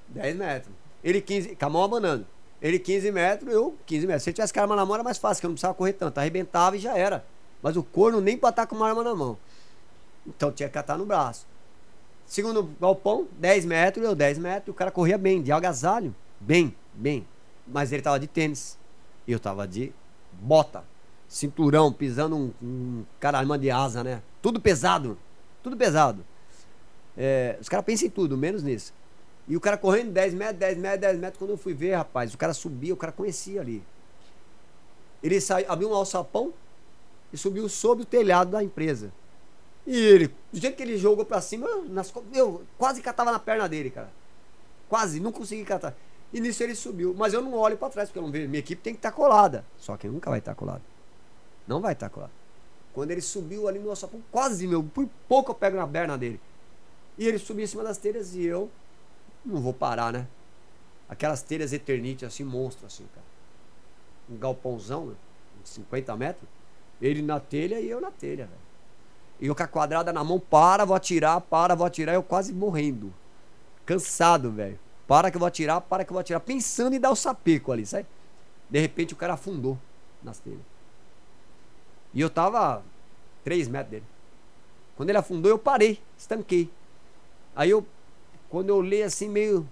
10 0.09 0.37
metros. 0.37 0.75
Ele 1.03 1.21
15, 1.21 1.57
com 1.57 1.67
a 1.67 1.71
mão 1.71 1.83
abanando. 1.83 2.27
Ele 2.63 2.79
15 2.79 3.11
metros, 3.13 3.53
eu 3.53 3.77
15 3.85 4.07
metros. 4.07 4.23
Se 4.23 4.31
ele 4.31 4.35
tivesse 4.35 4.53
com 4.53 4.61
a 4.61 4.63
arma 4.63 4.77
na 4.77 4.87
mão 4.87 4.95
era 4.95 5.05
mais 5.05 5.19
fácil, 5.19 5.41
que 5.41 5.47
eu 5.47 5.49
não 5.49 5.55
precisava 5.55 5.75
correr 5.75 5.93
tanto. 5.93 6.17
Arrebentava 6.17 6.77
e 6.77 6.81
já 6.81 6.97
era. 6.97 7.25
Mas 7.63 7.77
o 7.77 7.83
corno 7.83 8.21
nem 8.21 8.39
pra 8.39 8.51
estar 8.51 8.67
com 8.67 8.75
uma 8.75 8.89
arma 8.89 9.05
na 9.05 9.15
mão. 9.15 9.37
Então 10.27 10.51
tinha 10.51 10.69
que 10.69 10.75
catar 10.75 10.97
no 10.97 11.05
braço. 11.05 11.47
Segundo 12.27 12.71
galpão, 12.81 13.29
10 13.39 13.67
metros, 13.67 14.05
eu 14.05 14.15
10 14.15 14.39
metros. 14.39 14.69
O 14.73 14.75
cara 14.75 14.91
corria 14.91 15.19
bem, 15.19 15.43
de 15.43 15.53
agasalho. 15.53 16.15
Bem, 16.41 16.75
bem. 16.95 17.27
Mas 17.67 17.93
ele 17.93 18.01
tava 18.01 18.19
de 18.19 18.27
tênis. 18.27 18.79
Eu 19.27 19.41
tava 19.41 19.67
de 19.67 19.93
bota. 20.33 20.85
Cinturão, 21.29 21.93
pisando 21.93 22.37
um, 22.37 22.53
um 22.63 23.05
caralho 23.19 23.57
de 23.59 23.71
asa, 23.71 24.05
né? 24.05 24.23
Tudo 24.43 24.61
pesado. 24.61 25.19
Tudo 25.63 25.77
pesado. 25.77 26.25
É, 27.17 27.57
os 27.61 27.69
caras 27.69 27.85
pensam 27.85 28.09
em 28.09 28.11
tudo, 28.11 28.37
menos 28.37 28.63
nisso. 28.63 28.93
E 29.47 29.57
o 29.57 29.61
cara 29.61 29.77
correndo 29.77 30.13
10 30.13 30.35
metros, 30.35 30.59
10 30.59 30.79
metros, 30.79 31.01
10 31.01 31.19
metros. 31.19 31.39
Quando 31.39 31.51
eu 31.51 31.57
fui 31.57 31.75
ver, 31.75 31.95
rapaz, 31.95 32.35
o 32.35 32.39
cara 32.39 32.55
subia, 32.55 32.95
o 32.95 32.97
cara 32.97 33.13
conhecia 33.13 33.61
ali. 33.61 33.83
Ele 35.23 35.41
saiu, 35.41 35.71
abriu 35.71 35.91
um 35.91 35.95
alçapão 35.95 36.53
e 37.33 37.37
subiu 37.37 37.69
sob 37.69 38.03
o 38.03 38.05
telhado 38.05 38.51
da 38.51 38.63
empresa. 38.63 39.13
E 39.87 39.97
ele, 39.97 40.29
do 40.53 40.59
jeito 40.59 40.77
que 40.77 40.83
ele 40.83 40.97
jogou 40.97 41.25
pra 41.25 41.41
cima, 41.41 41.69
nas, 41.89 42.13
eu 42.33 42.63
quase 42.79 43.03
catava 43.03 43.33
na 43.33 43.39
perna 43.39 43.69
dele, 43.69 43.91
cara. 43.91 44.11
Quase, 44.89 45.21
não 45.21 45.33
consegui 45.33 45.65
catar. 45.65 45.95
E 46.35 46.41
nisso 46.41 46.65
ele 46.65 46.75
subiu. 46.75 47.15
Mas 47.17 47.33
eu 47.33 47.41
não 47.41 47.55
olho 47.55 47.79
para 47.79 47.89
trás, 47.89 48.09
porque 48.09 48.19
eu 48.19 48.23
não 48.25 48.33
vejo. 48.33 48.49
Minha 48.49 48.59
equipe 48.59 48.83
tem 48.83 48.93
que 48.93 48.99
estar 48.99 49.13
tá 49.13 49.17
colada. 49.17 49.65
Só 49.79 49.97
que 49.97 50.09
nunca 50.09 50.29
vai 50.29 50.41
estar 50.41 50.51
tá 50.53 50.57
colada. 50.57 50.83
Não 51.65 51.81
vai 51.81 51.93
estar 51.93 52.09
tá 52.09 52.15
colada. 52.15 52.33
Quando 52.93 53.13
ele 53.13 53.21
subiu 53.21 53.69
ali 53.69 53.79
no 53.79 53.89
alçapão, 53.89 54.21
quase, 54.33 54.67
meu, 54.67 54.83
por 54.83 55.09
pouco 55.29 55.53
eu 55.53 55.55
pego 55.55 55.77
na 55.77 55.87
perna 55.87 56.19
dele. 56.19 56.41
E 57.17 57.29
ele 57.29 57.39
subiu 57.39 57.63
em 57.63 57.69
cima 57.69 57.85
das 57.85 57.99
telhas 57.99 58.35
e 58.35 58.45
eu 58.45 58.69
não 59.47 59.61
vou 59.61 59.73
parar, 59.73 60.13
né? 60.13 60.27
Aquelas 61.09 61.41
telhas 61.41 61.73
Eternite 61.73 62.25
assim, 62.25 62.43
monstro 62.43 62.85
assim, 62.87 63.07
cara. 63.15 63.27
Um 64.29 64.37
galpãozão, 64.37 65.07
né? 65.07 65.15
50 65.63 66.17
metros. 66.17 66.49
Ele 67.01 67.23
na 67.23 67.39
telha 67.39 67.79
e 67.79 67.89
eu 67.89 68.01
na 68.01 68.11
telha, 68.11 68.47
velho. 68.47 68.65
E 69.41 69.47
eu 69.47 69.55
com 69.55 69.63
a 69.63 69.69
quadrada 69.69 70.13
na 70.13 70.25
mão, 70.25 70.41
para, 70.41 70.85
vou 70.85 70.97
atirar, 70.97 71.41
para, 71.41 71.77
vou 71.77 71.87
atirar, 71.87 72.15
eu 72.15 72.23
quase 72.25 72.53
morrendo. 72.53 73.13
Cansado, 73.87 74.51
velho. 74.51 74.79
Para 75.07 75.31
que 75.31 75.37
eu 75.37 75.41
vou 75.41 75.47
atirar, 75.47 75.81
para 75.81 76.05
que 76.05 76.11
eu 76.11 76.15
vou 76.15 76.21
atirar. 76.21 76.41
Pensando 76.41 76.95
em 76.95 77.01
dar 77.01 77.11
o 77.11 77.17
sapeco 77.17 77.73
ali, 77.73 77.85
sabe? 77.85 78.07
De 78.69 78.81
repente 78.81 79.13
o 79.13 79.17
cara 79.17 79.35
afundou 79.35 79.79
nas 80.23 80.39
telhas. 80.39 80.61
E 82.13 82.21
eu 82.21 82.31
tava 82.31 82.83
3 83.45 83.69
metros 83.69 83.91
dele. 83.91 84.05
Quando 84.97 85.11
ele 85.11 85.19
afundou, 85.19 85.51
eu 85.51 85.59
parei, 85.59 86.01
estanquei. 86.17 86.71
Aí 87.55 87.71
eu, 87.71 87.85
quando 88.49 88.69
eu 88.69 88.77
olhei 88.77 89.03
assim, 89.03 89.29
meio 89.29 89.69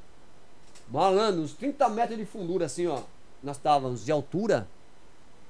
malandro, 0.89 1.43
uns 1.43 1.55
30 1.55 1.89
metros 1.89 2.19
de 2.19 2.27
fundura, 2.27 2.67
assim, 2.67 2.87
ó. 2.87 3.03
Nós 3.43 3.57
estávamos 3.57 4.05
de 4.05 4.13
altura, 4.13 4.69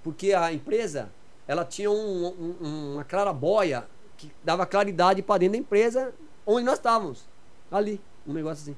porque 0.02 0.32
a 0.32 0.52
empresa, 0.52 1.10
ela 1.46 1.64
tinha 1.64 1.90
um, 1.90 2.26
um, 2.26 2.92
uma 2.94 3.04
clarabóia 3.04 3.86
que 4.16 4.30
dava 4.42 4.64
claridade 4.64 5.22
para 5.22 5.38
dentro 5.38 5.52
da 5.52 5.58
empresa 5.58 6.14
onde 6.46 6.64
nós 6.64 6.78
estávamos. 6.78 7.24
Ali, 7.70 8.00
um 8.26 8.32
negócio 8.32 8.62
assim. 8.62 8.76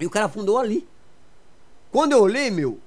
E 0.00 0.06
o 0.06 0.10
cara 0.10 0.26
afundou 0.26 0.58
ali. 0.58 0.88
Quando 1.92 2.12
eu 2.12 2.22
olhei, 2.22 2.50
meu, 2.50 2.78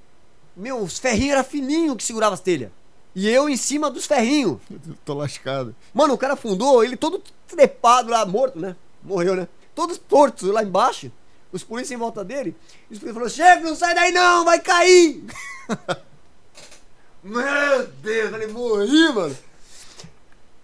meu, 0.55 0.81
os 0.81 0.97
ferrinhos 0.97 1.33
eram 1.33 1.43
fininhos 1.43 1.95
que 1.95 2.03
segurava 2.03 2.33
as 2.33 2.39
telhas. 2.39 2.71
E 3.15 3.29
eu 3.29 3.47
em 3.47 3.55
cima 3.55 3.91
dos 3.91 4.05
ferrinhos. 4.05 4.59
Tô 5.05 5.13
lascado. 5.13 5.75
Mano, 5.93 6.15
o 6.15 6.17
cara 6.17 6.33
afundou, 6.33 6.83
ele 6.83 6.97
todo 6.97 7.21
trepado 7.47 8.09
lá, 8.09 8.25
morto, 8.25 8.59
né? 8.59 8.75
Morreu, 9.03 9.35
né? 9.35 9.47
Todos 9.75 9.97
tortos 9.97 10.49
lá 10.49 10.63
embaixo. 10.63 11.11
Os 11.51 11.63
polícias 11.63 11.91
em 11.91 11.99
volta 11.99 12.23
dele. 12.23 12.55
E 12.89 12.93
os 12.93 12.99
polícias 12.99 13.13
falaram: 13.13 13.29
chefe, 13.29 13.63
não 13.63 13.75
sai 13.75 13.93
daí 13.93 14.11
não, 14.11 14.43
vai 14.43 14.59
cair! 14.59 15.23
Meu 17.23 17.87
Deus, 18.01 18.25
eu 18.25 18.31
falei, 18.31 18.47
morri, 18.47 19.13
mano. 19.13 19.37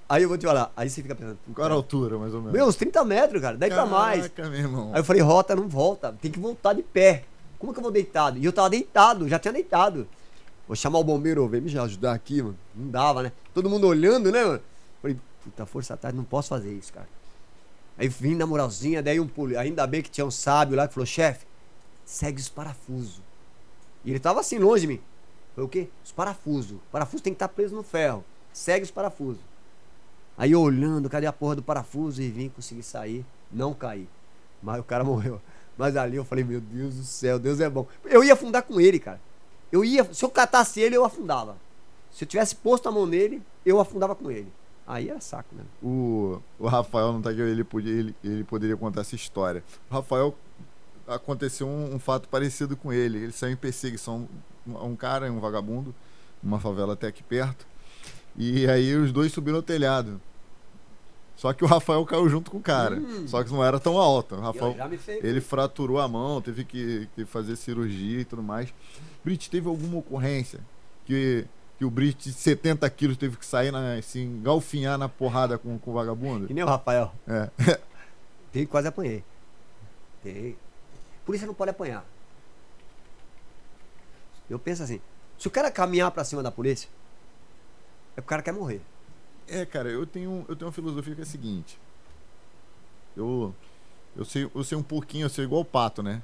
Aí 0.10 0.24
eu 0.24 0.30
vou 0.30 0.40
te 0.40 0.48
falar, 0.48 0.74
aí 0.76 0.90
você 0.90 1.04
fica 1.04 1.14
pensando. 1.14 1.38
Qual 1.54 1.64
era 1.64 1.74
a 1.76 1.78
altura, 1.78 2.18
mais 2.18 2.34
ou 2.34 2.40
menos? 2.40 2.54
Meu, 2.54 2.66
uns 2.66 2.76
30 2.76 3.06
metros, 3.06 3.40
cara, 3.40 3.56
daí 3.56 3.70
pra 3.70 3.86
mais. 3.86 4.28
Caraca, 4.28 4.50
meu 4.50 4.60
irmão. 4.60 4.90
Aí 4.92 5.02
eu 5.02 5.04
falei, 5.04 5.22
rota, 5.22 5.56
não 5.56 5.70
volta, 5.70 6.12
tem 6.20 6.32
que 6.32 6.40
voltar 6.40 6.74
de 6.74 6.82
pé. 6.82 7.26
Como 7.60 7.72
que 7.72 7.78
eu 7.78 7.84
vou 7.84 7.92
deitado? 7.92 8.40
E 8.40 8.44
eu 8.44 8.52
tava 8.52 8.72
deitado, 8.72 9.30
já 9.30 9.38
tinha 9.38 9.54
deitado. 9.54 10.08
Vou 10.68 10.76
chamar 10.76 10.98
o 10.98 11.04
bombeiro, 11.04 11.48
vem 11.48 11.62
me 11.62 11.78
ajudar 11.78 12.14
aqui, 12.14 12.42
mano. 12.42 12.58
Não 12.76 12.90
dava, 12.90 13.22
né? 13.22 13.32
Todo 13.54 13.70
mundo 13.70 13.86
olhando, 13.86 14.32
né, 14.32 14.44
mano? 14.44 14.62
Falei, 15.00 15.18
puta, 15.44 15.66
força 15.68 15.96
tarde, 15.96 16.18
não 16.18 16.24
posso 16.24 16.50
fazer 16.50 16.74
isso, 16.74 16.92
cara. 16.92 17.08
Aí 17.96 18.08
vim 18.08 18.34
na 18.34 18.48
moralzinha, 18.48 19.04
daí 19.04 19.20
um 19.20 19.28
poli... 19.28 19.58
ainda 19.58 19.86
bem 19.86 20.02
que 20.02 20.10
tinha 20.10 20.26
um 20.26 20.32
sábio 20.32 20.76
lá 20.76 20.88
que 20.88 20.94
falou, 20.94 21.06
chefe, 21.06 21.46
segue 22.04 22.42
os 22.42 22.50
parafusos. 22.50 23.22
E 24.04 24.10
ele 24.10 24.20
tava 24.20 24.40
assim, 24.40 24.58
longe 24.58 24.82
de 24.82 24.88
mim. 24.88 25.02
Foi 25.54 25.64
o 25.64 25.68
quê? 25.68 25.88
Os 26.04 26.12
parafusos. 26.12 26.78
O 26.78 26.92
parafuso 26.92 27.22
tem 27.22 27.34
que 27.34 27.36
estar 27.36 27.48
tá 27.48 27.54
preso 27.54 27.76
no 27.76 27.84
ferro. 27.84 28.24
Segue 28.54 28.86
os 28.86 28.92
parafusos. 28.92 29.49
Aí 30.40 30.56
olhando, 30.56 31.10
cadê 31.10 31.26
a 31.26 31.34
porra 31.34 31.58
do 31.58 31.62
parafuso? 31.62 32.22
E 32.22 32.30
vim, 32.30 32.48
consegui 32.48 32.82
sair, 32.82 33.26
não 33.52 33.74
caí. 33.74 34.08
Mas 34.64 34.80
o 34.80 34.84
cara 34.84 35.04
morreu. 35.04 35.42
Mas 35.78 35.98
ali 35.98 36.16
eu 36.16 36.24
falei, 36.24 36.46
meu 36.46 36.62
Deus 36.62 36.96
do 36.96 37.04
céu, 37.04 37.38
Deus 37.38 37.60
é 37.60 37.70
bom. 37.70 37.86
Eu 38.06 38.24
ia 38.24 38.34
afundar 38.34 38.64
com 38.64 38.80
ele, 38.80 39.00
cara. 39.00 39.20
Eu 39.70 39.84
ia, 39.84 40.06
se 40.14 40.24
eu 40.24 40.30
catasse 40.30 40.80
ele, 40.80 40.96
eu 40.96 41.04
afundava. 41.04 41.58
Se 42.10 42.24
eu 42.24 42.28
tivesse 42.28 42.56
posto 42.56 42.88
a 42.88 42.92
mão 42.92 43.06
nele, 43.06 43.44
eu 43.66 43.82
afundava 43.82 44.16
com 44.16 44.32
ele. 44.32 44.52
Aí 44.88 45.10
era 45.10 45.20
saco, 45.20 45.54
né? 45.54 45.64
O, 45.84 46.40
o 46.58 46.68
Rafael 46.68 47.12
não 47.12 47.22
tá 47.22 47.32
aqui, 47.32 47.42
ele, 47.42 47.66
podia, 47.66 47.92
ele, 47.92 48.16
ele 48.24 48.46
poderia 48.46 48.78
contar 48.78 49.02
essa 49.02 49.16
história. 49.16 49.62
O 49.92 49.94
Rafael 49.94 50.34
aconteceu 51.06 51.68
um, 51.68 51.96
um, 51.96 52.00
fato 52.00 52.30
parecido 52.30 52.78
com 52.78 52.94
ele. 52.94 53.18
Ele 53.18 53.32
saiu 53.34 53.52
em 53.52 53.58
perseguição 53.58 54.28
a 54.74 54.86
um 54.86 54.96
cara, 54.96 55.30
um 55.30 55.40
vagabundo, 55.42 55.94
numa 56.42 56.62
favela 56.62 56.94
até 56.94 57.08
aqui 57.08 57.24
perto. 57.24 57.68
E 58.38 58.70
aí 58.70 58.96
os 58.96 59.12
dois 59.12 59.34
subiram 59.34 59.58
ao 59.58 59.64
telhado. 59.64 60.22
Só 61.40 61.54
que 61.54 61.64
o 61.64 61.68
Rafael 61.68 62.06
caiu 62.06 62.28
junto 62.28 62.52
com 62.52 62.58
o 62.58 62.62
cara. 62.62 62.98
Hum. 62.98 63.26
Só 63.26 63.42
que 63.42 63.50
não 63.50 63.64
era 63.64 63.80
tão 63.80 63.98
alto. 63.98 64.36
O 64.36 64.42
Rafael, 64.42 64.76
ele 65.24 65.40
fraturou 65.40 65.98
a 65.98 66.06
mão, 66.06 66.42
teve 66.42 66.66
que, 66.66 67.08
que, 67.16 67.24
fazer 67.24 67.56
cirurgia 67.56 68.20
e 68.20 68.26
tudo 68.26 68.44
mais. 68.44 68.74
Brit, 69.24 69.50
teve 69.50 69.70
alguma 69.70 70.00
ocorrência 70.00 70.60
que, 71.06 71.46
que 71.78 71.86
o 71.86 71.90
Brit 71.90 72.30
de 72.30 72.34
70 72.34 72.90
quilos 72.90 73.16
teve 73.16 73.38
que 73.38 73.46
sair, 73.46 73.72
na, 73.72 73.94
assim, 73.94 74.42
galfinhar 74.44 74.98
na 74.98 75.08
porrada 75.08 75.58
com, 75.58 75.80
com 75.80 75.92
o 75.92 75.94
vagabundo? 75.94 76.48
E 76.50 76.54
nem 76.54 76.62
o 76.62 76.68
Rafael. 76.68 77.10
É. 77.26 77.50
Tem, 78.52 78.66
quase 78.66 78.90
apanhei. 78.90 79.24
Tem. 80.22 80.58
Isso 81.30 81.48
não 81.48 81.54
pode 81.54 81.72
apanhar. 81.72 82.04
Eu 84.50 84.60
penso 84.60 84.84
assim, 84.84 85.00
se 85.38 85.48
o 85.48 85.52
cara 85.52 85.72
caminhar 85.72 86.12
para 86.12 86.26
cima 86.26 86.44
da 86.44 86.52
polícia, 86.52 86.90
é 88.18 88.20
que 88.20 88.26
o 88.26 88.30
cara 88.30 88.42
quer 88.42 88.52
morrer. 88.52 88.82
É, 89.52 89.66
cara, 89.66 89.90
eu 89.90 90.06
tenho, 90.06 90.46
eu 90.48 90.56
tenho 90.56 90.68
uma 90.68 90.74
filosofia 90.74 91.16
que 91.16 91.22
é 91.22 91.24
a 91.24 91.28
seguinte. 91.28 91.80
Eu, 93.18 93.54
eu, 94.16 94.24
sei, 94.24 94.50
eu 94.54 94.64
sei 94.64 94.78
um 94.78 94.84
pouquinho, 94.84 95.26
eu 95.26 95.30
sei 95.30 95.46
igual 95.46 95.62
o 95.62 95.66
pato, 95.66 96.04
né? 96.04 96.22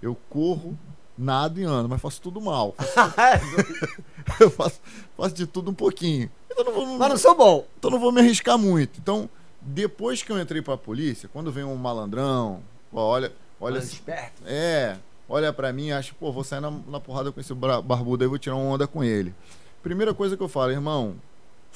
Eu 0.00 0.16
corro, 0.28 0.78
nado 1.16 1.60
e 1.60 1.64
ando, 1.64 1.88
mas 1.88 2.00
faço 2.00 2.20
tudo 2.20 2.40
mal. 2.40 2.74
eu 4.38 4.50
faço, 4.50 4.80
faço 5.16 5.34
de 5.34 5.46
tudo 5.46 5.70
um 5.70 5.74
pouquinho. 5.74 6.30
Então 6.50 6.64
não 6.64 6.72
vou, 6.72 6.86
mas 6.98 7.08
não 7.08 7.16
sou 7.16 7.34
bom. 7.34 7.66
Então 7.78 7.90
não 7.90 7.98
vou 7.98 8.12
me 8.12 8.20
arriscar 8.20 8.58
muito. 8.58 8.98
Então, 9.00 9.28
depois 9.60 10.22
que 10.22 10.30
eu 10.30 10.40
entrei 10.40 10.60
pra 10.60 10.76
polícia, 10.76 11.28
quando 11.32 11.50
vem 11.50 11.64
um 11.64 11.76
malandrão, 11.76 12.62
olha. 12.92 13.32
olha 13.60 13.78
assim, 13.78 13.94
esperto. 13.94 14.42
É, 14.44 14.98
olha 15.28 15.52
pra 15.52 15.72
mim 15.72 15.86
e 15.86 15.92
acha, 15.92 16.14
pô, 16.18 16.30
vou 16.30 16.44
sair 16.44 16.60
na, 16.60 16.70
na 16.70 17.00
porrada 17.00 17.32
com 17.32 17.40
esse 17.40 17.54
barbudo 17.54 18.22
aí, 18.22 18.28
vou 18.28 18.38
tirar 18.38 18.56
uma 18.56 18.74
onda 18.74 18.86
com 18.86 19.02
ele. 19.02 19.34
Primeira 19.82 20.12
coisa 20.12 20.36
que 20.36 20.42
eu 20.42 20.48
falo, 20.48 20.72
irmão, 20.72 21.16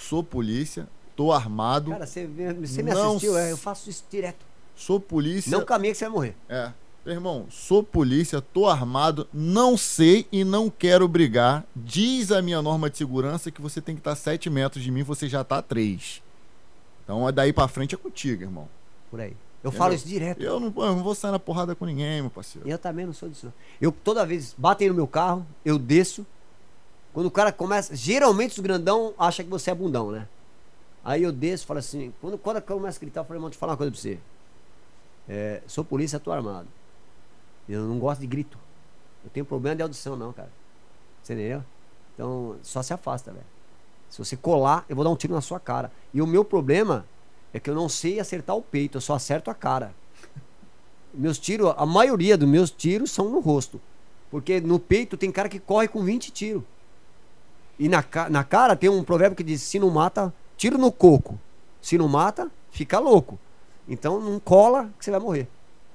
sou 0.01 0.23
polícia, 0.25 0.89
tô 1.15 1.33
armado. 1.33 1.91
Cara, 1.91 2.07
você, 2.07 2.27
você 2.27 2.83
me 2.83 2.91
assistiu, 2.91 3.37
é, 3.37 3.53
eu 3.53 3.57
faço 3.57 3.91
isso 3.91 4.05
direto. 4.11 4.45
Sou 4.75 4.99
polícia. 4.99 5.51
Não 5.51 5.65
caminha 5.65 5.93
que 5.93 5.99
você 5.99 6.05
vai 6.07 6.13
morrer. 6.13 6.37
É. 6.49 6.73
Irmão, 7.07 7.47
sou 7.51 7.83
polícia, 7.83 8.41
tô 8.41 8.67
armado, 8.67 9.27
não 9.33 9.77
sei 9.77 10.27
e 10.31 10.45
não 10.45 10.69
quero 10.69 11.09
brigar. 11.09 11.65
Diz 11.75 12.31
a 12.31 12.43
minha 12.43 12.61
norma 12.61 12.91
de 12.91 12.99
segurança 12.99 13.51
que 13.51 13.61
você 13.61 13.81
tem 13.81 13.95
que 13.95 14.01
estar 14.01 14.15
7 14.15 14.51
metros 14.51 14.83
de 14.85 14.91
mim, 14.91 15.03
você 15.03 15.29
já 15.29 15.43
tá 15.43 15.59
a 15.59 15.63
3. 15.63 16.23
Então 17.03 17.29
é 17.29 17.33
daí 17.33 17.53
pra 17.53 17.69
frente 17.69 17.95
é 17.95 17.99
contigo, 17.99 18.43
irmão. 18.43 18.69
Por 19.11 19.21
aí. 19.21 19.37
Eu 19.63 19.69
Entendeu? 19.69 19.79
falo 19.79 19.95
isso 19.95 20.07
direto. 20.07 20.43
Eu 20.43 20.61
não, 20.61 20.69
eu 20.69 20.97
não, 20.97 21.03
vou 21.03 21.15
sair 21.15 21.33
na 21.33 21.39
porrada 21.39 21.75
com 21.75 21.85
ninguém, 21.85 22.23
meu 22.23 22.31
parceiro. 22.31 22.69
Eu 22.69 22.79
também 22.79 23.05
não 23.05 23.13
sou 23.13 23.29
disso. 23.29 23.53
Eu 23.81 23.93
toda 23.93 24.25
vez 24.25 24.55
batem 24.57 24.89
no 24.89 24.95
meu 24.95 25.07
carro, 25.07 25.47
eu 25.65 25.79
desço, 25.79 26.27
quando 27.13 27.27
o 27.27 27.31
cara 27.31 27.53
começa. 27.53 27.95
Geralmente 27.95 28.53
os 28.53 28.61
grandão 28.61 29.15
acham 29.19 29.45
que 29.45 29.51
você 29.51 29.71
é 29.71 29.75
bundão, 29.75 30.11
né? 30.11 30.29
Aí 31.05 31.23
eu 31.23 31.33
desço 31.33 31.65
e 31.65 31.67
falo 31.67 31.79
assim. 31.79 32.13
Quando, 32.21 32.39
quando 32.39 32.57
eu 32.57 32.63
começo 32.63 32.99
a 32.99 33.01
gritar, 33.01 33.21
eu 33.21 33.25
falei, 33.25 33.39
irmão, 33.39 33.49
deixa 33.49 33.57
eu 33.57 33.61
falar 33.61 33.73
uma 33.73 33.79
coisa 33.79 33.91
pra 33.91 34.01
você. 34.01 34.19
É, 35.29 35.63
sou 35.67 35.85
polícia, 35.85 36.19
tô 36.19 36.33
armado. 36.33 36.69
Eu 37.69 37.83
não 37.83 37.99
gosto 37.99 38.21
de 38.21 38.27
grito. 38.27 38.59
Eu 39.25 39.31
tenho 39.31 39.47
problema 39.47 39.77
de 39.77 39.83
audição, 39.83 40.17
não, 40.17 40.33
cara. 40.33 40.51
Você 41.23 41.35
entendeu? 41.35 41.63
Então, 42.15 42.57
só 42.63 42.83
se 42.83 42.93
afasta, 42.93 43.33
velho. 43.33 43.47
Se 44.09 44.19
você 44.19 44.37
colar, 44.37 44.85
eu 44.89 44.97
vou 44.97 45.05
dar 45.05 45.11
um 45.11 45.17
tiro 45.17 45.33
na 45.33 45.41
sua 45.41 45.61
cara. 45.61 45.93
E 46.13 46.21
o 46.21 46.27
meu 46.27 46.45
problema 46.45 47.07
é 47.53 47.61
que 47.61 47.71
eu 47.71 47.75
não 47.75 47.89
sei 47.89 48.19
acertar 48.19 48.57
o 48.57 48.63
peito, 48.63 48.99
eu 48.99 49.01
só 49.01 49.15
acerto 49.15 49.51
a 49.51 49.55
cara. 49.55 49.95
Meus 51.15 51.39
tiros, 51.39 51.73
a 51.77 51.87
maioria 51.87 52.37
dos 52.37 52.49
meus 52.49 52.71
tiros 52.71 53.11
são 53.11 53.29
no 53.29 53.41
rosto. 53.41 53.81
Porque 54.31 54.61
no 54.61 54.79
peito 54.79 55.17
tem 55.17 55.31
cara 55.31 55.49
que 55.49 55.59
corre 55.59 55.89
com 55.89 56.05
20 56.05 56.31
tiros. 56.31 56.63
E 57.81 57.89
na, 57.89 58.05
na 58.29 58.45
cara 58.45 58.77
tem 58.77 58.91
um 58.91 59.03
provérbio 59.03 59.35
que 59.35 59.43
diz: 59.43 59.63
se 59.63 59.79
não 59.79 59.89
mata, 59.89 60.33
tiro 60.55 60.77
no 60.77 60.93
coco. 60.93 61.41
Se 61.81 61.97
não 61.97 62.07
mata, 62.07 62.51
fica 62.71 62.99
louco. 62.99 63.39
Então 63.89 64.21
não 64.21 64.39
cola 64.39 64.91
que 64.99 65.05
você 65.05 65.11
vai 65.11 65.19
morrer. 65.19 65.49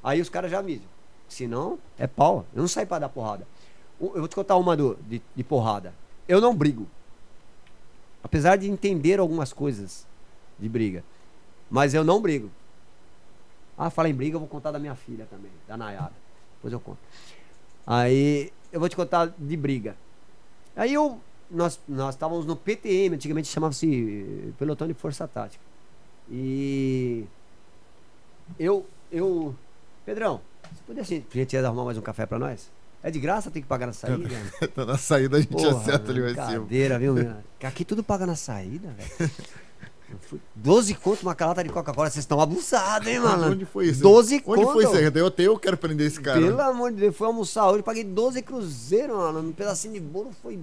Aí 0.03 0.19
os 0.19 0.27
caras 0.27 0.49
já 0.49 0.57
avisam. 0.57 0.87
Se 1.29 1.45
não, 1.47 1.77
é 1.95 2.07
pau. 2.07 2.43
Eu 2.55 2.61
não 2.61 2.67
saio 2.67 2.87
pra 2.87 2.97
dar 2.97 3.09
porrada. 3.09 3.47
Eu 4.01 4.13
vou 4.13 4.27
te 4.27 4.35
contar 4.35 4.55
uma 4.55 4.75
do, 4.75 4.97
de, 5.07 5.21
de 5.35 5.43
porrada. 5.43 5.93
Eu 6.27 6.41
não 6.41 6.55
brigo. 6.55 6.87
Apesar 8.23 8.55
de 8.55 8.67
entender 8.67 9.19
algumas 9.19 9.53
coisas 9.53 10.07
de 10.57 10.67
briga. 10.67 11.03
Mas 11.69 11.93
eu 11.93 12.03
não 12.03 12.19
brigo. 12.19 12.49
Ah, 13.77 13.91
fala 13.91 14.09
em 14.09 14.13
briga, 14.13 14.37
eu 14.37 14.39
vou 14.39 14.49
contar 14.49 14.71
da 14.71 14.79
minha 14.79 14.95
filha 14.95 15.27
também, 15.29 15.51
da 15.67 15.77
Nayara. 15.77 16.13
Depois 16.55 16.73
eu 16.73 16.79
conto. 16.79 16.97
Aí 17.85 18.51
eu 18.71 18.79
vou 18.79 18.89
te 18.89 18.95
contar 18.95 19.27
de 19.37 19.55
briga. 19.55 19.95
Aí 20.75 20.91
eu 20.91 21.19
nós, 21.49 21.79
nós 21.87 22.15
estávamos 22.15 22.45
no 22.45 22.55
PTM, 22.55 23.15
antigamente 23.15 23.47
chamava-se 23.47 24.53
Pelotão 24.57 24.87
de 24.87 24.93
Força 24.93 25.27
Tática. 25.27 25.63
E 26.29 27.25
eu, 28.59 28.85
eu, 29.11 29.55
Pedrão, 30.05 30.41
você 30.63 30.81
poderia 30.85 31.03
assim, 31.03 31.25
gentileza 31.31 31.67
arrumar 31.67 31.85
mais 31.85 31.97
um 31.97 32.01
café 32.01 32.25
para 32.25 32.39
nós? 32.39 32.69
É 33.03 33.11
de 33.11 33.19
graça, 33.19 33.51
tem 33.51 33.61
que 33.61 33.67
pagar 33.67 33.85
na 33.85 33.93
saída? 33.93 34.27
tá 34.73 34.85
na 34.85 34.97
saída 34.97 35.37
a 35.37 35.39
gente 35.39 35.51
Porra, 35.51 35.77
acerta 35.77 36.11
ali 36.11 36.21
mais 36.21 36.33
cima. 36.33 36.65
viu, 36.99 37.13
meu? 37.13 37.35
Aqui 37.61 37.85
tudo 37.85 38.03
paga 38.03 38.25
na 38.25 38.35
saída, 38.35 38.89
velho. 38.89 39.31
12 40.55 40.95
conto 40.95 41.21
uma 41.23 41.35
calata 41.35 41.63
de 41.63 41.69
Coca-Cola, 41.69 42.09
vocês 42.09 42.23
estão 42.23 42.39
abusados, 42.39 43.07
hein, 43.07 43.19
mano? 43.19 43.51
Onde 43.51 43.65
foi 43.65 43.87
isso? 43.87 44.01
12 44.01 44.39
conto. 44.41 44.61
Onde 44.61 44.71
foi 44.71 44.83
isso? 44.85 44.95
Eu, 44.95 45.27
até 45.27 45.43
eu 45.43 45.59
quero 45.59 45.77
prender 45.77 46.07
esse 46.07 46.19
cara. 46.19 46.39
Pelo 46.39 46.59
amor 46.61 46.91
de 46.91 46.97
Deus, 47.01 47.15
fui 47.15 47.27
almoçar 47.27 47.69
hoje, 47.69 47.83
paguei 47.83 48.03
12 48.03 48.41
cruzeiros, 48.41 49.15
mano. 49.15 49.39
Um 49.39 49.51
pedacinho 49.51 49.93
de 49.93 49.99
bolo 49.99 50.31
foi 50.41 50.59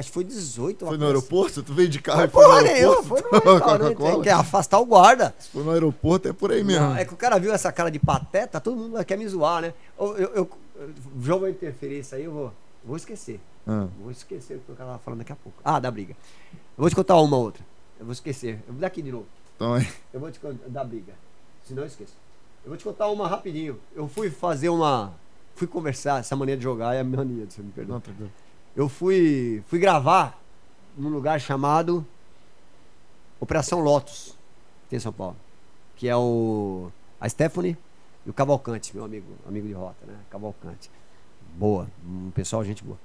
acho 0.00 0.08
que 0.08 0.14
foi 0.14 0.24
18. 0.24 0.86
Foi 0.86 0.96
no 0.98 1.06
aeroporto? 1.06 1.62
Tu 1.62 1.72
veio 1.74 1.88
de 1.88 2.00
carro 2.00 2.18
Foi 2.18 2.26
e 2.26 2.30
foi 2.30 2.42
no 2.42 2.48
porra 2.48 2.70
aeroporto? 2.70 3.28
foi 3.28 3.40
no 3.40 3.52
restaurante? 3.54 4.22
Quer 4.22 4.32
afastar 4.32 4.78
o 4.80 4.86
guarda. 4.86 5.34
Se 5.38 5.48
for 5.50 5.64
no 5.64 5.70
aeroporto 5.70 6.28
é 6.28 6.32
por 6.32 6.50
aí 6.52 6.62
mesmo. 6.64 6.86
Não, 6.86 6.96
é 6.96 7.04
que 7.04 7.12
o 7.14 7.16
cara 7.16 7.38
viu 7.38 7.52
essa 7.52 7.70
cara 7.72 7.90
de 7.90 7.98
pateta, 7.98 8.60
todo 8.60 8.76
mundo 8.76 9.04
quer 9.04 9.16
me 9.18 9.26
zoar, 9.28 9.62
né? 9.62 9.74
Eu, 9.98 10.16
eu, 10.16 10.28
eu, 10.34 10.50
o 11.16 11.22
João 11.22 11.40
vai 11.40 11.50
interferir 11.50 12.00
isso 12.00 12.14
aí, 12.14 12.24
eu 12.24 12.32
vou, 12.32 12.52
vou 12.84 12.96
esquecer. 12.96 13.40
Ah, 13.66 13.86
Vou 14.00 14.10
esquecer 14.10 14.56
o 14.56 14.60
que 14.60 14.72
o 14.72 14.74
cara 14.74 14.90
tava 14.90 14.98
falando 15.00 15.18
daqui 15.20 15.32
a 15.32 15.36
pouco. 15.36 15.56
Ah, 15.64 15.78
da 15.78 15.90
briga. 15.90 16.16
Eu 16.52 16.58
vou 16.78 16.88
te 16.90 16.96
contar 16.96 17.16
uma 17.20 17.36
outra. 17.36 17.62
Eu 18.00 18.04
vou 18.06 18.12
esquecer. 18.12 18.58
Eu 18.66 18.72
vou 18.74 18.80
daqui 18.80 19.00
de 19.00 19.12
novo. 19.12 19.26
então 19.54 19.74
aí. 19.74 19.86
Eu 20.12 20.18
vou 20.18 20.30
te 20.32 20.40
contar 20.40 20.68
da 20.68 20.82
briga. 20.82 21.12
Senão 21.64 21.82
eu 21.84 21.86
esqueço. 21.86 22.14
Eu 22.64 22.70
vou 22.70 22.76
te 22.76 22.82
contar 22.82 23.08
uma 23.08 23.28
rapidinho. 23.28 23.78
Eu 23.94 24.08
fui 24.08 24.30
fazer 24.30 24.68
uma. 24.68 25.14
Fui 25.54 25.66
conversar, 25.68 26.18
essa 26.20 26.34
maneira 26.34 26.58
de 26.58 26.64
jogar 26.64 26.94
é 26.94 27.00
a 27.00 27.04
mania, 27.04 27.46
você 27.48 27.62
me 27.62 27.70
perdoa. 27.70 27.94
Não, 27.94 28.00
tranquilo. 28.00 28.32
Eu 28.74 28.88
fui, 28.88 29.62
fui 29.68 29.78
gravar 29.78 30.40
num 30.96 31.10
lugar 31.10 31.40
chamado 31.40 32.06
Operação 33.38 33.80
Lotus, 33.80 34.36
tem 34.88 34.96
em 34.96 35.00
São 35.00 35.12
Paulo. 35.12 35.36
Que 35.96 36.08
é 36.08 36.16
o. 36.16 36.90
A 37.20 37.28
Stephanie 37.28 37.76
e 38.26 38.30
o 38.30 38.32
Cavalcante, 38.32 38.94
meu 38.94 39.04
amigo, 39.04 39.26
amigo 39.46 39.66
de 39.66 39.72
rota, 39.72 40.06
né? 40.06 40.16
Cavalcante. 40.30 40.90
Boa, 41.54 41.88
um 42.06 42.30
pessoal, 42.30 42.64
gente 42.64 42.82
boa. 42.82 42.98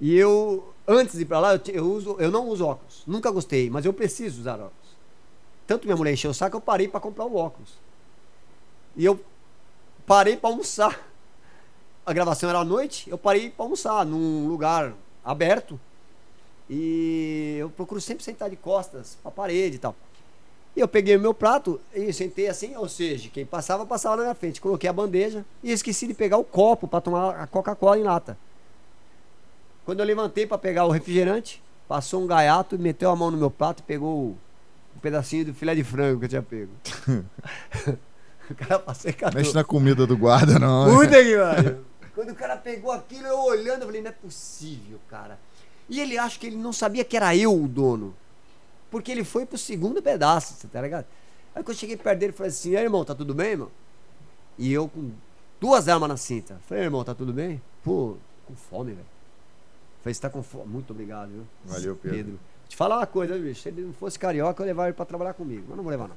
E 0.00 0.16
eu, 0.16 0.72
antes 0.86 1.16
de 1.16 1.22
ir 1.22 1.24
pra 1.24 1.40
lá, 1.40 1.54
eu, 1.54 1.60
eu 1.72 1.84
uso, 1.84 2.16
eu 2.18 2.30
não 2.30 2.48
uso 2.48 2.64
óculos. 2.64 3.02
Nunca 3.06 3.30
gostei, 3.30 3.68
mas 3.68 3.84
eu 3.84 3.92
preciso 3.92 4.40
usar 4.40 4.54
óculos. 4.54 4.96
Tanto 5.66 5.84
minha 5.84 5.96
mulher 5.96 6.12
encheu 6.12 6.30
o 6.30 6.34
saco, 6.34 6.56
eu 6.56 6.60
parei 6.60 6.88
pra 6.88 7.00
comprar 7.00 7.26
o 7.26 7.36
óculos. 7.36 7.74
E 8.96 9.04
eu 9.04 9.20
parei 10.06 10.36
pra 10.36 10.50
almoçar. 10.50 11.07
A 12.08 12.12
gravação 12.14 12.48
era 12.48 12.60
à 12.60 12.64
noite, 12.64 13.08
eu 13.10 13.18
parei 13.18 13.50
pra 13.50 13.64
almoçar 13.66 14.06
num 14.06 14.48
lugar 14.48 14.94
aberto. 15.22 15.78
E 16.70 17.56
eu 17.60 17.68
procuro 17.70 18.00
sempre 18.00 18.24
sentar 18.24 18.48
de 18.48 18.56
costas 18.56 19.18
pra 19.22 19.30
parede 19.30 19.76
e 19.76 19.78
tal. 19.78 19.94
E 20.74 20.80
eu 20.80 20.88
peguei 20.88 21.16
o 21.16 21.20
meu 21.20 21.34
prato 21.34 21.78
e 21.94 22.10
sentei 22.12 22.48
assim, 22.48 22.74
ou 22.76 22.88
seja, 22.88 23.28
quem 23.28 23.44
passava, 23.44 23.84
passava 23.84 24.16
na 24.16 24.22
minha 24.22 24.34
frente. 24.34 24.58
Coloquei 24.60 24.88
a 24.88 24.92
bandeja 24.92 25.44
e 25.62 25.70
esqueci 25.70 26.06
de 26.06 26.14
pegar 26.14 26.38
o 26.38 26.44
copo 26.44 26.88
pra 26.88 27.00
tomar 27.00 27.30
a 27.42 27.46
Coca-Cola 27.46 27.98
em 27.98 28.02
lata. 28.04 28.38
Quando 29.84 30.00
eu 30.00 30.06
levantei 30.06 30.46
pra 30.46 30.56
pegar 30.56 30.86
o 30.86 30.90
refrigerante, 30.90 31.62
passou 31.86 32.22
um 32.22 32.26
gaiato 32.26 32.74
e 32.74 32.78
meteu 32.78 33.10
a 33.10 33.16
mão 33.16 33.30
no 33.30 33.36
meu 33.36 33.50
prato 33.50 33.80
e 33.80 33.82
pegou 33.82 34.14
o- 34.18 34.38
um 34.96 35.00
pedacinho 35.00 35.44
do 35.46 35.54
filé 35.54 35.74
de 35.74 35.84
frango 35.84 36.20
que 36.20 36.24
eu 36.24 36.28
tinha 36.30 36.42
pego. 36.42 36.70
o 38.50 38.54
cara 38.54 38.78
passei. 38.78 39.14
Mexe 39.34 39.54
na 39.54 39.64
comida 39.64 40.06
do 40.06 40.16
guarda, 40.16 40.58
não. 40.58 40.86
né? 40.86 40.94
Puta 40.94 41.22
que 41.22 41.36
pariu. 41.36 41.78
Quando 42.18 42.30
o 42.30 42.34
cara 42.34 42.56
pegou 42.56 42.90
aquilo, 42.90 43.28
eu 43.28 43.38
olhando, 43.38 43.82
eu 43.82 43.86
falei, 43.86 44.02
não 44.02 44.10
é 44.10 44.12
possível, 44.12 44.98
cara. 45.08 45.38
E 45.88 46.00
ele 46.00 46.18
acha 46.18 46.36
que 46.36 46.48
ele 46.48 46.56
não 46.56 46.72
sabia 46.72 47.04
que 47.04 47.16
era 47.16 47.36
eu 47.36 47.54
o 47.54 47.68
dono. 47.68 48.12
Porque 48.90 49.12
ele 49.12 49.22
foi 49.22 49.46
pro 49.46 49.56
segundo 49.56 50.02
pedaço, 50.02 50.54
você 50.54 50.66
tá 50.66 50.82
ligado? 50.82 51.06
Aí 51.54 51.62
quando 51.62 51.76
eu 51.76 51.78
cheguei 51.78 51.96
perto 51.96 52.18
dele, 52.18 52.32
falei 52.32 52.50
assim, 52.50 52.70
e 52.70 52.76
aí, 52.76 52.82
irmão, 52.82 53.04
tá 53.04 53.14
tudo 53.14 53.32
bem, 53.32 53.52
irmão? 53.52 53.70
E 54.58 54.72
eu 54.72 54.88
com 54.88 55.12
duas 55.60 55.86
armas 55.86 56.08
na 56.08 56.16
cinta. 56.16 56.60
Falei, 56.66 56.82
irmão, 56.82 57.04
tá 57.04 57.14
tudo 57.14 57.32
bem? 57.32 57.62
Pô, 57.84 58.16
com 58.48 58.56
fome, 58.56 58.94
velho. 58.94 59.06
Falei, 60.02 60.14
você 60.14 60.20
tá 60.20 60.28
com 60.28 60.42
fome? 60.42 60.66
Muito 60.66 60.90
obrigado, 60.90 61.28
viu? 61.28 61.46
Valeu, 61.66 61.94
Pedro. 61.94 62.32
Vou 62.32 62.68
te 62.68 62.74
falar 62.74 62.96
uma 62.96 63.06
coisa, 63.06 63.38
bicho. 63.38 63.62
Se 63.62 63.68
ele 63.68 63.82
não 63.82 63.92
fosse 63.92 64.18
carioca, 64.18 64.60
eu 64.60 64.66
ia 64.66 64.72
levar 64.72 64.86
ele 64.86 64.94
pra 64.94 65.04
trabalhar 65.04 65.34
comigo. 65.34 65.66
Mas 65.68 65.76
não 65.76 65.84
vou 65.84 65.92
levar, 65.92 66.08
não. 66.08 66.16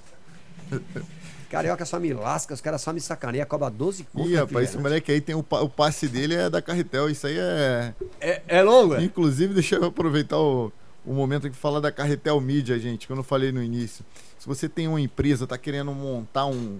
Carioca 1.52 1.86
só 1.86 2.00
me 2.00 2.14
lasca, 2.14 2.54
os 2.54 2.62
caras 2.62 2.82
só 2.82 2.94
me 2.94 3.02
sacaneiam, 3.02 3.46
cobra 3.46 3.70
12 3.70 4.06
conto. 4.06 4.30
Ih, 4.30 4.36
rapaz, 4.36 4.70
esse 4.70 4.78
moleque 4.78 5.12
aí 5.12 5.20
tem 5.20 5.36
o, 5.36 5.40
o 5.40 5.70
passe 5.70 6.08
dele 6.08 6.34
é 6.34 6.50
da 6.50 6.62
Carretel. 6.62 7.10
Isso 7.10 7.28
aí 7.28 7.38
é. 7.38 7.94
É, 8.22 8.42
é 8.48 8.64
longo, 8.64 8.96
é? 8.96 9.04
Inclusive, 9.04 9.54
deixa 9.54 9.76
eu 9.76 9.84
aproveitar 9.84 10.38
o, 10.38 10.72
o 11.06 11.14
momento 11.14 11.50
que 11.50 11.56
fala 11.56 11.82
da 11.82 11.92
Carretel 11.92 12.40
Mídia, 12.40 12.80
gente, 12.80 13.06
que 13.06 13.12
eu 13.12 13.18
não 13.18 13.24
falei 13.24 13.52
no 13.52 13.62
início. 13.62 14.06
Se 14.40 14.48
você 14.48 14.70
tem 14.70 14.88
uma 14.88 15.02
empresa, 15.02 15.46
tá 15.46 15.58
querendo 15.58 15.92
montar 15.92 16.46
um, 16.46 16.80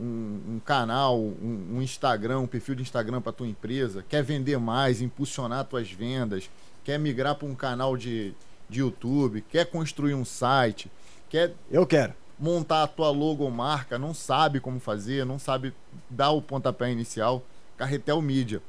um, 0.00 0.40
um 0.48 0.60
canal, 0.64 1.20
um, 1.20 1.76
um 1.76 1.82
Instagram, 1.82 2.40
um 2.40 2.46
perfil 2.48 2.74
de 2.74 2.82
Instagram 2.82 3.20
para 3.20 3.30
tua 3.30 3.46
empresa, 3.46 4.04
quer 4.08 4.24
vender 4.24 4.58
mais, 4.58 5.00
impulsionar 5.00 5.64
tuas 5.64 5.90
vendas, 5.92 6.50
quer 6.82 6.98
migrar 6.98 7.36
para 7.36 7.46
um 7.46 7.54
canal 7.54 7.96
de, 7.96 8.34
de 8.68 8.80
YouTube, 8.80 9.44
quer 9.48 9.66
construir 9.66 10.14
um 10.14 10.24
site, 10.24 10.90
quer 11.30 11.54
Eu 11.70 11.86
quero. 11.86 12.14
Montar 12.38 12.84
a 12.84 12.86
tua 12.86 13.10
logomarca, 13.10 13.98
não 13.98 14.14
sabe 14.14 14.60
como 14.60 14.78
fazer, 14.78 15.24
não 15.26 15.38
sabe 15.38 15.74
dar 16.08 16.30
o 16.30 16.40
pontapé 16.40 16.90
inicial, 16.90 17.42
Carretel 17.76 18.20
Mídia. 18.22 18.62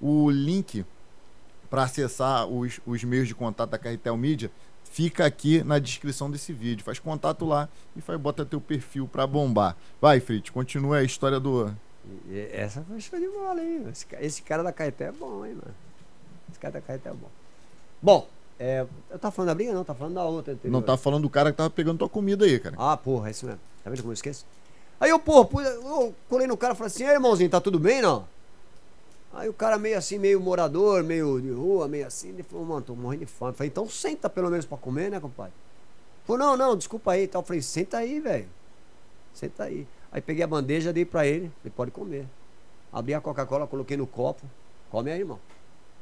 O 0.00 0.30
link 0.30 0.84
para 1.68 1.82
acessar 1.84 2.46
os, 2.46 2.80
os 2.86 3.02
meios 3.02 3.26
de 3.26 3.34
contato 3.34 3.70
da 3.70 3.78
Carretel 3.78 4.16
Mídia 4.16 4.50
fica 4.84 5.26
aqui 5.26 5.62
na 5.64 5.78
descrição 5.78 6.30
desse 6.30 6.52
vídeo. 6.52 6.84
Faz 6.84 6.98
contato 6.98 7.44
lá 7.44 7.68
e 7.96 8.00
faz, 8.00 8.18
bota 8.20 8.44
teu 8.44 8.60
perfil 8.60 9.08
para 9.08 9.26
bombar. 9.26 9.76
Vai, 10.00 10.20
Fritz, 10.20 10.50
continua 10.50 10.98
a 10.98 11.02
história 11.02 11.40
do. 11.40 11.74
Essa 12.52 12.82
foi 12.82 13.00
show 13.00 13.18
de 13.18 13.28
bola, 13.28 13.60
hein? 13.62 13.84
Esse, 13.90 14.06
esse 14.20 14.42
cara 14.42 14.62
da 14.62 14.72
Caeté 14.72 15.06
é 15.06 15.12
bom, 15.12 15.44
hein, 15.44 15.54
mano? 15.54 15.74
Esse 16.48 16.58
cara 16.58 16.74
da 16.74 16.80
Caeté 16.80 17.10
é 17.10 17.12
bom. 17.12 17.28
Bom, 18.00 18.28
é, 18.58 18.86
eu 19.10 19.18
tava 19.18 19.32
falando 19.32 19.48
da 19.48 19.54
briga, 19.54 19.72
não, 19.72 19.84
tá 19.84 19.94
falando 19.94 20.14
da 20.14 20.24
outra. 20.24 20.54
anterior. 20.54 20.72
Não 20.72 20.82
tá 20.82 20.96
falando 20.96 21.22
do 21.22 21.30
cara 21.30 21.50
que 21.50 21.56
tava 21.58 21.70
pegando 21.70 21.98
tua 21.98 22.08
comida 22.08 22.44
aí, 22.44 22.58
cara. 22.58 22.74
Ah, 22.78 22.96
porra, 22.96 23.28
é 23.28 23.30
isso 23.30 23.44
mesmo. 23.46 23.60
Tá 23.84 23.90
vendo 23.90 24.00
como 24.00 24.10
eu 24.12 24.14
esqueço? 24.14 24.46
Aí 24.98 25.10
eu, 25.10 25.18
porra, 25.18 25.44
pus- 25.44 25.64
eu 25.66 26.14
colei 26.28 26.46
no 26.46 26.56
cara 26.56 26.72
e 26.72 26.76
falei 26.76 26.86
assim, 26.88 27.04
ei, 27.04 27.10
irmãozinho, 27.10 27.50
tá 27.50 27.60
tudo 27.60 27.78
bem, 27.78 28.00
não? 28.00 28.26
Aí 29.34 29.48
o 29.48 29.52
cara 29.52 29.76
meio 29.76 29.98
assim, 29.98 30.18
meio 30.18 30.40
morador, 30.40 31.02
meio 31.04 31.38
de 31.40 31.50
rua, 31.50 31.86
meio 31.86 32.06
assim, 32.06 32.30
ele 32.30 32.42
falou, 32.42 32.64
mano, 32.64 32.80
tô 32.80 32.94
morrendo 32.94 33.20
de 33.20 33.26
fome. 33.26 33.50
Eu 33.50 33.54
falei, 33.54 33.68
então 33.68 33.86
senta 33.88 34.30
pelo 34.30 34.48
menos 34.50 34.64
pra 34.64 34.78
comer, 34.78 35.10
né, 35.10 35.20
compadre? 35.20 35.52
Falou, 36.24 36.38
não, 36.38 36.56
não, 36.56 36.76
desculpa 36.76 37.12
aí 37.12 37.24
e 37.24 37.28
tal. 37.28 37.42
Eu 37.42 37.46
falei, 37.46 37.60
senta 37.60 37.98
aí, 37.98 38.18
velho. 38.20 38.48
Senta 39.34 39.64
aí. 39.64 39.86
Aí 40.10 40.22
peguei 40.22 40.42
a 40.42 40.46
bandeja, 40.46 40.92
dei 40.94 41.04
pra 41.04 41.26
ele, 41.26 41.52
falei, 41.60 41.72
pode 41.76 41.90
comer. 41.90 42.26
Abri 42.90 43.12
a 43.12 43.20
Coca-Cola, 43.20 43.66
coloquei 43.66 43.96
no 43.98 44.06
copo. 44.06 44.42
Come 44.90 45.10
aí, 45.12 45.18
irmão. 45.20 45.38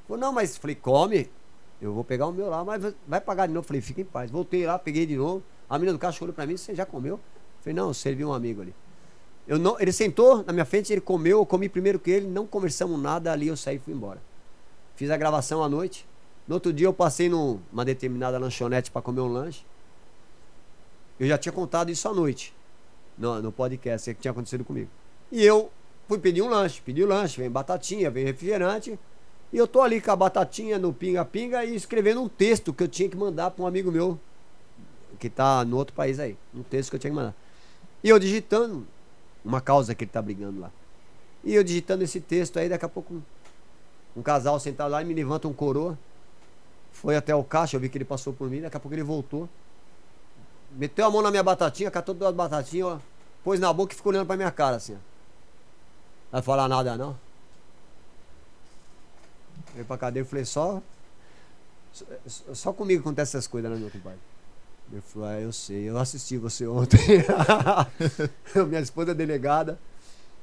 Falou, 0.06 0.20
não, 0.20 0.32
mas 0.32 0.56
falei, 0.56 0.76
come. 0.76 1.28
Eu 1.84 1.92
vou 1.92 2.02
pegar 2.02 2.26
o 2.26 2.32
meu 2.32 2.48
lá, 2.48 2.64
mas 2.64 2.82
vai- 3.06 3.20
pagar 3.20 3.46
de 3.46 3.52
novo. 3.52 3.66
Falei, 3.66 3.82
fica 3.82 4.00
em 4.00 4.04
paz. 4.06 4.30
Voltei 4.30 4.64
lá, 4.64 4.78
peguei 4.78 5.04
de 5.04 5.16
novo. 5.16 5.42
A 5.68 5.78
menina 5.78 5.92
do 5.92 5.98
caixa 5.98 6.24
olhou 6.24 6.34
pra 6.34 6.46
mim, 6.46 6.56
você 6.56 6.74
já 6.74 6.86
comeu? 6.86 7.20
Falei, 7.60 7.74
não, 7.74 7.92
servi 7.92 8.24
um 8.24 8.32
amigo 8.32 8.62
ali. 8.62 8.74
Eu 9.46 9.58
não, 9.58 9.78
ele 9.78 9.92
sentou 9.92 10.42
na 10.42 10.52
minha 10.54 10.64
frente, 10.64 10.90
ele 10.90 11.02
comeu, 11.02 11.40
eu 11.40 11.46
comi 11.46 11.68
primeiro 11.68 11.98
que 11.98 12.10
ele, 12.10 12.26
não 12.26 12.46
conversamos 12.46 12.98
nada, 12.98 13.30
ali 13.30 13.48
eu 13.48 13.56
saí 13.56 13.76
e 13.76 13.78
fui 13.78 13.92
embora. 13.92 14.18
Fiz 14.96 15.10
a 15.10 15.16
gravação 15.18 15.62
à 15.62 15.68
noite. 15.68 16.06
No 16.48 16.54
outro 16.54 16.72
dia 16.72 16.86
eu 16.86 16.92
passei 16.94 17.28
numa 17.28 17.84
determinada 17.84 18.38
lanchonete 18.38 18.90
para 18.90 19.02
comer 19.02 19.20
um 19.20 19.28
lanche. 19.28 19.66
Eu 21.20 21.28
já 21.28 21.36
tinha 21.36 21.52
contado 21.52 21.90
isso 21.90 22.08
à 22.08 22.14
noite, 22.14 22.54
no, 23.18 23.42
no 23.42 23.52
podcast, 23.52 24.14
que 24.14 24.20
tinha 24.22 24.32
acontecido 24.32 24.64
comigo. 24.64 24.88
E 25.30 25.44
eu 25.44 25.70
fui 26.08 26.18
pedir 26.18 26.40
um 26.40 26.48
lanche, 26.48 26.80
pedi 26.80 27.04
o 27.04 27.06
lanche, 27.06 27.38
vem 27.38 27.50
batatinha, 27.50 28.10
vem 28.10 28.24
refrigerante. 28.24 28.98
E 29.54 29.56
eu 29.56 29.68
tô 29.68 29.82
ali 29.82 30.00
com 30.00 30.10
a 30.10 30.16
batatinha 30.16 30.80
no 30.80 30.92
pinga-pinga 30.92 31.64
e 31.64 31.76
escrevendo 31.76 32.20
um 32.20 32.28
texto 32.28 32.74
que 32.74 32.82
eu 32.82 32.88
tinha 32.88 33.08
que 33.08 33.16
mandar 33.16 33.52
para 33.52 33.62
um 33.62 33.68
amigo 33.68 33.88
meu, 33.92 34.18
que 35.20 35.30
tá 35.30 35.64
no 35.64 35.76
outro 35.76 35.94
país 35.94 36.18
aí. 36.18 36.36
Um 36.52 36.64
texto 36.64 36.90
que 36.90 36.96
eu 36.96 36.98
tinha 36.98 37.12
que 37.12 37.14
mandar. 37.14 37.36
E 38.02 38.08
eu 38.08 38.18
digitando 38.18 38.84
uma 39.44 39.60
causa 39.60 39.94
que 39.94 40.02
ele 40.02 40.10
tá 40.10 40.20
brigando 40.20 40.58
lá. 40.58 40.72
E 41.44 41.54
eu 41.54 41.62
digitando 41.62 42.02
esse 42.02 42.20
texto 42.20 42.58
aí, 42.58 42.68
daqui 42.68 42.84
a 42.84 42.88
pouco 42.88 43.14
um, 43.14 43.22
um 44.16 44.22
casal 44.22 44.58
sentado 44.58 44.90
lá 44.90 45.00
e 45.00 45.04
me 45.04 45.14
levanta 45.14 45.46
um 45.46 45.52
coroa. 45.52 45.96
Foi 46.90 47.14
até 47.14 47.32
o 47.32 47.44
caixa, 47.44 47.76
eu 47.76 47.80
vi 47.80 47.88
que 47.88 47.96
ele 47.96 48.04
passou 48.04 48.32
por 48.32 48.50
mim, 48.50 48.60
daqui 48.60 48.76
a 48.76 48.80
pouco 48.80 48.92
ele 48.92 49.04
voltou. 49.04 49.48
Meteu 50.72 51.06
a 51.06 51.10
mão 51.12 51.22
na 51.22 51.30
minha 51.30 51.44
batatinha, 51.44 51.92
catou 51.92 52.12
duas 52.12 52.34
batatinhas, 52.34 52.88
ó, 52.88 53.00
pôs 53.44 53.60
na 53.60 53.72
boca 53.72 53.92
e 53.92 53.96
ficou 53.96 54.10
olhando 54.10 54.26
pra 54.26 54.36
minha 54.36 54.50
cara 54.50 54.74
assim, 54.74 54.96
ó. 54.96 54.98
Vai 56.32 56.42
falar 56.42 56.66
nada 56.66 56.96
não? 56.96 57.23
Veio 59.74 59.86
pra 59.86 59.98
cadeia 59.98 60.22
e 60.22 60.26
falei, 60.26 60.44
só. 60.44 60.80
Só, 62.52 62.72
comigo 62.72 63.00
acontece 63.00 63.36
essas 63.36 63.46
coisas, 63.46 63.70
né, 63.70 63.76
meu 63.76 63.90
compadre? 63.90 64.18
Ele 64.92 65.00
falou, 65.00 65.28
ah, 65.28 65.40
eu 65.40 65.52
sei, 65.52 65.88
eu 65.88 65.98
assisti 65.98 66.36
você 66.36 66.66
ontem. 66.66 66.98
Minha 68.68 68.80
esposa 68.80 69.12
é 69.12 69.14
delegada, 69.14 69.78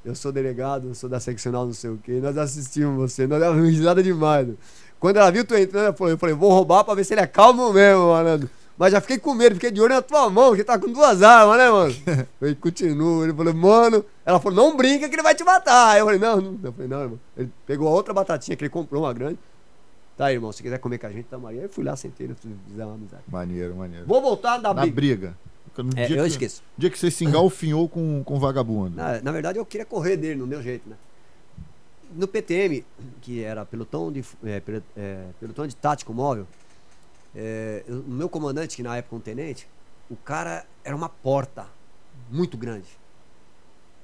eu 0.04 0.14
sou 0.14 0.32
delegado, 0.32 0.88
eu 0.88 0.94
sou 0.94 1.08
da 1.08 1.20
seccional 1.20 1.66
não 1.66 1.72
sei 1.72 1.90
o 1.90 1.98
que, 1.98 2.12
nós 2.20 2.36
assistimos 2.36 2.96
você, 2.96 3.26
nós 3.26 3.40
demos 3.40 3.68
risada 3.68 4.02
demais. 4.02 4.48
né? 4.48 4.54
Quando 4.98 5.16
ela 5.16 5.30
viu 5.30 5.44
tu 5.44 5.54
entrando, 5.54 5.94
eu 6.08 6.18
falei, 6.18 6.34
vou 6.34 6.50
roubar 6.50 6.84
pra 6.84 6.94
ver 6.94 7.04
se 7.04 7.14
ele 7.14 7.20
é 7.20 7.26
calmo 7.26 7.72
mesmo, 7.72 8.08
malandro. 8.08 8.48
Mas 8.78 8.92
já 8.92 9.00
fiquei 9.00 9.18
com 9.18 9.34
medo, 9.34 9.54
fiquei 9.54 9.70
de 9.70 9.80
olho 9.80 9.94
na 9.94 10.02
tua 10.02 10.28
mão, 10.30 10.56
que 10.56 10.64
tá 10.64 10.78
com 10.78 10.90
duas 10.90 11.22
armas, 11.22 11.58
né, 11.58 11.70
mano? 11.70 11.94
Ele 12.40 12.54
continua, 12.56 13.24
ele 13.24 13.32
falou, 13.34 13.54
mano. 13.54 14.04
Ela 14.24 14.40
falou, 14.40 14.56
não 14.70 14.76
brinca 14.76 15.08
que 15.08 15.14
ele 15.14 15.22
vai 15.22 15.34
te 15.34 15.44
matar. 15.44 15.90
Aí 15.90 16.00
eu 16.00 16.04
falei, 16.06 16.18
não, 16.20 16.40
não. 16.40 16.58
Eu 16.62 16.72
falei, 16.72 16.88
não, 16.88 17.00
irmão. 17.02 17.20
Ele 17.36 17.50
pegou 17.66 17.86
a 17.86 17.90
outra 17.90 18.12
batatinha 18.14 18.56
que 18.56 18.64
ele 18.64 18.70
comprou, 18.70 19.02
uma 19.04 19.12
grande. 19.12 19.38
Tá 20.16 20.26
aí, 20.26 20.34
irmão, 20.34 20.50
se 20.52 20.62
quiser 20.62 20.78
comer 20.78 20.98
com 20.98 21.06
a 21.06 21.10
gente, 21.10 21.24
tamo 21.26 21.46
aí. 21.46 21.58
Aí 21.58 21.64
eu 21.64 21.68
fui 21.68 21.84
lá, 21.84 21.94
sentei, 21.96 22.28
eu 22.30 22.34
fizer 22.68 22.84
uma 22.84 22.94
amizade. 22.94 23.22
Maneiro, 23.28 23.74
maneiro. 23.76 24.06
Vou 24.06 24.20
voltar 24.22 24.56
da 24.58 24.72
Na 24.74 24.82
briga. 24.82 24.94
briga. 24.94 25.38
No 25.78 25.90
É, 25.98 26.06
dia 26.06 26.16
eu 26.18 26.22
que- 26.24 26.28
esqueço. 26.30 26.62
dia 26.76 26.90
que 26.90 26.98
você 26.98 27.10
se 27.10 27.24
engalfinhou 27.24 27.88
com, 27.88 28.22
com 28.24 28.38
vagabundo. 28.38 28.96
Na, 28.96 29.20
na 29.22 29.32
verdade, 29.32 29.58
eu 29.58 29.64
queria 29.66 29.86
correr 29.86 30.16
dele, 30.16 30.38
não 30.40 30.46
deu 30.48 30.62
jeito, 30.62 30.88
né? 30.88 30.96
No 32.14 32.28
PTM, 32.28 32.84
que 33.22 33.42
era 33.42 33.64
pelotão 33.64 34.12
de, 34.12 34.22
é, 34.44 34.60
é, 34.96 35.24
pelotão 35.40 35.66
de 35.66 35.74
tático 35.74 36.12
móvel, 36.12 36.46
É, 37.34 37.84
o 37.88 38.10
meu 38.10 38.28
comandante, 38.28 38.76
que 38.76 38.82
na 38.82 38.96
época 38.96 39.16
um 39.16 39.20
tenente, 39.20 39.68
o 40.10 40.16
cara 40.16 40.66
era 40.84 40.94
uma 40.94 41.08
porta 41.08 41.66
muito 42.30 42.56
grande. 42.56 42.88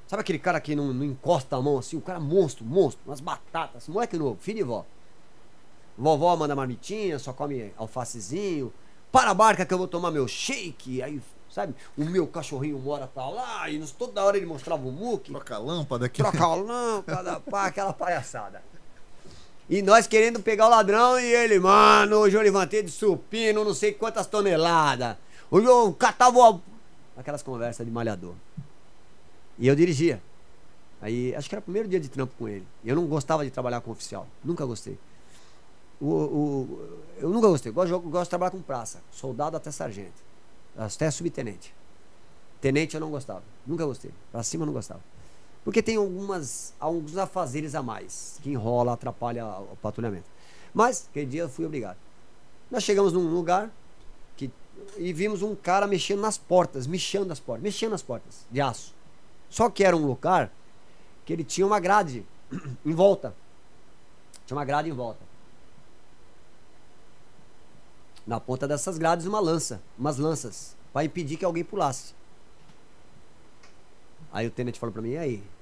Sabe 0.06 0.22
aquele 0.22 0.38
cara 0.38 0.58
que 0.60 0.74
não, 0.74 0.92
não 0.94 1.04
encosta 1.04 1.56
a 1.56 1.60
mão 1.62 1.78
assim? 1.78 1.96
O 1.96 2.00
cara 2.00 2.18
monstro, 2.18 2.64
monstro, 2.64 3.02
umas 3.06 3.20
batatas, 3.20 3.86
moleque 3.88 4.16
novo, 4.16 4.38
filho 4.40 4.58
de 4.58 4.62
vó. 4.62 4.86
Vovó 5.96 6.34
manda 6.36 6.54
marmitinha, 6.54 7.18
só 7.18 7.32
come 7.32 7.72
alfacezinho. 7.76 8.72
Para 9.10 9.30
a 9.30 9.34
barca 9.34 9.66
que 9.66 9.74
eu 9.74 9.78
vou 9.78 9.88
tomar 9.88 10.10
meu 10.10 10.28
shake. 10.28 11.02
Aí, 11.02 11.20
sabe? 11.50 11.74
O 11.96 12.04
meu 12.04 12.26
cachorrinho 12.26 12.78
mora 12.78 13.06
tá 13.06 13.28
lá 13.28 13.68
e 13.68 13.78
nos- 13.78 13.90
toda 13.90 14.22
hora 14.22 14.36
ele 14.36 14.46
mostrava 14.46 14.86
o 14.86 14.92
muque. 14.92 15.32
Troca 15.32 15.56
a 15.56 15.58
lâmpada 15.58 16.06
aqui. 16.06 16.22
Troca 16.22 16.44
a 16.44 16.54
lâmpada, 16.54 17.40
pá, 17.40 17.66
aquela 17.66 17.92
palhaçada. 17.92 18.62
E 19.68 19.82
nós 19.82 20.06
querendo 20.06 20.40
pegar 20.40 20.66
o 20.66 20.70
ladrão 20.70 21.18
e 21.20 21.24
ele, 21.24 21.58
mano, 21.58 22.16
hoje 22.16 22.36
eu 22.36 22.40
levantei 22.42 22.82
de 22.82 22.90
supino, 22.90 23.64
não 23.64 23.74
sei 23.74 23.92
quantas 23.92 24.26
toneladas. 24.26 25.16
Hoje 25.50 25.66
eu 25.66 25.92
catava 25.92 26.60
aquelas 27.16 27.42
conversas 27.42 27.84
de 27.86 27.92
malhador. 27.92 28.34
E 29.58 29.66
eu 29.68 29.76
dirigia. 29.76 30.22
Aí, 31.02 31.34
acho 31.34 31.48
que 31.48 31.54
era 31.54 31.60
o 31.60 31.62
primeiro 31.62 31.86
dia 31.88 32.00
de 32.00 32.08
trampo 32.08 32.32
com 32.38 32.48
ele. 32.48 32.66
Eu 32.84 32.96
não 32.96 33.06
gostava 33.06 33.44
de 33.44 33.50
trabalhar 33.50 33.80
com 33.80 33.90
oficial. 33.90 34.26
Nunca 34.42 34.64
gostei. 34.64 34.98
O, 36.00 36.06
o- 36.06 36.88
eu 37.18 37.28
nunca 37.28 37.48
gostei. 37.48 37.70
Gosto, 37.70 37.98
gosto 38.00 38.24
de 38.24 38.30
trabalhar 38.30 38.50
com 38.50 38.62
praça. 38.62 39.00
Soldado 39.12 39.56
até 39.56 39.70
sargento. 39.70 40.22
Até 40.76 41.10
subtenente. 41.10 41.74
Tenente 42.60 42.94
eu 42.94 43.00
não 43.00 43.10
gostava. 43.10 43.42
Nunca 43.66 43.84
gostei. 43.84 44.10
Pra 44.32 44.42
cima 44.42 44.62
eu 44.62 44.66
não 44.66 44.72
gostava. 44.72 45.00
Porque 45.68 45.82
tem 45.82 45.96
algumas, 45.96 46.72
alguns 46.80 47.18
afazeres 47.18 47.74
a 47.74 47.82
mais 47.82 48.40
que 48.42 48.48
enrola, 48.48 48.94
atrapalha 48.94 49.44
o 49.44 49.76
patrulhamento. 49.76 50.24
Mas, 50.72 51.06
aquele 51.10 51.26
dia 51.26 51.42
eu 51.42 51.48
fui 51.50 51.66
obrigado. 51.66 51.98
Nós 52.70 52.82
chegamos 52.82 53.12
num 53.12 53.28
lugar 53.28 53.70
que, 54.34 54.50
e 54.96 55.12
vimos 55.12 55.42
um 55.42 55.54
cara 55.54 55.86
mexendo 55.86 56.22
nas 56.22 56.38
portas, 56.38 56.86
mexendo 56.86 57.26
nas 57.26 57.38
portas, 57.38 57.62
mexendo 57.62 57.90
nas 57.90 58.00
portas 58.00 58.46
de 58.50 58.62
aço. 58.62 58.94
Só 59.50 59.68
que 59.68 59.84
era 59.84 59.94
um 59.94 60.06
lugar 60.06 60.50
que 61.26 61.34
ele 61.34 61.44
tinha 61.44 61.66
uma 61.66 61.78
grade 61.78 62.24
em 62.82 62.94
volta. 62.94 63.34
Tinha 64.46 64.56
uma 64.56 64.64
grade 64.64 64.88
em 64.88 64.94
volta. 64.94 65.20
Na 68.26 68.40
ponta 68.40 68.66
dessas 68.66 68.96
grades 68.96 69.26
uma 69.26 69.38
lança, 69.38 69.82
umas 69.98 70.16
lanças, 70.16 70.74
para 70.94 71.04
impedir 71.04 71.36
que 71.36 71.44
alguém 71.44 71.62
pulasse. 71.62 72.14
Aí 74.32 74.46
o 74.46 74.50
tenente 74.50 74.80
falou 74.80 74.94
pra 74.94 75.02
mim, 75.02 75.10
e 75.10 75.18
aí? 75.18 75.57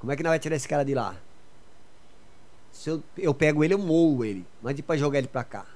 Como 0.00 0.10
é 0.10 0.16
que 0.16 0.22
nós 0.22 0.30
vamos 0.30 0.42
tirar 0.42 0.56
esse 0.56 0.66
cara 0.66 0.84
de 0.84 0.94
lá? 0.94 1.14
Se 2.72 2.88
eu, 2.88 3.02
eu 3.18 3.34
pego 3.34 3.62
ele, 3.62 3.74
eu 3.74 3.78
moo 3.78 4.24
ele. 4.24 4.46
Mas 4.62 4.74
depois 4.74 4.98
jogar 4.98 5.18
ele 5.18 5.28
pra 5.28 5.44
cá. 5.44 5.66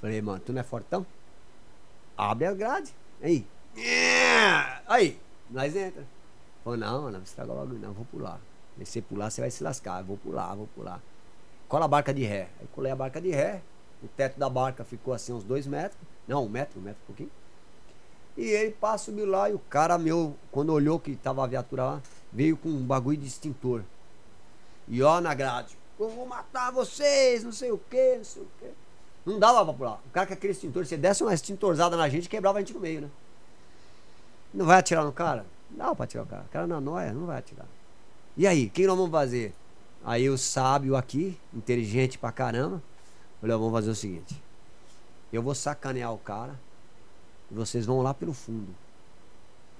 Falei, 0.00 0.22
mano, 0.22 0.40
tu 0.40 0.52
não 0.52 0.60
é 0.60 0.64
fortão? 0.64 1.06
Abre 2.16 2.46
a 2.46 2.54
grade. 2.54 2.94
Aí. 3.22 3.46
É, 3.76 4.80
Aí, 4.86 5.20
nós 5.50 5.76
entra. 5.76 6.06
Falou, 6.64 6.78
não, 6.78 7.10
não 7.10 7.22
estraga 7.22 7.52
logo, 7.52 7.74
não, 7.74 7.92
vou 7.92 8.06
pular. 8.06 8.40
Se 8.78 8.86
você 8.86 9.02
pular, 9.02 9.30
você 9.30 9.40
vai 9.42 9.50
se 9.50 9.62
lascar. 9.62 10.00
Eu 10.00 10.06
Vou 10.06 10.16
pular, 10.16 10.54
vou 10.54 10.68
pular. 10.74 11.00
Cola 11.68 11.84
a 11.84 11.88
barca 11.88 12.14
de 12.14 12.24
ré. 12.24 12.48
Aí 12.60 12.66
colei 12.74 12.90
a 12.90 12.96
barca 12.96 13.20
de 13.20 13.30
ré. 13.30 13.60
O 14.02 14.08
teto 14.08 14.38
da 14.38 14.48
barca 14.48 14.84
ficou 14.84 15.12
assim 15.12 15.32
uns 15.32 15.44
dois 15.44 15.66
metros. 15.66 16.00
Não, 16.26 16.44
um 16.44 16.48
metro, 16.48 16.80
um 16.80 16.82
metro 16.82 17.00
e 17.02 17.06
pouquinho. 17.06 17.30
E 18.36 18.44
ele 18.44 18.72
pá, 18.72 18.98
subiu 18.98 19.26
lá 19.26 19.48
e 19.48 19.54
o 19.54 19.58
cara 19.58 19.96
meu, 19.96 20.36
quando 20.50 20.70
olhou 20.70 21.00
que 21.00 21.16
tava 21.16 21.42
a 21.42 21.46
viatura 21.46 21.84
lá, 21.84 22.02
veio 22.36 22.54
com 22.54 22.68
um 22.68 22.84
bagulho 22.84 23.16
de 23.16 23.26
extintor. 23.26 23.82
E 24.86 25.02
ó 25.02 25.22
na 25.22 25.32
grade, 25.32 25.74
eu 25.98 26.10
vou 26.10 26.26
matar 26.26 26.70
vocês, 26.70 27.42
não 27.42 27.50
sei 27.50 27.72
o 27.72 27.78
que, 27.78 28.16
não 28.18 28.24
sei 28.24 28.42
o 28.42 28.48
que. 28.58 28.70
Não 29.24 29.38
dava 29.38 29.64
pra 29.64 29.72
pular. 29.72 30.00
O 30.06 30.10
cara 30.10 30.26
com 30.26 30.34
aquele 30.34 30.52
extintor, 30.52 30.84
se 30.84 30.98
desse 30.98 31.22
uma 31.22 31.32
extintorzada 31.32 31.96
na 31.96 32.10
gente, 32.10 32.28
quebrava 32.28 32.58
a 32.58 32.60
gente 32.60 32.74
no 32.74 32.80
meio, 32.80 33.00
né? 33.00 33.10
Não 34.52 34.66
vai 34.66 34.78
atirar 34.78 35.02
no 35.02 35.12
cara? 35.12 35.46
Não 35.70 35.78
dá 35.78 35.94
pra 35.94 36.04
atirar 36.04 36.26
o 36.26 36.28
cara. 36.28 36.42
O 36.42 36.48
cara 36.48 36.66
na 36.66 36.78
noia, 36.78 37.10
não 37.14 37.24
vai 37.24 37.38
atirar. 37.38 37.66
E 38.36 38.46
aí, 38.46 38.66
o 38.66 38.70
que 38.70 38.86
nós 38.86 38.96
vamos 38.96 39.10
fazer? 39.10 39.54
Aí 40.04 40.28
o 40.28 40.36
sábio 40.36 40.94
aqui, 40.94 41.40
inteligente 41.54 42.18
pra 42.18 42.30
caramba, 42.30 42.82
falou, 43.40 43.58
vamos 43.58 43.72
fazer 43.72 43.90
o 43.90 43.94
seguinte. 43.94 44.40
Eu 45.32 45.42
vou 45.42 45.54
sacanear 45.54 46.12
o 46.12 46.18
cara, 46.18 46.54
e 47.50 47.54
vocês 47.54 47.86
vão 47.86 48.02
lá 48.02 48.12
pelo 48.12 48.34
fundo. 48.34 48.74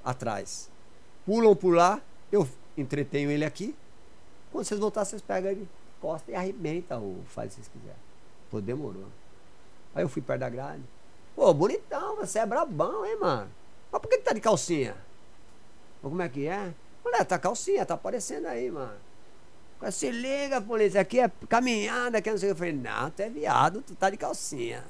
Atrás. 0.02 0.70
Pulam 1.26 1.55
por 1.55 1.75
lá, 1.75 2.01
eu 2.31 2.49
entretenho 2.77 3.31
ele 3.31 3.45
aqui. 3.45 3.75
Quando 4.53 4.65
vocês 4.65 4.81
voltarem, 4.81 5.09
vocês 5.11 5.23
pegam 5.23 5.51
ele, 5.51 5.69
costa 6.01 6.31
e 6.31 6.35
arrebenta 6.35 6.97
ou 6.97 7.19
faz 7.27 7.47
o 7.47 7.49
que 7.51 7.55
vocês 7.57 7.69
quiserem. 7.69 8.01
Pô, 8.51 8.61
demorou. 8.61 9.07
Aí 9.95 10.03
eu 10.05 10.09
fui 10.09 10.23
perto 10.23 10.41
da 10.41 10.49
grade. 10.49 10.83
Pô, 11.35 11.53
bonitão, 11.53 12.17
você 12.17 12.39
é 12.39 12.47
brabão, 12.47 13.05
hein, 13.05 13.19
mano? 13.21 13.51
Mas 13.91 14.01
por 14.01 14.09
que, 14.09 14.19
que 14.19 14.25
tá 14.25 14.33
de 14.33 14.41
calcinha? 14.41 14.97
Pô, 16.01 16.09
como 16.09 16.23
é 16.23 16.29
que 16.29 16.47
é? 16.47 16.73
Mulher, 17.05 17.25
tá 17.25 17.39
calcinha, 17.39 17.85
tá 17.87 17.95
aparecendo 17.95 18.47
aí, 18.47 18.71
mano. 18.71 18.97
Se 19.91 20.11
liga, 20.11 20.61
polícia, 20.61 21.01
aqui 21.01 21.21
é 21.21 21.31
caminhada, 21.49 22.19
aqui 22.19 22.31
não 22.31 22.39
sei 22.39 22.51
o 22.51 22.55
que. 22.55 22.63
Eu 22.63 22.71
falei, 22.71 22.73
não, 22.73 23.11
tu 23.11 23.21
é 23.21 23.29
viado, 23.29 23.83
tu 23.83 23.95
tá 23.95 24.09
de 24.09 24.17
calcinha. 24.17 24.83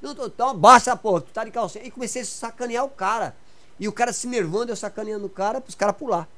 Não 0.00 0.14
tô 0.14 0.28
tão, 0.28 0.56
baixa, 0.56 0.96
pô, 0.96 1.20
tu 1.20 1.30
tá 1.32 1.44
de 1.44 1.50
calcinha. 1.50 1.84
E 1.84 1.90
comecei 1.90 2.22
a 2.22 2.24
sacanear 2.24 2.84
o 2.84 2.88
cara. 2.88 3.36
E 3.78 3.86
o 3.86 3.92
cara 3.92 4.12
se 4.12 4.26
nervando, 4.26 4.72
eu 4.72 4.76
sacaneando 4.76 5.26
o 5.26 5.30
cara, 5.30 5.60
pros 5.60 5.74
caras 5.74 5.96
pular. 5.96 6.28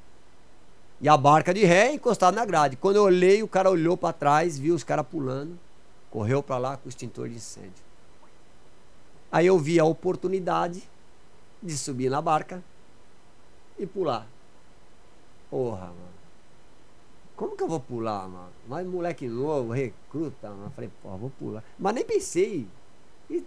E 1.01 1.09
a 1.09 1.17
barca 1.17 1.53
de 1.53 1.63
ré 1.65 1.93
encostada 1.93 2.35
na 2.35 2.45
grade. 2.45 2.77
Quando 2.77 2.95
eu 2.95 3.03
olhei, 3.03 3.43
o 3.43 3.47
cara 3.47 3.69
olhou 3.69 3.97
pra 3.97 4.13
trás, 4.13 4.57
viu 4.57 4.73
os 4.73 4.83
caras 4.83 5.05
pulando, 5.05 5.59
correu 6.09 6.41
pra 6.41 6.57
lá 6.57 6.77
com 6.77 6.87
o 6.87 6.89
extintor 6.89 7.27
de 7.27 7.35
incêndio. 7.35 7.83
Aí 9.31 9.45
eu 9.45 9.59
vi 9.59 9.79
a 9.79 9.85
oportunidade 9.85 10.83
de 11.61 11.77
subir 11.77 12.09
na 12.09 12.21
barca 12.21 12.63
e 13.77 13.85
pular. 13.85 14.27
Porra, 15.49 15.87
mano. 15.87 16.15
Como 17.35 17.57
que 17.57 17.63
eu 17.63 17.67
vou 17.67 17.81
pular, 17.81 18.27
mano? 18.27 18.51
Mas 18.67 18.87
moleque 18.87 19.27
novo, 19.27 19.73
recruta, 19.73 20.49
mano. 20.49 20.71
Falei, 20.71 20.89
porra, 21.03 21.17
vou 21.17 21.29
pular. 21.31 21.63
Mas 21.77 21.93
nem 21.93 22.05
pensei. 22.05 22.65
E, 23.29 23.45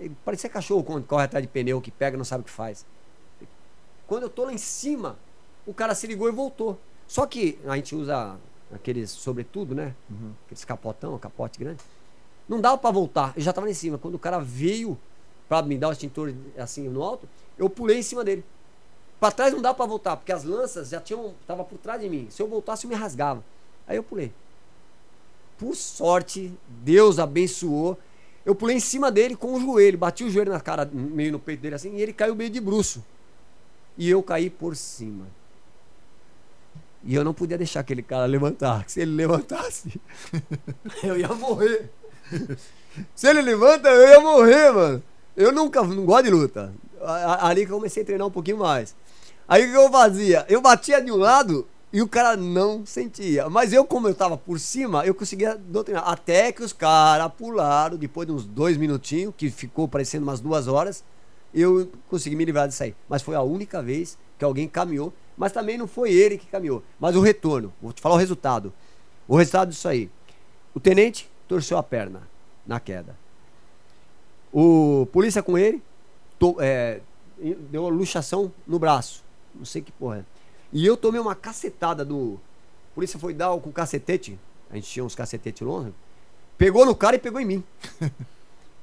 e 0.00 0.08
parecia 0.24 0.48
cachorro 0.48 0.82
quando 0.82 1.06
corre 1.06 1.24
atrás 1.24 1.42
de 1.44 1.48
pneu, 1.48 1.82
que 1.82 1.90
pega 1.90 2.16
não 2.16 2.24
sabe 2.24 2.42
o 2.42 2.44
que 2.44 2.50
faz. 2.50 2.86
Quando 4.06 4.22
eu 4.22 4.30
tô 4.30 4.44
lá 4.44 4.52
em 4.52 4.58
cima, 4.58 5.18
o 5.66 5.74
cara 5.74 5.94
se 5.94 6.06
ligou 6.06 6.28
e 6.28 6.32
voltou. 6.32 6.78
Só 7.06 7.26
que 7.26 7.58
a 7.66 7.76
gente 7.76 7.94
usa 7.94 8.36
aqueles 8.72 9.10
sobretudo, 9.10 9.74
né? 9.74 9.94
Aqueles 10.44 10.64
capotão, 10.64 11.18
capote 11.18 11.58
grande. 11.58 11.82
Não 12.48 12.60
dava 12.60 12.76
pra 12.78 12.90
voltar. 12.90 13.32
Eu 13.36 13.42
já 13.42 13.52
tava 13.52 13.66
lá 13.66 13.70
em 13.70 13.74
cima. 13.74 13.98
Quando 13.98 14.14
o 14.14 14.18
cara 14.18 14.38
veio 14.38 14.98
pra 15.48 15.62
me 15.62 15.78
dar 15.78 15.88
o 15.88 15.92
extintor 15.92 16.34
assim 16.58 16.88
no 16.88 17.02
alto, 17.02 17.28
eu 17.56 17.68
pulei 17.70 17.98
em 17.98 18.02
cima 18.02 18.24
dele. 18.24 18.44
Pra 19.20 19.30
trás 19.30 19.52
não 19.52 19.62
dá 19.62 19.72
pra 19.72 19.86
voltar, 19.86 20.16
porque 20.16 20.32
as 20.32 20.44
lanças 20.44 20.90
já 20.90 21.00
tinham. 21.00 21.34
tava 21.46 21.64
por 21.64 21.78
trás 21.78 22.00
de 22.00 22.08
mim. 22.08 22.26
Se 22.30 22.42
eu 22.42 22.48
voltasse, 22.48 22.84
eu 22.84 22.90
me 22.90 22.96
rasgava. 22.96 23.42
Aí 23.86 23.96
eu 23.96 24.02
pulei. 24.02 24.32
Por 25.56 25.74
sorte, 25.74 26.52
Deus 26.68 27.18
abençoou. 27.18 27.98
Eu 28.44 28.54
pulei 28.54 28.76
em 28.76 28.80
cima 28.80 29.10
dele 29.10 29.36
com 29.36 29.54
o 29.54 29.60
joelho, 29.60 29.96
bati 29.96 30.24
o 30.24 30.30
joelho 30.30 30.52
na 30.52 30.60
cara, 30.60 30.84
meio 30.92 31.32
no 31.32 31.38
peito 31.38 31.60
dele 31.60 31.76
assim, 31.76 31.96
e 31.96 32.02
ele 32.02 32.12
caiu 32.12 32.34
meio 32.34 32.50
de 32.50 32.60
bruço. 32.60 33.02
E 33.96 34.10
eu 34.10 34.22
caí 34.22 34.50
por 34.50 34.76
cima. 34.76 35.26
E 37.04 37.14
eu 37.14 37.24
não 37.24 37.34
podia 37.34 37.58
deixar 37.58 37.80
aquele 37.80 38.02
cara 38.02 38.26
levantar. 38.26 38.84
Se 38.88 39.00
ele 39.00 39.12
levantasse, 39.12 40.00
eu 41.02 41.18
ia 41.18 41.28
morrer. 41.28 41.90
Se 43.14 43.28
ele 43.28 43.42
levanta, 43.42 43.88
eu 43.88 44.08
ia 44.08 44.20
morrer, 44.20 44.72
mano. 44.72 45.02
Eu 45.36 45.52
nunca 45.52 45.82
não 45.82 46.04
gosto 46.04 46.24
de 46.24 46.30
luta. 46.30 46.72
Ali 47.40 47.66
que 47.66 47.72
eu 47.72 47.76
comecei 47.76 48.02
a 48.02 48.06
treinar 48.06 48.26
um 48.26 48.30
pouquinho 48.30 48.58
mais. 48.58 48.94
Aí 49.46 49.66
o 49.66 49.70
que 49.70 49.76
eu 49.76 49.90
fazia? 49.90 50.46
Eu 50.48 50.60
batia 50.62 51.02
de 51.02 51.12
um 51.12 51.16
lado 51.16 51.66
e 51.92 52.00
o 52.00 52.08
cara 52.08 52.36
não 52.36 52.86
sentia. 52.86 53.48
Mas 53.50 53.72
eu, 53.72 53.84
como 53.84 54.08
eu 54.08 54.14
tava 54.14 54.36
por 54.38 54.58
cima, 54.58 55.04
eu 55.04 55.14
conseguia 55.14 55.56
doutrinar. 55.56 56.08
Até 56.08 56.50
que 56.50 56.62
os 56.62 56.72
caras 56.72 57.30
pularam, 57.36 57.96
depois 57.96 58.26
de 58.26 58.32
uns 58.32 58.44
dois 58.44 58.76
minutinhos, 58.76 59.34
que 59.36 59.50
ficou 59.50 59.86
parecendo 59.86 60.24
umas 60.24 60.40
duas 60.40 60.66
horas, 60.66 61.04
eu 61.52 61.90
consegui 62.08 62.34
me 62.34 62.44
livrar 62.44 62.66
disso 62.66 62.82
aí. 62.82 62.94
Mas 63.08 63.22
foi 63.22 63.34
a 63.34 63.42
única 63.42 63.82
vez 63.82 64.16
que 64.38 64.44
alguém 64.44 64.66
caminhou. 64.66 65.12
Mas 65.36 65.52
também 65.52 65.76
não 65.76 65.86
foi 65.88 66.12
ele 66.12 66.38
que 66.38 66.46
caminhou. 66.46 66.82
Mas 66.98 67.16
o 67.16 67.20
retorno, 67.20 67.72
vou 67.82 67.92
te 67.92 68.00
falar 68.00 68.14
o 68.14 68.18
resultado. 68.18 68.72
O 69.26 69.36
resultado 69.36 69.70
disso 69.70 69.88
aí. 69.88 70.08
O 70.74 70.80
tenente 70.80 71.28
torceu 71.48 71.76
a 71.78 71.82
perna 71.82 72.22
na 72.66 72.78
queda. 72.78 73.16
O 74.52 75.06
polícia 75.12 75.42
com 75.42 75.58
ele 75.58 75.82
to- 76.38 76.56
é, 76.60 77.00
deu 77.70 77.82
uma 77.82 77.90
luxação 77.90 78.52
no 78.66 78.78
braço. 78.78 79.22
Não 79.54 79.64
sei 79.64 79.82
que 79.82 79.90
porra 79.92 80.18
é. 80.18 80.24
E 80.72 80.84
eu 80.86 80.96
tomei 80.96 81.20
uma 81.20 81.34
cacetada 81.34 82.04
do. 82.04 82.40
A 82.92 82.94
polícia 82.94 83.18
foi 83.18 83.34
dar 83.34 83.56
com 83.58 83.72
cacetete. 83.72 84.38
A 84.70 84.76
gente 84.76 84.88
tinha 84.88 85.04
uns 85.04 85.14
cacetetes 85.14 85.60
longe. 85.66 85.92
Pegou 86.56 86.86
no 86.86 86.94
cara 86.94 87.16
e 87.16 87.18
pegou 87.18 87.40
em 87.40 87.44
mim. 87.44 87.64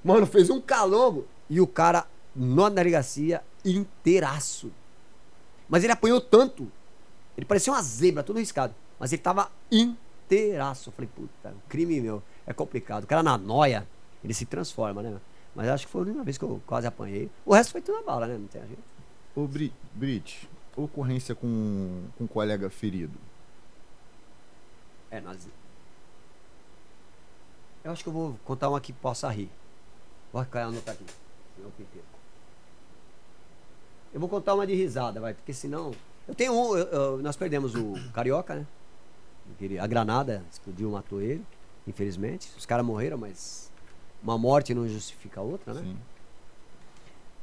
Mano, 0.03 0.25
fez 0.25 0.49
um 0.49 0.59
calombo. 0.59 1.25
E 1.49 1.59
o 1.61 1.67
cara, 1.67 2.05
na 2.35 2.69
delegacia, 2.69 3.41
inteiraço. 3.63 4.71
Mas 5.71 5.85
ele 5.85 5.93
apanhou 5.93 6.19
tanto. 6.19 6.69
Ele 7.37 7.45
parecia 7.45 7.71
uma 7.71 7.81
zebra, 7.81 8.21
todo 8.21 8.37
riscado. 8.37 8.75
Mas 8.99 9.13
ele 9.13 9.21
tava 9.21 9.49
inteiraço. 9.71 10.89
Eu 10.89 10.93
falei, 10.93 11.09
puta, 11.15 11.55
crime 11.69 12.01
meu. 12.01 12.21
É 12.45 12.51
complicado. 12.51 13.05
O 13.05 13.07
cara 13.07 13.23
na 13.23 13.37
noia. 13.37 13.87
Ele 14.21 14.33
se 14.33 14.45
transforma, 14.45 15.01
né? 15.01 15.17
Mas 15.55 15.69
acho 15.69 15.85
que 15.85 15.91
foi 15.91 16.01
a 16.01 16.03
única 16.03 16.23
vez 16.23 16.37
que 16.37 16.43
eu 16.43 16.61
quase 16.67 16.87
apanhei. 16.87 17.31
O 17.45 17.53
resto 17.53 17.71
foi 17.71 17.81
tudo 17.81 17.99
na 17.99 18.03
bala, 18.03 18.27
né? 18.27 18.37
Não 18.37 18.47
tem 18.47 18.61
jeito. 18.61 18.83
Ô, 19.33 19.47
Bri 19.47 19.71
Brit, 19.93 20.49
ocorrência 20.75 21.33
com, 21.33 22.03
com 22.17 22.25
um 22.25 22.27
colega 22.27 22.69
ferido. 22.69 23.17
É, 25.09 25.21
nós. 25.21 25.47
Eu 27.81 27.91
acho 27.93 28.03
que 28.03 28.09
eu 28.09 28.13
vou 28.13 28.37
contar 28.43 28.67
uma 28.67 28.81
que 28.81 28.91
possa 28.91 29.29
rir. 29.29 29.49
Vou 30.33 30.45
cair 30.45 30.63
anotar 30.63 30.95
aqui. 30.95 31.05
senão 31.55 31.71
eu. 31.79 32.10
Eu 34.13 34.19
vou 34.19 34.27
contar 34.29 34.53
uma 34.55 34.67
de 34.67 34.73
risada, 34.75 35.19
vai, 35.19 35.33
porque 35.33 35.53
senão. 35.53 35.91
Eu 36.27 36.35
tenho 36.35 36.53
um. 36.53 36.77
eu- 36.77 36.87
eu- 36.87 37.17
nós 37.21 37.35
perdemos 37.35 37.75
o 37.75 37.93
Carioca, 38.13 38.55
né? 38.55 38.67
A 39.81 39.87
granada 39.87 40.43
explodiu, 40.51 40.89
matou 40.91 41.21
ele, 41.21 41.43
infelizmente. 41.87 42.49
Os 42.57 42.65
caras 42.65 42.85
morreram, 42.85 43.17
mas 43.17 43.71
uma 44.23 44.37
morte 44.37 44.73
não 44.73 44.87
justifica 44.87 45.39
a 45.39 45.43
outra, 45.43 45.73
né? 45.73 45.81
Sim. 45.81 45.97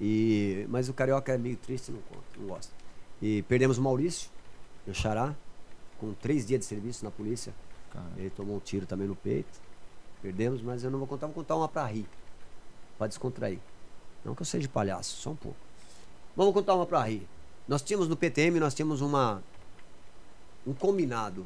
E, 0.01 0.65
mas 0.69 0.89
o 0.89 0.95
Carioca 0.95 1.33
é 1.33 1.39
meio 1.39 1.57
triste, 1.57 1.91
não 1.91 2.01
conta, 2.03 2.23
não 2.39 2.47
gosta. 2.49 2.73
E 3.21 3.43
perdemos 3.43 3.79
o 3.79 3.83
Maurício, 3.83 4.31
meu 4.87 4.95
xará, 4.95 5.35
com 5.99 6.13
três 6.15 6.47
dias 6.47 6.61
de 6.61 6.67
serviço 6.67 7.05
na 7.05 7.11
polícia. 7.11 7.53
Cara, 7.93 8.07
Ele 8.17 8.31
tomou 8.31 8.57
um 8.57 8.61
tiro 8.61 8.87
também 8.87 9.09
no 9.09 9.17
peito. 9.17 9.61
Perdemos, 10.23 10.63
mas 10.63 10.85
eu 10.85 10.91
não 10.91 10.99
vou 10.99 11.09
contar, 11.09 11.27
vou 11.27 11.35
contar 11.35 11.57
uma 11.57 11.69
pra 11.69 11.85
rir. 11.87 12.07
Pra 12.97 13.07
descontrair. 13.07 13.59
Não 14.25 14.35
que 14.35 14.43
eu 14.43 14.47
seja 14.47 14.69
palhaço, 14.69 15.17
só 15.17 15.31
um 15.31 15.37
pouco. 15.37 15.59
Vamos 16.39 16.55
contar 16.55 16.77
uma 16.77 16.87
pra 16.87 17.03
rir. 17.03 17.27
Nós 17.67 17.83
tínhamos 17.83 18.07
no 18.07 18.17
PTM, 18.17 18.61
nós 18.61 18.73
tínhamos 18.73 19.01
uma. 19.01 19.43
Um 20.65 20.73
combinado. 20.73 21.45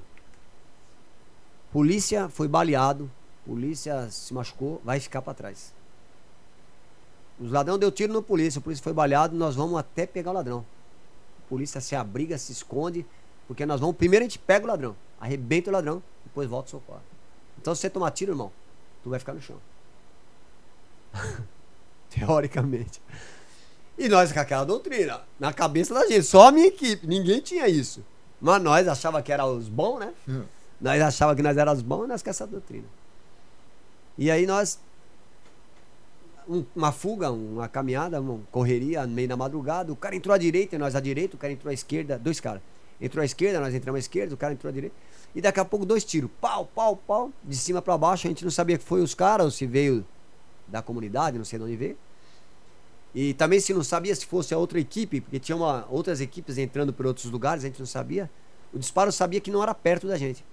Polícia 1.73 2.29
foi 2.29 2.47
baleado, 2.47 3.11
polícia 3.47 4.11
se 4.11 4.35
machucou, 4.35 4.83
vai 4.85 5.01
ficar 5.01 5.23
pra 5.23 5.33
trás. 5.33 5.73
Os 7.41 7.51
ladrão 7.51 7.79
deu 7.79 7.91
tiro 7.91 8.13
no 8.13 8.23
polícia, 8.23 8.59
o 8.59 8.63
polícia 8.63 8.85
foi 8.85 8.93
baleado, 8.93 9.35
nós 9.35 9.57
vamos 9.57 9.79
até 9.79 10.05
pegar 10.05 10.31
o 10.31 10.35
ladrão. 10.35 10.63
A 11.39 11.49
polícia 11.49 11.81
se 11.81 11.97
abriga, 11.97 12.37
se 12.37 12.53
esconde, 12.53 13.07
porque 13.49 13.65
nós 13.65 13.81
vamos. 13.81 13.97
Primeiro 13.97 14.27
a 14.27 14.29
gente 14.29 14.39
pega 14.39 14.67
o 14.67 14.69
ladrão, 14.69 14.95
arrebenta 15.19 15.71
o 15.71 15.73
ladrão, 15.73 16.03
depois 16.23 16.51
volta 16.51 16.69
o 16.69 16.71
socorro. 16.73 17.01
Então 17.59 17.75
se 17.75 17.81
você 17.81 17.89
tomar 17.89 18.11
tiro, 18.11 18.33
irmão, 18.33 18.53
tu 19.03 19.09
vai 19.09 19.19
ficar 19.19 19.33
no 19.33 19.41
chão. 19.41 19.57
Teoricamente. 22.11 23.01
E 23.99 24.09
nós 24.09 24.33
com 24.33 24.41
aquela 24.41 24.65
doutrina, 24.65 25.21
na 25.39 25.53
cabeça 25.53 25.93
da 25.95 26.07
gente, 26.07 26.23
só 26.23 26.49
a 26.49 26.53
minha 26.53 26.67
equipe, 26.69 27.07
ninguém 27.07 27.41
tinha 27.41 27.69
isso. 27.69 28.05
Mas 28.41 28.61
nós 28.63 28.89
achava 28.89 29.23
que 29.23 29.31
era 29.33 29.47
os 29.47 29.69
bons, 29.69 29.99
né? 30.01 30.13
Hum. 30.29 30.43
Nós 30.81 31.01
achava 31.01 31.37
que 31.37 31.43
nós 31.43 31.57
éramos 31.57 31.79
os 31.81 31.85
bons, 31.85 32.07
nós 32.09 32.23
com 32.23 32.31
essa 32.31 32.47
doutrina. 32.47 32.87
E 34.19 34.31
aí 34.31 34.47
nós 34.47 34.81
um- 36.49 36.65
uma 36.75 36.91
fuga, 36.91 37.31
uma 37.31 37.69
caminhada, 37.69 38.21
uma 38.21 38.41
correria 38.51 39.07
no 39.07 39.13
meio 39.15 39.29
da 39.29 39.37
madrugada. 39.37 39.93
O 39.93 39.97
cara 39.97 40.17
entrou 40.17 40.35
à 40.35 40.39
direita, 40.39 40.77
nós 40.79 40.97
à 40.97 41.01
direita, 41.01 41.37
o 41.37 41.39
cara 41.39 41.53
entrou 41.53 41.71
à 41.71 41.75
esquerda, 41.75 42.19
dois 42.19 42.41
caras. 42.41 42.61
Entrou 43.01 43.23
à 43.23 43.25
esquerda, 43.25 43.61
nós 43.61 43.75
entramos 43.75 43.97
à 43.97 44.01
esquerda, 44.01 44.35
o 44.35 44.37
cara 44.37 44.53
entrou 44.53 44.69
à 44.69 44.73
direita. 44.73 44.95
E 45.35 45.41
daqui 45.41 45.61
a 45.61 45.65
pouco 45.65 45.87
dois 45.87 46.05
tiros, 46.05 46.31
pau, 46.41 46.67
pau, 46.75 46.97
pau, 46.97 47.31
de 47.45 47.57
cima 47.57 47.81
pra 47.81 47.97
baixo. 47.97 48.27
A 48.27 48.31
gente 48.31 48.45
não 48.45 48.51
sabia 48.51 48.77
que 48.77 48.85
foi 48.85 49.01
os 49.03 49.15
caras 49.15 49.45
ou 49.45 49.51
se 49.51 49.67
veio 49.67 50.05
da 50.67 50.83
comunidade, 50.83 51.39
não 51.39 51.45
sei 51.45 51.59
de 51.59 51.65
onde 51.65 51.77
veio. 51.77 51.97
E 53.15 53.35
também 53.35 53.61
se 53.61 53.75
não 53.75 53.83
sabia 53.83 54.15
se 54.15 54.25
fosse 54.25 54.55
a 54.55 54.59
outra 54.59 54.81
equipe, 54.81 55.21
porque 55.21 55.39
tinha 55.39 55.55
uma, 55.55 55.87
outras 55.91 56.21
equipes 56.21 56.57
entrando 56.57 56.93
por 56.93 57.07
outros 57.07 57.27
lugares, 57.27 57.63
a 57.63 57.67
gente 57.67 57.79
não 57.79 57.87
sabia. 57.87 58.31
O 58.73 58.79
disparo 58.79 59.13
sabia 59.13 59.41
que 59.41 59.51
não 59.51 59.63
era 59.63 59.75
perto 59.75 60.07
da 60.07 60.17
gente. 60.17 60.45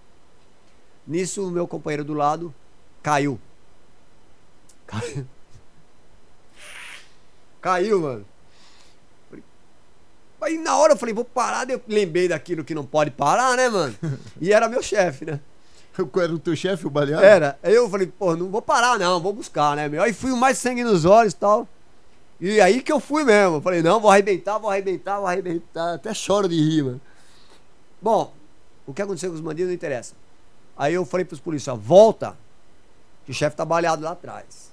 Nisso, 1.07 1.47
o 1.47 1.51
meu 1.51 1.67
companheiro 1.67 2.03
do 2.03 2.13
lado 2.13 2.53
caiu. 3.01 3.39
Caiu. 4.85 5.25
Caiu, 7.61 8.01
mano. 8.01 8.25
Aí 10.41 10.57
na 10.57 10.77
hora 10.77 10.93
eu 10.93 10.97
falei, 10.97 11.13
vou 11.13 11.25
parar, 11.25 11.69
eu 11.69 11.81
lembrei 11.87 12.27
daquilo 12.27 12.63
que 12.63 12.73
não 12.73 12.85
pode 12.85 13.11
parar, 13.11 13.57
né, 13.57 13.69
mano? 13.69 13.95
E 14.39 14.53
era 14.53 14.69
meu 14.69 14.81
chefe, 14.81 15.25
né? 15.25 15.39
Era 16.21 16.33
o 16.33 16.39
teu 16.39 16.55
chefe, 16.55 16.87
o 16.87 16.89
baleado? 16.89 17.25
Era. 17.25 17.59
Eu 17.61 17.89
falei, 17.89 18.07
pô, 18.07 18.33
não 18.33 18.49
vou 18.49 18.61
parar, 18.61 18.97
não, 18.97 19.19
vou 19.19 19.33
buscar, 19.33 19.75
né, 19.75 19.89
meu? 19.89 20.01
Aí 20.01 20.13
fui 20.13 20.31
mais 20.31 20.57
sangue 20.57 20.81
nos 20.81 21.03
olhos 21.03 21.33
e 21.33 21.35
tal. 21.35 21.67
E 22.39 22.61
aí 22.61 22.81
que 22.81 22.91
eu 22.91 22.99
fui 22.99 23.23
mesmo. 23.23 23.61
Falei, 23.61 23.81
não, 23.81 23.99
vou 23.99 24.09
arrebentar, 24.09 24.57
vou 24.57 24.69
arrebentar, 24.69 25.17
vou 25.17 25.27
arrebentar. 25.27 25.95
Até 25.95 26.13
choro 26.13 26.47
de 26.47 26.55
rir, 26.55 26.83
mano. 26.83 27.01
Bom, 28.01 28.33
o 28.87 28.93
que 28.93 29.01
aconteceu 29.01 29.29
com 29.29 29.35
os 29.35 29.41
bandidos 29.41 29.67
não 29.67 29.75
interessa. 29.75 30.15
Aí 30.77 30.93
eu 30.93 31.05
falei 31.05 31.25
pros 31.25 31.39
policiais, 31.39 31.77
volta, 31.79 32.37
que 33.25 33.31
o 33.31 33.33
chefe 33.33 33.55
tá 33.55 33.65
baleado 33.65 34.01
lá 34.01 34.11
atrás. 34.11 34.71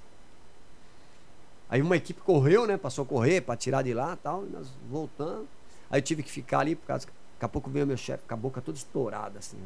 Aí 1.69 1.83
uma 1.83 1.97
equipe 1.97 2.21
correu, 2.21 2.67
né? 2.67 2.77
Passou 2.77 3.05
a 3.05 3.07
correr 3.07 3.41
pra 3.41 3.57
tirar 3.57 3.83
de 3.83 3.93
lá 3.93 4.13
e 4.13 4.17
tal. 4.17 4.47
E 4.47 4.51
nós 4.51 4.69
voltando. 4.89 5.49
Aí 5.91 5.99
eu 5.99 6.03
tive 6.03 6.23
que 6.23 6.31
ficar 6.31 6.61
ali, 6.61 6.77
por 6.77 6.87
causa 6.87 7.07
daqui 7.07 7.45
a 7.45 7.49
pouco 7.49 7.69
veio 7.69 7.87
meu 7.87 7.97
chefe 7.97 8.23
com 8.27 8.35
a 8.35 8.37
boca 8.37 8.61
toda 8.61 8.79
estourada, 8.79 9.39
assim. 9.39 9.59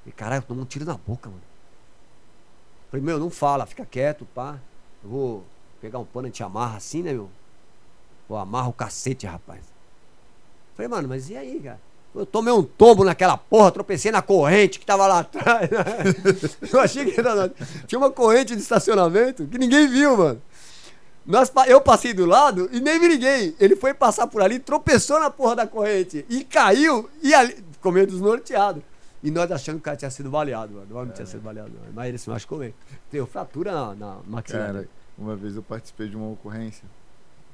Falei, 0.00 0.14
caralho, 0.16 0.42
tomou 0.42 0.62
um 0.62 0.66
tiro 0.66 0.84
na 0.84 0.94
boca, 0.94 1.28
mano. 1.28 1.42
Falei, 2.90 3.04
meu, 3.04 3.18
não 3.18 3.30
fala, 3.30 3.66
fica 3.66 3.84
quieto, 3.84 4.26
pá. 4.34 4.58
Eu 5.04 5.10
vou 5.10 5.44
pegar 5.86 6.00
um 6.00 6.04
pano 6.04 6.26
e 6.26 6.30
te 6.32 6.42
amarra 6.42 6.76
assim, 6.78 7.00
né, 7.00 7.12
meu? 7.12 7.30
Vou 8.28 8.36
amarra 8.36 8.68
o 8.68 8.72
cacete, 8.72 9.24
rapaz. 9.24 9.60
Falei, 10.74 10.88
mano, 10.88 11.08
mas 11.08 11.30
e 11.30 11.36
aí, 11.36 11.60
cara? 11.60 11.80
Eu 12.12 12.26
tomei 12.26 12.52
um 12.52 12.62
tombo 12.62 13.04
naquela 13.04 13.36
porra, 13.36 13.70
tropecei 13.70 14.10
na 14.10 14.20
corrente 14.20 14.80
que 14.80 14.86
tava 14.86 15.06
lá 15.06 15.20
atrás. 15.20 15.70
né? 15.70 15.84
Eu 16.72 16.80
achei 16.80 17.04
que 17.04 17.20
era. 17.20 17.52
Tinha 17.86 17.98
uma 17.98 18.10
corrente 18.10 18.56
de 18.56 18.62
estacionamento 18.62 19.46
que 19.46 19.58
ninguém 19.58 19.86
viu, 19.86 20.16
mano. 20.16 20.42
Nós, 21.26 21.52
eu 21.66 21.80
passei 21.80 22.14
do 22.14 22.24
lado 22.24 22.70
e 22.72 22.80
nem 22.80 23.00
me 23.00 23.08
liguei. 23.08 23.54
Ele 23.58 23.74
foi 23.74 23.92
passar 23.92 24.28
por 24.28 24.40
ali, 24.40 24.60
tropeçou 24.60 25.18
na 25.18 25.28
porra 25.28 25.56
da 25.56 25.66
corrente 25.66 26.24
e 26.28 26.44
caiu 26.44 27.10
e 27.20 27.34
ali. 27.34 27.56
Ficou 27.72 27.92
meio 27.92 28.06
desnorteado. 28.06 28.82
E 29.22 29.30
nós 29.30 29.50
achando 29.50 29.74
que 29.74 29.80
o 29.80 29.84
cara 29.84 29.96
tinha 29.96 30.10
sido 30.10 30.30
baleado, 30.30 30.72
mano. 30.72 30.86
O 30.88 30.98
homem 30.98 31.12
tinha 31.12 31.26
sido 31.26 31.40
baleado, 31.42 31.70
mano. 31.70 31.92
Mas 31.92 32.08
ele 32.08 32.18
se 32.18 32.30
machucou 32.30 32.58
mesmo. 32.58 32.74
Teve 33.10 33.26
fratura 33.26 33.72
na, 33.72 33.94
na 33.94 34.16
maxilar. 34.26 34.84
Uma 35.18 35.34
vez 35.36 35.56
eu 35.56 35.62
participei 35.62 36.08
de 36.08 36.16
uma 36.16 36.28
ocorrência. 36.30 36.84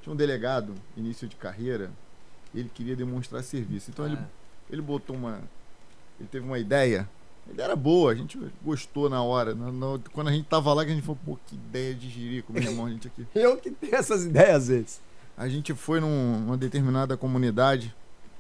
Tinha 0.03 0.13
um 0.13 0.17
delegado, 0.17 0.75
início 0.97 1.29
de 1.29 1.37
carreira, 1.37 1.91
e 2.53 2.59
ele 2.61 2.69
queria 2.69 2.97
demonstrar 2.97 3.43
serviço. 3.45 3.91
Então 3.91 4.05
ele, 4.07 4.17
Ah. 4.21 4.27
ele 4.71 4.83
botou 4.83 5.15
uma. 5.15 5.41
Ele 6.19 6.29
teve 6.31 6.45
uma 6.45 6.59
ideia. 6.59 7.09
Ideia 7.51 7.67
era 7.67 7.77
boa, 7.77 8.13
a 8.13 8.15
gente 8.15 8.39
gostou 8.65 9.09
na 9.11 9.23
hora. 9.23 9.55
Na- 9.55 9.73
na- 9.73 9.99
quando 10.13 10.29
a 10.29 10.33
gente 10.33 10.47
tava 10.49 10.73
lá, 10.75 10.85
que 10.85 10.91
a 10.91 10.95
gente 10.95 11.05
falou, 11.05 11.19
pô, 11.25 11.39
que 11.47 11.55
ideia 11.57 11.95
de 11.95 12.09
jirico, 12.09 12.53
meu 12.53 12.63
irmão, 12.63 12.87
a 12.87 12.91
gente 12.91 13.07
aqui. 13.09 13.27
Eu 13.35 13.57
que 13.57 13.71
tenho 13.71 13.95
essas 13.95 14.25
ideias 14.25 14.57
às 14.63 14.69
vezes. 14.69 15.01
A 15.37 15.49
gente 15.49 15.73
foi 15.75 15.99
num- 16.01 16.41
numa 16.41 16.57
determinada 16.57 17.17
comunidade, 17.17 17.95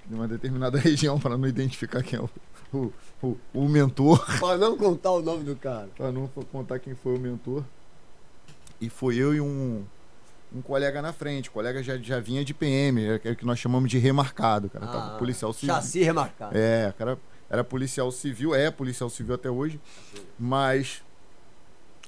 numa 0.08 0.26
determinada 0.28 0.78
região, 0.78 1.18
para 1.18 1.36
não 1.38 1.48
identificar 1.48 2.02
quem 2.02 2.18
é 2.18 2.22
o, 2.22 2.30
o, 2.72 2.92
o, 3.22 3.36
o 3.54 3.68
mentor. 3.68 4.24
Pra 4.38 4.56
não 4.58 4.76
contar 4.76 5.10
o 5.12 5.22
nome 5.22 5.44
do 5.44 5.56
cara. 5.56 5.88
Pra 5.96 6.12
não 6.12 6.26
contar 6.28 6.78
quem 6.80 6.94
foi 6.94 7.16
o 7.16 7.20
mentor. 7.20 7.64
E 8.82 8.90
foi 8.90 9.16
eu 9.16 9.34
e 9.34 9.40
um, 9.40 9.84
um 10.54 10.60
colega 10.60 11.00
na 11.00 11.12
frente. 11.12 11.48
O 11.48 11.52
colega 11.52 11.82
já, 11.82 11.96
já 11.96 12.20
vinha 12.20 12.44
de 12.44 12.52
PM, 12.52 13.02
é 13.24 13.30
o 13.30 13.36
que 13.36 13.46
nós 13.46 13.58
chamamos 13.58 13.88
de 13.90 13.96
remarcado, 13.98 14.68
cara. 14.68 14.86
Tava 14.86 15.18
policial 15.18 15.52
civil. 15.52 15.74
Ah, 15.74 15.78
Chassi 15.78 16.02
remarcado. 16.02 16.56
É, 16.56 16.92
cara 16.98 17.18
era 17.52 17.62
policial 17.62 18.10
civil, 18.10 18.54
é 18.54 18.70
policial 18.70 19.10
civil 19.10 19.34
até 19.34 19.50
hoje, 19.50 19.78
mas 20.38 21.02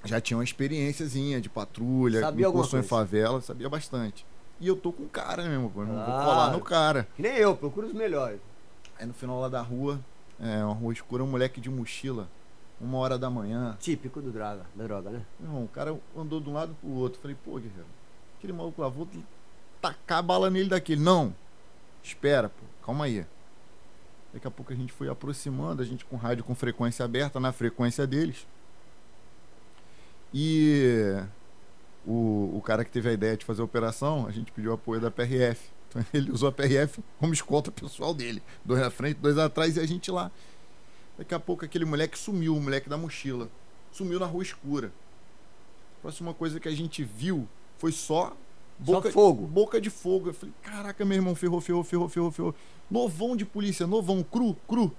já 0.02 0.18
tinha 0.18 0.38
uma 0.38 0.44
experiênciazinha 0.44 1.38
de 1.38 1.50
patrulha, 1.50 2.22
Sabia 2.22 2.48
incursão 2.48 2.80
em 2.80 2.82
favela, 2.82 3.42
sabia 3.42 3.68
bastante. 3.68 4.26
E 4.58 4.66
eu 4.66 4.74
tô 4.74 4.90
com 4.90 5.02
o 5.02 5.08
cara 5.08 5.46
mesmo, 5.46 5.68
pô, 5.68 5.84
não 5.84 5.96
vou 5.96 6.04
colar 6.04 6.50
no 6.50 6.60
cara. 6.60 7.06
Que 7.14 7.20
nem 7.20 7.36
eu, 7.36 7.54
procura 7.54 7.86
os 7.86 7.92
melhores. 7.92 8.40
Aí 8.98 9.04
no 9.04 9.12
final 9.12 9.38
lá 9.38 9.50
da 9.50 9.60
rua, 9.60 10.00
é, 10.40 10.64
uma 10.64 10.72
rua 10.72 10.94
escura, 10.94 11.22
um 11.22 11.26
moleque 11.26 11.60
de 11.60 11.68
mochila, 11.68 12.26
uma 12.80 12.98
hora 12.98 13.18
da 13.18 13.30
manhã, 13.30 13.76
Típico 13.80 14.20
do 14.20 14.30
droga, 14.30 14.66
da 14.74 14.84
droga, 14.84 15.10
né? 15.10 15.22
Irmão, 15.40 15.64
o 15.64 15.68
cara 15.68 15.96
andou 16.16 16.40
de 16.40 16.48
um 16.48 16.52
lado 16.52 16.74
pro 16.80 16.90
outro. 16.90 17.20
Falei, 17.20 17.36
pô, 17.44 17.52
guerreiro, 17.52 17.86
aquele 18.36 18.52
maluco 18.52 18.82
lá, 18.82 18.88
vou 18.88 19.08
tacar 19.80 20.18
a 20.18 20.22
bala 20.22 20.50
nele 20.50 20.68
daquele. 20.68 21.00
Não, 21.00 21.34
espera, 22.02 22.48
pô, 22.48 22.64
calma 22.84 23.04
aí. 23.04 23.24
Daqui 24.32 24.48
a 24.48 24.50
pouco 24.50 24.72
a 24.72 24.76
gente 24.76 24.92
foi 24.92 25.08
aproximando, 25.08 25.80
a 25.80 25.84
gente 25.84 26.04
com 26.04 26.16
rádio 26.16 26.42
com 26.42 26.54
frequência 26.54 27.04
aberta, 27.04 27.38
na 27.38 27.52
frequência 27.52 28.06
deles. 28.06 28.46
E 30.32 31.16
o, 32.04 32.50
o 32.56 32.60
cara 32.60 32.84
que 32.84 32.90
teve 32.90 33.08
a 33.08 33.12
ideia 33.12 33.36
de 33.36 33.44
fazer 33.44 33.62
a 33.62 33.64
operação, 33.64 34.26
a 34.26 34.32
gente 34.32 34.50
pediu 34.50 34.72
apoio 34.72 35.00
da 35.00 35.10
PRF. 35.10 35.70
Então 35.88 36.04
ele 36.12 36.32
usou 36.32 36.48
a 36.48 36.52
PRF 36.52 37.00
como 37.20 37.32
escolta 37.32 37.70
pessoal 37.70 38.12
dele. 38.12 38.42
Dois 38.64 38.80
na 38.80 38.90
frente, 38.90 39.18
dois 39.20 39.38
atrás 39.38 39.76
e 39.76 39.80
a 39.80 39.86
gente 39.86 40.10
lá. 40.10 40.32
Daqui 41.16 41.34
a 41.34 41.40
pouco 41.40 41.64
aquele 41.64 41.84
moleque 41.84 42.18
sumiu, 42.18 42.56
o 42.56 42.60
moleque 42.60 42.88
da 42.88 42.96
mochila. 42.96 43.48
Sumiu 43.92 44.18
na 44.18 44.26
rua 44.26 44.42
escura. 44.42 44.92
Próxima 46.02 46.34
coisa 46.34 46.58
que 46.58 46.68
a 46.68 46.74
gente 46.74 47.04
viu 47.04 47.48
foi 47.78 47.92
só 47.92 48.36
boca, 48.78 49.10
fogo. 49.10 49.46
boca 49.46 49.80
de 49.80 49.90
fogo. 49.90 50.30
Eu 50.30 50.34
falei, 50.34 50.54
caraca, 50.62 51.04
meu 51.04 51.16
irmão, 51.16 51.34
ferrou, 51.34 51.60
ferrou, 51.60 51.84
ferrou, 51.84 52.08
ferrou, 52.08 52.30
ferrou. 52.30 52.54
Novão 52.90 53.36
de 53.36 53.44
polícia, 53.44 53.86
novão, 53.86 54.22
cru, 54.22 54.54
cru. 54.68 54.92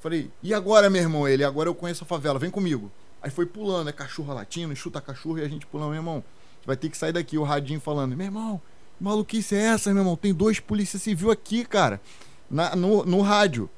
Falei, 0.00 0.30
e 0.42 0.54
agora, 0.54 0.88
meu 0.88 1.02
irmão? 1.02 1.28
Ele, 1.28 1.44
agora 1.44 1.68
eu 1.68 1.74
conheço 1.74 2.04
a 2.04 2.06
favela, 2.06 2.38
vem 2.38 2.50
comigo. 2.50 2.90
Aí 3.20 3.30
foi 3.30 3.46
pulando, 3.46 3.88
é 3.88 3.92
cachorro 3.92 4.32
latindo, 4.34 4.74
chuta 4.74 5.00
cachorro 5.00 5.38
e 5.38 5.42
a 5.42 5.48
gente 5.48 5.66
pulando, 5.66 5.90
meu 5.90 5.98
irmão. 5.98 6.24
Vai 6.64 6.76
ter 6.76 6.88
que 6.88 6.96
sair 6.96 7.12
daqui, 7.12 7.38
o 7.38 7.42
radinho 7.42 7.80
falando, 7.80 8.16
meu 8.16 8.26
irmão, 8.26 8.60
que 8.98 9.04
maluquice 9.04 9.54
é 9.54 9.62
essa, 9.62 9.92
meu 9.92 10.02
irmão? 10.02 10.16
Tem 10.16 10.32
dois 10.32 10.60
polícia 10.60 10.98
civil 10.98 11.30
aqui, 11.30 11.64
cara. 11.64 12.00
Na, 12.50 12.74
no, 12.74 13.04
no 13.04 13.20
rádio. 13.20 13.68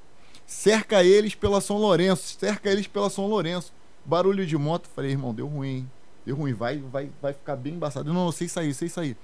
Cerca 0.46 1.02
eles 1.02 1.34
pela 1.34 1.60
São 1.60 1.78
Lourenço, 1.78 2.36
cerca 2.38 2.70
eles 2.70 2.86
pela 2.86 3.08
São 3.08 3.26
Lourenço. 3.26 3.72
Barulho 4.04 4.46
de 4.46 4.56
moto, 4.56 4.88
falei, 4.94 5.12
irmão, 5.12 5.32
deu 5.34 5.46
ruim. 5.46 5.88
Deu 6.26 6.36
ruim, 6.36 6.52
vai, 6.52 6.78
vai, 6.78 7.10
vai 7.20 7.32
ficar 7.32 7.56
bem 7.56 7.74
embaçado. 7.74 8.12
Não, 8.12 8.24
não, 8.26 8.32
sei 8.32 8.48
sair, 8.48 8.74
sei 8.74 8.88
sair. 8.88 9.16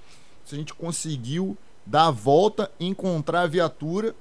Se 0.45 0.55
a 0.55 0.57
gente 0.57 0.73
conseguiu 0.73 1.57
dar 1.85 2.07
a 2.07 2.11
volta, 2.11 2.71
encontrar 2.79 3.41
a 3.41 3.47
viatura, 3.47 4.15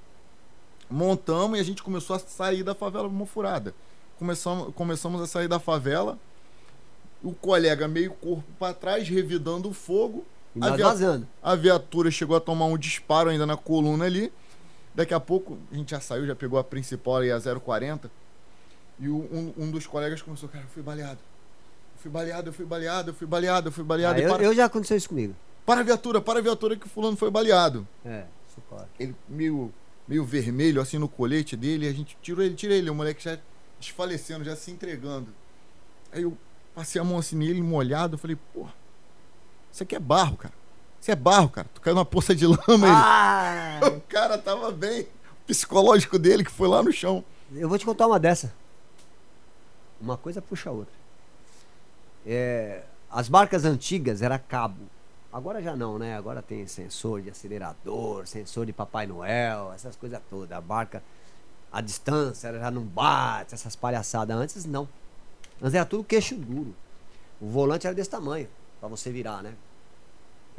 montamos 0.91 1.59
e 1.59 1.61
a 1.61 1.65
gente 1.65 1.83
começou 1.83 2.17
a 2.17 2.19
sair 2.19 2.63
da 2.63 2.75
favela 2.75 3.09
Mofurada. 3.09 3.75
Começamos, 4.19 4.75
começamos 4.75 5.21
a 5.23 5.27
sair 5.27 5.49
da 5.49 5.59
favela, 5.59 6.19
o 7.23 7.33
colega 7.33 7.89
meio 7.89 8.13
corpo 8.13 8.45
para 8.59 8.75
trás, 8.75 9.09
revidando 9.09 9.69
o 9.71 9.73
fogo. 9.73 10.25
A, 10.61 10.71
via- 10.71 10.85
vazando. 10.87 11.29
a 11.43 11.55
viatura 11.55 12.11
chegou 12.11 12.37
a 12.37 12.41
tomar 12.41 12.67
um 12.67 12.77
disparo 12.77 13.31
ainda 13.31 13.47
na 13.47 13.57
coluna 13.57 14.05
ali. 14.05 14.33
Daqui 14.95 15.15
a 15.15 15.21
pouco, 15.21 15.59
a 15.71 15.75
gente 15.75 15.91
já 15.91 16.01
saiu, 16.01 16.27
já 16.27 16.35
pegou 16.35 16.59
a 16.59 16.65
principal 16.65 17.25
e 17.25 17.31
a 17.31 17.39
040. 17.41 18.11
E 18.99 19.09
o- 19.09 19.29
um, 19.33 19.55
um 19.57 19.71
dos 19.71 19.87
colegas 19.87 20.21
começou, 20.21 20.49
cara, 20.49 20.65
eu 20.65 20.69
fui 20.69 20.83
baleado. 20.83 21.19
Eu 21.97 22.03
fui 22.03 22.11
baleado, 22.11 22.49
eu 22.49 22.53
fui 22.53 22.67
baleado, 22.67 23.11
eu 23.11 23.15
fui 23.15 23.27
baleado, 23.27 23.69
eu 23.69 23.73
fui 23.73 23.85
baleado. 23.85 24.19
Ah, 24.19 24.23
eu, 24.23 24.29
para, 24.29 24.43
eu 24.43 24.55
já 24.55 24.65
aconteceu 24.65 24.97
isso 24.97 25.09
comigo. 25.09 25.35
para 25.65 25.81
a 25.81 25.85
viatura, 25.85 26.21
para 26.21 26.39
a 26.39 26.43
viatura 26.43 26.77
que 26.77 26.87
o 26.87 26.89
fulano 26.89 27.17
foi 27.17 27.31
baleado. 27.31 27.87
É, 28.05 28.25
socorro. 28.55 28.87
Ele 28.99 29.15
meio, 29.29 29.73
meio 30.09 30.25
vermelho, 30.25 30.81
assim, 30.83 30.99
no 30.99 31.09
colete 31.09 31.57
dele. 31.57 31.87
A 31.87 31.93
gente 31.93 32.17
tirou 32.21 32.43
ele, 32.45 32.55
tira 32.55 32.75
ele. 32.75 32.91
O 32.91 32.95
moleque 32.95 33.23
já 33.23 33.39
desfalecendo, 33.79 34.45
já 34.45 34.57
se 34.57 34.71
entregando. 34.71 35.29
Aí 36.13 36.23
eu 36.23 36.37
passei 36.75 37.01
a 37.01 37.05
mão 37.05 37.19
assim 37.19 37.37
nele, 37.37 37.63
molhado. 37.63 38.15
Eu 38.15 38.19
falei, 38.19 38.37
pô, 38.53 38.67
isso 39.73 39.83
aqui 39.83 39.95
é 39.95 40.01
barro, 40.01 40.37
cara. 40.37 40.55
Isso 41.01 41.11
é 41.11 41.17
barro, 41.17 41.49
cara. 41.49 41.67
Tu 41.75 41.81
caiu 41.81 41.95
numa 41.95 42.05
poça 42.05 42.35
de 42.35 42.47
lama. 42.47 42.87
ele, 42.87 42.87
Ah, 42.87 43.81
o 43.97 44.01
cara 44.03 44.37
tava 44.37 44.71
bem. 44.71 45.03
O 45.03 45.47
psicológico 45.47 46.19
dele 46.19 46.45
que 46.45 46.51
foi 46.51 46.69
lá 46.69 46.83
no 46.83 46.93
chão. 46.93 47.25
eu 47.55 47.69
vou 47.69 47.79
te 47.79 47.85
contar 47.85 48.07
uma 48.07 48.19
dessa. 48.21 48.53
Uma 50.01 50.17
coisa 50.17 50.41
puxa 50.43 50.71
a 50.71 50.73
outra. 50.73 50.95
É, 52.27 52.83
as 53.11 53.29
barcas 53.29 53.65
antigas 53.65 54.23
era 54.23 54.39
cabo. 54.39 54.83
Agora 55.33 55.63
já 55.63 55.77
não, 55.77 55.99
né? 55.99 56.17
Agora 56.17 56.43
tem 56.43 56.67
sensor 56.67 57.23
de 57.23 57.31
acelerador, 57.31 58.27
sensor 58.27 58.67
de 58.67 58.73
Papai 58.73 59.07
Noel, 59.07 59.73
essas 59.75 59.97
coisas 59.97 60.21
todas. 60.29 60.51
A 60.57 60.61
barca, 60.61 61.03
a 61.73 61.81
distância 61.81 62.49
ela 62.49 62.59
já 62.59 62.71
não 62.71 62.83
bate, 62.83 63.55
essas 63.55 63.77
palhaçadas. 63.77 64.37
Antes 64.37 64.65
não. 64.65 64.89
Antes 65.63 65.75
era 65.75 65.85
tudo 65.85 66.03
queixo 66.05 66.35
duro. 66.35 66.75
O 67.41 67.49
volante 67.49 67.87
era 67.87 67.95
desse 67.95 68.11
tamanho, 68.11 68.49
pra 68.81 68.89
você 68.89 69.11
virar, 69.11 69.43
né? 69.43 69.55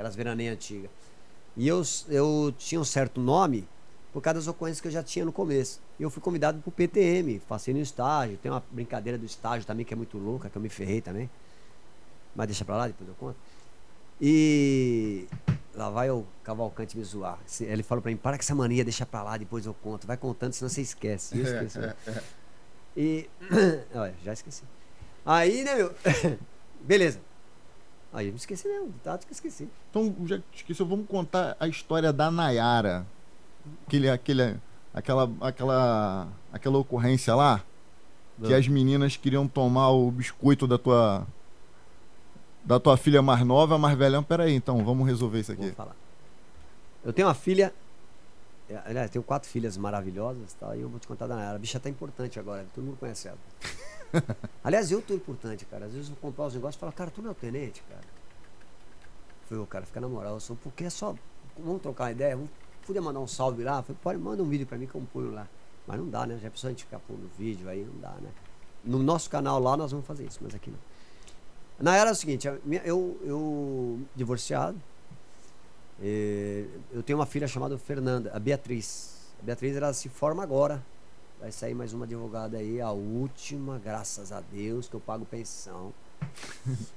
Aquelas 0.02 0.16
veraneias 0.16 0.56
antigas. 0.56 0.90
E 1.56 1.68
eu, 1.68 1.84
eu 2.10 2.52
tinha 2.58 2.82
um 2.82 2.84
certo 2.84 3.22
nome 3.22 3.68
por 4.12 4.20
causa 4.20 4.40
das 4.40 4.48
ocorrências 4.48 4.82
que 4.82 4.88
eu 4.88 4.92
já 4.92 5.04
tinha 5.04 5.24
no 5.24 5.32
começo. 5.32 5.80
E 6.00 6.04
eu 6.04 6.10
fui 6.10 6.22
convidado 6.22 6.60
pro 6.60 6.72
PTM, 6.72 7.40
passei 7.48 7.72
no 7.72 7.80
estágio. 7.80 8.36
Tem 8.38 8.52
uma 8.52 8.64
brincadeira 8.72 9.16
do 9.16 9.26
estágio 9.26 9.66
também 9.66 9.86
que 9.86 9.94
é 9.94 9.98
muito 9.98 10.18
louca, 10.18 10.50
que 10.50 10.58
eu 10.58 10.62
me 10.62 10.70
ferrei 10.70 11.02
também. 11.02 11.30
Mas 12.36 12.48
deixa 12.48 12.66
pra 12.66 12.78
lá, 12.78 12.88
depois 12.88 13.08
eu 13.08 13.16
conto. 13.16 13.36
E 14.20 15.28
lá 15.76 15.92
vai 15.92 16.10
o 16.10 16.26
Cavalcante 16.44 16.98
me 16.98 17.04
zoar. 17.04 17.38
Ele 17.60 17.84
falou 17.84 18.02
pra 18.02 18.10
mim, 18.10 18.18
para 18.18 18.38
com 18.38 18.42
essa 18.42 18.56
mania, 18.56 18.84
deixa 18.84 19.06
pra 19.06 19.22
lá, 19.22 19.38
depois 19.38 19.68
eu 19.68 19.74
conto. 19.76 20.08
Vai 20.08 20.18
contando, 20.18 20.54
senão 20.54 20.68
você 20.68 20.82
esquece. 20.82 21.38
Eu 21.38 21.44
esqueço. 21.44 21.80
né? 21.80 21.96
E. 22.98 23.30
Olha, 23.96 24.14
já 24.24 24.34
esqueci. 24.34 24.64
Aí, 25.26 25.64
né, 25.64 25.76
meu? 25.76 25.94
Beleza. 26.82 27.22
Aí 28.14 28.28
eu 28.28 28.32
me 28.34 28.38
esqueci 28.38 28.68
mesmo, 28.68 28.88
do 28.88 29.00
tato 29.04 29.26
que 29.26 29.32
eu 29.32 29.36
esqueci. 29.36 29.70
Então, 29.90 30.14
já 30.26 30.40
esqueci, 30.54 30.84
vamos 30.84 31.08
contar 31.08 31.56
a 31.60 31.68
história 31.68 32.12
da 32.12 32.30
Nayara. 32.30 33.06
Aquele, 33.88 34.10
aquele, 34.10 34.58
aquela, 34.94 35.32
aquela, 35.40 36.28
aquela 36.52 36.78
ocorrência 36.78 37.34
lá, 37.36 37.64
que 38.44 38.54
Ah. 38.54 38.58
as 38.58 38.68
meninas 38.68 39.16
queriam 39.16 39.48
tomar 39.48 39.92
o 39.92 40.12
biscoito 40.12 40.68
da 40.68 40.78
tua 40.78 41.26
da 42.64 42.80
tua 42.80 42.96
filha 42.98 43.22
mais 43.24 43.44
nova, 43.46 43.78
mais 43.78 43.98
velha. 43.98 44.22
Peraí, 44.22 44.54
então, 44.54 44.84
vamos 44.86 45.08
resolver 45.08 45.40
isso 45.40 45.56
Vou 45.56 45.66
aqui. 45.66 45.74
falar. 45.76 45.96
Eu 47.04 47.12
tenho 47.14 47.28
uma 47.28 47.34
filha. 47.34 47.74
é, 48.70 48.80
Aliás, 48.86 49.10
tenho 49.10 49.24
quatro 49.24 49.50
filhas 49.50 49.78
maravilhosas, 49.78 50.54
tá? 50.54 50.76
E 50.76 50.82
eu 50.82 50.88
vou 50.90 51.00
te 51.00 51.08
contar 51.08 51.26
da 51.28 51.36
Nayara. 51.36 51.56
A 51.56 51.60
bicha 51.60 51.80
tá 51.80 51.90
importante 51.90 52.40
agora, 52.40 52.66
todo 52.76 52.84
mundo 52.84 52.98
conhece 53.00 53.28
ela. 53.30 53.38
Aliás, 54.64 54.92
eu 54.92 55.02
tô 55.02 55.14
importante, 55.14 55.66
cara. 55.66 55.86
Às 55.86 55.94
vezes 55.94 56.10
eu 56.10 56.16
vou 56.16 56.30
comprar 56.30 56.46
os 56.46 56.54
negócios 56.54 56.76
e 56.76 56.80
falo, 56.80 56.92
cara, 56.92 57.12
tu 57.12 57.22
não 57.22 57.30
é 57.30 57.32
o 57.32 57.36
tenente, 57.36 57.82
cara. 57.90 58.04
Falei, 59.48 59.64
ô, 59.64 59.68
cara, 59.68 59.86
fica 59.86 60.00
na 60.00 60.08
moral, 60.08 60.36
eu 60.36 60.40
sou, 60.40 60.56
porque 60.56 60.86
é 60.86 60.90
só. 60.90 61.16
Vamos 61.58 61.82
trocar 61.82 62.06
uma 62.06 62.12
ideia, 62.12 62.36
vamos 62.36 62.50
podia 62.86 63.02
mandar 63.02 63.20
um 63.20 63.28
salve 63.28 63.64
lá. 63.64 63.82
Falei, 63.82 63.98
pode, 64.02 64.20
manda 64.20 64.44
um 64.44 64.50
vídeo 64.50 64.66
pra 64.66 64.78
mim 64.78 64.88
que 64.88 64.96
eu 64.96 65.02
ponho 65.14 65.32
lá. 65.32 65.48
Mas 65.88 65.98
não 65.98 66.10
dá, 66.10 66.26
né? 66.26 66.40
Já 66.42 66.50
precisa 66.50 66.70
a 66.70 66.72
gente 66.72 66.84
ficar 66.84 67.00
pondo 67.00 67.30
vídeo 67.38 67.68
aí, 67.70 67.84
não 67.84 68.00
dá, 68.00 68.12
né? 68.22 68.30
No 68.84 69.00
nosso 69.00 69.30
canal 69.30 69.60
lá 69.60 69.78
nós 69.78 69.92
vamos 69.92 70.06
fazer 70.06 70.26
isso, 70.26 70.40
mas 70.42 70.54
aqui 70.54 70.70
não. 70.70 70.80
Na 71.80 71.96
era 71.96 72.10
é 72.10 72.14
o 72.14 72.16
seguinte, 72.16 72.48
eu, 72.48 73.20
eu 73.24 74.00
divorciado, 74.16 74.80
eh, 76.02 76.66
eu 76.92 77.02
tenho 77.02 77.18
uma 77.18 77.26
filha 77.26 77.48
chamada 77.48 77.78
Fernanda, 77.78 78.32
a 78.34 78.40
Beatriz. 78.40 79.32
A 79.42 79.46
Beatriz 79.46 79.76
ela 79.76 79.94
se 79.94 80.10
forma 80.10 80.44
agora. 80.44 80.84
Vai 81.42 81.52
sair 81.52 81.74
mais 81.74 81.92
uma 81.92 82.06
advogada 82.06 82.60
aí, 82.60 82.80
a 82.80 82.92
última, 82.92 83.80
graças 83.80 84.32
a 84.32 84.42
Deus, 84.42 84.88
que 84.88 84.94
eu 84.94 85.00
pago 85.00 85.26
pensão. 85.26 85.92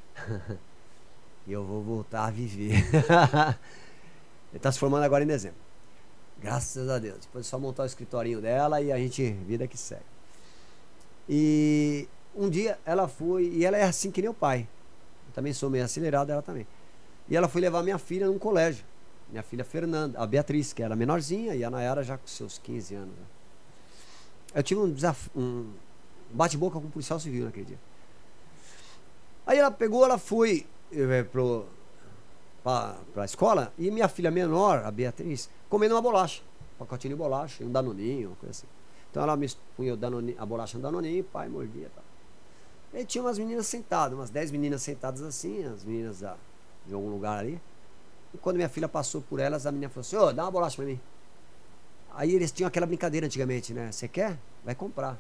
e 1.47 1.53
eu 1.53 1.65
vou 1.65 1.83
voltar 1.83 2.27
a 2.27 2.31
viver. 2.31 2.75
Ele 4.53 4.59
está 4.59 4.71
se 4.71 4.79
formando 4.79 5.03
agora 5.03 5.25
em 5.25 5.27
dezembro. 5.27 5.57
Graças 6.43 6.91
a 6.91 6.99
Deus. 6.99 7.21
Depois 7.21 7.47
é 7.47 7.49
só 7.49 7.59
montar 7.59 7.85
o 7.85 7.87
escritorinho 7.87 8.43
dela 8.43 8.83
e 8.83 8.93
a 8.93 8.99
gente, 8.99 9.33
vida 9.33 9.67
que 9.67 9.79
segue. 9.79 10.05
E 11.27 12.07
um 12.37 12.51
dia 12.51 12.79
ela 12.85 13.09
foi, 13.09 13.47
e 13.47 13.65
ela 13.65 13.79
é 13.79 13.85
assim 13.85 14.11
que 14.11 14.21
nem 14.21 14.29
o 14.29 14.35
pai. 14.35 14.69
Eu 15.27 15.33
também 15.33 15.55
sou 15.55 15.71
meio 15.71 15.87
acelerado, 15.87 16.29
ela 16.29 16.43
também. 16.43 16.67
E 17.31 17.35
ela 17.35 17.49
foi 17.49 17.63
levar 17.63 17.83
minha 17.83 17.97
filha 17.97 18.27
num 18.27 18.39
colégio. 18.39 18.85
Minha 19.31 19.43
filha 19.43 19.65
Fernanda, 19.65 20.21
a 20.21 20.27
Beatriz, 20.27 20.75
que 20.75 20.83
era 20.83 20.95
menorzinha, 20.95 21.55
e 21.55 21.65
a 21.65 21.71
Nayara 21.71 22.05
já 22.05 22.19
com 22.19 22.27
seus 22.27 22.59
15 22.59 22.95
anos. 22.95 23.15
né? 23.17 23.25
Eu 24.55 24.63
tive 24.63 24.81
um 24.81 24.95
um 25.37 25.73
bate-boca 26.31 26.81
com 26.81 26.87
o 26.87 26.91
policial 26.91 27.19
civil 27.19 27.45
naquele 27.45 27.67
dia. 27.67 27.79
Aí 29.47 29.59
ela 29.59 29.71
pegou, 29.71 30.05
ela 30.05 30.17
foi 30.17 30.67
eh, 30.93 31.23
pro, 31.25 31.67
pra, 32.63 32.97
pra 33.13 33.25
escola, 33.25 33.73
e 33.79 33.91
minha 33.91 34.09
filha 34.09 34.31
menor, 34.31 34.85
a 34.85 34.91
Beatriz, 34.91 35.51
comendo 35.69 35.95
uma 35.95 36.03
bolacha. 36.03 36.43
Um 36.75 36.79
pacotinho 36.79 37.15
de 37.15 37.19
bolacha, 37.19 37.63
e 37.63 37.67
um 37.67 37.71
danoninho, 37.71 38.31
uma 38.31 38.37
coisa 38.37 38.51
assim. 38.53 38.67
Então 39.11 39.23
ela 39.23 39.37
me 39.37 39.49
punha 39.77 39.97
a 40.39 40.47
bolacha 40.47 40.77
no 40.79 40.83
danoninho, 40.83 41.23
pai 41.25 41.49
mordia 41.49 41.87
e 41.87 41.91
tal. 41.91 42.05
E 43.01 43.05
tinha 43.05 43.23
umas 43.23 43.39
meninas 43.39 43.67
sentadas, 43.67 44.17
umas 44.17 44.31
10 44.31 44.51
meninas 44.51 44.83
sentadas 44.83 45.23
assim, 45.23 45.65
as 45.65 45.85
meninas 45.85 46.21
da, 46.21 46.37
de 46.87 46.95
algum 46.95 47.11
lugar 47.11 47.39
ali. 47.39 47.61
E 48.33 48.39
quando 48.39 48.57
minha 48.57 48.69
filha 48.69 48.89
passou 48.89 49.21
por 49.21 49.39
elas, 49.39 49.67
a 49.67 49.73
menina 49.73 49.91
falou 49.91 50.01
assim, 50.01 50.17
ô, 50.17 50.33
dá 50.33 50.45
uma 50.45 50.51
bolacha 50.51 50.77
pra 50.77 50.85
mim. 50.85 51.01
Aí 52.17 52.33
eles 52.35 52.53
tinham 52.53 52.69
aquela 52.69 52.87
brincadeira 52.87 53.27
antigamente, 53.27 53.73
né? 53.75 53.91
Você 53.91 54.07
quer? 54.09 54.39
Vai 54.65 54.75
comprar. 54.75 55.19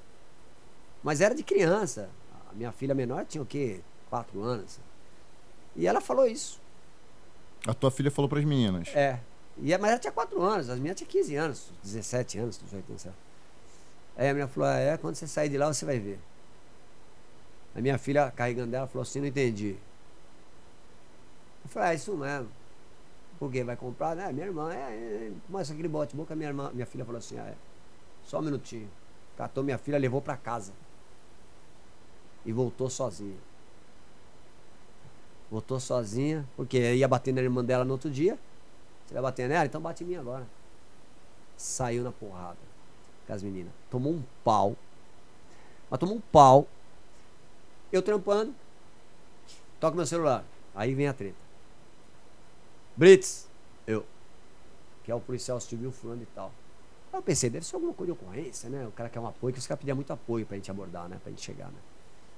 Mas 1.02 1.20
era 1.20 1.34
de 1.34 1.42
criança. 1.42 2.08
A 2.50 2.54
minha 2.54 2.70
filha 2.72 2.94
menor 2.94 3.24
tinha 3.26 3.42
o 3.42 3.46
quê? 3.46 3.80
Quatro 4.08 4.42
anos. 4.42 4.78
E 5.76 5.86
ela 5.86 6.00
falou 6.00 6.26
isso. 6.26 6.60
A 7.66 7.74
tua 7.74 7.90
filha 7.90 8.10
falou 8.10 8.28
pras 8.28 8.44
meninas. 8.44 8.88
É. 8.94 9.18
E, 9.58 9.72
a- 9.74 9.78
mas 9.78 9.90
ela 9.90 9.98
tinha 9.98 10.12
4 10.12 10.40
anos, 10.42 10.68
as 10.68 10.78
minhas 10.78 10.96
tinham 10.96 11.10
15 11.10 11.34
anos, 11.36 11.70
17 11.82 12.38
anos, 12.38 12.58
18 12.58 12.88
anos. 12.90 13.06
Aí 14.16 14.28
a 14.28 14.32
menina 14.32 14.48
falou, 14.48 14.68
ah, 14.68 14.76
é, 14.78 14.96
quando 14.96 15.14
você 15.16 15.26
sair 15.26 15.48
de 15.48 15.58
lá 15.58 15.66
você 15.72 15.84
vai 15.84 15.98
ver. 15.98 16.18
A 17.74 17.80
minha 17.80 17.98
filha, 17.98 18.30
carregando 18.30 18.74
ela, 18.74 18.86
falou 18.86 19.02
assim, 19.02 19.20
não 19.20 19.26
entendi. 19.26 19.76
Eu 21.64 21.70
falei, 21.70 21.88
ah, 21.90 21.94
isso 21.94 22.16
mesmo. 22.16 22.48
Por 23.44 23.52
quê? 23.52 23.62
Vai 23.62 23.76
comprar? 23.76 24.16
né 24.16 24.32
minha 24.32 24.46
irmã, 24.46 24.72
é, 24.72 24.78
é, 24.78 25.32
mas 25.50 25.70
aquele 25.70 25.86
bote 25.86 26.16
boca, 26.16 26.34
minha 26.34 26.48
irmã, 26.48 26.70
minha 26.72 26.86
filha 26.86 27.04
falou 27.04 27.18
assim, 27.18 27.38
ah, 27.38 27.48
é. 27.48 27.54
Só 28.22 28.38
um 28.38 28.42
minutinho. 28.42 28.88
Catou 29.36 29.62
minha 29.62 29.76
filha, 29.76 29.98
levou 29.98 30.22
pra 30.22 30.34
casa. 30.34 30.72
E 32.42 32.52
voltou 32.54 32.88
sozinha. 32.88 33.36
Voltou 35.50 35.78
sozinha, 35.78 36.48
porque 36.56 36.94
ia 36.94 37.06
bater 37.06 37.34
na 37.34 37.42
irmã 37.42 37.62
dela 37.62 37.84
no 37.84 37.92
outro 37.92 38.10
dia. 38.10 38.38
Você 39.04 39.12
vai 39.12 39.22
bater 39.22 39.46
nela? 39.46 39.66
Então 39.66 39.78
bate 39.78 40.04
em 40.04 40.06
mim 40.06 40.16
agora. 40.16 40.46
Saiu 41.54 42.02
na 42.02 42.12
porrada 42.12 42.56
com 43.26 43.32
as 43.34 43.42
meninas. 43.42 43.74
Tomou 43.90 44.14
um 44.14 44.22
pau. 44.42 44.74
Mas 45.90 46.00
tomou 46.00 46.16
um 46.16 46.22
pau. 46.32 46.66
Eu 47.92 48.00
trampando. 48.00 48.54
Toca 49.78 49.94
meu 49.94 50.06
celular. 50.06 50.46
Aí 50.74 50.94
vem 50.94 51.08
a 51.08 51.12
treta. 51.12 51.43
Brits. 52.96 53.48
Eu. 53.86 54.04
Que 55.02 55.10
é 55.10 55.14
o 55.14 55.20
policial 55.20 55.60
civil 55.60 55.92
fulano 55.92 56.22
e 56.22 56.26
tal. 56.26 56.52
Aí 57.12 57.18
eu 57.18 57.22
pensei, 57.22 57.50
deve 57.50 57.64
ser 57.64 57.76
alguma 57.76 57.92
coisa 57.92 58.12
de 58.12 58.18
ocorrência, 58.18 58.68
né? 58.68 58.86
O 58.86 58.92
cara 58.92 59.08
quer 59.08 59.20
um 59.20 59.26
apoio, 59.26 59.52
que 59.52 59.58
os 59.58 59.66
caras 59.66 59.80
pediam 59.80 59.94
muito 59.94 60.12
apoio 60.12 60.46
pra 60.46 60.56
gente 60.56 60.70
abordar, 60.70 61.08
né? 61.08 61.18
Pra 61.22 61.30
gente 61.30 61.42
chegar, 61.42 61.66
né? 61.66 61.78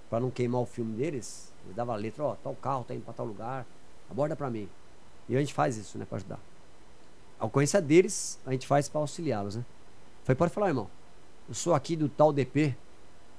para 0.09 0.20
não 0.20 0.31
queimar 0.31 0.60
o 0.60 0.67
filme 0.67 0.97
deles, 0.97 1.52
eu 1.67 1.75
dava 1.75 1.93
a 1.93 1.97
letra, 1.97 2.25
ó, 2.25 2.35
tal 2.36 2.55
carro 2.55 2.85
tá 2.85 2.94
indo 2.94 3.05
para 3.05 3.15
tal 3.15 3.26
lugar, 3.26 3.67
aborda 4.10 4.36
para 4.36 4.49
mim. 4.51 4.68
E 5.28 5.36
a 5.36 5.41
gente 5.41 5.52
faz 5.52 5.76
isso, 5.76 5.99
né, 5.99 6.05
para 6.05 6.17
ajudar. 6.17 6.39
A 7.39 7.47
ocorrência 7.47 7.83
deles, 7.83 8.39
a 8.47 8.52
gente 8.52 8.67
faz 8.67 8.89
para 8.89 9.01
auxiliá-los, 9.01 9.57
né? 9.57 9.65
Falei, 10.25 10.36
pode 10.36 10.52
falar, 10.52 10.68
irmão. 10.68 10.89
Eu 11.49 11.55
sou 11.55 11.75
aqui 11.75 11.97
do 11.97 12.09
tal 12.09 12.33
DP, 12.33 12.75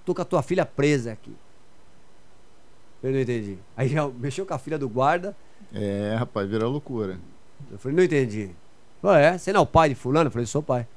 tô 0.05 0.13
com 0.13 0.21
a 0.21 0.25
tua 0.25 0.41
filha 0.41 0.65
presa 0.65 1.11
aqui. 1.13 1.35
Eu 3.01 3.11
não 3.11 3.19
entendi. 3.19 3.57
Aí 3.75 3.87
já 3.87 4.07
mexeu 4.11 4.45
com 4.45 4.53
a 4.53 4.59
filha 4.59 4.77
do 4.77 4.89
guarda. 4.89 5.35
É, 5.73 6.15
rapaz, 6.17 6.49
vira 6.49 6.67
loucura. 6.67 7.19
Eu 7.71 7.77
falei, 7.77 7.97
não 7.97 8.03
entendi. 8.03 8.51
Falei, 9.01 9.25
é, 9.25 9.37
você 9.37 9.51
não 9.53 9.61
é 9.61 9.63
o 9.63 9.67
pai 9.67 9.89
de 9.89 9.95
fulano? 9.95 10.27
Eu 10.27 10.31
falei, 10.31 10.45
sou 10.45 10.63
pai. 10.63 10.87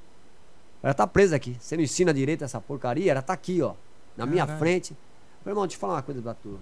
Ela 0.82 0.94
tá 0.94 1.06
presa 1.06 1.36
aqui. 1.36 1.56
Você 1.60 1.76
não 1.76 1.82
ensina 1.84 2.14
direito 2.14 2.44
essa 2.44 2.60
porcaria? 2.60 3.10
Ela 3.10 3.22
tá 3.22 3.32
aqui, 3.32 3.60
ó. 3.60 3.74
Na 4.16 4.24
minha 4.26 4.44
Caralho. 4.46 4.58
frente. 4.58 4.96
Falei, 5.42 5.52
irmão, 5.52 5.66
deixa 5.66 5.76
eu 5.76 5.80
falar 5.80 5.94
uma 5.94 6.02
coisa 6.02 6.22
pra 6.22 6.34
tu. 6.34 6.58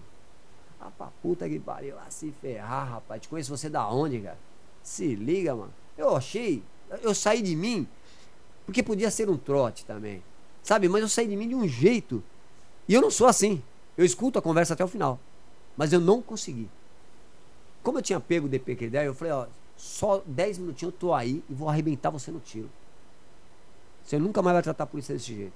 Ah, 0.81 0.91
pra 0.97 1.09
puta 1.23 1.49
que 1.49 1.59
pariu. 1.59 1.97
Ah, 1.99 2.11
se 2.11 2.33
ferrar, 2.41 2.91
rapaz. 2.91 3.23
Te 3.23 3.29
conheço 3.29 3.57
você 3.57 3.69
da 3.69 3.89
onde, 3.89 4.21
cara? 4.21 4.39
Se 4.83 5.15
liga, 5.15 5.55
mano. 5.55 5.73
Eu 5.97 6.17
achei. 6.17 6.63
Eu 7.03 7.15
saí 7.15 7.43
de 7.43 7.55
mim. 7.55 7.87
Porque 8.65 8.83
podia 8.83 9.11
ser 9.11 9.29
um 9.29 9.37
trote 9.37 9.85
também. 9.85 10.23
Sabe? 10.63 10.89
Mas 10.89 11.03
eu 11.03 11.09
saí 11.09 11.27
de 11.27 11.37
mim 11.37 11.49
de 11.49 11.55
um 11.55 11.67
jeito. 11.67 12.23
E 12.89 12.95
eu 12.95 13.01
não 13.01 13.11
sou 13.11 13.27
assim. 13.27 13.63
Eu 13.97 14.05
escuto 14.05 14.39
a 14.39 14.43
conversa 14.43 14.75
até 14.75 14.85
o 14.85 14.89
final. 14.89 15.19
Mas 15.77 15.93
eu 15.93 16.01
não 16.01 16.23
consegui. 16.23 16.69
Como 17.89 17.97
eu 17.97 18.03
tinha 18.03 18.21
pego 18.21 18.47
o 18.47 18.51
DPQ10, 18.51 19.05
eu 19.07 19.15
falei, 19.15 19.33
ó, 19.33 19.47
só 19.75 20.23
10 20.27 20.59
minutinhos 20.59 20.93
eu 20.93 21.01
tô 21.01 21.15
aí 21.15 21.43
e 21.49 21.55
vou 21.55 21.71
arrebentar 21.71 22.11
você 22.11 22.31
no 22.31 22.39
tiro. 22.39 22.69
Você 24.05 24.19
nunca 24.19 24.43
mais 24.43 24.57
vai 24.57 24.63
tratar 24.63 24.85
a 24.85 24.87
polícia 24.87 25.15
desse 25.15 25.35
jeito. 25.35 25.55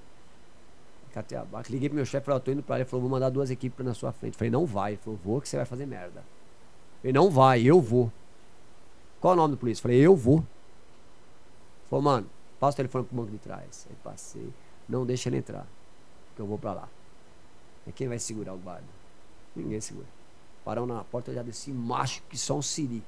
Catei 1.13 1.37
abaixo. 1.37 1.71
Liguei 1.71 1.89
pro 1.89 1.95
meu 1.95 2.05
chefe, 2.07 2.25
falei, 2.25 2.37
eu 2.37 2.43
tô 2.43 2.51
indo 2.51 2.63
pra 2.63 2.77
ele. 2.77 2.81
Ele 2.85 2.89
falou, 2.89 3.01
vou 3.01 3.11
mandar 3.11 3.29
duas 3.29 3.51
equipes 3.51 3.85
na 3.85 3.93
sua 3.93 4.11
frente. 4.11 4.35
Falei, 4.35 4.49
não 4.49 4.65
vai. 4.65 4.93
Ele 4.93 5.01
falou, 5.03 5.19
vou 5.23 5.39
que 5.39 5.47
você 5.47 5.57
vai 5.57 5.65
fazer 5.67 5.85
merda. 5.85 6.23
Ele 7.03 7.13
não 7.13 7.29
vai, 7.29 7.61
eu 7.61 7.79
vou. 7.79 8.11
Qual 9.21 9.33
é 9.33 9.35
o 9.35 9.37
nome 9.37 9.53
do 9.53 9.59
polícia? 9.59 9.83
Falei, 9.83 9.99
eu 9.99 10.15
vou. 10.15 10.37
Ele 10.37 10.47
falou, 11.87 12.01
mano, 12.01 12.27
passa 12.59 12.73
o 12.73 12.77
telefone 12.77 13.05
pro 13.05 13.15
banco 13.15 13.29
de 13.29 13.37
trás. 13.37 13.85
Aí 13.87 13.95
passei. 14.03 14.51
Não 14.89 15.05
deixa 15.05 15.29
ele 15.29 15.37
entrar. 15.37 15.67
Que 16.35 16.41
eu 16.41 16.47
vou 16.47 16.57
pra 16.57 16.73
lá. 16.73 16.89
E 17.85 17.91
quem 17.91 18.07
vai 18.07 18.17
segurar 18.17 18.55
o 18.55 18.57
guarda? 18.57 18.87
Ninguém 19.55 19.79
segura. 19.79 20.22
Parão 20.63 20.85
na 20.85 21.03
porta, 21.03 21.31
eu 21.31 21.35
já 21.35 21.43
desci 21.43 21.71
macho 21.71 22.21
que 22.29 22.37
só 22.37 22.55
um 22.57 22.61
siri. 22.61 23.03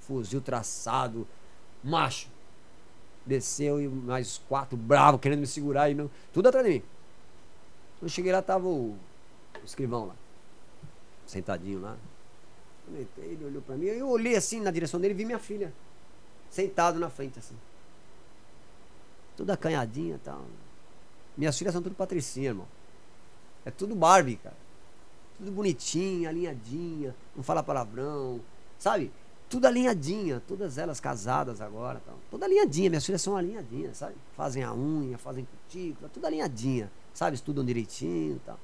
Fuzil 0.00 0.40
traçado, 0.40 1.26
macho. 1.84 2.28
Desceu 3.26 3.80
e 3.80 3.86
mais 3.86 4.38
quatro 4.48 4.76
bravos 4.76 5.20
querendo 5.20 5.40
me 5.40 5.46
segurar 5.46 5.90
e 5.90 5.94
não. 5.94 6.10
Tudo 6.32 6.48
atrás 6.48 6.66
de 6.66 6.72
mim. 6.74 6.82
Eu 8.00 8.08
cheguei 8.08 8.32
lá, 8.32 8.40
tava 8.40 8.66
o, 8.66 8.96
o 9.60 9.64
escrivão 9.64 10.06
lá. 10.06 10.14
Sentadinho 11.26 11.80
lá. 11.80 11.96
Ele 13.18 13.44
olhou 13.44 13.60
pra 13.60 13.76
mim. 13.76 13.86
Eu 13.86 14.08
olhei 14.08 14.34
assim 14.34 14.60
na 14.60 14.70
direção 14.70 14.98
dele 14.98 15.12
e 15.12 15.16
vi 15.16 15.24
minha 15.26 15.38
filha. 15.38 15.72
Sentado 16.48 16.98
na 16.98 17.10
frente, 17.10 17.38
assim. 17.38 17.54
Toda 19.36 19.52
acanhadinha 19.52 20.14
e 20.14 20.18
tal. 20.18 20.42
Minhas 21.36 21.58
filhas 21.58 21.74
são 21.74 21.82
tudo 21.82 21.94
patricinha, 21.94 22.48
irmão. 22.48 22.66
É 23.66 23.70
tudo 23.70 23.94
Barbie, 23.94 24.36
cara. 24.36 24.56
Tudo 25.38 25.52
bonitinha, 25.52 26.28
alinhadinha, 26.28 27.14
não 27.34 27.44
fala 27.44 27.62
palavrão, 27.62 28.40
sabe? 28.78 29.12
Tudo 29.48 29.66
alinhadinha, 29.66 30.42
todas 30.46 30.76
elas 30.76 31.00
casadas 31.00 31.60
agora, 31.60 32.02
tal. 32.04 32.18
Toda 32.30 32.44
alinhadinha, 32.44 32.90
minhas 32.90 33.06
filhas 33.06 33.22
são 33.22 33.36
alinhadinhas, 33.36 33.96
sabe? 33.98 34.14
Fazem 34.36 34.62
a 34.62 34.74
unha, 34.74 35.16
fazem 35.16 35.46
cutícula, 35.46 36.10
tudo 36.12 36.26
alinhadinha, 36.26 36.90
sabe? 37.14 37.36
Estudam 37.36 37.64
direitinho 37.64 38.36
e 38.36 38.40
tal. 38.40 38.58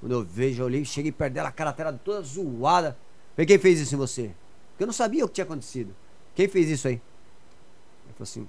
Quando 0.00 0.12
eu 0.12 0.24
vejo, 0.24 0.62
eu 0.62 0.66
olhei, 0.66 0.84
cheguei 0.84 1.12
perto 1.12 1.34
dela, 1.34 1.50
a 1.50 1.52
cara 1.52 1.92
toda 1.92 2.22
zoada. 2.22 2.96
Falei, 3.36 3.46
quem 3.46 3.58
fez 3.58 3.78
isso 3.78 3.94
em 3.94 3.98
você? 3.98 4.34
Porque 4.70 4.84
eu 4.84 4.86
não 4.86 4.94
sabia 4.94 5.24
o 5.24 5.28
que 5.28 5.34
tinha 5.34 5.44
acontecido. 5.44 5.94
Quem 6.34 6.48
fez 6.48 6.70
isso 6.70 6.88
aí? 6.88 6.94
Ele 6.94 8.14
falou 8.14 8.22
assim, 8.22 8.48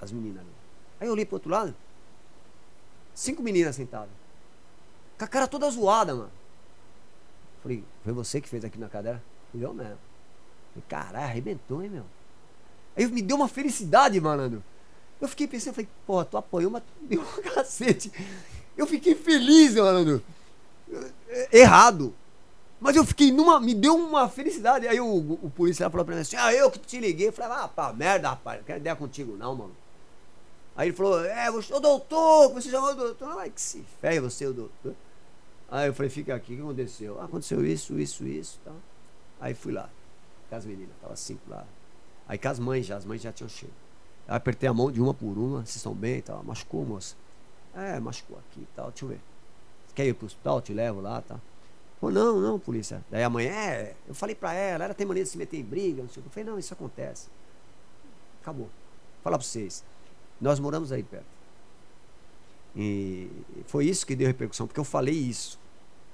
as 0.00 0.12
meninas 0.12 0.40
ali. 0.40 0.50
Aí 1.00 1.08
eu 1.08 1.12
olhei 1.12 1.24
pro 1.24 1.36
outro 1.36 1.50
lado, 1.50 1.74
cinco 3.14 3.42
meninas 3.42 3.74
sentadas. 3.74 4.21
Com 5.22 5.26
a 5.26 5.28
cara 5.28 5.46
toda 5.46 5.70
zoada, 5.70 6.16
mano. 6.16 6.32
Falei, 7.62 7.84
foi 8.02 8.12
você 8.12 8.40
que 8.40 8.48
fez 8.48 8.64
aqui 8.64 8.76
na 8.76 8.88
cadeira? 8.88 9.22
Fui 9.52 9.64
eu 9.64 9.72
mesmo. 9.72 9.96
Falei, 10.72 10.84
caralho, 10.88 11.24
arrebentou, 11.24 11.80
hein, 11.80 11.90
meu? 11.90 12.02
Aí 12.96 13.06
me 13.06 13.22
deu 13.22 13.36
uma 13.36 13.46
felicidade, 13.46 14.20
malandro. 14.20 14.64
Eu 15.20 15.28
fiquei 15.28 15.46
pensando, 15.46 15.74
falei, 15.74 15.88
porra, 16.04 16.24
tu 16.24 16.36
apoiou, 16.36 16.72
mas 16.72 16.82
tu 16.82 17.06
deu 17.06 17.20
um 17.20 17.42
cacete. 17.54 18.10
Eu 18.76 18.84
fiquei 18.84 19.14
feliz, 19.14 19.76
malandro. 19.76 20.20
Errado. 21.52 22.12
Mas 22.80 22.96
eu 22.96 23.04
fiquei 23.04 23.30
numa. 23.30 23.60
Me 23.60 23.74
deu 23.76 23.94
uma 23.94 24.28
felicidade. 24.28 24.88
Aí 24.88 25.00
o, 25.00 25.38
o 25.40 25.52
policial 25.54 25.88
falou 25.88 26.04
pra 26.04 26.16
mim 26.16 26.22
assim: 26.22 26.34
Ah, 26.34 26.52
eu 26.52 26.68
que 26.68 26.80
te 26.80 26.98
liguei. 26.98 27.28
Eu 27.28 27.32
falei, 27.32 27.58
ah, 27.58 27.68
pá, 27.68 27.92
merda, 27.92 28.30
rapaz, 28.30 28.58
não 28.58 28.64
quero 28.64 28.80
ideia 28.80 28.96
contigo, 28.96 29.36
não, 29.36 29.54
mano. 29.54 29.76
Aí 30.74 30.88
ele 30.88 30.96
falou, 30.96 31.24
é, 31.24 31.48
você, 31.48 31.72
ô 31.72 31.78
doutor, 31.78 32.52
você 32.54 32.70
chamou 32.70 32.90
o 32.90 32.94
doutor. 32.94 33.38
Ai, 33.38 33.50
que 33.50 33.60
se 33.60 33.84
ferre 34.00 34.18
você, 34.18 34.46
o 34.46 34.52
doutor. 34.52 34.96
Aí 35.72 35.86
eu 35.86 35.94
falei, 35.94 36.10
fica 36.10 36.34
aqui, 36.34 36.52
o 36.52 36.56
que 36.56 36.62
aconteceu? 36.62 37.18
Ah, 37.18 37.24
aconteceu 37.24 37.64
isso, 37.64 37.98
isso, 37.98 38.26
isso. 38.26 38.60
Tá. 38.62 38.72
Aí 39.40 39.54
fui 39.54 39.72
lá, 39.72 39.88
com 40.50 40.54
as 40.54 40.66
meninas, 40.66 40.94
tava 41.00 41.16
cinco 41.16 41.40
lá. 41.48 41.64
Aí 42.28 42.36
com 42.36 42.48
as 42.48 42.58
mães 42.58 42.84
já, 42.84 42.98
as 42.98 43.06
mães 43.06 43.22
já 43.22 43.32
tinham 43.32 43.48
chego. 43.48 43.72
Aí 44.28 44.36
apertei 44.36 44.68
a 44.68 44.74
mão 44.74 44.92
de 44.92 45.00
uma 45.00 45.14
por 45.14 45.38
uma, 45.38 45.60
vocês 45.60 45.76
estão 45.76 45.94
bem 45.94 46.18
e 46.18 46.22
tal. 46.22 46.44
Machucou, 46.44 46.84
moça? 46.84 47.16
É, 47.74 47.98
machucou 47.98 48.36
aqui 48.36 48.60
e 48.60 48.68
tal, 48.76 48.90
deixa 48.90 49.06
eu 49.06 49.08
ver. 49.08 49.20
Você 49.86 49.94
quer 49.94 50.06
ir 50.06 50.12
pro 50.12 50.26
hospital? 50.26 50.56
Eu 50.58 50.60
te 50.60 50.74
levo 50.74 51.00
lá, 51.00 51.22
tá? 51.22 51.40
Pô, 51.98 52.10
não, 52.10 52.38
não, 52.38 52.58
polícia. 52.58 53.02
Daí 53.10 53.22
a 53.22 53.30
mãe, 53.30 53.46
é, 53.46 53.96
eu 54.06 54.14
falei 54.14 54.34
pra 54.34 54.52
ela, 54.52 54.84
ela 54.84 54.92
tem 54.92 55.06
mania 55.06 55.22
de 55.22 55.30
se 55.30 55.38
meter 55.38 55.56
em 55.56 55.64
briga, 55.64 56.02
não 56.02 56.10
sei 56.10 56.20
o 56.20 56.22
que. 56.24 56.28
Eu 56.28 56.32
falei, 56.32 56.50
não, 56.50 56.58
isso 56.58 56.74
acontece. 56.74 57.30
Acabou. 58.42 58.68
Falar 59.24 59.38
pra 59.38 59.46
vocês. 59.46 59.82
Nós 60.38 60.60
moramos 60.60 60.92
aí 60.92 61.02
perto. 61.02 61.24
E 62.76 63.30
foi 63.68 63.86
isso 63.86 64.06
que 64.06 64.14
deu 64.14 64.26
repercussão, 64.26 64.66
porque 64.66 64.80
eu 64.80 64.84
falei 64.84 65.14
isso 65.14 65.61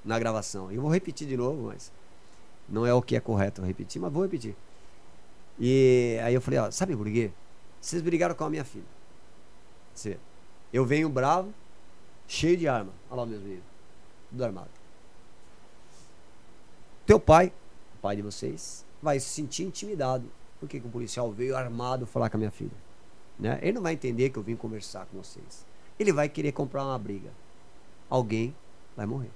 na 0.04 0.18
gravação. 0.18 0.70
Eu 0.70 0.82
vou 0.82 0.90
repetir 0.90 1.26
de 1.26 1.36
novo, 1.36 1.68
mas 1.68 1.92
não 2.68 2.86
é 2.86 2.92
o 2.92 3.02
que 3.02 3.16
é 3.16 3.20
correto 3.20 3.62
repetir, 3.62 4.00
mas 4.00 4.12
vou 4.12 4.22
repetir. 4.22 4.54
E 5.58 6.18
aí 6.22 6.34
eu 6.34 6.40
falei, 6.40 6.60
ó, 6.60 6.70
sabe 6.70 6.96
por 6.96 7.06
quê? 7.06 7.30
Vocês 7.80 8.02
brigaram 8.02 8.34
com 8.34 8.44
a 8.44 8.50
minha 8.50 8.64
filha. 8.64 8.84
Você, 9.94 10.18
eu 10.72 10.84
venho 10.84 11.08
bravo, 11.08 11.52
cheio 12.26 12.56
de 12.56 12.68
arma. 12.68 12.92
Olha 13.10 13.20
lá 13.20 13.26
meus 13.26 13.42
meninos. 13.42 13.64
Tudo 14.30 14.44
armado. 14.44 14.70
Teu 17.06 17.18
pai, 17.18 17.52
o 17.96 18.00
pai 18.00 18.16
de 18.16 18.22
vocês, 18.22 18.84
vai 19.02 19.18
se 19.18 19.28
sentir 19.28 19.64
intimidado. 19.64 20.30
Por 20.60 20.68
que, 20.68 20.78
o 20.78 20.88
policial 20.88 21.32
veio 21.32 21.56
armado 21.56 22.06
falar 22.06 22.28
com 22.28 22.36
a 22.36 22.38
minha 22.38 22.50
filha? 22.50 22.76
Né? 23.38 23.58
Ele 23.62 23.72
não 23.72 23.82
vai 23.82 23.94
entender 23.94 24.30
que 24.30 24.38
eu 24.38 24.42
vim 24.42 24.56
conversar 24.56 25.06
com 25.06 25.16
vocês. 25.16 25.64
Ele 25.98 26.12
vai 26.12 26.28
querer 26.28 26.52
comprar 26.52 26.84
uma 26.84 26.98
briga. 26.98 27.30
Alguém 28.10 28.54
vai 28.96 29.06
morrer. 29.06 29.30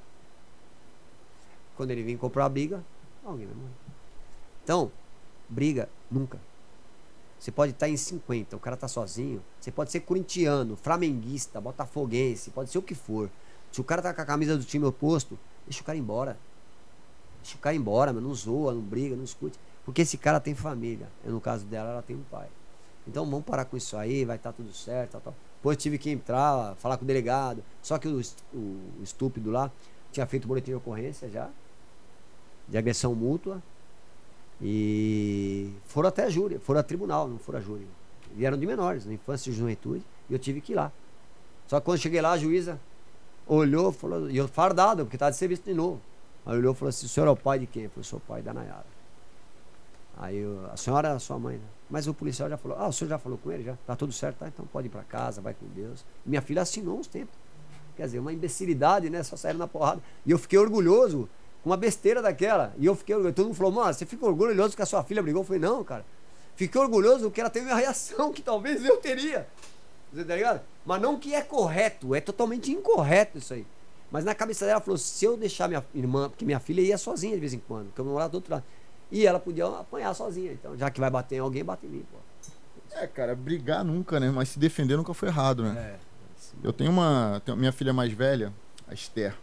Quando 1.76 1.91
ele 1.91 2.02
vir 2.02 2.18
comprar 2.18 2.49
briga, 2.49 2.84
alguém 3.25 3.47
vai 3.47 3.57
morrer. 3.57 3.75
Então, 4.62 4.91
briga 5.49 5.89
nunca. 6.10 6.39
Você 7.39 7.51
pode 7.51 7.73
estar 7.73 7.89
em 7.89 7.97
50, 7.97 8.57
o 8.57 8.60
cara 8.60 8.75
está 8.75 8.86
sozinho. 8.86 9.42
Você 9.60 9.73
pode 9.73 9.91
ser 9.91 10.01
corintiano, 10.01 10.76
flamenguista, 10.76 11.60
botafoguense, 11.60 12.51
pode 12.51 12.70
ser 12.70 12.78
o 12.78 12.83
que 12.83 12.94
for. 12.94 13.28
Se 13.73 13.81
o 13.81 13.84
cara 13.84 14.01
tá 14.01 14.15
com 14.15 14.20
a 14.20 14.25
camisa 14.25 14.57
do 14.57 14.65
time 14.65 14.84
oposto, 14.84 15.36
deixa 15.67 15.83
o 15.83 15.84
cara 15.84 15.99
embora. 15.99 16.39
Deixa 17.42 17.57
o 17.57 17.60
cara 17.60 17.75
embora, 17.75 18.12
mas 18.12 18.23
não 18.23 18.33
zoa, 18.33 18.73
não 18.73 18.81
briga, 18.81 19.17
não 19.17 19.25
escute. 19.25 19.59
Porque 19.84 20.02
esse 20.02 20.17
cara 20.17 20.39
tem 20.39 20.55
família. 20.55 21.09
No 21.25 21.41
caso 21.41 21.65
dela, 21.65 21.91
ela 21.91 22.02
tem 22.02 22.15
um 22.15 22.23
pai. 22.31 22.49
Então 23.09 23.25
vamos 23.28 23.44
parar 23.44 23.65
com 23.65 23.76
isso 23.76 23.97
aí, 23.97 24.25
vai 24.25 24.36
estar 24.36 24.52
tá 24.52 24.57
tudo 24.57 24.73
certo. 24.73 25.12
Tal, 25.12 25.20
tal. 25.20 25.34
Depois 25.57 25.76
tive 25.76 25.99
que 25.99 26.10
entrar, 26.10 26.76
falar 26.76 26.97
com 26.97 27.05
o 27.05 27.07
delegado. 27.07 27.65
Só 27.83 27.99
que 27.99 28.07
o, 28.07 28.20
o 28.55 29.02
estúpido 29.02 29.51
lá 29.51 29.70
tinha 30.12 30.26
feito 30.26 30.47
boletim 30.47 30.70
de 30.70 30.76
ocorrência 30.76 31.28
já, 31.28 31.51
de 32.68 32.78
agressão 32.78 33.15
mútua. 33.15 33.62
E 34.60 35.73
foram 35.86 36.08
até 36.08 36.24
a 36.24 36.31
júri, 36.31 36.58
foram 36.58 36.81
a 36.81 36.82
tribunal, 36.82 37.28
não 37.28 37.39
foram 37.39 37.58
a 37.58 37.62
júri. 37.62 37.86
Vieram 38.34 38.57
de 38.57 38.66
menores, 38.66 39.05
na 39.05 39.12
infância 39.12 39.50
e 39.50 39.52
juventude, 39.52 40.05
e 40.31 40.32
eu 40.32 40.39
tive 40.39 40.60
que 40.60 40.73
ir 40.73 40.76
lá. 40.76 40.92
Só 41.66 41.81
que 41.81 41.84
quando 41.84 41.99
cheguei 41.99 42.20
lá, 42.20 42.32
a 42.32 42.39
juíza 42.39 42.78
olhou, 43.47 43.92
falou, 43.92 44.31
e 44.31 44.36
eu 44.36 44.47
fardado, 44.49 45.05
porque 45.05 45.16
estava 45.16 45.31
de 45.31 45.36
serviço 45.36 45.62
de 45.65 45.74
novo. 45.74 46.00
Aí 46.47 46.57
olhou 46.57 46.73
e 46.73 46.76
falou 46.76 46.91
assim: 46.91 47.07
o 47.07 47.08
senhor 47.08 47.26
é 47.26 47.31
o 47.31 47.36
pai 47.36 47.58
de 47.58 47.66
quem? 47.66 47.84
Eu 47.84 47.91
falei: 47.91 48.05
sou 48.05 48.18
o 48.18 48.23
pai 48.23 48.42
da 48.42 48.52
Nayara. 48.52 48.86
Aí 50.16 50.39
eu, 50.39 50.66
a 50.73 50.76
senhora 50.76 51.08
é 51.08 51.12
a 51.12 51.18
sua 51.18 51.39
mãe, 51.39 51.57
né? 51.57 51.65
Mas 51.89 52.07
o 52.07 52.15
policial 52.15 52.49
já 52.49 52.57
falou, 52.57 52.78
ah, 52.78 52.89
o 52.89 52.92
senhor 52.92 53.10
já 53.10 53.18
falou 53.18 53.39
com 53.39 53.50
ele? 53.50 53.65
Já? 53.65 53.76
Tá 53.86 53.97
tudo 53.97 54.12
certo, 54.12 54.39
tá? 54.39 54.49
Então 54.49 54.66
pode 54.66 54.86
ir 54.86 54.91
para 54.91 55.02
casa, 55.02 55.41
vai 55.41 55.55
com 55.55 55.66
Deus. 55.66 56.05
Minha 56.24 56.41
filha 56.41 56.62
assinou 56.62 56.99
uns 56.99 57.07
tempos. 57.07 57.34
Quer 57.97 58.05
dizer, 58.05 58.18
uma 58.18 58.32
imbecilidade, 58.32 59.10
né? 59.10 59.23
Só 59.23 59.36
saíram 59.36 59.58
na 59.58 59.68
porrada. 59.68 60.02
E 60.24 60.31
eu 60.31 60.39
fiquei 60.39 60.58
orgulhoso 60.58 61.28
uma 61.65 61.76
besteira 61.76 62.20
daquela. 62.23 62.74
E 62.78 62.86
eu 62.86 62.94
fiquei 62.94 63.15
orgulhoso. 63.15 63.34
Todo 63.34 63.47
mundo 63.47 63.55
falou, 63.57 63.73
mano, 63.73 63.92
você 63.94 64.05
fica 64.07 64.24
orgulhoso 64.26 64.74
que 64.76 64.82
a 64.82 64.86
sua 64.86 65.02
filha 65.05 65.23
brigou? 65.23 65.42
Eu 65.42 65.47
falei, 65.47 65.60
não, 65.60 65.82
cara. 65.84 66.05
Fiquei 66.57 66.81
orgulhoso 66.81 67.31
que 67.31 67.41
ela 67.41 67.49
teve 67.50 67.66
uma 67.66 67.76
reação 67.76 68.32
que 68.32 68.42
talvez 68.42 68.84
eu 68.84 68.97
teria. 68.99 69.47
Você 70.12 70.24
tá 70.24 70.36
ligado? 70.36 70.60
Mas 70.84 71.00
não 71.00 71.18
que 71.18 71.34
é 71.34 71.41
correto, 71.41 72.15
é 72.15 72.20
totalmente 72.20 72.70
incorreto 72.70 73.39
isso 73.39 73.55
aí. 73.55 73.66
Mas 74.10 74.24
na 74.24 74.34
cabeça 74.34 74.66
dela, 74.66 74.73
ela 74.76 74.81
falou: 74.81 74.99
se 74.99 75.24
eu 75.24 75.36
deixar 75.39 75.68
minha 75.68 75.82
irmã, 75.94 76.28
porque 76.28 76.44
minha 76.44 76.60
filha 76.60 76.82
ia 76.82 76.99
sozinha 76.99 77.34
de 77.34 77.41
vez 77.41 77.55
em 77.55 77.58
quando, 77.60 77.86
porque 77.86 78.00
eu 78.02 78.05
morava 78.05 78.28
do 78.31 78.34
outro 78.34 78.52
lado. 78.52 78.65
E 79.10 79.26
ela 79.26 79.39
podia 79.41 79.66
apanhar 79.66 80.12
sozinha. 80.15 80.52
Então, 80.52 80.76
já 80.76 80.91
que 80.91 81.00
vai 81.00 81.08
bater 81.08 81.36
em 81.36 81.39
alguém, 81.39 81.65
bate 81.65 81.86
em 81.86 81.89
mim, 81.89 82.05
pô. 82.12 82.18
É, 82.94 83.07
cara, 83.07 83.34
brigar 83.34 83.82
nunca, 83.82 84.20
né? 84.20 84.31
Mas 84.31 84.50
se 84.50 84.58
defender 84.58 84.97
nunca 84.99 85.15
foi 85.15 85.28
errado, 85.28 85.62
né? 85.62 85.97
É. 85.97 85.97
Eu 86.62 86.73
tenho 86.74 86.91
uma. 86.91 87.41
tenho- 87.44 87.57
minha 87.57 87.73
filha 87.73 87.92
mais 87.94 88.12
velha, 88.12 88.52
a 88.86 88.92
Esther. 88.92 89.34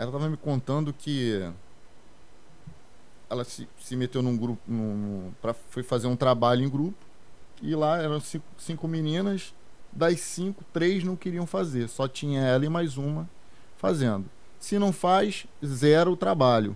Ela 0.00 0.10
tava 0.12 0.30
me 0.30 0.36
contando 0.38 0.94
que 0.94 1.46
ela 3.28 3.44
se, 3.44 3.68
se 3.78 3.94
meteu 3.96 4.22
num 4.22 4.34
grupo. 4.34 4.62
Num- 4.66 5.30
pra, 5.42 5.52
foi 5.52 5.82
fazer 5.82 6.06
um 6.06 6.16
trabalho 6.16 6.64
em 6.64 6.70
grupo. 6.70 6.96
E 7.60 7.74
lá 7.74 7.98
eram 8.00 8.18
cinco, 8.18 8.44
cinco 8.56 8.88
meninas. 8.88 9.52
Das 9.92 10.18
cinco, 10.20 10.64
três 10.72 11.04
não 11.04 11.16
queriam 11.16 11.46
fazer. 11.46 11.86
Só 11.88 12.08
tinha 12.08 12.40
ela 12.40 12.64
e 12.64 12.68
mais 12.70 12.96
uma 12.96 13.28
fazendo. 13.76 14.24
Se 14.58 14.78
não 14.78 14.90
faz, 14.90 15.46
zero 15.62 16.12
o 16.12 16.16
trabalho. 16.16 16.74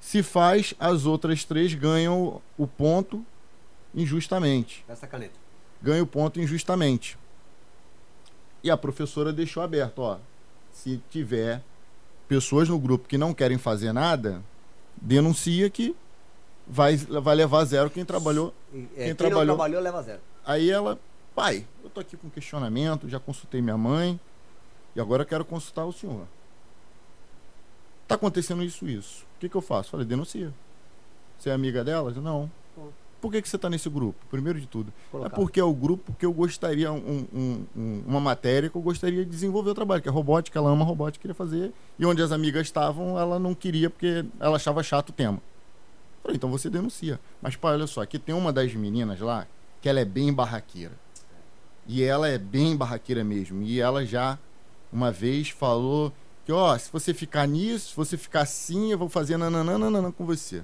Se 0.00 0.22
faz, 0.22 0.72
as 0.80 1.04
outras 1.04 1.44
três 1.44 1.74
ganham 1.74 2.40
o 2.56 2.66
ponto 2.66 3.22
injustamente 3.94 4.84
Essa 4.88 5.06
caneta. 5.06 5.34
ganha 5.82 6.02
o 6.02 6.06
ponto 6.06 6.40
injustamente. 6.40 7.18
E 8.62 8.70
a 8.70 8.76
professora 8.78 9.30
deixou 9.32 9.62
aberto, 9.62 9.98
ó. 10.00 10.18
Se 10.76 11.00
tiver 11.10 11.62
pessoas 12.28 12.68
no 12.68 12.78
grupo 12.78 13.08
que 13.08 13.16
não 13.16 13.32
querem 13.32 13.56
fazer 13.56 13.92
nada, 13.94 14.42
denuncia 15.00 15.70
que 15.70 15.96
vai, 16.66 16.96
vai 16.96 17.34
levar 17.34 17.64
zero 17.64 17.88
quem 17.88 18.04
trabalhou. 18.04 18.52
É, 18.72 18.76
Quem 18.76 18.88
quem, 19.06 19.14
trabalhou- 19.14 19.56
trabalhou 19.56 19.80
leva 19.80 20.02
zero. 20.02 20.20
Aí 20.44 20.70
ela, 20.70 20.98
pai, 21.34 21.66
eu 21.82 21.88
tô 21.88 21.98
aqui 22.00 22.14
com 22.16 22.28
questionamento, 22.28 23.08
já 23.08 23.18
consultei 23.18 23.62
minha 23.62 23.78
mãe 23.78 24.20
e 24.94 25.00
agora 25.00 25.24
quero 25.24 25.44
consultar 25.46 25.86
o 25.86 25.92
senhor. 25.92 26.26
Tá 28.06 28.14
acontecendo 28.16 28.62
isso, 28.62 28.86
isso. 28.86 29.24
O 29.36 29.40
que, 29.40 29.48
que 29.48 29.56
eu 29.56 29.62
faço? 29.62 29.90
Falei, 29.90 30.06
denuncia. 30.06 30.52
Você 31.38 31.48
é 31.50 31.52
amiga 31.54 31.82
delas? 31.82 32.16
Não. 32.16 32.50
Por 33.26 33.32
que, 33.32 33.42
que 33.42 33.48
você 33.48 33.58
tá 33.58 33.68
nesse 33.68 33.90
grupo? 33.90 34.24
Primeiro 34.30 34.60
de 34.60 34.68
tudo. 34.68 34.92
Colocar. 35.10 35.26
É 35.26 35.34
porque 35.34 35.58
é 35.58 35.64
o 35.64 35.74
grupo 35.74 36.12
que 36.16 36.24
eu 36.24 36.32
gostaria, 36.32 36.92
um- 36.92 37.26
um- 37.34 37.66
um- 37.76 38.02
uma 38.06 38.20
matéria 38.20 38.70
que 38.70 38.76
eu 38.76 38.80
gostaria 38.80 39.24
de 39.24 39.28
desenvolver 39.30 39.70
o 39.70 39.74
trabalho, 39.74 40.00
que 40.00 40.08
é 40.08 40.12
robótica, 40.12 40.56
ela 40.60 40.70
ama 40.70 40.84
robótica, 40.84 41.22
queria 41.22 41.34
fazer. 41.34 41.72
E 41.98 42.06
onde 42.06 42.22
as 42.22 42.30
amigas 42.30 42.62
estavam, 42.68 43.18
ela 43.18 43.36
não 43.40 43.52
queria 43.52 43.90
porque 43.90 44.24
ela 44.38 44.54
achava 44.54 44.80
chato 44.80 45.08
o 45.08 45.12
tema. 45.12 45.42
Falei, 46.22 46.36
então 46.36 46.48
você 46.48 46.70
denuncia. 46.70 47.18
Mas, 47.42 47.56
pai, 47.56 47.72
olha 47.74 47.88
só, 47.88 48.00
aqui 48.00 48.16
tem 48.16 48.32
uma 48.32 48.52
das 48.52 48.72
meninas 48.74 49.18
lá 49.18 49.44
que 49.82 49.88
ela 49.88 49.98
é 49.98 50.04
bem 50.04 50.32
barraqueira. 50.32 50.92
E 51.84 52.04
ela 52.04 52.28
é 52.28 52.38
bem 52.38 52.76
barraqueira 52.76 53.24
mesmo. 53.24 53.60
E 53.60 53.80
ela 53.80 54.06
já, 54.06 54.38
uma 54.92 55.10
vez, 55.10 55.48
falou 55.48 56.12
que, 56.44 56.52
ó, 56.52 56.78
se 56.78 56.92
você 56.92 57.12
ficar 57.12 57.44
nisso, 57.48 57.88
se 57.90 57.96
você 57.96 58.16
ficar 58.16 58.42
assim, 58.42 58.92
eu 58.92 58.98
vou 58.98 59.08
fazer 59.08 59.36
nananana 59.36 60.12
com 60.12 60.24
você. 60.24 60.62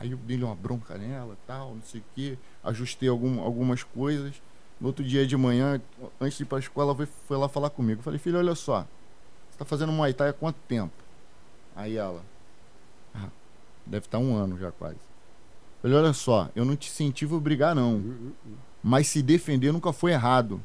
Aí 0.00 0.12
eu 0.12 0.16
dei 0.16 0.42
uma 0.42 0.54
bronca 0.54 0.96
nela, 0.96 1.36
tal, 1.46 1.74
não 1.74 1.82
sei 1.82 2.00
o 2.00 2.04
quê. 2.14 2.38
Ajustei 2.64 3.06
algum, 3.06 3.38
algumas 3.40 3.82
coisas. 3.82 4.40
No 4.80 4.86
outro 4.86 5.04
dia 5.04 5.26
de 5.26 5.36
manhã, 5.36 5.78
antes 6.18 6.38
de 6.38 6.44
ir 6.44 6.46
pra 6.46 6.58
escola, 6.58 6.88
ela 6.88 6.96
foi, 6.96 7.06
foi 7.28 7.36
lá 7.36 7.50
falar 7.50 7.68
comigo. 7.68 8.00
Eu 8.00 8.02
falei, 8.02 8.18
filho, 8.18 8.38
olha 8.38 8.54
só. 8.54 8.86
Você 9.50 9.58
tá 9.58 9.64
fazendo 9.66 9.92
Muay 9.92 10.14
Thai 10.14 10.30
há 10.30 10.32
quanto 10.32 10.56
tempo? 10.66 10.94
Aí 11.76 11.98
ela, 11.98 12.24
ah, 13.14 13.28
deve 13.84 14.06
estar 14.06 14.18
um 14.18 14.34
ano 14.34 14.58
já 14.58 14.72
quase. 14.72 14.94
Eu 14.96 15.82
falei, 15.82 15.96
olha 15.98 16.12
só, 16.14 16.48
eu 16.56 16.64
não 16.64 16.76
te 16.76 16.88
incentivo 16.88 17.36
a 17.36 17.40
brigar, 17.40 17.74
não. 17.74 17.96
Hum, 17.96 18.32
Mas 18.82 19.06
se 19.06 19.22
defender 19.22 19.70
nunca 19.70 19.92
foi 19.92 20.12
errado. 20.12 20.64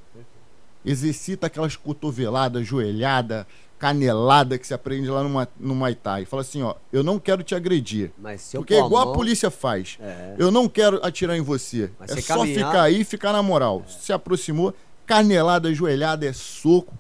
Exercita 0.86 1.48
aquelas 1.48 1.76
cotoveladas, 1.76 2.66
joelhada, 2.66 3.46
canelada 3.78 4.58
que 4.58 4.66
se 4.66 4.74
aprende 4.74 5.10
lá 5.10 5.22
no, 5.24 5.30
Ma- 5.30 5.48
no 5.60 5.76
Muay 5.76 5.96
Thai. 5.96 6.26
Fala 6.26 6.42
assim, 6.42 6.62
ó, 6.64 6.76
eu 6.94 7.04
não 7.04 7.20
quero 7.20 7.44
te 7.44 7.54
agredir. 7.56 8.12
Porque 8.60 8.74
é 8.74 8.80
igual 8.88 9.02
a 9.04 9.06
mão- 9.08 9.14
polícia 9.16 9.52
faz. 9.52 9.98
É. 10.02 10.36
Eu 10.38 10.50
não 10.52 10.68
quero 10.70 11.00
atirar 11.06 11.36
em 11.38 11.42
você. 11.42 11.90
Mas 12.00 12.12
é 12.12 12.22
só 12.22 12.38
caminhar- 12.38 12.68
ficar 12.72 12.82
aí 12.84 13.02
e 13.02 13.04
ficar 13.04 13.34
na 13.34 13.44
moral. 13.44 13.84
Se 13.88 14.12
aproximou, 14.14 14.74
canelada, 15.06 15.74
joelhada, 15.74 16.26
é 16.26 16.34
soco. 16.34 16.94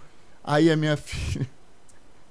Aí 0.43 0.69
a 0.71 0.75
minha 0.75 0.95
filha. 0.97 1.47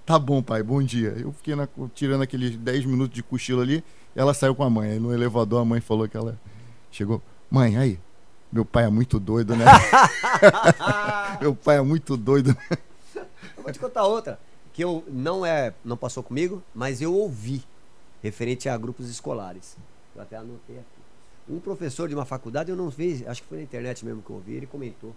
Tá 0.06 0.18
bom, 0.18 0.42
pai, 0.42 0.62
bom 0.62 0.82
dia. 0.82 1.14
Eu 1.18 1.32
fiquei 1.32 1.54
na- 1.56 1.68
tirando 1.94 2.22
aqueles 2.22 2.56
10 2.56 2.84
minutos 2.84 3.14
de 3.14 3.22
cochilo 3.22 3.62
ali. 3.62 3.82
Ela 4.14 4.34
saiu 4.34 4.54
com 4.54 4.62
a 4.62 4.68
mãe. 4.70 4.90
Aí 4.92 4.98
no 5.00 5.12
elevador 5.12 5.62
a 5.62 5.64
mãe 5.64 5.80
falou 5.80 6.06
que 6.08 6.16
ela 6.16 6.38
chegou. 6.90 7.20
Mãe, 7.50 7.76
aí. 7.76 7.98
Meu 8.52 8.64
pai 8.64 8.84
é 8.84 8.88
muito 8.90 9.18
doido, 9.18 9.56
né? 9.56 9.64
meu 11.40 11.54
pai 11.54 11.78
é 11.78 11.80
muito 11.80 12.16
doido. 12.16 12.50
né? 12.70 12.78
Vou 13.64 13.72
te 13.72 13.78
contar 13.78 14.04
outra, 14.04 14.38
que 14.74 14.84
eu 14.84 15.02
não 15.08 15.44
é, 15.44 15.72
não 15.82 15.96
passou 15.96 16.22
comigo, 16.22 16.62
mas 16.74 17.00
eu 17.00 17.14
ouvi 17.14 17.64
referente 18.22 18.68
a 18.68 18.76
grupos 18.76 19.08
escolares. 19.08 19.78
Eu 20.14 20.20
até 20.20 20.36
anotei 20.36 20.76
aqui. 20.76 20.84
Um 21.48 21.58
professor 21.58 22.06
de 22.06 22.14
uma 22.14 22.26
faculdade, 22.26 22.70
eu 22.70 22.76
não 22.76 22.90
vi, 22.90 23.24
acho 23.26 23.42
que 23.42 23.48
foi 23.48 23.56
na 23.56 23.64
internet 23.64 24.04
mesmo 24.04 24.20
que 24.20 24.28
eu 24.28 24.36
ouvi, 24.36 24.52
ele 24.52 24.66
comentou 24.66 25.14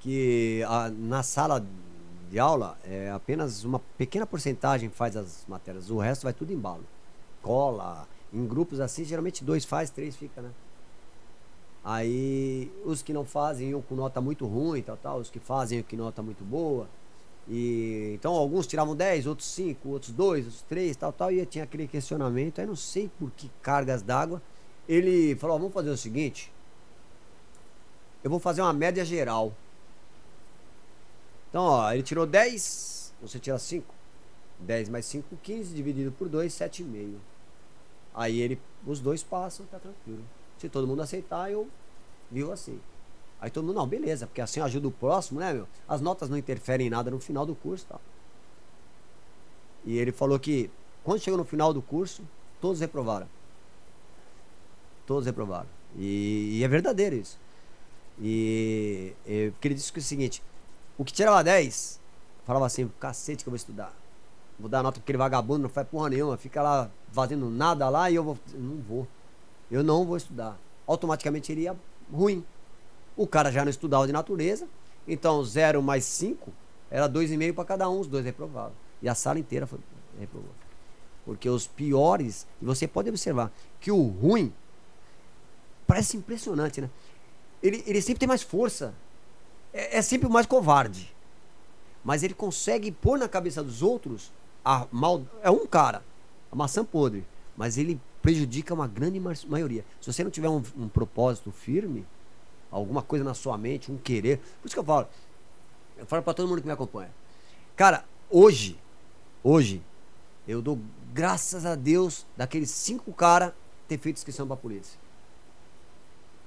que 0.00 0.60
a- 0.66 0.90
na 0.90 1.22
sala 1.22 1.64
de 2.28 2.38
aula 2.40 2.76
é 2.82 3.12
apenas 3.12 3.62
uma 3.62 3.78
pequena 3.96 4.26
porcentagem 4.26 4.88
faz 4.90 5.16
as 5.16 5.44
matérias, 5.46 5.88
o 5.88 5.98
resto 5.98 6.24
vai 6.24 6.32
tudo 6.32 6.52
em 6.52 6.58
balo. 6.58 6.82
Cola, 7.42 8.08
em 8.32 8.44
grupos 8.44 8.80
assim, 8.80 9.04
geralmente 9.04 9.44
dois 9.44 9.64
faz, 9.64 9.88
três 9.88 10.16
fica, 10.16 10.42
né? 10.42 10.50
Aí 11.84 12.72
os 12.84 13.02
que 13.02 13.12
não 13.12 13.24
fazem 13.24 13.70
iam 13.70 13.82
com 13.82 13.94
nota 13.94 14.20
muito 14.20 14.46
ruim, 14.46 14.82
tal, 14.82 14.96
tal, 14.96 15.18
os 15.18 15.30
que 15.30 15.38
fazem 15.38 15.78
iam 15.78 15.86
com 15.88 15.96
nota 15.96 16.22
muito 16.22 16.42
boa. 16.42 16.88
E 17.48 18.12
então 18.14 18.32
alguns 18.32 18.66
tiravam 18.66 18.94
10, 18.94 19.26
outros 19.26 19.48
5, 19.48 19.88
outros 19.88 20.12
2, 20.12 20.44
outros 20.44 20.62
3, 20.62 20.96
tal, 20.96 21.12
tal, 21.12 21.32
e 21.32 21.44
tinha 21.44 21.64
aquele 21.64 21.88
questionamento. 21.88 22.60
Aí 22.60 22.66
não 22.66 22.76
sei 22.76 23.10
por 23.18 23.30
que 23.32 23.50
cargas 23.60 24.02
d'água. 24.02 24.40
Ele 24.88 25.34
falou: 25.36 25.58
vamos 25.58 25.74
fazer 25.74 25.90
o 25.90 25.96
seguinte. 25.96 26.52
Eu 28.22 28.30
vou 28.30 28.38
fazer 28.38 28.62
uma 28.62 28.72
média 28.72 29.04
geral. 29.04 29.52
Então, 31.48 31.64
ó, 31.64 31.92
ele 31.92 32.02
tirou 32.02 32.26
10, 32.26 33.12
você 33.20 33.38
tira 33.38 33.58
5. 33.58 34.02
10 34.60 34.88
mais 34.88 35.04
5, 35.06 35.36
15, 35.42 35.74
dividido 35.74 36.12
por 36.12 36.28
2, 36.28 36.52
7,5. 36.52 37.16
Aí 38.14 38.40
ele, 38.40 38.60
os 38.86 39.00
dois 39.00 39.22
passam, 39.22 39.66
tá 39.66 39.78
tranquilo. 39.78 40.24
Se 40.58 40.68
todo 40.68 40.86
mundo 40.86 41.02
aceitar, 41.02 41.50
eu 41.50 41.68
vivo 42.30 42.52
assim. 42.52 42.80
Aí 43.42 43.50
todo 43.50 43.64
mundo, 43.64 43.74
não, 43.74 43.88
beleza, 43.88 44.24
porque 44.24 44.40
assim 44.40 44.60
ajuda 44.60 44.86
o 44.86 44.92
próximo, 44.92 45.40
né, 45.40 45.52
meu? 45.52 45.66
As 45.88 46.00
notas 46.00 46.30
não 46.30 46.38
interferem 46.38 46.86
em 46.86 46.90
nada 46.90 47.10
no 47.10 47.18
final 47.18 47.44
do 47.44 47.56
curso 47.56 47.84
tal. 47.88 48.00
E 49.84 49.98
ele 49.98 50.12
falou 50.12 50.38
que 50.38 50.70
quando 51.02 51.18
chegou 51.18 51.36
no 51.36 51.44
final 51.44 51.74
do 51.74 51.82
curso, 51.82 52.22
todos 52.60 52.78
reprovaram. 52.78 53.26
Todos 55.04 55.26
reprovaram. 55.26 55.66
E, 55.98 56.60
e 56.60 56.64
é 56.64 56.68
verdadeiro 56.68 57.16
isso. 57.16 57.36
E, 58.20 59.12
e 59.26 59.50
porque 59.50 59.66
ele 59.66 59.74
disse 59.74 59.92
que 59.92 59.98
é 59.98 60.02
o 60.02 60.04
seguinte: 60.04 60.40
o 60.96 61.04
que 61.04 61.12
tirava 61.12 61.42
10, 61.42 62.00
falava 62.44 62.66
assim, 62.66 62.88
cacete 63.00 63.42
que 63.42 63.48
eu 63.48 63.50
vou 63.50 63.56
estudar. 63.56 63.92
Vou 64.56 64.68
dar 64.68 64.84
nota 64.84 65.00
porque 65.00 65.10
aquele 65.10 65.18
vagabundo 65.18 65.64
não 65.64 65.68
faz 65.68 65.88
porra 65.88 66.10
nenhuma, 66.10 66.36
fica 66.36 66.62
lá 66.62 66.88
fazendo 67.10 67.50
nada 67.50 67.88
lá 67.88 68.08
e 68.08 68.14
eu 68.14 68.22
vou. 68.22 68.38
Não 68.54 68.76
vou. 68.76 69.08
Eu 69.68 69.82
não 69.82 70.06
vou 70.06 70.16
estudar. 70.16 70.56
Automaticamente 70.86 71.50
iria 71.50 71.76
ruim. 72.12 72.44
O 73.16 73.26
cara 73.26 73.50
já 73.52 73.64
não 73.64 73.70
estudava 73.70 74.06
de 74.06 74.12
natureza, 74.12 74.66
então 75.06 75.44
0 75.44 75.82
mais 75.82 76.04
5 76.04 76.52
era 76.90 77.08
2,5 77.08 77.54
para 77.54 77.64
cada 77.64 77.88
um, 77.88 78.00
os 78.00 78.06
dois 78.06 78.24
reprovavam. 78.24 78.72
E 79.00 79.08
a 79.08 79.14
sala 79.14 79.38
inteira 79.38 79.66
foi 79.66 79.78
reprovada. 80.18 80.52
Porque 81.24 81.48
os 81.48 81.66
piores, 81.66 82.46
e 82.60 82.64
você 82.64 82.86
pode 82.86 83.08
observar 83.08 83.52
que 83.80 83.90
o 83.90 84.02
ruim 84.02 84.52
parece 85.86 86.16
impressionante, 86.16 86.80
né? 86.80 86.90
Ele, 87.62 87.82
ele 87.86 88.02
sempre 88.02 88.20
tem 88.20 88.28
mais 88.28 88.42
força. 88.42 88.94
É, 89.72 89.98
é 89.98 90.02
sempre 90.02 90.26
o 90.26 90.30
mais 90.30 90.46
covarde. 90.46 91.14
Mas 92.04 92.22
ele 92.22 92.34
consegue 92.34 92.90
pôr 92.90 93.18
na 93.18 93.28
cabeça 93.28 93.62
dos 93.62 93.82
outros 93.82 94.32
a 94.64 94.86
mal. 94.90 95.22
É 95.42 95.50
um 95.50 95.66
cara, 95.66 96.02
a 96.50 96.56
maçã 96.56 96.84
podre. 96.84 97.24
Mas 97.56 97.78
ele 97.78 98.00
prejudica 98.20 98.74
uma 98.74 98.88
grande 98.88 99.20
ma- 99.20 99.32
maioria. 99.48 99.84
Se 100.00 100.12
você 100.12 100.24
não 100.24 100.30
tiver 100.30 100.48
um, 100.48 100.62
um 100.76 100.88
propósito 100.88 101.52
firme, 101.52 102.04
alguma 102.72 103.02
coisa 103.02 103.24
na 103.24 103.34
sua 103.34 103.58
mente, 103.58 103.92
um 103.92 103.98
querer. 103.98 104.38
Por 104.60 104.66
isso 104.66 104.74
que 104.74 104.80
eu 104.80 104.84
falo. 104.84 105.06
Eu 105.96 106.06
falo 106.06 106.22
pra 106.22 106.34
todo 106.34 106.48
mundo 106.48 106.60
que 106.60 106.66
me 106.66 106.72
acompanha. 106.72 107.10
Cara, 107.76 108.04
hoje, 108.30 108.78
hoje, 109.44 109.82
eu 110.48 110.62
dou 110.62 110.80
graças 111.12 111.66
a 111.66 111.74
Deus 111.74 112.26
daqueles 112.36 112.70
cinco 112.70 113.12
caras 113.12 113.52
ter 113.86 113.98
feito 113.98 114.16
inscrição 114.16 114.46
pra 114.46 114.56
polícia. 114.56 114.98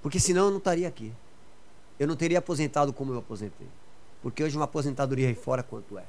Porque 0.02 0.20
senão 0.20 0.46
eu 0.46 0.52
não 0.52 0.58
estaria 0.58 0.88
aqui. 0.88 1.14
Eu 2.00 2.08
não 2.08 2.16
teria 2.16 2.40
aposentado 2.40 2.92
como 2.92 3.14
eu 3.14 3.20
aposentei. 3.20 3.68
Porque 4.22 4.44
hoje 4.44 4.56
uma 4.56 4.66
aposentadoria 4.66 5.28
aí 5.28 5.36
fora 5.36 5.64
quanto 5.64 5.98
é? 5.98 6.06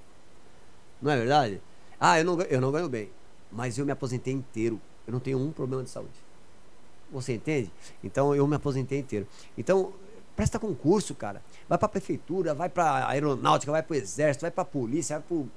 Não 1.01 1.11
é 1.11 1.17
verdade? 1.17 1.61
Ah, 2.01 2.19
eu 2.19 2.25
não, 2.25 2.41
eu 2.43 2.61
não 2.61 2.73
ganho 2.73 2.89
bem. 2.89 3.11
Mas 3.53 3.79
eu 3.79 3.87
me 3.87 3.93
aposentei 3.93 4.33
inteiro. 4.33 4.81
Eu 5.07 5.13
não 5.13 5.21
tenho 5.21 5.39
um 5.39 5.53
problema 5.53 5.85
de 5.85 5.91
saúde. 5.91 6.27
Você 7.13 7.35
entende? 7.35 7.71
Então 8.03 8.35
eu 8.35 8.47
me 8.47 8.57
aposentei 8.57 8.99
inteiro. 8.99 9.27
Então, 9.57 9.93
Presta 10.37 10.59
concurso, 10.59 11.15
cara. 11.15 11.43
Vai 11.67 11.79
pra 11.79 11.89
prefeitura, 11.89 12.55
vai 12.55 12.69
pra 12.69 13.09
aeronáutica, 13.09 13.73
vai 13.73 13.83
pro 13.83 13.97
exército, 13.97 14.43
vai 14.43 14.51
pra 14.51 14.65
polícia, 14.65 15.19
vai 15.19 15.27
pro 15.27 15.49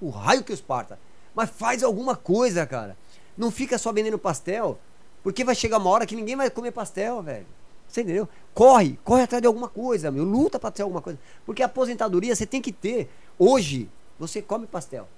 o 0.00 0.08
raio 0.08 0.42
que 0.42 0.52
os 0.52 0.60
parta. 0.60 0.98
Mas 1.34 1.50
faz 1.50 1.82
alguma 1.82 2.16
coisa, 2.16 2.64
cara. 2.64 2.96
Não 3.36 3.50
fica 3.50 3.76
só 3.76 3.92
vendendo 3.92 4.18
pastel, 4.18 4.78
porque 5.22 5.44
vai 5.44 5.54
chegar 5.54 5.78
uma 5.78 5.90
hora 5.90 6.06
que 6.06 6.16
ninguém 6.16 6.36
vai 6.36 6.48
comer 6.48 6.70
pastel, 6.70 7.22
velho. 7.22 7.46
Você 7.86 8.02
entendeu? 8.02 8.28
Corre, 8.54 8.98
corre 9.04 9.22
atrás 9.22 9.42
de 9.42 9.46
alguma 9.48 9.68
coisa, 9.68 10.10
meu. 10.10 10.24
Luta 10.24 10.58
pra 10.58 10.70
ter 10.70 10.82
alguma 10.82 11.02
coisa. 11.02 11.18
Porque 11.44 11.62
a 11.62 11.66
aposentadoria 11.66 12.34
você 12.34 12.46
tem 12.46 12.62
que 12.62 12.72
ter. 12.72 13.10
Hoje, 13.36 13.90
você 14.18 14.40
come 14.40 14.66
pastel. 14.66 15.08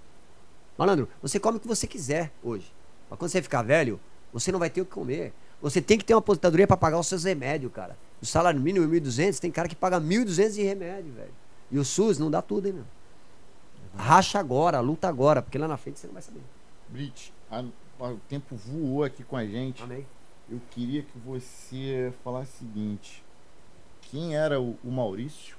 Malandro, 0.79 1.09
você 1.21 1.39
come 1.39 1.59
o 1.59 1.61
que 1.61 1.69
você 1.69 1.87
quiser 1.87 2.33
hoje. 2.43 2.73
Mas 3.11 3.19
quando 3.19 3.31
você 3.31 3.43
ficar 3.43 3.63
velho, 3.63 4.01
você 4.33 4.51
não 4.51 4.59
vai 4.59 4.71
ter 4.71 4.81
o 4.81 4.87
que 4.87 4.93
comer. 4.93 5.35
Você 5.61 5.83
tem 5.83 5.99
que 5.99 6.05
ter 6.05 6.15
uma 6.15 6.21
aposentadoria 6.21 6.67
para 6.67 6.77
pagar 6.77 6.99
os 6.99 7.07
seus 7.07 7.25
remédios, 7.25 7.71
cara. 7.73 7.97
O 8.23 8.27
salário 8.27 8.61
mínimo 8.61 8.85
é 8.87 9.01
1.200, 9.01 9.41
tem 9.41 9.51
cara 9.51 9.69
que 9.69 9.75
paga 9.75 10.01
1.200 10.01 10.55
de 10.55 10.63
remédio, 10.63 11.13
velho. 11.13 11.35
E 11.73 11.79
o 11.79 11.85
SUS 11.85 12.19
não 12.19 12.31
dá 12.31 12.41
tudo, 12.41 12.69
hein, 12.69 12.75
meu? 12.75 12.85
Racha 13.97 14.39
agora, 14.39 14.79
luta 14.79 15.09
agora, 15.09 15.43
porque 15.43 15.59
lá 15.59 15.67
na 15.67 15.77
frente 15.77 15.99
você 15.99 16.07
não 16.07 16.15
vai 16.15 16.23
saber. 16.23 16.41
Brit, 16.89 17.35
a, 17.51 17.65
a, 17.99 18.09
o 18.09 18.21
tempo 18.29 18.55
voou 18.55 19.03
aqui 19.03 19.25
com 19.25 19.37
a 19.37 19.45
gente. 19.45 19.83
Amém. 19.83 20.07
Eu 20.49 20.61
queria 20.71 21.03
que 21.03 21.19
você 21.19 22.13
falasse 22.23 22.53
o 22.55 22.59
seguinte: 22.59 23.25
quem 24.03 24.37
era 24.37 24.61
o, 24.61 24.79
o 24.85 24.91
Maurício? 24.91 25.57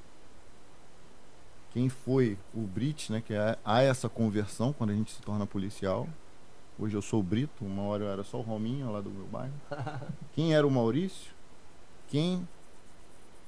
Quem 1.72 1.90
foi 1.90 2.38
o 2.54 2.62
Brit, 2.62 3.12
né? 3.12 3.22
Que 3.26 3.36
há, 3.36 3.58
há 3.66 3.82
essa 3.82 4.08
conversão 4.08 4.72
quando 4.72 4.92
a 4.92 4.94
gente 4.94 5.12
se 5.12 5.22
torna 5.22 5.46
policial. 5.46 6.08
Hoje 6.80 6.96
eu 6.96 7.02
sou 7.02 7.20
o 7.20 7.24
Brito, 7.24 7.66
uma 7.66 7.84
hora 7.84 8.04
eu 8.04 8.10
era 8.10 8.24
só 8.24 8.38
o 8.38 8.42
Rominho 8.42 8.92
lá 8.92 9.02
do 9.02 9.10
meu 9.10 9.26
bairro. 9.26 9.54
Quem 10.34 10.56
era 10.56 10.66
o 10.66 10.72
Maurício? 10.72 11.34
Quem 12.08 12.48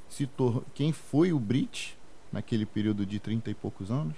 se 0.09 0.27
tor 0.27 0.63
quem 0.73 0.91
foi 0.91 1.33
o 1.33 1.39
Brit 1.39 1.97
naquele 2.31 2.65
período 2.65 3.05
de 3.05 3.19
30 3.19 3.51
e 3.51 3.53
poucos 3.53 3.91
anos? 3.91 4.15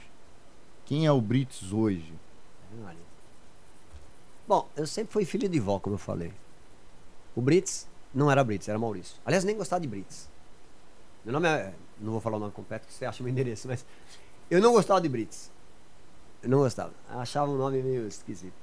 Quem 0.85 1.05
é 1.05 1.11
o 1.11 1.19
Brits 1.19 1.73
hoje? 1.73 2.13
Bom, 4.47 4.69
eu 4.77 4.87
sempre 4.87 5.11
fui 5.11 5.25
filho 5.25 5.49
de 5.49 5.59
vó, 5.59 5.79
como 5.79 5.95
eu 5.95 5.99
falei. 5.99 6.33
O 7.35 7.41
Brits 7.41 7.87
não 8.13 8.31
era 8.31 8.43
Brits, 8.43 8.69
era 8.69 8.79
Maurício. 8.79 9.17
Aliás, 9.25 9.43
nem 9.43 9.57
gostava 9.57 9.81
de 9.81 9.87
Brits. 9.87 10.29
Meu 11.25 11.33
nome 11.33 11.47
é. 11.47 11.73
Não 11.99 12.13
vou 12.13 12.21
falar 12.21 12.37
o 12.37 12.39
nome 12.39 12.53
completo, 12.53 12.87
que 12.87 12.93
você 12.93 13.05
acha 13.05 13.21
meu 13.21 13.31
endereço, 13.31 13.67
mas. 13.67 13.85
Eu 14.49 14.61
não 14.61 14.71
gostava 14.71 15.01
de 15.01 15.09
Brits. 15.09 15.51
Eu 16.41 16.49
não 16.49 16.59
gostava. 16.59 16.93
Achava 17.09 17.51
um 17.51 17.57
nome 17.57 17.81
meio 17.83 18.07
esquisito. 18.07 18.53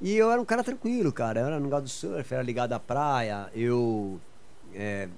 E 0.00 0.16
eu 0.16 0.30
era 0.30 0.40
um 0.40 0.44
cara 0.44 0.64
tranquilo, 0.64 1.12
cara. 1.12 1.40
Eu 1.40 1.46
era 1.46 1.58
no 1.58 1.64
lugar 1.64 1.82
do 1.82 1.88
surf, 1.88 2.32
era 2.32 2.42
ligado 2.42 2.72
à 2.72 2.80
praia. 2.80 3.50
Eu 3.54 4.18
é, 4.74 5.08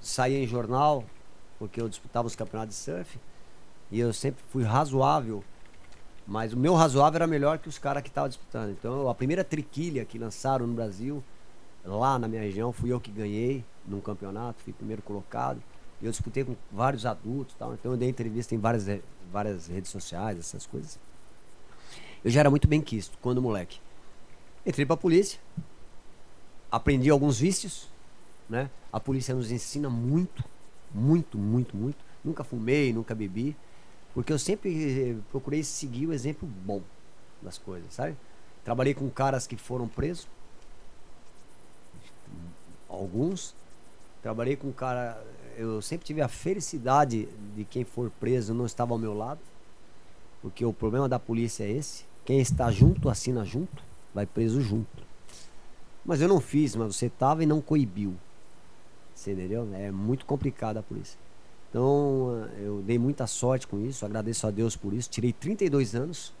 saía 0.00 0.38
em 0.38 0.46
jornal, 0.46 1.04
porque 1.58 1.80
eu 1.80 1.88
disputava 1.88 2.26
os 2.26 2.34
campeonatos 2.34 2.76
de 2.76 2.82
surf. 2.82 3.18
E 3.90 4.00
eu 4.00 4.12
sempre 4.12 4.42
fui 4.50 4.62
razoável. 4.62 5.44
Mas 6.26 6.52
o 6.52 6.56
meu 6.56 6.74
razoável 6.74 7.16
era 7.16 7.26
melhor 7.26 7.58
que 7.58 7.68
os 7.68 7.78
caras 7.78 8.02
que 8.02 8.08
estavam 8.08 8.28
disputando. 8.28 8.70
Então, 8.70 9.08
a 9.08 9.14
primeira 9.14 9.42
triquilha 9.42 10.04
que 10.04 10.18
lançaram 10.18 10.66
no 10.66 10.74
Brasil, 10.74 11.22
lá 11.84 12.18
na 12.18 12.28
minha 12.28 12.40
região, 12.40 12.72
fui 12.72 12.92
eu 12.92 13.00
que 13.00 13.10
ganhei 13.10 13.64
num 13.86 14.00
campeonato, 14.00 14.62
fui 14.62 14.72
primeiro 14.72 15.02
colocado. 15.02 15.60
E 16.00 16.06
eu 16.06 16.10
disputei 16.10 16.44
com 16.44 16.54
vários 16.70 17.04
adultos 17.04 17.54
tal. 17.58 17.74
Então, 17.74 17.92
eu 17.92 17.96
dei 17.96 18.08
entrevista 18.08 18.54
em 18.54 18.58
várias, 18.58 18.86
várias 19.32 19.66
redes 19.66 19.90
sociais, 19.90 20.38
essas 20.38 20.66
coisas. 20.66 20.98
Eu 22.24 22.30
já 22.30 22.40
era 22.40 22.50
muito 22.50 22.68
bem 22.68 22.80
quisto 22.80 23.18
quando 23.20 23.42
moleque. 23.42 23.80
Entrei 24.64 24.86
pra 24.86 24.96
polícia, 24.96 25.40
aprendi 26.70 27.10
alguns 27.10 27.40
vícios, 27.40 27.88
né? 28.48 28.70
A 28.92 28.98
polícia 28.98 29.34
nos 29.34 29.50
ensina 29.50 29.88
muito, 29.88 30.44
muito, 30.92 31.38
muito, 31.38 31.76
muito. 31.76 31.98
Nunca 32.24 32.44
fumei, 32.44 32.92
nunca 32.92 33.14
bebi, 33.14 33.56
porque 34.12 34.32
eu 34.32 34.38
sempre 34.38 35.22
procurei 35.30 35.62
seguir 35.62 36.06
o 36.06 36.12
exemplo 36.12 36.46
bom 36.46 36.82
das 37.40 37.56
coisas, 37.56 37.94
sabe? 37.94 38.16
Trabalhei 38.64 38.92
com 38.92 39.08
caras 39.08 39.46
que 39.46 39.56
foram 39.56 39.88
presos, 39.88 40.28
alguns. 42.88 43.54
Trabalhei 44.22 44.56
com 44.56 44.70
cara, 44.70 45.22
eu 45.56 45.80
sempre 45.80 46.06
tive 46.06 46.20
a 46.20 46.28
felicidade 46.28 47.26
de 47.56 47.64
quem 47.64 47.84
for 47.84 48.10
preso 48.20 48.52
não 48.52 48.66
estava 48.66 48.92
ao 48.92 48.98
meu 48.98 49.14
lado, 49.14 49.40
porque 50.42 50.64
o 50.64 50.72
problema 50.72 51.08
da 51.08 51.18
polícia 51.18 51.64
é 51.64 51.70
esse. 51.70 52.04
Quem 52.24 52.38
está 52.40 52.70
junto 52.70 53.08
assina 53.08 53.44
junto 53.44 53.82
vai 54.12 54.26
preso 54.26 54.60
junto. 54.60 55.02
Mas 56.04 56.20
eu 56.20 56.28
não 56.28 56.40
fiz, 56.40 56.76
mas 56.76 56.96
você 56.96 57.08
tava 57.08 57.42
e 57.42 57.46
não 57.46 57.60
coibiu. 57.60 58.14
Você 59.20 59.32
entendeu? 59.32 59.68
É 59.74 59.90
muito 59.90 60.24
complicado 60.24 60.78
a 60.78 60.82
polícia. 60.82 61.18
Então, 61.68 62.48
eu 62.58 62.80
dei 62.80 62.98
muita 62.98 63.26
sorte 63.26 63.66
com 63.66 63.78
isso, 63.78 64.06
agradeço 64.06 64.46
a 64.46 64.50
Deus 64.50 64.76
por 64.76 64.94
isso. 64.94 65.10
Tirei 65.10 65.30
32 65.30 65.94
anos. 65.94 66.32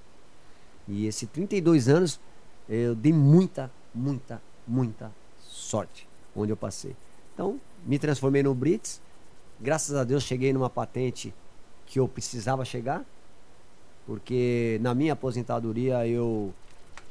E 0.88 1.06
esse 1.06 1.26
32 1.26 1.90
anos 1.90 2.18
eu 2.66 2.94
dei 2.94 3.12
muita, 3.12 3.70
muita, 3.94 4.40
muita 4.66 5.12
sorte 5.38 6.08
onde 6.34 6.52
eu 6.52 6.56
passei. 6.56 6.96
Então, 7.34 7.60
me 7.84 7.98
transformei 7.98 8.42
no 8.42 8.54
Brits. 8.54 9.02
Graças 9.60 9.94
a 9.94 10.02
Deus 10.02 10.22
cheguei 10.22 10.50
numa 10.50 10.70
patente 10.70 11.34
que 11.84 12.00
eu 12.00 12.08
precisava 12.08 12.64
chegar, 12.64 13.04
porque 14.06 14.78
na 14.80 14.94
minha 14.94 15.12
aposentadoria 15.12 16.06
eu 16.06 16.50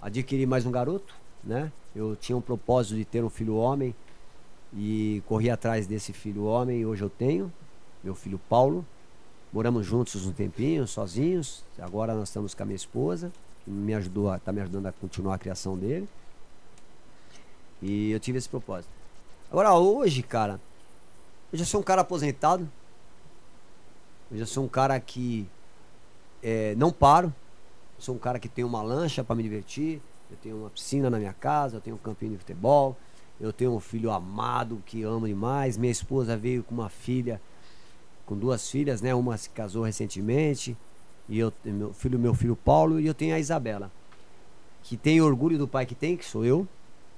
adquiri 0.01 0.47
mais 0.47 0.65
um 0.65 0.71
garoto, 0.71 1.13
né? 1.43 1.71
Eu 1.95 2.15
tinha 2.15 2.35
um 2.35 2.41
propósito 2.41 2.95
de 2.95 3.05
ter 3.05 3.23
um 3.23 3.29
filho 3.29 3.55
homem 3.55 3.93
e 4.73 5.23
corri 5.27 5.49
atrás 5.49 5.87
desse 5.87 6.13
filho 6.13 6.45
homem. 6.45 6.85
Hoje 6.85 7.03
eu 7.03 7.09
tenho 7.09 7.51
meu 8.03 8.15
filho 8.15 8.39
Paulo. 8.49 8.85
Moramos 9.51 9.85
juntos 9.85 10.25
um 10.25 10.31
tempinho, 10.31 10.87
sozinhos. 10.87 11.63
Agora 11.79 12.13
nós 12.13 12.29
estamos 12.29 12.53
com 12.53 12.63
a 12.63 12.65
minha 12.65 12.75
esposa, 12.75 13.31
que 13.63 13.71
me 13.71 13.93
ajudou, 13.95 14.33
está 14.33 14.51
me 14.51 14.61
ajudando 14.61 14.85
a 14.85 14.91
continuar 14.91 15.35
a 15.35 15.37
criação 15.39 15.77
dele. 15.77 16.07
E 17.81 18.11
eu 18.11 18.19
tive 18.19 18.37
esse 18.37 18.47
propósito. 18.47 18.91
Agora 19.49 19.73
hoje, 19.73 20.21
cara, 20.21 20.59
eu 21.51 21.57
já 21.57 21.65
sou 21.65 21.81
um 21.81 21.83
cara 21.83 22.01
aposentado. 22.01 22.69
Eu 24.31 24.37
já 24.37 24.45
sou 24.45 24.63
um 24.63 24.67
cara 24.67 24.99
que 24.99 25.47
é, 26.43 26.75
não 26.75 26.91
paro. 26.91 27.33
Sou 27.97 28.15
um 28.15 28.19
cara 28.19 28.39
que 28.39 28.47
tem 28.47 28.63
uma 28.63 28.83
lancha 28.83 29.23
para 29.23 29.35
me 29.35 29.41
divertir. 29.41 29.99
Eu 30.29 30.37
tenho 30.37 30.57
uma 30.57 30.69
piscina 30.69 31.09
na 31.09 31.17
minha 31.17 31.33
casa, 31.33 31.77
eu 31.77 31.81
tenho 31.81 31.95
um 31.95 31.99
campinho 31.99 32.33
de 32.33 32.37
futebol. 32.37 32.95
Eu 33.39 33.53
tenho 33.53 33.73
um 33.73 33.79
filho 33.79 34.11
amado 34.11 34.83
que 34.85 35.03
amo 35.03 35.27
demais. 35.27 35.77
Minha 35.77 35.91
esposa 35.91 36.35
veio 36.35 36.63
com 36.63 36.75
uma 36.75 36.89
filha, 36.89 37.41
com 38.25 38.37
duas 38.37 38.69
filhas, 38.69 39.01
né? 39.01 39.15
Uma 39.15 39.37
se 39.37 39.49
casou 39.49 39.83
recentemente. 39.83 40.75
E 41.27 41.39
eu 41.39 41.53
meu 41.63 41.93
filho, 41.93 42.19
meu 42.19 42.33
filho 42.33 42.55
Paulo, 42.55 42.99
e 42.99 43.05
eu 43.05 43.13
tenho 43.13 43.35
a 43.35 43.39
Isabela, 43.39 43.91
que 44.81 44.97
tem 44.97 45.21
orgulho 45.21 45.57
do 45.57 45.67
pai 45.67 45.85
que 45.85 45.93
tem, 45.93 46.17
que 46.17 46.25
sou 46.25 46.43
eu, 46.43 46.67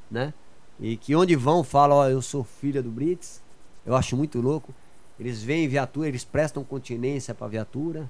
né? 0.09 0.33
E 0.80 0.98
que 0.98 1.16
onde 1.16 1.35
vão 1.35 1.64
falam, 1.64 1.98
ó, 1.98 2.09
eu 2.09 2.22
sou 2.22 2.43
filha 2.43 2.83
do 2.83 2.90
Brits. 2.90 3.41
Eu 3.85 3.95
acho 3.95 4.17
muito 4.17 4.41
louco. 4.41 4.74
Eles 5.19 5.41
vêm 5.41 5.66
em 5.66 5.67
viatura, 5.67 6.08
eles 6.08 6.24
prestam 6.24 6.64
continência 6.64 7.33
para 7.33 7.48
viatura, 7.48 8.09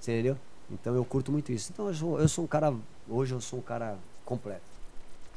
entendeu? 0.00 0.36
Então 0.70 0.94
eu 0.94 1.04
curto 1.04 1.32
muito 1.32 1.50
isso. 1.50 1.70
Então 1.72 1.88
eu 1.88 1.94
sou, 1.94 2.20
eu 2.20 2.28
sou 2.28 2.44
um 2.44 2.46
cara, 2.46 2.74
hoje 3.08 3.34
eu 3.34 3.40
sou 3.40 3.58
um 3.58 3.62
cara 3.62 3.98
completo, 4.24 4.62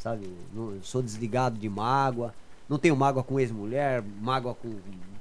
sabe? 0.05 0.31
Não, 0.53 0.79
sou 0.83 1.01
desligado 1.01 1.57
de 1.57 1.67
mágoa, 1.67 2.31
não 2.69 2.77
tenho 2.77 2.95
mágoa 2.95 3.23
com 3.23 3.39
ex-mulher, 3.39 4.03
mágoa 4.21 4.53
com, 4.53 4.75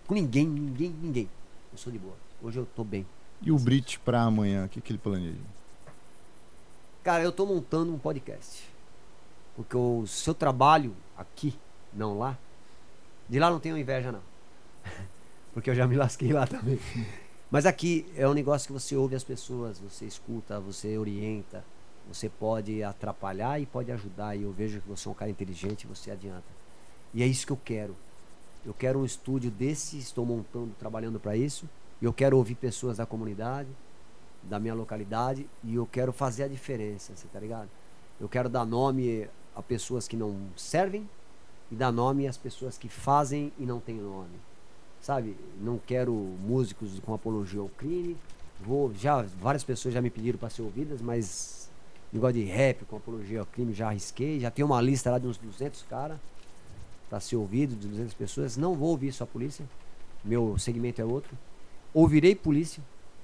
com 0.07 0.13
ninguém, 0.15 0.47
ninguém, 0.47 0.91
ninguém. 0.91 1.31
Eu 1.73 1.79
sou 1.79 1.91
de 1.91 1.99
boa. 1.99 2.15
Hoje 2.43 2.59
eu 2.59 2.67
tô 2.77 2.85
bem. 2.85 3.07
E 3.41 3.51
o 3.51 3.59
Brit 3.59 3.99
pra 4.01 4.21
amanhã, 4.21 4.67
o 4.67 4.69
que, 4.69 4.83
que 4.83 4.93
ele 4.93 4.99
planeja? 4.99 5.39
Cara, 7.03 7.23
eu 7.23 7.33
tô 7.33 7.47
montando 7.47 7.95
um 7.95 7.99
podcast. 7.99 8.63
Porque 9.57 9.75
o 9.75 10.07
seu 10.07 10.35
trabalho 10.35 10.95
aqui, 11.17 11.55
não 11.91 12.19
lá, 12.19 12.37
de 13.27 13.39
lá 13.39 13.51
não 13.51 13.61
tenho 13.61 13.79
inveja 13.79 14.13
não. 14.13 14.21
Porque 15.55 15.71
eu 15.71 15.75
já 15.75 15.87
me 15.87 15.97
lasquei 15.97 16.31
lá 16.31 16.47
também. 16.47 16.79
Mas 17.51 17.65
aqui 17.65 18.05
é 18.17 18.29
um 18.29 18.35
negócio 18.35 18.67
que 18.67 18.73
você 18.75 18.95
ouve 18.97 19.17
as 19.17 19.25
pessoas, 19.25 19.79
você 19.79 20.05
escuta, 20.05 20.61
você 20.61 20.99
orienta, 20.99 21.65
você 22.09 22.29
pode 22.29 22.83
atrapalhar 22.83 23.61
e 23.61 23.67
pode 23.67 23.91
ajudar. 23.93 24.37
E 24.37 24.43
eu 24.43 24.53
vejo 24.53 24.81
que 24.81 24.89
você 24.89 25.09
é 25.09 25.11
um 25.11 25.15
cara 25.15 25.31
inteligente, 25.31 25.87
você 25.87 26.11
adianta. 26.11 26.47
E 27.13 27.23
é 27.23 27.27
isso 27.27 27.47
que 27.47 27.53
eu 27.53 27.61
quero. 27.65 27.97
Eu 28.65 28.75
quero 28.75 28.99
um 28.99 29.05
estúdio 29.05 29.51
desse, 29.51 29.99
estou 29.99 30.25
montando, 30.25 30.75
trabalhando 30.79 31.21
para 31.21 31.37
isso. 31.37 31.69
E 32.01 32.05
eu 32.05 32.13
quero 32.13 32.37
ouvir 32.37 32.55
pessoas 32.55 32.97
da 32.97 33.07
comunidade, 33.07 33.69
da 34.43 34.59
minha 34.59 34.75
localidade, 34.75 35.49
e 35.63 35.75
eu 35.75 35.87
quero 35.87 36.13
fazer 36.13 36.45
a 36.45 36.49
diferença, 36.49 37.15
você 37.15 37.27
tá 37.29 37.41
ligado? 37.41 37.69
Eu 38.21 38.29
quero 38.29 38.49
dar 38.49 38.65
nome 38.65 39.29
a 39.55 39.63
pessoas 39.63 40.07
que 40.07 40.17
não 40.17 40.37
servem 40.57 41.09
e 41.71 41.75
dar 41.75 41.93
nome 41.93 42.27
às 42.27 42.37
pessoas 42.37 42.77
que 42.77 42.89
fazem 42.89 43.53
e 43.59 43.65
não 43.65 43.81
têm 43.81 43.97
nome 43.97 44.39
sabe? 45.05 45.37
Não 45.61 45.79
quero 45.79 46.15
músicos 46.15 46.99
com 47.01 47.13
apologia 47.13 47.61
ao 47.61 47.69
crime. 47.69 48.17
Vou, 48.59 48.93
já 48.95 49.21
várias 49.39 49.63
pessoas 49.63 49.93
já 49.93 50.01
me 50.01 50.09
pediram 50.09 50.39
para 50.39 50.49
ser 50.49 50.63
ouvidas, 50.63 51.03
mas 51.03 51.64
negócio 52.15 52.35
de 52.35 52.45
rap 52.45 52.85
com 52.85 52.97
apologia 52.97 53.41
ao 53.41 53.47
crime 53.47 53.75
já 53.75 53.89
arrisquei. 53.89 54.39
Já 54.41 54.51
tem 54.51 54.65
uma 54.65 54.81
lista 54.81 55.11
lá 55.11 55.19
de 55.19 55.27
uns 55.27 55.37
200 55.37 55.83
caras 55.83 56.19
para 57.11 57.21
ser 57.21 57.37
ouvido, 57.37 57.75
de 57.75 57.89
200 57.89 58.15
pessoas. 58.15 58.57
Não 58.57 58.75
vou 58.75 58.91
ouvir 58.91 59.13
só 59.13 59.27
polícia. 59.27 59.65
meu 60.25 60.57
segmento 60.59 61.01
é 61.01 61.05
outro. 61.05 61.37
Ouvirei 61.93 62.35
polícia, 62.35 62.83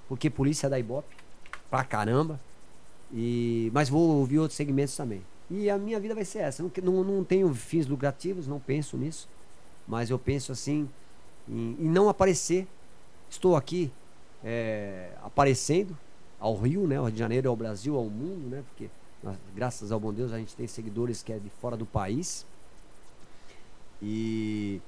porque 0.08 0.28
polícia 0.28 0.66
é 0.66 0.70
da 0.70 0.78
Ibope, 0.78 1.16
pra 1.70 1.84
caramba. 1.84 2.38
E, 3.12 3.70
mas 3.72 3.88
vou 3.88 4.18
ouvir 4.18 4.38
outros 4.38 4.56
segmentos 4.56 4.96
também. 4.96 5.22
E 5.50 5.68
a 5.68 5.76
minha 5.78 5.98
vida 5.98 6.14
vai 6.14 6.24
ser 6.24 6.40
essa. 6.40 6.62
Não, 6.62 6.70
não, 6.82 7.04
não 7.04 7.24
tenho 7.24 7.52
fins 7.54 7.86
lucrativos, 7.86 8.46
não 8.46 8.60
penso 8.60 8.96
nisso. 8.96 9.28
Mas 9.86 10.10
eu 10.10 10.18
penso 10.18 10.52
assim 10.52 10.88
em, 11.48 11.76
em 11.80 11.88
não 11.88 12.08
aparecer. 12.08 12.66
Estou 13.28 13.56
aqui 13.56 13.92
é, 14.44 15.12
aparecendo 15.22 15.96
ao 16.40 16.56
Rio, 16.56 16.86
né? 16.86 16.96
Ao 16.96 17.04
Rio 17.04 17.12
de 17.12 17.18
Janeiro, 17.18 17.48
ao 17.48 17.56
Brasil, 17.56 17.96
ao 17.96 18.04
mundo, 18.04 18.48
né? 18.48 18.64
Porque 18.66 18.90
graças 19.54 19.92
ao 19.92 20.00
bom 20.00 20.12
Deus 20.12 20.32
a 20.32 20.38
gente 20.38 20.56
tem 20.56 20.66
seguidores 20.66 21.22
que 21.22 21.32
é 21.32 21.38
de 21.38 21.50
fora 21.60 21.76
do 21.76 21.86
país. 21.86 22.46
E 24.02 24.80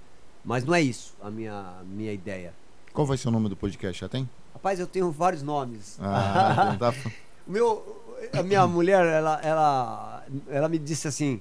mas 0.45 0.65
não 0.65 0.75
é 0.75 0.81
isso 0.81 1.15
a 1.21 1.31
minha 1.31 1.83
minha 1.85 2.13
ideia. 2.13 2.55
Qual 2.93 3.07
vai 3.07 3.17
ser 3.17 3.29
o 3.29 3.31
nome 3.31 3.49
do 3.49 3.57
podcast? 3.57 4.01
Já 4.01 4.09
tem? 4.09 4.29
Rapaz, 4.55 4.81
eu 4.81 4.87
tenho 4.87 5.11
vários 5.11 5.43
nomes. 5.43 5.99
Ah, 6.01 6.77
tá... 6.79 6.95
o 7.47 7.51
meu 7.51 8.03
a 8.33 8.43
minha 8.43 8.67
mulher, 8.67 9.05
ela, 9.05 9.41
ela, 9.43 10.27
ela 10.49 10.69
me 10.69 10.79
disse 10.79 11.09
assim, 11.09 11.41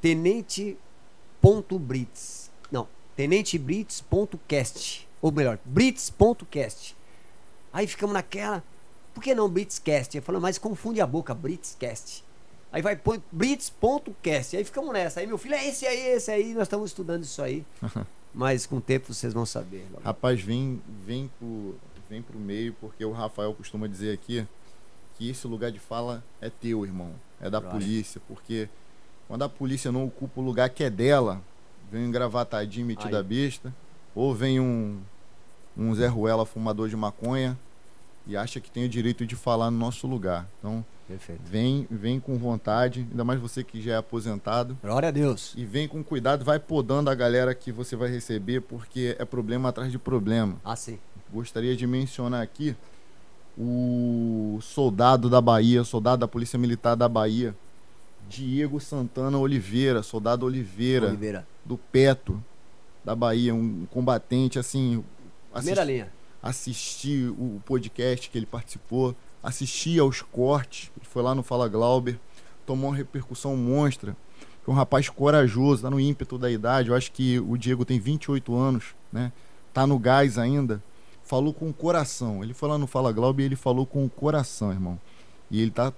Tenente 0.00 0.76
ponto 1.40 1.78
Brits. 1.78 2.50
Não, 2.70 2.86
Tenente 3.16 3.58
Brits 3.58 4.00
ponto 4.00 4.38
cast. 4.46 5.08
Ou 5.20 5.32
melhor, 5.32 5.58
Brits 5.64 6.10
ponto 6.10 6.46
cast. 6.46 6.96
Aí 7.72 7.86
ficamos 7.86 8.14
naquela, 8.14 8.62
por 9.16 9.22
que 9.22 9.34
não 9.34 9.48
Britscast? 9.48 10.14
Eu 10.14 10.22
falei, 10.22 10.38
mas 10.42 10.58
confunde 10.58 11.00
a 11.00 11.06
boca, 11.06 11.32
Britscast. 11.32 12.22
Aí 12.70 12.82
vai, 12.82 12.94
põe 12.96 13.22
Brits.cast. 13.32 14.58
Aí 14.58 14.62
ficamos 14.62 14.92
nessa. 14.92 15.20
Aí 15.20 15.26
meu 15.26 15.38
filho, 15.38 15.54
é 15.54 15.66
esse 15.66 15.86
aí, 15.86 16.08
esse 16.08 16.30
aí. 16.30 16.52
Nós 16.52 16.64
estamos 16.64 16.90
estudando 16.90 17.24
isso 17.24 17.40
aí. 17.40 17.64
mas 18.34 18.66
com 18.66 18.76
o 18.76 18.80
tempo 18.80 19.14
vocês 19.14 19.32
vão 19.32 19.46
saber. 19.46 19.86
Rapaz, 20.04 20.42
vem, 20.42 20.82
vem, 21.06 21.30
pro, 21.38 21.76
vem 22.10 22.20
pro 22.20 22.38
meio, 22.38 22.74
porque 22.74 23.02
o 23.06 23.10
Rafael 23.10 23.54
costuma 23.54 23.86
dizer 23.86 24.12
aqui 24.12 24.46
que 25.14 25.30
esse 25.30 25.46
lugar 25.46 25.72
de 25.72 25.78
fala 25.78 26.22
é 26.38 26.50
teu, 26.50 26.84
irmão. 26.84 27.14
É 27.40 27.48
da 27.48 27.58
polícia, 27.58 28.20
porque 28.28 28.68
quando 29.26 29.44
a 29.44 29.48
polícia 29.48 29.90
não 29.90 30.04
ocupa 30.04 30.42
o 30.42 30.44
lugar 30.44 30.68
que 30.68 30.84
é 30.84 30.90
dela, 30.90 31.42
vem 31.90 32.02
um 32.02 32.08
engravatadinho 32.08 32.86
metido 32.86 33.16
a 33.16 33.22
besta, 33.22 33.74
ou 34.14 34.34
vem 34.34 34.60
um, 34.60 35.00
um 35.74 35.94
Zé 35.94 36.06
Ruela 36.06 36.44
fumador 36.44 36.90
de 36.90 36.96
maconha 36.96 37.58
e 38.26 38.36
acha 38.36 38.60
que 38.60 38.70
tem 38.70 38.84
o 38.84 38.88
direito 38.88 39.24
de 39.26 39.36
falar 39.36 39.70
no 39.70 39.78
nosso 39.78 40.06
lugar. 40.06 40.48
Então, 40.58 40.84
Perfeito. 41.06 41.40
vem 41.44 41.86
vem 41.90 42.18
com 42.18 42.36
vontade, 42.36 43.06
ainda 43.10 43.24
mais 43.24 43.40
você 43.40 43.62
que 43.62 43.80
já 43.80 43.92
é 43.92 43.96
aposentado. 43.96 44.76
Glória 44.82 45.08
a 45.08 45.12
Deus. 45.12 45.54
E 45.56 45.64
vem 45.64 45.86
com 45.86 46.02
cuidado, 46.02 46.44
vai 46.44 46.58
podando 46.58 47.08
a 47.10 47.14
galera 47.14 47.54
que 47.54 47.70
você 47.70 47.94
vai 47.94 48.08
receber, 48.10 48.60
porque 48.62 49.16
é 49.18 49.24
problema 49.24 49.68
atrás 49.68 49.92
de 49.92 49.98
problema. 49.98 50.56
Ah, 50.64 50.74
sim. 50.76 50.98
Gostaria 51.32 51.76
de 51.76 51.86
mencionar 51.86 52.42
aqui 52.42 52.76
o 53.58 54.58
soldado 54.60 55.30
da 55.30 55.40
Bahia, 55.40 55.82
soldado 55.84 56.20
da 56.20 56.28
Polícia 56.28 56.58
Militar 56.58 56.94
da 56.94 57.08
Bahia, 57.08 57.54
Diego 58.28 58.80
Santana 58.80 59.38
Oliveira, 59.38 60.02
soldado 60.02 60.44
Oliveira, 60.44 61.08
Oliveira. 61.08 61.46
do 61.64 61.78
Peto, 61.78 62.42
da 63.04 63.14
Bahia, 63.14 63.54
um 63.54 63.86
combatente, 63.90 64.58
assim. 64.58 65.02
Primeira 65.52 65.84
linha. 65.84 66.12
Assisti 66.48 67.26
o 67.38 67.60
podcast 67.64 68.30
que 68.30 68.38
ele 68.38 68.46
participou, 68.46 69.14
assisti 69.42 69.98
aos 69.98 70.22
cortes, 70.22 70.90
ele 70.96 71.06
foi 71.06 71.22
lá 71.22 71.34
no 71.34 71.42
Fala 71.42 71.68
Glauber, 71.68 72.18
tomou 72.64 72.90
uma 72.90 72.96
repercussão 72.96 73.56
monstra. 73.56 74.16
Foi 74.62 74.74
um 74.74 74.76
rapaz 74.76 75.08
corajoso, 75.08 75.82
tá 75.82 75.90
no 75.90 76.00
ímpeto 76.00 76.36
da 76.36 76.50
idade. 76.50 76.88
Eu 76.88 76.94
acho 76.96 77.12
que 77.12 77.38
o 77.40 77.56
Diego 77.56 77.84
tem 77.84 78.00
28 78.00 78.54
anos, 78.54 78.94
né? 79.12 79.32
Tá 79.72 79.86
no 79.86 79.98
gás 79.98 80.38
ainda 80.38 80.82
falou 81.26 81.52
com 81.52 81.68
o 81.68 81.74
coração. 81.74 82.42
Ele 82.42 82.54
foi 82.54 82.68
lá 82.68 82.78
no 82.78 82.86
Fala 82.86 83.12
Glauber 83.12 83.42
e 83.42 83.46
ele 83.46 83.56
falou 83.56 83.84
com 83.84 84.04
o 84.04 84.08
coração, 84.08 84.70
irmão. 84.70 84.98
E 85.50 85.60
ele 85.60 85.70
tá, 85.70 85.92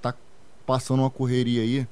tá 0.00 0.14
passando 0.64 1.00
uma 1.00 1.10
correria 1.10 1.62
aí 1.62 1.86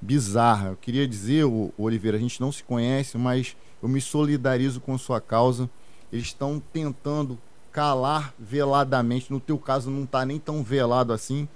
bizarra. 0.00 0.68
Eu 0.68 0.76
queria 0.76 1.08
dizer, 1.08 1.44
o, 1.44 1.72
Oliveira, 1.76 2.16
a 2.16 2.20
gente 2.20 2.40
não 2.40 2.52
se 2.52 2.62
conhece, 2.62 3.18
mas 3.18 3.56
eu 3.82 3.88
me 3.88 4.00
solidarizo 4.00 4.80
com 4.80 4.96
sua 4.96 5.20
causa. 5.20 5.68
Eles 6.12 6.26
estão 6.26 6.60
tentando 6.72 7.38
calar 7.72 8.34
veladamente, 8.38 9.30
no 9.30 9.40
teu 9.40 9.58
caso 9.58 9.90
não 9.90 10.04
tá 10.04 10.24
nem 10.24 10.38
tão 10.38 10.62
velado 10.62 11.12
assim, 11.12 11.48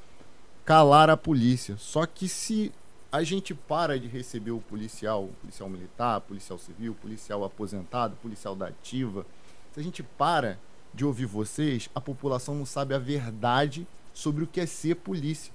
calar 0.64 1.10
a 1.10 1.16
polícia. 1.16 1.76
Só 1.78 2.06
que 2.06 2.28
se 2.28 2.72
a 3.10 3.22
gente 3.22 3.54
para 3.54 3.98
de 3.98 4.08
receber 4.08 4.50
o 4.50 4.60
policial, 4.60 5.28
policial 5.40 5.68
militar, 5.68 6.20
policial 6.20 6.58
civil, 6.58 6.96
policial 7.00 7.44
aposentado, 7.44 8.16
policial 8.16 8.56
da 8.56 8.68
ativa, 8.68 9.26
se 9.72 9.80
a 9.80 9.82
gente 9.82 10.02
para 10.02 10.58
de 10.92 11.04
ouvir 11.04 11.26
vocês, 11.26 11.90
a 11.94 12.00
população 12.00 12.54
não 12.54 12.66
sabe 12.66 12.94
a 12.94 12.98
verdade 12.98 13.86
sobre 14.12 14.44
o 14.44 14.46
que 14.46 14.60
é 14.60 14.66
ser 14.66 14.96
polícia. 14.96 15.52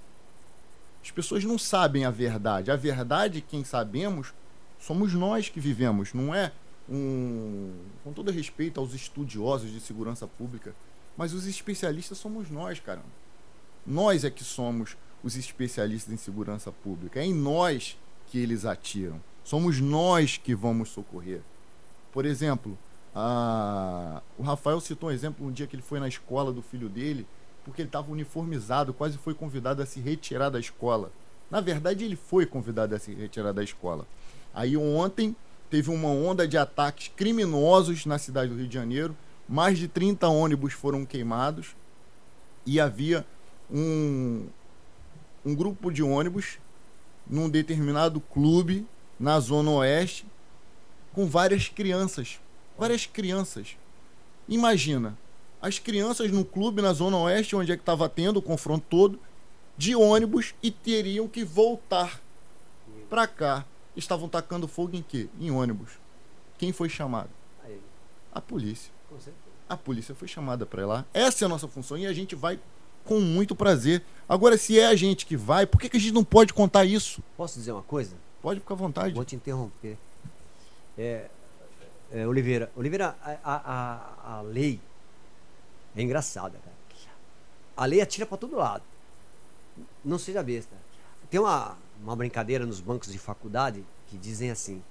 As 1.02 1.10
pessoas 1.10 1.44
não 1.44 1.58
sabem 1.58 2.04
a 2.04 2.10
verdade. 2.10 2.70
A 2.70 2.76
verdade, 2.76 3.40
quem 3.40 3.64
sabemos, 3.64 4.34
somos 4.78 5.14
nós 5.14 5.48
que 5.48 5.58
vivemos, 5.58 6.12
não 6.12 6.34
é 6.34 6.52
um. 6.90 7.72
Com 8.02 8.12
todo 8.12 8.30
respeito 8.30 8.80
aos 8.80 8.94
estudiosos 8.94 9.70
de 9.70 9.80
segurança 9.80 10.26
pública, 10.26 10.74
mas 11.16 11.32
os 11.32 11.46
especialistas 11.46 12.18
somos 12.18 12.50
nós, 12.50 12.80
caramba. 12.80 13.06
Nós 13.86 14.24
é 14.24 14.30
que 14.30 14.44
somos 14.44 14.96
os 15.22 15.36
especialistas 15.36 16.12
em 16.12 16.16
segurança 16.16 16.72
pública. 16.72 17.20
É 17.20 17.24
em 17.24 17.34
nós 17.34 17.96
que 18.26 18.38
eles 18.38 18.64
atiram. 18.64 19.20
Somos 19.44 19.80
nós 19.80 20.36
que 20.36 20.54
vamos 20.54 20.90
socorrer. 20.90 21.40
Por 22.12 22.24
exemplo, 22.24 22.78
ah, 23.14 24.22
o 24.38 24.42
Rafael 24.42 24.80
citou 24.80 25.08
um 25.08 25.12
exemplo 25.12 25.46
um 25.46 25.52
dia 25.52 25.66
que 25.66 25.74
ele 25.74 25.82
foi 25.82 26.00
na 26.00 26.08
escola 26.08 26.52
do 26.52 26.62
filho 26.62 26.88
dele, 26.88 27.26
porque 27.64 27.82
ele 27.82 27.88
estava 27.88 28.10
uniformizado, 28.10 28.94
quase 28.94 29.18
foi 29.18 29.34
convidado 29.34 29.82
a 29.82 29.86
se 29.86 30.00
retirar 30.00 30.50
da 30.50 30.58
escola. 30.60 31.10
Na 31.50 31.60
verdade, 31.60 32.04
ele 32.04 32.16
foi 32.16 32.46
convidado 32.46 32.94
a 32.94 32.98
se 32.98 33.12
retirar 33.12 33.52
da 33.52 33.62
escola. 33.62 34.06
Aí 34.54 34.76
ontem 34.76 35.34
teve 35.70 35.90
uma 35.90 36.08
onda 36.08 36.46
de 36.46 36.58
ataques 36.58 37.10
criminosos 37.14 38.04
na 38.04 38.18
cidade 38.18 38.50
do 38.50 38.56
Rio 38.56 38.68
de 38.68 38.74
Janeiro. 38.74 39.16
Mais 39.48 39.78
de 39.78 39.88
30 39.88 40.28
ônibus 40.28 40.72
foram 40.72 41.04
queimados 41.04 41.74
e 42.66 42.78
havia 42.78 43.26
um, 43.70 44.46
um 45.44 45.54
grupo 45.54 45.90
de 45.90 46.02
ônibus 46.02 46.58
num 47.26 47.48
determinado 47.48 48.20
clube 48.20 48.86
na 49.18 49.38
Zona 49.40 49.70
Oeste 49.70 50.26
com 51.12 51.26
várias 51.26 51.68
crianças 51.68 52.40
várias 52.80 53.04
crianças. 53.04 53.76
Imagina, 54.48 55.16
as 55.60 55.78
crianças 55.78 56.32
no 56.32 56.46
clube 56.46 56.80
na 56.80 56.94
Zona 56.94 57.18
Oeste, 57.18 57.54
onde 57.54 57.70
é 57.70 57.76
que 57.76 57.82
estava 57.82 58.08
tendo 58.08 58.38
o 58.38 58.42
confronto 58.42 58.86
todo, 58.88 59.20
de 59.76 59.94
ônibus 59.94 60.54
e 60.62 60.70
teriam 60.70 61.28
que 61.28 61.44
voltar 61.44 62.18
para 63.10 63.26
cá. 63.26 63.66
Estavam 64.00 64.28
tacando 64.28 64.66
fogo 64.66 64.96
em 64.96 65.02
quê? 65.02 65.28
Em 65.38 65.50
ônibus. 65.50 65.90
Quem 66.56 66.72
foi 66.72 66.88
chamado? 66.88 67.28
A 68.32 68.40
polícia. 68.40 68.90
A 69.68 69.76
polícia 69.76 70.14
foi 70.14 70.26
chamada 70.26 70.64
para 70.64 70.86
lá. 70.86 71.04
Essa 71.12 71.44
é 71.44 71.46
a 71.46 71.48
nossa 71.48 71.68
função 71.68 71.98
e 71.98 72.06
a 72.06 72.12
gente 72.12 72.34
vai 72.34 72.58
com 73.04 73.20
muito 73.20 73.54
prazer. 73.54 74.02
Agora, 74.28 74.56
se 74.56 74.78
é 74.78 74.86
a 74.86 74.94
gente 74.94 75.26
que 75.26 75.36
vai, 75.36 75.66
por 75.66 75.80
que, 75.80 75.88
que 75.88 75.96
a 75.96 76.00
gente 76.00 76.12
não 76.12 76.24
pode 76.24 76.54
contar 76.54 76.84
isso? 76.84 77.22
Posso 77.36 77.58
dizer 77.58 77.72
uma 77.72 77.82
coisa? 77.82 78.16
Pode 78.40 78.60
ficar 78.60 78.74
à 78.74 78.76
vontade. 78.76 79.14
Vou 79.14 79.24
te 79.24 79.36
interromper. 79.36 79.98
É, 80.96 81.28
é, 82.10 82.26
Oliveira, 82.26 82.72
Oliveira, 82.74 83.16
a, 83.22 83.38
a, 83.44 84.38
a 84.38 84.40
lei 84.40 84.80
é 85.94 86.02
engraçada, 86.02 86.58
cara. 86.58 86.76
A 87.76 87.84
lei 87.84 88.00
atira 88.00 88.26
para 88.26 88.38
todo 88.38 88.56
lado. 88.56 88.84
Não 90.04 90.18
seja 90.18 90.42
besta. 90.42 90.74
Tem 91.30 91.38
uma, 91.38 91.76
uma 92.02 92.16
brincadeira 92.16 92.66
nos 92.66 92.80
bancos 92.80 93.12
de 93.12 93.18
faculdade 93.18 93.84
que 94.08 94.16
dizem 94.16 94.50
assim: 94.50 94.82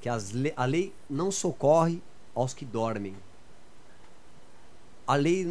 que 0.00 0.08
le 0.34 0.52
a 0.56 0.64
lei 0.64 0.92
não 1.08 1.30
socorre 1.30 2.02
aos 2.34 2.54
que 2.54 2.64
dormem. 2.64 3.16
A 5.06 5.16
lei 5.16 5.46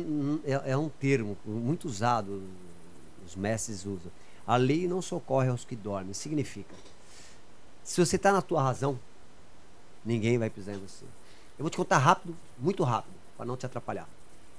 é, 0.46 0.72
é 0.72 0.78
um 0.78 0.90
termo 0.90 1.38
muito 1.46 1.86
usado, 1.86 2.42
os 3.26 3.36
mestres 3.36 3.86
usam. 3.86 4.12
A 4.48 4.56
lei 4.56 4.88
não 4.88 5.02
socorre 5.02 5.50
aos 5.50 5.66
que 5.66 5.76
dormem. 5.76 6.14
Significa: 6.14 6.74
se 7.84 8.04
você 8.04 8.16
está 8.16 8.32
na 8.32 8.42
tua 8.42 8.62
razão, 8.62 9.00
ninguém 10.06 10.38
vai 10.38 10.50
pisar 10.50 10.76
em 10.76 10.80
você. 10.80 11.06
Eu 11.58 11.64
vou 11.64 11.70
te 11.70 11.78
contar 11.78 11.98
rápido, 11.98 12.36
muito 12.58 12.84
rápido, 12.84 13.14
para 13.36 13.46
não 13.46 13.58
te 13.58 13.66
atrapalhar. 13.66 14.08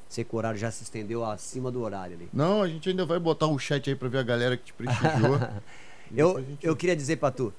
Sei 0.09 0.25
que 0.25 0.35
o 0.35 0.39
horário 0.39 0.59
já 0.59 0.70
se 0.70 0.83
estendeu 0.83 1.25
acima 1.25 1.70
do 1.70 1.81
horário 1.81 2.17
ali. 2.17 2.29
Não, 2.33 2.62
a 2.62 2.69
gente 2.69 2.89
ainda 2.89 3.07
vai 3.07 3.19
botar 3.19 3.47
um 3.47 3.59
chat 3.59 3.89
aí 3.89 3.97
para 3.97 4.09
ver 4.09 4.19
a 4.19 4.23
galera 4.23 4.57
que 4.57 4.65
te 4.65 4.73
prestigiou. 4.73 5.39
eu, 6.17 6.43
gente... 6.43 6.67
eu 6.67 6.77
queria 6.77 6.97
dizer 6.97 7.17
para 7.17 7.31
tu, 7.31 7.53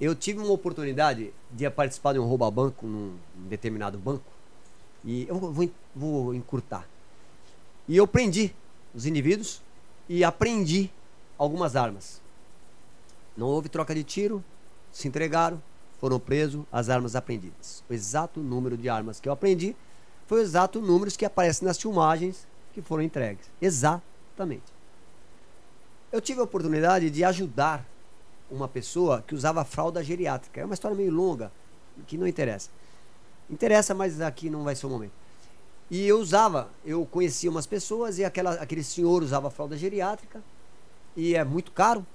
eu 0.00 0.14
tive 0.14 0.40
uma 0.40 0.52
oportunidade 0.52 1.32
de 1.50 1.68
participar 1.70 2.12
de 2.12 2.18
um 2.18 2.24
roubo 2.24 2.44
a 2.44 2.50
banco 2.50 2.86
num, 2.86 3.16
num 3.36 3.48
determinado 3.48 3.98
banco 3.98 4.24
e 5.04 5.26
eu 5.28 5.38
vou, 5.38 5.70
vou 5.94 6.34
encurtar. 6.34 6.88
E 7.86 7.96
eu 7.96 8.06
prendi 8.06 8.54
os 8.94 9.06
indivíduos 9.06 9.62
e 10.08 10.24
aprendi 10.24 10.90
algumas 11.36 11.76
armas. 11.76 12.20
Não 13.36 13.46
houve 13.46 13.68
troca 13.68 13.94
de 13.94 14.02
tiro, 14.02 14.42
se 14.92 15.08
entregaram, 15.08 15.62
foram 16.00 16.18
presos 16.18 16.64
as 16.72 16.88
armas 16.88 17.16
apreendidas. 17.16 17.82
O 17.88 17.92
exato 17.92 18.40
número 18.40 18.76
de 18.76 18.88
armas 18.88 19.20
que 19.20 19.28
eu 19.28 19.32
aprendi 19.32 19.76
foi 20.26 20.40
o 20.40 20.42
exato 20.42 20.80
números 20.80 21.16
que 21.16 21.24
aparecem 21.24 21.66
nas 21.66 21.78
filmagens 21.78 22.46
que 22.72 22.80
foram 22.80 23.02
entregues. 23.02 23.46
Exatamente. 23.60 24.73
Eu 26.14 26.20
tive 26.20 26.38
a 26.38 26.44
oportunidade 26.44 27.10
de 27.10 27.24
ajudar 27.24 27.84
uma 28.48 28.68
pessoa 28.68 29.24
que 29.26 29.34
usava 29.34 29.64
fralda 29.64 30.00
geriátrica. 30.00 30.60
É 30.60 30.64
uma 30.64 30.74
história 30.74 30.96
meio 30.96 31.10
longa, 31.10 31.50
que 32.06 32.16
não 32.16 32.24
interessa. 32.24 32.70
Interessa, 33.50 33.92
mas 33.94 34.20
aqui 34.20 34.48
não 34.48 34.62
vai 34.62 34.76
ser 34.76 34.86
o 34.86 34.90
momento. 34.90 35.10
E 35.90 36.06
eu 36.06 36.20
usava, 36.20 36.70
eu 36.84 37.04
conhecia 37.04 37.50
umas 37.50 37.66
pessoas 37.66 38.16
e 38.20 38.24
aquela, 38.24 38.52
aquele 38.52 38.84
senhor 38.84 39.24
usava 39.24 39.50
fralda 39.50 39.76
geriátrica 39.76 40.40
e 41.16 41.34
é 41.34 41.42
muito 41.42 41.72
caro. 41.72 42.06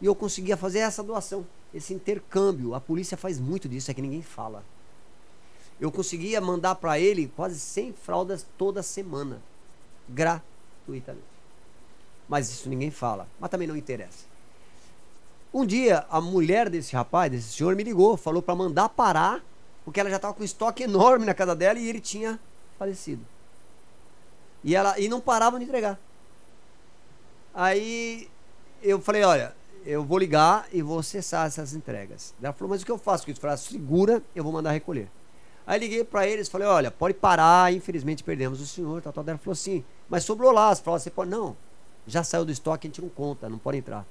E 0.00 0.06
eu 0.06 0.14
conseguia 0.14 0.56
fazer 0.56 0.78
essa 0.78 1.02
doação, 1.02 1.46
esse 1.74 1.92
intercâmbio. 1.92 2.74
A 2.74 2.80
polícia 2.80 3.18
faz 3.18 3.38
muito 3.38 3.68
disso, 3.68 3.90
é 3.90 3.94
que 3.94 4.00
ninguém 4.00 4.22
fala. 4.22 4.64
Eu 5.78 5.92
conseguia 5.92 6.40
mandar 6.40 6.76
para 6.76 6.98
ele 6.98 7.30
quase 7.36 7.60
100 7.60 7.92
fraldas 7.92 8.46
toda 8.56 8.82
semana, 8.82 9.42
gratuitamente. 10.08 11.35
Mas 12.28 12.50
isso 12.50 12.68
ninguém 12.68 12.90
fala, 12.90 13.28
mas 13.38 13.50
também 13.50 13.68
não 13.68 13.76
interessa. 13.76 14.24
Um 15.54 15.64
dia, 15.64 16.04
a 16.10 16.20
mulher 16.20 16.68
desse 16.68 16.94
rapaz, 16.94 17.30
desse 17.30 17.52
senhor, 17.52 17.74
me 17.74 17.82
ligou, 17.82 18.16
falou 18.16 18.42
para 18.42 18.54
mandar 18.54 18.88
parar, 18.88 19.42
porque 19.84 20.00
ela 20.00 20.10
já 20.10 20.16
estava 20.16 20.34
com 20.34 20.44
estoque 20.44 20.82
enorme 20.82 21.24
na 21.24 21.32
casa 21.32 21.54
dela 21.54 21.78
e 21.78 21.88
ele 21.88 22.00
tinha 22.00 22.38
falecido. 22.78 23.24
E, 24.62 24.74
ela, 24.74 24.98
e 24.98 25.08
não 25.08 25.20
parava 25.20 25.58
de 25.58 25.64
entregar. 25.64 25.98
Aí 27.54 28.28
eu 28.82 29.00
falei, 29.00 29.22
olha, 29.22 29.54
eu 29.84 30.04
vou 30.04 30.18
ligar 30.18 30.66
e 30.72 30.82
vou 30.82 31.02
cessar 31.02 31.46
essas 31.46 31.72
entregas. 31.72 32.34
Ela 32.42 32.52
falou, 32.52 32.70
mas 32.70 32.82
o 32.82 32.84
que 32.84 32.90
eu 32.90 32.98
faço 32.98 33.24
com 33.24 33.30
isso? 33.30 33.38
Eu 33.38 33.42
falei, 33.42 33.54
ah, 33.54 33.56
segura, 33.56 34.22
eu 34.34 34.42
vou 34.42 34.52
mandar 34.52 34.72
recolher. 34.72 35.08
Aí 35.66 35.78
liguei 35.80 36.04
para 36.04 36.26
eles, 36.26 36.48
falei, 36.48 36.66
olha, 36.66 36.90
pode 36.90 37.14
parar, 37.14 37.72
infelizmente 37.72 38.22
perdemos 38.22 38.60
o 38.60 38.66
senhor, 38.66 39.00
tal, 39.00 39.12
tal. 39.12 39.24
Ela 39.26 39.38
falou 39.38 39.52
assim, 39.52 39.84
mas 40.08 40.24
sobrou 40.24 40.52
lá, 40.52 40.70
as 40.70 40.80
falou, 40.80 40.98
você 40.98 41.10
pode, 41.10 41.30
não, 41.30 41.56
já 42.06 42.22
saiu 42.22 42.44
do 42.44 42.52
estoque, 42.52 42.86
a 42.86 42.88
gente 42.88 43.02
não 43.02 43.08
conta, 43.08 43.48
não 43.48 43.58
pode 43.58 43.78
entrar. 43.78 44.06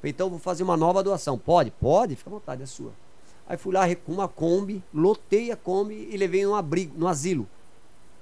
Falei, 0.00 0.10
então 0.12 0.30
vou 0.30 0.38
fazer 0.38 0.62
uma 0.62 0.76
nova 0.76 1.02
doação. 1.02 1.38
Pode? 1.38 1.70
Pode, 1.70 2.16
fica 2.16 2.30
à 2.30 2.32
vontade, 2.32 2.62
é 2.62 2.66
sua. 2.66 2.92
Aí 3.46 3.56
fui 3.56 3.72
lá 3.74 3.82
com 3.94 4.12
uma 4.12 4.28
Kombi, 4.28 4.82
lotei 4.92 5.50
a 5.50 5.56
Kombi 5.56 6.08
e 6.10 6.16
levei 6.16 6.44
no 6.44 6.54
abrigo, 6.54 6.98
no 6.98 7.06
asilo. 7.06 7.48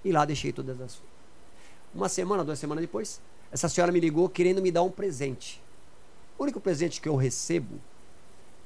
E 0.05 0.11
lá 0.11 0.25
deixei 0.25 0.53
todas 0.53 0.81
as. 0.81 1.01
Uma 1.95 2.09
semana, 2.09 2.45
duas 2.45 2.59
semanas 2.59 2.83
depois, 2.83 3.21
essa 3.51 3.69
senhora 3.69 3.93
me 3.93 4.01
ligou 4.01 4.29
querendo 4.29 4.61
me 4.61 4.73
dar 4.73 4.83
um 4.83 4.91
presente. 4.91 5.63
O 6.39 6.43
único 6.43 6.61
presente 6.61 7.01
que 7.01 7.09
eu 7.09 7.15
recebo 7.15 7.79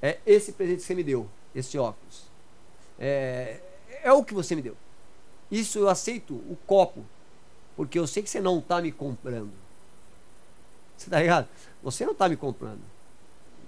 é 0.01 0.19
esse 0.25 0.53
presente 0.53 0.79
que 0.79 0.87
você 0.87 0.95
me 0.95 1.05
deu, 1.05 1.29
esse 1.55 1.77
óculos. 1.77 2.25
É, 2.99 3.61
é 4.03 4.13
o 4.13 4.25
que 4.25 4.33
você 4.33 4.55
me 4.55 4.63
deu. 4.63 4.77
Isso 5.51 5.79
eu 5.79 5.89
aceito 5.89 6.35
o 6.35 6.57
copo, 6.67 7.05
porque 7.77 7.99
eu 7.99 8.07
sei 8.07 8.23
que 8.23 8.31
você 8.31 8.41
não 8.41 8.59
está 8.59 8.81
me 8.81 8.93
comprando. 8.93 9.53
Você 10.97 11.11
tá 11.11 11.21
ligado? 11.21 11.49
Você 11.83 12.05
não 12.05 12.13
está 12.13 12.29
me 12.29 12.37
comprando. 12.37 12.81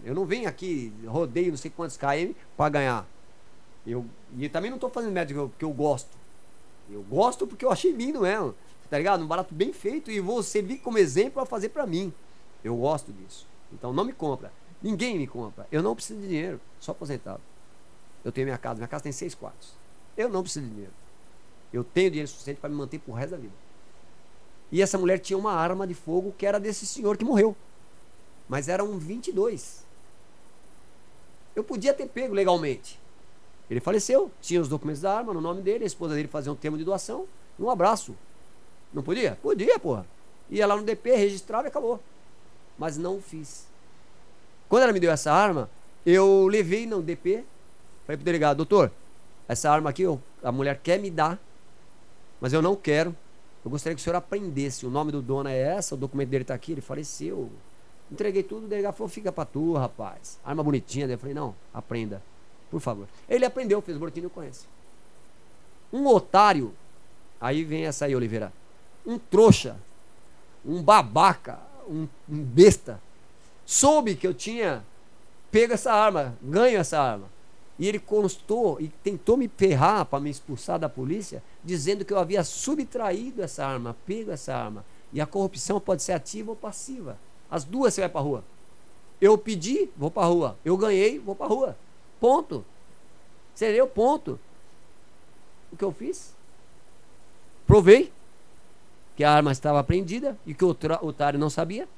Eu 0.05 0.15
não 0.15 0.25
venho 0.25 0.49
aqui, 0.49 0.93
rodeio 1.07 1.51
não 1.51 1.57
sei 1.57 1.71
quantos 1.71 1.97
KM 1.97 2.35
para 2.57 2.71
ganhar. 2.71 3.07
Eu, 3.87 4.05
e 4.37 4.49
também 4.49 4.71
não 4.71 4.77
estou 4.77 4.91
fazendo 4.91 5.13
médico 5.13 5.49
porque 5.49 5.65
eu 5.65 5.73
gosto. 5.73 6.17
Eu 6.91 7.03
gosto 7.03 7.47
porque 7.47 7.65
eu 7.65 7.71
achei 7.71 7.93
lindo 7.93 8.21
mesmo. 8.21 8.55
Tá 8.89 8.97
ligado? 8.97 9.23
Um 9.23 9.27
barato 9.27 9.55
bem 9.55 9.73
feito 9.73 10.11
e 10.11 10.21
vou 10.21 10.43
servir 10.43 10.79
como 10.79 10.97
exemplo 10.99 11.33
para 11.33 11.47
fazer 11.47 11.69
para 11.69 11.87
mim. 11.87 12.13
Eu 12.65 12.77
gosto 12.77 13.13
disso. 13.13 13.47
Então 13.73 13.93
não 13.93 14.05
me 14.05 14.13
compra. 14.13 14.53
Ninguém 14.83 15.19
me 15.19 15.27
compra. 15.27 15.67
Eu 15.71 15.83
não 15.83 15.95
preciso 15.95 16.21
de 16.21 16.29
dinheiro. 16.29 16.61
Sou 16.81 16.93
aposentado. 16.93 17.41
Eu 18.25 18.33
tenho 18.33 18.47
minha 18.47 18.59
casa. 18.59 18.77
Minha 18.77 18.89
casa 18.89 19.03
tem 19.03 19.13
seis 19.13 19.35
quartos. 19.35 19.75
Eu 20.17 20.29
não 20.29 20.43
preciso 20.43 20.65
de 20.65 20.71
dinheiro. 20.73 20.93
Eu 21.73 21.85
tenho 21.85 22.11
dinheiro 22.11 22.29
suficiente 22.29 22.61
para 22.61 22.71
me 22.71 22.77
manter 22.77 22.99
pro 22.99 23.13
resto 23.13 23.33
da 23.33 23.37
vida. 23.37 23.53
E 24.71 24.83
essa 24.83 24.99
mulher 24.99 25.19
tinha 25.19 25.39
uma 25.39 25.53
arma 25.53 25.87
de 25.87 25.95
fogo 25.95 26.35
que 26.37 26.45
era 26.45 26.61
desse 26.61 26.87
senhor 26.87 27.17
que 27.17 27.25
morreu. 27.25 27.57
Mas 28.49 28.69
era 28.69 28.85
um 28.85 28.99
22. 28.99 29.87
Eu 31.57 31.65
podia 31.65 31.93
ter 31.95 32.07
pego 32.07 32.35
legalmente. 32.35 33.01
Ele 33.71 33.81
faleceu, 33.81 34.31
tinha 34.41 34.61
os 34.61 34.69
documentos 34.69 35.03
da 35.03 35.17
arma 35.17 35.35
no 35.35 35.41
nome 35.41 35.61
dele, 35.61 35.85
a 35.85 35.87
esposa 35.87 36.15
dele 36.15 36.29
fazia 36.29 36.51
um 36.51 36.57
termo 36.57 36.79
de 36.79 36.85
doação, 36.85 37.27
um 37.59 37.69
abraço. 37.69 38.15
Não 38.93 39.03
podia? 39.03 39.37
Podia, 39.43 39.79
porra. 39.79 40.07
Ia 40.49 40.67
lá 40.67 40.77
no 40.77 40.83
DP, 40.83 41.15
registrava 41.17 41.67
e 41.67 41.69
acabou. 41.69 42.01
Mas 42.79 42.97
não 42.97 43.21
fiz. 43.21 43.67
Quando 44.69 44.85
ela 44.85 44.93
me 44.93 45.01
deu 45.01 45.11
essa 45.11 45.33
arma, 45.33 45.69
eu 46.07 46.47
levei 46.47 46.87
no 46.87 47.03
DP, 47.03 47.45
falei 48.07 48.17
pro 48.17 48.25
delegado, 48.25 48.59
doutor, 48.59 48.91
essa 49.47 49.71
arma 49.71 49.91
aqui 49.91 50.05
a 50.43 50.53
mulher 50.53 50.81
quer 50.83 50.99
me 50.99 51.11
dar, 51.11 51.39
mas 52.41 52.53
eu 52.53 52.63
não 52.63 52.77
quero. 52.77 53.15
Eu 53.69 53.71
gostaria 53.71 53.95
que 53.95 54.01
o 54.01 54.03
senhor 54.03 54.17
aprendesse. 54.17 54.87
O 54.87 54.91
nome 54.91 55.13
do 55.13 55.21
dono 55.21 55.47
é 55.47 55.59
essa, 55.59 55.95
o 55.95 55.99
documento 55.99 56.31
dele 56.31 56.43
está 56.43 56.55
aqui, 56.55 56.73
ele 56.73 56.81
faleceu. 56.81 57.51
Entreguei 58.11 58.43
tudo, 58.43 58.65
o 58.65 58.69
delegado 58.69 58.95
falou, 58.95 59.11
fica 59.11 59.31
pra 59.31 59.45
tu, 59.45 59.75
rapaz. 59.75 60.41
Arma 60.43 60.63
bonitinha. 60.63 61.07
eu 61.07 61.19
falei, 61.19 61.35
não, 61.35 61.55
aprenda. 61.73 62.23
Por 62.71 62.81
favor. 62.81 63.07
Ele 63.29 63.45
aprendeu, 63.45 63.83
fez 63.83 63.99
boletim 63.99 64.21
de 64.21 64.27
ocorrência. 64.27 64.67
Um 65.93 66.07
otário, 66.07 66.73
aí 67.39 67.63
vem 67.63 67.85
essa 67.85 68.07
aí, 68.07 68.17
Oliveira. 68.17 68.51
Um 69.05 69.19
trouxa, 69.19 69.77
um 70.65 70.83
babaca, 70.83 71.59
um, 71.87 72.09
um 72.27 72.43
besta, 72.43 72.99
soube 73.67 74.15
que 74.15 74.27
eu 74.27 74.33
tinha 74.33 74.83
pego 75.51 75.75
essa 75.75 75.93
arma, 75.93 76.35
ganho 76.41 76.79
essa 76.79 76.99
arma. 76.99 77.27
E 77.79 77.87
ele 77.87 77.99
constou 77.99 78.81
e 78.81 78.89
tentou 78.89 79.37
me 79.37 79.49
ferrar 79.49 80.05
para 80.05 80.19
me 80.19 80.31
expulsar 80.31 80.79
da 80.79 80.89
polícia, 80.89 81.43
dizendo 81.65 82.05
que 82.05 82.13
eu 82.13 82.19
havia 82.19 82.43
subtraído 82.43 83.43
essa 83.43 83.65
arma, 83.65 83.97
pego 84.05 84.33
essa 84.33 84.55
arma. 84.55 84.85
E 85.13 85.21
a 85.21 85.27
corrupção 85.27 85.81
pode 85.81 86.03
ser 86.03 86.13
ativa 86.13 86.51
ou 86.51 86.57
passiva. 86.57 87.19
As 87.51 87.65
duas 87.65 87.95
você 87.95 88.01
vai 88.01 88.11
para 88.11 88.21
rua. 88.21 88.45
Eu 89.21 89.39
pedi, 89.39 89.89
vou 89.97 90.11
para 90.11 90.27
rua. 90.27 90.59
Eu 90.65 90.77
ganhei, 90.77 91.19
vou 91.19 91.35
para 91.35 91.47
rua. 91.47 91.77
Ponto. 92.21 92.65
Seria 93.55 93.85
o 93.85 93.89
ponto. 93.89 94.39
O 95.73 95.77
que 95.77 95.85
eu 95.85 95.93
fiz? 95.93 96.35
Provei 97.67 98.13
que 99.17 99.25
a 99.25 99.33
arma 99.33 99.53
estava 99.53 99.81
apreendida 99.81 100.39
e 100.47 100.55
que 100.55 100.65
o 100.65 100.77
otário 101.03 101.39
não 101.39 101.51
sabia. 101.51 101.89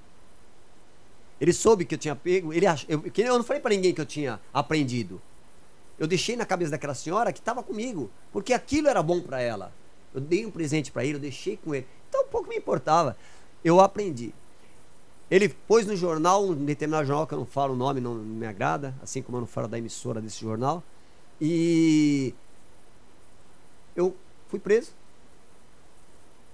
Ele 1.40 1.52
soube 1.52 1.84
que 1.84 1.94
eu 1.94 1.98
tinha 1.98 2.14
pego. 2.14 2.52
Ele 2.52 2.66
ach... 2.66 2.84
eu, 2.88 3.02
eu 3.16 3.38
não 3.38 3.44
falei 3.44 3.62
para 3.62 3.74
ninguém 3.74 3.94
que 3.94 4.00
eu 4.00 4.06
tinha 4.06 4.38
apreendido. 4.52 5.20
Eu 6.00 6.06
deixei 6.06 6.34
na 6.34 6.46
cabeça 6.46 6.70
daquela 6.70 6.94
senhora 6.94 7.30
que 7.30 7.40
estava 7.40 7.62
comigo, 7.62 8.10
porque 8.32 8.54
aquilo 8.54 8.88
era 8.88 9.02
bom 9.02 9.20
para 9.20 9.42
ela. 9.42 9.70
Eu 10.14 10.20
dei 10.20 10.46
um 10.46 10.50
presente 10.50 10.90
para 10.90 11.04
ele, 11.04 11.16
eu 11.16 11.20
deixei 11.20 11.58
com 11.58 11.74
ele. 11.74 11.86
Então 12.08 12.24
pouco 12.24 12.48
me 12.48 12.56
importava. 12.56 13.14
Eu 13.62 13.78
aprendi. 13.80 14.32
Ele 15.30 15.50
pôs 15.50 15.86
no 15.86 15.94
jornal, 15.94 16.42
um 16.46 16.64
determinado 16.64 17.06
jornal 17.06 17.26
que 17.26 17.34
eu 17.34 17.38
não 17.38 17.44
falo 17.44 17.74
o 17.74 17.76
nome, 17.76 18.00
não 18.00 18.14
me 18.14 18.46
agrada, 18.46 18.94
assim 19.02 19.20
como 19.20 19.36
eu 19.36 19.42
não 19.42 19.46
falo 19.46 19.68
da 19.68 19.76
emissora 19.76 20.22
desse 20.22 20.40
jornal. 20.40 20.82
E 21.38 22.34
eu 23.94 24.16
fui 24.48 24.58
preso. 24.58 24.92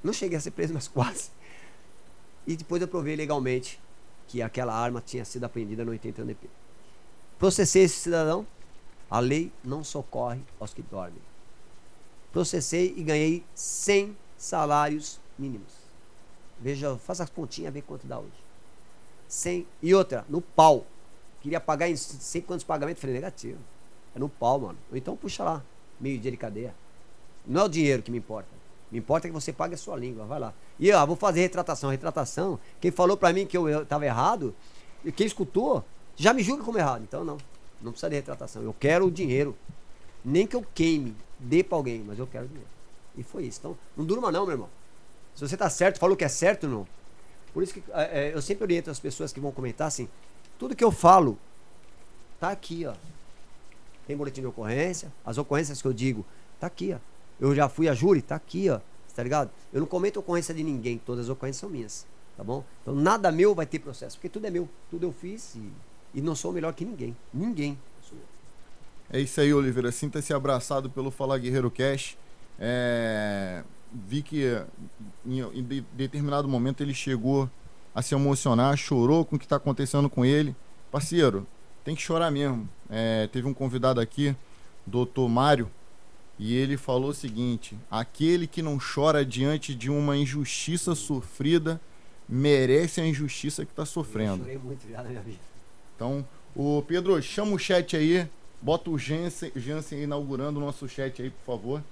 Não 0.02 0.12
cheguei 0.12 0.36
a 0.36 0.40
ser 0.40 0.50
preso, 0.50 0.74
mas 0.74 0.88
quase. 0.88 1.30
E 2.48 2.56
depois 2.56 2.82
eu 2.82 2.88
provei 2.88 3.14
legalmente 3.14 3.80
que 4.26 4.42
aquela 4.42 4.74
arma 4.74 5.00
tinha 5.00 5.24
sido 5.24 5.44
apreendida 5.44 5.84
no 5.84 5.92
80 5.92 6.24
DP. 6.24 6.48
Processei 7.38 7.84
esse 7.84 8.00
cidadão. 8.00 8.44
A 9.10 9.20
lei 9.20 9.52
não 9.62 9.84
socorre 9.84 10.40
aos 10.58 10.74
que 10.74 10.82
dormem. 10.82 11.22
Processei 12.32 12.94
e 12.96 13.02
ganhei 13.02 13.44
100 13.54 14.16
salários 14.36 15.20
mínimos. 15.38 15.72
Veja, 16.60 16.96
faça 16.96 17.22
as 17.22 17.30
pontinhas, 17.30 17.72
vê 17.72 17.82
quanto 17.82 18.06
dá 18.06 18.18
hoje. 18.18 18.46
100. 19.28 19.66
E 19.82 19.94
outra, 19.94 20.24
no 20.28 20.40
pau. 20.40 20.86
Queria 21.40 21.60
pagar 21.60 21.88
em 21.88 21.96
sei 21.96 22.40
quantos 22.40 22.64
pagamentos. 22.64 23.00
Falei, 23.00 23.14
negativo. 23.14 23.58
É 24.14 24.18
no 24.18 24.28
pau, 24.28 24.58
mano. 24.58 24.78
Ou 24.90 24.96
então 24.96 25.16
puxa 25.16 25.44
lá, 25.44 25.62
meio 26.00 26.18
dia 26.18 26.30
de 26.30 26.36
cadeia. 26.36 26.74
Não 27.46 27.62
é 27.62 27.64
o 27.64 27.68
dinheiro 27.68 28.02
que 28.02 28.10
me 28.10 28.18
importa. 28.18 28.48
Me 28.90 28.98
importa 28.98 29.28
que 29.28 29.34
você 29.34 29.52
pague 29.52 29.74
a 29.74 29.78
sua 29.78 29.96
língua. 29.96 30.24
Vai 30.24 30.40
lá. 30.40 30.54
E 30.78 30.90
ó, 30.92 31.04
vou 31.06 31.16
fazer 31.16 31.40
retratação. 31.40 31.90
Retratação. 31.90 32.58
Quem 32.80 32.90
falou 32.90 33.16
pra 33.16 33.32
mim 33.32 33.46
que 33.46 33.56
eu, 33.56 33.82
estava 33.82 34.04
errado, 34.04 34.54
e 35.04 35.12
quem 35.12 35.26
escutou, 35.26 35.84
já 36.16 36.32
me 36.32 36.42
julga 36.42 36.64
como 36.64 36.78
errado. 36.78 37.02
Então 37.02 37.24
não. 37.24 37.38
Não 37.80 37.92
precisa 37.92 38.10
de 38.10 38.16
retratação. 38.16 38.62
Eu 38.62 38.74
quero 38.78 39.06
o 39.06 39.10
dinheiro. 39.10 39.56
Nem 40.24 40.46
que 40.46 40.56
eu 40.56 40.66
queime, 40.74 41.14
dê 41.38 41.62
pra 41.62 41.76
alguém, 41.76 42.02
mas 42.02 42.18
eu 42.18 42.26
quero 42.26 42.46
o 42.46 42.48
dinheiro. 42.48 42.68
E 43.16 43.22
foi 43.22 43.44
isso. 43.44 43.60
Então, 43.60 43.78
não 43.96 44.04
durma 44.04 44.32
não, 44.32 44.44
meu 44.44 44.54
irmão. 44.54 44.68
Se 45.34 45.46
você 45.46 45.56
tá 45.56 45.70
certo, 45.70 45.98
falou 45.98 46.16
que 46.16 46.24
é 46.24 46.28
certo, 46.28 46.66
não. 46.66 46.86
Por 47.52 47.62
isso 47.62 47.72
que 47.72 47.82
é, 47.92 48.28
é, 48.28 48.34
eu 48.34 48.42
sempre 48.42 48.64
oriento 48.64 48.90
as 48.90 48.98
pessoas 48.98 49.32
que 49.32 49.40
vão 49.40 49.52
comentar 49.52 49.86
assim: 49.86 50.08
tudo 50.58 50.74
que 50.74 50.84
eu 50.84 50.90
falo 50.90 51.38
tá 52.40 52.50
aqui, 52.50 52.84
ó. 52.86 52.94
Tem 54.06 54.16
boletim 54.16 54.40
de 54.40 54.46
ocorrência, 54.46 55.12
as 55.24 55.38
ocorrências 55.38 55.80
que 55.80 55.88
eu 55.88 55.92
digo, 55.92 56.24
tá 56.60 56.66
aqui, 56.66 56.94
ó. 56.94 56.98
Eu 57.38 57.54
já 57.54 57.68
fui 57.68 57.88
a 57.88 57.94
júri, 57.94 58.22
tá 58.22 58.34
aqui, 58.34 58.68
ó. 58.70 58.80
Tá 59.14 59.22
ligado? 59.22 59.50
Eu 59.72 59.80
não 59.80 59.86
comento 59.86 60.20
ocorrência 60.20 60.54
de 60.54 60.62
ninguém, 60.62 60.98
todas 60.98 61.24
as 61.24 61.30
ocorrências 61.30 61.60
são 61.60 61.70
minhas, 61.70 62.06
tá 62.36 62.44
bom? 62.44 62.62
Então 62.82 62.94
nada 62.94 63.32
meu 63.32 63.54
vai 63.54 63.64
ter 63.64 63.78
processo, 63.78 64.16
porque 64.16 64.28
tudo 64.28 64.46
é 64.46 64.50
meu, 64.50 64.68
tudo 64.90 65.06
eu 65.06 65.12
fiz 65.12 65.54
e, 65.54 65.72
e 66.16 66.20
não 66.20 66.34
sou 66.34 66.52
melhor 66.52 66.72
que 66.74 66.84
ninguém. 66.84 67.14
Ninguém. 67.32 67.78
É 69.08 69.20
isso 69.20 69.40
aí, 69.40 69.54
Oliveira. 69.54 69.92
Sinta-se 69.92 70.34
abraçado 70.34 70.90
pelo 70.90 71.12
Fala 71.12 71.38
Guerreiro 71.38 71.70
Cash. 71.70 72.16
É, 72.58 73.62
vi 73.92 74.20
que 74.22 74.44
em, 75.24 75.40
em 75.42 75.62
de- 75.62 75.84
determinado 75.92 76.48
momento 76.48 76.82
ele 76.82 76.92
chegou 76.94 77.48
a 77.94 78.02
se 78.02 78.14
emocionar, 78.14 78.76
chorou 78.76 79.24
com 79.24 79.36
o 79.36 79.38
que 79.38 79.44
está 79.44 79.56
acontecendo 79.56 80.10
com 80.10 80.24
ele. 80.24 80.56
Parceiro, 80.90 81.46
tem 81.84 81.94
que 81.94 82.02
chorar 82.02 82.32
mesmo. 82.32 82.68
É, 82.90 83.28
teve 83.28 83.46
um 83.46 83.54
convidado 83.54 84.00
aqui, 84.00 84.34
doutor 84.84 85.28
Mário, 85.28 85.70
e 86.38 86.54
ele 86.54 86.76
falou 86.76 87.10
o 87.10 87.14
seguinte: 87.14 87.76
aquele 87.88 88.46
que 88.48 88.60
não 88.60 88.76
chora 88.78 89.24
diante 89.24 89.72
de 89.74 89.88
uma 89.90 90.16
injustiça 90.16 90.94
sofrida 90.96 91.80
merece 92.28 93.00
a 93.00 93.06
injustiça 93.06 93.64
que 93.64 93.70
está 93.70 93.82
Eu 93.82 93.86
sofrendo. 93.86 94.38
chorei 94.38 94.58
muito 94.58 94.88
já 94.90 95.00
na 95.02 95.08
minha 95.10 95.20
vida. 95.22 95.38
Então, 95.96 96.24
o 96.54 96.82
Pedro, 96.86 97.20
chama 97.22 97.52
o 97.52 97.58
chat 97.58 97.96
aí, 97.96 98.28
bota 98.60 98.90
o 98.90 98.98
Jansen, 98.98 99.50
Jansen 99.56 100.02
inaugurando 100.02 100.58
o 100.60 100.62
nosso 100.62 100.88
chat 100.88 101.20
aí, 101.22 101.30
por 101.30 101.44
favor. 101.44 101.82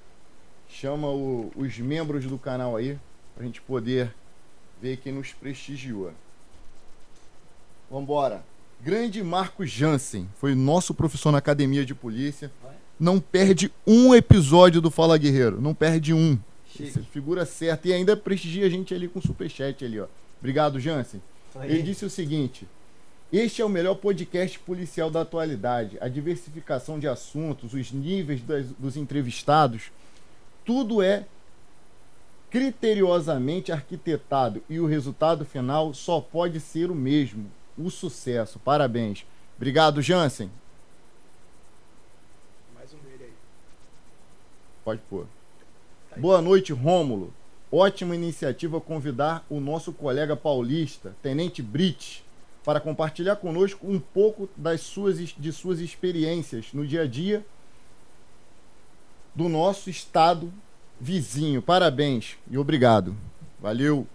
Chama 0.69 1.09
o- 1.09 1.51
os 1.57 1.79
membros 1.79 2.25
do 2.27 2.39
canal 2.39 2.77
aí, 2.77 2.99
pra 3.35 3.45
gente 3.45 3.61
poder 3.63 4.15
ver 4.81 4.99
quem 4.99 5.13
nos 5.13 5.33
prestigiou. 5.33 6.13
Vambora. 7.91 8.45
Grande 8.81 9.23
Marcos 9.23 9.71
Jansen, 9.71 10.29
foi 10.39 10.55
nosso 10.55 10.93
professor 10.95 11.33
na 11.33 11.39
academia 11.39 11.85
de 11.85 11.95
polícia. 11.95 12.51
Não 13.01 13.19
perde 13.19 13.73
um 13.87 14.15
episódio 14.15 14.81
do 14.81 14.91
Fala 14.91 15.17
Guerreiro, 15.17 15.61
não 15.61 15.75
perde 15.75 16.13
um. 16.13 16.39
Figura 17.13 17.47
certa 17.47 17.89
e 17.89 17.93
ainda 17.93 18.17
prestigia 18.17 18.67
a 18.67 18.69
gente 18.69 18.93
ali 18.93 19.09
com 19.09 19.19
o 19.19 19.23
superchat 19.23 19.85
ali, 19.85 20.01
ó. 20.01 20.07
Obrigado, 20.41 20.79
Jansen. 20.81 21.23
Ele 21.73 21.83
disse 21.83 22.05
o 22.05 22.11
seguinte: 22.11 22.67
Este 23.33 23.61
é 23.63 23.65
o 23.65 23.69
melhor 23.69 23.97
podcast 23.97 24.59
policial 24.61 25.11
da 25.11 25.23
atualidade. 25.23 25.99
A 26.01 26.09
diversificação 26.09 26.99
de 27.01 27.09
assuntos, 27.09 27.75
os 27.75 27.91
níveis 27.91 28.41
das- 28.43 28.67
dos 28.79 28.97
entrevistados, 28.97 29.91
tudo 30.65 31.03
é 31.03 31.27
criteriosamente 32.51 33.73
arquitetado 33.73 34.63
e 34.71 34.79
o 34.79 34.87
resultado 34.87 35.45
final 35.45 35.93
só 35.93 36.21
pode 36.21 36.61
ser 36.61 36.91
o 36.91 36.95
mesmo: 36.95 37.51
o 37.77 37.91
sucesso. 37.91 38.61
Parabéns. 38.61 39.27
Obrigado, 39.57 40.01
Jansen. 40.01 40.49
Mais 42.75 42.93
um 42.95 42.99
dele 42.99 43.25
aí. 43.25 43.33
Pode 44.85 45.01
pôr. 45.11 45.27
Boa 46.17 46.41
noite, 46.41 46.73
Rômulo. 46.73 47.35
Ótima 47.73 48.15
iniciativa 48.15 48.81
convidar 48.81 49.45
o 49.51 49.59
nosso 49.59 49.93
colega 49.93 50.37
paulista, 50.37 51.17
Tenente 51.21 51.61
Brit, 51.61 52.24
para 52.65 52.81
compartilhar 52.81 53.37
conosco 53.37 53.87
um 53.87 54.01
pouco 54.01 54.49
das 54.57 54.81
suas, 54.81 55.19
de 55.19 55.53
suas 55.53 55.81
experiências 55.81 56.69
no 56.73 56.87
dia 56.87 57.03
a 57.03 57.07
dia 57.07 57.45
do 59.35 59.49
nosso 59.49 59.91
estado 59.91 60.53
vizinho. 60.99 61.61
Parabéns 61.61 62.37
e 62.51 62.57
obrigado. 62.57 63.15
Valeu. 63.61 64.07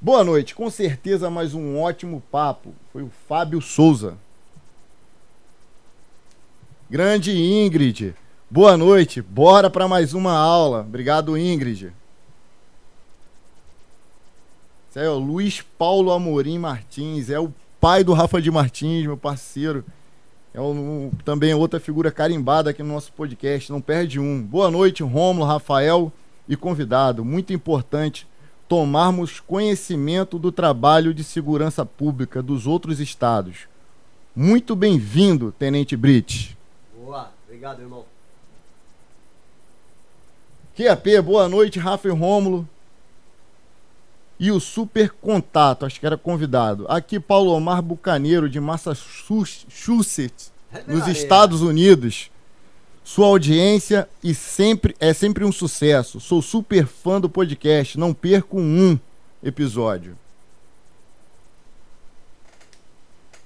Boa 0.00 0.22
noite, 0.22 0.54
com 0.54 0.70
certeza 0.70 1.30
mais 1.30 1.54
um 1.54 1.80
ótimo 1.80 2.22
papo. 2.30 2.74
Foi 2.92 3.02
o 3.02 3.10
Fábio 3.26 3.60
Souza. 3.60 4.16
Grande 6.90 7.32
Ingrid. 7.36 8.14
Boa 8.50 8.76
noite. 8.76 9.20
Bora 9.20 9.68
para 9.68 9.88
mais 9.88 10.14
uma 10.14 10.32
aula. 10.32 10.80
Obrigado, 10.80 11.36
Ingrid. 11.36 11.92
Esse 14.88 15.00
aí 15.00 15.06
é 15.06 15.10
o 15.10 15.18
Luiz 15.18 15.60
Paulo 15.60 16.10
Amorim 16.10 16.58
Martins. 16.58 17.28
É 17.28 17.38
o 17.38 17.52
pai 17.78 18.02
do 18.02 18.14
Rafa 18.14 18.40
de 18.40 18.50
Martins, 18.50 19.04
meu 19.04 19.18
parceiro. 19.18 19.84
É 20.54 20.60
um, 20.60 21.10
também 21.24 21.52
outra 21.52 21.78
figura 21.78 22.10
carimbada 22.10 22.70
aqui 22.70 22.82
no 22.82 22.94
nosso 22.94 23.12
podcast. 23.12 23.70
Não 23.70 23.82
perde 23.82 24.18
um. 24.18 24.42
Boa 24.42 24.70
noite, 24.70 25.02
Rômulo, 25.02 25.46
Rafael 25.46 26.10
e 26.48 26.56
convidado. 26.56 27.22
Muito 27.22 27.52
importante 27.52 28.26
tomarmos 28.66 29.40
conhecimento 29.40 30.38
do 30.38 30.50
trabalho 30.50 31.12
de 31.12 31.22
segurança 31.22 31.84
pública 31.84 32.42
dos 32.42 32.66
outros 32.66 32.98
estados. 32.98 33.68
Muito 34.34 34.74
bem-vindo, 34.74 35.52
Tenente 35.52 35.96
Brit. 35.96 36.56
Boa, 36.96 37.30
obrigado, 37.46 37.82
irmão. 37.82 38.04
QAP, 40.74 41.20
boa 41.22 41.46
noite, 41.46 41.78
Rafa 41.78 42.08
e 42.08 42.10
Rômulo. 42.10 42.66
E 44.38 44.50
o 44.52 44.60
super 44.60 45.10
contato, 45.10 45.84
acho 45.84 45.98
que 45.98 46.06
era 46.06 46.16
convidado. 46.16 46.86
Aqui, 46.88 47.18
Paulo 47.18 47.50
Omar 47.50 47.82
Bucaneiro, 47.82 48.48
de 48.48 48.60
Massachusetts, 48.60 50.52
nos 50.86 51.06
Estados 51.08 51.60
Unidos. 51.60 52.30
Sua 53.02 53.26
audiência 53.26 54.08
e 54.22 54.34
sempre 54.34 54.94
é 55.00 55.12
sempre 55.14 55.44
um 55.44 55.50
sucesso. 55.50 56.20
Sou 56.20 56.42
super 56.42 56.86
fã 56.86 57.20
do 57.20 57.28
podcast, 57.28 57.98
não 57.98 58.12
perco 58.12 58.60
um 58.60 58.98
episódio. 59.42 60.16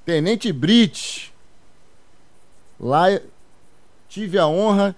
Tenente 0.04 0.52
Brit, 0.52 1.32
lá 2.78 3.06
tive 4.08 4.36
a 4.36 4.48
honra 4.48 4.96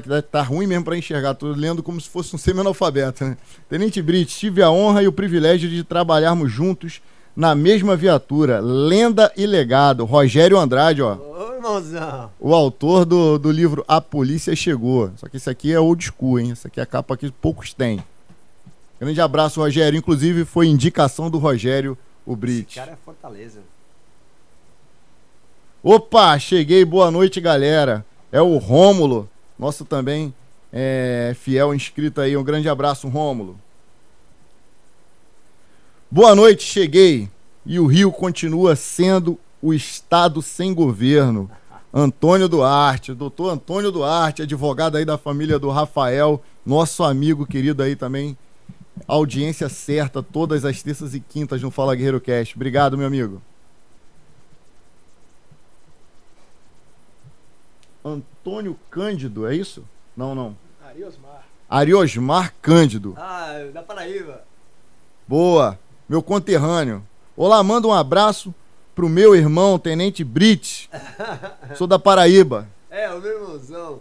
Tá, 0.00 0.22
tá, 0.22 0.42
ruim 0.42 0.66
mesmo 0.66 0.84
para 0.84 0.96
enxergar, 0.96 1.34
tô 1.34 1.48
lendo 1.48 1.82
como 1.82 2.00
se 2.00 2.08
fosse 2.08 2.34
um 2.34 2.38
semi-analfabeto, 2.38 3.24
né? 3.24 3.36
Tenente 3.68 4.00
Brit, 4.00 4.36
tive 4.36 4.62
a 4.62 4.70
honra 4.70 5.02
e 5.02 5.08
o 5.08 5.12
privilégio 5.12 5.68
de 5.68 5.84
trabalharmos 5.84 6.50
juntos 6.50 7.00
na 7.36 7.54
mesma 7.54 7.96
viatura. 7.96 8.60
Lenda 8.60 9.32
e 9.36 9.46
legado. 9.46 10.04
Rogério 10.04 10.58
Andrade, 10.58 11.02
ó. 11.02 11.16
Ô, 11.16 11.54
irmãozão. 11.54 12.30
O 12.38 12.54
autor 12.54 13.04
do, 13.04 13.38
do 13.38 13.50
livro 13.50 13.84
A 13.88 14.00
Polícia 14.00 14.54
Chegou. 14.54 15.10
Só 15.16 15.28
que 15.28 15.36
esse 15.36 15.50
aqui 15.50 15.72
é 15.72 15.80
old 15.80 16.04
school, 16.04 16.38
hein? 16.38 16.52
Essa 16.52 16.68
aqui 16.68 16.80
é 16.80 16.82
a 16.82 16.86
capa 16.86 17.16
que 17.16 17.30
poucos 17.30 17.72
têm. 17.72 18.02
Grande 19.00 19.20
abraço, 19.20 19.60
Rogério. 19.60 19.98
Inclusive, 19.98 20.44
foi 20.44 20.68
indicação 20.68 21.28
do 21.28 21.38
Rogério, 21.38 21.98
o 22.24 22.32
Esse 22.32 22.40
Brit. 22.40 22.74
cara 22.76 22.92
é 22.92 22.96
Fortaleza. 23.04 23.60
Opa, 25.82 26.38
cheguei. 26.38 26.84
Boa 26.84 27.10
noite, 27.10 27.40
galera. 27.40 28.04
É 28.30 28.40
o 28.40 28.56
Rômulo, 28.58 29.28
nosso 29.62 29.84
também 29.84 30.34
é, 30.72 31.36
fiel 31.38 31.72
inscrito 31.72 32.20
aí. 32.20 32.36
Um 32.36 32.42
grande 32.42 32.68
abraço, 32.68 33.08
Rômulo. 33.08 33.56
Boa 36.10 36.34
noite, 36.34 36.64
cheguei. 36.64 37.28
E 37.64 37.78
o 37.78 37.86
Rio 37.86 38.10
continua 38.10 38.74
sendo 38.74 39.38
o 39.62 39.72
estado 39.72 40.42
sem 40.42 40.74
governo. 40.74 41.48
Antônio 41.94 42.48
Duarte, 42.48 43.14
doutor 43.14 43.50
Antônio 43.50 43.92
Duarte, 43.92 44.42
advogado 44.42 44.96
aí 44.96 45.04
da 45.04 45.16
família 45.16 45.60
do 45.60 45.70
Rafael, 45.70 46.42
nosso 46.66 47.04
amigo 47.04 47.46
querido 47.46 47.84
aí 47.84 47.94
também. 47.94 48.36
Audiência 49.06 49.68
certa 49.68 50.20
todas 50.24 50.64
as 50.64 50.82
terças 50.82 51.14
e 51.14 51.20
quintas 51.20 51.62
no 51.62 51.70
Fala 51.70 51.94
Guerreiro 51.94 52.20
Cast. 52.20 52.56
Obrigado, 52.56 52.98
meu 52.98 53.06
amigo. 53.06 53.40
Antônio 58.04 58.31
Cândido, 58.90 59.46
é 59.46 59.54
isso? 59.54 59.84
Não, 60.16 60.34
não. 60.34 60.56
Ariosmar. 60.84 61.44
Ariosmar 61.68 62.54
Cândido. 62.60 63.14
Ah, 63.16 63.70
da 63.72 63.82
Paraíba. 63.82 64.42
Boa, 65.26 65.78
meu 66.08 66.22
conterrâneo. 66.22 67.06
Olá, 67.36 67.62
manda 67.62 67.86
um 67.86 67.92
abraço 67.92 68.54
pro 68.94 69.08
meu 69.08 69.34
irmão, 69.34 69.78
Tenente 69.78 70.24
Brit. 70.24 70.90
Sou 71.76 71.86
da 71.86 71.98
Paraíba. 71.98 72.68
É, 72.90 73.08
o 73.10 73.20
meu 73.20 73.40
irmãozão. 73.40 74.00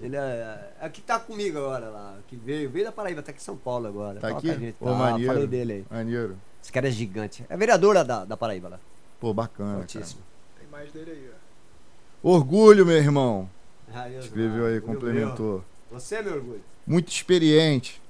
Ele 0.00 0.16
é, 0.16 0.70
é 0.80 0.88
que 0.88 1.00
tá 1.00 1.18
comigo 1.18 1.58
agora 1.58 1.88
lá. 1.88 2.16
Que 2.28 2.36
veio, 2.36 2.70
veio 2.70 2.84
da 2.84 2.92
Paraíba, 2.92 3.22
tá 3.22 3.30
aqui 3.30 3.40
em 3.40 3.44
São 3.44 3.56
Paulo 3.56 3.88
agora. 3.88 4.20
Tá 4.20 4.28
Fala 4.28 4.38
aqui? 4.38 4.48
gente. 4.48 4.74
Tá, 4.74 4.92
maneiro. 4.92 5.32
falei 5.32 5.46
dele 5.48 5.72
aí. 5.72 5.86
Maneiro. 5.90 6.36
Esse 6.62 6.70
cara 6.70 6.86
é 6.86 6.90
gigante. 6.90 7.44
É 7.48 7.56
vereadora 7.56 8.04
da, 8.04 8.24
da 8.24 8.36
Paraíba 8.36 8.68
lá. 8.68 8.80
Pô, 9.18 9.34
bacana. 9.34 9.70
Cara. 9.70 9.80
Altíssimo. 9.80 10.20
Tem 10.58 10.68
mais 10.68 10.92
dele 10.92 11.10
aí, 11.10 11.30
ó. 11.34 12.30
Orgulho, 12.30 12.86
meu 12.86 12.96
irmão. 12.96 13.48
Ah, 13.94 14.08
Escreveu 14.10 14.66
aí, 14.66 14.80
complementou. 14.80 15.64
Você 15.90 16.16
é 16.16 16.22
meu 16.22 16.34
orgulho. 16.34 16.60
Muito 16.86 17.10
experiente. 17.10 18.00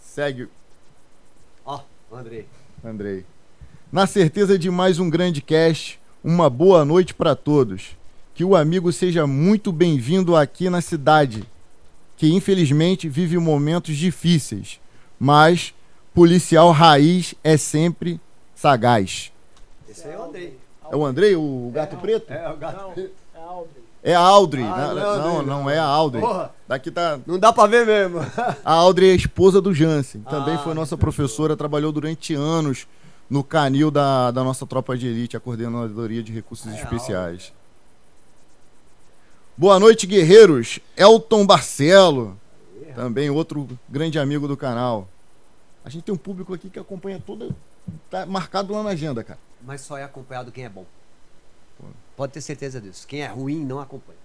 Segue, 0.00 0.48
Ó, 1.64 1.80
o 2.10 2.16
Andrei. 2.16 2.46
Andrei. 2.84 3.24
Na 3.90 4.06
certeza 4.06 4.58
de 4.58 4.70
mais 4.70 4.98
um 4.98 5.08
grande 5.08 5.40
cast, 5.40 6.00
uma 6.22 6.48
boa 6.50 6.84
noite 6.84 7.14
para 7.14 7.34
todos. 7.34 7.96
Que 8.34 8.44
o 8.44 8.56
amigo 8.56 8.92
seja 8.92 9.26
muito 9.26 9.70
bem-vindo 9.72 10.34
aqui 10.36 10.70
na 10.70 10.80
cidade, 10.80 11.44
que 12.16 12.32
infelizmente 12.32 13.08
vive 13.08 13.36
momentos 13.38 13.96
difíceis, 13.96 14.80
mas 15.18 15.74
policial 16.14 16.70
raiz 16.70 17.34
é 17.44 17.56
sempre 17.56 18.20
sagaz. 18.54 19.32
Esse 19.88 20.06
aí 20.06 20.14
é 20.14 20.18
o 20.18 20.22
Andrei. 20.24 20.58
É 20.90 20.96
o 20.96 21.04
Andrei, 21.04 21.36
o 21.36 21.70
gato 21.74 21.96
É, 21.96 21.98
preto? 21.98 22.30
É, 22.32 22.48
o 22.50 22.56
gato. 22.56 23.00
Não, 23.00 23.08
é 24.02 24.14
a 24.14 24.20
Audrey. 24.20 24.64
Ah, 24.64 24.92
não 24.94 25.00
é 25.00 25.18
não, 25.18 25.42
não, 25.42 25.70
é 25.70 25.78
a 25.78 25.84
Audrey. 25.84 26.20
Porra, 26.22 26.52
Daqui 26.66 26.90
tá. 26.90 27.18
não 27.26 27.38
dá 27.38 27.52
pra 27.52 27.66
ver 27.66 27.86
mesmo. 27.86 28.18
A 28.64 28.72
Audrey 28.72 29.10
é 29.10 29.12
a 29.12 29.16
esposa 29.16 29.60
do 29.60 29.72
Jansen. 29.74 30.22
Também 30.22 30.54
Ah, 30.54 30.58
foi 30.58 30.72
nossa 30.74 30.96
professora, 30.96 31.56
trabalhou 31.56 31.92
durante 31.92 32.34
anos 32.34 32.86
no 33.28 33.44
canil 33.44 33.90
da, 33.90 34.30
da 34.30 34.42
nossa 34.42 34.66
tropa 34.66 34.96
de 34.96 35.06
elite, 35.06 35.36
a 35.36 35.40
coordenadoria 35.40 36.22
de 36.22 36.32
recursos 36.32 36.72
É, 36.72 36.76
especiais. 36.76 37.52
Boa 39.56 39.78
noite, 39.78 40.06
guerreiros. 40.06 40.80
Elton 40.96 41.46
Barcelo, 41.46 42.38
também 42.94 43.30
outro 43.30 43.68
grande 43.88 44.18
amigo 44.18 44.48
do 44.48 44.56
canal. 44.56 45.08
A 45.84 45.90
gente 45.90 46.04
tem 46.04 46.14
um 46.14 46.18
público 46.18 46.54
aqui 46.54 46.68
que 46.70 46.78
acompanha 46.78 47.22
toda. 47.24 47.50
Tá 48.10 48.24
marcado 48.26 48.72
lá 48.72 48.82
na 48.82 48.90
agenda, 48.90 49.22
cara. 49.22 49.38
Mas 49.64 49.80
só 49.82 49.96
é 49.98 50.04
acompanhado 50.04 50.50
quem 50.52 50.64
é 50.64 50.68
bom. 50.68 50.84
Pode 52.16 52.32
ter 52.32 52.40
certeza 52.40 52.80
disso. 52.80 53.06
Quem 53.06 53.22
é 53.22 53.26
ruim 53.26 53.64
não 53.64 53.80
acompanha. 53.80 54.18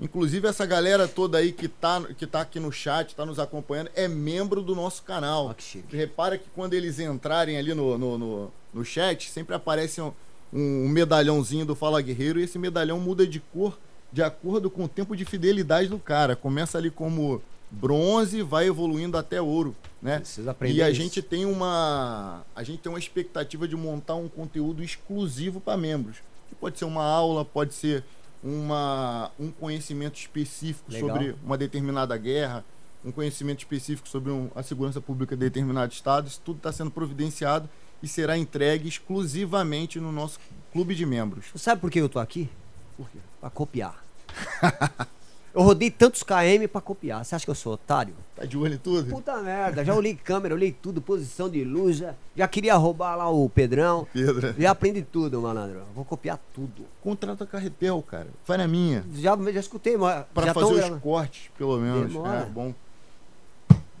Inclusive, 0.00 0.48
essa 0.48 0.66
galera 0.66 1.06
toda 1.06 1.38
aí 1.38 1.52
que 1.52 1.68
tá, 1.68 2.02
que 2.18 2.26
tá 2.26 2.40
aqui 2.40 2.58
no 2.58 2.72
chat, 2.72 3.14
tá 3.14 3.24
nos 3.24 3.38
acompanhando, 3.38 3.90
é 3.94 4.08
membro 4.08 4.60
do 4.60 4.74
nosso 4.74 5.02
canal. 5.02 5.46
Ó, 5.46 5.54
que 5.54 5.62
chique. 5.62 5.96
Repara 5.96 6.36
que 6.36 6.48
quando 6.54 6.74
eles 6.74 6.98
entrarem 6.98 7.56
ali 7.56 7.72
no, 7.72 7.96
no, 7.96 8.18
no, 8.18 8.52
no 8.74 8.84
chat, 8.84 9.30
sempre 9.30 9.54
aparece 9.54 10.00
um, 10.00 10.12
um 10.52 10.88
medalhãozinho 10.88 11.64
do 11.64 11.76
Fala 11.76 12.00
Guerreiro 12.02 12.40
e 12.40 12.44
esse 12.44 12.58
medalhão 12.58 12.98
muda 12.98 13.26
de 13.26 13.38
cor 13.38 13.78
de 14.12 14.22
acordo 14.22 14.68
com 14.68 14.84
o 14.84 14.88
tempo 14.88 15.16
de 15.16 15.24
fidelidade 15.24 15.88
do 15.88 15.98
cara. 15.98 16.34
Começa 16.34 16.78
ali 16.78 16.90
como 16.90 17.40
bronze, 17.70 18.42
vai 18.42 18.66
evoluindo 18.66 19.16
até 19.16 19.40
ouro, 19.40 19.74
né? 20.02 20.18
Precisa 20.18 20.50
aprender 20.50 20.74
E 20.76 20.82
a 20.82 20.90
isso. 20.90 21.00
gente 21.00 21.22
tem 21.22 21.46
uma 21.46 22.44
a 22.54 22.62
gente 22.62 22.80
tem 22.80 22.90
uma 22.92 22.98
expectativa 22.98 23.66
de 23.66 23.76
montar 23.76 24.16
um 24.16 24.28
conteúdo 24.28 24.82
exclusivo 24.82 25.60
para 25.60 25.76
membros. 25.78 26.16
Que 26.52 26.56
pode 26.56 26.78
ser 26.78 26.84
uma 26.84 27.02
aula, 27.02 27.46
pode 27.46 27.72
ser 27.72 28.04
uma, 28.44 29.30
um 29.40 29.50
conhecimento 29.50 30.16
específico 30.18 30.92
Legal. 30.92 31.08
sobre 31.08 31.34
uma 31.42 31.56
determinada 31.56 32.14
guerra, 32.18 32.62
um 33.02 33.10
conhecimento 33.10 33.60
específico 33.60 34.06
sobre 34.06 34.30
um- 34.30 34.50
a 34.54 34.62
segurança 34.62 35.00
pública 35.00 35.34
de 35.34 35.40
determinado 35.40 35.90
estado. 35.92 36.28
Isso 36.28 36.40
tudo 36.44 36.58
está 36.58 36.70
sendo 36.70 36.90
providenciado 36.90 37.70
e 38.02 38.06
será 38.06 38.36
entregue 38.36 38.86
exclusivamente 38.86 39.98
no 39.98 40.12
nosso 40.12 40.38
clube 40.72 40.94
de 40.94 41.06
membros. 41.06 41.46
Sabe 41.56 41.80
por 41.80 41.90
que 41.90 42.00
eu 42.00 42.08
tô 42.08 42.18
aqui? 42.18 42.50
Por 42.98 43.08
quê? 43.08 43.18
Pra 43.40 43.48
copiar. 43.48 44.04
eu 45.54 45.62
rodei 45.62 45.90
tantos 45.90 46.22
KM 46.22 46.66
pra 46.70 46.80
copiar. 46.80 47.24
Você 47.24 47.34
acha 47.34 47.44
que 47.44 47.50
eu 47.50 47.54
sou 47.54 47.74
otário? 47.74 48.14
Tá 48.34 48.44
de 48.44 48.56
olho 48.56 48.74
em 48.74 48.78
tudo? 48.78 49.10
Puta 49.10 49.36
merda, 49.42 49.84
já 49.84 49.94
olhei 49.94 50.14
câmera, 50.14 50.54
olhei 50.54 50.72
tudo, 50.72 51.02
posição 51.02 51.48
de 51.48 51.62
luz, 51.62 51.98
já, 51.98 52.14
já 52.34 52.48
queria 52.48 52.74
roubar 52.74 53.16
lá 53.16 53.28
o 53.28 53.48
Pedrão. 53.48 54.06
Pedro. 54.12 54.54
Já 54.58 54.70
aprendi 54.70 55.02
tudo, 55.02 55.40
malandro. 55.40 55.82
Vou 55.94 56.04
copiar 56.04 56.40
tudo. 56.54 56.84
Contrata 57.02 57.44
carretel, 57.46 58.02
cara. 58.02 58.28
Vai 58.46 58.56
na 58.56 58.66
minha. 58.66 59.04
Já, 59.14 59.36
já 59.52 59.60
escutei, 59.60 59.96
mas 59.96 60.24
Pra 60.32 60.46
já 60.46 60.54
fazer 60.54 60.92
os 60.92 61.00
cortes, 61.00 61.50
pelo 61.58 61.78
menos. 61.78 62.08
Demora. 62.08 62.38
É, 62.40 62.44
bom. 62.46 62.74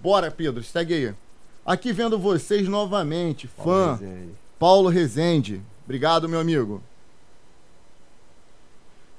Bora, 0.02 0.30
Pedro, 0.30 0.62
segue 0.64 0.94
aí. 0.94 1.14
Aqui 1.64 1.92
vendo 1.92 2.18
vocês 2.18 2.66
novamente, 2.66 3.46
fã 3.46 3.92
Rezende. 3.92 4.34
Paulo 4.58 4.88
Rezende. 4.88 5.62
Obrigado, 5.84 6.28
meu 6.28 6.40
amigo. 6.40 6.82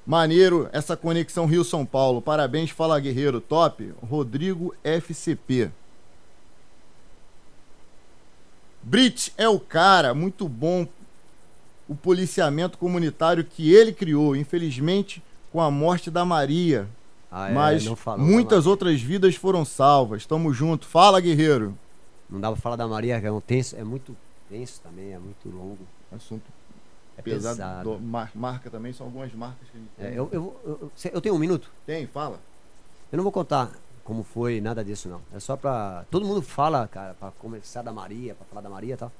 Maneiro 0.06 0.68
essa 0.72 0.96
conexão 0.96 1.46
Rio-São 1.46 1.86
Paulo. 1.86 2.20
Parabéns, 2.20 2.70
Fala 2.70 3.00
Guerreiro. 3.00 3.40
Top. 3.40 3.92
Rodrigo 4.02 4.74
FCP. 4.84 5.70
Brit 8.82 9.32
é 9.38 9.48
o 9.48 9.58
cara, 9.58 10.12
muito 10.12 10.46
bom 10.46 10.86
o 11.88 11.94
policiamento 11.94 12.76
comunitário 12.76 13.44
que 13.44 13.72
ele 13.72 13.92
criou. 13.92 14.36
Infelizmente, 14.36 15.22
com 15.50 15.60
a 15.60 15.70
morte 15.70 16.10
da 16.10 16.24
Maria. 16.24 16.86
Ah, 17.30 17.50
é, 17.50 17.52
mas 17.52 17.86
muitas 18.18 18.66
outras 18.66 19.00
vidas 19.00 19.34
foram 19.34 19.64
salvas. 19.64 20.26
Tamo 20.26 20.52
junto. 20.52 20.86
Fala, 20.86 21.20
guerreiro. 21.20 21.76
Não 22.28 22.40
dá 22.40 22.52
pra 22.52 22.60
falar 22.60 22.76
da 22.76 22.86
Maria, 22.86 23.20
que 23.20 23.26
é 23.26 23.32
um 23.32 23.40
tenso, 23.40 23.76
é 23.76 23.84
muito 23.84 24.16
tenso 24.48 24.80
também, 24.82 25.12
é 25.12 25.18
muito 25.18 25.48
longo. 25.48 25.78
Assunto 26.12 26.44
É 27.16 27.22
pesado. 27.22 27.56
pesado. 27.56 27.90
do- 27.96 28.00
mar- 28.00 28.30
marca 28.34 28.68
também, 28.70 28.92
são 28.92 29.06
algumas 29.06 29.32
marcas 29.34 29.68
que 29.70 29.76
a 29.76 29.80
gente 29.80 29.90
tem. 29.96 30.06
É, 30.06 30.10
eu, 30.18 30.28
eu, 30.32 30.60
eu, 30.64 30.92
eu 31.12 31.20
tenho 31.20 31.34
um 31.34 31.38
minuto. 31.38 31.70
Tem, 31.86 32.06
fala. 32.06 32.40
Eu 33.12 33.16
não 33.16 33.22
vou 33.22 33.32
contar 33.32 33.70
como 34.02 34.22
foi, 34.22 34.60
nada 34.60 34.84
disso 34.84 35.08
não. 35.08 35.20
É 35.34 35.38
só 35.40 35.56
pra. 35.56 36.04
Todo 36.10 36.26
mundo 36.26 36.42
fala, 36.42 36.88
cara, 36.88 37.14
pra 37.14 37.30
começar 37.32 37.82
da 37.82 37.92
Maria, 37.92 38.34
pra 38.34 38.44
falar 38.46 38.60
da 38.60 38.68
Maria 38.70 38.94
e 38.94 38.96
tal. 38.96 39.12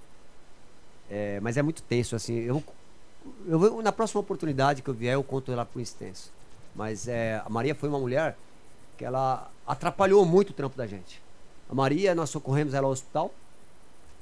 É, 1.11 1.39
mas 1.41 1.57
é 1.57 1.63
muito 1.63 1.83
tenso, 1.83 2.17
assim. 2.17 2.35
Eu, 2.41 2.63
eu 3.47 3.59
vou- 3.59 3.83
na 3.83 3.93
próxima 3.93 4.21
oportunidade 4.21 4.83
que 4.83 4.89
eu 4.91 4.95
vier, 4.95 5.15
eu 5.15 5.23
conto 5.23 5.53
ela 5.53 5.65
por 5.65 5.81
extenso. 5.81 6.33
Mas 6.75 7.07
é, 7.07 7.41
a 7.45 7.49
Maria 7.49 7.75
foi 7.75 7.89
uma 7.89 7.99
mulher 8.01 8.37
que 8.99 9.05
ela 9.05 9.51
atrapalhou 9.67 10.25
muito 10.25 10.51
o 10.51 10.53
trampo 10.53 10.77
da 10.77 10.87
gente. 10.87 11.23
A 11.71 11.75
Maria, 11.75 12.15
nós 12.15 12.31
socorremos 12.31 12.75
ela 12.75 12.87
ao 12.87 12.93
hospital. 12.93 13.33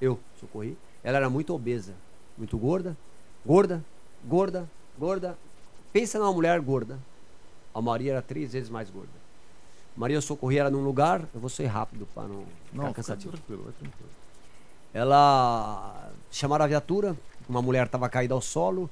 Eu 0.01 0.19
socorri. 0.39 0.77
Ela 1.03 1.17
era 1.19 1.31
muito 1.31 1.55
obesa, 1.55 1.95
muito 2.37 2.57
gorda, 2.59 2.97
gorda, 3.45 3.85
gorda, 4.25 4.69
gorda. 4.99 5.39
Pensa 5.93 6.19
numa 6.19 6.33
mulher 6.33 6.61
gorda. 6.61 6.99
A 7.75 7.81
Maria 7.81 8.13
era 8.13 8.23
três 8.23 8.53
vezes 8.53 8.69
mais 8.69 8.91
gorda. 8.91 9.23
Maria, 9.97 10.17
eu 10.17 10.23
socorri 10.23 10.59
ela 10.59 10.71
num 10.71 10.83
lugar, 10.83 11.21
eu 11.35 11.41
vou 11.41 11.51
ser 11.51 11.67
rápido 11.67 12.07
para 12.15 12.23
não 12.25 12.45
ficar 12.45 12.49
Não, 12.73 12.85
fica 12.85 12.95
cansativo. 12.95 13.33
tranquilo, 13.33 13.63
vai 13.65 13.73
tranquilo. 13.73 14.11
Ela 14.95 16.11
chamaram 16.31 16.65
a 16.65 16.69
viatura, 16.69 17.17
uma 17.49 17.61
mulher 17.63 17.87
estava 17.87 18.09
caída 18.09 18.35
ao 18.35 18.41
solo 18.41 18.91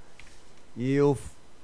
e 0.77 0.93
eu 0.93 1.17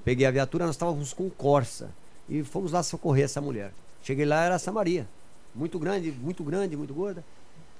peguei 0.03 0.25
a 0.25 0.31
viatura, 0.31 0.65
nós 0.65 0.75
estávamos 0.75 1.13
com 1.13 1.29
Corsa 1.29 1.89
e 2.29 2.43
fomos 2.43 2.71
lá 2.71 2.81
socorrer 2.83 3.25
essa 3.25 3.41
mulher. 3.41 3.71
Cheguei 4.03 4.25
lá, 4.25 4.43
era 4.43 4.55
essa 4.55 4.71
Maria, 4.71 5.07
muito 5.53 5.77
grande, 5.79 6.11
muito 6.11 6.43
grande, 6.43 6.75
muito 6.77 6.93
gorda. 6.93 7.23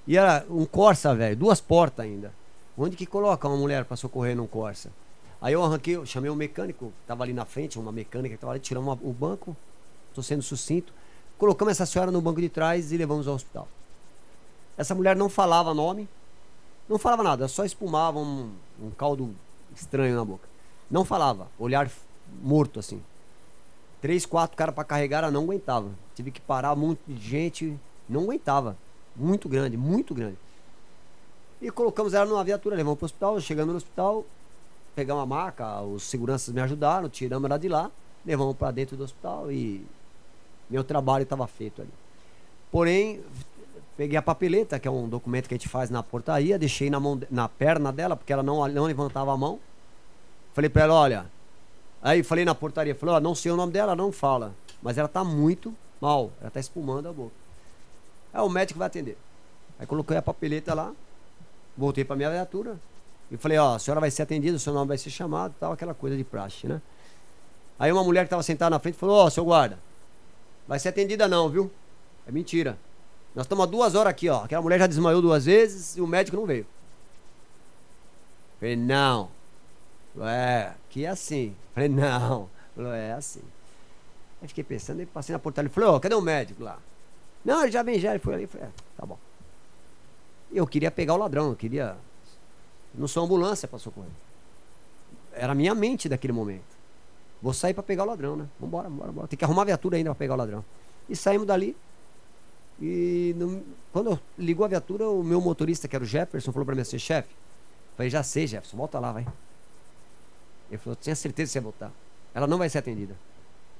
E 0.06 0.18
era 0.18 0.46
um 0.50 0.66
Corsa, 0.66 1.14
velho, 1.16 1.36
duas 1.36 1.60
portas 1.62 2.06
ainda. 2.06 2.32
Onde 2.78 2.96
que 2.96 3.08
coloca 3.08 3.48
uma 3.48 3.58
mulher 3.58 3.86
para 3.86 3.98
socorrer 3.98 4.36
num 4.36 4.46
Corsa? 4.46 4.92
Aí 5.42 5.54
eu 5.54 5.64
arranquei, 5.64 5.96
eu 5.96 6.06
chamei 6.06 6.30
um 6.30 6.36
mecânico, 6.36 6.94
tava 7.08 7.24
ali 7.24 7.34
na 7.34 7.44
frente, 7.44 7.80
uma 7.80 7.92
mecânica 7.92 8.36
que 8.36 8.42
tava 8.42 8.54
ali, 8.54 8.60
tiramos 8.60 8.98
o 9.02 9.12
banco, 9.12 9.58
tô 10.14 10.22
sendo 10.22 10.44
sucinto, 10.44 10.94
colocamos 11.40 11.72
essa 11.72 11.88
senhora 11.88 12.12
no 12.12 12.22
banco 12.22 12.40
de 12.40 12.50
trás 12.50 12.92
e 12.92 12.98
levamos 12.98 13.28
ao 13.28 13.34
hospital. 13.34 13.68
Essa 14.78 14.94
mulher 14.94 15.16
não 15.16 15.28
falava 15.28 15.74
nome, 15.74 16.08
não 16.88 17.00
falava 17.00 17.24
nada, 17.24 17.48
só 17.48 17.66
espumava 17.66 18.20
um, 18.20 18.52
um 18.80 18.92
caldo 18.92 19.34
estranho 19.76 20.16
na 20.16 20.24
boca. 20.24 20.48
Não 20.90 21.04
falava, 21.04 21.48
olhar 21.58 21.90
morto 22.44 22.80
assim. 22.80 23.02
Três, 24.00 24.24
quatro 24.26 24.56
caras 24.56 24.76
para 24.76 24.84
carregar, 24.84 25.24
ela 25.24 25.32
não 25.32 25.44
aguentava. 25.44 25.90
Tive 26.14 26.30
que 26.30 26.40
parar 26.40 26.76
monte 26.76 27.00
de 27.08 27.20
gente, 27.20 27.80
não 28.08 28.24
aguentava. 28.24 28.78
Muito 29.16 29.50
grande, 29.50 29.76
muito 29.76 30.14
grande. 30.14 30.38
E 31.62 31.72
colocamos 31.72 32.14
ela 32.14 32.26
numa 32.26 32.44
viatura, 32.44 32.76
levamos 32.76 33.00
para 33.00 33.06
o 33.06 33.08
hospital. 33.08 33.42
Chegando 33.42 33.72
no 33.72 33.78
hospital, 33.78 34.26
pegamos 34.96 35.24
a 35.24 35.26
maca, 35.26 35.82
os 35.82 36.04
seguranças 36.04 36.54
me 36.54 36.62
ajudaram, 36.62 37.10
tiramos 37.10 37.46
ela 37.46 37.58
de 37.58 37.68
lá, 37.68 37.92
levamos 38.26 38.56
para 38.56 38.72
dentro 38.72 38.98
do 38.98 39.04
hospital 39.04 39.52
e 39.52 39.86
meu 40.70 40.84
trabalho 40.84 41.24
estava 41.24 41.46
feito 41.48 41.82
ali. 41.82 41.92
Porém, 42.72 43.22
peguei 43.96 44.18
a 44.18 44.22
papeleta, 44.22 44.80
que 44.80 44.88
é 44.88 44.92
um 44.92 45.08
documento 45.08 45.48
que 45.48 45.54
a 45.54 45.58
gente 45.58 45.70
faz 45.70 45.90
na 45.90 46.04
portaria, 46.04 46.60
deixei 46.60 46.90
na, 46.90 47.00
mão, 47.00 47.20
na 47.30 47.48
perna 47.48 47.92
dela, 47.92 48.16
porque 48.16 48.34
ela 48.34 48.44
não, 48.44 48.68
não 48.68 48.86
levantava 48.86 49.34
a 49.34 49.38
mão. 49.38 49.60
Falei 50.54 50.70
pra 50.70 50.84
ela, 50.84 50.94
olha. 50.94 51.26
Aí 52.02 52.22
falei 52.24 52.46
na 52.46 52.54
portaria, 52.54 52.94
falei, 52.94 53.16
ó, 53.16 53.20
não 53.20 53.34
sei 53.34 53.52
o 53.52 53.56
nome 53.56 53.72
dela, 53.72 53.96
não 53.96 54.12
fala. 54.12 54.54
Mas 54.82 54.98
ela 54.98 55.08
tá 55.08 55.24
muito 55.24 55.74
mal, 56.00 56.32
ela 56.42 56.52
tá 56.52 56.60
espumando 56.60 57.08
a 57.08 57.14
boca. 57.14 57.34
Aí 58.34 58.42
o 58.42 58.50
médico 58.50 58.78
vai 58.78 58.88
atender. 58.88 59.18
Aí 59.80 59.86
coloquei 59.86 60.18
a 60.18 60.22
papeleta 60.22 60.74
lá, 60.74 60.92
voltei 61.78 62.04
pra 62.04 62.16
minha 62.16 62.30
viatura 62.32 62.80
e 63.30 63.38
falei, 63.38 63.58
ó, 63.58 63.76
a 63.76 63.80
senhora 63.80 64.02
vai 64.02 64.10
ser 64.10 64.24
atendida, 64.24 64.58
o 64.58 64.60
seu 64.60 64.74
nome 64.74 64.88
vai 64.88 64.98
ser 64.98 65.10
chamado, 65.10 65.54
tal, 65.60 65.72
aquela 65.72 65.94
coisa 65.94 66.18
de 66.18 66.24
praxe, 66.24 66.68
né? 66.68 66.82
Aí 67.78 67.92
uma 67.92 68.04
mulher 68.04 68.24
que 68.24 68.30
tava 68.30 68.42
sentada 68.42 68.72
na 68.72 68.80
frente 68.80 68.98
falou, 68.98 69.18
ó, 69.18 69.30
seu 69.30 69.46
guarda, 69.46 69.78
vai 70.68 70.80
ser 70.80 70.90
atendida 70.90 71.28
não, 71.28 71.48
viu? 71.48 71.72
É 72.28 72.32
mentira. 72.32 72.78
Nós 73.36 73.46
estamos 73.46 73.64
há 73.64 73.68
duas 73.68 73.94
horas 73.94 74.10
aqui, 74.10 74.28
ó. 74.30 74.44
Aquela 74.44 74.62
mulher 74.62 74.80
já 74.80 74.88
desmaiou 74.88 75.22
duas 75.22 75.46
vezes 75.46 75.96
e 75.96 76.02
o 76.02 76.08
médico 76.08 76.36
não 76.36 76.46
veio. 76.46 76.66
Falei, 78.60 78.76
não. 78.76 79.30
É, 80.22 80.74
que 80.90 81.06
é 81.06 81.10
assim. 81.10 81.56
Falei, 81.76 81.88
não. 81.88 82.50
Falou, 82.76 82.92
é 82.92 83.14
assim. 83.14 83.44
Aí 84.42 84.48
fiquei 84.48 84.64
pensando, 84.64 85.00
aí 85.00 85.06
passei 85.06 85.34
na 85.34 85.40
portaria 85.40 85.70
e 85.70 85.72
falei, 85.72 85.90
ó, 85.90 86.00
cadê 86.00 86.16
o 86.16 86.22
médico 86.22 86.64
lá? 86.64 86.80
Não, 87.46 87.62
ele 87.62 87.72
já 87.72 87.84
vem 87.84 88.00
já, 88.00 88.10
ele 88.10 88.20
foi 88.20 88.34
ali. 88.34 88.48
Falei, 88.48 88.68
é, 88.68 88.72
tá 88.98 89.06
bom. 89.06 89.20
Eu 90.52 90.66
queria 90.66 90.90
pegar 90.92 91.14
o 91.14 91.18
ladrão, 91.18 91.50
eu 91.50 91.56
queria. 91.56 91.98
Não 92.94 93.08
sou 93.08 93.24
ambulância 93.24 93.68
pra 93.68 93.78
socorrer. 93.78 94.10
Era 95.34 95.52
a 95.52 95.56
minha 95.56 95.76
mente 95.76 96.08
daquele 96.10 96.34
momento. 96.34 96.78
Vou 97.42 97.54
sair 97.54 97.74
pra 97.74 97.84
pegar 97.84 98.04
o 98.04 98.08
ladrão, 98.08 98.36
né? 98.36 98.48
Vambora, 98.60 98.90
vambora, 98.90 99.08
vambora. 99.12 99.28
Tem 99.28 99.38
que 99.38 99.46
arrumar 99.46 99.62
a 99.64 99.66
viatura 99.66 99.98
ainda 99.98 100.10
pra 100.10 100.16
pegar 100.16 100.34
o 100.34 100.38
ladrão. 100.38 100.66
E 101.08 101.16
saímos 101.16 101.46
dali. 101.46 101.76
E 102.82 103.36
não- 103.38 103.62
quando 103.92 104.20
ligou 104.38 104.66
a 104.66 104.68
viatura, 104.70 105.08
o 105.10 105.24
meu 105.24 105.42
motorista, 105.42 105.88
que 105.88 105.96
era 105.96 106.04
o 106.04 106.08
Jefferson, 106.08 106.52
falou 106.52 106.66
pra 106.66 106.76
mim 106.76 106.82
assim, 106.82 106.98
chefe. 106.98 107.36
Falei, 107.96 108.10
já 108.10 108.24
sei, 108.24 108.48
Jefferson, 108.48 108.78
volta 108.78 109.00
lá, 109.00 109.12
vai. 109.12 109.28
Ele 110.70 110.78
falou, 110.78 110.96
tinha 110.96 111.16
certeza 111.16 111.48
que 111.50 111.52
você 111.54 111.58
ia 111.58 111.62
voltar. 111.64 111.92
Ela 112.34 112.46
não 112.48 112.58
vai 112.58 112.70
ser 112.70 112.78
atendida. 112.80 113.16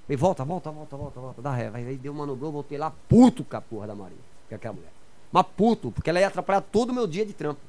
Falei, 0.06 0.18
volta, 0.18 0.44
volta, 0.44 0.72
volta, 0.72 0.96
volta, 0.98 1.20
volta, 1.20 1.42
dá 1.42 1.52
ré. 1.54 1.70
Aí 1.74 1.98
deu 1.98 2.14
manobrou, 2.14 2.52
voltei 2.52 2.78
lá, 2.78 2.92
puto 3.10 3.44
com 3.44 3.58
a 3.58 3.62
porra 3.62 3.88
da 3.88 3.96
Maria, 3.96 4.18
que 4.48 4.54
é 4.54 4.58
aquela 4.58 4.74
mulher. 4.74 4.92
Mas 5.32 5.46
puto, 5.56 5.92
porque 5.92 6.10
ela 6.10 6.20
ia 6.20 6.28
atrapalhar 6.28 6.62
todo 6.62 6.92
o 6.92 6.94
meu 6.94 7.08
dia 7.08 7.26
de 7.26 7.34
trampo. 7.34 7.60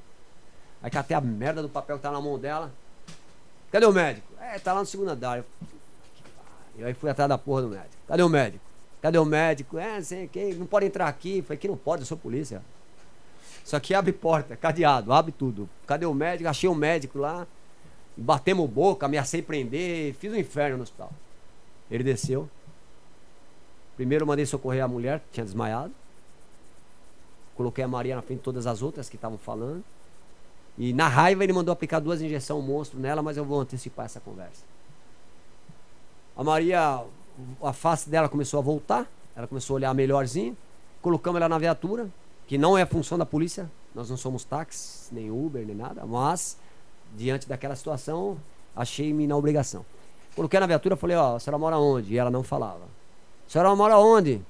Aí 0.83 0.91
catei 0.91 1.17
a 1.17 1.21
merda 1.21 1.61
do 1.61 1.69
papel 1.69 1.97
que 1.97 2.03
tá 2.03 2.11
na 2.11 2.21
mão 2.21 2.39
dela. 2.39 2.73
Cadê 3.71 3.85
o 3.85 3.93
médico? 3.93 4.27
É, 4.41 4.59
tá 4.59 4.73
lá 4.73 4.81
no 4.81 4.87
segundo 4.87 5.11
andar. 5.11 5.39
Eu, 5.39 5.45
que 6.77 6.85
aí 6.85 6.95
fui 6.95 7.11
atrás 7.11 7.29
da 7.29 7.37
porra 7.37 7.63
do 7.63 7.69
médico. 7.69 7.97
Cadê 8.07 8.23
o 8.23 8.29
médico? 8.29 8.65
Cadê 9.03 9.19
o 9.19 9.25
médico? 9.25 9.79
É, 9.79 10.01
sei 10.01 10.29
quem, 10.29 10.55
não 10.55 10.67
pode 10.67 10.87
entrar 10.87 11.09
aqui. 11.09 11.43
Falei, 11.43 11.59
que 11.59 11.69
não 11.69 11.77
pode, 11.77 12.03
eu 12.03 12.07
sou 12.07 12.17
polícia. 12.17 12.63
Isso 13.65 13.77
aqui 13.77 13.93
abre 13.93 14.13
porta, 14.13 14.57
cadeado, 14.57 15.13
abre 15.13 15.33
tudo. 15.33 15.69
Cadê 15.87 16.07
o 16.07 16.15
médico? 16.15 16.49
Achei 16.49 16.69
um 16.69 16.75
médico 16.75 17.19
lá. 17.19 17.47
Batemos 18.17 18.69
boca, 18.69 19.07
ameacei 19.07 19.43
prender, 19.43 20.15
fiz 20.15 20.33
um 20.33 20.37
inferno 20.37 20.79
no 20.79 20.83
hospital. 20.85 21.13
Ele 21.91 22.03
desceu. 22.03 22.49
Primeiro 23.97 24.27
mandei 24.27 24.47
socorrer 24.47 24.83
a 24.83 24.89
mulher, 24.89 25.21
que 25.21 25.33
tinha 25.33 25.45
desmaiado. 25.45 25.93
Coloquei 27.59 27.83
a 27.83 27.89
Maria 27.89 28.15
na 28.15 28.23
frente 28.23 28.39
de 28.39 28.45
todas 28.45 28.69
as 28.69 28.83
outras 28.83 29.09
que 29.09 29.17
estavam 29.17 29.37
falando. 29.37 29.83
E 30.79 30.93
na 30.93 31.09
raiva 31.09 31.43
ele 31.43 31.53
mandou 31.53 31.73
aplicar 31.73 31.99
duas 31.99 32.23
injeções 32.23 32.65
monstro 32.65 33.01
nela, 33.01 33.21
mas 33.21 33.37
eu 33.37 33.45
vou 33.45 33.61
antecipar 33.61 34.07
essa 34.07 34.21
conversa. 34.21 34.63
A 36.37 36.45
Maria, 36.45 37.03
a 37.61 37.73
face 37.73 38.09
dela 38.09 38.29
começou 38.29 38.61
a 38.61 38.63
voltar, 38.63 39.11
ela 39.35 39.49
começou 39.49 39.75
a 39.75 39.77
olhar 39.79 39.93
melhorzinho. 39.93 40.57
Colocamos 41.03 41.41
ela 41.41 41.49
na 41.49 41.59
viatura, 41.59 42.09
que 42.47 42.57
não 42.57 42.79
é 42.79 42.87
função 42.87 43.19
da 43.19 43.27
polícia, 43.27 43.69
nós 43.93 44.09
não 44.09 44.17
somos 44.17 44.45
táxi, 44.45 45.13
nem 45.13 45.29
Uber, 45.29 45.67
nem 45.67 45.75
nada, 45.75 46.07
mas 46.07 46.57
diante 47.17 47.49
daquela 47.49 47.75
situação, 47.75 48.39
achei-me 48.77 49.27
na 49.27 49.37
obrigação. 49.37 49.85
Coloquei 50.37 50.61
na 50.61 50.67
viatura, 50.69 50.95
falei, 50.95 51.17
ó, 51.17 51.35
a 51.35 51.41
senhora 51.41 51.59
mora 51.59 51.77
onde? 51.77 52.15
E 52.15 52.19
ela 52.19 52.31
não 52.31 52.45
falava. 52.45 52.85
A 53.49 53.51
senhora 53.51 53.75
mora 53.75 53.99
onde? 53.99 54.41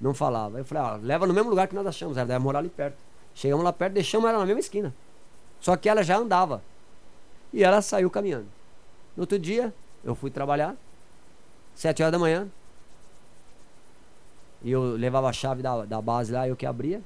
Não 0.00 0.14
falava. 0.14 0.58
Eu 0.58 0.64
falei, 0.64 0.82
ó, 0.82 0.96
leva 0.96 1.26
no 1.26 1.32
mesmo 1.34 1.50
lugar 1.50 1.68
que 1.68 1.74
nós 1.74 1.86
achamos, 1.86 2.16
ela 2.16 2.26
deve 2.26 2.38
morar 2.38 2.60
ali 2.60 2.68
perto. 2.68 2.96
Chegamos 3.34 3.64
lá 3.64 3.72
perto, 3.72 3.94
deixamos 3.94 4.28
ela 4.28 4.38
na 4.38 4.46
mesma 4.46 4.60
esquina. 4.60 4.94
Só 5.60 5.76
que 5.76 5.88
ela 5.88 6.02
já 6.02 6.16
andava. 6.16 6.62
E 7.52 7.64
ela 7.64 7.80
saiu 7.82 8.10
caminhando. 8.10 8.46
No 9.16 9.22
outro 9.22 9.38
dia, 9.38 9.72
eu 10.04 10.14
fui 10.14 10.30
trabalhar, 10.30 10.76
Sete 11.76 12.02
horas 12.02 12.12
da 12.12 12.18
manhã. 12.18 12.48
E 14.62 14.70
eu 14.70 14.96
levava 14.96 15.28
a 15.28 15.32
chave 15.32 15.62
da, 15.62 15.84
da 15.84 16.00
base 16.00 16.32
lá, 16.32 16.48
eu 16.48 16.56
que 16.56 16.64
abria. 16.64 17.02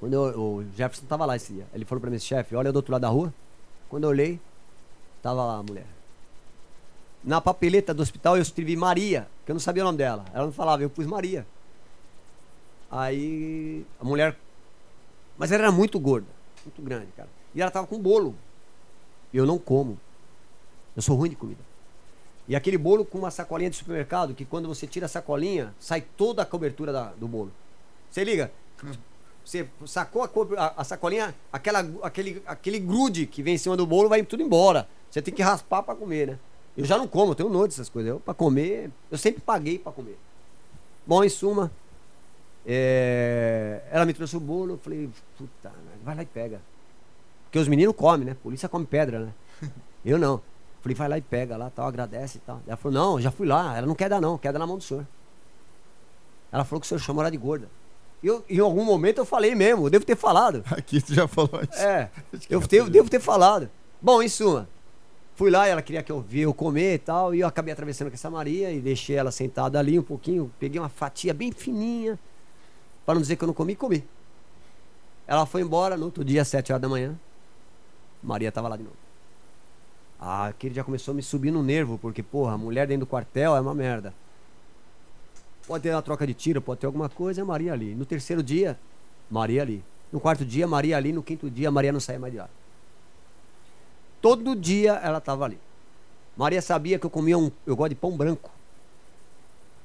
Quando 0.00 0.14
eu, 0.14 0.40
o 0.40 0.64
Jefferson 0.76 1.06
tava 1.06 1.24
lá 1.24 1.36
esse 1.36 1.52
dia. 1.52 1.64
Ele 1.72 1.84
falou 1.84 2.00
pra 2.00 2.10
mim, 2.10 2.18
chefe, 2.18 2.56
olha 2.56 2.72
do 2.72 2.76
outro 2.76 2.90
lado 2.90 3.02
da 3.02 3.08
rua. 3.08 3.32
Quando 3.88 4.02
eu 4.02 4.10
olhei, 4.10 4.40
tava 5.22 5.44
lá 5.44 5.58
a 5.58 5.62
mulher. 5.62 5.86
Na 7.22 7.40
papeleta 7.40 7.94
do 7.94 8.02
hospital 8.02 8.36
eu 8.36 8.42
escrevi 8.42 8.76
Maria, 8.76 9.28
que 9.44 9.52
eu 9.52 9.54
não 9.54 9.60
sabia 9.60 9.84
o 9.84 9.86
nome 9.86 9.98
dela. 9.98 10.24
Ela 10.34 10.46
não 10.46 10.52
falava, 10.52 10.82
eu 10.82 10.90
pus 10.90 11.06
Maria. 11.06 11.46
Aí 12.90 13.84
a 14.00 14.04
mulher. 14.04 14.36
Mas 15.36 15.52
ela 15.52 15.64
era 15.64 15.72
muito 15.72 15.98
gorda, 15.98 16.28
muito 16.64 16.80
grande, 16.82 17.08
cara. 17.16 17.28
E 17.54 17.60
ela 17.60 17.70
tava 17.70 17.86
com 17.86 17.98
bolo. 17.98 18.34
Eu 19.32 19.44
não 19.44 19.58
como. 19.58 19.98
Eu 20.94 21.02
sou 21.02 21.16
ruim 21.16 21.28
de 21.28 21.36
comida. 21.36 21.60
E 22.48 22.54
aquele 22.54 22.78
bolo 22.78 23.04
com 23.04 23.18
uma 23.18 23.30
sacolinha 23.30 23.68
de 23.68 23.76
supermercado, 23.76 24.34
que 24.34 24.44
quando 24.44 24.68
você 24.68 24.86
tira 24.86 25.06
a 25.06 25.08
sacolinha, 25.08 25.74
sai 25.80 26.00
toda 26.00 26.42
a 26.42 26.46
cobertura 26.46 26.92
da, 26.92 27.12
do 27.12 27.26
bolo. 27.26 27.52
Você 28.10 28.22
liga? 28.22 28.52
Você 29.44 29.68
sacou 29.84 30.22
a, 30.56 30.74
a, 30.76 30.84
sacolinha, 30.84 31.34
aquela, 31.52 31.80
aquele, 32.02 32.42
aquele 32.46 32.78
grude 32.78 33.26
que 33.26 33.42
vem 33.42 33.54
em 33.54 33.58
cima 33.58 33.76
do 33.76 33.86
bolo 33.86 34.08
vai 34.08 34.22
tudo 34.22 34.42
embora. 34.42 34.88
Você 35.10 35.20
tem 35.20 35.34
que 35.34 35.42
raspar 35.42 35.82
para 35.82 35.94
comer, 35.94 36.26
né? 36.28 36.38
Eu 36.76 36.84
já 36.84 36.98
não 36.98 37.08
como, 37.08 37.32
eu 37.32 37.34
tenho 37.34 37.48
nojo 37.48 37.68
dessas 37.68 37.88
coisas. 37.88 38.10
Eu, 38.10 38.20
para 38.20 38.34
comer, 38.34 38.90
eu 39.10 39.16
sempre 39.16 39.40
paguei 39.40 39.78
para 39.78 39.92
comer. 39.92 40.18
Bom, 41.06 41.24
em 41.24 41.28
suma, 41.28 41.70
é, 42.66 43.82
ela 43.92 44.04
me 44.04 44.12
trouxe 44.12 44.36
o 44.36 44.40
bolo, 44.40 44.72
eu 44.72 44.78
falei, 44.78 45.08
puta, 45.38 45.72
vai 46.04 46.16
lá 46.16 46.22
e 46.22 46.26
pega. 46.26 46.60
Porque 47.44 47.60
os 47.60 47.68
meninos 47.68 47.94
comem, 47.94 48.26
né? 48.26 48.36
Polícia 48.42 48.68
come 48.68 48.84
pedra, 48.84 49.20
né? 49.20 49.32
Eu 50.04 50.18
não. 50.18 50.42
Falei, 50.80 50.94
vai 50.94 51.08
lá 51.08 51.18
e 51.18 51.22
pega 51.22 51.56
lá, 51.56 51.70
tal, 51.70 51.86
agradece 51.86 52.38
e 52.38 52.40
tal. 52.40 52.60
Ela 52.66 52.76
falou, 52.76 52.98
não, 52.98 53.20
já 53.20 53.30
fui 53.30 53.46
lá. 53.46 53.76
Ela 53.76 53.86
não 53.86 53.94
quer 53.94 54.08
dar, 54.08 54.20
não, 54.20 54.36
quer 54.36 54.52
dar 54.52 54.58
na 54.58 54.66
mão 54.66 54.76
do 54.76 54.84
senhor. 54.84 55.06
Ela 56.50 56.64
falou 56.64 56.80
que 56.80 56.86
o 56.86 56.88
senhor 56.88 57.00
chama 57.00 57.22
ela 57.22 57.30
de 57.30 57.36
gorda. 57.36 57.68
E 58.22 58.26
eu, 58.26 58.44
em 58.48 58.58
algum 58.58 58.84
momento 58.84 59.18
eu 59.18 59.24
falei 59.24 59.54
mesmo, 59.54 59.86
eu 59.86 59.90
devo 59.90 60.04
ter 60.04 60.16
falado. 60.16 60.64
Aqui 60.70 61.00
tu 61.00 61.14
já 61.14 61.28
falou 61.28 61.60
isso. 61.62 61.80
É, 61.80 62.10
eu 62.50 62.60
devo, 62.60 62.90
devo 62.90 63.08
ter 63.08 63.20
falado. 63.20 63.70
Bom, 64.00 64.22
em 64.22 64.28
suma, 64.28 64.68
fui 65.34 65.50
lá, 65.50 65.66
ela 65.66 65.82
queria 65.82 66.02
que 66.02 66.10
eu 66.10 66.20
via 66.20 66.44
eu 66.44 66.54
comer 66.54 66.94
e 66.94 66.98
tal, 66.98 67.34
e 67.34 67.40
eu 67.40 67.48
acabei 67.48 67.72
atravessando 67.72 68.08
com 68.08 68.14
essa 68.14 68.30
Maria 68.30 68.70
e 68.72 68.80
deixei 68.80 69.16
ela 69.16 69.30
sentada 69.30 69.78
ali 69.78 69.98
um 69.98 70.02
pouquinho, 70.02 70.52
peguei 70.58 70.80
uma 70.80 70.88
fatia 70.88 71.32
bem 71.34 71.52
fininha, 71.52 72.18
para 73.06 73.14
não 73.14 73.22
dizer 73.22 73.36
que 73.36 73.44
eu 73.44 73.46
não 73.46 73.54
comi, 73.54 73.76
comi. 73.76 74.04
Ela 75.26 75.46
foi 75.46 75.62
embora 75.62 75.96
no 75.96 76.04
outro 76.04 76.24
dia, 76.24 76.42
às 76.42 76.48
sete 76.48 76.72
horas 76.72 76.82
da 76.82 76.88
manhã. 76.88 77.18
Maria 78.22 78.48
estava 78.48 78.68
lá 78.68 78.76
de 78.76 78.82
novo. 78.82 78.96
Ah, 80.20 80.46
aquele 80.46 80.74
já 80.74 80.82
começou 80.82 81.12
a 81.12 81.14
me 81.14 81.22
subir 81.22 81.50
no 81.50 81.62
nervo, 81.62 81.98
porque, 81.98 82.22
porra, 82.22 82.58
mulher 82.58 82.86
dentro 82.86 83.06
do 83.06 83.08
quartel 83.08 83.54
é 83.54 83.60
uma 83.60 83.74
merda. 83.74 84.12
Pode 85.66 85.82
ter 85.82 85.90
uma 85.90 86.02
troca 86.02 86.26
de 86.26 86.34
tiro, 86.34 86.60
pode 86.60 86.80
ter 86.80 86.86
alguma 86.86 87.08
coisa, 87.08 87.40
é 87.40 87.44
Maria 87.44 87.72
ali. 87.72 87.94
No 87.94 88.04
terceiro 88.04 88.42
dia, 88.42 88.78
Maria 89.30 89.62
ali. 89.62 89.84
No 90.12 90.20
quarto 90.20 90.44
dia, 90.44 90.66
Maria 90.66 90.96
ali. 90.96 91.12
No 91.12 91.22
quinto 91.22 91.50
dia, 91.50 91.70
Maria 91.70 91.92
não 91.92 92.00
saía 92.00 92.18
mais 92.18 92.32
de 92.32 92.38
lá. 92.38 92.48
Todo 94.20 94.56
dia 94.56 94.94
ela 94.94 95.18
estava 95.18 95.44
ali. 95.44 95.58
Maria 96.36 96.62
sabia 96.62 96.98
que 96.98 97.06
eu 97.06 97.10
comia 97.10 97.36
um. 97.36 97.50
Eu 97.66 97.76
gosto 97.76 97.90
de 97.90 97.94
pão 97.96 98.16
branco. 98.16 98.50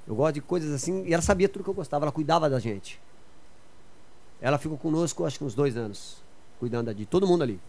Eu 0.08 0.16
gosto 0.16 0.35
de 0.35 0.41
coisas 0.41 0.72
assim. 0.72 1.03
E 1.06 1.14
ela 1.14 1.22
sabia 1.22 1.50
tudo 1.50 1.64
que 1.64 1.69
eu 1.69 1.74
gostava. 1.74 2.06
Ela 2.06 2.11
cuidava 2.11 2.50
da 2.50 2.59
gente. 2.59 3.00
Ela 4.42 4.58
ficou 4.58 4.78
conosco, 4.78 5.24
acho 5.24 5.38
que 5.38 5.45
uns 5.45 5.53
dois 5.53 5.78
anos. 5.78 6.18
Cuidando 6.60 6.94
de 6.94 7.06
todo 7.06 7.28
mundo 7.28 7.44
ali. 7.44 7.60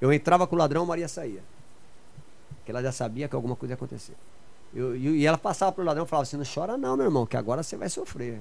Eu 0.00 0.12
entrava 0.12 0.46
com 0.46 0.56
o 0.56 0.58
ladrão, 0.58 0.84
Maria 0.84 1.08
saía. 1.08 1.42
Porque 2.56 2.70
ela 2.70 2.82
já 2.82 2.92
sabia 2.92 3.28
que 3.28 3.36
alguma 3.36 3.54
coisa 3.54 3.72
ia 3.72 3.76
acontecer. 3.76 4.14
Eu, 4.74 4.96
eu, 4.96 5.14
e 5.14 5.24
ela 5.24 5.38
passava 5.38 5.72
pro 5.72 5.84
ladrão 5.84 6.04
e 6.04 6.08
falava 6.08 6.24
assim: 6.24 6.36
não 6.36 6.44
chora, 6.44 6.76
não, 6.76 6.96
meu 6.96 7.06
irmão, 7.06 7.24
que 7.24 7.36
agora 7.36 7.62
você 7.62 7.76
vai 7.76 7.88
sofrer. 7.88 8.40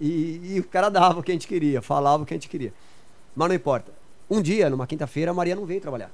E, 0.00 0.54
e, 0.54 0.60
o 0.60 0.64
cara 0.64 0.88
dava 0.88 1.20
o 1.20 1.22
que 1.22 1.30
a 1.30 1.34
gente 1.34 1.46
queria, 1.46 1.80
falava 1.80 2.22
o 2.22 2.26
que 2.26 2.34
a 2.34 2.36
gente 2.36 2.48
queria. 2.48 2.72
Mas 3.36 3.48
não 3.48 3.54
importa. 3.54 3.92
Um 4.28 4.40
dia, 4.40 4.68
numa 4.68 4.86
quinta-feira, 4.86 5.30
a 5.30 5.34
Maria 5.34 5.54
não 5.54 5.66
veio 5.66 5.80
trabalhar. 5.80 6.10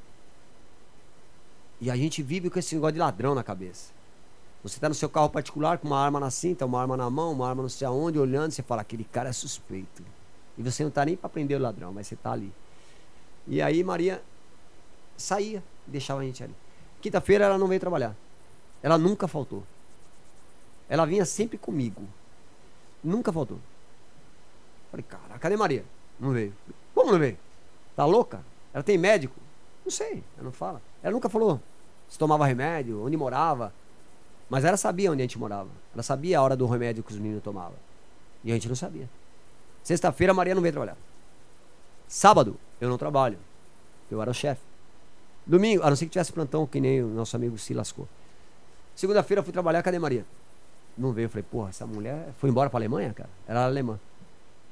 E 1.80 1.90
a 1.90 1.96
gente 1.96 2.22
vive 2.22 2.50
com 2.50 2.58
esse 2.58 2.74
negócio 2.74 2.94
de 2.94 2.98
ladrão 2.98 3.34
na 3.34 3.42
cabeça. 3.42 3.92
Você 4.62 4.76
está 4.76 4.88
no 4.88 4.94
seu 4.94 5.08
carro 5.08 5.30
particular 5.30 5.78
com 5.78 5.86
uma 5.86 5.98
arma 5.98 6.18
na 6.18 6.30
cinta, 6.30 6.66
uma 6.66 6.80
arma 6.80 6.96
na 6.96 7.08
mão, 7.08 7.32
uma 7.32 7.48
arma 7.48 7.62
não 7.62 7.68
sei 7.68 7.86
aonde, 7.86 8.18
olhando, 8.18 8.50
você 8.50 8.62
fala, 8.62 8.82
aquele 8.82 9.04
cara 9.04 9.28
é 9.28 9.32
suspeito. 9.32 10.02
E 10.58 10.62
você 10.62 10.82
não 10.82 10.88
está 10.88 11.04
nem 11.04 11.16
para 11.16 11.28
prender 11.28 11.58
o 11.58 11.62
ladrão, 11.62 11.92
mas 11.92 12.06
você 12.06 12.14
está 12.14 12.32
ali. 12.32 12.52
E 13.46 13.62
aí 13.62 13.82
Maria 13.82 14.22
saía, 15.16 15.62
deixava 15.86 16.20
a 16.20 16.24
gente 16.24 16.42
ali. 16.42 16.54
Quinta-feira 17.00 17.44
ela 17.44 17.56
não 17.56 17.68
veio 17.68 17.80
trabalhar. 17.80 18.14
Ela 18.82 18.98
nunca 18.98 19.26
faltou. 19.28 19.62
Ela 20.88 21.06
vinha 21.06 21.24
sempre 21.24 21.56
comigo. 21.56 22.02
Nunca 23.02 23.32
faltou. 23.32 23.58
Falei, 24.90 25.04
cara, 25.08 25.38
cadê 25.38 25.56
Maria? 25.56 25.84
Não 26.18 26.32
veio. 26.32 26.52
Como 26.94 27.12
não 27.12 27.18
veio? 27.18 27.38
Tá 27.94 28.04
louca? 28.04 28.44
Ela 28.74 28.82
tem 28.82 28.98
médico? 28.98 29.40
Não 29.84 29.90
sei, 29.90 30.24
ela 30.36 30.44
não 30.44 30.52
fala. 30.52 30.82
Ela 31.02 31.12
nunca 31.12 31.28
falou 31.28 31.60
se 32.08 32.18
tomava 32.18 32.46
remédio, 32.46 33.04
onde 33.04 33.16
morava. 33.16 33.72
Mas 34.48 34.64
ela 34.64 34.76
sabia 34.76 35.12
onde 35.12 35.20
a 35.20 35.24
gente 35.24 35.38
morava. 35.38 35.68
Ela 35.92 36.02
sabia 36.02 36.38
a 36.38 36.42
hora 36.42 36.56
do 36.56 36.66
remédio 36.66 37.02
que 37.02 37.12
os 37.12 37.18
meninos 37.18 37.42
tomavam. 37.42 37.76
E 38.42 38.50
a 38.50 38.54
gente 38.54 38.68
não 38.68 38.74
sabia. 38.74 39.08
Sexta-feira 39.88 40.32
a 40.32 40.34
Maria 40.34 40.54
não 40.54 40.60
veio 40.60 40.70
trabalhar. 40.70 40.98
Sábado, 42.06 42.60
eu 42.78 42.90
não 42.90 42.98
trabalho. 42.98 43.38
Eu 44.10 44.20
era 44.20 44.30
o 44.30 44.34
chefe. 44.34 44.60
Domingo, 45.46 45.82
a 45.82 45.88
não 45.88 45.96
ser 45.96 46.04
que 46.04 46.10
tivesse 46.10 46.30
plantão, 46.30 46.66
que 46.66 46.78
nem 46.78 47.02
o 47.02 47.08
nosso 47.08 47.34
amigo 47.34 47.56
se 47.56 47.72
lascou. 47.72 48.06
Segunda-feira 48.94 49.42
fui 49.42 49.50
trabalhar, 49.50 49.82
cadê 49.82 49.98
Maria? 49.98 50.26
Não 50.94 51.10
veio. 51.10 51.24
Eu 51.24 51.30
falei, 51.30 51.42
porra, 51.42 51.70
essa 51.70 51.86
mulher 51.86 52.34
foi 52.36 52.50
embora 52.50 52.68
pra 52.68 52.78
Alemanha, 52.78 53.14
cara? 53.14 53.30
Era 53.46 53.64
alemã. 53.64 53.98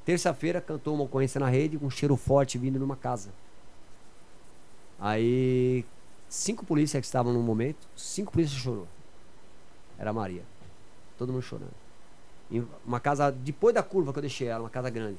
Terça-feira 0.05 0.61
cantou 0.61 0.95
uma 0.95 1.05
ocorrência 1.05 1.39
na 1.39 1.49
rede 1.49 1.79
com 1.79 1.87
um 1.87 1.91
cheiro 1.91 2.15
forte 2.15 2.59
vindo 2.59 2.79
numa 2.79 2.95
casa. 2.95 3.31
Aí, 5.01 5.83
cinco 6.29 6.63
polícias 6.63 7.01
que 7.01 7.07
estavam 7.07 7.33
no 7.33 7.41
momento, 7.41 7.89
cinco 7.97 8.33
polícias 8.33 8.61
chorou. 8.61 8.87
Era 9.99 10.11
a 10.11 10.13
Maria. 10.13 10.43
Todo 11.17 11.33
mundo 11.33 11.43
chorando. 11.43 11.86
Uma 12.85 13.01
casa, 13.01 13.31
depois 13.31 13.75
da 13.75 13.83
curva 13.83 14.13
que 14.13 14.19
eu 14.19 14.23
deixei 14.23 14.49
ela, 14.49 14.65
uma 14.65 14.71
casa 14.71 14.91
grande. 14.91 15.19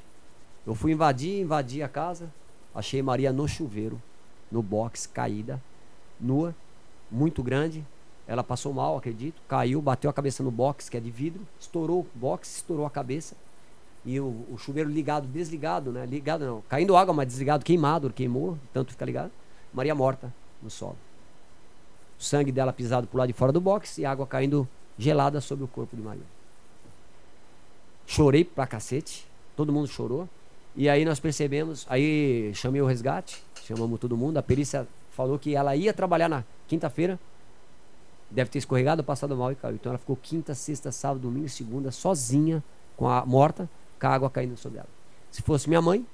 Eu 0.66 0.76
fui 0.76 0.92
invadir, 0.92 1.42
invadi 1.42 1.82
a 1.84 1.90
casa, 1.90 2.32
achei 2.74 3.02
Maria 3.02 3.32
no 3.32 3.48
chuveiro, 3.48 4.02
no 4.52 4.62
box, 4.62 5.08
caída, 5.08 5.62
nua, 6.20 6.56
muito 7.10 7.44
grande. 7.44 7.86
Ela 8.28 8.44
passou 8.44 8.74
mal, 8.74 8.98
acredito, 8.98 9.42
caiu, 9.48 9.82
bateu 9.82 10.10
a 10.10 10.14
cabeça 10.14 10.44
no 10.44 10.52
box, 10.52 10.90
que 10.90 10.98
é 10.98 11.00
de 11.00 11.10
vidro, 11.10 11.48
estourou 11.60 12.02
o 12.02 12.08
box, 12.14 12.58
estourou 12.58 12.86
a 12.86 12.90
cabeça. 12.90 13.36
E 14.06 14.20
o, 14.20 14.46
o 14.52 14.58
chuveiro 14.58 14.90
ligado, 14.90 15.28
desligado, 15.28 15.92
né? 15.92 16.06
Ligado 16.06 16.46
não, 16.46 16.62
caindo 16.68 16.96
água, 16.96 17.14
mas 17.14 17.28
desligado, 17.28 17.64
queimado, 17.64 18.12
queimou, 18.12 18.58
tanto 18.74 18.92
fica 18.92 19.06
ligado. 19.06 19.32
Maria 19.74 19.96
morta 19.96 20.34
no 20.62 20.70
solo. 20.70 20.98
O 22.20 22.24
sangue 22.24 22.52
dela 22.52 22.74
pisado 22.74 23.08
por 23.08 23.18
lado 23.18 23.28
de 23.28 23.34
fora 23.34 23.52
do 23.52 23.62
box 23.62 24.00
e 24.00 24.06
água 24.06 24.26
caindo 24.26 24.68
gelada 24.98 25.40
sobre 25.40 25.64
o 25.64 25.68
corpo 25.68 25.96
de 25.96 26.02
Maria. 26.02 26.37
Chorei 28.08 28.46
pra 28.46 28.66
cacete, 28.66 29.28
todo 29.56 29.72
mundo 29.72 29.88
chorou. 29.88 30.28
E 30.76 30.88
aí 30.88 31.04
nós 31.04 31.20
percebemos, 31.20 31.86
aí 31.90 32.52
chamei 32.56 32.82
o 32.82 32.86
resgate, 32.86 33.44
chamamos 33.66 34.00
todo 34.00 34.16
mundo. 34.16 34.38
A 34.38 34.42
perícia 34.42 34.88
falou 35.12 35.38
que 35.38 35.56
ela 35.56 35.76
ia 35.76 35.94
trabalhar 35.94 36.30
na 36.30 36.44
quinta-feira. 36.68 37.20
deve 38.32 38.50
ter 38.50 38.60
escorregado, 38.60 39.04
passado 39.04 39.36
mal 39.36 39.52
e 39.52 39.56
caiu. 39.56 39.76
Então 39.76 39.92
ela 39.92 40.00
ficou 40.00 40.16
quinta, 40.16 40.56
sexta, 40.56 40.92
sábado, 40.92 41.22
domingo, 41.22 41.50
segunda, 41.50 41.92
sozinha, 41.92 42.64
com 42.96 43.10
a 43.10 43.26
morta, 43.26 43.70
com 44.00 44.08
a 44.08 44.10
água 44.10 44.30
caindo 44.30 44.56
sobre 44.56 44.80
ela. 44.80 44.90
Se 45.30 45.42
fosse 45.42 45.68
minha 45.68 45.82
mãe, 45.82 46.06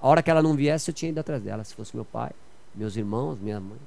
a 0.00 0.08
hora 0.08 0.22
que 0.22 0.30
ela 0.30 0.42
não 0.42 0.54
viesse, 0.54 0.90
eu 0.90 0.94
tinha 0.94 1.10
ido 1.10 1.18
atrás 1.18 1.42
dela. 1.42 1.64
Se 1.64 1.74
fosse 1.74 1.96
meu 1.96 2.04
pai, 2.04 2.30
meus 2.74 2.96
irmãos, 2.96 3.38
minha 3.40 3.58
mãe. 3.58 3.78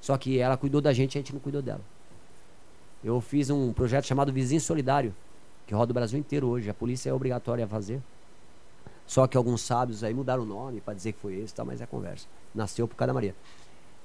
Só 0.00 0.16
que 0.18 0.38
ela 0.38 0.56
cuidou 0.56 0.80
da 0.80 0.92
gente, 0.92 1.16
a 1.16 1.20
gente 1.20 1.32
não 1.32 1.40
cuidou 1.40 1.62
dela. 1.62 1.80
Eu 3.02 3.20
fiz 3.20 3.50
um 3.50 3.72
projeto 3.72 4.06
chamado 4.06 4.32
Vizinho 4.32 4.60
Solidário, 4.60 5.14
que 5.66 5.74
roda 5.74 5.92
o 5.92 5.94
Brasil 5.94 6.18
inteiro 6.18 6.48
hoje. 6.48 6.68
A 6.68 6.74
polícia 6.74 7.10
é 7.10 7.12
obrigatória 7.12 7.64
a 7.64 7.68
fazer. 7.68 8.00
Só 9.06 9.26
que 9.26 9.36
alguns 9.36 9.60
sábios 9.60 10.02
aí 10.02 10.14
mudaram 10.14 10.42
o 10.42 10.46
nome 10.46 10.80
para 10.80 10.94
dizer 10.94 11.12
que 11.12 11.20
foi 11.20 11.34
esse, 11.36 11.54
tá, 11.54 11.64
mas 11.64 11.80
é 11.80 11.86
conversa. 11.86 12.26
Nasceu 12.54 12.88
por 12.88 12.96
cada 12.96 13.12
Maria. 13.12 13.34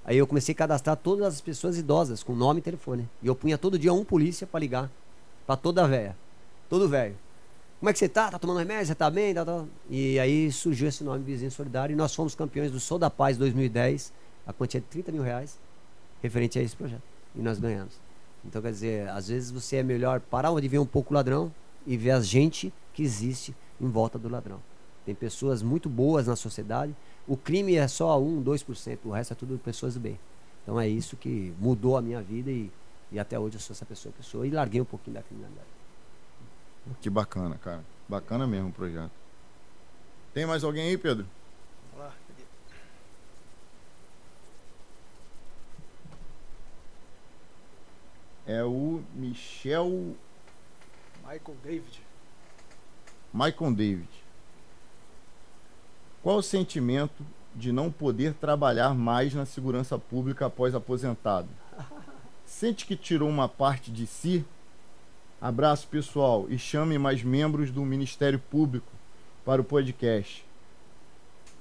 Aí 0.04 0.18
eu 0.18 0.28
comecei 0.28 0.54
a 0.54 0.58
cadastrar 0.58 0.98
todas 0.98 1.26
as 1.26 1.42
pessoas 1.42 1.78
idosas 1.78 2.24
com 2.24 2.34
nome 2.34 2.60
e 2.60 2.64
telefone. 2.64 3.08
E 3.22 3.28
eu 3.28 3.36
punha 3.36 3.58
todo 3.58 3.78
dia 3.78 3.94
um 3.94 4.04
polícia 4.04 4.46
para 4.48 4.60
ligar 4.60 4.90
para 5.46 5.56
toda 5.56 5.88
velha. 5.88 6.16
Todo 6.70 6.88
velho. 6.88 7.16
Como 7.80 7.90
é 7.90 7.94
que 7.94 8.00
você 8.00 8.10
tá? 8.10 8.30
Tá 8.30 8.38
tomando 8.38 8.60
remédio? 8.60 8.88
Você 8.88 8.96
tá 8.96 9.10
bem? 9.10 9.34
Tá, 9.34 9.46
tá. 9.46 9.64
E 9.90 10.20
aí 10.20 10.52
surgiu 10.52 10.88
esse 10.88 11.04
nome 11.04 11.24
Vizinho 11.24 11.50
Solidário 11.50 11.94
e 11.94 11.96
nós 11.96 12.14
fomos 12.14 12.36
campeões 12.36 12.72
do 12.72 12.80
Sou 12.80 13.00
da 13.00 13.10
Paz 13.10 13.38
2010, 13.38 14.12
a 14.46 14.52
quantia 14.52 14.82
de 14.82 14.88
30 14.88 15.12
mil 15.12 15.24
reais, 15.24 15.58
referente 16.22 16.60
a 16.60 16.62
esse 16.62 16.76
projeto. 16.76 17.02
E 17.36 17.42
nós 17.42 17.58
ganhamos. 17.58 18.09
Então, 18.46 18.62
quer 18.62 18.72
dizer, 18.72 19.10
às 19.10 19.28
vezes 19.28 19.52
você 19.52 19.78
é 19.78 19.84
melhor 19.84 20.20
parar 20.20 20.52
onde 20.52 20.68
vem 20.68 20.80
um 20.80 20.86
pouco 20.86 21.14
o 21.14 21.16
ladrão 21.16 21.54
e 21.86 21.98
ver 21.98 22.12
a 22.12 22.22
gente 22.22 22.74
que 22.94 23.04
existe 23.04 23.56
em 23.80 23.88
volta 23.88 24.18
do 24.18 24.30
ladrão. 24.30 24.62
Tem 25.06 25.16
pessoas 25.16 25.62
muito 25.62 25.90
boas 25.90 26.28
na 26.28 26.36
sociedade. 26.36 26.96
O 27.28 27.36
crime 27.36 27.76
é 27.76 27.88
só 27.88 28.20
1, 28.20 28.44
2%, 28.44 29.00
o 29.06 29.12
resto 29.12 29.34
é 29.34 29.36
tudo 29.36 29.58
pessoas 29.58 29.94
do 29.94 30.00
bem. 30.00 30.20
Então 30.64 30.80
é 30.80 30.88
isso 30.88 31.18
que 31.18 31.54
mudou 31.60 31.98
a 31.98 32.02
minha 32.02 32.22
vida 32.22 32.52
e, 32.52 32.72
e 33.12 33.20
até 33.20 33.40
hoje 33.40 33.56
eu 33.56 33.60
sou 33.60 33.74
essa 33.74 33.86
pessoa 33.86 34.14
que 34.14 34.24
sou 34.24 34.46
e 34.46 34.52
larguei 34.52 34.80
um 34.80 34.86
pouquinho 34.86 35.16
da 35.16 35.24
criminalidade. 35.24 35.68
Que 37.02 37.10
bacana, 37.10 37.58
cara. 37.58 37.84
Bacana 38.08 38.46
mesmo 38.48 38.70
o 38.70 38.72
projeto. 38.72 39.12
Tem 40.34 40.46
mais 40.46 40.64
alguém 40.64 40.90
aí, 40.90 40.98
Pedro? 40.98 41.26
Vamos 41.92 42.08
lá. 42.08 42.14
cadê? 42.28 42.44
É 48.50 48.64
o 48.64 49.04
Michel 49.14 50.16
Michael 51.22 51.58
David. 51.64 52.02
Michael 53.32 53.74
David. 53.76 54.10
Qual 56.24 56.38
o 56.38 56.42
sentimento 56.42 57.24
de 57.54 57.72
não 57.72 57.92
poder 57.92 58.34
trabalhar 58.34 58.96
mais 58.96 59.36
na 59.36 59.46
segurança 59.46 60.00
pública 60.00 60.48
após 60.48 60.74
aposentado? 60.74 61.48
Sente 62.44 62.88
que 62.88 62.96
tirou 62.96 63.30
uma 63.30 63.48
parte 63.48 63.92
de 63.92 64.08
si? 64.08 64.44
Abraço 65.40 65.88
pessoal 65.88 66.48
e 66.50 66.58
chame 66.58 66.98
mais 66.98 67.22
membros 67.22 67.70
do 67.70 67.86
Ministério 67.86 68.40
Público 68.40 68.92
para 69.46 69.62
o 69.62 69.64
podcast. 69.64 70.44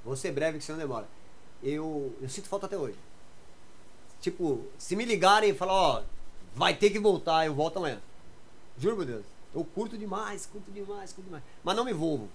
Vou 0.02 0.16
ser 0.16 0.32
breve 0.32 0.56
que 0.56 0.64
senão 0.64 0.78
demora. 0.78 1.06
Eu, 1.62 2.16
eu 2.22 2.30
sinto 2.30 2.48
falta 2.48 2.64
até 2.64 2.78
hoje. 2.78 2.96
Tipo, 4.22 4.64
se 4.78 4.96
me 4.96 5.04
ligarem 5.04 5.50
e 5.50 5.54
falar, 5.54 5.74
ó, 5.74 6.02
vai 6.58 6.74
ter 6.74 6.90
que 6.90 6.98
voltar, 6.98 7.46
eu 7.46 7.54
volto 7.54 7.76
amanhã. 7.78 7.98
Juro 8.76 8.96
por 8.96 9.06
Deus. 9.06 9.24
Eu 9.54 9.64
curto 9.64 9.96
demais, 9.96 10.44
curto 10.44 10.70
demais, 10.72 11.12
curto 11.12 11.26
demais. 11.26 11.44
Mas 11.64 11.76
não 11.76 11.84
me 11.84 11.92
envolvo. 11.92 12.28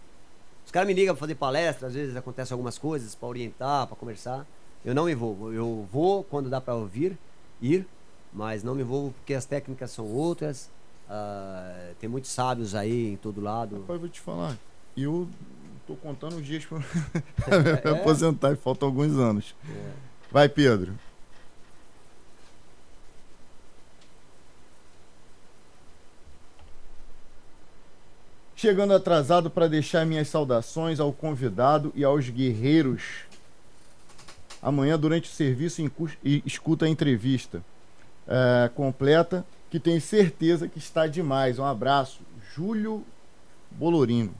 Os 0.65 0.71
caras 0.71 0.87
me 0.87 0.93
ligam 0.93 1.13
pra 1.13 1.19
fazer 1.19 1.35
palestra, 1.35 1.89
às 1.89 1.93
vezes 1.93 2.15
acontecem 2.15 2.55
algumas 2.55 2.77
coisas 2.77 3.13
pra 3.13 3.27
orientar, 3.27 3.85
pra 3.85 3.95
conversar. 3.97 4.47
Eu 4.83 4.95
não 4.95 5.05
me 5.05 5.11
envolvo. 5.11 5.51
Eu 5.51 5.87
vou 5.91 6.23
quando 6.23 6.49
dá 6.49 6.61
pra 6.61 6.73
ouvir, 6.73 7.17
ir, 7.61 7.85
mas 8.31 8.63
não 8.63 8.73
me 8.73 8.81
envolvo 8.81 9.11
porque 9.11 9.33
as 9.33 9.45
técnicas 9.45 9.91
são 9.91 10.05
outras. 10.05 10.69
ah, 11.09 11.91
tem 11.99 12.09
muitos 12.09 12.31
sábios 12.31 12.73
aí 12.73 13.11
em 13.13 13.17
todo 13.17 13.41
lado. 13.41 13.81
Rapaz, 13.81 13.99
vou 13.99 14.09
te 14.09 14.21
falar. 14.21 14.57
Eu 14.95 15.27
tô 15.85 15.95
contando 15.95 16.37
os 16.37 16.45
dias 16.45 16.65
para 16.65 16.79
me 17.93 17.99
aposentar 17.99 18.53
e 18.53 18.55
faltam 18.55 18.87
alguns 18.87 19.17
anos. 19.17 19.53
É. 19.69 19.91
Vai, 20.31 20.47
Pedro. 20.47 20.93
Chegando 28.63 28.93
atrasado 28.93 29.49
para 29.49 29.67
deixar 29.67 30.05
minhas 30.05 30.29
saudações 30.29 30.97
ao 30.97 31.11
convidado 31.11 31.91
e 31.93 32.01
aos 32.01 32.29
guerreiros. 32.29 33.25
Amanhã, 34.61 34.97
durante 34.97 35.29
o 35.29 35.33
serviço, 35.33 35.81
escuta 36.23 36.85
a 36.85 36.89
entrevista 36.89 37.61
é, 38.25 38.69
completa, 38.73 39.45
que 39.69 39.81
tenho 39.81 39.99
certeza 39.99 40.69
que 40.69 40.77
está 40.77 41.07
demais. 41.07 41.59
Um 41.59 41.65
abraço. 41.65 42.21
Júlio 42.55 43.03
Bolorino. 43.69 44.33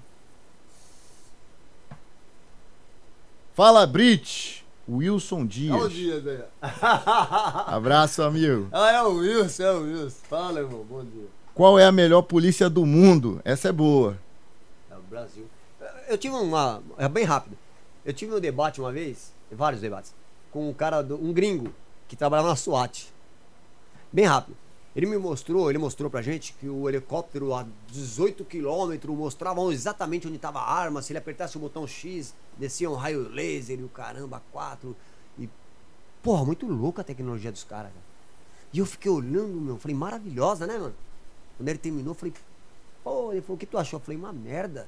Fala, 3.53 3.85
Brit! 3.85 4.65
Wilson 4.87 5.45
Dias. 5.45 5.75
Olha 5.75 5.83
o 5.83 5.89
Dias 5.89 6.25
aí. 6.25 6.43
Abraço, 7.67 8.23
amigo. 8.23 8.69
Ah, 8.71 8.89
é 8.89 9.01
o 9.01 9.17
Wilson, 9.17 9.63
é 9.63 9.71
o 9.73 9.81
Wilson. 9.81 10.17
Fala, 10.29 10.61
irmão. 10.61 10.85
Bom 10.89 11.03
dia. 11.03 11.42
Qual 11.53 11.77
é 11.77 11.85
a 11.85 11.91
melhor 11.91 12.23
polícia 12.23 12.69
do 12.69 12.85
mundo? 12.85 13.39
Essa 13.45 13.69
é 13.69 13.71
boa. 13.71 14.17
É 14.89 14.95
o 14.95 15.01
Brasil. 15.01 15.45
Eu 16.07 16.17
tive 16.17 16.35
uma. 16.35 16.81
É 16.97 17.07
bem 17.07 17.23
rápido. 17.23 17.57
Eu 18.03 18.13
tive 18.13 18.33
um 18.35 18.39
debate 18.39 18.81
uma 18.81 18.91
vez, 18.91 19.31
vários 19.51 19.81
debates, 19.81 20.13
com 20.51 20.69
um 20.69 20.73
cara, 20.73 21.01
do- 21.01 21.15
um 21.23 21.31
gringo, 21.31 21.71
que 22.07 22.15
trabalhava 22.15 22.49
na 22.49 22.55
SWAT. 22.55 23.07
Bem 24.11 24.25
rápido. 24.25 24.57
Ele 24.95 25.05
me 25.07 25.17
mostrou, 25.17 25.69
ele 25.69 25.79
mostrou 25.79 26.09
pra 26.09 26.21
gente 26.21 26.53
que 26.53 26.67
o 26.69 26.87
helicóptero 26.87 27.53
a 27.55 27.65
18 27.87 28.45
quilômetros 28.45 29.15
mostrava 29.15 29.61
exatamente 29.73 30.27
onde 30.27 30.35
estava 30.35 30.59
a 30.59 30.71
arma. 30.71 31.01
Se 31.01 31.11
ele 31.13 31.17
apertasse 31.19 31.57
o 31.57 31.59
botão 31.59 31.87
X, 31.87 32.33
descia 32.57 32.89
um 32.89 32.95
raio 32.95 33.27
laser 33.29 33.79
e 33.79 33.83
o 33.83 33.89
caramba, 33.89 34.41
quatro. 34.51 34.95
E. 35.39 35.49
Porra, 36.21 36.45
muito 36.45 36.67
louca 36.67 37.01
a 37.01 37.05
tecnologia 37.05 37.51
dos 37.51 37.63
caras, 37.63 37.91
cara. 37.91 38.03
E 38.71 38.79
eu 38.79 38.85
fiquei 38.85 39.09
olhando, 39.11 39.59
meu, 39.61 39.77
falei, 39.77 39.95
maravilhosa, 39.95 40.67
né, 40.67 40.77
mano? 40.77 40.95
Quando 41.57 41.69
ele 41.69 41.77
terminou, 41.77 42.11
eu 42.11 42.15
falei, 42.15 42.33
pô, 43.03 43.31
ele 43.31 43.41
falou, 43.41 43.55
o 43.55 43.59
que 43.59 43.65
tu 43.65 43.77
achou? 43.77 43.99
Eu 43.99 44.03
falei, 44.03 44.17
uma 44.17 44.33
merda. 44.33 44.87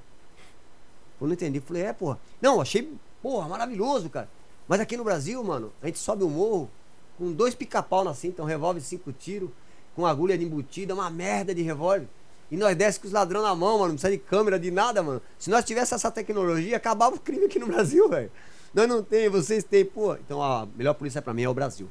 Eu 1.19 1.27
não 1.27 1.33
entendi. 1.33 1.59
Eu 1.59 1.63
falei, 1.63 1.83
é, 1.83 1.93
porra. 1.93 2.19
Não, 2.41 2.61
achei, 2.61 2.91
porra, 3.21 3.47
maravilhoso, 3.47 4.09
cara. 4.09 4.29
Mas 4.67 4.79
aqui 4.79 4.97
no 4.97 5.03
Brasil, 5.03 5.43
mano, 5.43 5.71
a 5.81 5.85
gente 5.85 5.99
sobe 5.99 6.23
o 6.23 6.29
morro 6.29 6.69
com 7.17 7.31
dois 7.31 7.55
pica-pau 7.55 8.03
na 8.03 8.13
cinta, 8.13 8.41
um 8.41 8.45
revólver 8.45 8.81
cinco 8.81 9.11
tiros, 9.11 9.49
com 9.95 10.05
agulha 10.05 10.37
de 10.37 10.43
embutida, 10.43 10.93
uma 10.93 11.09
merda 11.09 11.53
de 11.55 11.61
revólver. 11.61 12.07
E 12.51 12.57
nós 12.57 12.75
desce 12.75 12.99
com 12.99 13.07
os 13.07 13.13
ladrão 13.13 13.41
na 13.41 13.55
mão, 13.55 13.79
mano, 13.79 13.89
não 13.89 13.95
precisa 13.95 14.11
de 14.11 14.17
câmera, 14.17 14.59
de 14.59 14.69
nada, 14.69 15.01
mano. 15.01 15.21
Se 15.39 15.49
nós 15.49 15.63
tivéssemos 15.65 16.01
essa 16.01 16.11
tecnologia, 16.11 16.77
acabava 16.77 17.15
o 17.15 17.19
crime 17.19 17.45
aqui 17.45 17.57
no 17.57 17.67
Brasil, 17.67 18.07
velho. 18.09 18.31
Nós 18.73 18.87
não 18.87 19.01
tem, 19.01 19.29
vocês 19.29 19.63
têm, 19.63 19.85
pô. 19.85 20.15
Então 20.15 20.41
a 20.43 20.67
melhor 20.75 20.93
polícia 20.93 21.21
pra 21.21 21.33
mim 21.33 21.43
é 21.43 21.49
o 21.49 21.53
Brasil. 21.53 21.89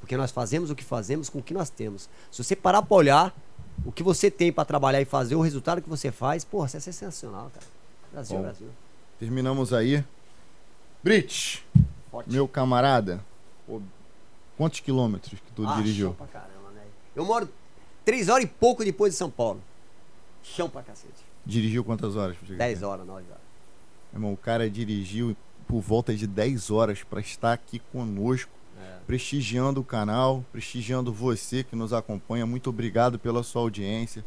Porque 0.00 0.16
nós 0.16 0.30
fazemos 0.30 0.70
o 0.70 0.74
que 0.74 0.84
fazemos 0.84 1.28
com 1.28 1.38
o 1.38 1.42
que 1.42 1.54
nós 1.54 1.70
temos. 1.70 2.08
Se 2.30 2.42
você 2.42 2.56
parar 2.56 2.82
pra 2.82 2.96
olhar 2.96 3.34
o 3.84 3.92
que 3.92 4.02
você 4.02 4.30
tem 4.30 4.52
pra 4.52 4.64
trabalhar 4.64 5.00
e 5.00 5.04
fazer, 5.04 5.34
o 5.34 5.40
resultado 5.40 5.80
que 5.82 5.88
você 5.88 6.10
faz, 6.10 6.44
porra, 6.44 6.66
isso 6.66 6.76
é 6.76 6.80
sensacional, 6.80 7.50
cara. 7.54 7.66
Brasil, 8.12 8.36
Bom. 8.36 8.42
Brasil. 8.42 8.68
Terminamos 9.18 9.72
aí. 9.72 10.04
Brit, 11.02 11.64
Forte. 12.10 12.30
meu 12.30 12.48
camarada. 12.48 13.22
pô, 13.66 13.80
quantos 14.56 14.80
quilômetros 14.80 15.38
que 15.40 15.52
tu 15.52 15.66
Ah, 15.66 15.76
dirigiu? 15.76 16.08
Chão 16.08 16.14
pra 16.14 16.26
caramba, 16.26 16.70
né? 16.74 16.82
Eu 17.14 17.24
moro 17.24 17.48
três 18.04 18.28
horas 18.28 18.44
e 18.44 18.46
pouco 18.48 18.84
depois 18.84 19.12
de 19.12 19.18
São 19.18 19.30
Paulo. 19.30 19.60
Chão 20.42 20.68
pra 20.68 20.82
cacete. 20.82 21.24
Dirigiu 21.44 21.84
quantas 21.84 22.16
horas? 22.16 22.36
10 22.42 22.82
horas, 22.82 23.06
9 23.06 23.24
horas. 23.30 23.42
Irmão, 24.12 24.32
o 24.32 24.36
cara 24.36 24.68
dirigiu 24.68 25.36
por 25.68 25.80
volta 25.80 26.14
de 26.14 26.26
10 26.26 26.70
horas 26.70 27.02
para 27.04 27.20
estar 27.20 27.52
aqui 27.52 27.78
conosco. 27.92 28.50
Prestigiando 29.06 29.80
o 29.80 29.84
canal, 29.84 30.44
prestigiando 30.52 31.12
você 31.12 31.62
que 31.62 31.76
nos 31.76 31.92
acompanha. 31.92 32.44
Muito 32.46 32.70
obrigado 32.70 33.18
pela 33.18 33.42
sua 33.42 33.62
audiência. 33.62 34.24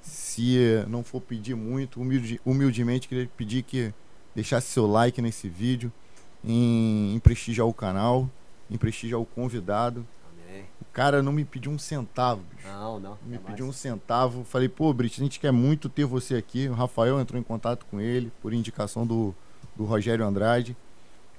Se 0.00 0.58
não 0.88 1.02
for 1.04 1.20
pedir 1.20 1.54
muito, 1.54 2.00
humilde- 2.00 2.40
humildemente 2.44 3.08
queria 3.08 3.28
pedir 3.36 3.62
que 3.62 3.92
deixasse 4.34 4.68
seu 4.68 4.86
like 4.86 5.20
nesse 5.20 5.48
vídeo, 5.48 5.92
em, 6.44 7.14
em 7.14 7.18
prestigiar 7.18 7.66
o 7.66 7.74
canal, 7.74 8.28
em 8.70 8.76
prestigiar 8.76 9.20
o 9.20 9.26
convidado. 9.26 10.06
Amém. 10.30 10.64
O 10.80 10.84
cara 10.92 11.22
não 11.22 11.32
me 11.32 11.44
pediu 11.44 11.70
um 11.72 11.78
centavo, 11.78 12.42
bicho. 12.54 12.66
Não, 12.68 12.98
não. 13.00 13.18
Me 13.24 13.34
jamais. 13.34 13.46
pediu 13.46 13.66
um 13.66 13.72
centavo. 13.72 14.44
Falei, 14.44 14.68
pô, 14.68 14.92
Brit, 14.92 15.20
a 15.20 15.24
gente 15.24 15.40
quer 15.40 15.52
muito 15.52 15.88
ter 15.88 16.04
você 16.04 16.36
aqui. 16.36 16.68
O 16.68 16.74
Rafael 16.74 17.20
entrou 17.20 17.40
em 17.40 17.44
contato 17.44 17.84
com 17.90 18.00
ele 18.00 18.32
por 18.40 18.52
indicação 18.52 19.06
do, 19.06 19.34
do 19.76 19.84
Rogério 19.84 20.24
Andrade. 20.24 20.76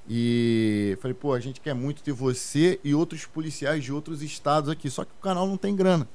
E 0.09 0.97
falei, 1.01 1.13
pô, 1.13 1.33
a 1.33 1.39
gente 1.39 1.61
quer 1.61 1.75
muito 1.75 2.01
ter 2.01 2.11
você 2.11 2.79
e 2.83 2.95
outros 2.95 3.25
policiais 3.25 3.83
de 3.83 3.93
outros 3.93 4.23
estados 4.23 4.67
aqui. 4.67 4.89
Só 4.89 5.05
que 5.05 5.11
o 5.11 5.21
canal 5.21 5.45
não 5.45 5.55
tem 5.55 5.75
grana. 5.75 6.07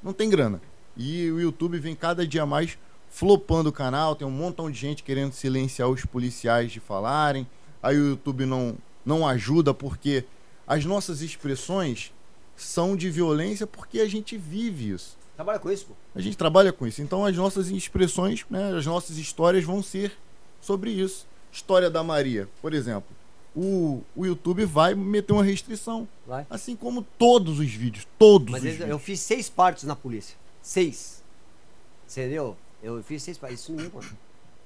Não 0.00 0.12
tem 0.12 0.30
grana. 0.30 0.62
E 0.96 1.28
o 1.32 1.40
YouTube 1.40 1.78
vem 1.80 1.96
cada 1.96 2.24
dia 2.24 2.46
mais 2.46 2.78
flopando 3.10 3.70
o 3.70 3.72
canal. 3.72 4.14
Tem 4.14 4.26
um 4.26 4.30
montão 4.30 4.70
de 4.70 4.78
gente 4.78 5.02
querendo 5.02 5.32
silenciar 5.32 5.88
os 5.88 6.04
policiais 6.04 6.70
de 6.70 6.78
falarem. 6.78 7.44
Aí 7.82 7.98
o 7.98 8.10
YouTube 8.10 8.46
não, 8.46 8.76
não 9.04 9.26
ajuda 9.26 9.74
porque 9.74 10.24
as 10.64 10.84
nossas 10.84 11.20
expressões 11.20 12.12
são 12.54 12.96
de 12.96 13.10
violência 13.10 13.66
porque 13.66 13.98
a 13.98 14.06
gente 14.06 14.36
vive 14.36 14.90
isso. 14.90 15.18
Trabalha 15.34 15.58
com 15.58 15.72
isso, 15.72 15.86
pô. 15.86 15.94
A 16.14 16.20
gente 16.20 16.36
trabalha 16.36 16.72
com 16.72 16.86
isso. 16.86 17.02
Então 17.02 17.24
as 17.24 17.36
nossas 17.36 17.68
expressões, 17.68 18.46
né, 18.48 18.76
as 18.76 18.86
nossas 18.86 19.18
histórias 19.18 19.64
vão 19.64 19.82
ser 19.82 20.12
sobre 20.60 20.92
isso. 20.92 21.26
História 21.50 21.90
da 21.90 22.04
Maria, 22.04 22.48
por 22.62 22.72
exemplo. 22.72 23.23
O, 23.56 24.02
o 24.16 24.26
YouTube 24.26 24.64
vai 24.64 24.94
meter 24.94 25.32
uma 25.32 25.44
restrição. 25.44 26.08
Vai. 26.26 26.44
Assim 26.50 26.74
como 26.74 27.02
todos 27.18 27.58
os 27.60 27.70
vídeos. 27.72 28.06
Todos 28.18 28.50
Mas 28.50 28.62
os 28.62 28.66
eu, 28.68 28.72
eu 28.74 28.78
vídeos. 28.86 29.02
fiz 29.02 29.20
seis 29.20 29.48
partes 29.48 29.84
na 29.84 29.94
polícia. 29.94 30.36
Seis. 30.60 31.22
Entendeu? 32.10 32.56
Eu 32.82 33.02
fiz 33.02 33.22
seis 33.22 33.38
partes. 33.38 33.60
Isso 33.60 33.72
não 33.72 33.90
mano. 33.94 34.10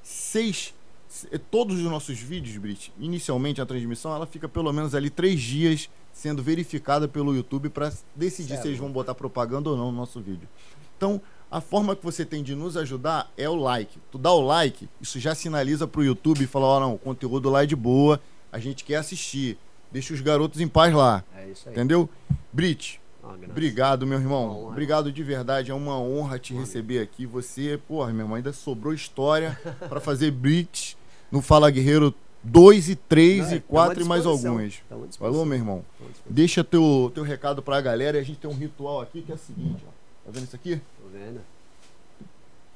Seis. 0.03 0.75
se- 1.09 1.29
Todos 1.51 1.77
os 1.77 1.83
nossos 1.85 2.19
vídeos, 2.19 2.57
Brit, 2.57 2.93
inicialmente 2.99 3.61
a 3.61 3.67
transmissão, 3.67 4.15
ela 4.15 4.27
fica 4.27 4.49
pelo 4.49 4.73
menos 4.73 4.95
ali 4.95 5.11
três 5.11 5.41
dias 5.41 5.89
sendo 6.13 6.43
verificada 6.43 7.07
pelo 7.07 7.35
YouTube 7.35 7.69
para 7.69 7.93
decidir 8.17 8.49
Certo. 8.51 8.63
se 8.63 8.69
eles 8.69 8.79
vão 8.81 8.91
botar 8.91 9.15
propaganda 9.15 9.71
ou 9.71 9.77
não 9.77 9.93
no 9.93 9.97
nosso 9.99 10.21
vídeo. 10.21 10.49
Então, 10.97 11.21
a 11.51 11.61
forma 11.61 11.95
que 11.95 12.05
você 12.05 12.25
tem 12.25 12.43
de 12.43 12.55
nos 12.55 12.77
ajudar 12.77 13.31
é 13.37 13.49
o 13.49 13.55
like. 13.55 13.99
Tu 14.11 14.19
dá 14.19 14.33
o 14.33 14.41
like, 14.41 14.89
isso 15.01 15.21
já 15.21 15.35
sinaliza 15.35 15.87
pro 15.87 16.03
YouTube 16.03 16.43
e 16.43 16.47
fala: 16.47 16.67
ó, 16.67 16.81
não, 16.81 16.95
o 16.95 16.99
conteúdo 16.99 17.49
lá 17.49 17.63
é 17.63 17.67
de 17.67 17.77
boa, 17.77 18.21
a 18.53 18.59
gente 18.59 18.85
quer 18.85 18.97
assistir. 18.97 19.59
Deixa 19.91 20.13
os 20.13 20.21
garotos 20.21 20.61
em 20.61 20.69
paz 20.69 20.93
lá. 20.93 21.25
É 21.37 21.49
isso 21.49 21.69
aí. 21.69 21.75
Entendeu? 21.75 22.09
Brit, 22.53 23.01
graça. 23.23 23.51
obrigado, 23.51 24.07
meu 24.07 24.19
irmão. 24.19 24.51
honra. 24.51 24.73
Obrigado 24.73 25.11
de 25.11 25.23
verdade. 25.23 25.71
É 25.71 25.75
uma 25.75 25.99
honra 25.99 26.39
te 26.39 26.55
receber 26.55 27.01
aqui. 27.01 27.27
Você, 27.27 27.79
porra, 27.89 28.13
meu 28.13 28.25
irmão, 28.25 28.37
ainda 28.37 28.53
sobrou 28.53 28.93
história 28.93 29.59
pra 29.89 30.01
fazer 30.01 30.31
Brit 30.31 30.97
no 31.31 31.41
Fala 31.41 31.71
Guerreiro 31.71 32.15
2 32.43 32.91
e 32.91 32.97
3 32.97 33.39
Não, 33.39 33.47
e 33.47 33.61
tamo 33.61 33.63
4 33.69 34.01
à 34.01 34.05
e 34.05 34.09
mais 34.09 34.27
algumas. 34.27 34.75
Falou, 35.19 35.45
meu 35.45 35.59
irmão? 35.59 35.85
Deixa 36.29 36.63
teu, 36.63 37.11
teu 37.15 37.25
recado 37.25 37.63
pra 37.63 37.81
galera 37.81 38.17
e 38.19 38.21
a 38.21 38.25
gente 38.25 38.39
tem 38.39 38.51
um 38.51 38.55
ritual 38.55 39.01
aqui 39.01 39.23
que 39.23 39.33
é 39.33 39.35
o 39.35 39.39
seguinte, 39.39 39.83
ó. 39.87 39.91
Tá 40.25 40.31
vendo 40.33 40.45
isso 40.45 40.57
aqui? 40.57 40.77
Tô 40.77 41.09
vendo. 41.09 41.41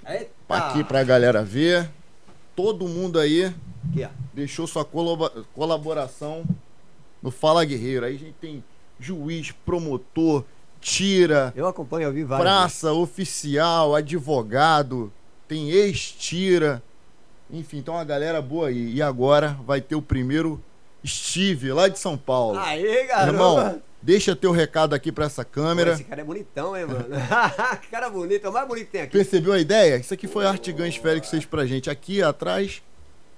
Eita! 0.06 0.30
Aqui 0.48 0.82
pra 0.82 1.04
galera 1.04 1.44
ver. 1.44 1.90
Todo 2.54 2.86
mundo 2.88 3.18
aí 3.18 3.52
ó. 3.96 4.08
deixou 4.32 4.66
sua 4.66 4.84
colaboração 5.54 6.44
no 7.22 7.30
Fala 7.30 7.64
Guerreiro. 7.64 8.04
Aí 8.06 8.14
a 8.14 8.18
gente 8.18 8.34
tem 8.40 8.62
juiz, 8.98 9.52
promotor, 9.64 10.44
tira, 10.80 11.52
Eu 11.56 11.66
acompanho, 11.66 12.08
eu 12.08 12.12
vi 12.12 12.24
vários. 12.24 12.44
praça, 12.44 12.92
oficial, 12.92 13.94
advogado, 13.94 15.12
tem 15.48 15.70
ex-tira. 15.70 16.82
Enfim, 17.50 17.78
então 17.78 17.94
uma 17.94 18.04
galera 18.04 18.40
boa 18.40 18.68
aí. 18.68 18.94
E 18.94 19.02
agora 19.02 19.58
vai 19.66 19.80
ter 19.80 19.94
o 19.94 20.02
primeiro 20.02 20.62
Steve, 21.06 21.72
lá 21.72 21.88
de 21.88 21.98
São 21.98 22.16
Paulo. 22.16 22.58
Aê, 22.58 23.06
garoto! 23.06 23.34
Irmão, 23.34 23.82
deixa 24.02 24.34
teu 24.34 24.50
recado 24.50 24.94
aqui 24.94 25.12
pra 25.12 25.26
essa 25.26 25.44
Pô, 25.44 25.50
câmera. 25.50 25.92
Esse 25.92 26.04
cara 26.04 26.20
é 26.20 26.24
bonitão, 26.24 26.76
hein, 26.76 26.86
mano? 26.86 27.06
que 27.80 27.88
cara 27.88 28.10
bonito, 28.10 28.46
é 28.46 28.50
o 28.50 28.52
mais 28.52 28.66
bonito 28.66 28.86
que 28.86 28.92
tem 28.92 29.02
aqui. 29.02 29.12
Percebeu 29.12 29.52
a 29.52 29.58
ideia? 29.58 29.96
Isso 29.96 30.12
aqui 30.12 30.26
foi 30.26 30.44
a 30.44 30.50
Artigães 30.50 30.96
Félix 30.96 31.30
fez 31.30 31.46
pra 31.46 31.64
gente. 31.64 31.88
Aqui 31.88 32.22
atrás, 32.22 32.82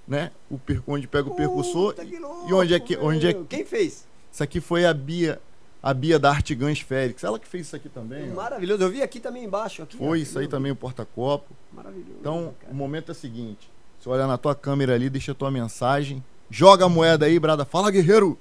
né? 0.08 0.30
O 0.50 0.58
per... 0.58 0.82
onde 0.86 1.06
pega 1.06 1.28
o 1.28 1.34
percussor. 1.34 1.94
Puta, 1.94 2.04
que 2.04 2.18
louco, 2.18 2.48
e 2.48 2.52
onde 2.54 2.74
é 2.74 2.80
que. 2.80 2.96
Onde 2.96 3.28
é... 3.28 3.34
Quem 3.48 3.64
fez? 3.64 4.06
Isso 4.32 4.42
aqui 4.42 4.60
foi 4.60 4.84
a 4.84 4.94
Bia. 4.94 5.40
A 5.82 5.92
Bia 5.92 6.18
da 6.18 6.30
Artigães 6.30 6.80
Félix. 6.80 7.22
Ela 7.22 7.38
que 7.38 7.46
fez 7.46 7.66
isso 7.66 7.76
aqui 7.76 7.90
também. 7.90 8.32
ó. 8.32 8.34
Maravilhoso. 8.34 8.82
Eu 8.82 8.88
vi 8.88 9.02
aqui 9.02 9.20
também 9.20 9.44
embaixo. 9.44 9.82
Aqui, 9.82 9.98
Foi 9.98 10.18
ó. 10.18 10.22
isso 10.22 10.38
aí 10.38 10.48
também, 10.48 10.72
o 10.72 10.76
porta-copo. 10.76 11.54
Maravilhoso. 11.70 12.16
Então, 12.18 12.54
cara. 12.58 12.72
o 12.72 12.74
momento 12.74 13.10
é 13.10 13.12
o 13.12 13.14
seguinte: 13.14 13.70
você 14.00 14.08
olha 14.08 14.26
na 14.26 14.38
tua 14.38 14.54
câmera 14.54 14.94
ali, 14.94 15.10
deixa 15.10 15.32
a 15.32 15.34
tua 15.34 15.50
mensagem, 15.50 16.24
joga 16.48 16.86
a 16.86 16.88
moeda 16.88 17.26
aí, 17.26 17.38
brada. 17.38 17.66
Fala, 17.66 17.90
guerreiro! 17.90 18.38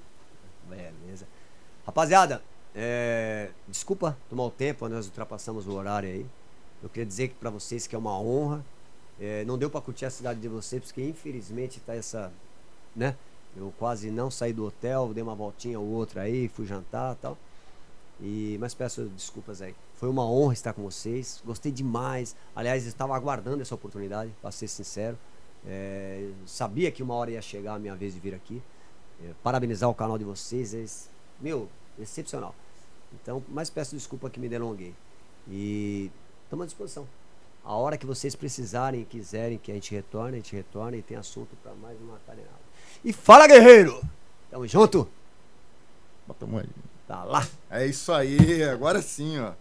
Rapaziada, 1.86 2.42
é, 2.74 3.50
desculpa 3.68 4.18
tomar 4.30 4.44
o 4.44 4.52
tempo, 4.52 4.88
nós 4.88 5.06
ultrapassamos 5.06 5.68
o 5.68 5.74
horário 5.74 6.10
aí. 6.10 6.26
Eu 6.82 6.90
queria 6.90 7.06
dizer 7.06 7.30
que 7.30 7.36
pra 7.36 7.50
vocês 7.50 7.88
que 7.88 7.95
é 7.95 7.98
uma 7.98 8.18
honra. 8.20 8.64
É, 9.20 9.45
não 9.45 9.58
deu 9.58 9.70
pra 9.70 9.80
curtir 9.80 10.06
a 10.06 10.10
cidade 10.10 10.40
de 10.40 10.48
vocês, 10.48 10.82
porque 10.84 11.02
infelizmente 11.02 11.80
tá 11.80 11.95
essa. 11.95 12.32
né? 12.95 13.16
Eu 13.56 13.72
quase 13.78 14.10
não 14.10 14.32
saí 14.32 14.52
do 14.52 14.66
hotel, 14.66 15.14
dei 15.14 15.22
uma 15.22 15.36
voltinha 15.36 15.80
ou 15.80 15.86
outra 15.88 16.24
aí, 16.24 16.48
fui 16.48 16.66
jantar 16.66 17.16
tal. 17.16 17.38
E, 18.20 18.58
mas 18.60 18.74
peço 18.74 19.03
desculpas 19.06 19.62
aí. 19.62 19.76
Foi 19.95 20.10
uma 20.10 20.26
honra 20.26 20.53
estar 20.53 20.74
com 20.74 20.82
vocês. 20.82 21.42
Gostei 21.45 21.72
demais. 21.72 22.36
Aliás, 22.56 22.86
estava 22.86 23.16
aguardando 23.16 23.62
essa 23.62 23.76
oportunidade, 23.76 24.32
para 24.42 24.52
ser 24.52 24.68
sincero. 24.68 25.18
É, 25.66 26.30
sabia 26.45 26.92
que 26.92 27.03
uma 27.03 27.14
hora 27.14 27.32
ia 27.32 27.42
chegar 27.42 27.76
a 27.76 27.80
minha 27.80 27.95
vez 27.95 28.14
de 28.14 28.20
vir 28.20 28.34
aqui. 28.34 28.62
É, 29.24 29.32
parabenizar 29.44 29.90
o 29.90 29.94
canal 29.94 30.18
de 30.18 30.24
vocês. 30.24 31.10
Meu, 31.44 31.68
excepcional. 32.00 32.56
Então, 33.14 33.44
mas 33.50 33.70
peço 33.70 33.98
desculpa 33.98 34.30
que 34.30 34.40
me 34.40 34.48
delonguei. 34.48 34.96
E 35.50 36.10
estamos 36.46 36.64
à 36.64 36.66
disposição. 36.68 37.06
A 37.66 37.74
hora 37.74 37.98
que 37.98 38.06
vocês 38.06 38.34
precisarem 38.34 39.02
e 39.02 39.06
quiserem 39.06 39.58
que 39.58 39.70
a 39.70 39.76
gente 39.76 39.94
retorne, 39.94 40.38
a 40.38 40.40
gente 40.40 40.56
retorna 40.56 40.96
e 40.96 41.02
tem 41.02 41.18
assunto 41.18 41.50
para 41.62 41.74
mais 41.74 42.00
uma 42.00 42.18
cadeirada. 42.26 42.64
E 43.04 43.12
fala, 43.12 43.46
guerreiro! 43.46 44.02
Tamo 44.50 44.66
junto? 44.66 45.06
Bota 46.26 46.46
a 46.46 46.48
moeda. 46.48 46.70
Tá 47.06 47.26
lá. 47.26 47.46
É 47.70 47.86
isso 47.86 48.14
aí, 48.14 48.64
agora 48.64 49.02
sim, 49.02 49.38
ó. 49.40 49.52